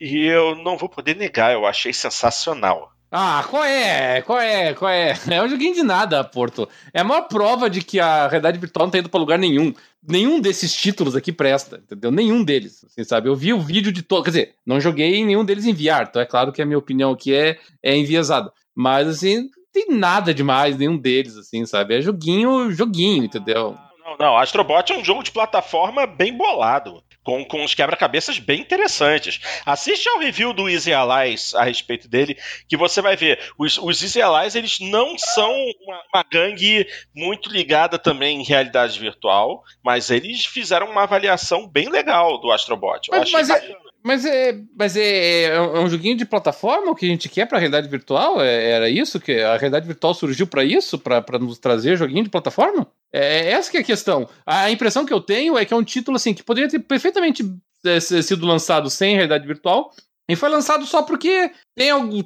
e 0.00 0.26
eu 0.26 0.56
não 0.56 0.76
vou 0.76 0.88
poder 0.88 1.16
negar, 1.16 1.52
eu 1.52 1.66
achei 1.66 1.92
sensacional. 1.92 2.92
Ah, 3.12 3.44
qual 3.50 3.64
é? 3.64 4.22
Qual 4.22 4.38
é? 4.40 4.72
Qual 4.72 4.88
é? 4.88 5.14
É 5.28 5.42
um 5.42 5.48
joguinho 5.48 5.74
de 5.74 5.82
nada, 5.82 6.22
Porto. 6.22 6.68
É 6.94 7.00
a 7.00 7.04
maior 7.04 7.22
prova 7.22 7.68
de 7.68 7.82
que 7.82 7.98
a 7.98 8.28
realidade 8.28 8.58
virtual 8.58 8.86
não 8.86 8.92
tá 8.92 8.98
indo 8.98 9.08
pra 9.08 9.18
lugar 9.18 9.36
nenhum. 9.36 9.74
Nenhum 10.06 10.40
desses 10.40 10.72
títulos 10.72 11.16
aqui 11.16 11.32
presta, 11.32 11.82
entendeu? 11.82 12.12
Nenhum 12.12 12.44
deles, 12.44 12.84
assim, 12.84 13.02
sabe? 13.02 13.28
Eu 13.28 13.34
vi 13.34 13.52
o 13.52 13.60
vídeo 13.60 13.90
de 13.90 14.02
todo. 14.02 14.22
Quer 14.22 14.30
dizer, 14.30 14.54
não 14.64 14.80
joguei 14.80 15.24
nenhum 15.24 15.44
deles 15.44 15.66
em 15.66 15.74
VR, 15.74 16.06
então 16.08 16.22
é 16.22 16.26
claro 16.26 16.52
que 16.52 16.62
a 16.62 16.66
minha 16.66 16.78
opinião 16.78 17.10
aqui 17.10 17.34
é, 17.34 17.58
é 17.82 17.96
enviesada. 17.96 18.52
Mas, 18.74 19.08
assim, 19.08 19.50
tem 19.72 19.86
nada 19.90 20.34
demais, 20.34 20.76
nenhum 20.76 20.96
deles, 20.96 21.36
assim, 21.36 21.64
sabe? 21.66 21.96
É 21.96 22.02
joguinho, 22.02 22.70
joguinho, 22.70 23.24
entendeu? 23.24 23.76
Não, 24.04 24.16
não, 24.18 24.36
Astrobot 24.36 24.92
é 24.92 24.96
um 24.96 25.04
jogo 25.04 25.22
de 25.22 25.30
plataforma 25.30 26.06
bem 26.06 26.36
bolado 26.36 27.02
com, 27.22 27.44
com 27.44 27.62
uns 27.62 27.74
quebra-cabeças 27.74 28.38
bem 28.38 28.60
interessantes. 28.60 29.40
Assiste 29.64 30.08
ao 30.08 30.18
review 30.18 30.52
do 30.52 30.68
Easy 30.68 30.92
Allies 30.92 31.54
a 31.54 31.64
respeito 31.64 32.08
dele, 32.08 32.36
que 32.68 32.76
você 32.76 33.00
vai 33.00 33.16
ver. 33.16 33.38
Os, 33.58 33.78
os 33.78 34.02
Easy 34.02 34.20
Allies, 34.20 34.54
eles 34.54 34.80
não 34.80 35.16
são 35.18 35.52
uma, 35.82 36.02
uma 36.12 36.24
gangue 36.24 36.86
muito 37.14 37.50
ligada 37.50 37.98
também 37.98 38.40
em 38.40 38.44
realidade 38.44 38.98
virtual, 38.98 39.62
mas 39.82 40.10
eles 40.10 40.44
fizeram 40.44 40.90
uma 40.90 41.02
avaliação 41.02 41.68
bem 41.68 41.88
legal 41.88 42.38
do 42.38 42.50
Astrobot. 42.50 43.08
Eu 43.10 43.18
mas, 43.18 43.30
mas 43.30 43.50
é, 43.50 43.76
mas, 44.02 44.24
é, 44.24 44.58
mas 44.76 44.96
é, 44.96 45.44
é, 45.44 45.60
um 45.60 45.88
joguinho 45.88 46.16
de 46.16 46.24
plataforma 46.24 46.90
o 46.90 46.94
que 46.94 47.06
a 47.06 47.08
gente 47.08 47.28
quer 47.28 47.46
para 47.46 47.58
realidade 47.58 47.88
virtual? 47.88 48.40
É, 48.40 48.70
era 48.70 48.88
isso 48.88 49.20
que 49.20 49.40
a 49.40 49.56
realidade 49.56 49.86
virtual 49.86 50.14
surgiu 50.14 50.46
para 50.46 50.64
isso, 50.64 50.98
para 50.98 51.38
nos 51.38 51.58
trazer 51.58 51.96
joguinho 51.96 52.24
de 52.24 52.30
plataforma? 52.30 52.86
É, 53.12 53.48
é 53.48 53.50
essa 53.52 53.70
que 53.70 53.76
é 53.76 53.80
a 53.80 53.84
questão. 53.84 54.28
A 54.46 54.70
impressão 54.70 55.04
que 55.04 55.12
eu 55.12 55.20
tenho 55.20 55.58
é 55.58 55.64
que 55.64 55.74
é 55.74 55.76
um 55.76 55.84
título 55.84 56.16
assim 56.16 56.32
que 56.32 56.42
poderia 56.42 56.68
ter 56.68 56.78
perfeitamente 56.78 57.44
é, 57.84 58.00
sido 58.00 58.46
lançado 58.46 58.88
sem 58.90 59.14
realidade 59.14 59.46
virtual 59.46 59.90
e 60.30 60.36
foi 60.36 60.48
lançado 60.48 60.86
só 60.86 61.02
porque 61.02 61.50
tem 61.74 61.90
algum, 61.90 62.22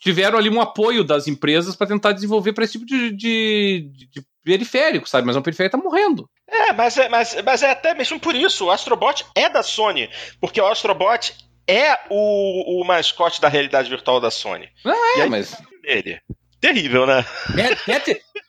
tiveram 0.00 0.38
ali 0.38 0.48
um 0.48 0.60
apoio 0.60 1.02
das 1.02 1.26
empresas 1.26 1.74
para 1.74 1.88
tentar 1.88 2.12
desenvolver 2.12 2.52
para 2.52 2.62
esse 2.62 2.74
tipo 2.74 2.86
de, 2.86 3.10
de, 3.10 3.90
de, 3.92 4.24
periférico, 4.44 5.08
sabe? 5.08 5.26
Mas 5.26 5.36
o 5.36 5.42
periférico 5.42 5.76
tá 5.76 5.82
morrendo. 5.82 6.28
É, 6.48 6.72
mas 6.72 6.96
é, 6.96 7.08
mas, 7.08 7.36
mas 7.44 7.62
é 7.62 7.70
até 7.70 7.94
mesmo 7.94 8.18
por 8.20 8.34
isso. 8.34 8.66
O 8.66 8.70
Astrobot 8.70 9.24
é 9.34 9.48
da 9.48 9.62
Sony. 9.62 10.08
Porque 10.40 10.60
o 10.60 10.66
Astrobot 10.66 11.34
é 11.66 11.98
o, 12.10 12.80
o 12.80 12.84
mascote 12.84 13.40
da 13.40 13.48
realidade 13.48 13.88
virtual 13.88 14.20
da 14.20 14.30
Sony. 14.30 14.68
Não 14.84 15.18
é, 15.18 15.22
aí, 15.22 15.30
mas. 15.30 15.56
Dele. 15.82 16.20
Terrível, 16.60 17.06
né? 17.06 17.24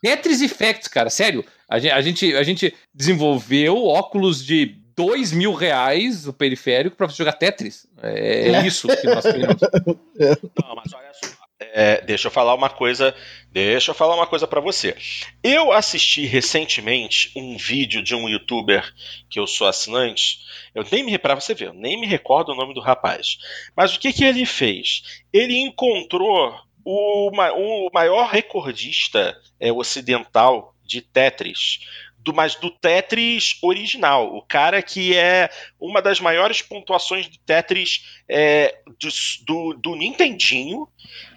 Tetris 0.01 0.41
Effect, 0.41 0.89
cara, 0.89 1.09
sério. 1.09 1.43
A 1.67 1.79
gente, 1.79 1.91
a 1.91 2.01
gente, 2.01 2.35
a 2.35 2.43
gente 2.43 2.75
desenvolveu 2.93 3.85
óculos 3.87 4.45
de 4.45 4.77
dois 4.95 5.31
mil 5.31 5.53
reais 5.53 6.27
o 6.27 6.33
periférico 6.33 6.95
para 6.95 7.07
jogar 7.07 7.33
Tetris. 7.33 7.87
É, 8.01 8.49
é, 8.49 8.67
isso 8.67 8.87
que 8.87 9.07
nós 9.07 9.23
queremos. 9.23 9.57
Não, 10.61 10.75
mas 10.75 10.93
olha 10.93 11.11
só. 11.13 11.42
É, 11.73 12.01
deixa 12.01 12.27
eu 12.27 12.31
falar 12.31 12.53
uma 12.53 12.69
coisa. 12.69 13.15
Deixa 13.51 13.91
eu 13.91 13.95
falar 13.95 14.15
uma 14.15 14.27
coisa 14.27 14.47
para 14.47 14.59
você. 14.59 14.95
Eu 15.43 15.71
assisti 15.71 16.25
recentemente 16.25 17.31
um 17.35 17.57
vídeo 17.57 18.01
de 18.01 18.15
um 18.15 18.27
youtuber 18.27 18.91
que 19.29 19.39
eu 19.39 19.47
sou 19.47 19.67
assinante. 19.67 20.39
Eu 20.73 20.85
nem 20.91 21.03
me 21.03 21.17
para 21.17 21.35
você 21.35 21.53
ver, 21.53 21.73
nem 21.73 21.99
me 21.99 22.07
recordo 22.07 22.51
o 22.51 22.55
nome 22.55 22.73
do 22.73 22.81
rapaz. 22.81 23.37
Mas 23.75 23.95
o 23.95 23.99
que 23.99 24.11
que 24.11 24.23
ele 24.23 24.45
fez? 24.45 25.23
Ele 25.31 25.57
encontrou 25.57 26.53
o, 26.83 27.29
o 27.29 27.89
maior 27.93 28.29
recordista 28.29 29.39
é, 29.59 29.71
ocidental 29.71 30.75
de 30.83 31.01
Tetris, 31.01 31.79
do, 32.23 32.33
mas 32.33 32.55
do 32.55 32.71
Tetris 32.71 33.57
original. 33.61 34.33
O 34.35 34.41
cara 34.41 34.81
que 34.81 35.15
é 35.15 35.49
uma 35.79 36.01
das 36.01 36.19
maiores 36.19 36.61
pontuações 36.61 37.29
de 37.29 37.37
Tetris 37.39 38.21
é, 38.27 38.79
do, 38.99 39.09
do, 39.45 39.73
do, 39.73 39.95
Nintendinho, 39.95 40.87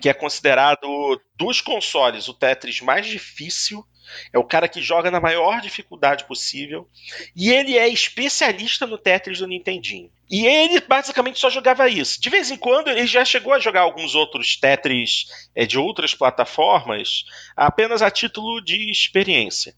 que 0.00 0.08
é 0.08 0.14
considerado 0.14 1.20
dos 1.36 1.60
consoles 1.60 2.28
o 2.28 2.34
Tetris 2.34 2.80
mais 2.80 3.06
difícil. 3.06 3.84
É 4.32 4.38
o 4.38 4.44
cara 4.44 4.68
que 4.68 4.80
joga 4.80 5.10
na 5.10 5.20
maior 5.20 5.60
dificuldade 5.60 6.24
possível. 6.26 6.88
E 7.34 7.50
ele 7.50 7.76
é 7.76 7.88
especialista 7.88 8.86
no 8.86 8.96
Tetris 8.96 9.40
do 9.40 9.48
Nintendinho. 9.48 10.08
E 10.30 10.46
ele 10.46 10.80
basicamente 10.80 11.40
só 11.40 11.50
jogava 11.50 11.88
isso. 11.88 12.20
De 12.20 12.30
vez 12.30 12.48
em 12.52 12.56
quando 12.56 12.88
ele 12.88 13.04
já 13.04 13.24
chegou 13.24 13.52
a 13.52 13.58
jogar 13.58 13.80
alguns 13.80 14.14
outros 14.14 14.56
Tetris 14.56 15.26
é, 15.56 15.66
de 15.66 15.76
outras 15.76 16.14
plataformas, 16.14 17.24
apenas 17.56 18.00
a 18.00 18.08
título 18.08 18.60
de 18.60 18.88
experiência. 18.88 19.74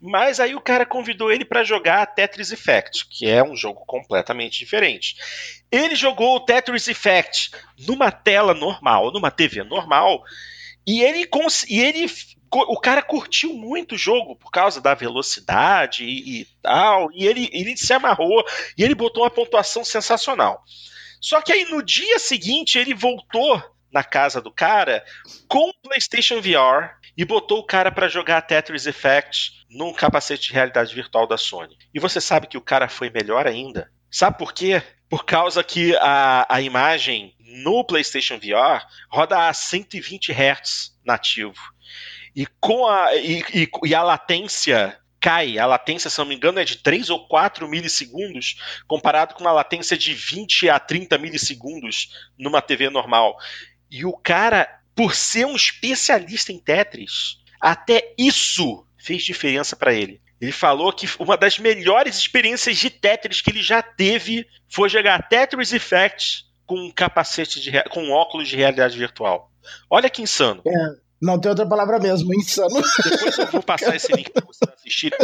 Mas 0.00 0.38
aí 0.38 0.54
o 0.54 0.60
cara 0.60 0.86
convidou 0.86 1.32
ele 1.32 1.44
para 1.44 1.64
jogar 1.64 2.06
Tetris 2.06 2.52
Effect, 2.52 3.06
que 3.08 3.28
é 3.28 3.42
um 3.42 3.56
jogo 3.56 3.84
completamente 3.86 4.58
diferente. 4.58 5.16
Ele 5.70 5.96
jogou 5.96 6.36
o 6.36 6.40
Tetris 6.40 6.86
Effect 6.86 7.50
numa 7.86 8.10
tela 8.10 8.54
normal, 8.54 9.12
numa 9.12 9.30
TV 9.30 9.64
normal, 9.64 10.22
e 10.86 11.02
ele, 11.02 11.28
e 11.68 11.80
ele 11.80 12.08
o 12.50 12.80
cara 12.80 13.02
curtiu 13.02 13.52
muito 13.52 13.94
o 13.94 13.98
jogo 13.98 14.36
por 14.36 14.50
causa 14.50 14.80
da 14.80 14.94
velocidade 14.94 16.04
e, 16.04 16.40
e, 16.40 16.44
tal, 16.62 17.10
e 17.12 17.26
ele, 17.26 17.50
ele 17.52 17.76
se 17.76 17.92
amarrou 17.92 18.42
e 18.76 18.82
ele 18.82 18.94
botou 18.94 19.22
uma 19.24 19.30
pontuação 19.30 19.84
sensacional. 19.84 20.62
Só 21.20 21.42
que 21.42 21.52
aí 21.52 21.64
no 21.64 21.82
dia 21.82 22.18
seguinte 22.18 22.78
ele 22.78 22.94
voltou 22.94 23.62
na 23.92 24.04
casa 24.04 24.40
do 24.40 24.52
cara 24.52 25.04
com 25.48 25.68
o 25.70 25.74
PlayStation 25.82 26.40
VR 26.40 26.97
e 27.18 27.24
botou 27.24 27.58
o 27.58 27.64
cara 27.64 27.90
para 27.90 28.08
jogar 28.08 28.40
Tetris 28.42 28.86
Effect 28.86 29.66
num 29.68 29.92
capacete 29.92 30.46
de 30.46 30.52
realidade 30.52 30.94
virtual 30.94 31.26
da 31.26 31.36
Sony. 31.36 31.76
E 31.92 31.98
você 31.98 32.20
sabe 32.20 32.46
que 32.46 32.56
o 32.56 32.62
cara 32.62 32.88
foi 32.88 33.10
melhor 33.10 33.44
ainda. 33.44 33.90
Sabe 34.08 34.38
por 34.38 34.54
quê? 34.54 34.80
Por 35.10 35.24
causa 35.24 35.64
que 35.64 35.96
a, 35.96 36.46
a 36.48 36.60
imagem 36.60 37.34
no 37.40 37.82
PlayStation 37.82 38.38
VR 38.38 38.86
roda 39.10 39.48
a 39.48 39.52
120 39.52 40.30
Hz 40.32 40.96
nativo. 41.04 41.58
E 42.36 42.46
com 42.60 42.86
a, 42.86 43.12
e, 43.16 43.42
e, 43.52 43.70
e 43.84 43.94
a 43.96 44.02
latência 44.04 44.96
cai. 45.20 45.58
A 45.58 45.66
latência, 45.66 46.08
se 46.08 46.18
não 46.20 46.26
me 46.26 46.36
engano, 46.36 46.60
é 46.60 46.64
de 46.64 46.76
3 46.76 47.10
ou 47.10 47.26
4 47.26 47.66
milissegundos, 47.66 48.82
comparado 48.86 49.34
com 49.34 49.40
uma 49.40 49.50
latência 49.50 49.98
de 49.98 50.14
20 50.14 50.70
a 50.70 50.78
30 50.78 51.18
milissegundos 51.18 52.10
numa 52.38 52.62
TV 52.62 52.88
normal. 52.90 53.36
E 53.90 54.04
o 54.04 54.12
cara, 54.12 54.77
por 54.98 55.14
ser 55.14 55.46
um 55.46 55.54
especialista 55.54 56.50
em 56.50 56.58
Tetris, 56.58 57.38
até 57.60 58.12
isso 58.18 58.84
fez 58.98 59.22
diferença 59.22 59.76
para 59.76 59.94
ele. 59.94 60.20
Ele 60.40 60.50
falou 60.50 60.92
que 60.92 61.08
uma 61.20 61.36
das 61.36 61.56
melhores 61.56 62.18
experiências 62.18 62.76
de 62.78 62.90
Tetris 62.90 63.40
que 63.40 63.48
ele 63.48 63.62
já 63.62 63.80
teve 63.80 64.44
foi 64.68 64.88
jogar 64.88 65.28
Tetris 65.28 65.72
Effect 65.72 66.46
com 66.66 66.74
um 66.74 66.90
capacete 66.90 67.60
de 67.60 67.70
com 67.90 68.02
um 68.02 68.10
óculos 68.10 68.48
de 68.48 68.56
realidade 68.56 68.98
virtual. 68.98 69.52
Olha 69.88 70.10
que 70.10 70.20
insano. 70.20 70.62
É. 70.66 71.08
Não 71.22 71.38
tem 71.38 71.48
outra 71.48 71.66
palavra 71.66 72.00
mesmo, 72.00 72.34
insano. 72.34 72.82
Depois 73.04 73.38
eu 73.38 73.46
vou 73.46 73.62
passar 73.62 73.94
esse 73.94 74.12
link 74.12 74.30
para 74.32 74.44
vocês 74.44 74.68
assistirem. 74.76 75.18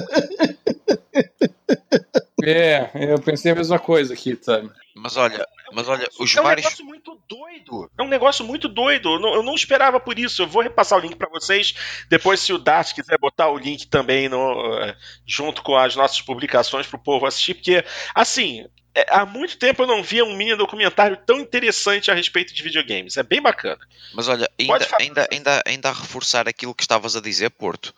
É, 2.45 2.91
eu 2.95 3.19
pensei 3.21 3.51
a 3.51 3.55
mesma 3.55 3.79
coisa 3.79 4.13
aqui, 4.15 4.39
sabe? 4.41 4.71
Mas 5.05 5.19
olha, 5.19 5.47
mas 5.71 5.87
olha, 5.87 6.09
os 6.19 6.35
é 6.35 6.41
um 6.41 6.45
vários. 6.45 6.65
negócio 6.65 6.87
muito 6.87 7.21
doido. 7.29 7.91
É 7.99 8.03
um 8.03 8.09
negócio 8.09 8.43
muito 8.43 8.69
doido. 8.69 9.13
Eu 9.13 9.21
não, 9.21 9.35
eu 9.35 9.43
não 9.43 9.55
esperava 9.55 10.01
por 10.01 10.19
isso. 10.19 10.41
Eu 10.41 10.47
vou 10.47 10.63
repassar 10.63 10.99
o 10.99 11.03
link 11.03 11.15
para 11.15 11.29
vocês. 11.29 11.75
Depois, 12.09 12.41
se 12.41 12.55
o 12.55 12.59
Dart 12.59 12.95
quiser 12.95 13.19
botar 13.19 13.51
o 13.51 13.59
link 13.59 13.87
também 13.87 14.31
no, 14.31 14.79
eh, 14.79 14.97
junto 15.27 15.63
com 15.63 15.77
as 15.77 15.95
nossas 15.95 16.23
publicações 16.23 16.87
para 16.87 16.97
o 16.97 17.03
povo 17.03 17.27
assistir, 17.27 17.53
porque, 17.53 17.85
assim, 18.15 18.67
é, 18.95 19.05
há 19.11 19.27
muito 19.27 19.59
tempo 19.59 19.83
eu 19.83 19.87
não 19.87 20.03
via 20.03 20.25
um 20.25 20.35
mini 20.35 20.57
documentário 20.57 21.19
tão 21.19 21.39
interessante 21.39 22.11
a 22.11 22.15
respeito 22.15 22.55
de 22.55 22.63
videogames. 22.63 23.19
É 23.19 23.23
bem 23.23 23.43
bacana. 23.43 23.87
Mas 24.15 24.27
olha, 24.27 24.51
ainda, 24.59 24.89
ainda, 24.99 25.29
ainda, 25.31 25.63
ainda 25.67 25.89
a 25.91 25.93
reforçar 25.93 26.49
aquilo 26.49 26.75
que 26.75 26.83
estavas 26.83 27.15
a 27.15 27.21
dizer, 27.21 27.51
Porto. 27.51 27.95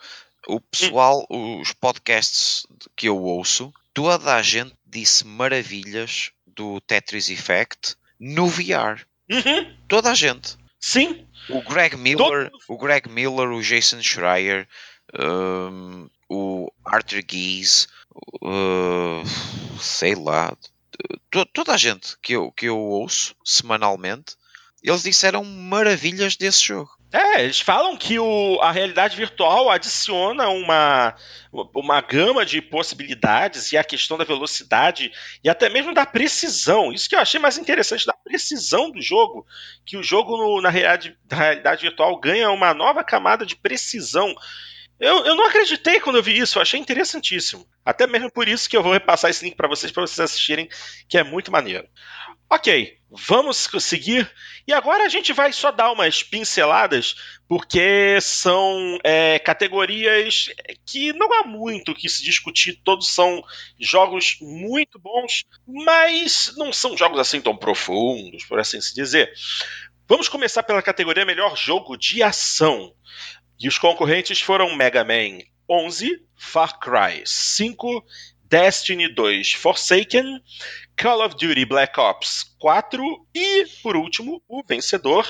O 0.49 0.61
pessoal, 0.61 1.25
hum. 1.31 1.61
os 1.61 1.73
podcasts 1.73 2.67
que 2.97 3.09
eu 3.09 3.23
ouço, 3.23 3.73
toda 3.95 4.35
a 4.35 4.43
gente 4.43 4.75
disse 4.85 5.25
maravilhas 5.25 6.33
do 6.57 6.81
Tetris 6.81 7.29
Effect 7.29 7.95
no 8.19 8.49
VR. 8.49 9.07
Uhum. 9.31 9.77
Toda 9.87 10.11
a 10.11 10.15
gente. 10.15 10.57
Sim. 10.81 11.27
O 11.49 11.63
Greg 11.63 11.97
Miller, 11.97 12.51
Todo... 12.51 12.63
o 12.69 12.79
Greg 12.79 13.09
Miller, 13.09 13.51
o 13.51 13.63
Jason 13.63 14.03
Schreier, 14.03 14.67
um, 15.19 16.09
o 16.29 16.73
Arthur 16.85 17.23
Geese, 17.31 17.87
Uh, 18.43 19.23
sei 19.79 20.15
lá. 20.15 20.57
Toda 21.53 21.75
a 21.75 21.77
gente 21.77 22.17
que 22.23 22.33
eu, 22.33 22.51
que 22.53 22.67
eu 22.67 22.79
ouço 22.79 23.37
semanalmente, 23.45 24.37
eles 24.83 25.03
disseram 25.03 25.45
maravilhas 25.45 26.37
desse 26.37 26.65
jogo. 26.65 26.91
É, 27.13 27.45
eles 27.45 27.61
falam 27.61 27.97
que 27.97 28.19
o, 28.19 28.59
a 28.61 28.73
realidade 28.73 29.17
virtual 29.17 29.71
adiciona 29.71 30.49
uma, 30.49 31.15
uma 31.75 32.01
gama 32.01 32.45
de 32.45 32.61
possibilidades 32.61 33.71
e 33.73 33.77
a 33.79 33.85
questão 33.85 34.19
da 34.19 34.25
velocidade 34.25 35.13
e 35.43 35.49
até 35.49 35.69
mesmo 35.69 35.95
da 35.95 36.05
precisão. 36.05 36.93
Isso 36.93 37.09
que 37.09 37.15
eu 37.15 37.21
achei 37.21 37.39
mais 37.39 37.57
interessante 37.57 38.05
da 38.05 38.13
precisão 38.13 38.91
do 38.91 39.01
jogo, 39.01 39.47
que 39.85 39.97
o 39.97 40.03
jogo 40.03 40.37
no, 40.37 40.61
na, 40.61 40.69
realidade, 40.69 41.17
na 41.31 41.37
realidade 41.37 41.83
virtual 41.83 42.19
ganha 42.19 42.51
uma 42.51 42.75
nova 42.75 43.05
camada 43.05 43.47
de 43.47 43.55
precisão. 43.55 44.35
Eu, 44.99 45.25
eu 45.27 45.37
não 45.37 45.47
acreditei 45.47 46.01
quando 46.01 46.17
eu 46.17 46.23
vi 46.23 46.37
isso, 46.37 46.59
eu 46.59 46.63
achei 46.63 46.81
interessantíssimo. 46.81 47.67
Até 47.85 48.07
mesmo 48.07 48.31
por 48.33 48.49
isso 48.49 48.69
que 48.69 48.77
eu 48.77 48.83
vou 48.83 48.93
repassar 48.93 49.31
esse 49.31 49.45
link 49.45 49.55
para 49.55 49.69
vocês, 49.69 49.93
para 49.93 50.03
vocês 50.03 50.21
assistirem, 50.21 50.69
que 51.09 51.17
é 51.17 51.23
muito 51.23 51.53
maneiro. 51.53 51.87
Ok, 52.51 52.96
vamos 53.17 53.69
seguir. 53.81 54.31
E 54.67 54.73
agora 54.73 55.05
a 55.05 55.09
gente 55.09 55.33
vai 55.33 55.53
só 55.53 55.71
dar 55.71 55.93
umas 55.93 56.23
pinceladas, 56.23 57.15
porque 57.49 58.19
são 58.21 58.99
é, 59.03 59.39
categorias 59.39 60.51
que 60.85 61.13
não 61.13 61.33
há 61.33 61.45
muito 61.45 61.93
o 61.93 61.95
que 61.95 62.09
se 62.09 62.23
discutir. 62.23 62.81
Todos 62.85 63.09
são 63.09 63.43
jogos 63.79 64.37
muito 64.41 64.99
bons, 64.99 65.45
mas 65.67 66.53
não 66.57 66.73
são 66.73 66.97
jogos 66.97 67.19
assim 67.19 67.41
tão 67.41 67.57
profundos, 67.57 68.45
por 68.45 68.59
assim 68.59 68.81
se 68.81 68.95
dizer. 68.95 69.33
Vamos 70.09 70.29
começar 70.29 70.63
pela 70.63 70.83
categoria 70.83 71.25
Melhor 71.25 71.57
Jogo 71.57 71.97
de 71.97 72.23
Ação. 72.23 72.93
E 73.59 73.67
os 73.69 73.79
concorrentes 73.79 74.41
foram 74.41 74.77
Mega 74.77 75.03
Man 75.03 75.39
11, 75.69 76.23
Far 76.37 76.79
Cry 76.79 77.23
5, 77.25 78.05
Destiny 78.49 79.09
2 79.13 79.53
Forsaken, 79.53 80.41
Call 80.97 81.25
of 81.25 81.37
Duty 81.37 81.65
Black 81.65 81.99
Ops 81.99 82.45
4 82.59 83.03
e, 83.35 83.67
por 83.83 83.97
último, 83.97 84.43
o 84.49 84.63
vencedor. 84.67 85.27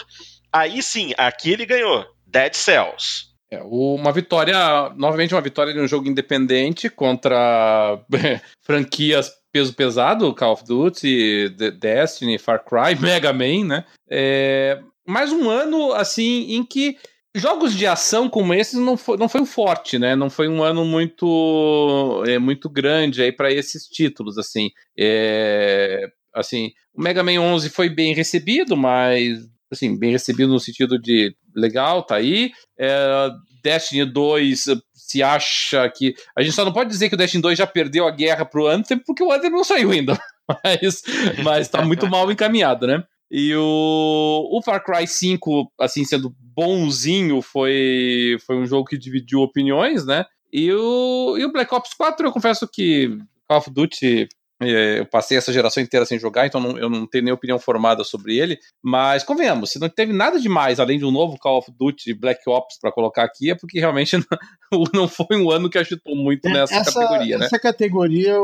Aí 0.52 0.82
sim, 0.82 1.12
aqui 1.16 1.52
ele 1.52 1.66
ganhou, 1.66 2.06
Dead 2.26 2.54
Cells. 2.54 3.26
É, 3.50 3.62
uma 3.62 4.12
vitória, 4.12 4.90
novamente 4.96 5.34
uma 5.34 5.40
vitória 5.40 5.72
de 5.72 5.80
um 5.80 5.86
jogo 5.86 6.08
independente 6.08 6.90
contra 6.90 8.00
franquias 8.62 9.32
peso 9.52 9.72
pesado, 9.72 10.34
Call 10.34 10.52
of 10.52 10.64
Duty, 10.64 11.48
Destiny, 11.78 12.38
Far 12.38 12.62
Cry, 12.64 13.00
Mega 13.00 13.32
Man, 13.32 13.64
né? 13.64 13.84
É, 14.10 14.80
mais 15.06 15.32
um 15.32 15.48
ano, 15.48 15.92
assim, 15.92 16.54
em 16.54 16.64
que 16.64 16.98
jogos 17.36 17.74
de 17.74 17.86
ação 17.86 18.28
como 18.28 18.54
esses 18.54 18.78
não 18.78 18.96
foi, 18.96 19.16
não 19.16 19.28
foi 19.28 19.40
um 19.40 19.46
forte, 19.46 19.98
né? 19.98 20.16
Não 20.16 20.30
foi 20.30 20.48
um 20.48 20.62
ano 20.62 20.84
muito 20.84 22.24
é, 22.26 22.38
muito 22.38 22.68
grande 22.68 23.22
aí 23.22 23.32
para 23.32 23.52
esses 23.52 23.84
títulos, 23.86 24.38
assim. 24.38 24.70
É, 24.98 26.08
assim, 26.34 26.72
o 26.94 27.02
Mega 27.02 27.22
Man 27.22 27.40
11 27.40 27.70
foi 27.70 27.88
bem 27.88 28.14
recebido, 28.14 28.76
mas 28.76 29.38
assim, 29.70 29.98
bem 29.98 30.12
recebido 30.12 30.52
no 30.52 30.60
sentido 30.60 30.98
de 30.98 31.34
legal, 31.54 32.02
tá 32.02 32.16
aí. 32.16 32.50
É, 32.78 33.30
Destiny 33.62 34.04
2 34.04 34.64
se 34.94 35.22
acha 35.22 35.88
que. 35.90 36.14
A 36.36 36.42
gente 36.42 36.54
só 36.54 36.64
não 36.64 36.72
pode 36.72 36.90
dizer 36.90 37.08
que 37.08 37.14
o 37.14 37.18
Destiny 37.18 37.42
2 37.42 37.58
já 37.58 37.66
perdeu 37.66 38.06
a 38.06 38.10
guerra 38.10 38.44
pro 38.44 38.66
Anthem, 38.66 38.98
porque 38.98 39.22
o 39.22 39.32
Anthem 39.32 39.50
não 39.50 39.64
saiu 39.64 39.90
ainda. 39.90 40.18
Mas, 40.62 41.02
mas 41.42 41.68
tá 41.68 41.84
muito 41.84 42.06
mal 42.06 42.30
encaminhado, 42.30 42.86
né? 42.86 43.02
E 43.30 43.54
o, 43.54 44.48
o 44.52 44.62
Far 44.62 44.84
Cry 44.84 45.06
5, 45.06 45.72
assim, 45.80 46.04
sendo 46.04 46.34
bonzinho, 46.40 47.42
foi, 47.42 48.36
foi 48.46 48.56
um 48.56 48.66
jogo 48.66 48.88
que 48.88 48.96
dividiu 48.96 49.40
opiniões, 49.40 50.06
né? 50.06 50.24
E 50.52 50.72
o, 50.72 51.36
e 51.36 51.44
o 51.44 51.52
Black 51.52 51.74
Ops 51.74 51.92
4, 51.94 52.26
eu 52.26 52.32
confesso 52.32 52.68
que 52.68 53.18
Call 53.48 53.58
of 53.58 53.70
Duty 53.70 54.28
é, 54.62 55.00
eu 55.00 55.06
passei 55.06 55.36
essa 55.36 55.52
geração 55.52 55.82
inteira 55.82 56.06
sem 56.06 56.18
jogar, 56.18 56.46
então 56.46 56.58
não, 56.60 56.78
eu 56.78 56.88
não 56.88 57.06
tenho 57.06 57.24
nem 57.24 57.34
opinião 57.34 57.58
formada 57.58 58.02
sobre 58.04 58.38
ele. 58.38 58.58
Mas 58.82 59.22
convenhamos, 59.22 59.70
se 59.70 59.78
não 59.78 59.88
teve 59.88 60.12
nada 60.12 60.40
demais 60.40 60.80
além 60.80 60.98
de 60.98 61.04
um 61.04 61.10
novo 61.10 61.36
Call 61.38 61.58
of 61.58 61.70
Duty 61.78 62.14
Black 62.14 62.48
Ops 62.48 62.78
para 62.80 62.92
colocar 62.92 63.24
aqui, 63.24 63.50
é 63.50 63.54
porque 63.54 63.78
realmente 63.78 64.16
não, 64.72 64.84
não, 64.94 65.08
foi 65.08 65.36
um 65.36 65.50
ano 65.50 65.68
que 65.68 65.76
agitou 65.76 66.16
muito 66.16 66.48
nessa 66.48 66.76
essa, 66.76 66.92
categoria. 66.92 67.36
Essa 67.36 67.56
né? 67.56 67.58
categoria, 67.58 68.34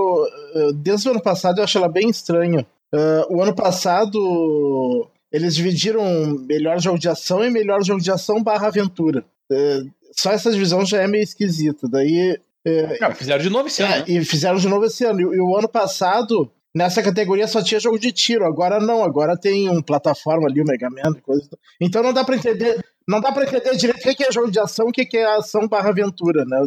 desde 0.74 1.09
o 1.09 1.12
ano 1.12 1.22
passado, 1.22 1.59
eu 1.59 1.64
acho 1.64 1.78
ela 1.78 1.88
bem 1.88 2.10
estranha. 2.10 2.66
Uh, 2.94 3.36
o 3.36 3.43
ano 3.43 3.55
passado 3.55 5.10
eles 5.32 5.55
dividiram 5.55 6.05
melhor 6.47 6.78
jogo 6.78 6.98
de 6.98 7.09
ação 7.09 7.43
e 7.43 7.51
melhor 7.51 7.82
jogo 7.82 8.01
de 8.01 8.10
ação 8.10 8.43
barra 8.43 8.66
aventura. 8.66 9.24
Uh, 9.51 9.90
só 10.14 10.31
essa 10.31 10.51
divisão 10.51 10.85
já 10.85 11.01
é 11.02 11.06
meio 11.06 11.24
esquisita. 11.24 11.89
Daí. 11.89 12.39
Uh, 12.66 13.01
Não, 13.01 13.14
fizeram 13.14 13.43
de 13.43 13.51
novo 13.51 13.66
esse 13.66 13.82
é, 13.82 13.86
ano. 13.86 13.97
Né? 13.97 14.05
E 14.09 14.24
fizeram 14.24 14.59
de 14.59 14.69
novo 14.69 14.85
esse 14.85 15.05
ano. 15.05 15.20
E, 15.20 15.36
e, 15.36 15.40
o 15.40 15.56
ano 15.56 15.69
passado, 15.69 16.52
nessa 16.74 17.02
categoria, 17.02 17.48
só 17.48 17.62
tinha 17.62 17.81
jogo 17.81 17.98
de 17.98 18.12
tiro. 18.12 18.44
Agora 18.44 18.78
não, 18.78 19.02
agora 19.02 19.36
tem 19.36 19.70
um 19.70 19.81
plataforma 19.81 20.47
ali, 20.47 20.60
o 20.60 20.64
Mega 20.64 20.90
Man 20.90 21.14
coisa. 21.23 21.48
Então 21.81 22.02
não 22.02 22.12
dá 22.12 22.23
pra 22.24 22.36
entender. 22.36 22.85
Não 23.09 23.20
dá 23.20 23.32
pra 23.32 23.44
entender 23.44 23.74
direito 23.77 24.09
o 24.09 24.14
que 24.14 24.24
é 24.24 24.31
jogo 24.31 24.51
de 24.51 24.60
ação 24.60 24.86
e 24.86 24.90
o 24.90 24.93
que 24.93 25.16
é 25.16 25.24
ação 25.24 25.66
barra 25.66 25.89
aventura, 25.89 26.44
né? 26.44 26.62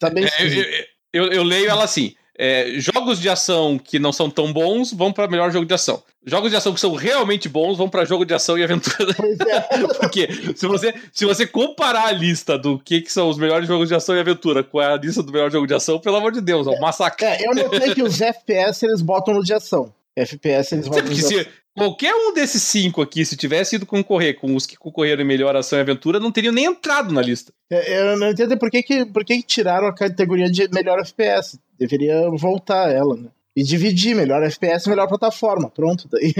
Tá 0.00 0.10
bem 0.10 0.24
é, 0.24 0.86
eu, 1.12 1.24
eu, 1.24 1.32
eu 1.32 1.42
leio 1.44 1.68
ela 1.68 1.84
assim. 1.84 2.14
É, 2.42 2.72
jogos 2.78 3.20
de 3.20 3.28
ação 3.28 3.78
que 3.78 3.98
não 3.98 4.14
são 4.14 4.30
tão 4.30 4.50
bons 4.50 4.94
vão 4.94 5.12
para 5.12 5.28
melhor 5.28 5.52
jogo 5.52 5.66
de 5.66 5.74
ação. 5.74 6.02
Jogos 6.24 6.50
de 6.50 6.56
ação 6.56 6.72
que 6.72 6.80
são 6.80 6.94
realmente 6.94 7.50
bons 7.50 7.76
vão 7.76 7.86
para 7.86 8.06
jogo 8.06 8.24
de 8.24 8.32
ação 8.32 8.56
e 8.56 8.64
aventura. 8.64 9.14
É. 9.46 9.78
Porque 10.00 10.26
se 10.56 10.66
você, 10.66 10.94
se 11.12 11.26
você 11.26 11.46
comparar 11.46 12.06
a 12.06 12.12
lista 12.12 12.56
do 12.56 12.78
que, 12.78 13.02
que 13.02 13.12
são 13.12 13.28
os 13.28 13.36
melhores 13.36 13.68
jogos 13.68 13.90
de 13.90 13.94
ação 13.94 14.16
e 14.16 14.20
aventura 14.20 14.64
com 14.64 14.78
a 14.80 14.96
lista 14.96 15.22
do 15.22 15.30
melhor 15.30 15.50
jogo 15.50 15.66
de 15.66 15.74
ação, 15.74 16.00
pelo 16.00 16.16
amor 16.16 16.32
de 16.32 16.40
Deus, 16.40 16.66
é 16.66 16.70
um 16.70 16.80
massacre. 16.80 17.26
É, 17.26 17.46
eu 17.46 17.54
notei 17.54 17.94
que 17.94 18.02
os 18.02 18.18
FPS 18.18 18.86
eles 18.86 19.02
botam 19.02 19.34
no 19.34 19.44
de 19.44 19.52
ação. 19.52 19.92
FPS 20.16 20.74
eles 20.74 20.88
botam 20.88 21.04
no 21.04 21.14
de 21.14 21.20
ação. 21.20 21.44
Qualquer 21.76 22.12
um 22.14 22.34
desses 22.34 22.62
cinco 22.62 23.00
aqui, 23.00 23.24
se 23.24 23.36
tivesse 23.36 23.76
ido 23.76 23.86
concorrer 23.86 24.38
com 24.38 24.54
os 24.56 24.66
que 24.66 24.76
concorreram 24.76 25.22
em 25.22 25.26
melhor 25.26 25.54
ação 25.54 25.78
e 25.78 25.82
aventura, 25.82 26.18
não 26.18 26.32
teriam 26.32 26.52
nem 26.52 26.64
entrado 26.64 27.12
na 27.12 27.22
lista. 27.22 27.52
É, 27.70 28.00
eu 28.00 28.18
não 28.18 28.30
entendo 28.30 28.58
por 28.58 28.70
que, 28.70 28.82
que, 28.82 29.06
por 29.06 29.24
que, 29.24 29.36
que 29.36 29.46
tiraram 29.46 29.86
a 29.86 29.94
categoria 29.94 30.50
de 30.50 30.68
melhor 30.68 30.98
FPS. 30.98 31.58
Deveria 31.78 32.28
voltar 32.30 32.90
ela, 32.90 33.16
né? 33.16 33.28
E 33.56 33.62
dividir 33.62 34.16
melhor 34.16 34.42
FPS 34.42 34.88
melhor 34.88 35.06
plataforma. 35.06 35.70
Pronto, 35.70 36.08
daí. 36.10 36.34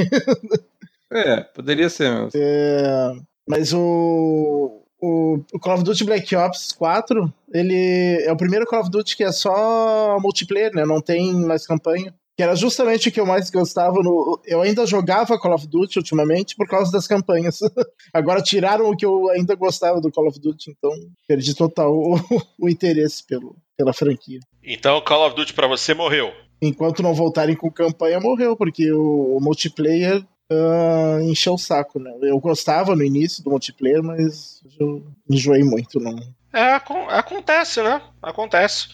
é, 1.13 1.41
poderia 1.43 1.89
ser 1.89 2.11
mesmo. 2.11 2.31
É, 2.35 3.13
mas 3.49 3.73
o, 3.73 4.83
o, 5.01 5.41
o, 5.53 5.61
Call 5.61 5.75
of 5.75 5.85
Duty 5.85 6.05
Black 6.05 6.35
Ops 6.35 6.73
4, 6.73 7.33
ele 7.55 8.23
é 8.25 8.33
o 8.33 8.37
primeiro 8.37 8.67
Call 8.67 8.81
of 8.81 8.91
Duty 8.91 9.17
que 9.17 9.25
é 9.25 9.33
só 9.33 10.19
multiplayer, 10.21 10.75
né? 10.75 10.85
Não 10.85 11.01
tem 11.01 11.33
mais 11.33 11.67
campanha 11.67 12.13
que 12.41 12.45
era 12.45 12.57
justamente 12.57 13.11
o 13.11 13.13
que 13.13 13.21
eu 13.21 13.27
mais 13.27 13.51
gostava. 13.51 14.03
No, 14.03 14.41
eu 14.47 14.63
ainda 14.63 14.87
jogava 14.87 15.39
Call 15.39 15.53
of 15.53 15.67
Duty 15.67 15.99
ultimamente 15.99 16.57
por 16.57 16.67
causa 16.67 16.91
das 16.91 17.07
campanhas. 17.07 17.59
Agora 18.15 18.41
tiraram 18.41 18.89
o 18.89 18.97
que 18.97 19.05
eu 19.05 19.29
ainda 19.29 19.55
gostava 19.55 20.01
do 20.01 20.11
Call 20.11 20.27
of 20.27 20.41
Duty, 20.41 20.71
então 20.71 20.91
perdi 21.29 21.55
total 21.55 21.93
o, 21.93 22.15
o 22.59 22.67
interesse 22.67 23.27
pelo, 23.27 23.55
pela 23.77 23.93
franquia. 23.93 24.41
Então 24.65 25.03
Call 25.03 25.27
of 25.27 25.37
Duty 25.37 25.53
para 25.53 25.69
você 25.69 25.93
morreu? 25.93 26.33
Enquanto 26.63 27.03
não 27.03 27.13
voltarem 27.13 27.55
com 27.55 27.71
campanha, 27.71 28.19
morreu, 28.19 28.57
porque 28.57 28.91
o, 28.91 29.37
o 29.37 29.39
multiplayer 29.39 30.25
uh, 30.51 31.21
encheu 31.21 31.53
o 31.53 31.59
saco, 31.59 31.99
né? 31.99 32.11
Eu 32.23 32.41
gostava 32.41 32.97
no 32.97 33.05
início 33.05 33.45
do 33.45 33.51
multiplayer, 33.51 34.03
mas 34.03 34.63
eu 34.81 35.05
enjoei 35.29 35.63
muito, 35.63 36.01
não. 36.01 36.17
É, 36.55 36.73
acontece, 37.11 37.83
né? 37.83 38.01
Acontece. 38.23 38.89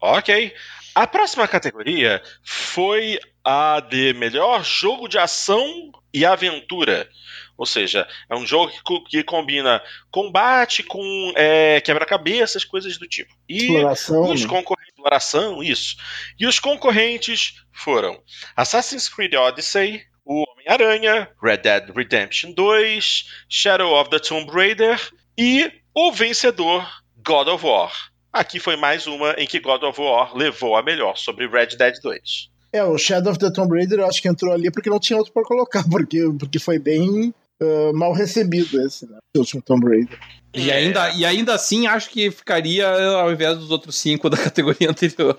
Ok. 0.00 0.52
A 0.94 1.06
próxima 1.06 1.48
categoria 1.48 2.22
foi 2.42 3.18
a 3.44 3.80
de 3.80 4.12
melhor 4.14 4.64
jogo 4.64 5.08
de 5.08 5.18
ação 5.18 5.90
e 6.12 6.24
aventura. 6.24 7.08
Ou 7.56 7.66
seja, 7.66 8.06
é 8.30 8.36
um 8.36 8.46
jogo 8.46 8.72
que, 8.84 9.00
que 9.10 9.24
combina 9.24 9.82
combate 10.10 10.82
com 10.82 11.32
é, 11.36 11.80
quebra-cabeças, 11.80 12.64
coisas 12.64 12.96
do 12.96 13.08
tipo. 13.08 13.34
E 13.48 13.64
exploração. 13.64 14.30
os 14.30 14.42
né? 14.42 14.48
concorrentes. 14.48 14.84
Exploração, 14.94 15.62
isso. 15.62 15.96
E 16.38 16.46
os 16.46 16.58
concorrentes 16.58 17.56
foram 17.72 18.22
Assassin's 18.56 19.06
Creed 19.06 19.34
Odyssey, 19.34 20.02
o 20.24 20.42
Homem-Aranha, 20.48 21.28
Red 21.42 21.58
Dead 21.58 21.90
Redemption 21.94 22.52
2, 22.52 23.24
Shadow 23.48 24.00
of 24.00 24.08
the 24.08 24.18
Tomb 24.18 24.50
Raider 24.50 24.98
e 25.36 25.70
o 25.94 26.10
vencedor 26.10 26.88
God 27.22 27.48
of 27.48 27.66
War. 27.66 27.92
Aqui 28.34 28.58
foi 28.58 28.74
mais 28.74 29.06
uma 29.06 29.30
em 29.38 29.46
que 29.46 29.60
God 29.60 29.84
of 29.84 30.00
War 30.00 30.36
levou 30.36 30.74
a 30.76 30.82
melhor 30.82 31.16
sobre 31.16 31.46
Red 31.46 31.76
Dead 31.78 31.94
2. 32.02 32.50
É, 32.72 32.82
o 32.82 32.98
Shadow 32.98 33.30
of 33.30 33.38
the 33.38 33.48
Tomb 33.52 33.72
Raider 33.72 34.00
eu 34.00 34.08
acho 34.08 34.20
que 34.20 34.26
entrou 34.26 34.52
ali 34.52 34.72
porque 34.72 34.90
não 34.90 34.98
tinha 34.98 35.16
outro 35.16 35.32
para 35.32 35.44
colocar, 35.44 35.84
porque, 35.88 36.20
porque 36.36 36.58
foi 36.58 36.80
bem 36.80 37.32
uh, 37.62 37.96
mal 37.96 38.12
recebido 38.12 38.84
esse, 38.84 39.08
né? 39.08 39.18
O 39.36 39.38
último 39.38 39.62
Tomb 39.62 39.88
Raider. 39.88 40.18
E 40.52 40.72
ainda, 40.72 41.10
e 41.10 41.24
ainda 41.24 41.54
assim 41.54 41.86
acho 41.86 42.10
que 42.10 42.28
ficaria 42.32 42.88
ao 42.88 43.30
invés 43.30 43.56
dos 43.56 43.70
outros 43.70 43.94
cinco 43.94 44.28
da 44.28 44.36
categoria 44.36 44.90
anterior. 44.90 45.38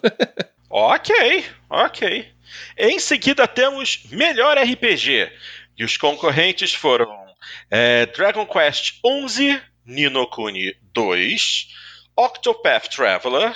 ok, 0.69 1.43
ok. 1.69 2.25
Em 2.77 2.97
seguida 2.97 3.45
temos 3.45 4.05
melhor 4.09 4.57
RPG. 4.57 5.29
E 5.77 5.83
os 5.83 5.97
concorrentes 5.97 6.73
foram 6.73 7.13
é, 7.69 8.05
Dragon 8.05 8.45
Quest 8.45 8.99
11, 9.05 9.59
Nino 9.85 10.25
Kuni 10.27 10.73
2, 10.93 11.67
Octopath 12.17 12.87
Traveler, 12.89 13.55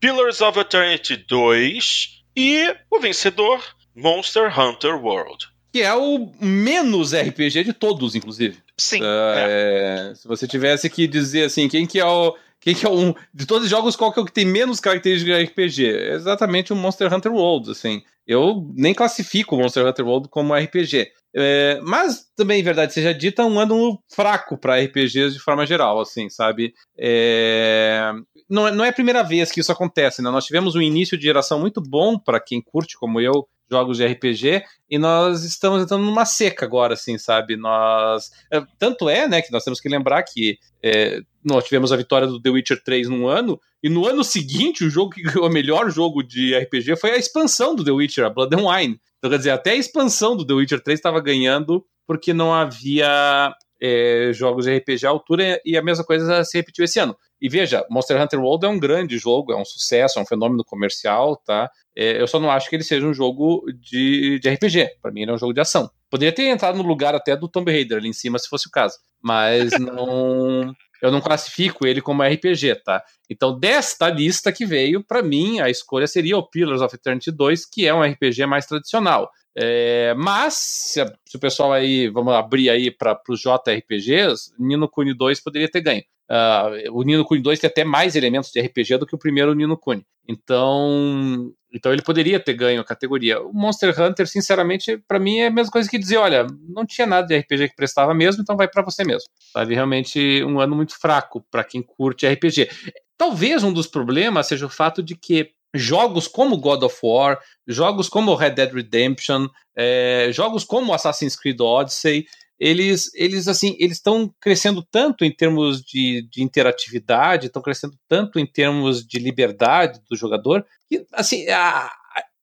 Pillars 0.00 0.40
of 0.40 0.58
Eternity 0.58 1.16
2 1.16 2.22
e 2.36 2.74
o 2.90 3.00
vencedor, 3.00 3.62
Monster 3.94 4.58
Hunter 4.58 5.02
World. 5.02 5.48
Que 5.72 5.82
é 5.82 5.94
o 5.94 6.32
menos 6.40 7.12
RPG 7.12 7.64
de 7.64 7.72
todos, 7.72 8.14
inclusive. 8.14 8.58
Sim. 8.76 9.00
É, 9.02 10.12
Se 10.14 10.26
você 10.26 10.46
tivesse 10.46 10.88
que 10.88 11.06
dizer 11.06 11.44
assim, 11.44 11.68
quem 11.68 11.86
que 11.86 11.98
é 11.98 12.06
o. 12.06 12.34
Quem 12.60 12.74
que 12.74 12.86
é 12.86 12.88
um. 12.88 13.14
De 13.34 13.46
todos 13.46 13.64
os 13.64 13.70
jogos, 13.70 13.94
qual 13.94 14.12
que 14.12 14.18
é 14.18 14.22
o 14.22 14.24
que 14.24 14.32
tem 14.32 14.44
menos 14.44 14.80
características 14.80 15.36
de 15.36 15.44
RPG? 15.44 15.86
É 15.90 16.14
exatamente 16.14 16.72
o 16.72 16.76
Monster 16.76 17.12
Hunter 17.12 17.32
World, 17.32 17.70
assim. 17.70 18.02
Eu 18.26 18.70
nem 18.74 18.94
classifico 18.94 19.56
o 19.56 19.58
Monster 19.58 19.86
Hunter 19.86 20.06
World 20.06 20.28
como 20.28 20.54
RPG. 20.54 21.10
É, 21.40 21.80
mas 21.84 22.26
também, 22.34 22.60
verdade 22.64 22.92
seja 22.92 23.14
dita, 23.14 23.44
um 23.44 23.60
ano 23.60 24.02
fraco 24.12 24.58
para 24.58 24.76
RPGs 24.82 25.34
de 25.34 25.38
forma 25.38 25.64
geral, 25.64 26.00
assim, 26.00 26.28
sabe? 26.28 26.74
É, 26.98 28.10
não, 28.50 28.66
é- 28.66 28.72
não 28.72 28.84
é 28.84 28.88
a 28.88 28.92
primeira 28.92 29.22
vez 29.22 29.52
que 29.52 29.60
isso 29.60 29.70
acontece, 29.70 30.20
né? 30.20 30.30
Nós 30.30 30.44
tivemos 30.46 30.74
um 30.74 30.82
início 30.82 31.16
de 31.16 31.24
geração 31.24 31.60
muito 31.60 31.80
bom 31.80 32.18
para 32.18 32.40
quem 32.40 32.60
curte, 32.60 32.96
como 32.98 33.20
eu, 33.20 33.46
jogos 33.70 33.98
de 33.98 34.04
RPG, 34.06 34.64
e 34.90 34.98
nós 34.98 35.44
estamos 35.44 35.82
entrando 35.82 36.02
numa 36.02 36.24
seca 36.24 36.64
agora, 36.64 36.94
assim, 36.94 37.16
sabe? 37.18 37.56
Nós. 37.56 38.30
é, 38.52 38.60
Tanto 38.78 39.08
é, 39.08 39.28
né, 39.28 39.40
que 39.40 39.52
nós 39.52 39.62
temos 39.62 39.80
que 39.80 39.88
lembrar 39.88 40.22
que 40.24 40.58
é, 40.82 41.20
nós 41.44 41.64
tivemos 41.64 41.92
a 41.92 41.96
vitória 41.96 42.26
do 42.26 42.40
The 42.42 42.50
Witcher 42.50 42.82
3 42.82 43.08
num 43.08 43.28
ano, 43.28 43.60
e 43.80 43.88
no 43.88 44.08
ano 44.08 44.24
seguinte, 44.24 44.84
o 44.84 44.90
jogo 44.90 45.10
que 45.10 45.38
o 45.38 45.48
melhor 45.48 45.88
jogo 45.90 46.22
de 46.22 46.56
RPG 46.56 46.96
foi 46.96 47.12
a 47.12 47.16
expansão 47.16 47.76
do 47.76 47.84
The 47.84 47.92
Witcher, 47.92 48.24
a 48.24 48.30
Blood 48.30 48.56
and 48.56 48.66
Wine. 48.66 49.00
Então, 49.18 49.30
quer 49.30 49.38
dizer, 49.38 49.50
até 49.50 49.72
a 49.72 49.76
expansão 49.76 50.36
do 50.36 50.46
The 50.46 50.54
Witcher 50.54 50.82
3 50.82 50.98
estava 50.98 51.20
ganhando 51.20 51.84
porque 52.06 52.32
não 52.32 52.54
havia 52.54 53.52
é, 53.80 54.30
jogos 54.32 54.64
de 54.64 54.76
RPG 54.76 55.06
à 55.06 55.10
altura 55.10 55.60
e 55.64 55.76
a 55.76 55.82
mesma 55.82 56.04
coisa 56.04 56.42
se 56.44 56.56
repetiu 56.56 56.84
esse 56.84 56.98
ano. 56.98 57.16
E 57.40 57.48
veja, 57.48 57.86
Monster 57.88 58.20
Hunter 58.20 58.40
World 58.40 58.66
é 58.66 58.68
um 58.68 58.78
grande 58.78 59.16
jogo, 59.18 59.52
é 59.52 59.56
um 59.56 59.64
sucesso, 59.64 60.18
é 60.18 60.22
um 60.22 60.26
fenômeno 60.26 60.64
comercial, 60.64 61.36
tá? 61.36 61.70
É, 61.96 62.20
eu 62.20 62.26
só 62.26 62.40
não 62.40 62.50
acho 62.50 62.68
que 62.68 62.76
ele 62.76 62.82
seja 62.82 63.06
um 63.06 63.14
jogo 63.14 63.64
de, 63.80 64.40
de 64.40 64.50
RPG. 64.50 64.98
Para 65.00 65.12
mim, 65.12 65.22
ele 65.22 65.30
é 65.30 65.34
um 65.34 65.38
jogo 65.38 65.52
de 65.52 65.60
ação. 65.60 65.88
Poderia 66.10 66.34
ter 66.34 66.48
entrado 66.48 66.78
no 66.78 66.84
lugar 66.84 67.14
até 67.14 67.36
do 67.36 67.48
Tomb 67.48 67.70
Raider 67.70 67.98
ali 67.98 68.08
em 68.08 68.12
cima, 68.12 68.38
se 68.38 68.48
fosse 68.48 68.66
o 68.66 68.70
caso. 68.70 68.96
Mas 69.22 69.70
não. 69.78 70.74
Eu 71.02 71.12
não 71.12 71.20
classifico 71.20 71.86
ele 71.86 72.00
como 72.00 72.22
RPG, 72.22 72.76
tá? 72.84 73.02
Então, 73.30 73.58
desta 73.58 74.08
lista 74.08 74.52
que 74.52 74.66
veio, 74.66 75.02
para 75.02 75.22
mim, 75.22 75.60
a 75.60 75.70
escolha 75.70 76.06
seria 76.06 76.36
o 76.36 76.42
Pillars 76.42 76.80
of 76.80 76.94
Eternity 76.94 77.30
2, 77.30 77.66
que 77.66 77.86
é 77.86 77.94
um 77.94 78.02
RPG 78.02 78.46
mais 78.46 78.66
tradicional. 78.66 79.30
É, 79.56 80.14
mas, 80.14 80.54
se, 80.54 81.04
se 81.26 81.36
o 81.36 81.40
pessoal 81.40 81.72
aí, 81.72 82.08
vamos 82.08 82.32
abrir 82.32 82.70
aí 82.70 82.90
para 82.90 83.20
os 83.28 83.40
JRPGs, 83.40 84.52
Nino 84.58 84.88
Kuni 84.88 85.14
2 85.14 85.40
poderia 85.40 85.68
ter 85.68 85.80
ganho. 85.80 86.02
Ah, 86.28 86.70
o 86.92 87.02
Nino 87.02 87.24
Kuni 87.24 87.40
2 87.40 87.58
tem 87.58 87.68
até 87.68 87.84
mais 87.84 88.14
elementos 88.14 88.50
de 88.50 88.60
RPG 88.60 88.98
do 88.98 89.06
que 89.06 89.14
o 89.14 89.18
primeiro 89.18 89.54
Nino 89.54 89.76
Kuni. 89.76 90.04
Então, 90.28 91.50
então 91.72 91.92
ele 91.92 92.02
poderia 92.02 92.38
ter 92.38 92.52
ganho 92.52 92.80
a 92.80 92.84
categoria. 92.84 93.40
O 93.40 93.52
Monster 93.52 93.98
Hunter, 93.98 94.26
sinceramente, 94.26 94.98
para 95.08 95.18
mim 95.18 95.38
é 95.38 95.46
a 95.46 95.50
mesma 95.50 95.72
coisa 95.72 95.88
que 95.88 95.98
dizer, 95.98 96.18
olha, 96.18 96.46
não 96.68 96.84
tinha 96.84 97.06
nada 97.06 97.26
de 97.26 97.36
RPG 97.36 97.70
que 97.70 97.76
prestava 97.76 98.12
mesmo, 98.12 98.42
então 98.42 98.56
vai 98.56 98.68
para 98.68 98.82
você 98.82 99.04
mesmo. 99.04 99.28
Sabe, 99.52 99.74
realmente 99.74 100.44
um 100.44 100.60
ano 100.60 100.76
muito 100.76 100.98
fraco 100.98 101.44
para 101.50 101.64
quem 101.64 101.82
curte 101.82 102.26
RPG. 102.26 102.68
Talvez 103.16 103.64
um 103.64 103.72
dos 103.72 103.86
problemas 103.86 104.46
seja 104.46 104.66
o 104.66 104.70
fato 104.70 105.02
de 105.02 105.16
que 105.16 105.50
jogos 105.74 106.28
como 106.28 106.56
God 106.58 106.82
of 106.82 106.96
War, 107.02 107.38
jogos 107.66 108.08
como 108.08 108.34
Red 108.34 108.50
Dead 108.50 108.72
Redemption, 108.72 109.48
eh, 109.76 110.30
jogos 110.32 110.64
como 110.64 110.94
Assassin's 110.94 111.36
Creed 111.36 111.60
Odyssey, 111.60 112.26
eles, 112.58 113.10
eles 113.14 113.46
assim, 113.46 113.76
eles 113.78 113.98
estão 113.98 114.32
crescendo 114.40 114.82
tanto 114.90 115.24
em 115.24 115.30
termos 115.30 115.82
de, 115.82 116.28
de 116.30 116.42
interatividade, 116.42 117.46
estão 117.46 117.62
crescendo 117.62 117.96
tanto 118.08 118.38
em 118.38 118.46
termos 118.46 119.06
de 119.06 119.18
liberdade 119.18 120.00
do 120.10 120.16
jogador, 120.16 120.64
que 120.88 121.06
assim, 121.12 121.48
a, 121.48 121.90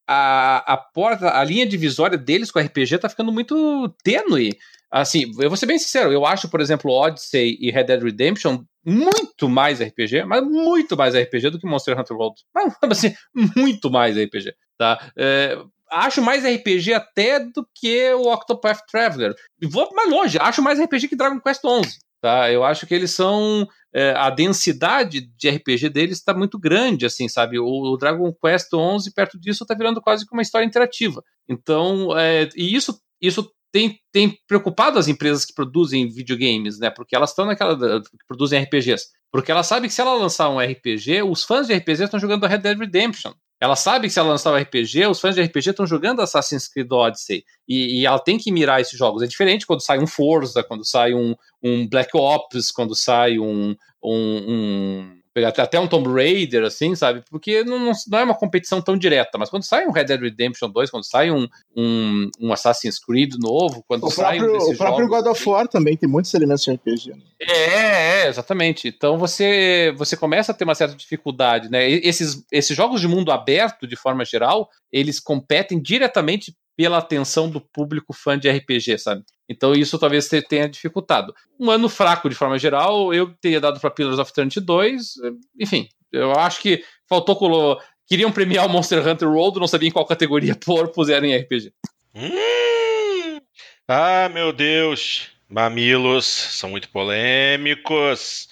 a, 0.08 0.74
a 0.74 0.78
porta, 0.78 1.38
a 1.38 1.44
linha 1.44 1.66
divisória 1.66 2.18
deles 2.18 2.52
com 2.52 2.60
o 2.60 2.62
RPG 2.62 3.00
tá 3.00 3.10
ficando 3.10 3.32
muito 3.32 3.90
tênue. 4.04 4.58
Assim, 4.92 5.32
eu 5.40 5.50
vou 5.50 5.58
ser 5.58 5.66
bem 5.66 5.80
sincero, 5.80 6.12
eu 6.12 6.26
acho, 6.26 6.48
por 6.48 6.62
exemplo, 6.62 6.92
Odyssey 6.92 7.58
e 7.60 7.70
Red 7.72 7.86
Dead 7.86 8.02
Redemption 8.02 8.64
muito 8.86 9.50
mais 9.50 9.82
RPG, 9.82 10.24
mas 10.26 10.44
muito 10.44 10.96
mais 10.96 11.16
RPG 11.16 11.50
do 11.50 11.60
que 11.60 11.68
Monster 11.68 12.00
Hunter 12.00 12.16
World. 12.16 12.42
Mas, 12.54 12.74
assim, 12.84 13.14
muito 13.58 13.90
mais 13.90 14.16
RPG, 14.16 14.54
tá? 14.78 15.12
É, 15.18 15.58
acho 15.92 16.22
mais 16.22 16.44
RPG 16.44 16.94
até 16.94 17.40
do 17.40 17.68
que 17.74 18.14
o 18.14 18.32
Octopath 18.32 18.82
Traveler. 18.90 19.34
E 19.62 19.68
vou 19.68 19.90
mais 19.94 20.10
longe, 20.10 20.38
acho 20.40 20.62
mais 20.62 20.80
RPG 20.80 21.10
que 21.10 21.16
Dragon 21.16 21.40
Quest 21.40 21.62
XI. 21.62 21.98
Tá? 22.22 22.52
Eu 22.52 22.64
acho 22.64 22.88
que 22.88 22.94
eles 22.94 23.12
são. 23.12 23.68
é, 23.94 24.12
a 24.18 24.30
densidade 24.30 25.22
de 25.38 25.50
RPG 25.50 25.90
deles 25.90 26.18
está 26.18 26.34
muito 26.34 26.58
grande, 26.58 27.06
assim, 27.06 27.30
sabe? 27.30 27.60
O, 27.60 27.66
o 27.66 27.98
Dragon 27.98 28.34
Quest 28.34 28.68
XI, 28.70 29.14
perto 29.14 29.40
disso, 29.40 29.64
está 29.64 29.76
virando 29.76 30.02
quase 30.02 30.26
que 30.26 30.34
uma 30.34 30.42
história 30.42 30.66
interativa. 30.66 31.24
Então, 31.48 32.18
é, 32.18 32.50
e 32.56 32.76
isso, 32.76 33.00
isso 33.22 33.48
tem, 33.72 34.00
tem 34.12 34.40
preocupado 34.48 34.98
as 34.98 35.08
empresas 35.08 35.44
que 35.44 35.54
produzem 35.54 36.10
videogames, 36.10 36.80
né? 36.80 36.90
Porque 36.90 37.16
elas 37.16 37.32
estão 37.32 37.46
naquela. 37.46 37.76
que 38.02 38.26
produzem 38.28 38.64
RPGs. 38.64 39.08
Porque 39.30 39.52
ela 39.52 39.64
sabe 39.64 39.88
que 39.88 39.94
se 39.94 40.00
ela 40.00 40.14
lançar 40.14 40.50
um 40.50 40.60
RPG, 40.60 41.24
os 41.24 41.44
fãs 41.44 41.68
de 41.68 41.76
RPG 41.76 42.06
estão 42.06 42.20
jogando 42.20 42.48
Red 42.48 42.60
Dead 42.60 42.80
Redemption. 42.80 43.34
Ela 43.66 43.76
sabe 43.76 44.06
que 44.06 44.14
se 44.14 44.20
ela 44.20 44.30
lançar 44.30 44.54
um 44.54 44.58
RPG, 44.58 45.08
os 45.08 45.20
fãs 45.20 45.34
de 45.34 45.42
RPG 45.42 45.72
estão 45.72 45.88
jogando 45.88 46.22
Assassin's 46.22 46.68
Creed 46.68 46.92
Odyssey. 46.92 47.44
E, 47.68 48.00
e 48.00 48.06
ela 48.06 48.20
tem 48.20 48.38
que 48.38 48.52
mirar 48.52 48.80
esses 48.80 48.96
jogos. 48.96 49.24
É 49.24 49.28
diferente 49.28 49.66
quando 49.66 49.82
sai 49.82 49.98
um 49.98 50.06
Forza, 50.06 50.64
quando 50.64 50.86
sai 50.86 51.16
um, 51.16 51.36
um 51.64 51.88
Black 51.88 52.16
Ops, 52.16 52.72
quando 52.72 52.94
sai 52.96 53.40
um. 53.40 53.76
um, 54.04 54.46
um 54.48 55.22
pegar 55.36 55.50
até- 55.50 55.78
um 55.78 55.88
Tomb 55.88 56.10
Raider, 56.10 56.64
assim, 56.64 56.96
sabe? 56.96 57.22
Porque 57.30 57.62
não, 57.66 57.92
não, 58.08 58.20
é 58.20 58.24
uma 58.24 58.34
competição 58.34 58.82
tão 58.82 58.98
direta. 58.98 59.38
Mas 59.38 59.50
quando 59.50 59.64
sai 59.64 59.86
um 59.86 59.92
Red 59.92 60.06
Dead 60.06 60.22
Redemption 60.22 60.70
2, 60.70 60.90
quando 60.90 61.04
sai 61.04 61.30
um, 61.30 61.46
um, 61.76 62.32
um 62.40 62.54
Assassin's 62.54 62.98
Creed 62.98 63.34
novo, 63.38 63.84
quando 63.86 64.06
O 64.06 64.10
sai 64.10 64.38
um 64.38 64.40
próprio, 64.40 64.58
desses 64.60 64.76
o 64.76 64.78
próprio 64.78 65.06
jogos, 65.08 65.18
God 65.24 65.32
of 65.32 65.42
assim, 65.42 65.50
War 65.50 65.68
também 65.68 65.98
tem 65.98 66.08
muitos 66.08 66.34
elementos 66.34 66.64
de 66.64 66.72
RPG. 66.72 67.10
Né? 67.12 67.20
é, 67.42 68.22
é, 68.24 68.28
exatamente. 68.30 68.88
Então 68.88 69.18
você, 69.18 69.94
você 69.98 70.16
começa 70.16 70.54
a 70.54 70.56
ter 70.56 70.64
uma 70.64 70.74
certa 70.74 70.96
dificuldade, 70.96 71.70
né? 71.70 71.86
Esses, 71.90 72.46
esses 72.50 72.76
jogos 72.76 73.02
de 73.02 73.08
mundo 73.10 73.30
aberto, 73.30 73.86
de 73.86 73.98
forma 73.98 74.24
geral, 74.24 74.70
eles 74.90 75.20
competem 75.20 75.82
diretamente 75.82 76.56
pela 76.78 77.00
atenção 77.00 77.50
do 77.50 77.60
público 77.60 78.14
fã 78.14 78.40
de 78.40 78.50
RPG, 78.50 78.98
sabe? 79.00 79.24
Então 79.48 79.74
isso 79.74 79.98
talvez 80.00 80.28
te- 80.28 80.42
tenha 80.42 80.68
dificultado. 80.68 81.34
Um 81.60 81.70
ano 81.70 81.88
fraco 81.88 82.28
de 82.30 82.36
forma 82.36 82.58
geral, 82.58 83.14
eu 83.14 83.34
teria 83.40 83.60
dado 83.62 83.80
para 83.80 83.92
Pillars 83.92 84.20
of 84.20 84.32
Eternity 84.32 84.60
2, 84.60 85.14
enfim, 85.60 85.88
eu 86.12 86.32
acho 86.34 86.62
que 86.62 86.84
faltou 87.08 87.36
colo... 87.36 87.80
Queriam 88.08 88.32
premiar 88.32 88.68
o 88.68 88.70
Monster 88.70 89.06
Hunter 89.08 89.28
World, 89.28 89.60
não 89.60 89.68
sabiam 89.68 89.90
em 89.90 89.92
qual 89.92 90.06
categoria 90.06 90.54
pôr, 90.64 90.88
puseram 90.90 91.26
em 91.26 91.36
RPG. 91.36 91.74
Hum. 92.14 93.40
Ah, 93.88 94.30
meu 94.32 94.54
Deus. 94.54 95.28
Mamilos 95.50 96.26
são 96.26 96.70
muito 96.70 96.90
polêmicos. 96.90 98.48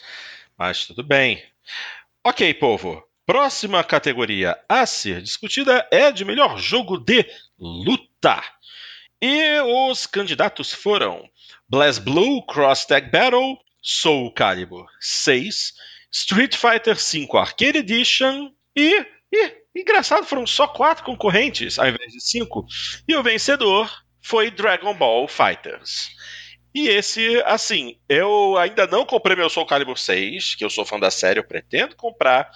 Mas 0.58 0.86
tudo 0.86 1.04
bem. 1.04 1.42
Ok, 2.24 2.54
povo. 2.56 3.04
Próxima 3.26 3.84
categoria 3.84 4.58
a 4.68 4.86
ser 4.86 5.22
discutida 5.22 5.88
é 5.92 6.12
de 6.12 6.26
melhor 6.26 6.58
jogo 6.60 6.98
de 6.98 7.26
luta. 7.60 8.44
E 9.26 9.62
os 9.62 10.06
candidatos 10.06 10.74
foram 10.74 11.24
BlazBlue 11.70 12.46
Cross 12.46 12.88
Tag 12.88 13.10
Battle, 13.10 13.58
Soul 13.82 14.34
Calibur 14.34 14.86
6, 15.00 15.72
Street 16.12 16.58
Fighter 16.58 16.94
V 16.94 17.30
Arcade 17.38 17.78
Edition 17.78 18.52
e, 18.76 19.06
e 19.32 19.56
engraçado, 19.74 20.26
foram 20.26 20.46
só 20.46 20.68
quatro 20.68 21.06
concorrentes 21.06 21.80
ao 21.80 21.88
invés 21.88 22.12
de 22.12 22.20
cinco. 22.20 22.66
E 23.08 23.16
o 23.16 23.24
vencedor 23.24 23.90
foi 24.22 24.52
Dragon 24.52 24.94
Ball 24.94 25.26
Fighters. 25.30 26.10
E 26.76 26.90
esse, 26.90 27.42
assim, 27.46 27.98
eu 28.10 28.58
ainda 28.58 28.86
não 28.88 29.06
comprei 29.06 29.38
meu 29.38 29.50
Soul 29.50 29.66
Calibur 29.66 29.98
6, 29.98 30.56
que 30.56 30.66
eu 30.66 30.70
sou 30.70 30.84
fã 30.84 31.00
da 31.00 31.10
série, 31.10 31.40
eu 31.40 31.48
pretendo 31.48 31.96
comprar. 31.96 32.52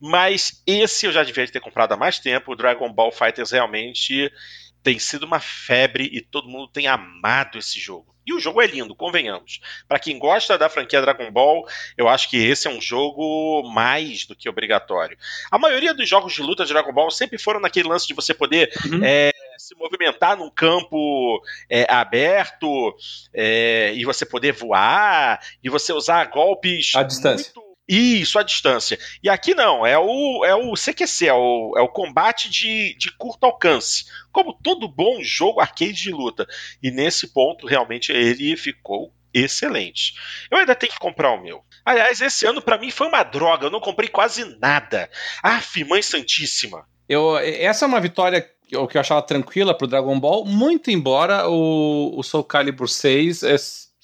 Mas 0.00 0.64
esse 0.66 1.06
eu 1.06 1.12
já 1.12 1.22
devia 1.22 1.46
ter 1.46 1.60
comprado 1.60 1.92
há 1.92 1.96
mais 1.96 2.18
tempo. 2.18 2.50
O 2.50 2.56
Dragon 2.56 2.92
Ball 2.92 3.12
Fighters 3.12 3.52
realmente 3.52 4.32
tem 4.82 4.98
sido 4.98 5.24
uma 5.24 5.40
febre 5.40 6.08
e 6.12 6.20
todo 6.20 6.48
mundo 6.48 6.68
tem 6.68 6.86
amado 6.86 7.58
esse 7.58 7.78
jogo. 7.78 8.12
E 8.24 8.32
o 8.32 8.38
jogo 8.38 8.62
é 8.62 8.66
lindo, 8.68 8.94
convenhamos. 8.94 9.60
Para 9.88 9.98
quem 9.98 10.16
gosta 10.16 10.56
da 10.56 10.68
franquia 10.68 11.00
Dragon 11.00 11.28
Ball, 11.32 11.66
eu 11.98 12.08
acho 12.08 12.30
que 12.30 12.36
esse 12.36 12.68
é 12.68 12.70
um 12.70 12.80
jogo 12.80 13.68
mais 13.72 14.24
do 14.26 14.36
que 14.36 14.48
obrigatório. 14.48 15.18
A 15.50 15.58
maioria 15.58 15.92
dos 15.92 16.08
jogos 16.08 16.32
de 16.32 16.40
luta 16.40 16.64
de 16.64 16.72
Dragon 16.72 16.92
Ball 16.92 17.10
sempre 17.10 17.36
foram 17.36 17.58
naquele 17.58 17.88
lance 17.88 18.06
de 18.06 18.14
você 18.14 18.32
poder 18.32 18.70
Uhum. 18.86 19.00
é, 19.04 19.32
se 19.58 19.74
movimentar 19.74 20.36
num 20.36 20.48
campo 20.50 21.42
é, 21.68 21.84
aberto 21.92 22.94
é, 23.34 23.92
e 23.94 24.04
você 24.04 24.24
poder 24.24 24.52
voar 24.52 25.40
e 25.62 25.68
você 25.68 25.92
usar 25.92 26.24
golpes 26.26 26.92
À 26.94 27.02
distância. 27.02 27.52
muito- 27.56 27.71
Isso, 27.94 28.38
à 28.38 28.42
distância. 28.42 28.98
E 29.22 29.28
aqui 29.28 29.54
não, 29.54 29.84
é 29.86 29.98
o, 29.98 30.42
é 30.46 30.54
o 30.54 30.72
CQC, 30.72 31.28
é 31.28 31.34
o, 31.34 31.74
é 31.76 31.82
o 31.82 31.88
combate 31.88 32.48
de, 32.48 32.96
de 32.96 33.10
curto 33.18 33.44
alcance. 33.44 34.06
Como 34.32 34.54
todo 34.62 34.88
bom 34.88 35.22
jogo 35.22 35.60
arcade 35.60 35.92
de 35.92 36.10
luta. 36.10 36.46
E 36.82 36.90
nesse 36.90 37.34
ponto, 37.34 37.66
realmente, 37.66 38.10
ele 38.10 38.56
ficou 38.56 39.12
excelentes. 39.34 40.14
Eu 40.50 40.56
ainda 40.56 40.74
tenho 40.74 40.90
que 40.90 40.98
comprar 40.98 41.32
o 41.32 41.42
meu. 41.42 41.62
Aliás, 41.84 42.22
esse 42.22 42.46
ano 42.46 42.62
para 42.62 42.78
mim 42.78 42.90
foi 42.90 43.08
uma 43.08 43.22
droga, 43.22 43.66
eu 43.66 43.70
não 43.70 43.80
comprei 43.80 44.08
quase 44.08 44.42
nada. 44.58 45.10
Aff, 45.42 45.84
mãe 45.84 46.00
santíssima. 46.00 46.86
Eu, 47.06 47.36
essa 47.36 47.84
é 47.84 47.88
uma 47.88 48.00
vitória 48.00 48.40
que 48.40 48.74
eu 48.74 49.00
achava 49.00 49.20
tranquila 49.20 49.76
pro 49.76 49.86
Dragon 49.86 50.18
Ball, 50.18 50.46
muito 50.46 50.90
embora 50.90 51.46
o, 51.46 52.18
o 52.18 52.22
Soul 52.22 52.44
Calibur 52.44 52.88
6 52.88 53.42
é, 53.42 53.56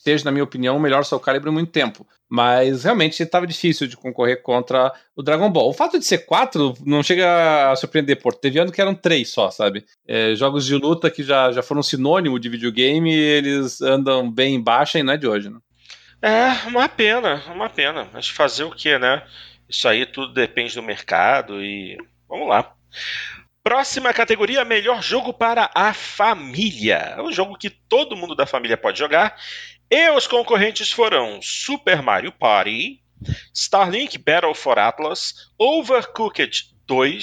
seja, 0.08 0.24
na 0.24 0.30
minha 0.30 0.44
opinião, 0.44 0.76
o 0.76 0.80
melhor 0.80 1.04
Soul 1.04 1.20
Calibur 1.20 1.50
em 1.50 1.54
muito 1.54 1.70
tempo. 1.70 2.06
Mas 2.28 2.84
realmente 2.84 3.22
estava 3.22 3.46
difícil 3.46 3.86
de 3.86 3.96
concorrer 3.96 4.42
contra 4.42 4.92
o 5.16 5.22
Dragon 5.22 5.50
Ball. 5.50 5.68
O 5.68 5.74
fato 5.74 5.98
de 5.98 6.04
ser 6.04 6.18
quatro 6.18 6.74
não 6.84 7.02
chega 7.02 7.70
a 7.70 7.76
surpreender, 7.76 8.20
por 8.20 8.34
teve 8.34 8.58
ano 8.58 8.72
que 8.72 8.80
eram 8.80 8.94
três 8.94 9.30
só, 9.30 9.50
sabe? 9.50 9.84
É, 10.06 10.34
jogos 10.34 10.66
de 10.66 10.74
luta 10.74 11.10
que 11.10 11.22
já, 11.22 11.52
já 11.52 11.62
foram 11.62 11.82
sinônimo 11.82 12.38
de 12.38 12.48
videogame, 12.48 13.14
eles 13.14 13.80
andam 13.80 14.30
bem 14.30 14.54
em 14.54 14.62
baixa 14.62 14.98
e 14.98 15.02
não 15.02 15.12
é 15.12 15.16
de 15.16 15.26
hoje, 15.26 15.48
né? 15.48 15.58
É, 16.20 16.66
uma 16.66 16.88
pena, 16.88 17.42
uma 17.48 17.70
pena. 17.70 18.08
Mas 18.12 18.28
fazer 18.28 18.64
o 18.64 18.70
que, 18.70 18.98
né? 18.98 19.22
Isso 19.68 19.86
aí 19.88 20.06
tudo 20.06 20.32
depende 20.32 20.74
do 20.74 20.82
mercado 20.82 21.62
e. 21.62 21.96
Vamos 22.28 22.48
lá. 22.48 22.72
Próxima 23.62 24.12
categoria: 24.14 24.64
melhor 24.64 25.02
jogo 25.02 25.32
para 25.32 25.70
a 25.74 25.92
família. 25.92 27.14
É 27.16 27.22
um 27.22 27.32
jogo 27.32 27.56
que 27.56 27.68
todo 27.68 28.16
mundo 28.16 28.34
da 28.34 28.46
família 28.46 28.76
pode 28.76 28.98
jogar 28.98 29.36
e 29.90 30.10
os 30.10 30.26
concorrentes 30.26 30.92
foram 30.92 31.40
Super 31.40 32.02
Mario 32.02 32.32
Party, 32.32 33.00
Starlink 33.54 34.18
Battle 34.18 34.54
for 34.54 34.78
Atlas, 34.78 35.50
Overcooked 35.58 36.74
2, 36.86 37.20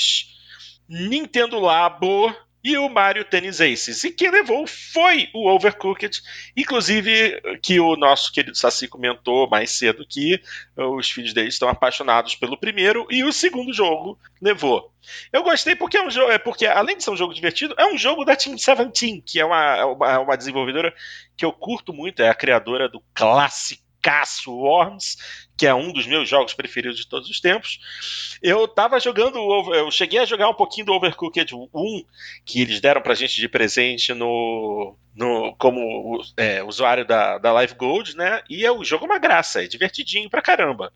Nintendo 0.90 1.60
Labo 1.60 2.36
e 2.66 2.76
o 2.80 2.90
Mario 2.90 3.24
Tennis 3.24 3.62
Aces. 3.62 4.04
E 4.04 4.12
quem 4.12 4.32
levou 4.32 4.66
foi 4.66 5.30
o 5.36 5.48
Overcooked, 5.48 6.20
inclusive 6.58 7.40
que 7.62 7.80
o 7.80 7.96
nosso 7.96 8.34
querido 8.34 8.58
Saci 8.58 8.88
comentou 8.88 9.48
mais 9.48 9.70
cedo 9.70 10.04
que 10.04 10.42
os 10.76 11.12
filhos 11.12 11.32
dele 11.32 11.50
estão 11.50 11.70
apaixonados 11.70 12.34
pelo 12.34 12.58
primeiro 12.58 13.06
e 13.12 13.24
o 13.24 13.32
segundo 13.32 13.72
jogo 13.72 14.18
levou. 14.42 14.92
Eu 15.32 15.44
gostei 15.44 15.76
porque 15.76 15.98
é 15.98 16.04
um 16.04 16.10
jogo, 16.10 16.32
é 16.32 16.40
porque 16.40 16.66
além 16.66 16.98
de 16.98 17.04
ser 17.04 17.12
um 17.12 17.16
jogo 17.16 17.36
divertido, 17.36 17.76
é 17.78 17.86
um 17.86 18.00
jogo 18.00 18.26
da 18.26 18.36
Team 18.36 18.56
17, 18.56 19.22
que 19.24 19.40
é 19.40 19.46
uma, 19.46 19.86
uma, 19.86 20.20
uma 20.22 20.36
desenvolvedora 20.36 20.92
que 21.38 21.46
eu 21.46 21.54
curto 21.54 21.94
muito, 21.94 22.24
é 22.24 22.30
a 22.30 22.34
criadora 22.34 22.90
do 22.90 23.00
clássico 23.14 23.85
Casso 24.06 24.53
Worms, 24.53 25.18
que 25.57 25.65
é 25.65 25.73
um 25.73 25.91
dos 25.91 26.06
meus 26.06 26.30
jogos 26.30 26.53
preferidos 26.53 26.95
de 26.95 27.07
todos 27.07 27.27
os 27.27 27.40
tempos. 27.40 28.38
Eu 28.40 28.68
tava 28.68 28.99
jogando, 28.99 29.40
eu 29.73 29.90
cheguei 29.90 30.19
a 30.19 30.26
jogar 30.26 30.48
um 30.48 30.53
pouquinho 30.53 30.86
do 30.86 30.94
Overcooked 30.94 31.56
1, 31.56 32.06
que 32.45 32.61
eles 32.61 32.80
deram 32.80 33.02
pra 33.02 33.15
gente 33.15 33.41
de 33.41 33.49
presente 33.49 34.14
no, 34.14 34.95
no 35.15 35.56
como 35.56 36.22
é, 36.38 36.61
usuário 36.64 37.03
da, 37.03 37.40
da 37.40 37.52
Live 37.53 37.73
Gold, 37.73 38.15
né? 38.15 38.44
E 38.48 38.64
é, 38.64 38.72
o 38.72 38.84
jogo 38.84 39.06
é 39.06 39.07
uma 39.07 39.18
graça, 39.18 39.64
é 39.64 39.68
divertidinho 39.68 40.30
pra 40.30 40.40
caramba. 40.40 40.94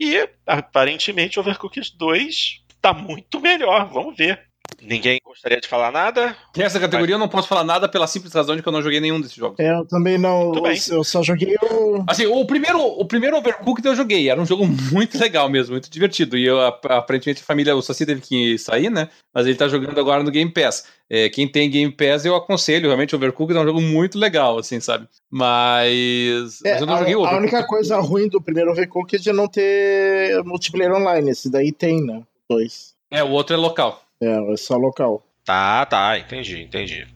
E 0.00 0.28
aparentemente 0.44 1.38
Overcooked 1.38 1.96
2 1.96 2.64
tá 2.80 2.92
muito 2.92 3.38
melhor, 3.38 3.88
vamos 3.88 4.16
ver. 4.16 4.47
Ninguém 4.80 5.18
gostaria 5.24 5.60
de 5.60 5.66
falar 5.66 5.90
nada? 5.90 6.36
Nessa 6.56 6.78
categoria 6.78 7.16
eu 7.16 7.18
não 7.18 7.28
posso 7.28 7.48
falar 7.48 7.64
nada 7.64 7.88
pela 7.88 8.06
simples 8.06 8.32
razão 8.32 8.54
de 8.54 8.62
que 8.62 8.68
eu 8.68 8.72
não 8.72 8.82
joguei 8.82 9.00
nenhum 9.00 9.20
desses 9.20 9.36
jogos. 9.36 9.58
É, 9.58 9.72
eu 9.72 9.84
também 9.84 10.16
não. 10.16 10.52
Eu 10.90 11.02
só 11.02 11.22
joguei 11.22 11.56
o. 11.60 12.04
Assim, 12.06 12.26
o 12.26 12.44
primeiro, 12.46 12.80
o 12.80 13.04
primeiro 13.04 13.36
Overcooked 13.36 13.86
eu 13.86 13.96
joguei. 13.96 14.28
Era 14.28 14.40
um 14.40 14.46
jogo 14.46 14.66
muito 14.66 15.18
legal 15.18 15.48
mesmo, 15.48 15.72
muito 15.72 15.90
divertido. 15.90 16.36
E 16.36 16.44
eu, 16.44 16.60
aparentemente, 16.60 17.42
a 17.42 17.44
família, 17.44 17.74
o 17.74 17.82
Saci 17.82 18.06
teve 18.06 18.20
que 18.20 18.56
sair, 18.56 18.88
né? 18.88 19.08
Mas 19.34 19.46
ele 19.46 19.56
tá 19.56 19.66
jogando 19.68 19.98
agora 19.98 20.22
no 20.22 20.30
Game 20.30 20.52
Pass. 20.52 20.84
É, 21.10 21.28
quem 21.28 21.48
tem 21.48 21.70
Game 21.70 21.92
Pass, 21.92 22.24
eu 22.24 22.36
aconselho. 22.36 22.86
Realmente, 22.86 23.16
Overcooked 23.16 23.58
é 23.58 23.60
um 23.60 23.66
jogo 23.66 23.80
muito 23.80 24.18
legal, 24.18 24.58
assim, 24.58 24.78
sabe? 24.78 25.08
Mas. 25.30 26.60
É, 26.64 26.72
mas 26.72 26.80
eu 26.80 26.86
não 26.86 26.94
a, 26.94 26.98
joguei 26.98 27.16
o 27.16 27.24
A 27.24 27.36
única 27.36 27.66
coisa 27.66 27.98
ruim 27.98 28.28
do 28.28 28.40
primeiro 28.40 28.70
Overcooked 28.70 29.28
é 29.28 29.32
não 29.32 29.48
ter 29.48 30.42
multiplayer 30.44 30.94
online. 30.94 31.30
Esse 31.30 31.50
daí 31.50 31.72
tem, 31.72 32.04
né? 32.04 32.22
Dois. 32.48 32.94
É, 33.10 33.24
o 33.24 33.30
outro 33.30 33.54
é 33.54 33.58
local. 33.58 34.07
É, 34.20 34.52
é 34.52 34.56
só 34.56 34.76
local. 34.76 35.26
Tá, 35.44 35.86
tá, 35.86 36.18
entendi, 36.18 36.62
entendi. 36.62 37.06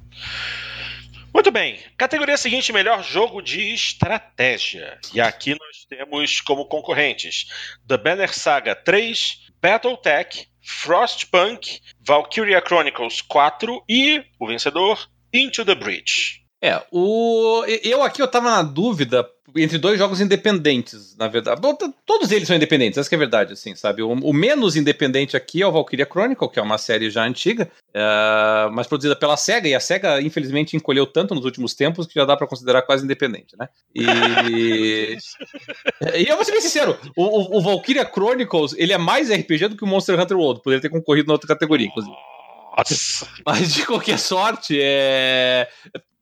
Muito 1.34 1.50
bem. 1.50 1.78
Categoria 1.96 2.36
seguinte: 2.36 2.72
melhor 2.72 3.02
jogo 3.02 3.40
de 3.40 3.74
estratégia. 3.74 4.98
E 5.14 5.20
aqui 5.20 5.50
nós 5.58 5.84
temos 5.88 6.40
como 6.40 6.66
concorrentes 6.66 7.46
The 7.86 7.96
Banner 7.96 8.32
Saga 8.32 8.74
3, 8.74 9.50
Battletech, 9.60 10.46
Frostpunk, 10.60 11.80
Valkyria 12.00 12.60
Chronicles 12.60 13.20
4 13.22 13.82
e 13.88 14.24
o 14.38 14.46
vencedor 14.46 15.08
Into 15.32 15.64
the 15.64 15.74
Breach. 15.74 16.41
É, 16.62 16.80
o 16.92 17.64
eu 17.82 18.04
aqui 18.04 18.22
eu 18.22 18.28
tava 18.28 18.48
na 18.48 18.62
dúvida 18.62 19.28
entre 19.56 19.78
dois 19.78 19.98
jogos 19.98 20.20
independentes, 20.20 21.16
na 21.18 21.28
verdade. 21.28 21.60
Todos 22.06 22.30
eles 22.30 22.46
são 22.46 22.56
independentes, 22.56 22.98
essa 22.98 23.12
é 23.12 23.16
a 23.16 23.18
verdade, 23.18 23.52
assim, 23.52 23.74
sabe? 23.74 24.02
O, 24.02 24.10
o, 24.12 24.32
menos 24.32 24.76
independente 24.76 25.36
aqui 25.36 25.60
é 25.60 25.66
o 25.66 25.72
Valkyria 25.72 26.06
Chronicle, 26.10 26.48
que 26.48 26.58
é 26.58 26.62
uma 26.62 26.78
série 26.78 27.10
já 27.10 27.24
antiga, 27.24 27.70
uh, 27.88 28.72
mas 28.72 28.86
produzida 28.86 29.16
pela 29.16 29.36
SEGA, 29.36 29.68
e 29.68 29.74
a 29.74 29.80
SEGA, 29.80 30.22
infelizmente, 30.22 30.76
encolheu 30.76 31.04
tanto 31.04 31.34
nos 31.34 31.44
últimos 31.44 31.74
tempos 31.74 32.06
que 32.06 32.14
já 32.14 32.24
dá 32.24 32.36
para 32.36 32.46
considerar 32.46 32.82
quase 32.82 33.04
independente, 33.04 33.56
né? 33.58 33.68
E... 33.94 35.18
e 36.16 36.28
eu 36.28 36.36
vou 36.36 36.44
ser 36.44 36.52
bem 36.52 36.60
sincero, 36.60 36.96
o, 37.16 37.58
o, 37.58 37.60
Valkyria 37.60 38.08
Chronicles, 38.10 38.74
ele 38.78 38.92
é 38.92 38.98
mais 38.98 39.30
RPG 39.30 39.68
do 39.68 39.76
que 39.76 39.84
o 39.84 39.86
Monster 39.86 40.18
Hunter 40.18 40.38
World, 40.38 40.62
poderia 40.62 40.80
ter 40.80 40.88
concorrido 40.88 41.26
na 41.26 41.34
outra 41.34 41.48
categoria, 41.48 41.88
inclusive. 41.88 42.16
Nossa. 42.76 43.28
Mas 43.44 43.74
de 43.74 43.84
qualquer 43.84 44.18
sorte, 44.18 44.78
é... 44.80 45.68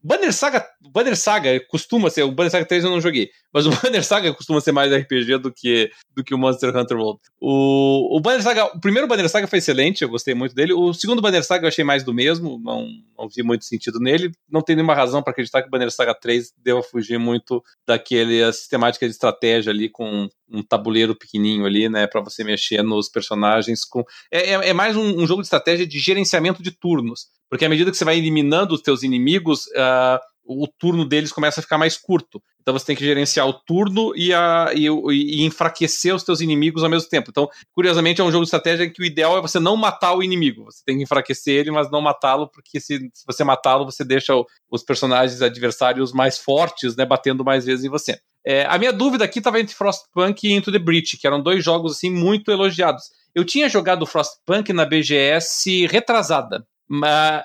Banner 0.03 0.33
Saga, 0.33 0.67
Banner 0.81 1.17
Saga 1.17 1.61
costuma 1.69 2.09
ser, 2.09 2.23
o 2.23 2.33
Banner 2.33 2.51
Saga 2.51 2.65
3 2.65 2.85
eu 2.85 2.91
não 2.91 3.01
joguei, 3.01 3.31
mas 3.53 3.67
o 3.67 3.71
Banner 3.83 4.05
Saga 4.05 4.33
costuma 4.33 4.61
ser 4.61 4.73
mais 4.73 4.93
RPG 4.93 5.39
do 5.39 5.53
que, 5.53 5.91
do 6.17 6.25
que 6.25 6.35
o 6.35 6.39
Monster 6.39 6.75
Hunter 6.75 6.97
World. 6.97 7.21
O, 7.41 8.17
o 8.17 8.21
Banner 8.21 8.43
Saga, 8.43 8.67
o 8.67 8.81
primeiro 8.81 9.07
Banner 9.07 9.29
Saga 9.29 9.47
foi 9.47 9.59
excelente, 9.59 10.03
eu 10.03 10.09
gostei 10.09 10.35
muito 10.35 10.55
dele. 10.55 10.73
O 10.73 10.95
segundo 10.95 11.21
Banner 11.21 11.45
Saga 11.45 11.65
eu 11.65 11.69
achei 11.69 11.85
mais 11.85 12.03
do 12.03 12.15
mesmo, 12.15 12.59
não, 12.65 12.89
não 13.19 13.29
vi 13.29 13.43
muito 13.43 13.65
sentido 13.65 14.01
nele. 14.01 14.33
Não 14.51 14.63
tem 14.63 14.75
nenhuma 14.75 14.95
razão 14.95 15.23
para 15.23 15.33
acreditar 15.33 15.63
que 15.63 15.69
o 15.69 15.71
Banner 15.71 15.91
Saga 15.91 16.15
3 16.15 16.53
deva 16.65 16.83
fugir 16.83 17.19
muito 17.19 17.63
daquele 17.87 18.51
sistemática 18.53 19.07
de 19.07 19.13
estratégia 19.13 19.71
ali 19.71 19.89
com 19.89 20.29
um 20.51 20.63
tabuleiro 20.63 21.15
pequenininho 21.15 21.65
ali, 21.65 21.89
né, 21.89 22.07
para 22.07 22.21
você 22.21 22.43
mexer 22.43 22.83
nos 22.83 23.09
personagens 23.09 23.85
com 23.85 24.03
é, 24.33 24.51
é, 24.51 24.69
é 24.71 24.73
mais 24.73 24.97
um, 24.97 25.23
um 25.23 25.27
jogo 25.27 25.43
de 25.43 25.47
estratégia 25.47 25.87
de 25.87 25.99
gerenciamento 25.99 26.63
de 26.63 26.73
turnos. 26.73 27.29
Porque 27.51 27.65
à 27.65 27.69
medida 27.69 27.91
que 27.91 27.97
você 27.97 28.05
vai 28.05 28.17
eliminando 28.17 28.75
os 28.75 28.81
teus 28.81 29.03
inimigos, 29.03 29.67
uh, 29.67 30.19
o 30.45 30.67
turno 30.67 31.05
deles 31.05 31.33
começa 31.33 31.61
a 31.61 31.63
ficar 31.63 31.79
mais 31.79 31.97
curto. 31.97 32.43
Então 32.61 32.79
você 32.79 32.87
tem 32.87 32.97
que 32.97 33.05
gerenciar 33.05 33.47
o 33.49 33.53
turno 33.53 34.13
e, 34.15 34.33
a, 34.35 34.71
e, 34.75 34.87
e, 34.87 35.43
enfraquecer 35.45 36.15
os 36.15 36.23
teus 36.23 36.41
inimigos 36.41 36.83
ao 36.85 36.91
mesmo 36.91 37.09
tempo. 37.09 37.31
Então, 37.31 37.49
curiosamente, 37.73 38.21
é 38.21 38.25
um 38.25 38.31
jogo 38.31 38.45
de 38.45 38.49
estratégia 38.49 38.85
em 38.85 38.93
que 38.93 39.03
o 39.03 39.05
ideal 39.05 39.39
é 39.39 39.41
você 39.41 39.59
não 39.59 39.77
matar 39.77 40.15
o 40.15 40.23
inimigo. 40.23 40.65
Você 40.65 40.83
tem 40.85 40.97
que 40.97 41.03
enfraquecer 41.05 41.55
ele, 41.55 41.71
mas 41.71 41.91
não 41.91 42.01
matá-lo, 42.01 42.49
porque 42.49 42.81
se, 42.81 42.99
se 43.13 43.25
você 43.27 43.43
matá-lo, 43.43 43.85
você 43.85 44.05
deixa 44.05 44.35
o, 44.35 44.47
os 44.71 44.83
personagens 44.83 45.41
adversários 45.43 46.13
mais 46.13 46.39
fortes, 46.39 46.97
né, 46.97 47.05
batendo 47.05 47.45
mais 47.45 47.65
vezes 47.65 47.85
em 47.85 47.89
você. 47.89 48.19
É, 48.45 48.65
a 48.67 48.79
minha 48.79 48.93
dúvida 48.93 49.25
aqui 49.25 49.39
estava 49.39 49.61
entre 49.61 49.75
Frostpunk 49.75 50.47
e 50.47 50.53
Into 50.53 50.73
the 50.73 50.79
Breach, 50.79 51.17
que 51.17 51.27
eram 51.27 51.43
dois 51.43 51.65
jogos 51.65 51.93
assim 51.93 52.11
muito 52.11 52.51
elogiados. 52.51 53.05
Eu 53.35 53.45
tinha 53.45 53.69
jogado 53.69 54.07
Frostpunk 54.07 54.73
na 54.73 54.85
BGS 54.85 55.87
retrasada. 55.87 56.67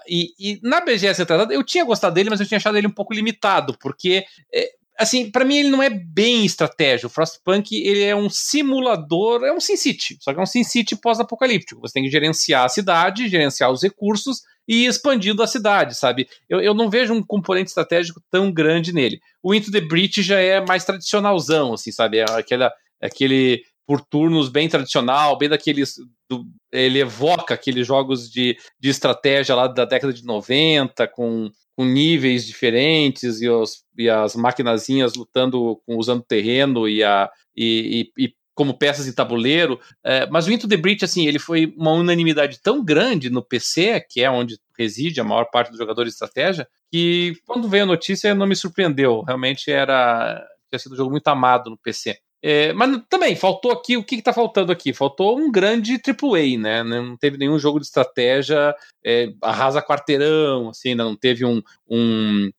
E, 0.07 0.33
e, 0.39 0.59
na 0.63 0.81
BGS 0.81 1.19
retrasada 1.19 1.53
eu 1.53 1.63
tinha 1.63 1.85
gostado 1.85 2.15
dele, 2.15 2.29
mas 2.29 2.39
eu 2.39 2.47
tinha 2.47 2.57
achado 2.57 2.77
ele 2.77 2.87
um 2.87 2.93
pouco 2.93 3.13
limitado, 3.13 3.77
porque 3.79 4.25
é, 4.53 4.71
assim, 4.97 5.29
para 5.29 5.45
mim 5.45 5.57
ele 5.57 5.69
não 5.69 5.83
é 5.83 5.89
bem 5.89 6.45
estratégia. 6.45 7.07
O 7.07 7.09
Frostpunk 7.09 7.75
ele 7.75 8.01
é 8.01 8.15
um 8.15 8.29
simulador, 8.29 9.43
é 9.43 9.53
um 9.53 9.59
SimCity, 9.59 10.17
só 10.19 10.33
que 10.33 10.39
é 10.39 10.43
um 10.43 10.45
SimCity 10.45 10.95
pós-apocalíptico. 10.95 11.81
Você 11.81 11.93
tem 11.93 12.03
que 12.03 12.09
gerenciar 12.09 12.65
a 12.65 12.69
cidade, 12.69 13.27
gerenciar 13.27 13.71
os 13.71 13.83
recursos 13.83 14.41
e 14.67 14.85
ir 14.85 14.87
expandindo 14.87 15.43
a 15.43 15.47
cidade, 15.47 15.95
sabe? 15.95 16.27
Eu, 16.49 16.59
eu 16.59 16.73
não 16.73 16.89
vejo 16.89 17.13
um 17.13 17.23
componente 17.23 17.69
estratégico 17.69 18.21
tão 18.31 18.51
grande 18.51 18.93
nele. 18.93 19.19
O 19.43 19.53
Into 19.53 19.71
the 19.71 19.81
Breach 19.81 20.23
já 20.23 20.39
é 20.39 20.65
mais 20.65 20.83
tradicionalzão, 20.83 21.73
assim, 21.73 21.91
sabe? 21.91 22.17
É 22.17 22.25
aquela, 22.31 22.73
aquele 23.01 23.63
por 23.85 24.01
turnos 24.01 24.49
bem 24.49 24.67
tradicional, 24.67 25.37
bem 25.37 25.49
daqueles. 25.49 25.95
Do, 26.29 26.45
ele 26.75 26.99
evoca 26.99 27.53
aqueles 27.53 27.85
jogos 27.85 28.29
de, 28.29 28.57
de 28.79 28.89
estratégia 28.89 29.55
lá 29.55 29.67
da 29.67 29.85
década 29.85 30.13
de 30.13 30.23
90, 30.23 31.07
com, 31.07 31.49
com 31.75 31.85
níveis 31.85 32.45
diferentes 32.45 33.41
e, 33.41 33.49
os, 33.49 33.83
e 33.97 34.09
as 34.09 34.35
maquinazinhas 34.35 35.15
lutando, 35.15 35.81
usando 35.87 36.23
terreno 36.23 36.87
e, 36.87 37.03
a, 37.03 37.29
e, 37.55 38.11
e, 38.17 38.25
e 38.25 38.33
como 38.53 38.77
peças 38.77 39.05
de 39.05 39.13
tabuleiro. 39.13 39.79
É, 40.03 40.27
mas 40.27 40.47
o 40.47 40.51
Into 40.51 40.67
the 40.67 40.77
Breach, 40.77 41.03
assim, 41.03 41.27
ele 41.27 41.39
foi 41.39 41.73
uma 41.77 41.91
unanimidade 41.91 42.61
tão 42.61 42.83
grande 42.83 43.29
no 43.29 43.43
PC, 43.43 44.05
que 44.09 44.21
é 44.21 44.29
onde 44.29 44.57
reside 44.77 45.19
a 45.19 45.23
maior 45.23 45.45
parte 45.51 45.69
dos 45.69 45.77
jogadores 45.77 46.11
de 46.11 46.15
estratégia, 46.15 46.67
que 46.91 47.33
quando 47.45 47.67
veio 47.67 47.83
a 47.83 47.87
notícia 47.87 48.33
não 48.33 48.47
me 48.47 48.55
surpreendeu. 48.55 49.21
Realmente 49.21 49.71
era 49.71 50.43
tinha 50.69 50.79
sido 50.79 50.93
um 50.93 50.97
jogo 50.97 51.11
muito 51.11 51.27
amado 51.27 51.69
no 51.69 51.77
PC. 51.77 52.17
É, 52.47 52.71
mas 52.73 53.01
também 53.09 53.35
faltou 53.35 53.71
aqui, 53.71 53.97
o 53.97 54.03
que 54.03 54.17
está 54.17 54.31
faltando 54.31 54.71
aqui? 54.71 54.93
Faltou 54.93 55.35
um 55.35 55.51
grande 55.51 55.93
AAA, 55.95 56.59
né? 56.59 56.83
Não 56.83 57.17
teve 57.17 57.39
nenhum 57.39 57.57
jogo 57.57 57.79
de 57.79 57.87
estratégia 57.87 58.75
é, 59.03 59.29
arrasa 59.41 59.81
quarteirão, 59.81 60.69
assim, 60.69 60.89
ainda 60.89 61.05
não 61.05 61.15
teve 61.15 61.43
um, 61.43 61.59
um 61.89 62.51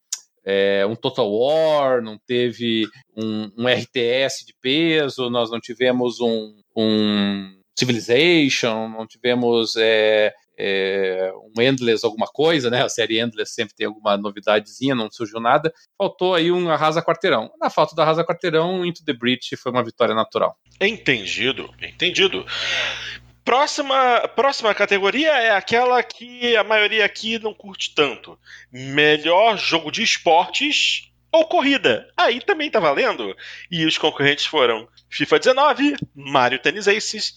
é, 0.44 0.84
um 0.86 0.96
Total 0.96 1.32
War, 1.32 2.02
não 2.02 2.18
teve 2.26 2.88
um, 3.16 3.48
um, 3.56 3.68
RTS 3.68 4.44
de 4.44 4.54
peso, 4.60 5.30
nós 5.30 5.52
não 5.52 5.60
tivemos 5.60 6.18
um, 6.20 6.56
um 6.76 7.56
Civilization, 7.78 8.88
não 8.88 9.06
tivemos 9.06 9.76
é, 9.76 10.34
é, 10.58 11.32
um 11.56 11.60
Endless 11.60 12.04
alguma 12.04 12.26
coisa, 12.26 12.70
né? 12.70 12.82
A 12.82 12.88
série 12.88 13.20
Endless 13.20 13.52
sempre 13.52 13.74
tem 13.74 13.86
alguma 13.86 14.16
novidadezinha, 14.16 14.94
não 14.94 15.10
surgiu 15.10 15.40
nada. 15.40 15.72
Faltou 15.98 16.34
aí 16.34 16.50
um 16.50 16.70
Arrasa 16.70 17.02
Quarteirão. 17.02 17.50
Na 17.60 17.70
falta 17.70 17.94
do 17.94 18.02
Arrasa 18.02 18.24
Quarteirão, 18.24 18.84
Into 18.84 19.04
the 19.04 19.12
Breach 19.12 19.56
foi 19.56 19.72
uma 19.72 19.84
vitória 19.84 20.14
natural. 20.14 20.56
Entendido, 20.80 21.72
entendido. 21.82 22.44
Próxima, 23.44 24.26
próxima 24.34 24.74
categoria 24.74 25.30
é 25.30 25.50
aquela 25.50 26.02
que 26.02 26.56
a 26.56 26.64
maioria 26.64 27.04
aqui 27.04 27.38
não 27.38 27.54
curte 27.54 27.94
tanto. 27.94 28.36
Melhor 28.72 29.56
jogo 29.56 29.92
de 29.92 30.02
esportes 30.02 31.12
ou 31.30 31.46
corrida. 31.46 32.08
Aí 32.16 32.40
também 32.40 32.70
tá 32.70 32.80
valendo. 32.80 33.36
E 33.70 33.84
os 33.84 33.98
concorrentes 33.98 34.46
foram 34.46 34.88
FIFA 35.08 35.38
19, 35.38 35.96
Mario 36.14 36.58
Tennis 36.58 36.88
Aces, 36.88 37.34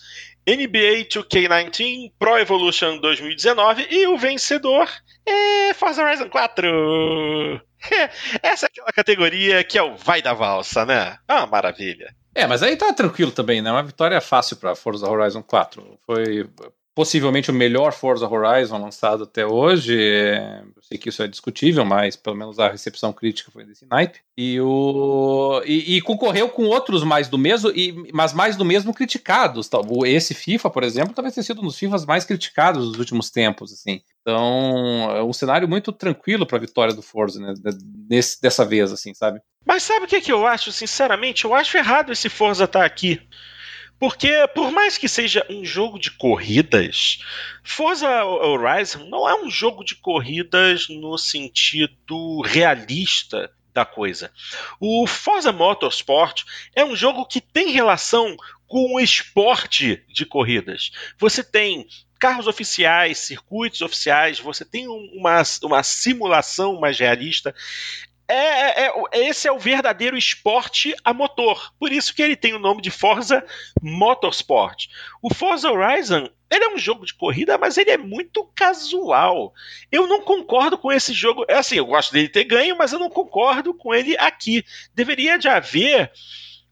NBA 0.56 1.06
2K19, 1.06 2.12
Pro 2.18 2.38
Evolution 2.38 2.98
2019 3.00 3.88
e 3.90 4.08
o 4.08 4.18
vencedor 4.18 4.90
é 5.26 5.74
Forza 5.74 6.04
Horizon 6.04 6.30
4. 6.30 7.62
Essa 8.42 8.66
é 8.66 8.68
aquela 8.68 8.92
categoria 8.92 9.64
que 9.64 9.78
é 9.78 9.84
o 9.84 9.96
vai 9.96 10.22
da 10.22 10.34
valsa, 10.34 10.86
né? 10.86 11.18
Ah, 11.28 11.46
maravilha. 11.46 12.14
É, 12.34 12.48
mas 12.48 12.64
aí 12.64 12.76
tá 12.76 12.92
tranquilo 12.94 13.32
também, 13.32 13.62
né? 13.62 13.72
Uma 13.72 13.84
vitória 13.84 14.20
fácil 14.22 14.58
para 14.58 14.76
Forza 14.76 15.10
Horizon 15.10 15.44
4. 15.44 16.00
Foi 16.06 16.50
possivelmente 16.96 17.50
o 17.50 17.54
melhor 17.54 17.94
Forza 17.94 18.28
Horizon 18.28 18.82
lançado 18.82 19.24
até 19.24 19.46
hoje. 19.46 19.98
É, 19.98 20.62
eu 20.76 20.82
sei 20.82 20.98
que 20.98 21.10
isso 21.10 21.24
é 21.24 21.28
discutível, 21.28 21.86
mas 21.86 22.16
pelo 22.16 22.36
menos 22.36 22.60
a 22.60 22.70
recepção 22.70 23.14
crítica 23.14 23.52
foi 23.52 23.64
desse 23.64 23.86
naipe. 23.90 24.20
E, 24.38 24.60
o, 24.60 25.62
e, 25.66 25.98
e 25.98 26.02
concorreu 26.02 26.50
com 26.50 26.66
outros 26.66 27.04
mais 27.04 27.28
do 27.28 27.38
mesmo, 27.38 27.70
e, 27.72 28.12
mas 28.14 28.34
mais 28.34 28.56
do 28.56 28.66
mesmo 28.66 28.94
criticados. 28.94 29.70
Esse 30.06 30.34
FIFA, 30.34 30.70
por 30.70 30.84
exemplo, 30.84 31.14
talvez 31.14 31.34
tenha 31.34 31.44
sido 31.44 31.62
um 31.62 31.66
dos 31.66 31.78
FIFAs 31.78 32.06
mais 32.06 32.26
criticados 32.26 32.90
dos 32.90 33.00
últimos 33.00 33.30
tempos. 33.30 33.72
Assim. 33.72 34.02
Então, 34.22 35.10
é 35.12 35.24
um 35.24 35.34
cenário 35.34 35.68
muito 35.68 35.92
tranquilo 35.92 36.46
para 36.46 36.58
a 36.58 36.62
vitória 36.62 36.94
do 36.94 37.02
Forza 37.02 37.40
né, 37.40 37.54
desse, 38.08 38.42
dessa 38.42 38.66
vez, 38.66 38.92
assim, 38.92 39.14
sabe? 39.14 39.40
Mas 39.66 39.84
sabe 39.84 40.06
o 40.06 40.08
que, 40.08 40.22
que 40.22 40.32
eu 40.32 40.46
acho, 40.46 40.72
sinceramente? 40.72 41.46
Eu 41.46 41.54
acho 41.54 41.78
errado 41.78 42.12
esse 42.12 42.30
Forza 42.30 42.66
estar 42.66 42.80
tá 42.80 42.86
aqui. 42.86 43.22
Porque, 44.00 44.48
por 44.56 44.72
mais 44.72 44.98
que 44.98 45.10
seja 45.10 45.46
um 45.50 45.66
jogo 45.66 46.00
de 46.00 46.12
corridas, 46.12 47.20
Forza 47.64 48.24
Horizon 48.24 49.06
não 49.10 49.28
é 49.28 49.36
um 49.36 49.50
jogo 49.50 49.84
de 49.84 49.96
corridas 49.96 50.88
no 50.88 51.18
sentido 51.18 52.42
realista 52.42 53.52
da 53.74 53.86
coisa. 53.86 54.32
O 54.80 55.06
Forza 55.06 55.52
Motorsport 55.52 56.44
é 56.76 56.84
um 56.84 56.96
jogo 56.96 57.26
que 57.26 57.42
tem 57.42 57.72
relação 57.72 58.36
com 58.68 58.96
o 58.96 59.00
esporte 59.00 60.04
de 60.08 60.26
corridas. 60.26 60.92
Você 61.18 61.44
tem 61.44 61.88
carros 62.20 62.48
oficiais, 62.48 63.18
circuitos 63.18 63.82
oficiais, 63.82 64.40
você 64.40 64.66
tem 64.66 64.88
uma, 64.88 65.42
uma 65.64 65.82
simulação 65.82 66.80
mais 66.80 67.00
realista. 67.00 67.56
É, 68.30 68.86
é, 68.86 68.88
é, 68.88 69.28
esse 69.28 69.48
é 69.48 69.52
o 69.52 69.58
verdadeiro 69.58 70.16
esporte 70.16 70.94
a 71.04 71.12
motor. 71.14 71.74
Por 71.80 71.92
isso 71.92 72.14
que 72.14 72.22
ele 72.22 72.36
tem 72.36 72.54
o 72.54 72.60
nome 72.60 72.80
de 72.80 72.92
Forza 72.92 73.44
Motorsport. 73.82 74.86
O 75.22 75.34
Forza 75.34 75.72
Horizon 75.72 76.30
ele 76.52 76.64
é 76.64 76.74
um 76.74 76.78
jogo 76.78 77.06
de 77.06 77.14
corrida, 77.14 77.58
mas 77.58 77.78
ele 77.78 77.92
é 77.92 77.98
muito 77.98 78.44
casual. 78.56 79.54
Eu 79.92 80.08
não 80.08 80.22
concordo 80.22 80.78
com 80.78 80.92
esse 80.92 81.14
jogo. 81.14 81.46
É 81.48 81.56
assim, 81.56 81.78
eu 81.78 81.86
gosto 81.86 82.12
dele 82.12 82.28
ter 82.28 82.44
ganho, 82.44 82.78
mas 82.78 82.92
eu 82.92 83.00
não 83.00 83.10
concordo 83.10 83.74
com 83.74 83.94
ele 83.94 84.18
aqui. 84.18 84.64
Deveria 84.96 85.38
de 85.38 85.48
haver 85.48 86.12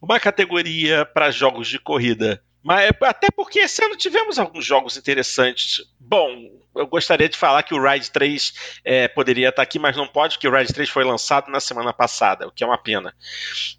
uma 0.01 0.19
categoria 0.19 1.05
para 1.05 1.31
jogos 1.31 1.67
de 1.67 1.79
corrida. 1.79 2.41
Mas 2.63 2.91
até 3.01 3.27
porque 3.35 3.59
esse 3.59 3.83
ano 3.83 3.95
tivemos 3.95 4.39
alguns 4.39 4.65
jogos 4.65 4.97
interessantes. 4.97 5.83
Bom, 5.99 6.51
eu 6.77 6.87
gostaria 6.87 7.29
de 7.29 7.37
falar 7.37 7.63
que 7.63 7.73
o 7.73 7.81
Ride 7.81 8.11
3 8.11 8.53
é, 8.83 9.07
poderia 9.07 9.49
estar 9.49 9.61
aqui, 9.61 9.79
mas 9.79 9.95
não 9.95 10.07
pode, 10.07 10.35
porque 10.35 10.47
o 10.47 10.55
Ride 10.55 10.73
3 10.73 10.89
foi 10.89 11.03
lançado 11.03 11.51
na 11.51 11.59
semana 11.59 11.93
passada, 11.93 12.47
o 12.47 12.51
que 12.51 12.63
é 12.63 12.67
uma 12.67 12.77
pena. 12.77 13.13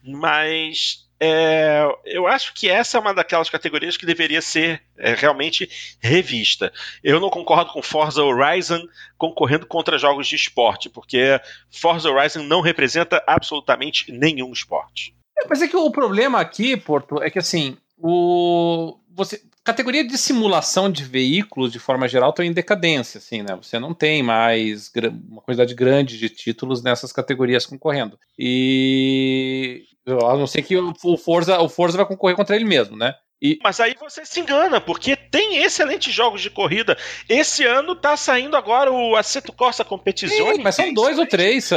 Mas 0.03 1.09
é, 1.21 1.85
eu 2.05 2.27
acho 2.27 2.55
que 2.55 2.69
essa 2.69 2.97
é 2.97 3.01
uma 3.01 3.13
daquelas 3.13 3.51
categorias 3.51 3.97
que 3.97 4.07
deveria 4.07 4.41
ser 4.41 4.83
é, 4.97 5.15
realmente 5.15 5.69
revista. 6.01 6.73
Eu 7.03 7.21
não 7.21 7.29
concordo 7.29 7.73
com 7.73 7.83
Forza 7.83 8.23
Horizon 8.23 8.81
concorrendo 9.17 9.67
contra 9.67 9.99
jogos 9.99 10.29
de 10.29 10.37
esporte, 10.37 10.89
porque 10.89 11.41
Forza 11.71 12.11
Horizon 12.11 12.45
não 12.45 12.61
representa 12.61 13.23
absolutamente 13.27 14.13
nenhum 14.13 14.53
esporte. 14.53 15.15
É, 15.37 15.47
mas 15.49 15.61
é 15.61 15.69
que 15.69 15.77
o 15.77 15.91
problema 15.91 16.41
aqui, 16.41 16.77
Porto, 16.77 17.23
é 17.23 17.31
que 17.31 17.39
assim, 17.39 17.77
o 17.97 18.97
você 19.11 19.43
categoria 19.65 20.07
de 20.07 20.17
simulação 20.17 20.91
de 20.91 21.05
veículos, 21.05 21.73
de 21.73 21.79
forma 21.79 22.09
geral, 22.09 22.31
está 22.31 22.45
em 22.45 22.53
decadência, 22.53 23.19
assim, 23.19 23.43
né? 23.43 23.57
Você 23.57 23.79
não 23.79 23.95
tem 23.95 24.23
mais 24.23 24.91
uma 25.29 25.43
quantidade 25.43 25.75
grande 25.75 26.19
de 26.19 26.29
títulos 26.29 26.83
nessas 26.83 27.13
categorias 27.13 27.67
concorrendo. 27.67 28.19
E 28.39 29.85
a 30.07 30.37
não 30.37 30.47
ser 30.47 30.63
que 30.63 30.77
o 30.77 31.17
Forza, 31.17 31.61
o 31.61 31.69
Forza 31.69 31.97
vai 31.99 32.07
concorrer 32.07 32.37
contra 32.37 32.57
ele 32.57 32.65
mesmo, 32.65 32.97
né? 32.97 33.15
E... 33.41 33.59
Mas 33.63 33.79
aí 33.79 33.95
você 33.99 34.25
se 34.25 34.41
engana, 34.41 34.81
porque 34.81 35.15
tem 35.15 35.59
excelentes 35.59 36.13
jogos 36.13 36.41
de 36.41 36.51
corrida. 36.51 36.97
Esse 37.29 37.65
ano 37.65 37.95
tá 37.95 38.17
saindo 38.17 38.57
agora 38.57 38.91
o 38.91 39.15
Assetto 39.15 39.53
Corsa 39.53 39.85
Competizione. 39.85 40.63
mas 40.63 40.75
são 40.75 40.93
dois 40.93 41.19
ou 41.19 41.27
três, 41.27 41.71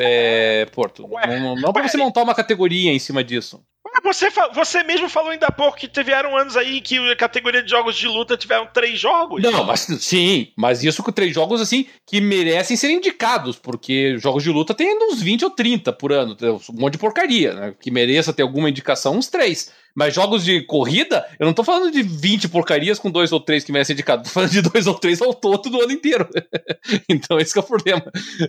é, 0.00 0.66
Porto. 0.66 1.06
Ué, 1.06 1.40
não, 1.40 1.56
não 1.56 1.72
para 1.72 1.88
você 1.88 1.96
montar 1.96 2.22
uma 2.22 2.34
categoria 2.34 2.92
em 2.92 2.98
cima 2.98 3.24
disso. 3.24 3.60
Você, 4.04 4.28
você 4.54 4.82
mesmo 4.84 5.08
falou 5.08 5.30
ainda 5.30 5.46
há 5.46 5.52
pouco 5.52 5.76
que 5.76 5.88
tiveram 5.88 6.36
anos 6.36 6.56
aí 6.56 6.80
que 6.80 6.98
a 7.10 7.16
categoria 7.16 7.62
de 7.62 7.70
jogos 7.70 7.96
de 7.96 8.06
luta 8.06 8.36
tiveram 8.36 8.66
três 8.66 8.98
jogos. 8.98 9.42
Não, 9.42 9.64
mas 9.64 9.80
sim, 9.80 10.52
mas 10.56 10.84
isso 10.84 11.02
com 11.02 11.10
três 11.10 11.34
jogos 11.34 11.60
assim 11.60 11.86
que 12.06 12.20
merecem 12.20 12.76
ser 12.76 12.90
indicados, 12.90 13.56
porque 13.56 14.16
jogos 14.18 14.42
de 14.42 14.50
luta 14.50 14.74
tem 14.74 14.96
uns 15.10 15.20
20 15.20 15.44
ou 15.44 15.50
30 15.50 15.92
por 15.92 16.12
ano, 16.12 16.36
um 16.70 16.80
monte 16.80 16.92
de 16.92 16.98
porcaria, 16.98 17.52
né? 17.54 17.74
Que 17.80 17.90
mereça 17.90 18.32
ter 18.32 18.42
alguma 18.42 18.68
indicação, 18.70 19.16
uns 19.16 19.28
três. 19.28 19.72
Mas 19.94 20.14
jogos 20.14 20.44
de 20.44 20.62
corrida, 20.62 21.26
eu 21.38 21.46
não 21.46 21.52
tô 21.52 21.64
falando 21.64 21.90
de 21.90 22.02
20 22.02 22.48
porcarias 22.48 22.98
com 22.98 23.10
dois 23.10 23.32
ou 23.32 23.40
três 23.40 23.64
que 23.64 23.72
merecem 23.72 23.94
indicado, 23.94 24.22
tô 24.24 24.30
falando 24.30 24.50
de 24.50 24.62
dois 24.62 24.86
ou 24.86 24.94
três 24.94 25.20
ao 25.20 25.34
todo 25.34 25.70
do 25.70 25.80
ano 25.80 25.92
inteiro. 25.92 26.28
então 27.08 27.38
esse 27.38 27.56
é 27.56 27.60
o 27.60 27.64
problema. 27.64 28.04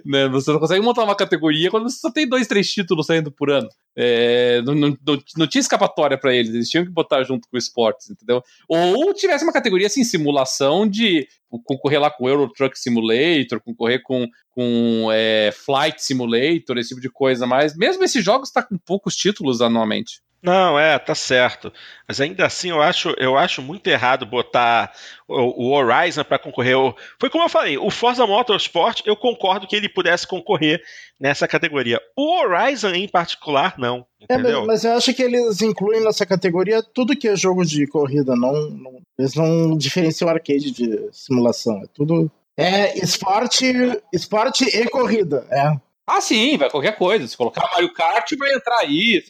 Né? 0.06 0.28
Você 0.30 0.52
não 0.52 0.60
consegue 0.60 0.82
montar 0.82 1.04
uma 1.04 1.16
categoria 1.16 1.70
quando 1.70 1.90
você 1.90 2.00
só 2.00 2.12
tem 2.12 2.28
dois, 2.28 2.48
três 2.48 2.72
títulos 2.72 3.06
saindo 3.06 3.32
por 3.32 3.50
ano. 3.50 3.70
É, 3.96 4.62
não, 4.62 4.76
não, 4.76 4.98
não, 5.06 5.20
não, 5.38 5.48
tinha 5.48 5.60
escapatória 5.60 6.18
para 6.18 6.34
eles, 6.34 6.54
eles 6.54 6.70
tinham 6.70 6.86
que 6.86 6.92
botar 6.92 7.24
junto 7.24 7.50
com 7.50 7.58
o 7.58 7.60
esportes, 7.60 8.10
entendeu? 8.10 8.42
Ou 8.68 9.14
tivesse 9.14 9.44
uma 9.44 9.52
categoria 9.52 9.88
assim, 9.88 10.04
simulação 10.04 10.88
de 10.88 11.28
concorrer 11.66 12.00
lá 12.00 12.12
com 12.12 12.30
Euro 12.30 12.52
Truck 12.54 12.78
Simulator, 12.80 13.60
concorrer 13.60 14.02
com, 14.04 14.28
com 14.52 15.10
é, 15.12 15.52
Flight 15.52 16.04
Simulator, 16.04 16.78
esse 16.78 16.90
tipo 16.90 17.02
de 17.02 17.10
coisa, 17.10 17.48
mas 17.48 17.76
mesmo 17.76 18.04
esses 18.04 18.24
jogos 18.24 18.52
tá 18.52 18.62
com 18.62 18.78
poucos 18.78 19.16
títulos 19.16 19.62
anualmente. 19.62 20.22
Não, 20.42 20.80
é, 20.80 20.98
tá 20.98 21.14
certo. 21.14 21.72
Mas 22.08 22.22
ainda 22.22 22.46
assim 22.46 22.70
eu 22.70 22.82
acho, 22.82 23.14
eu 23.18 23.38
acho 23.38 23.62
muito 23.62 23.88
errado 23.88 24.26
botar 24.26 24.94
o, 25.28 25.68
o 25.68 25.72
Horizon 25.72 26.24
para 26.24 26.40
concorrer. 26.40 26.76
Foi 27.20 27.30
como 27.30 27.44
eu 27.44 27.50
falei, 27.50 27.78
o 27.78 27.92
Forza 27.92 28.26
Motorsport, 28.26 29.02
eu 29.06 29.16
concordo 29.18 29.68
que 29.68 29.76
ele 29.76 29.90
pudesse 29.90 30.26
concorrer 30.26 30.82
nessa 31.20 31.48
categoria. 31.48 32.00
O 32.16 32.40
Horizon 32.40 32.92
em 32.92 33.08
particular, 33.08 33.76
não. 33.78 34.06
Entendeu? 34.22 34.64
É, 34.64 34.66
mas, 34.66 34.68
mas, 34.68 34.84
eu 34.86 34.94
acho 34.94 35.14
que 35.14 35.24
eles 35.24 35.62
incluem 35.62 36.04
nessa 36.04 36.26
categoria 36.26 36.82
tudo 36.82 37.16
que 37.16 37.28
é 37.28 37.36
jogo 37.36 37.66
de 37.66 37.86
corrida, 37.88 38.36
não, 38.36 38.70
não 38.70 39.02
eles 39.18 39.36
não 39.36 39.78
diferenciam 39.78 40.30
arcade 40.30 40.72
de 40.72 41.10
simulação. 41.12 41.82
É 41.84 41.88
tudo. 41.94 42.32
É 42.58 42.98
esporte, 42.98 43.66
esporte 44.14 44.64
e 44.66 44.90
corrida. 44.90 45.46
É. 45.52 45.78
Ah, 46.08 46.22
sim, 46.22 46.58
vai 46.58 46.72
qualquer 46.72 46.98
coisa. 46.98 47.28
Se 47.28 47.38
colocar 47.38 47.70
Mario 47.72 47.94
Kart, 47.94 48.32
vai 48.38 48.54
entrar 48.54 48.80
aí. 48.80 49.24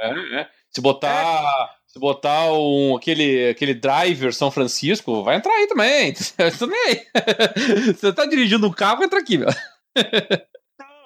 É, 0.00 0.40
é. 0.40 0.48
Se 0.70 0.80
botar. 0.80 1.70
É. 1.74 1.78
Se 1.88 1.98
botar 1.98 2.52
um, 2.52 2.96
aquele, 2.96 3.48
aquele 3.48 3.72
driver 3.72 4.32
São 4.34 4.50
Francisco, 4.50 5.24
vai 5.24 5.36
entrar 5.36 5.54
aí 5.54 5.66
também. 5.66 6.12
também. 6.58 7.06
Você 7.96 8.12
tá 8.12 8.26
dirigindo 8.26 8.66
um 8.66 8.72
carro, 8.72 9.02
entra 9.02 9.18
aqui, 9.18 9.38
meu. 9.38 9.48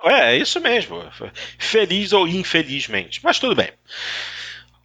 É, 0.04 0.34
é 0.34 0.36
isso 0.36 0.60
mesmo. 0.60 1.00
Feliz 1.56 2.12
ou 2.12 2.26
infelizmente. 2.26 3.20
Mas 3.22 3.38
tudo 3.38 3.54
bem. 3.54 3.70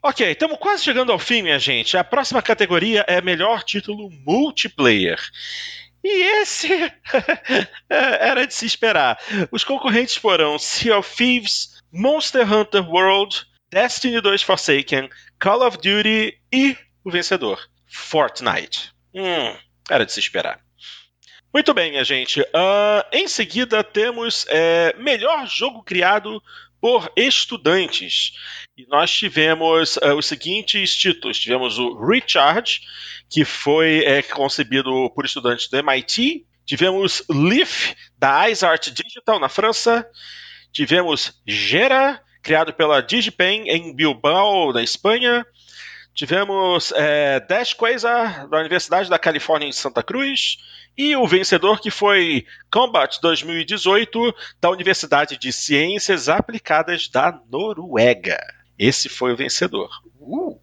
Ok, 0.04 0.32
estamos 0.32 0.60
quase 0.60 0.84
chegando 0.84 1.12
ao 1.12 1.18
fim, 1.18 1.42
minha 1.42 1.58
gente. 1.58 1.98
A 1.98 2.04
próxima 2.04 2.40
categoria 2.40 3.04
é 3.08 3.20
melhor 3.20 3.64
título 3.64 4.12
multiplayer. 4.24 5.20
E 6.04 6.42
esse 6.42 6.70
era 7.90 8.46
de 8.46 8.54
se 8.54 8.68
esperar. 8.68 9.20
Os 9.52 9.64
concorrentes 9.64 10.16
foram 10.16 10.60
Sea 10.60 11.00
of 11.00 11.16
Thieves, 11.16 11.82
Monster 11.92 12.54
Hunter 12.54 12.88
World, 12.88 13.47
Destiny 13.70 14.22
2 14.22 14.42
Forsaken, 14.44 15.10
Call 15.40 15.62
of 15.62 15.78
Duty 15.78 16.40
e 16.54 16.78
o 17.04 17.12
vencedor, 17.12 17.60
Fortnite. 17.86 18.92
Hum, 19.14 19.58
era 19.90 20.06
de 20.06 20.14
se 20.14 20.20
esperar. 20.20 20.60
Muito 21.54 21.74
bem, 21.74 21.92
minha 21.92 22.04
gente. 22.04 22.42
Uh, 22.42 23.04
em 23.12 23.28
seguida 23.28 23.84
temos 23.84 24.46
é, 24.48 24.94
melhor 24.98 25.48
jogo 25.48 25.84
criado 25.84 26.42
por 26.80 27.12
estudantes. 27.16 28.34
E 28.78 28.86
nós 28.88 29.12
tivemos 29.12 29.98
uh, 29.98 30.14
os 30.16 30.28
seguintes 30.28 30.96
títulos: 30.96 31.40
tivemos 31.40 31.78
o 31.80 31.98
Recharge, 31.98 32.82
que 33.30 33.44
foi 33.44 34.04
é, 34.06 34.22
concebido 34.22 35.10
por 35.16 35.26
estudantes 35.26 35.68
do 35.68 35.78
MIT. 35.78 36.46
Tivemos 36.66 37.24
Leaf, 37.30 37.96
da 38.18 38.50
iSart 38.50 38.92
Digital, 38.92 39.40
na 39.40 39.50
França. 39.50 40.08
Tivemos 40.72 41.42
Gera, 41.48 42.22
criado 42.48 42.74
pela 42.74 43.02
DigiPen 43.02 43.70
em 43.70 43.94
Bilbao, 43.94 44.72
na 44.72 44.82
Espanha. 44.82 45.46
Tivemos 46.16 46.94
é, 46.96 47.42
Dash 47.42 47.74
Quasar, 47.74 48.48
da 48.48 48.60
Universidade 48.60 49.10
da 49.10 49.20
Califórnia 49.20 49.68
em 49.68 49.74
Santa 49.74 50.02
Cruz. 50.02 50.58
E 50.98 51.14
o 51.18 51.28
vencedor 51.28 51.82
que 51.82 51.92
foi 51.92 52.46
Combat 52.72 53.20
2018, 53.22 54.34
da 54.62 54.70
Universidade 54.70 55.38
de 55.38 55.52
Ciências 55.52 56.30
Aplicadas 56.30 57.10
da 57.10 57.38
Noruega. 57.52 58.40
Esse 58.80 59.10
foi 59.10 59.34
o 59.34 59.38
vencedor. 59.38 59.90
Uh. 60.18 60.58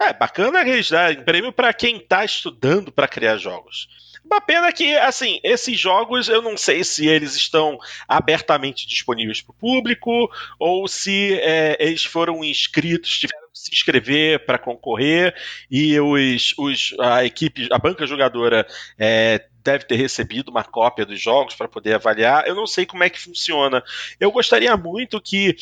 É 0.00 0.12
bacana 0.12 0.62
eles 0.62 0.90
darem 0.90 1.22
prêmio 1.22 1.52
para 1.52 1.72
quem 1.72 1.98
está 1.98 2.24
estudando 2.24 2.90
para 2.90 3.06
criar 3.06 3.36
jogos. 3.36 3.88
Uma 4.24 4.40
pena 4.40 4.72
que, 4.72 4.96
assim, 4.96 5.40
esses 5.42 5.78
jogos 5.78 6.28
eu 6.28 6.40
não 6.42 6.56
sei 6.56 6.84
se 6.84 7.06
eles 7.06 7.34
estão 7.34 7.78
abertamente 8.06 8.86
disponíveis 8.86 9.40
para 9.40 9.50
o 9.50 9.54
público 9.54 10.30
ou 10.58 10.86
se 10.86 11.34
é, 11.40 11.76
eles 11.80 12.04
foram 12.04 12.44
inscritos, 12.44 13.18
tiveram 13.18 13.48
que 13.52 13.58
se 13.58 13.72
inscrever 13.72 14.44
para 14.44 14.58
concorrer 14.58 15.34
e 15.70 15.98
os, 15.98 16.54
os, 16.58 16.94
a 17.00 17.24
equipe, 17.24 17.68
a 17.72 17.78
banca 17.78 18.06
jogadora 18.06 18.66
é, 18.98 19.44
deve 19.62 19.84
ter 19.84 19.96
recebido 19.96 20.50
uma 20.50 20.64
cópia 20.64 21.04
dos 21.04 21.20
jogos 21.20 21.54
para 21.54 21.68
poder 21.68 21.94
avaliar. 21.94 22.46
Eu 22.46 22.54
não 22.54 22.66
sei 22.66 22.86
como 22.86 23.02
é 23.02 23.10
que 23.10 23.20
funciona. 23.20 23.82
Eu 24.18 24.30
gostaria 24.30 24.76
muito 24.76 25.20
que, 25.20 25.56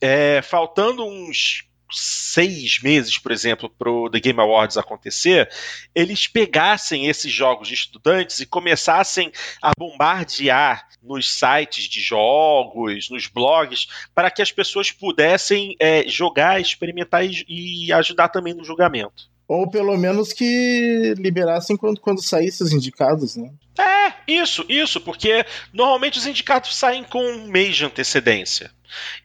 é, 0.00 0.42
faltando 0.42 1.04
uns 1.04 1.69
seis 1.92 2.80
meses, 2.82 3.18
por 3.18 3.32
exemplo, 3.32 3.68
para 3.68 3.90
o 3.90 4.10
The 4.10 4.20
Game 4.20 4.40
Awards 4.40 4.76
acontecer, 4.76 5.50
eles 5.94 6.26
pegassem 6.26 7.06
esses 7.06 7.32
jogos 7.32 7.68
de 7.68 7.74
estudantes 7.74 8.40
e 8.40 8.46
começassem 8.46 9.32
a 9.62 9.70
bombardear 9.78 10.88
nos 11.02 11.32
sites 11.32 11.84
de 11.84 12.00
jogos, 12.00 13.08
nos 13.10 13.26
blogs, 13.26 13.86
para 14.14 14.30
que 14.30 14.42
as 14.42 14.52
pessoas 14.52 14.90
pudessem 14.90 15.76
é, 15.78 16.06
jogar, 16.06 16.60
experimentar 16.60 17.24
e, 17.24 17.44
e 17.48 17.92
ajudar 17.92 18.28
também 18.28 18.54
no 18.54 18.64
julgamento. 18.64 19.29
Ou 19.50 19.68
pelo 19.68 19.98
menos 19.98 20.32
que 20.32 21.12
liberassem 21.18 21.76
quando, 21.76 22.00
quando 22.00 22.22
saíssem 22.22 22.64
os 22.64 22.72
indicados, 22.72 23.34
né? 23.34 23.50
É, 23.76 24.12
isso, 24.24 24.64
isso, 24.68 25.00
porque 25.00 25.44
normalmente 25.72 26.18
os 26.18 26.24
indicados 26.24 26.76
saem 26.76 27.02
com 27.02 27.20
um 27.20 27.48
mês 27.48 27.74
de 27.74 27.84
antecedência. 27.84 28.70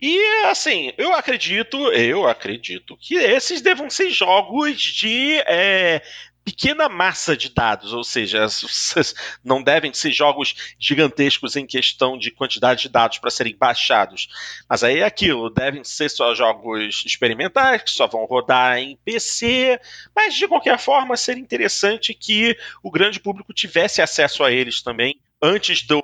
E 0.02 0.20
assim, 0.48 0.92
eu 0.98 1.14
acredito, 1.14 1.78
eu 1.94 2.28
acredito 2.28 2.98
que 3.00 3.14
esses 3.14 3.62
devam 3.62 3.88
ser 3.88 4.10
jogos 4.10 4.82
de 4.82 5.36
é, 5.46 6.02
pequena 6.46 6.88
massa 6.88 7.36
de 7.36 7.50
dados, 7.50 7.92
ou 7.92 8.04
seja, 8.04 8.46
não 9.44 9.64
devem 9.64 9.92
ser 9.92 10.12
jogos 10.12 10.76
gigantescos 10.80 11.56
em 11.56 11.66
questão 11.66 12.18
de 12.18 12.30
quantidade 12.30 12.84
de 12.84 12.90
dados 12.90 13.18
para 13.18 13.32
serem 13.32 13.58
baixados. 13.58 14.30
Mas 14.70 14.84
aí 14.84 15.00
é 15.00 15.04
aquilo, 15.04 15.50
devem 15.50 15.84
ser 15.84 16.08
só 16.08 16.36
jogos 16.36 17.04
experimentais, 17.04 17.82
que 17.82 17.90
só 17.90 18.06
vão 18.06 18.26
rodar 18.26 18.78
em 18.78 18.96
PC, 19.04 19.80
mas 20.16 20.36
de 20.36 20.48
qualquer 20.48 20.78
forma 20.78 21.18
seria 21.18 21.42
interessante 21.42 22.14
que 22.14 22.56
o 22.84 22.92
grande 22.92 23.20
público 23.20 23.52
tivesse 23.52 24.00
acesso 24.00 24.44
a 24.44 24.52
eles 24.52 24.84
também 24.84 25.20
antes 25.42 25.82
do, 25.82 26.02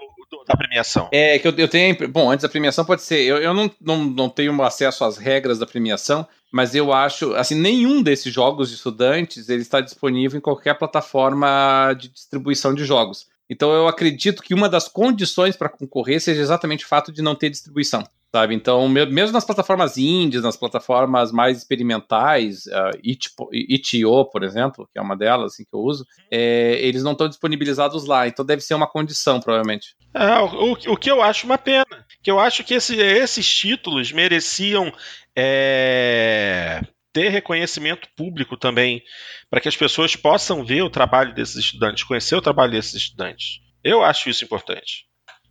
da 0.52 0.58
premiação? 0.58 1.10
É, 1.12 1.40
que 1.40 1.48
eu, 1.48 1.54
eu 1.58 1.68
tenho. 1.68 2.08
Bom, 2.10 2.30
antes 2.30 2.44
da 2.44 2.50
premiação 2.50 2.86
pode 2.86 3.02
ser. 3.02 3.22
Eu, 3.22 3.38
eu 3.38 3.54
não, 3.54 3.72
não, 3.80 4.04
não 4.04 4.30
tenho 4.30 4.62
acesso 4.64 5.04
às 5.04 5.18
regras 5.18 5.60
da 5.60 5.66
premiação, 5.66 6.28
mas 6.52 6.76
eu 6.76 6.92
acho, 6.92 7.34
assim, 7.36 7.56
nenhum 7.56 8.02
desses 8.02 8.34
jogos 8.34 8.70
de 8.70 8.76
estudantes 8.76 9.50
ele 9.50 9.62
está 9.62 9.82
disponível 9.82 10.38
em 10.38 10.42
qualquer 10.42 10.78
plataforma 10.78 11.94
de 11.98 12.10
distribuição 12.10 12.74
de 12.74 12.84
jogos. 12.84 13.28
Então 13.52 13.70
eu 13.74 13.86
acredito 13.86 14.42
que 14.42 14.54
uma 14.54 14.70
das 14.70 14.88
condições 14.88 15.58
para 15.58 15.68
concorrer 15.68 16.22
seja 16.22 16.42
exatamente 16.42 16.86
o 16.86 16.88
fato 16.88 17.12
de 17.12 17.22
não 17.22 17.36
ter 17.36 17.50
distribuição 17.50 18.06
sabe? 18.34 18.56
Então, 18.56 18.88
mesmo 18.88 19.34
nas 19.34 19.44
plataformas 19.44 19.98
indies, 19.98 20.42
nas 20.42 20.56
plataformas 20.56 21.34
mais 21.34 21.58
experimentais, 21.58 22.66
uh, 22.68 22.98
Itch.io, 23.04 24.26
por 24.26 24.44
exemplo, 24.44 24.88
que 24.92 24.98
é 24.98 25.02
uma 25.02 25.18
delas 25.18 25.54
assim, 25.54 25.66
que 25.66 25.76
eu 25.76 25.82
uso, 25.82 26.06
é, 26.32 26.80
eles 26.82 27.04
não 27.04 27.12
estão 27.12 27.28
disponibilizados 27.28 28.06
lá, 28.06 28.28
então 28.28 28.46
deve 28.46 28.62
ser 28.62 28.74
uma 28.74 28.88
condição, 28.88 29.42
provavelmente. 29.42 29.96
É, 30.14 30.40
o, 30.40 30.72
o 30.72 30.98
que 30.98 31.12
eu 31.12 31.22
acho 31.22 31.46
uma 31.46 31.58
pena, 31.58 31.86
que 32.24 32.32
eu 32.32 32.40
acho 32.40 32.64
que 32.64 32.74
esse, 32.74 32.96
esses 32.96 33.46
títulos 33.54 34.14
mereciam 34.14 34.94
é, 35.36 36.82
ter 37.14 37.30
reconhecimento 37.30 38.08
público 38.16 38.58
também, 38.58 39.04
para 39.50 39.60
que 39.60 39.68
as 39.68 39.76
pessoas 39.76 40.16
possam 40.16 40.64
ver 40.64 40.82
o 40.82 40.90
trabalho 40.90 41.34
desses 41.34 41.58
estudantes, 41.58 42.04
conhecer 42.04 42.36
o 42.36 42.42
trabalho 42.42 42.72
desses 42.72 42.94
estudantes. 42.94 43.60
Eu 43.84 44.04
acho 44.04 44.30
isso 44.30 44.44
importante. 44.44 45.06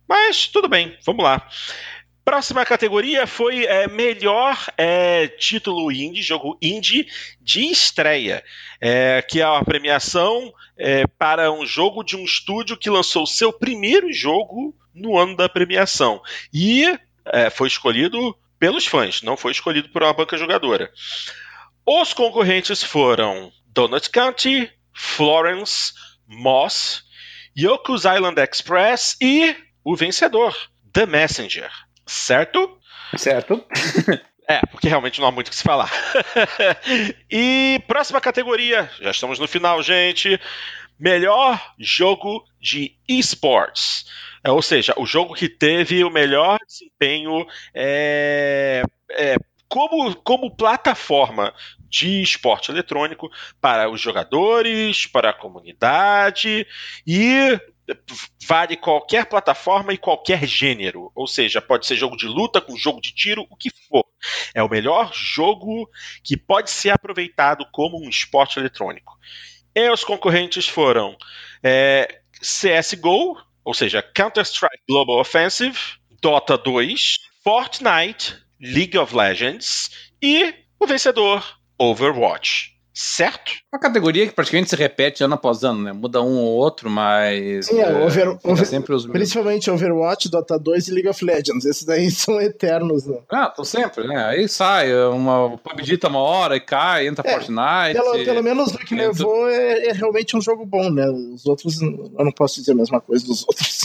Mas 0.07 0.47
tudo 0.47 0.67
bem, 0.67 0.97
vamos 1.05 1.23
lá. 1.23 1.47
Próxima 2.23 2.63
categoria 2.63 3.25
foi 3.25 3.65
é, 3.65 3.87
melhor 3.87 4.55
é, 4.77 5.27
título 5.27 5.91
indie, 5.91 6.21
jogo 6.21 6.55
indie 6.61 7.07
de 7.41 7.63
estreia, 7.63 8.43
é, 8.79 9.23
que 9.23 9.41
é 9.41 9.43
a 9.43 9.63
premiação 9.63 10.53
é, 10.77 11.07
para 11.07 11.51
um 11.51 11.65
jogo 11.65 12.03
de 12.03 12.15
um 12.15 12.23
estúdio 12.23 12.77
que 12.77 12.91
lançou 12.91 13.25
seu 13.25 13.51
primeiro 13.51 14.13
jogo 14.13 14.75
no 14.93 15.17
ano 15.17 15.35
da 15.35 15.49
premiação. 15.49 16.21
E 16.53 16.85
é, 17.25 17.49
foi 17.49 17.67
escolhido 17.67 18.37
pelos 18.59 18.85
fãs, 18.85 19.23
não 19.23 19.35
foi 19.35 19.51
escolhido 19.51 19.89
por 19.89 20.03
uma 20.03 20.13
banca 20.13 20.37
jogadora. 20.37 20.91
Os 21.85 22.13
concorrentes 22.13 22.83
foram 22.83 23.51
Donut 23.67 24.09
County, 24.09 24.71
Florence, 24.93 25.93
Moss, 26.27 27.03
Yoku's 27.57 28.05
Island 28.05 28.39
Express 28.39 29.17
e 29.19 29.55
o 29.83 29.95
vencedor, 29.95 30.55
The 30.93 31.05
Messenger. 31.05 31.71
Certo? 32.05 32.77
Certo. 33.17 33.65
É, 34.47 34.59
porque 34.69 34.89
realmente 34.89 35.21
não 35.21 35.27
há 35.27 35.31
muito 35.31 35.47
o 35.47 35.49
que 35.49 35.55
se 35.55 35.63
falar. 35.63 35.89
e 37.31 37.81
próxima 37.87 38.19
categoria, 38.19 38.89
já 38.99 39.11
estamos 39.11 39.39
no 39.39 39.47
final, 39.47 39.81
gente. 39.81 40.39
Melhor 40.99 41.59
jogo 41.79 42.43
de 42.59 42.95
esports. 43.07 44.05
É, 44.43 44.51
ou 44.51 44.61
seja, 44.61 44.93
o 44.97 45.05
jogo 45.05 45.35
que 45.35 45.47
teve 45.47 46.03
o 46.03 46.09
melhor 46.09 46.59
desempenho 46.67 47.45
é, 47.73 48.83
é, 49.11 49.35
como, 49.71 50.13
como 50.17 50.53
plataforma 50.53 51.53
de 51.89 52.21
esporte 52.21 52.69
eletrônico 52.71 53.31
para 53.61 53.89
os 53.89 54.01
jogadores, 54.01 55.07
para 55.07 55.29
a 55.29 55.33
comunidade 55.33 56.67
e 57.07 57.57
vale 58.45 58.75
qualquer 58.75 59.25
plataforma 59.25 59.93
e 59.93 59.97
qualquer 59.97 60.45
gênero. 60.45 61.09
Ou 61.15 61.25
seja, 61.25 61.61
pode 61.61 61.85
ser 61.85 61.95
jogo 61.95 62.17
de 62.17 62.27
luta, 62.27 62.59
com 62.59 62.75
jogo 62.75 62.99
de 62.99 63.13
tiro, 63.13 63.47
o 63.49 63.55
que 63.55 63.69
for. 63.87 64.05
É 64.53 64.61
o 64.61 64.69
melhor 64.69 65.09
jogo 65.13 65.89
que 66.21 66.35
pode 66.35 66.69
ser 66.69 66.89
aproveitado 66.89 67.65
como 67.71 67.97
um 67.97 68.09
esporte 68.09 68.59
eletrônico. 68.59 69.17
E 69.73 69.89
os 69.89 70.03
concorrentes 70.03 70.67
foram 70.67 71.15
é, 71.63 72.19
CSGO, 72.41 73.37
ou 73.63 73.73
seja, 73.73 74.01
Counter-Strike 74.01 74.83
Global 74.87 75.19
Offensive, 75.19 75.77
Dota 76.21 76.57
2, 76.57 77.19
Fortnite, 77.41 78.35
League 78.61 78.97
of 78.97 79.13
Legends 79.15 79.89
e 80.21 80.53
o 80.79 80.85
vencedor, 80.85 81.59
Overwatch 81.79 82.80
certo? 82.93 83.51
Uma 83.71 83.79
categoria 83.79 84.27
que 84.27 84.33
praticamente 84.33 84.69
se 84.69 84.75
repete 84.75 85.23
ano 85.23 85.35
após 85.35 85.63
ano, 85.63 85.81
né? 85.81 85.93
Muda 85.93 86.21
um 86.21 86.37
ou 86.37 86.55
outro, 86.55 86.89
mas. 86.89 87.67
Sim, 87.67 87.79
é, 87.79 88.03
over, 88.03 88.37
over, 88.43 88.65
sempre 88.65 88.93
os 88.93 89.05
Principalmente 89.05 89.71
Overwatch, 89.71 90.29
Dota 90.29 90.59
2 90.59 90.87
e 90.87 90.91
League 90.91 91.09
of 91.09 91.23
Legends. 91.23 91.65
Esses 91.65 91.83
daí 91.83 92.09
são 92.11 92.39
eternos, 92.41 93.05
né? 93.05 93.19
Ah, 93.31 93.47
estão 93.47 93.63
sempre, 93.63 94.07
né? 94.07 94.25
Aí 94.25 94.47
sai, 94.47 94.93
uma 95.07 95.57
PUBG 95.57 95.97
tá 95.97 96.09
uma 96.09 96.19
hora 96.19 96.55
e 96.55 96.59
cai, 96.59 97.07
entra 97.07 97.27
é, 97.27 97.33
Fortnite. 97.33 97.93
Pelo, 97.93 98.17
e... 98.17 98.25
pelo 98.25 98.43
menos 98.43 98.73
o 98.73 98.77
que 98.77 98.93
entra... 98.93 99.07
levou 99.07 99.49
é, 99.49 99.87
é, 99.87 99.93
realmente 99.93 100.35
um 100.35 100.41
jogo 100.41 100.65
bom, 100.65 100.89
né? 100.89 101.09
Os 101.09 101.45
outros, 101.45 101.81
eu 101.81 102.25
não 102.25 102.31
posso 102.31 102.59
dizer 102.59 102.73
a 102.73 102.75
mesma 102.75 102.99
coisa 102.99 103.25
dos 103.25 103.43
outros. 103.47 103.83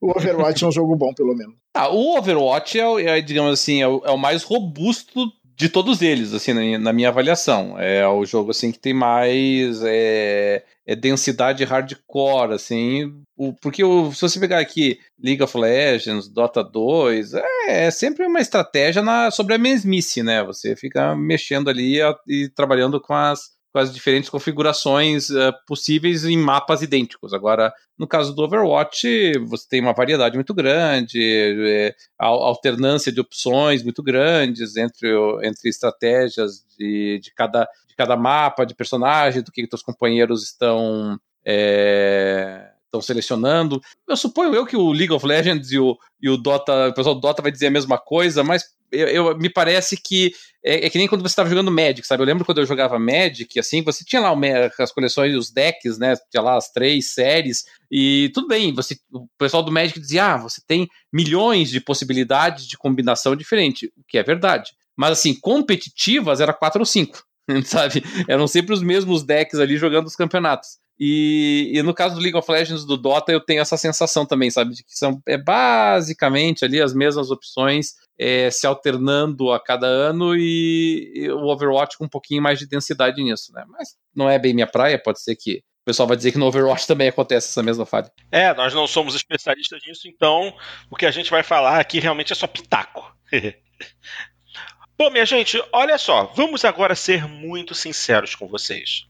o 0.00 0.10
Overwatch 0.10 0.64
é 0.64 0.66
um 0.66 0.72
jogo 0.72 0.94
bom, 0.96 1.12
pelo 1.14 1.34
menos. 1.34 1.54
Ah, 1.74 1.88
o 1.88 2.18
Overwatch 2.18 2.78
é, 2.78 3.18
é 3.18 3.20
digamos 3.20 3.52
assim, 3.52 3.80
é 3.80 3.88
o, 3.88 4.02
é 4.04 4.10
o 4.10 4.18
mais 4.18 4.42
robusto 4.42 5.32
de 5.56 5.68
todos 5.68 6.02
eles, 6.02 6.32
assim, 6.32 6.78
na, 6.78 6.92
minha 6.92 7.08
avaliação. 7.08 7.78
É 7.78 8.06
o 8.06 8.24
jogo, 8.24 8.50
assim, 8.50 8.72
que 8.72 8.78
tem 8.78 8.94
mais 8.94 9.82
é, 9.84 10.64
é 10.86 10.96
densidade 10.96 11.64
hardcore, 11.64 12.54
assim, 12.54 13.12
o, 13.36 13.52
porque 13.52 13.82
o, 13.82 14.12
se 14.12 14.20
você 14.20 14.38
pegar 14.38 14.58
aqui 14.58 14.98
League 15.22 15.42
of 15.42 15.56
Legends, 15.56 16.28
Dota 16.28 16.62
2, 16.62 17.34
é, 17.34 17.86
é 17.86 17.90
sempre 17.90 18.24
uma 18.26 18.40
estratégia 18.40 19.02
na, 19.02 19.30
sobre 19.30 19.54
a 19.54 19.58
mesmice, 19.58 20.22
né? 20.22 20.42
Você 20.44 20.76
fica 20.76 21.14
mexendo 21.16 21.68
ali 21.68 22.00
a, 22.00 22.14
e 22.28 22.48
trabalhando 22.48 23.00
com 23.00 23.14
as 23.14 23.50
com 23.72 23.78
as 23.78 23.92
diferentes 23.92 24.28
configurações 24.28 25.30
uh, 25.30 25.52
possíveis 25.66 26.24
em 26.24 26.36
mapas 26.36 26.82
idênticos. 26.82 27.32
Agora, 27.32 27.72
no 27.98 28.06
caso 28.06 28.34
do 28.34 28.42
Overwatch, 28.42 29.38
você 29.46 29.66
tem 29.68 29.80
uma 29.80 29.94
variedade 29.94 30.34
muito 30.34 30.52
grande, 30.52 31.18
é, 31.20 31.94
alternância 32.18 33.10
de 33.10 33.20
opções 33.20 33.82
muito 33.82 34.02
grandes 34.02 34.76
entre, 34.76 35.08
entre 35.42 35.70
estratégias 35.70 36.64
de, 36.78 37.18
de, 37.22 37.32
cada, 37.34 37.66
de 37.88 37.96
cada 37.96 38.16
mapa, 38.16 38.66
de 38.66 38.74
personagem, 38.74 39.42
do 39.42 39.50
que, 39.50 39.66
que 39.66 39.74
os 39.74 39.82
companheiros 39.82 40.42
estão. 40.42 41.18
É, 41.44 42.71
estão 42.92 43.00
selecionando. 43.00 43.80
Eu 44.06 44.16
suponho 44.16 44.54
eu 44.54 44.66
que 44.66 44.76
o 44.76 44.92
League 44.92 45.12
of 45.12 45.26
Legends 45.26 45.72
e 45.72 45.78
o, 45.78 45.96
e 46.20 46.28
o 46.28 46.36
Dota, 46.36 46.88
o 46.88 46.94
pessoal 46.94 47.14
do 47.14 47.20
Dota 47.20 47.40
vai 47.40 47.50
dizer 47.50 47.68
a 47.68 47.70
mesma 47.70 47.98
coisa, 47.98 48.44
mas 48.44 48.64
eu, 48.92 49.08
eu 49.08 49.38
me 49.38 49.48
parece 49.48 49.96
que 49.96 50.32
é, 50.64 50.86
é, 50.86 50.90
que 50.90 50.98
nem 50.98 51.08
quando 51.08 51.22
você 51.22 51.32
estava 51.32 51.48
jogando 51.48 51.72
Magic, 51.72 52.06
sabe? 52.06 52.22
Eu 52.22 52.26
lembro 52.26 52.44
quando 52.44 52.58
eu 52.58 52.66
jogava 52.66 52.98
Magic, 52.98 53.58
assim, 53.58 53.82
você 53.82 54.04
tinha 54.04 54.20
lá 54.20 54.32
as 54.78 54.92
coleções, 54.92 55.34
os 55.34 55.50
decks, 55.50 55.98
né? 55.98 56.14
Tinha 56.30 56.42
lá 56.42 56.56
as 56.56 56.70
três 56.70 57.14
séries, 57.14 57.64
e 57.90 58.30
tudo 58.32 58.46
bem, 58.46 58.72
você, 58.72 58.96
o 59.10 59.26
pessoal 59.38 59.62
do 59.62 59.72
Magic 59.72 59.98
dizia, 59.98 60.34
ah, 60.34 60.36
você 60.36 60.60
tem 60.66 60.86
milhões 61.12 61.70
de 61.70 61.80
possibilidades 61.80 62.66
de 62.66 62.76
combinação 62.76 63.34
diferente, 63.34 63.86
o 63.96 64.04
que 64.06 64.18
é 64.18 64.22
verdade. 64.22 64.70
Mas, 64.96 65.12
assim, 65.12 65.34
competitivas 65.34 66.40
era 66.40 66.52
quatro 66.52 66.80
ou 66.80 66.86
cinco, 66.86 67.24
sabe? 67.64 68.04
Eram 68.28 68.46
sempre 68.46 68.72
os 68.72 68.82
mesmos 68.82 69.24
decks 69.24 69.58
ali 69.58 69.76
jogando 69.76 70.06
os 70.06 70.14
campeonatos. 70.14 70.81
E, 70.98 71.72
e, 71.74 71.82
no 71.82 71.94
caso 71.94 72.14
do 72.14 72.20
League 72.20 72.36
of 72.36 72.50
Legends 72.50 72.84
do 72.84 72.96
Dota, 72.96 73.32
eu 73.32 73.40
tenho 73.40 73.60
essa 73.60 73.76
sensação 73.76 74.24
também, 74.24 74.50
sabe? 74.50 74.74
De 74.74 74.84
que 74.84 74.96
são 74.96 75.20
é 75.26 75.36
basicamente 75.36 76.64
ali 76.64 76.80
as 76.80 76.94
mesmas 76.94 77.30
opções 77.30 77.94
é, 78.18 78.50
se 78.50 78.66
alternando 78.66 79.50
a 79.52 79.58
cada 79.58 79.86
ano 79.86 80.36
e, 80.36 81.12
e, 81.14 81.30
o 81.30 81.46
Overwatch 81.46 81.98
com 81.98 82.04
um 82.04 82.08
pouquinho 82.08 82.42
mais 82.42 82.58
de 82.58 82.68
densidade 82.68 83.22
nisso, 83.22 83.52
né? 83.52 83.64
Mas 83.68 83.96
não 84.14 84.28
é 84.28 84.38
bem 84.38 84.54
minha 84.54 84.66
praia, 84.66 84.98
pode 84.98 85.20
ser 85.20 85.34
que 85.34 85.62
o 85.82 85.84
pessoal 85.84 86.06
vai 86.06 86.16
dizer 86.16 86.30
que 86.30 86.38
no 86.38 86.46
Overwatch 86.46 86.86
também 86.86 87.08
acontece 87.08 87.48
essa 87.48 87.62
mesma 87.62 87.84
falha. 87.84 88.10
É, 88.30 88.54
nós 88.54 88.72
não 88.72 88.86
somos 88.86 89.16
especialistas 89.16 89.80
nisso, 89.84 90.06
então 90.06 90.54
o 90.88 90.94
que 90.94 91.06
a 91.06 91.10
gente 91.10 91.30
vai 91.30 91.42
falar 91.42 91.80
aqui 91.80 91.98
realmente 91.98 92.32
é 92.32 92.36
só 92.36 92.46
pitaco. 92.46 93.12
Bom, 94.96 95.10
minha 95.10 95.26
gente, 95.26 95.60
olha 95.72 95.98
só, 95.98 96.26
vamos 96.36 96.64
agora 96.64 96.94
ser 96.94 97.26
muito 97.26 97.74
sinceros 97.74 98.36
com 98.36 98.46
vocês. 98.46 99.06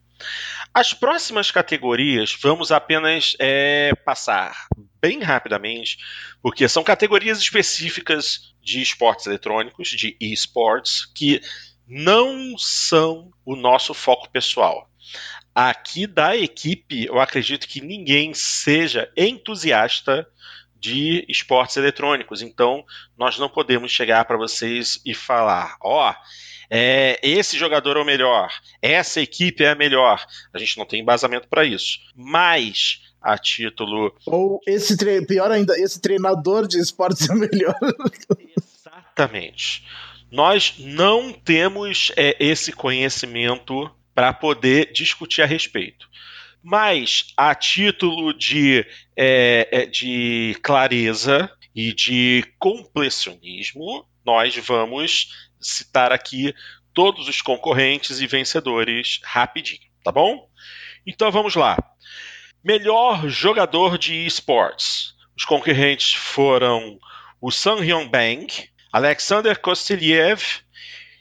As 0.75 0.95
próximas 0.95 1.51
categorias 1.51 2.37
vamos 2.41 2.73
apenas 2.73 3.37
é, 3.39 3.93
passar 4.05 4.67
bem 5.01 5.21
rapidamente, 5.21 5.99
porque 6.41 6.69
são 6.69 6.85
categorias 6.85 7.39
específicas 7.39 8.55
de 8.63 8.81
esportes 8.81 9.27
eletrônicos, 9.27 9.89
de 9.89 10.17
esports, 10.21 11.07
que 11.15 11.41
não 11.87 12.57
são 12.57 13.31
o 13.45 13.57
nosso 13.57 13.93
foco 13.93 14.31
pessoal. 14.31 14.89
Aqui 15.55 16.07
da 16.07 16.37
equipe, 16.37 17.05
eu 17.05 17.21
acredito 17.21 17.69
que 17.69 17.81
ninguém 17.81 18.33
seja 18.33 19.11
entusiasta 19.17 20.27
de 20.83 21.25
esportes 21.29 21.77
eletrônicos. 21.77 22.41
Então, 22.41 22.85
nós 23.17 23.39
não 23.39 23.49
podemos 23.49 23.93
chegar 23.93 24.25
para 24.25 24.39
vocês 24.39 25.01
e 25.05 25.13
falar: 25.13 25.77
ó, 25.81 26.11
oh, 26.11 26.15
é, 26.75 27.21
esse 27.23 27.59
jogador 27.59 27.99
é 27.99 28.01
o 28.01 28.05
melhor, 28.05 28.51
essa 28.81 29.21
equipe 29.21 29.63
é 29.63 29.73
a 29.73 29.75
melhor. 29.75 30.25
A 30.55 30.59
gente 30.59 30.79
não 30.79 30.87
tem 30.87 31.03
embasamento 31.03 31.47
para 31.47 31.67
isso. 31.67 31.99
Mas 32.17 33.03
a 33.21 33.37
título. 33.37 34.17
Ou 34.25 34.59
esse 34.67 34.97
tre... 34.97 35.21
pior 35.27 35.51
ainda, 35.51 35.79
esse 35.79 36.01
treinador 36.01 36.67
de 36.67 36.79
esportes 36.79 37.29
é 37.29 37.35
o 37.35 37.37
melhor. 37.37 37.77
Exatamente. 38.57 39.85
Nós 40.31 40.77
não 40.79 41.31
temos 41.31 42.11
é, 42.17 42.35
esse 42.41 42.73
conhecimento 42.73 43.91
para 44.15 44.33
poder 44.33 44.93
discutir 44.95 45.43
a 45.43 45.47
respeito. 45.47 46.09
Mas, 46.63 47.35
a 47.37 47.55
título 47.55 48.33
de, 48.33 48.87
é, 49.15 49.69
é 49.71 49.85
de 49.85 50.57
clareza 50.63 51.51
e 51.75 51.93
de 51.93 52.47
completionismo, 52.59 54.07
nós 54.25 54.57
vamos 54.57 55.51
citar 55.63 56.13
aqui 56.13 56.55
todos 56.93 57.29
os 57.29 57.41
concorrentes 57.41 58.21
e 58.21 58.27
vencedores 58.27 59.21
rapidinho, 59.25 59.81
tá 60.05 60.13
bom? 60.13 60.49
Então 61.07 61.31
vamos 61.31 61.55
lá. 61.55 61.77
Melhor 62.63 63.29
jogador 63.29 63.99
de 63.99 64.27
esportes. 64.27 65.15
Os 65.37 65.45
concorrentes 65.45 66.15
foram 66.15 66.99
o 67.41 67.51
Sun 67.51 67.81
Hyun 67.81 68.09
Bang, 68.09 68.47
Alexander 68.93 69.59
Kosteliev, 69.59 70.43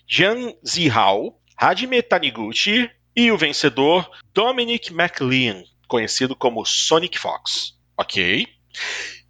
Jan 0.08 0.54
Zihao, 0.68 1.40
Hajime 1.58 2.02
Taniguchi 2.02 2.90
e 3.16 3.32
o 3.32 3.38
vencedor 3.38 4.10
Dominic 4.34 4.92
McLean, 4.94 5.64
conhecido 5.88 6.36
como 6.36 6.66
Sonic 6.66 7.18
Fox. 7.18 7.78
Ok? 7.98 8.48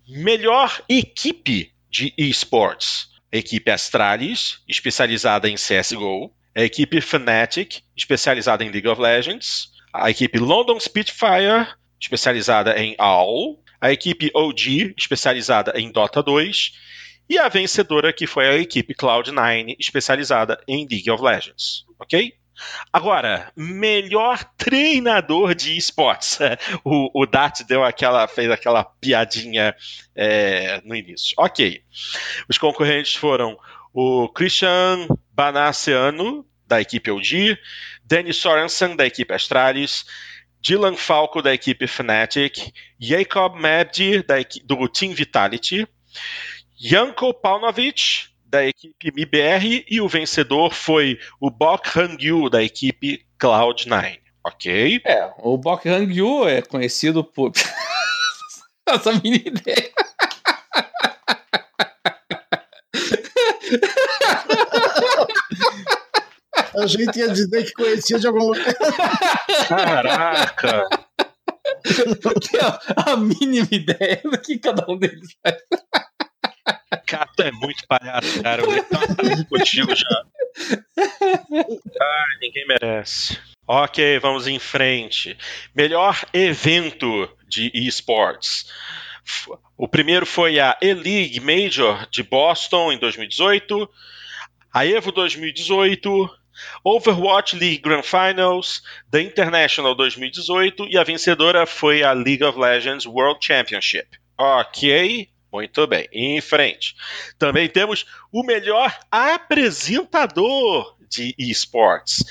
Melhor 0.08 0.82
equipe 0.90 1.74
de 1.90 2.14
esportes 2.18 3.11
a 3.34 3.38
equipe 3.38 3.72
Astralis, 3.72 4.62
especializada 4.68 5.50
em 5.50 5.56
CSGO, 5.56 6.32
a 6.56 6.64
equipe 6.64 7.00
Fnatic, 7.00 7.82
especializada 7.96 8.64
em 8.64 8.70
League 8.70 8.88
of 8.88 9.02
Legends, 9.02 9.70
a 9.94 10.10
equipe 10.10 10.38
London 10.38 10.80
Spitfire, 10.80 11.68
especializada 12.00 12.78
em 12.78 12.96
AWL, 12.98 13.64
a 13.80 13.92
equipe 13.92 14.30
OG, 14.34 14.96
especializada 14.98 15.74
em 15.76 15.92
Dota 15.92 16.22
2, 16.22 16.74
e 17.30 17.38
a 17.38 17.48
vencedora 17.48 18.12
que 18.12 18.28
foi 18.28 18.48
a 18.48 18.58
equipe 18.58 18.94
Cloud9, 18.94 19.76
especializada 19.80 20.62
em 20.68 20.86
League 20.90 21.10
of 21.10 21.24
Legends, 21.24 21.86
ok? 22.00 22.34
Agora, 22.92 23.52
melhor 23.56 24.44
treinador 24.58 25.56
de 25.56 25.78
esportes. 25.78 26.40
O, 26.84 27.10
o 27.14 27.26
Dart 27.26 27.62
deu 27.64 27.84
aquela, 27.84 28.28
fez 28.28 28.50
aquela 28.50 28.84
piadinha 28.84 29.76
é, 30.16 30.82
no 30.84 30.96
início. 30.96 31.34
Ok. 31.38 31.84
Os 32.50 32.58
concorrentes 32.58 33.16
foram 33.16 33.58
o 33.94 34.28
Christian 34.30 35.08
Banaciano, 35.34 36.46
da 36.68 36.82
equipe 36.82 37.12
OG, 37.12 37.58
Danny 38.04 38.34
Sorensen, 38.34 38.96
da 38.96 39.06
equipe 39.06 39.34
Astralis, 39.34 40.06
Dylan 40.62 40.96
Falco, 40.96 41.42
da 41.42 41.54
equipe 41.54 41.88
Fnatic, 41.88 42.72
Jacob 43.00 43.56
Mabdi, 43.56 44.24
do 44.64 44.88
Team 44.88 45.14
Vitality, 45.14 45.88
Janko 46.78 47.34
Paunovic, 47.34 48.31
da 48.52 48.66
equipe 48.66 49.12
MIBR 49.16 49.86
e 49.90 50.02
o 50.02 50.10
vencedor 50.10 50.74
foi 50.74 51.18
o 51.40 51.50
Bok 51.50 51.88
Hangyu 51.98 52.50
da 52.50 52.62
equipe 52.62 53.26
Cloud9. 53.42 54.20
Ok? 54.44 55.02
É, 55.06 55.32
o 55.38 55.58
Bok 55.58 55.88
Hangyu 55.88 56.48
é 56.48 56.62
conhecido 56.62 57.24
por. 57.24 57.54
Essa 58.86 59.14
mini 59.14 59.42
ideia. 59.46 59.92
A 66.78 66.86
gente 66.88 67.20
ia 67.20 67.30
dizer 67.30 67.64
que 67.66 67.74
conhecia 67.74 68.20
de 68.20 68.28
algum 68.28 68.48
lugar. 68.48 68.76
Caraca! 69.68 70.90
a 73.06 73.16
mínima 73.18 73.68
ideia 73.72 74.22
do 74.24 74.38
que 74.40 74.58
cada 74.58 74.86
um 74.92 74.98
deles 74.98 75.36
faz. 75.42 75.58
Cato 77.06 77.44
é 77.44 77.52
muito 77.52 77.86
palhaço, 77.88 78.42
cara. 78.42 78.62
Eu 78.62 78.84
tô 78.84 79.46
contigo 79.50 79.96
já. 79.96 80.24
Ai, 80.98 82.38
ninguém 82.42 82.66
merece. 82.68 83.40
Ok, 83.68 84.20
vamos 84.20 84.48
em 84.48 84.60
frente. 84.60 85.38
Melhor 85.74 86.20
evento 86.34 87.30
de 87.48 87.72
esports. 87.74 88.66
O 89.78 89.88
primeiro 89.88 90.26
foi 90.26 90.60
a 90.60 90.78
E-League 90.82 91.40
Major 91.40 92.08
de 92.10 92.24
Boston 92.24 92.92
em 92.92 92.98
2018, 92.98 93.90
a 94.74 94.86
Evo 94.86 95.12
2018, 95.12 96.30
Overwatch 96.84 97.56
League 97.56 97.80
Grand 97.80 98.04
Finals, 98.04 98.82
The 99.10 99.22
International 99.22 99.96
2018 99.96 100.88
e 100.88 100.98
a 100.98 101.04
vencedora 101.04 101.66
foi 101.66 102.04
a 102.04 102.14
League 102.14 102.44
of 102.44 102.60
Legends 102.60 103.06
World 103.06 103.40
Championship. 103.46 104.08
Ok, 104.38 105.30
muito 105.52 105.86
bem, 105.88 106.08
em 106.12 106.40
frente. 106.42 106.96
Também 107.38 107.68
temos 107.68 108.06
o 108.32 108.44
melhor 108.44 108.98
apresentador 109.12 110.96
de 111.10 111.36
esportes. 111.38 112.24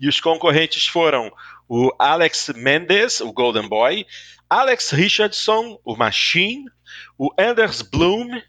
E 0.00 0.08
os 0.08 0.20
concorrentes 0.20 0.86
foram 0.86 1.32
o 1.68 1.92
Alex 1.98 2.50
Mendes, 2.54 3.20
o 3.20 3.32
Golden 3.32 3.68
Boy, 3.68 4.06
Alex 4.48 4.90
Richardson, 4.90 5.78
o 5.84 5.96
Machine, 5.96 6.66
o 7.18 7.30
Anders 7.38 7.82
Bloom, 7.82 8.40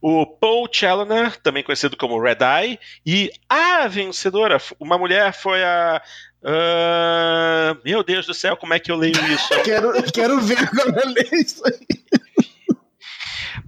o 0.00 0.26
Paul 0.26 0.68
Challoner, 0.70 1.40
também 1.40 1.62
conhecido 1.62 1.96
como 1.96 2.20
Red 2.20 2.38
Eye, 2.40 2.78
e 3.04 3.30
a 3.48 3.86
vencedora, 3.86 4.58
uma 4.78 4.96
mulher, 4.96 5.32
foi 5.32 5.62
a. 5.62 6.02
Uh, 6.42 7.76
meu 7.84 8.02
Deus 8.02 8.24
do 8.24 8.32
céu, 8.32 8.56
como 8.56 8.72
é 8.72 8.78
que 8.78 8.90
eu 8.90 8.96
leio 8.96 9.12
isso? 9.26 9.48
quero, 9.62 9.92
quero 10.10 10.40
ver 10.40 10.70
como 10.70 10.98
eu 10.98 11.08
leio 11.08 11.34
isso 11.34 11.62
aí. 11.66 11.86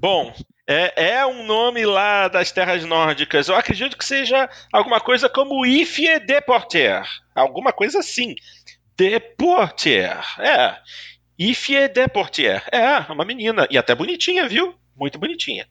Bom, 0.02 0.34
É, 0.66 1.12
é 1.16 1.26
um 1.26 1.44
nome 1.44 1.84
lá 1.86 2.26
das 2.28 2.50
terras 2.52 2.84
nórdicas. 2.84 3.48
Eu 3.48 3.54
acredito 3.56 3.96
que 3.96 4.04
seja 4.04 4.48
alguma 4.72 5.00
coisa 5.00 5.28
como 5.28 5.64
Ifie 5.64 6.18
Deporter. 6.20 7.02
Alguma 7.34 7.72
coisa 7.72 7.98
assim. 8.00 8.34
Deporter. 8.96 10.16
É. 10.38 10.76
Ifie 11.38 11.88
Deporter. 11.88 12.62
É, 12.72 12.98
uma 13.12 13.24
menina. 13.24 13.66
E 13.70 13.78
até 13.78 13.94
bonitinha, 13.94 14.48
viu? 14.48 14.74
Muito 14.96 15.18
bonitinha. 15.18 15.66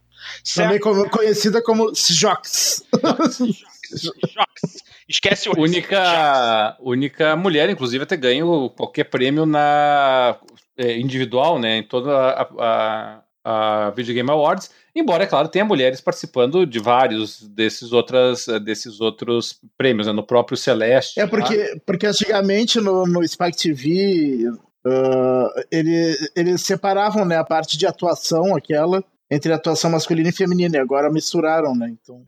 Também 0.55 0.79
como- 0.79 1.09
conhecida 1.09 1.61
como 1.63 1.91
Jox. 1.95 2.83
Jox. 2.93 4.83
Esquece 5.07 5.49
o 5.49 5.59
Única, 5.59 6.77
única 6.79 7.35
mulher, 7.35 7.69
inclusive, 7.69 8.03
a 8.03 8.07
ter 8.07 8.17
ganho 8.17 8.69
qualquer 8.71 9.05
prêmio 9.05 9.45
na 9.45 10.37
é, 10.77 10.97
individual, 10.97 11.59
né? 11.59 11.77
Em 11.77 11.83
toda 11.83 12.11
a, 12.15 12.41
a, 12.59 13.21
a 13.43 13.91
Video 13.91 14.13
Game 14.13 14.29
Awards. 14.29 14.69
Embora, 14.95 15.23
é 15.23 15.27
claro, 15.27 15.47
tenha 15.47 15.65
mulheres 15.65 16.01
participando 16.01 16.65
de 16.65 16.79
vários 16.79 17.41
desses, 17.41 17.93
outras, 17.93 18.45
desses 18.63 18.99
outros 18.99 19.59
prêmios, 19.77 20.07
né? 20.07 20.13
No 20.13 20.23
próprio 20.23 20.57
Celeste. 20.57 21.19
É 21.19 21.23
lá. 21.23 21.29
porque, 21.29 21.81
porque 21.85 22.07
antigamente 22.07 22.79
no, 22.79 23.05
no 23.05 23.25
Spike 23.27 23.57
TV 23.57 24.51
ah, 24.85 25.47
ele, 25.71 26.17
eles 26.35 26.61
separavam 26.61 27.23
né, 27.25 27.37
a 27.37 27.43
parte 27.43 27.77
de 27.77 27.85
atuação, 27.85 28.55
aquela, 28.55 29.03
entre 29.29 29.53
atuação 29.53 29.91
masculina 29.91 30.29
e 30.29 30.33
feminina, 30.33 30.77
e 30.77 30.79
agora 30.79 31.11
misturaram, 31.11 31.75
né? 31.75 31.89
Então, 31.89 32.23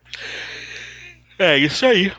É 1.40 1.58
isso 1.58 1.86
aí. 1.86 2.12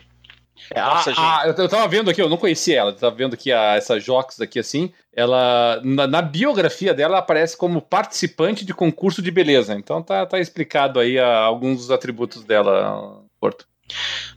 É, 0.73 0.81
a- 0.81 0.86
Nossa, 0.86 1.12
a- 1.17 1.43
eu, 1.47 1.55
eu 1.55 1.68
tava 1.68 1.86
vendo 1.89 2.10
aqui, 2.10 2.20
eu 2.23 2.28
não 2.28 2.36
conhecia 2.36 2.78
ela, 2.78 2.91
eu 2.91 2.97
tava 2.97 3.15
vendo 3.15 3.34
aqui 3.34 3.52
a, 3.52 3.75
essa 3.75 3.99
Jox 3.99 4.41
aqui 4.41 4.59
assim. 4.59 4.93
Ela, 5.12 5.81
na, 5.84 6.07
na 6.07 6.23
biografia 6.23 6.93
dela, 6.94 7.15
ela 7.15 7.18
aparece 7.18 7.57
como 7.57 7.81
participante 7.81 8.65
de 8.65 8.75
concurso 8.75 9.20
de 9.23 9.31
beleza. 9.31 9.75
Então 9.75 10.02
tá, 10.02 10.25
tá 10.26 10.39
explicado 10.39 10.99
aí 11.01 11.18
a- 11.18 11.39
alguns 11.39 11.78
dos 11.78 11.91
atributos 11.91 12.44
dela, 12.44 13.23
Porto. 13.41 13.67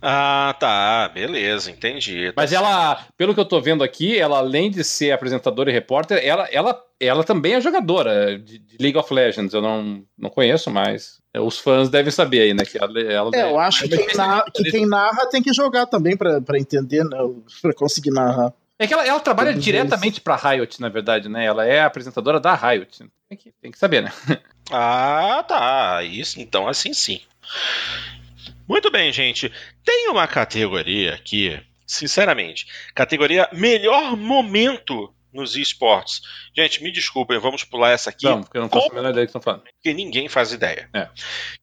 Ah, 0.02 0.56
tá. 0.60 1.10
Beleza, 1.10 1.72
entendi. 1.72 2.32
Mas 2.36 2.52
ela, 2.52 3.06
pelo 3.18 3.34
que 3.34 3.40
eu 3.40 3.46
tô 3.46 3.60
vendo 3.60 3.84
aqui, 3.84 4.18
ela 4.18 4.38
além 4.38 4.70
de 4.70 4.84
ser 4.84 5.12
apresentadora 5.12 5.70
e 5.70 5.74
repórter, 5.74 6.20
ela, 6.24 6.48
ela, 6.52 6.84
ela 7.00 7.24
também 7.24 7.56
é 7.56 7.62
jogadora 7.62 8.38
de, 8.38 8.60
de 8.60 8.78
League 8.80 8.98
of 8.98 9.14
Legends. 9.14 9.54
Eu 9.54 9.62
não, 9.62 10.04
não 10.18 10.30
conheço, 10.30 10.70
mas 10.70 11.20
os 11.36 11.60
fãs 11.60 11.90
devem 11.90 12.12
saber 12.12 12.42
aí, 12.42 12.54
né? 12.54 12.64
Que 12.66 12.78
ela, 12.78 13.00
ela 13.00 13.32
é, 13.34 13.52
eu 13.52 13.60
acho 13.60 13.88
que 13.88 13.98
quem, 13.98 14.16
narra, 14.16 14.46
que 14.54 14.64
quem 14.72 14.86
narra 14.86 15.30
tem 15.30 15.42
que 15.42 15.54
jogar 15.54 15.86
também 15.86 16.16
pra, 16.16 16.42
pra 16.42 16.60
entender, 16.60 17.04
né? 17.04 17.18
Pra 17.62 17.74
conseguir 17.74 18.12
narrar. 18.12 18.54
É 18.80 18.86
que 18.86 18.94
ela, 18.94 19.08
ela 19.08 19.20
trabalha 19.20 19.52
Todos 19.52 19.64
diretamente 19.64 20.22
pra 20.22 20.36
Riot, 20.36 20.80
na 20.80 20.90
verdade, 20.90 21.28
né? 21.28 21.46
Ela 21.46 21.66
é 21.66 21.82
apresentadora 21.82 22.40
da 22.40 22.54
Riot. 22.54 23.10
Tem 23.28 23.38
que, 23.38 23.52
tem 23.60 23.72
que 23.72 23.80
saber, 23.80 24.04
né? 24.04 24.12
Ah, 24.70 25.44
tá. 25.48 26.04
Isso, 26.04 26.40
então 26.40 26.68
assim 26.68 26.94
sim. 26.94 27.22
Muito 28.68 28.92
bem, 28.92 29.12
gente. 29.12 29.52
Tem 29.84 30.10
uma 30.10 30.28
categoria 30.28 31.14
aqui, 31.14 31.60
sinceramente, 31.86 32.66
categoria 32.94 33.48
melhor 33.54 34.16
momento 34.18 35.14
nos 35.34 35.56
esportes. 35.56 36.22
Gente, 36.56 36.82
me 36.84 36.92
desculpem, 36.92 37.38
vamos 37.40 37.64
pular 37.64 37.92
essa 37.92 38.10
aqui, 38.10 38.26
Não, 38.26 38.42
porque 38.42 38.58
eu 38.58 38.62
não 38.62 38.70
faço 38.70 38.92
a 38.92 38.96
menor 38.96 39.12
ideia 39.12 39.26
do 39.26 39.28
que 39.28 39.38
estão 39.38 39.42
falando. 39.42 39.64
porque 39.64 39.94
ninguém 39.94 40.28
faz 40.28 40.52
ideia. 40.52 40.90
É. 40.94 41.08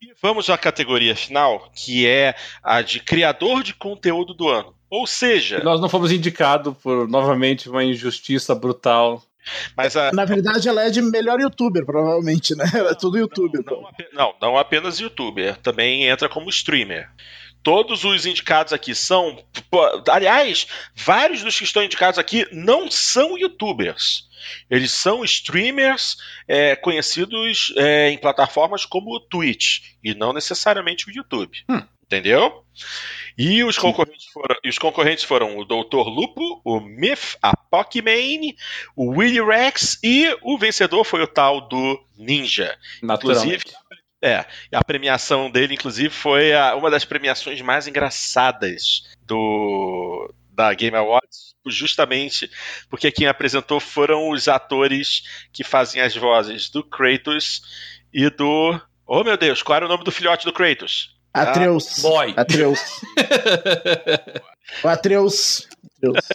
E 0.01 0.13
vamos 0.23 0.49
à 0.49 0.57
categoria 0.57 1.17
final, 1.17 1.71
que 1.75 2.07
é 2.07 2.35
a 2.63 2.83
de 2.83 3.01
criador 3.01 3.63
de 3.63 3.75
conteúdo 3.75 4.33
do 4.33 4.49
ano. 4.49 4.75
Ou 4.89 5.07
seja, 5.09 5.59
Nós 5.65 5.81
não 5.81 5.89
fomos 5.89 6.13
indicados 6.13 6.77
por, 6.81 7.09
novamente, 7.09 7.69
uma 7.69 7.83
injustiça 7.83 8.55
brutal. 8.55 9.21
Mas 9.77 9.97
a, 9.97 10.13
Na 10.13 10.25
verdade, 10.25 10.69
ela 10.69 10.83
é 10.83 10.91
de 10.91 11.03
melhor 11.03 11.41
youtuber, 11.41 11.85
provavelmente, 11.85 12.55
né? 12.55 12.65
Ela 12.75 12.91
é 12.91 12.95
tudo 12.95 13.19
youtuber. 13.19 13.63
Não, 13.65 13.83
não, 13.83 13.93
não, 14.13 14.35
não 14.41 14.59
apenas 14.59 14.99
youtuber, 14.99 15.57
também 15.59 16.05
entra 16.05 16.29
como 16.29 16.49
streamer. 16.51 17.11
Todos 17.63 18.05
os 18.05 18.27
indicados 18.27 18.75
aqui 18.75 18.95
são. 18.95 19.43
aliás, 20.11 20.67
vários 20.95 21.43
dos 21.43 21.57
que 21.57 21.65
estão 21.65 21.83
indicados 21.83 22.19
aqui 22.19 22.47
não 22.53 22.91
são 22.91 23.39
youtubers. 23.39 24.29
Eles 24.69 24.93
são 24.93 25.25
streamers 25.25 26.19
é, 26.47 26.77
conhecidos 26.77 27.73
é, 27.79 28.11
em 28.11 28.19
plataformas 28.19 28.85
como 28.85 29.15
o 29.15 29.21
Twitch 29.21 29.81
e 30.05 30.15
não 30.15 30.35
necessariamente 30.35 31.09
o 31.09 31.11
YouTube. 31.11 31.65
Hum. 31.69 31.83
Entendeu? 32.05 32.65
E 33.37 33.65
os 33.65 33.77
concorrentes, 33.77 34.27
foram, 34.27 34.57
os 34.65 34.79
concorrentes 34.79 35.25
foram 35.25 35.59
o 35.59 35.65
Dr. 35.65 36.07
Lupo, 36.09 36.61
o 36.65 36.79
Myth, 36.81 37.37
a 37.43 37.57
Pokimane, 37.57 38.57
o 38.95 39.11
Willy 39.19 39.41
Rex 39.45 39.99
e 40.05 40.37
o 40.43 40.57
vencedor 40.57 41.05
foi 41.05 41.23
o 41.23 41.27
tal 41.27 41.61
do 41.69 42.01
Ninja. 42.17 42.77
Naturalmente. 43.03 43.65
É, 44.23 44.47
a 44.73 44.83
premiação 44.83 45.51
dele, 45.51 45.75
inclusive, 45.75 46.09
foi 46.09 46.55
a- 46.55 46.75
uma 46.77 46.91
das 46.91 47.05
premiações 47.05 47.61
mais 47.61 47.87
engraçadas 47.87 49.03
do 49.27 50.33
da 50.51 50.73
Game 50.73 50.97
Awards, 50.97 51.57
justamente 51.67 52.49
porque 52.89 53.11
quem 53.11 53.27
apresentou 53.27 53.81
foram 53.81 54.31
os 54.31 54.47
atores 54.47 55.25
que 55.53 55.65
fazem 55.65 56.01
as 56.01 56.15
vozes 56.15 56.71
do 56.71 56.85
Kratos 56.85 57.61
e 58.13 58.31
do. 58.31 58.81
Oh 59.05 59.25
meu 59.25 59.37
Deus, 59.37 59.63
qual 59.63 59.77
era 59.77 59.85
o 59.87 59.89
nome 59.89 60.05
do 60.05 60.13
filhote 60.13 60.45
do 60.47 60.53
Kratos? 60.53 61.14
Atreus. 61.35 61.99
Boy. 62.01 62.35
Atreus. 62.37 62.81
O 64.83 64.89
Atreus. 64.89 65.69
Atreus. 65.99 66.27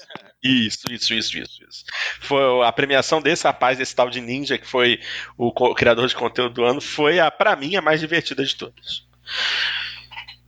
Isso, 0.41 0.85
isso, 0.89 1.13
isso, 1.13 1.37
isso, 1.37 1.63
isso. 1.67 1.83
Foi 2.21 2.63
a 2.63 2.71
premiação 2.71 3.21
desse 3.21 3.43
rapaz, 3.43 3.77
desse 3.77 3.93
tal 3.95 4.09
de 4.09 4.21
Ninja, 4.21 4.57
que 4.57 4.67
foi 4.67 4.99
o 5.37 5.51
criador 5.73 6.07
de 6.07 6.15
conteúdo 6.15 6.53
do 6.53 6.63
ano, 6.63 6.79
foi 6.79 7.19
a, 7.19 7.29
para 7.29 7.55
mim, 7.55 7.75
a 7.75 7.81
mais 7.81 7.99
divertida 7.99 8.45
de 8.45 8.55
todas. 8.55 9.03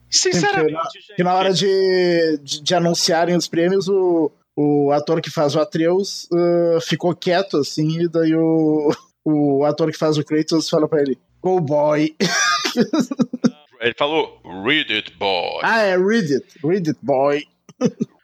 Sinceramente, 0.10 0.78
gente, 0.94 1.16
Que 1.16 1.24
na 1.24 1.34
hora 1.34 1.54
de, 1.54 2.40
de, 2.44 2.62
de 2.62 2.76
anunciarem 2.76 3.36
os 3.36 3.48
prêmios, 3.48 3.88
o, 3.90 4.32
o 4.56 4.92
ator 4.92 5.22
que 5.22 5.30
faz 5.30 5.56
o 5.56 5.60
Atreus 5.60 6.28
ah, 6.32 6.80
ficou 6.82 7.16
quieto, 7.16 7.58
assim, 7.58 8.04
e 8.04 8.08
daí 8.08 8.36
o, 8.36 8.92
o 9.26 9.66
ator 9.66 9.92
que 9.92 9.98
faz 9.98 10.18
o 10.18 10.24
Kratos 10.24 10.70
fala 10.70 10.88
pra 10.88 11.02
ele: 11.02 11.18
Go 11.42 11.60
boy. 11.60 12.16
ele 13.82 13.96
falou, 13.98 14.42
read 14.66 14.94
it, 14.94 15.12
boy. 15.18 15.60
ah, 15.64 15.82
é, 15.82 15.98
read 15.98 16.34
it. 16.34 16.46
Read 16.64 16.90
it, 16.90 17.00
boy. 17.02 17.46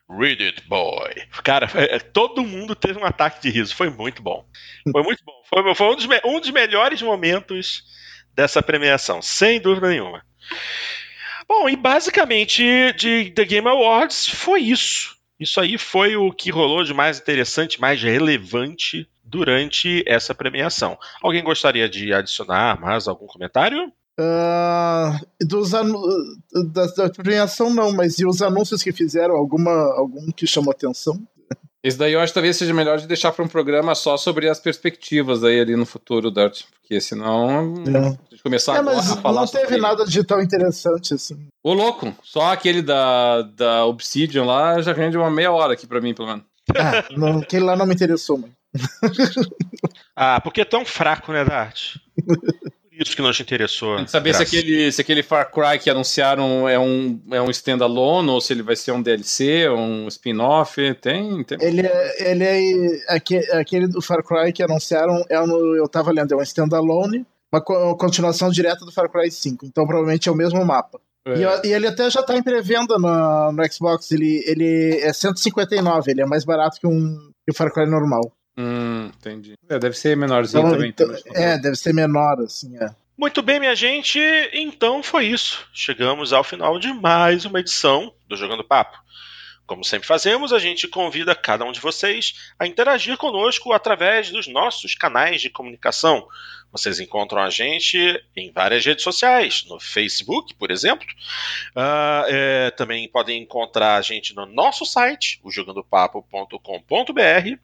Read 0.10 0.42
it, 0.42 0.64
boy. 0.68 1.14
Cara, 1.44 1.70
é, 1.76 1.96
é, 1.96 2.00
todo 2.00 2.44
mundo 2.44 2.76
teve 2.76 2.98
um 2.98 3.06
ataque 3.06 3.42
de 3.42 3.50
riso. 3.50 3.76
Foi 3.76 3.90
muito 3.90 4.22
bom. 4.22 4.46
Foi 4.92 5.04
muito 5.04 5.24
bom. 5.26 5.42
Foi, 5.50 5.76
foi 5.76 5.88
um, 5.88 5.96
dos, 5.96 6.08
um 6.24 6.40
dos 6.40 6.52
melhores 6.52 7.02
momentos 7.02 7.84
dessa 8.34 8.62
premiação, 8.62 9.22
sem 9.22 9.60
dúvida 9.60 9.90
nenhuma. 9.90 10.24
Bom, 11.48 11.68
e 11.68 11.76
basicamente 11.76 12.64
de 12.94 13.32
The 13.32 13.46
Game 13.46 13.68
Awards 13.68 14.28
foi 14.28 14.62
isso. 14.62 15.18
Isso 15.40 15.60
aí 15.60 15.78
foi 15.78 16.16
o 16.16 16.32
que 16.32 16.50
rolou 16.50 16.84
de 16.84 16.94
mais 16.94 17.20
interessante, 17.20 17.80
mais 17.80 18.02
relevante 18.02 19.08
durante 19.24 20.04
essa 20.08 20.34
premiação. 20.34 20.98
Alguém 21.22 21.44
gostaria 21.44 21.88
de 21.88 22.14
adicionar 22.14 22.80
mais 22.80 23.08
algum 23.08 23.28
comentário? 23.28 23.92
Ah, 24.20 25.20
dos 25.42 25.72
da, 25.72 26.86
da 26.98 27.10
premiação 27.10 27.74
não, 27.74 27.92
mas 27.92 28.18
e 28.20 28.26
os 28.26 28.42
anúncios 28.42 28.82
que 28.82 28.92
fizeram? 28.92 29.36
Alguma, 29.36 29.72
algum 29.96 30.32
que 30.32 30.48
chamou 30.48 30.72
atenção? 30.72 31.22
Esse 31.84 31.98
daí 31.98 32.14
eu 32.14 32.20
acho 32.20 32.32
que 32.32 32.34
talvez 32.34 32.58
seja 32.58 32.74
melhor 32.74 32.98
de 32.98 33.08
deixar 33.08 33.32
para 33.32 33.46
um 33.46 33.48
programa 33.48 33.94
só 33.94 34.18
sobre 34.18 34.50
as 34.50 34.60
perspectivas 34.60 35.44
aí 35.44 35.60
ali 35.60 35.76
no 35.76 35.86
futuro, 35.86 36.32
Dart. 36.32 36.64
Porque 36.82 37.00
senão. 37.00 37.76
É. 37.86 37.98
A 37.98 38.10
gente 38.32 38.44
começar 38.44 38.76
É, 38.76 38.80
agora 38.80 38.96
mas 38.98 39.12
a 39.12 39.18
falar 39.18 39.42
não 39.42 39.48
teve 39.48 39.64
sobre... 39.66 39.82
nada 39.82 40.06
de 40.06 40.24
tão 40.24 40.42
interessante 40.42 41.14
assim. 41.14 41.48
Ô, 41.64 41.74
louco, 41.74 42.14
só 42.24 42.52
aquele 42.52 42.82
da, 42.82 43.44
da 43.44 43.86
Obsidian 43.86 44.44
lá 44.44 44.82
já 44.82 44.92
rende 44.92 45.18
uma 45.18 45.30
meia 45.30 45.52
hora 45.52 45.74
aqui 45.74 45.86
pra 45.86 46.02
mim, 46.02 46.14
pelo 46.14 46.28
menos. 46.28 46.44
Ah, 46.76 47.06
não, 47.16 47.40
aquele 47.40 47.64
lá 47.64 47.78
não 47.78 47.86
me 47.86 47.94
interessou, 47.94 48.38
mano. 48.38 48.54
Ah, 50.20 50.42
porque 50.42 50.62
é 50.62 50.66
tão 50.66 50.84
fraco, 50.84 51.32
né, 51.32 51.46
Dart? 51.46 51.98
Isso 53.00 53.16
que 53.16 53.32
te 53.34 53.42
interessou. 53.44 53.96
Tem 53.98 54.06
que 54.06 54.12
saber 54.12 54.34
se 54.36 54.42
aquele, 54.44 54.92
se 54.92 55.02
aquele 55.02 55.24
Far 55.24 55.52
Cry 55.52 55.80
que 55.80 55.90
anunciaram 55.90 56.68
é 56.68 56.80
um, 56.80 57.20
é 57.32 57.42
um 57.42 57.50
standalone 57.50 58.30
ou 58.30 58.42
se 58.42 58.54
ele 58.54 58.64
vai 58.64 58.76
ser 58.76 58.92
um 58.92 59.02
DLC, 59.02 59.70
um 59.70 60.08
spin-off. 60.08 60.76
Tem, 60.96 61.44
tem. 61.44 61.58
Ele 61.62 61.82
é, 61.86 62.32
ele 62.32 62.44
é 62.44 63.16
aque- 63.16 63.52
aquele 63.52 63.88
do 63.88 64.02
Far 64.02 64.24
Cry 64.24 64.52
que 64.52 64.64
anunciaram, 64.64 65.24
é 65.30 65.40
um, 65.40 65.76
eu 65.76 65.88
tava 65.88 66.12
lendo, 66.12 66.34
é 66.34 66.38
um 66.38 66.42
standalone, 66.42 67.26
uma 67.52 67.62
co- 67.62 67.96
continuação 67.98 68.50
direta 68.50 68.86
do 68.86 68.92
Far 68.92 69.10
Cry 69.10 69.30
5, 69.32 69.66
então 69.66 69.86
provavelmente 69.86 70.28
é 70.28 70.32
o 70.32 70.36
mesmo 70.36 70.64
mapa. 70.66 71.00
E, 71.28 71.42
eu- 71.42 71.62
e 71.66 71.74
ele 71.74 71.88
até 71.88 72.10
já 72.10 72.24
tá 72.24 72.38
em 72.38 72.42
pré-venda 72.44 72.98
no, 72.98 73.52
no 73.52 73.72
Xbox, 73.74 74.12
ele, 74.12 74.44
ele 74.48 75.00
é 75.02 75.12
159, 75.12 76.12
ele 76.12 76.22
é 76.22 76.26
mais 76.26 76.46
barato 76.46 76.80
que, 76.80 76.88
um, 76.88 77.18
que 77.46 77.52
o 77.52 77.54
Far 77.54 77.72
Cry 77.74 77.86
normal. 77.86 78.32
Hum, 78.58 79.12
entendi. 79.16 79.54
É, 79.70 79.78
deve 79.78 79.96
ser 79.96 80.18
menorzinho 80.18 80.62
Então, 80.62 80.72
também. 80.72 80.90
então- 80.90 81.16
é, 81.36 81.58
deve 81.60 81.76
ser 81.76 81.94
menor, 81.94 82.40
assim, 82.42 82.76
é. 82.78 82.90
Muito 83.18 83.42
bem, 83.42 83.60
minha 83.60 83.76
gente. 83.76 84.20
Então 84.54 85.02
foi 85.02 85.26
isso. 85.26 85.68
Chegamos 85.74 86.34
ao 86.34 86.44
final 86.44 86.78
de 86.80 86.92
mais 86.94 87.46
uma 87.46 87.60
edição 87.60 88.14
do 88.28 88.36
Jogando 88.36 88.64
Papo. 88.64 88.98
Como 89.66 89.84
sempre 89.84 90.08
fazemos, 90.08 90.54
a 90.54 90.60
gente 90.60 90.88
convida 90.88 91.36
cada 91.36 91.66
um 91.66 91.74
de 91.74 91.82
vocês 91.82 92.54
a 92.58 92.66
interagir 92.66 93.18
conosco 93.18 93.74
através 93.74 94.30
dos 94.32 94.48
nossos 94.48 94.96
canais 94.96 95.42
de 95.42 95.50
comunicação. 95.50 96.26
Vocês 96.72 97.00
encontram 97.02 97.42
a 97.42 97.50
gente 97.50 97.98
em 98.36 98.52
várias 98.52 98.86
redes 98.86 99.04
sociais, 99.04 99.66
no 99.68 99.78
Facebook, 99.80 100.54
por 100.56 100.72
exemplo. 100.72 101.06
Uh, 101.76 102.24
é, 102.28 102.72
também 102.72 103.10
podem 103.10 103.42
encontrar 103.44 103.98
a 103.98 104.02
gente 104.02 104.34
no 104.36 104.46
nosso 104.46 104.86
site, 104.86 105.40
o 105.44 105.52
jogandopapo.com.br. 105.52 107.60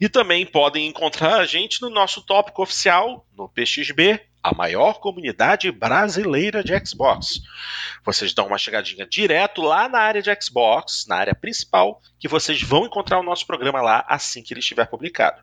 E 0.00 0.08
também 0.08 0.44
podem 0.44 0.86
encontrar 0.86 1.40
a 1.40 1.46
gente 1.46 1.80
no 1.80 1.90
nosso 1.90 2.22
tópico 2.22 2.62
oficial, 2.62 3.26
no 3.36 3.48
PXB, 3.48 4.20
a 4.42 4.54
maior 4.54 4.94
comunidade 4.94 5.70
brasileira 5.70 6.64
de 6.64 6.72
Xbox. 6.84 7.40
Vocês 8.04 8.34
dão 8.34 8.48
uma 8.48 8.58
chegadinha 8.58 9.06
direto 9.06 9.62
lá 9.62 9.88
na 9.88 10.00
área 10.00 10.20
de 10.20 10.30
Xbox, 10.42 11.06
na 11.06 11.16
área 11.16 11.34
principal, 11.34 12.00
que 12.18 12.26
vocês 12.26 12.60
vão 12.60 12.84
encontrar 12.84 13.20
o 13.20 13.22
nosso 13.22 13.46
programa 13.46 13.80
lá 13.80 14.04
assim 14.08 14.42
que 14.42 14.52
ele 14.52 14.60
estiver 14.60 14.86
publicado. 14.86 15.40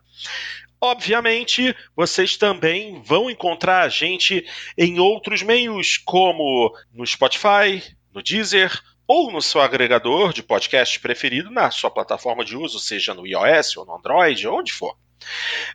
Obviamente, 0.78 1.74
vocês 1.94 2.36
também 2.36 3.02
vão 3.02 3.30
encontrar 3.30 3.82
a 3.82 3.88
gente 3.88 4.46
em 4.76 4.98
outros 4.98 5.42
meios, 5.42 5.98
como 5.98 6.74
no 6.92 7.06
Spotify, 7.06 7.82
no 8.12 8.22
Deezer, 8.22 8.82
ou 9.12 9.32
no 9.32 9.42
seu 9.42 9.60
agregador 9.60 10.32
de 10.32 10.40
podcast 10.40 11.00
preferido 11.00 11.50
na 11.50 11.68
sua 11.72 11.90
plataforma 11.90 12.44
de 12.44 12.56
uso, 12.56 12.78
seja 12.78 13.12
no 13.12 13.26
iOS 13.26 13.76
ou 13.76 13.84
no 13.84 13.96
Android, 13.96 14.46
onde 14.46 14.72
for. 14.72 14.96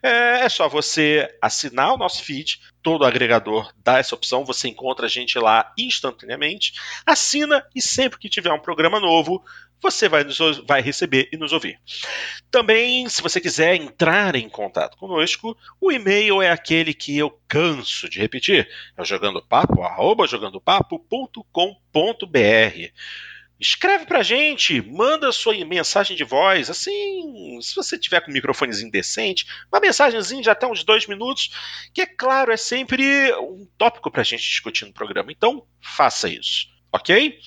É, 0.01 0.45
é 0.45 0.49
só 0.49 0.67
você 0.67 1.29
assinar 1.41 1.93
o 1.93 1.97
nosso 1.97 2.23
feed, 2.23 2.59
todo 2.81 3.05
agregador 3.05 3.71
dá 3.83 3.97
essa 3.97 4.15
opção, 4.15 4.45
você 4.45 4.67
encontra 4.67 5.05
a 5.05 5.09
gente 5.09 5.37
lá 5.39 5.71
instantaneamente, 5.77 6.73
assina 7.05 7.65
e 7.75 7.81
sempre 7.81 8.19
que 8.19 8.29
tiver 8.29 8.51
um 8.51 8.59
programa 8.59 8.99
novo, 8.99 9.43
você 9.81 10.09
vai, 10.09 10.23
nos, 10.23 10.37
vai 10.67 10.81
receber 10.81 11.29
e 11.31 11.37
nos 11.37 11.51
ouvir. 11.51 11.79
Também, 12.49 13.07
se 13.09 13.21
você 13.21 13.39
quiser 13.39 13.75
entrar 13.75 14.35
em 14.35 14.49
contato 14.49 14.97
conosco, 14.97 15.55
o 15.79 15.91
e-mail 15.91 16.41
é 16.41 16.49
aquele 16.49 16.93
que 16.93 17.17
eu 17.17 17.39
canso 17.47 18.09
de 18.09 18.19
repetir, 18.19 18.67
é 18.97 19.01
o 19.01 19.05
jogandopapo, 19.05 19.75
jogandopapo.com.br. 20.27 22.91
Escreve 23.59 24.05
pra 24.05 24.21
gente, 24.21 24.81
manda 24.81 25.31
sua 25.31 25.53
mensagem 25.63 26.17
de 26.17 26.25
voz, 26.25 26.69
assim, 26.69 27.57
se 27.61 27.73
você 27.73 27.97
tiver 27.97 28.19
com 28.19 28.29
um 28.29 28.33
microfonezinho 28.33 28.91
decente, 28.91 29.45
uma 29.71 29.79
mensagenzinha 29.79 30.41
de 30.41 30.49
até 30.49 30.67
uns 30.67 30.83
dois 30.83 31.07
minutos, 31.07 31.51
que 31.93 32.01
é 32.01 32.05
claro, 32.05 32.51
é 32.51 32.57
sempre 32.57 33.33
um 33.35 33.65
tópico 33.77 34.11
pra 34.11 34.23
gente 34.23 34.43
discutir 34.43 34.85
no 34.85 34.93
programa. 34.93 35.31
Então, 35.31 35.65
faça 35.81 36.27
isso, 36.27 36.67
ok? 36.91 37.39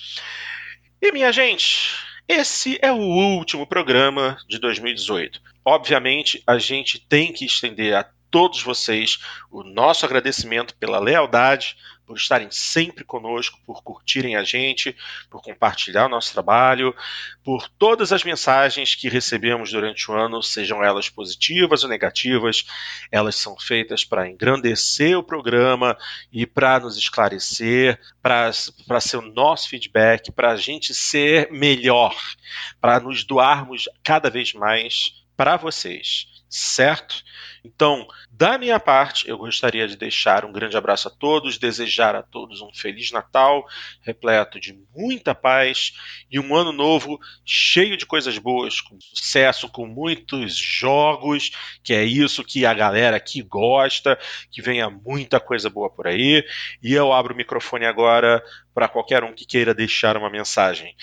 E 0.99 1.11
minha 1.11 1.31
gente, 1.31 1.95
esse 2.27 2.79
é 2.81 2.91
o 2.91 2.97
último 2.97 3.67
programa 3.67 4.37
de 4.47 4.57
2018. 4.57 5.39
Obviamente, 5.63 6.41
a 6.45 6.57
gente 6.57 6.99
tem 6.99 7.31
que 7.31 7.45
estender 7.45 7.95
a 7.95 8.03
todos 8.31 8.61
vocês 8.61 9.19
o 9.51 9.63
nosso 9.63 10.05
agradecimento 10.05 10.75
pela 10.75 10.99
lealdade, 10.99 11.75
por 12.09 12.17
estarem 12.17 12.47
sempre 12.49 13.03
conosco, 13.03 13.59
por 13.67 13.83
curtirem 13.83 14.35
a 14.35 14.43
gente, 14.43 14.97
por 15.29 15.43
compartilhar 15.43 16.07
o 16.07 16.09
nosso 16.09 16.33
trabalho, 16.33 16.91
por 17.43 17.69
todas 17.69 18.11
as 18.11 18.23
mensagens 18.23 18.95
que 18.95 19.07
recebemos 19.07 19.71
durante 19.71 20.09
o 20.09 20.15
ano, 20.15 20.41
sejam 20.41 20.83
elas 20.83 21.07
positivas 21.07 21.83
ou 21.83 21.89
negativas, 21.89 22.65
elas 23.11 23.35
são 23.35 23.55
feitas 23.59 24.03
para 24.03 24.27
engrandecer 24.27 25.15
o 25.15 25.23
programa 25.23 25.95
e 26.33 26.47
para 26.47 26.79
nos 26.79 26.97
esclarecer, 26.97 28.01
para 28.23 28.51
ser 28.51 29.17
o 29.17 29.31
nosso 29.31 29.69
feedback, 29.69 30.31
para 30.31 30.53
a 30.53 30.57
gente 30.57 30.95
ser 30.95 31.51
melhor, 31.51 32.17
para 32.81 32.99
nos 32.99 33.23
doarmos 33.23 33.87
cada 34.03 34.31
vez 34.31 34.51
mais 34.51 35.13
para 35.37 35.57
vocês, 35.57 36.25
certo? 36.49 37.23
Então, 37.63 38.07
da 38.31 38.57
minha 38.57 38.79
parte, 38.79 39.27
eu 39.29 39.37
gostaria 39.37 39.87
de 39.87 39.95
deixar 39.95 40.45
um 40.45 40.51
grande 40.51 40.77
abraço 40.77 41.07
a 41.07 41.11
todos, 41.11 41.57
desejar 41.57 42.15
a 42.15 42.23
todos 42.23 42.61
um 42.61 42.73
feliz 42.73 43.11
Natal, 43.11 43.65
repleto 44.01 44.59
de 44.59 44.77
muita 44.95 45.35
paz 45.35 45.93
e 46.31 46.39
um 46.39 46.55
ano 46.55 46.71
novo 46.71 47.19
cheio 47.45 47.97
de 47.97 48.05
coisas 48.05 48.37
boas, 48.37 48.81
com 48.81 48.99
sucesso, 48.99 49.69
com 49.69 49.85
muitos 49.85 50.55
jogos, 50.55 51.51
que 51.83 51.93
é 51.93 52.03
isso 52.03 52.43
que 52.43 52.65
a 52.65 52.73
galera 52.73 53.17
aqui 53.17 53.41
gosta, 53.41 54.17
que 54.49 54.61
venha 54.61 54.89
muita 54.89 55.39
coisa 55.39 55.69
boa 55.69 55.89
por 55.89 56.07
aí. 56.07 56.43
E 56.81 56.93
eu 56.93 57.11
abro 57.11 57.33
o 57.33 57.37
microfone 57.37 57.85
agora 57.85 58.41
para 58.73 58.87
qualquer 58.87 59.23
um 59.23 59.33
que 59.33 59.45
queira 59.45 59.73
deixar 59.73 60.15
uma 60.15 60.29
mensagem. 60.29 60.95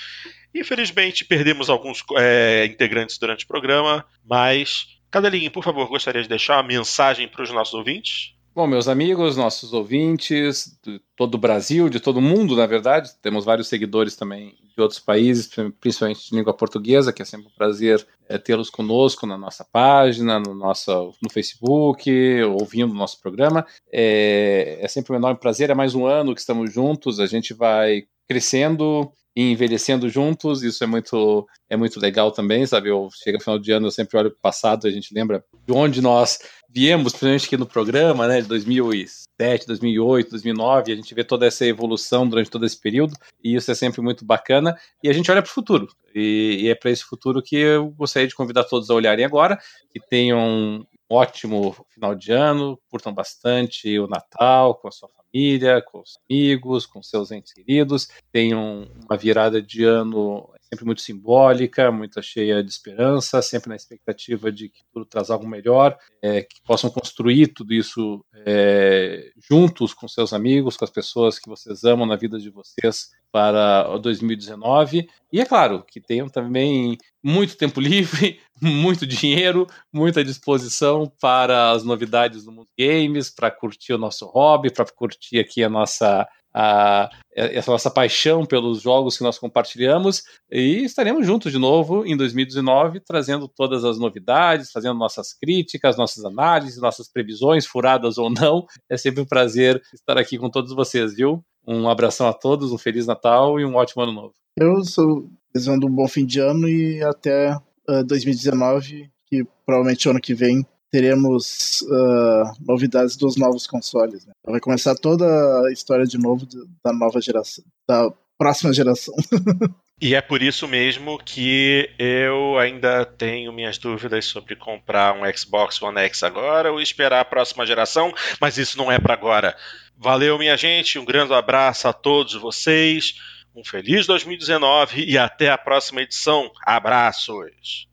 Infelizmente, 0.54 1.22
perdemos 1.22 1.68
alguns 1.68 2.02
é, 2.16 2.64
integrantes 2.64 3.18
durante 3.18 3.44
o 3.44 3.48
programa, 3.48 4.06
mas 4.24 4.95
Cadelinho, 5.10 5.50
por 5.50 5.64
favor, 5.64 5.88
gostaria 5.88 6.22
de 6.22 6.28
deixar 6.28 6.56
uma 6.56 6.68
mensagem 6.68 7.28
para 7.28 7.42
os 7.42 7.50
nossos 7.50 7.74
ouvintes? 7.74 8.36
Bom, 8.56 8.66
meus 8.66 8.88
amigos, 8.88 9.36
nossos 9.36 9.74
ouvintes, 9.74 10.78
de 10.82 10.98
todo 11.14 11.34
o 11.34 11.38
Brasil, 11.38 11.90
de 11.90 12.00
todo 12.00 12.16
o 12.16 12.22
mundo, 12.22 12.56
na 12.56 12.64
verdade, 12.64 13.10
temos 13.20 13.44
vários 13.44 13.68
seguidores 13.68 14.16
também 14.16 14.56
de 14.74 14.80
outros 14.80 14.98
países, 14.98 15.46
principalmente 15.78 16.30
de 16.30 16.34
língua 16.34 16.54
portuguesa, 16.54 17.12
que 17.12 17.20
é 17.20 17.24
sempre 17.26 17.48
um 17.48 17.54
prazer 17.54 18.06
é, 18.26 18.38
tê-los 18.38 18.70
conosco 18.70 19.26
na 19.26 19.36
nossa 19.36 19.62
página, 19.62 20.40
no, 20.40 20.54
nosso, 20.54 21.14
no 21.22 21.30
Facebook, 21.30 22.10
ouvindo 22.44 22.92
o 22.92 22.96
nosso 22.96 23.20
programa. 23.20 23.66
É, 23.92 24.78
é 24.80 24.88
sempre 24.88 25.12
um 25.12 25.16
enorme 25.16 25.38
prazer, 25.38 25.68
é 25.68 25.74
mais 25.74 25.94
um 25.94 26.06
ano 26.06 26.34
que 26.34 26.40
estamos 26.40 26.72
juntos, 26.72 27.20
a 27.20 27.26
gente 27.26 27.52
vai 27.52 28.04
crescendo, 28.26 29.12
e 29.36 29.52
envelhecendo 29.52 30.08
juntos, 30.08 30.62
isso 30.62 30.82
é 30.82 30.86
muito, 30.86 31.46
é 31.68 31.76
muito 31.76 32.00
legal 32.00 32.32
também, 32.32 32.64
sabe? 32.64 32.88
Eu 32.88 33.10
chego 33.12 33.36
no 33.36 33.44
final 33.44 33.58
de 33.58 33.70
ano, 33.70 33.86
eu 33.88 33.90
sempre 33.90 34.16
olho 34.16 34.30
para 34.30 34.38
o 34.38 34.40
passado, 34.40 34.86
a 34.86 34.90
gente 34.90 35.12
lembra 35.12 35.44
de 35.66 35.72
onde 35.74 36.00
nós 36.00 36.38
viemos, 36.70 37.12
principalmente 37.12 37.46
aqui 37.46 37.56
no 37.58 37.66
programa, 37.66 38.26
né, 38.26 38.40
de 38.40 38.48
2007, 38.48 39.66
2008, 39.66 40.30
2009, 40.30 40.92
a 40.92 40.96
gente 40.96 41.14
vê 41.14 41.22
toda 41.22 41.46
essa 41.46 41.66
evolução 41.66 42.26
durante 42.26 42.50
todo 42.50 42.64
esse 42.64 42.80
período, 42.80 43.14
e 43.44 43.54
isso 43.54 43.70
é 43.70 43.74
sempre 43.74 44.00
muito 44.00 44.24
bacana, 44.24 44.74
e 45.04 45.08
a 45.08 45.12
gente 45.12 45.30
olha 45.30 45.42
para 45.42 45.50
o 45.50 45.54
futuro, 45.54 45.86
e, 46.14 46.60
e 46.62 46.68
é 46.70 46.74
para 46.74 46.90
esse 46.90 47.04
futuro 47.04 47.42
que 47.42 47.56
eu 47.56 47.90
gostaria 47.90 48.26
de 48.26 48.34
convidar 48.34 48.64
todos 48.64 48.88
a 48.88 48.94
olharem 48.94 49.24
agora, 49.24 49.58
que 49.92 50.00
tenham 50.00 50.86
ótimo 51.08 51.74
final 51.88 52.14
de 52.14 52.32
ano, 52.32 52.78
curtam 52.90 53.12
bastante 53.12 53.98
o 53.98 54.06
Natal 54.06 54.74
com 54.74 54.88
a 54.88 54.90
sua 54.92 55.08
família, 55.08 55.82
com 55.82 56.00
os 56.00 56.18
amigos, 56.28 56.86
com 56.86 57.02
seus 57.02 57.30
entes 57.30 57.52
queridos, 57.52 58.08
tenham 58.32 58.88
uma 59.08 59.16
virada 59.16 59.60
de 59.62 59.84
ano 59.84 60.48
sempre 60.68 60.84
muito 60.84 61.00
simbólica, 61.00 61.90
muito 61.90 62.22
cheia 62.22 62.62
de 62.62 62.70
esperança, 62.70 63.40
sempre 63.40 63.68
na 63.68 63.76
expectativa 63.76 64.50
de 64.50 64.68
que 64.68 64.80
tudo 64.92 65.06
traz 65.06 65.30
algo 65.30 65.46
melhor, 65.46 65.96
é, 66.22 66.42
que 66.42 66.60
possam 66.64 66.90
construir 66.90 67.48
tudo 67.48 67.72
isso 67.72 68.24
é, 68.44 69.30
juntos 69.48 69.94
com 69.94 70.08
seus 70.08 70.32
amigos, 70.32 70.76
com 70.76 70.84
as 70.84 70.90
pessoas 70.90 71.38
que 71.38 71.48
vocês 71.48 71.84
amam 71.84 72.06
na 72.06 72.16
vida 72.16 72.38
de 72.38 72.50
vocês 72.50 73.10
para 73.30 73.96
2019. 73.98 75.08
E 75.32 75.40
é 75.40 75.44
claro, 75.44 75.84
que 75.86 76.00
tenham 76.00 76.28
também 76.28 76.96
muito 77.22 77.56
tempo 77.56 77.80
livre, 77.80 78.40
muito 78.60 79.06
dinheiro, 79.06 79.66
muita 79.92 80.24
disposição 80.24 81.12
para 81.20 81.70
as 81.70 81.84
novidades 81.84 82.44
do 82.44 82.52
mundo 82.52 82.68
games, 82.78 83.30
para 83.30 83.50
curtir 83.50 83.92
o 83.92 83.98
nosso 83.98 84.26
hobby, 84.26 84.70
para 84.70 84.86
curtir 84.86 85.38
aqui 85.38 85.62
a 85.62 85.68
nossa 85.68 86.26
a, 86.58 87.10
essa 87.34 87.70
nossa 87.70 87.90
paixão 87.90 88.46
pelos 88.46 88.80
jogos 88.80 89.18
que 89.18 89.22
nós 89.22 89.38
compartilhamos 89.38 90.22
e 90.50 90.84
estaremos 90.84 91.26
juntos 91.26 91.52
de 91.52 91.58
novo 91.58 92.06
em 92.06 92.16
2019 92.16 93.00
trazendo 93.00 93.46
todas 93.46 93.84
as 93.84 93.98
novidades, 93.98 94.72
fazendo 94.72 94.98
nossas 94.98 95.34
críticas, 95.34 95.98
nossas 95.98 96.24
análises, 96.24 96.80
nossas 96.80 97.12
previsões, 97.12 97.66
furadas 97.66 98.16
ou 98.16 98.30
não. 98.30 98.64
É 98.90 98.96
sempre 98.96 99.20
um 99.20 99.26
prazer 99.26 99.82
estar 99.92 100.16
aqui 100.16 100.38
com 100.38 100.48
todos 100.48 100.74
vocês, 100.74 101.14
viu? 101.14 101.44
Um 101.68 101.90
abração 101.90 102.26
a 102.26 102.32
todos, 102.32 102.72
um 102.72 102.78
Feliz 102.78 103.06
Natal 103.06 103.60
e 103.60 103.64
um 103.66 103.74
ótimo 103.74 104.02
ano 104.02 104.12
novo. 104.12 104.34
Eu 104.58 104.82
sou 104.82 105.28
desejando 105.52 105.86
um 105.86 105.94
bom 105.94 106.08
fim 106.08 106.24
de 106.24 106.40
ano 106.40 106.66
e 106.66 107.02
até 107.02 107.54
uh, 107.54 107.60
eh, 107.90 108.04
2019, 108.04 109.10
que 109.26 109.44
provavelmente 109.66 110.08
ano 110.08 110.20
que 110.20 110.32
vem 110.32 110.64
teremos 110.90 111.82
uh, 111.82 112.64
novidades 112.66 113.16
dos 113.16 113.36
novos 113.36 113.66
consoles. 113.66 114.24
Né? 114.24 114.32
Vai 114.46 114.60
começar 114.60 114.94
toda 114.94 115.26
a 115.66 115.72
história 115.72 116.06
de 116.06 116.18
novo 116.18 116.46
da 116.84 116.92
nova 116.92 117.20
geração, 117.20 117.64
da 117.88 118.12
próxima 118.38 118.72
geração. 118.72 119.14
E 119.98 120.14
é 120.14 120.20
por 120.20 120.42
isso 120.42 120.68
mesmo 120.68 121.18
que 121.18 121.88
eu 121.98 122.58
ainda 122.58 123.02
tenho 123.06 123.50
minhas 123.50 123.78
dúvidas 123.78 124.26
sobre 124.26 124.54
comprar 124.54 125.14
um 125.14 125.22
Xbox 125.34 125.80
One 125.80 125.98
X 126.00 126.22
agora 126.22 126.70
ou 126.70 126.82
esperar 126.82 127.20
a 127.20 127.24
próxima 127.24 127.64
geração, 127.64 128.12
mas 128.38 128.58
isso 128.58 128.76
não 128.76 128.92
é 128.92 128.98
para 128.98 129.14
agora. 129.14 129.56
Valeu, 129.96 130.38
minha 130.38 130.54
gente, 130.54 130.98
um 130.98 131.04
grande 131.04 131.32
abraço 131.32 131.88
a 131.88 131.94
todos 131.94 132.34
vocês, 132.34 133.14
um 133.54 133.64
feliz 133.64 134.06
2019 134.06 135.02
e 135.02 135.16
até 135.16 135.48
a 135.48 135.56
próxima 135.56 136.02
edição. 136.02 136.52
Abraços! 136.66 137.88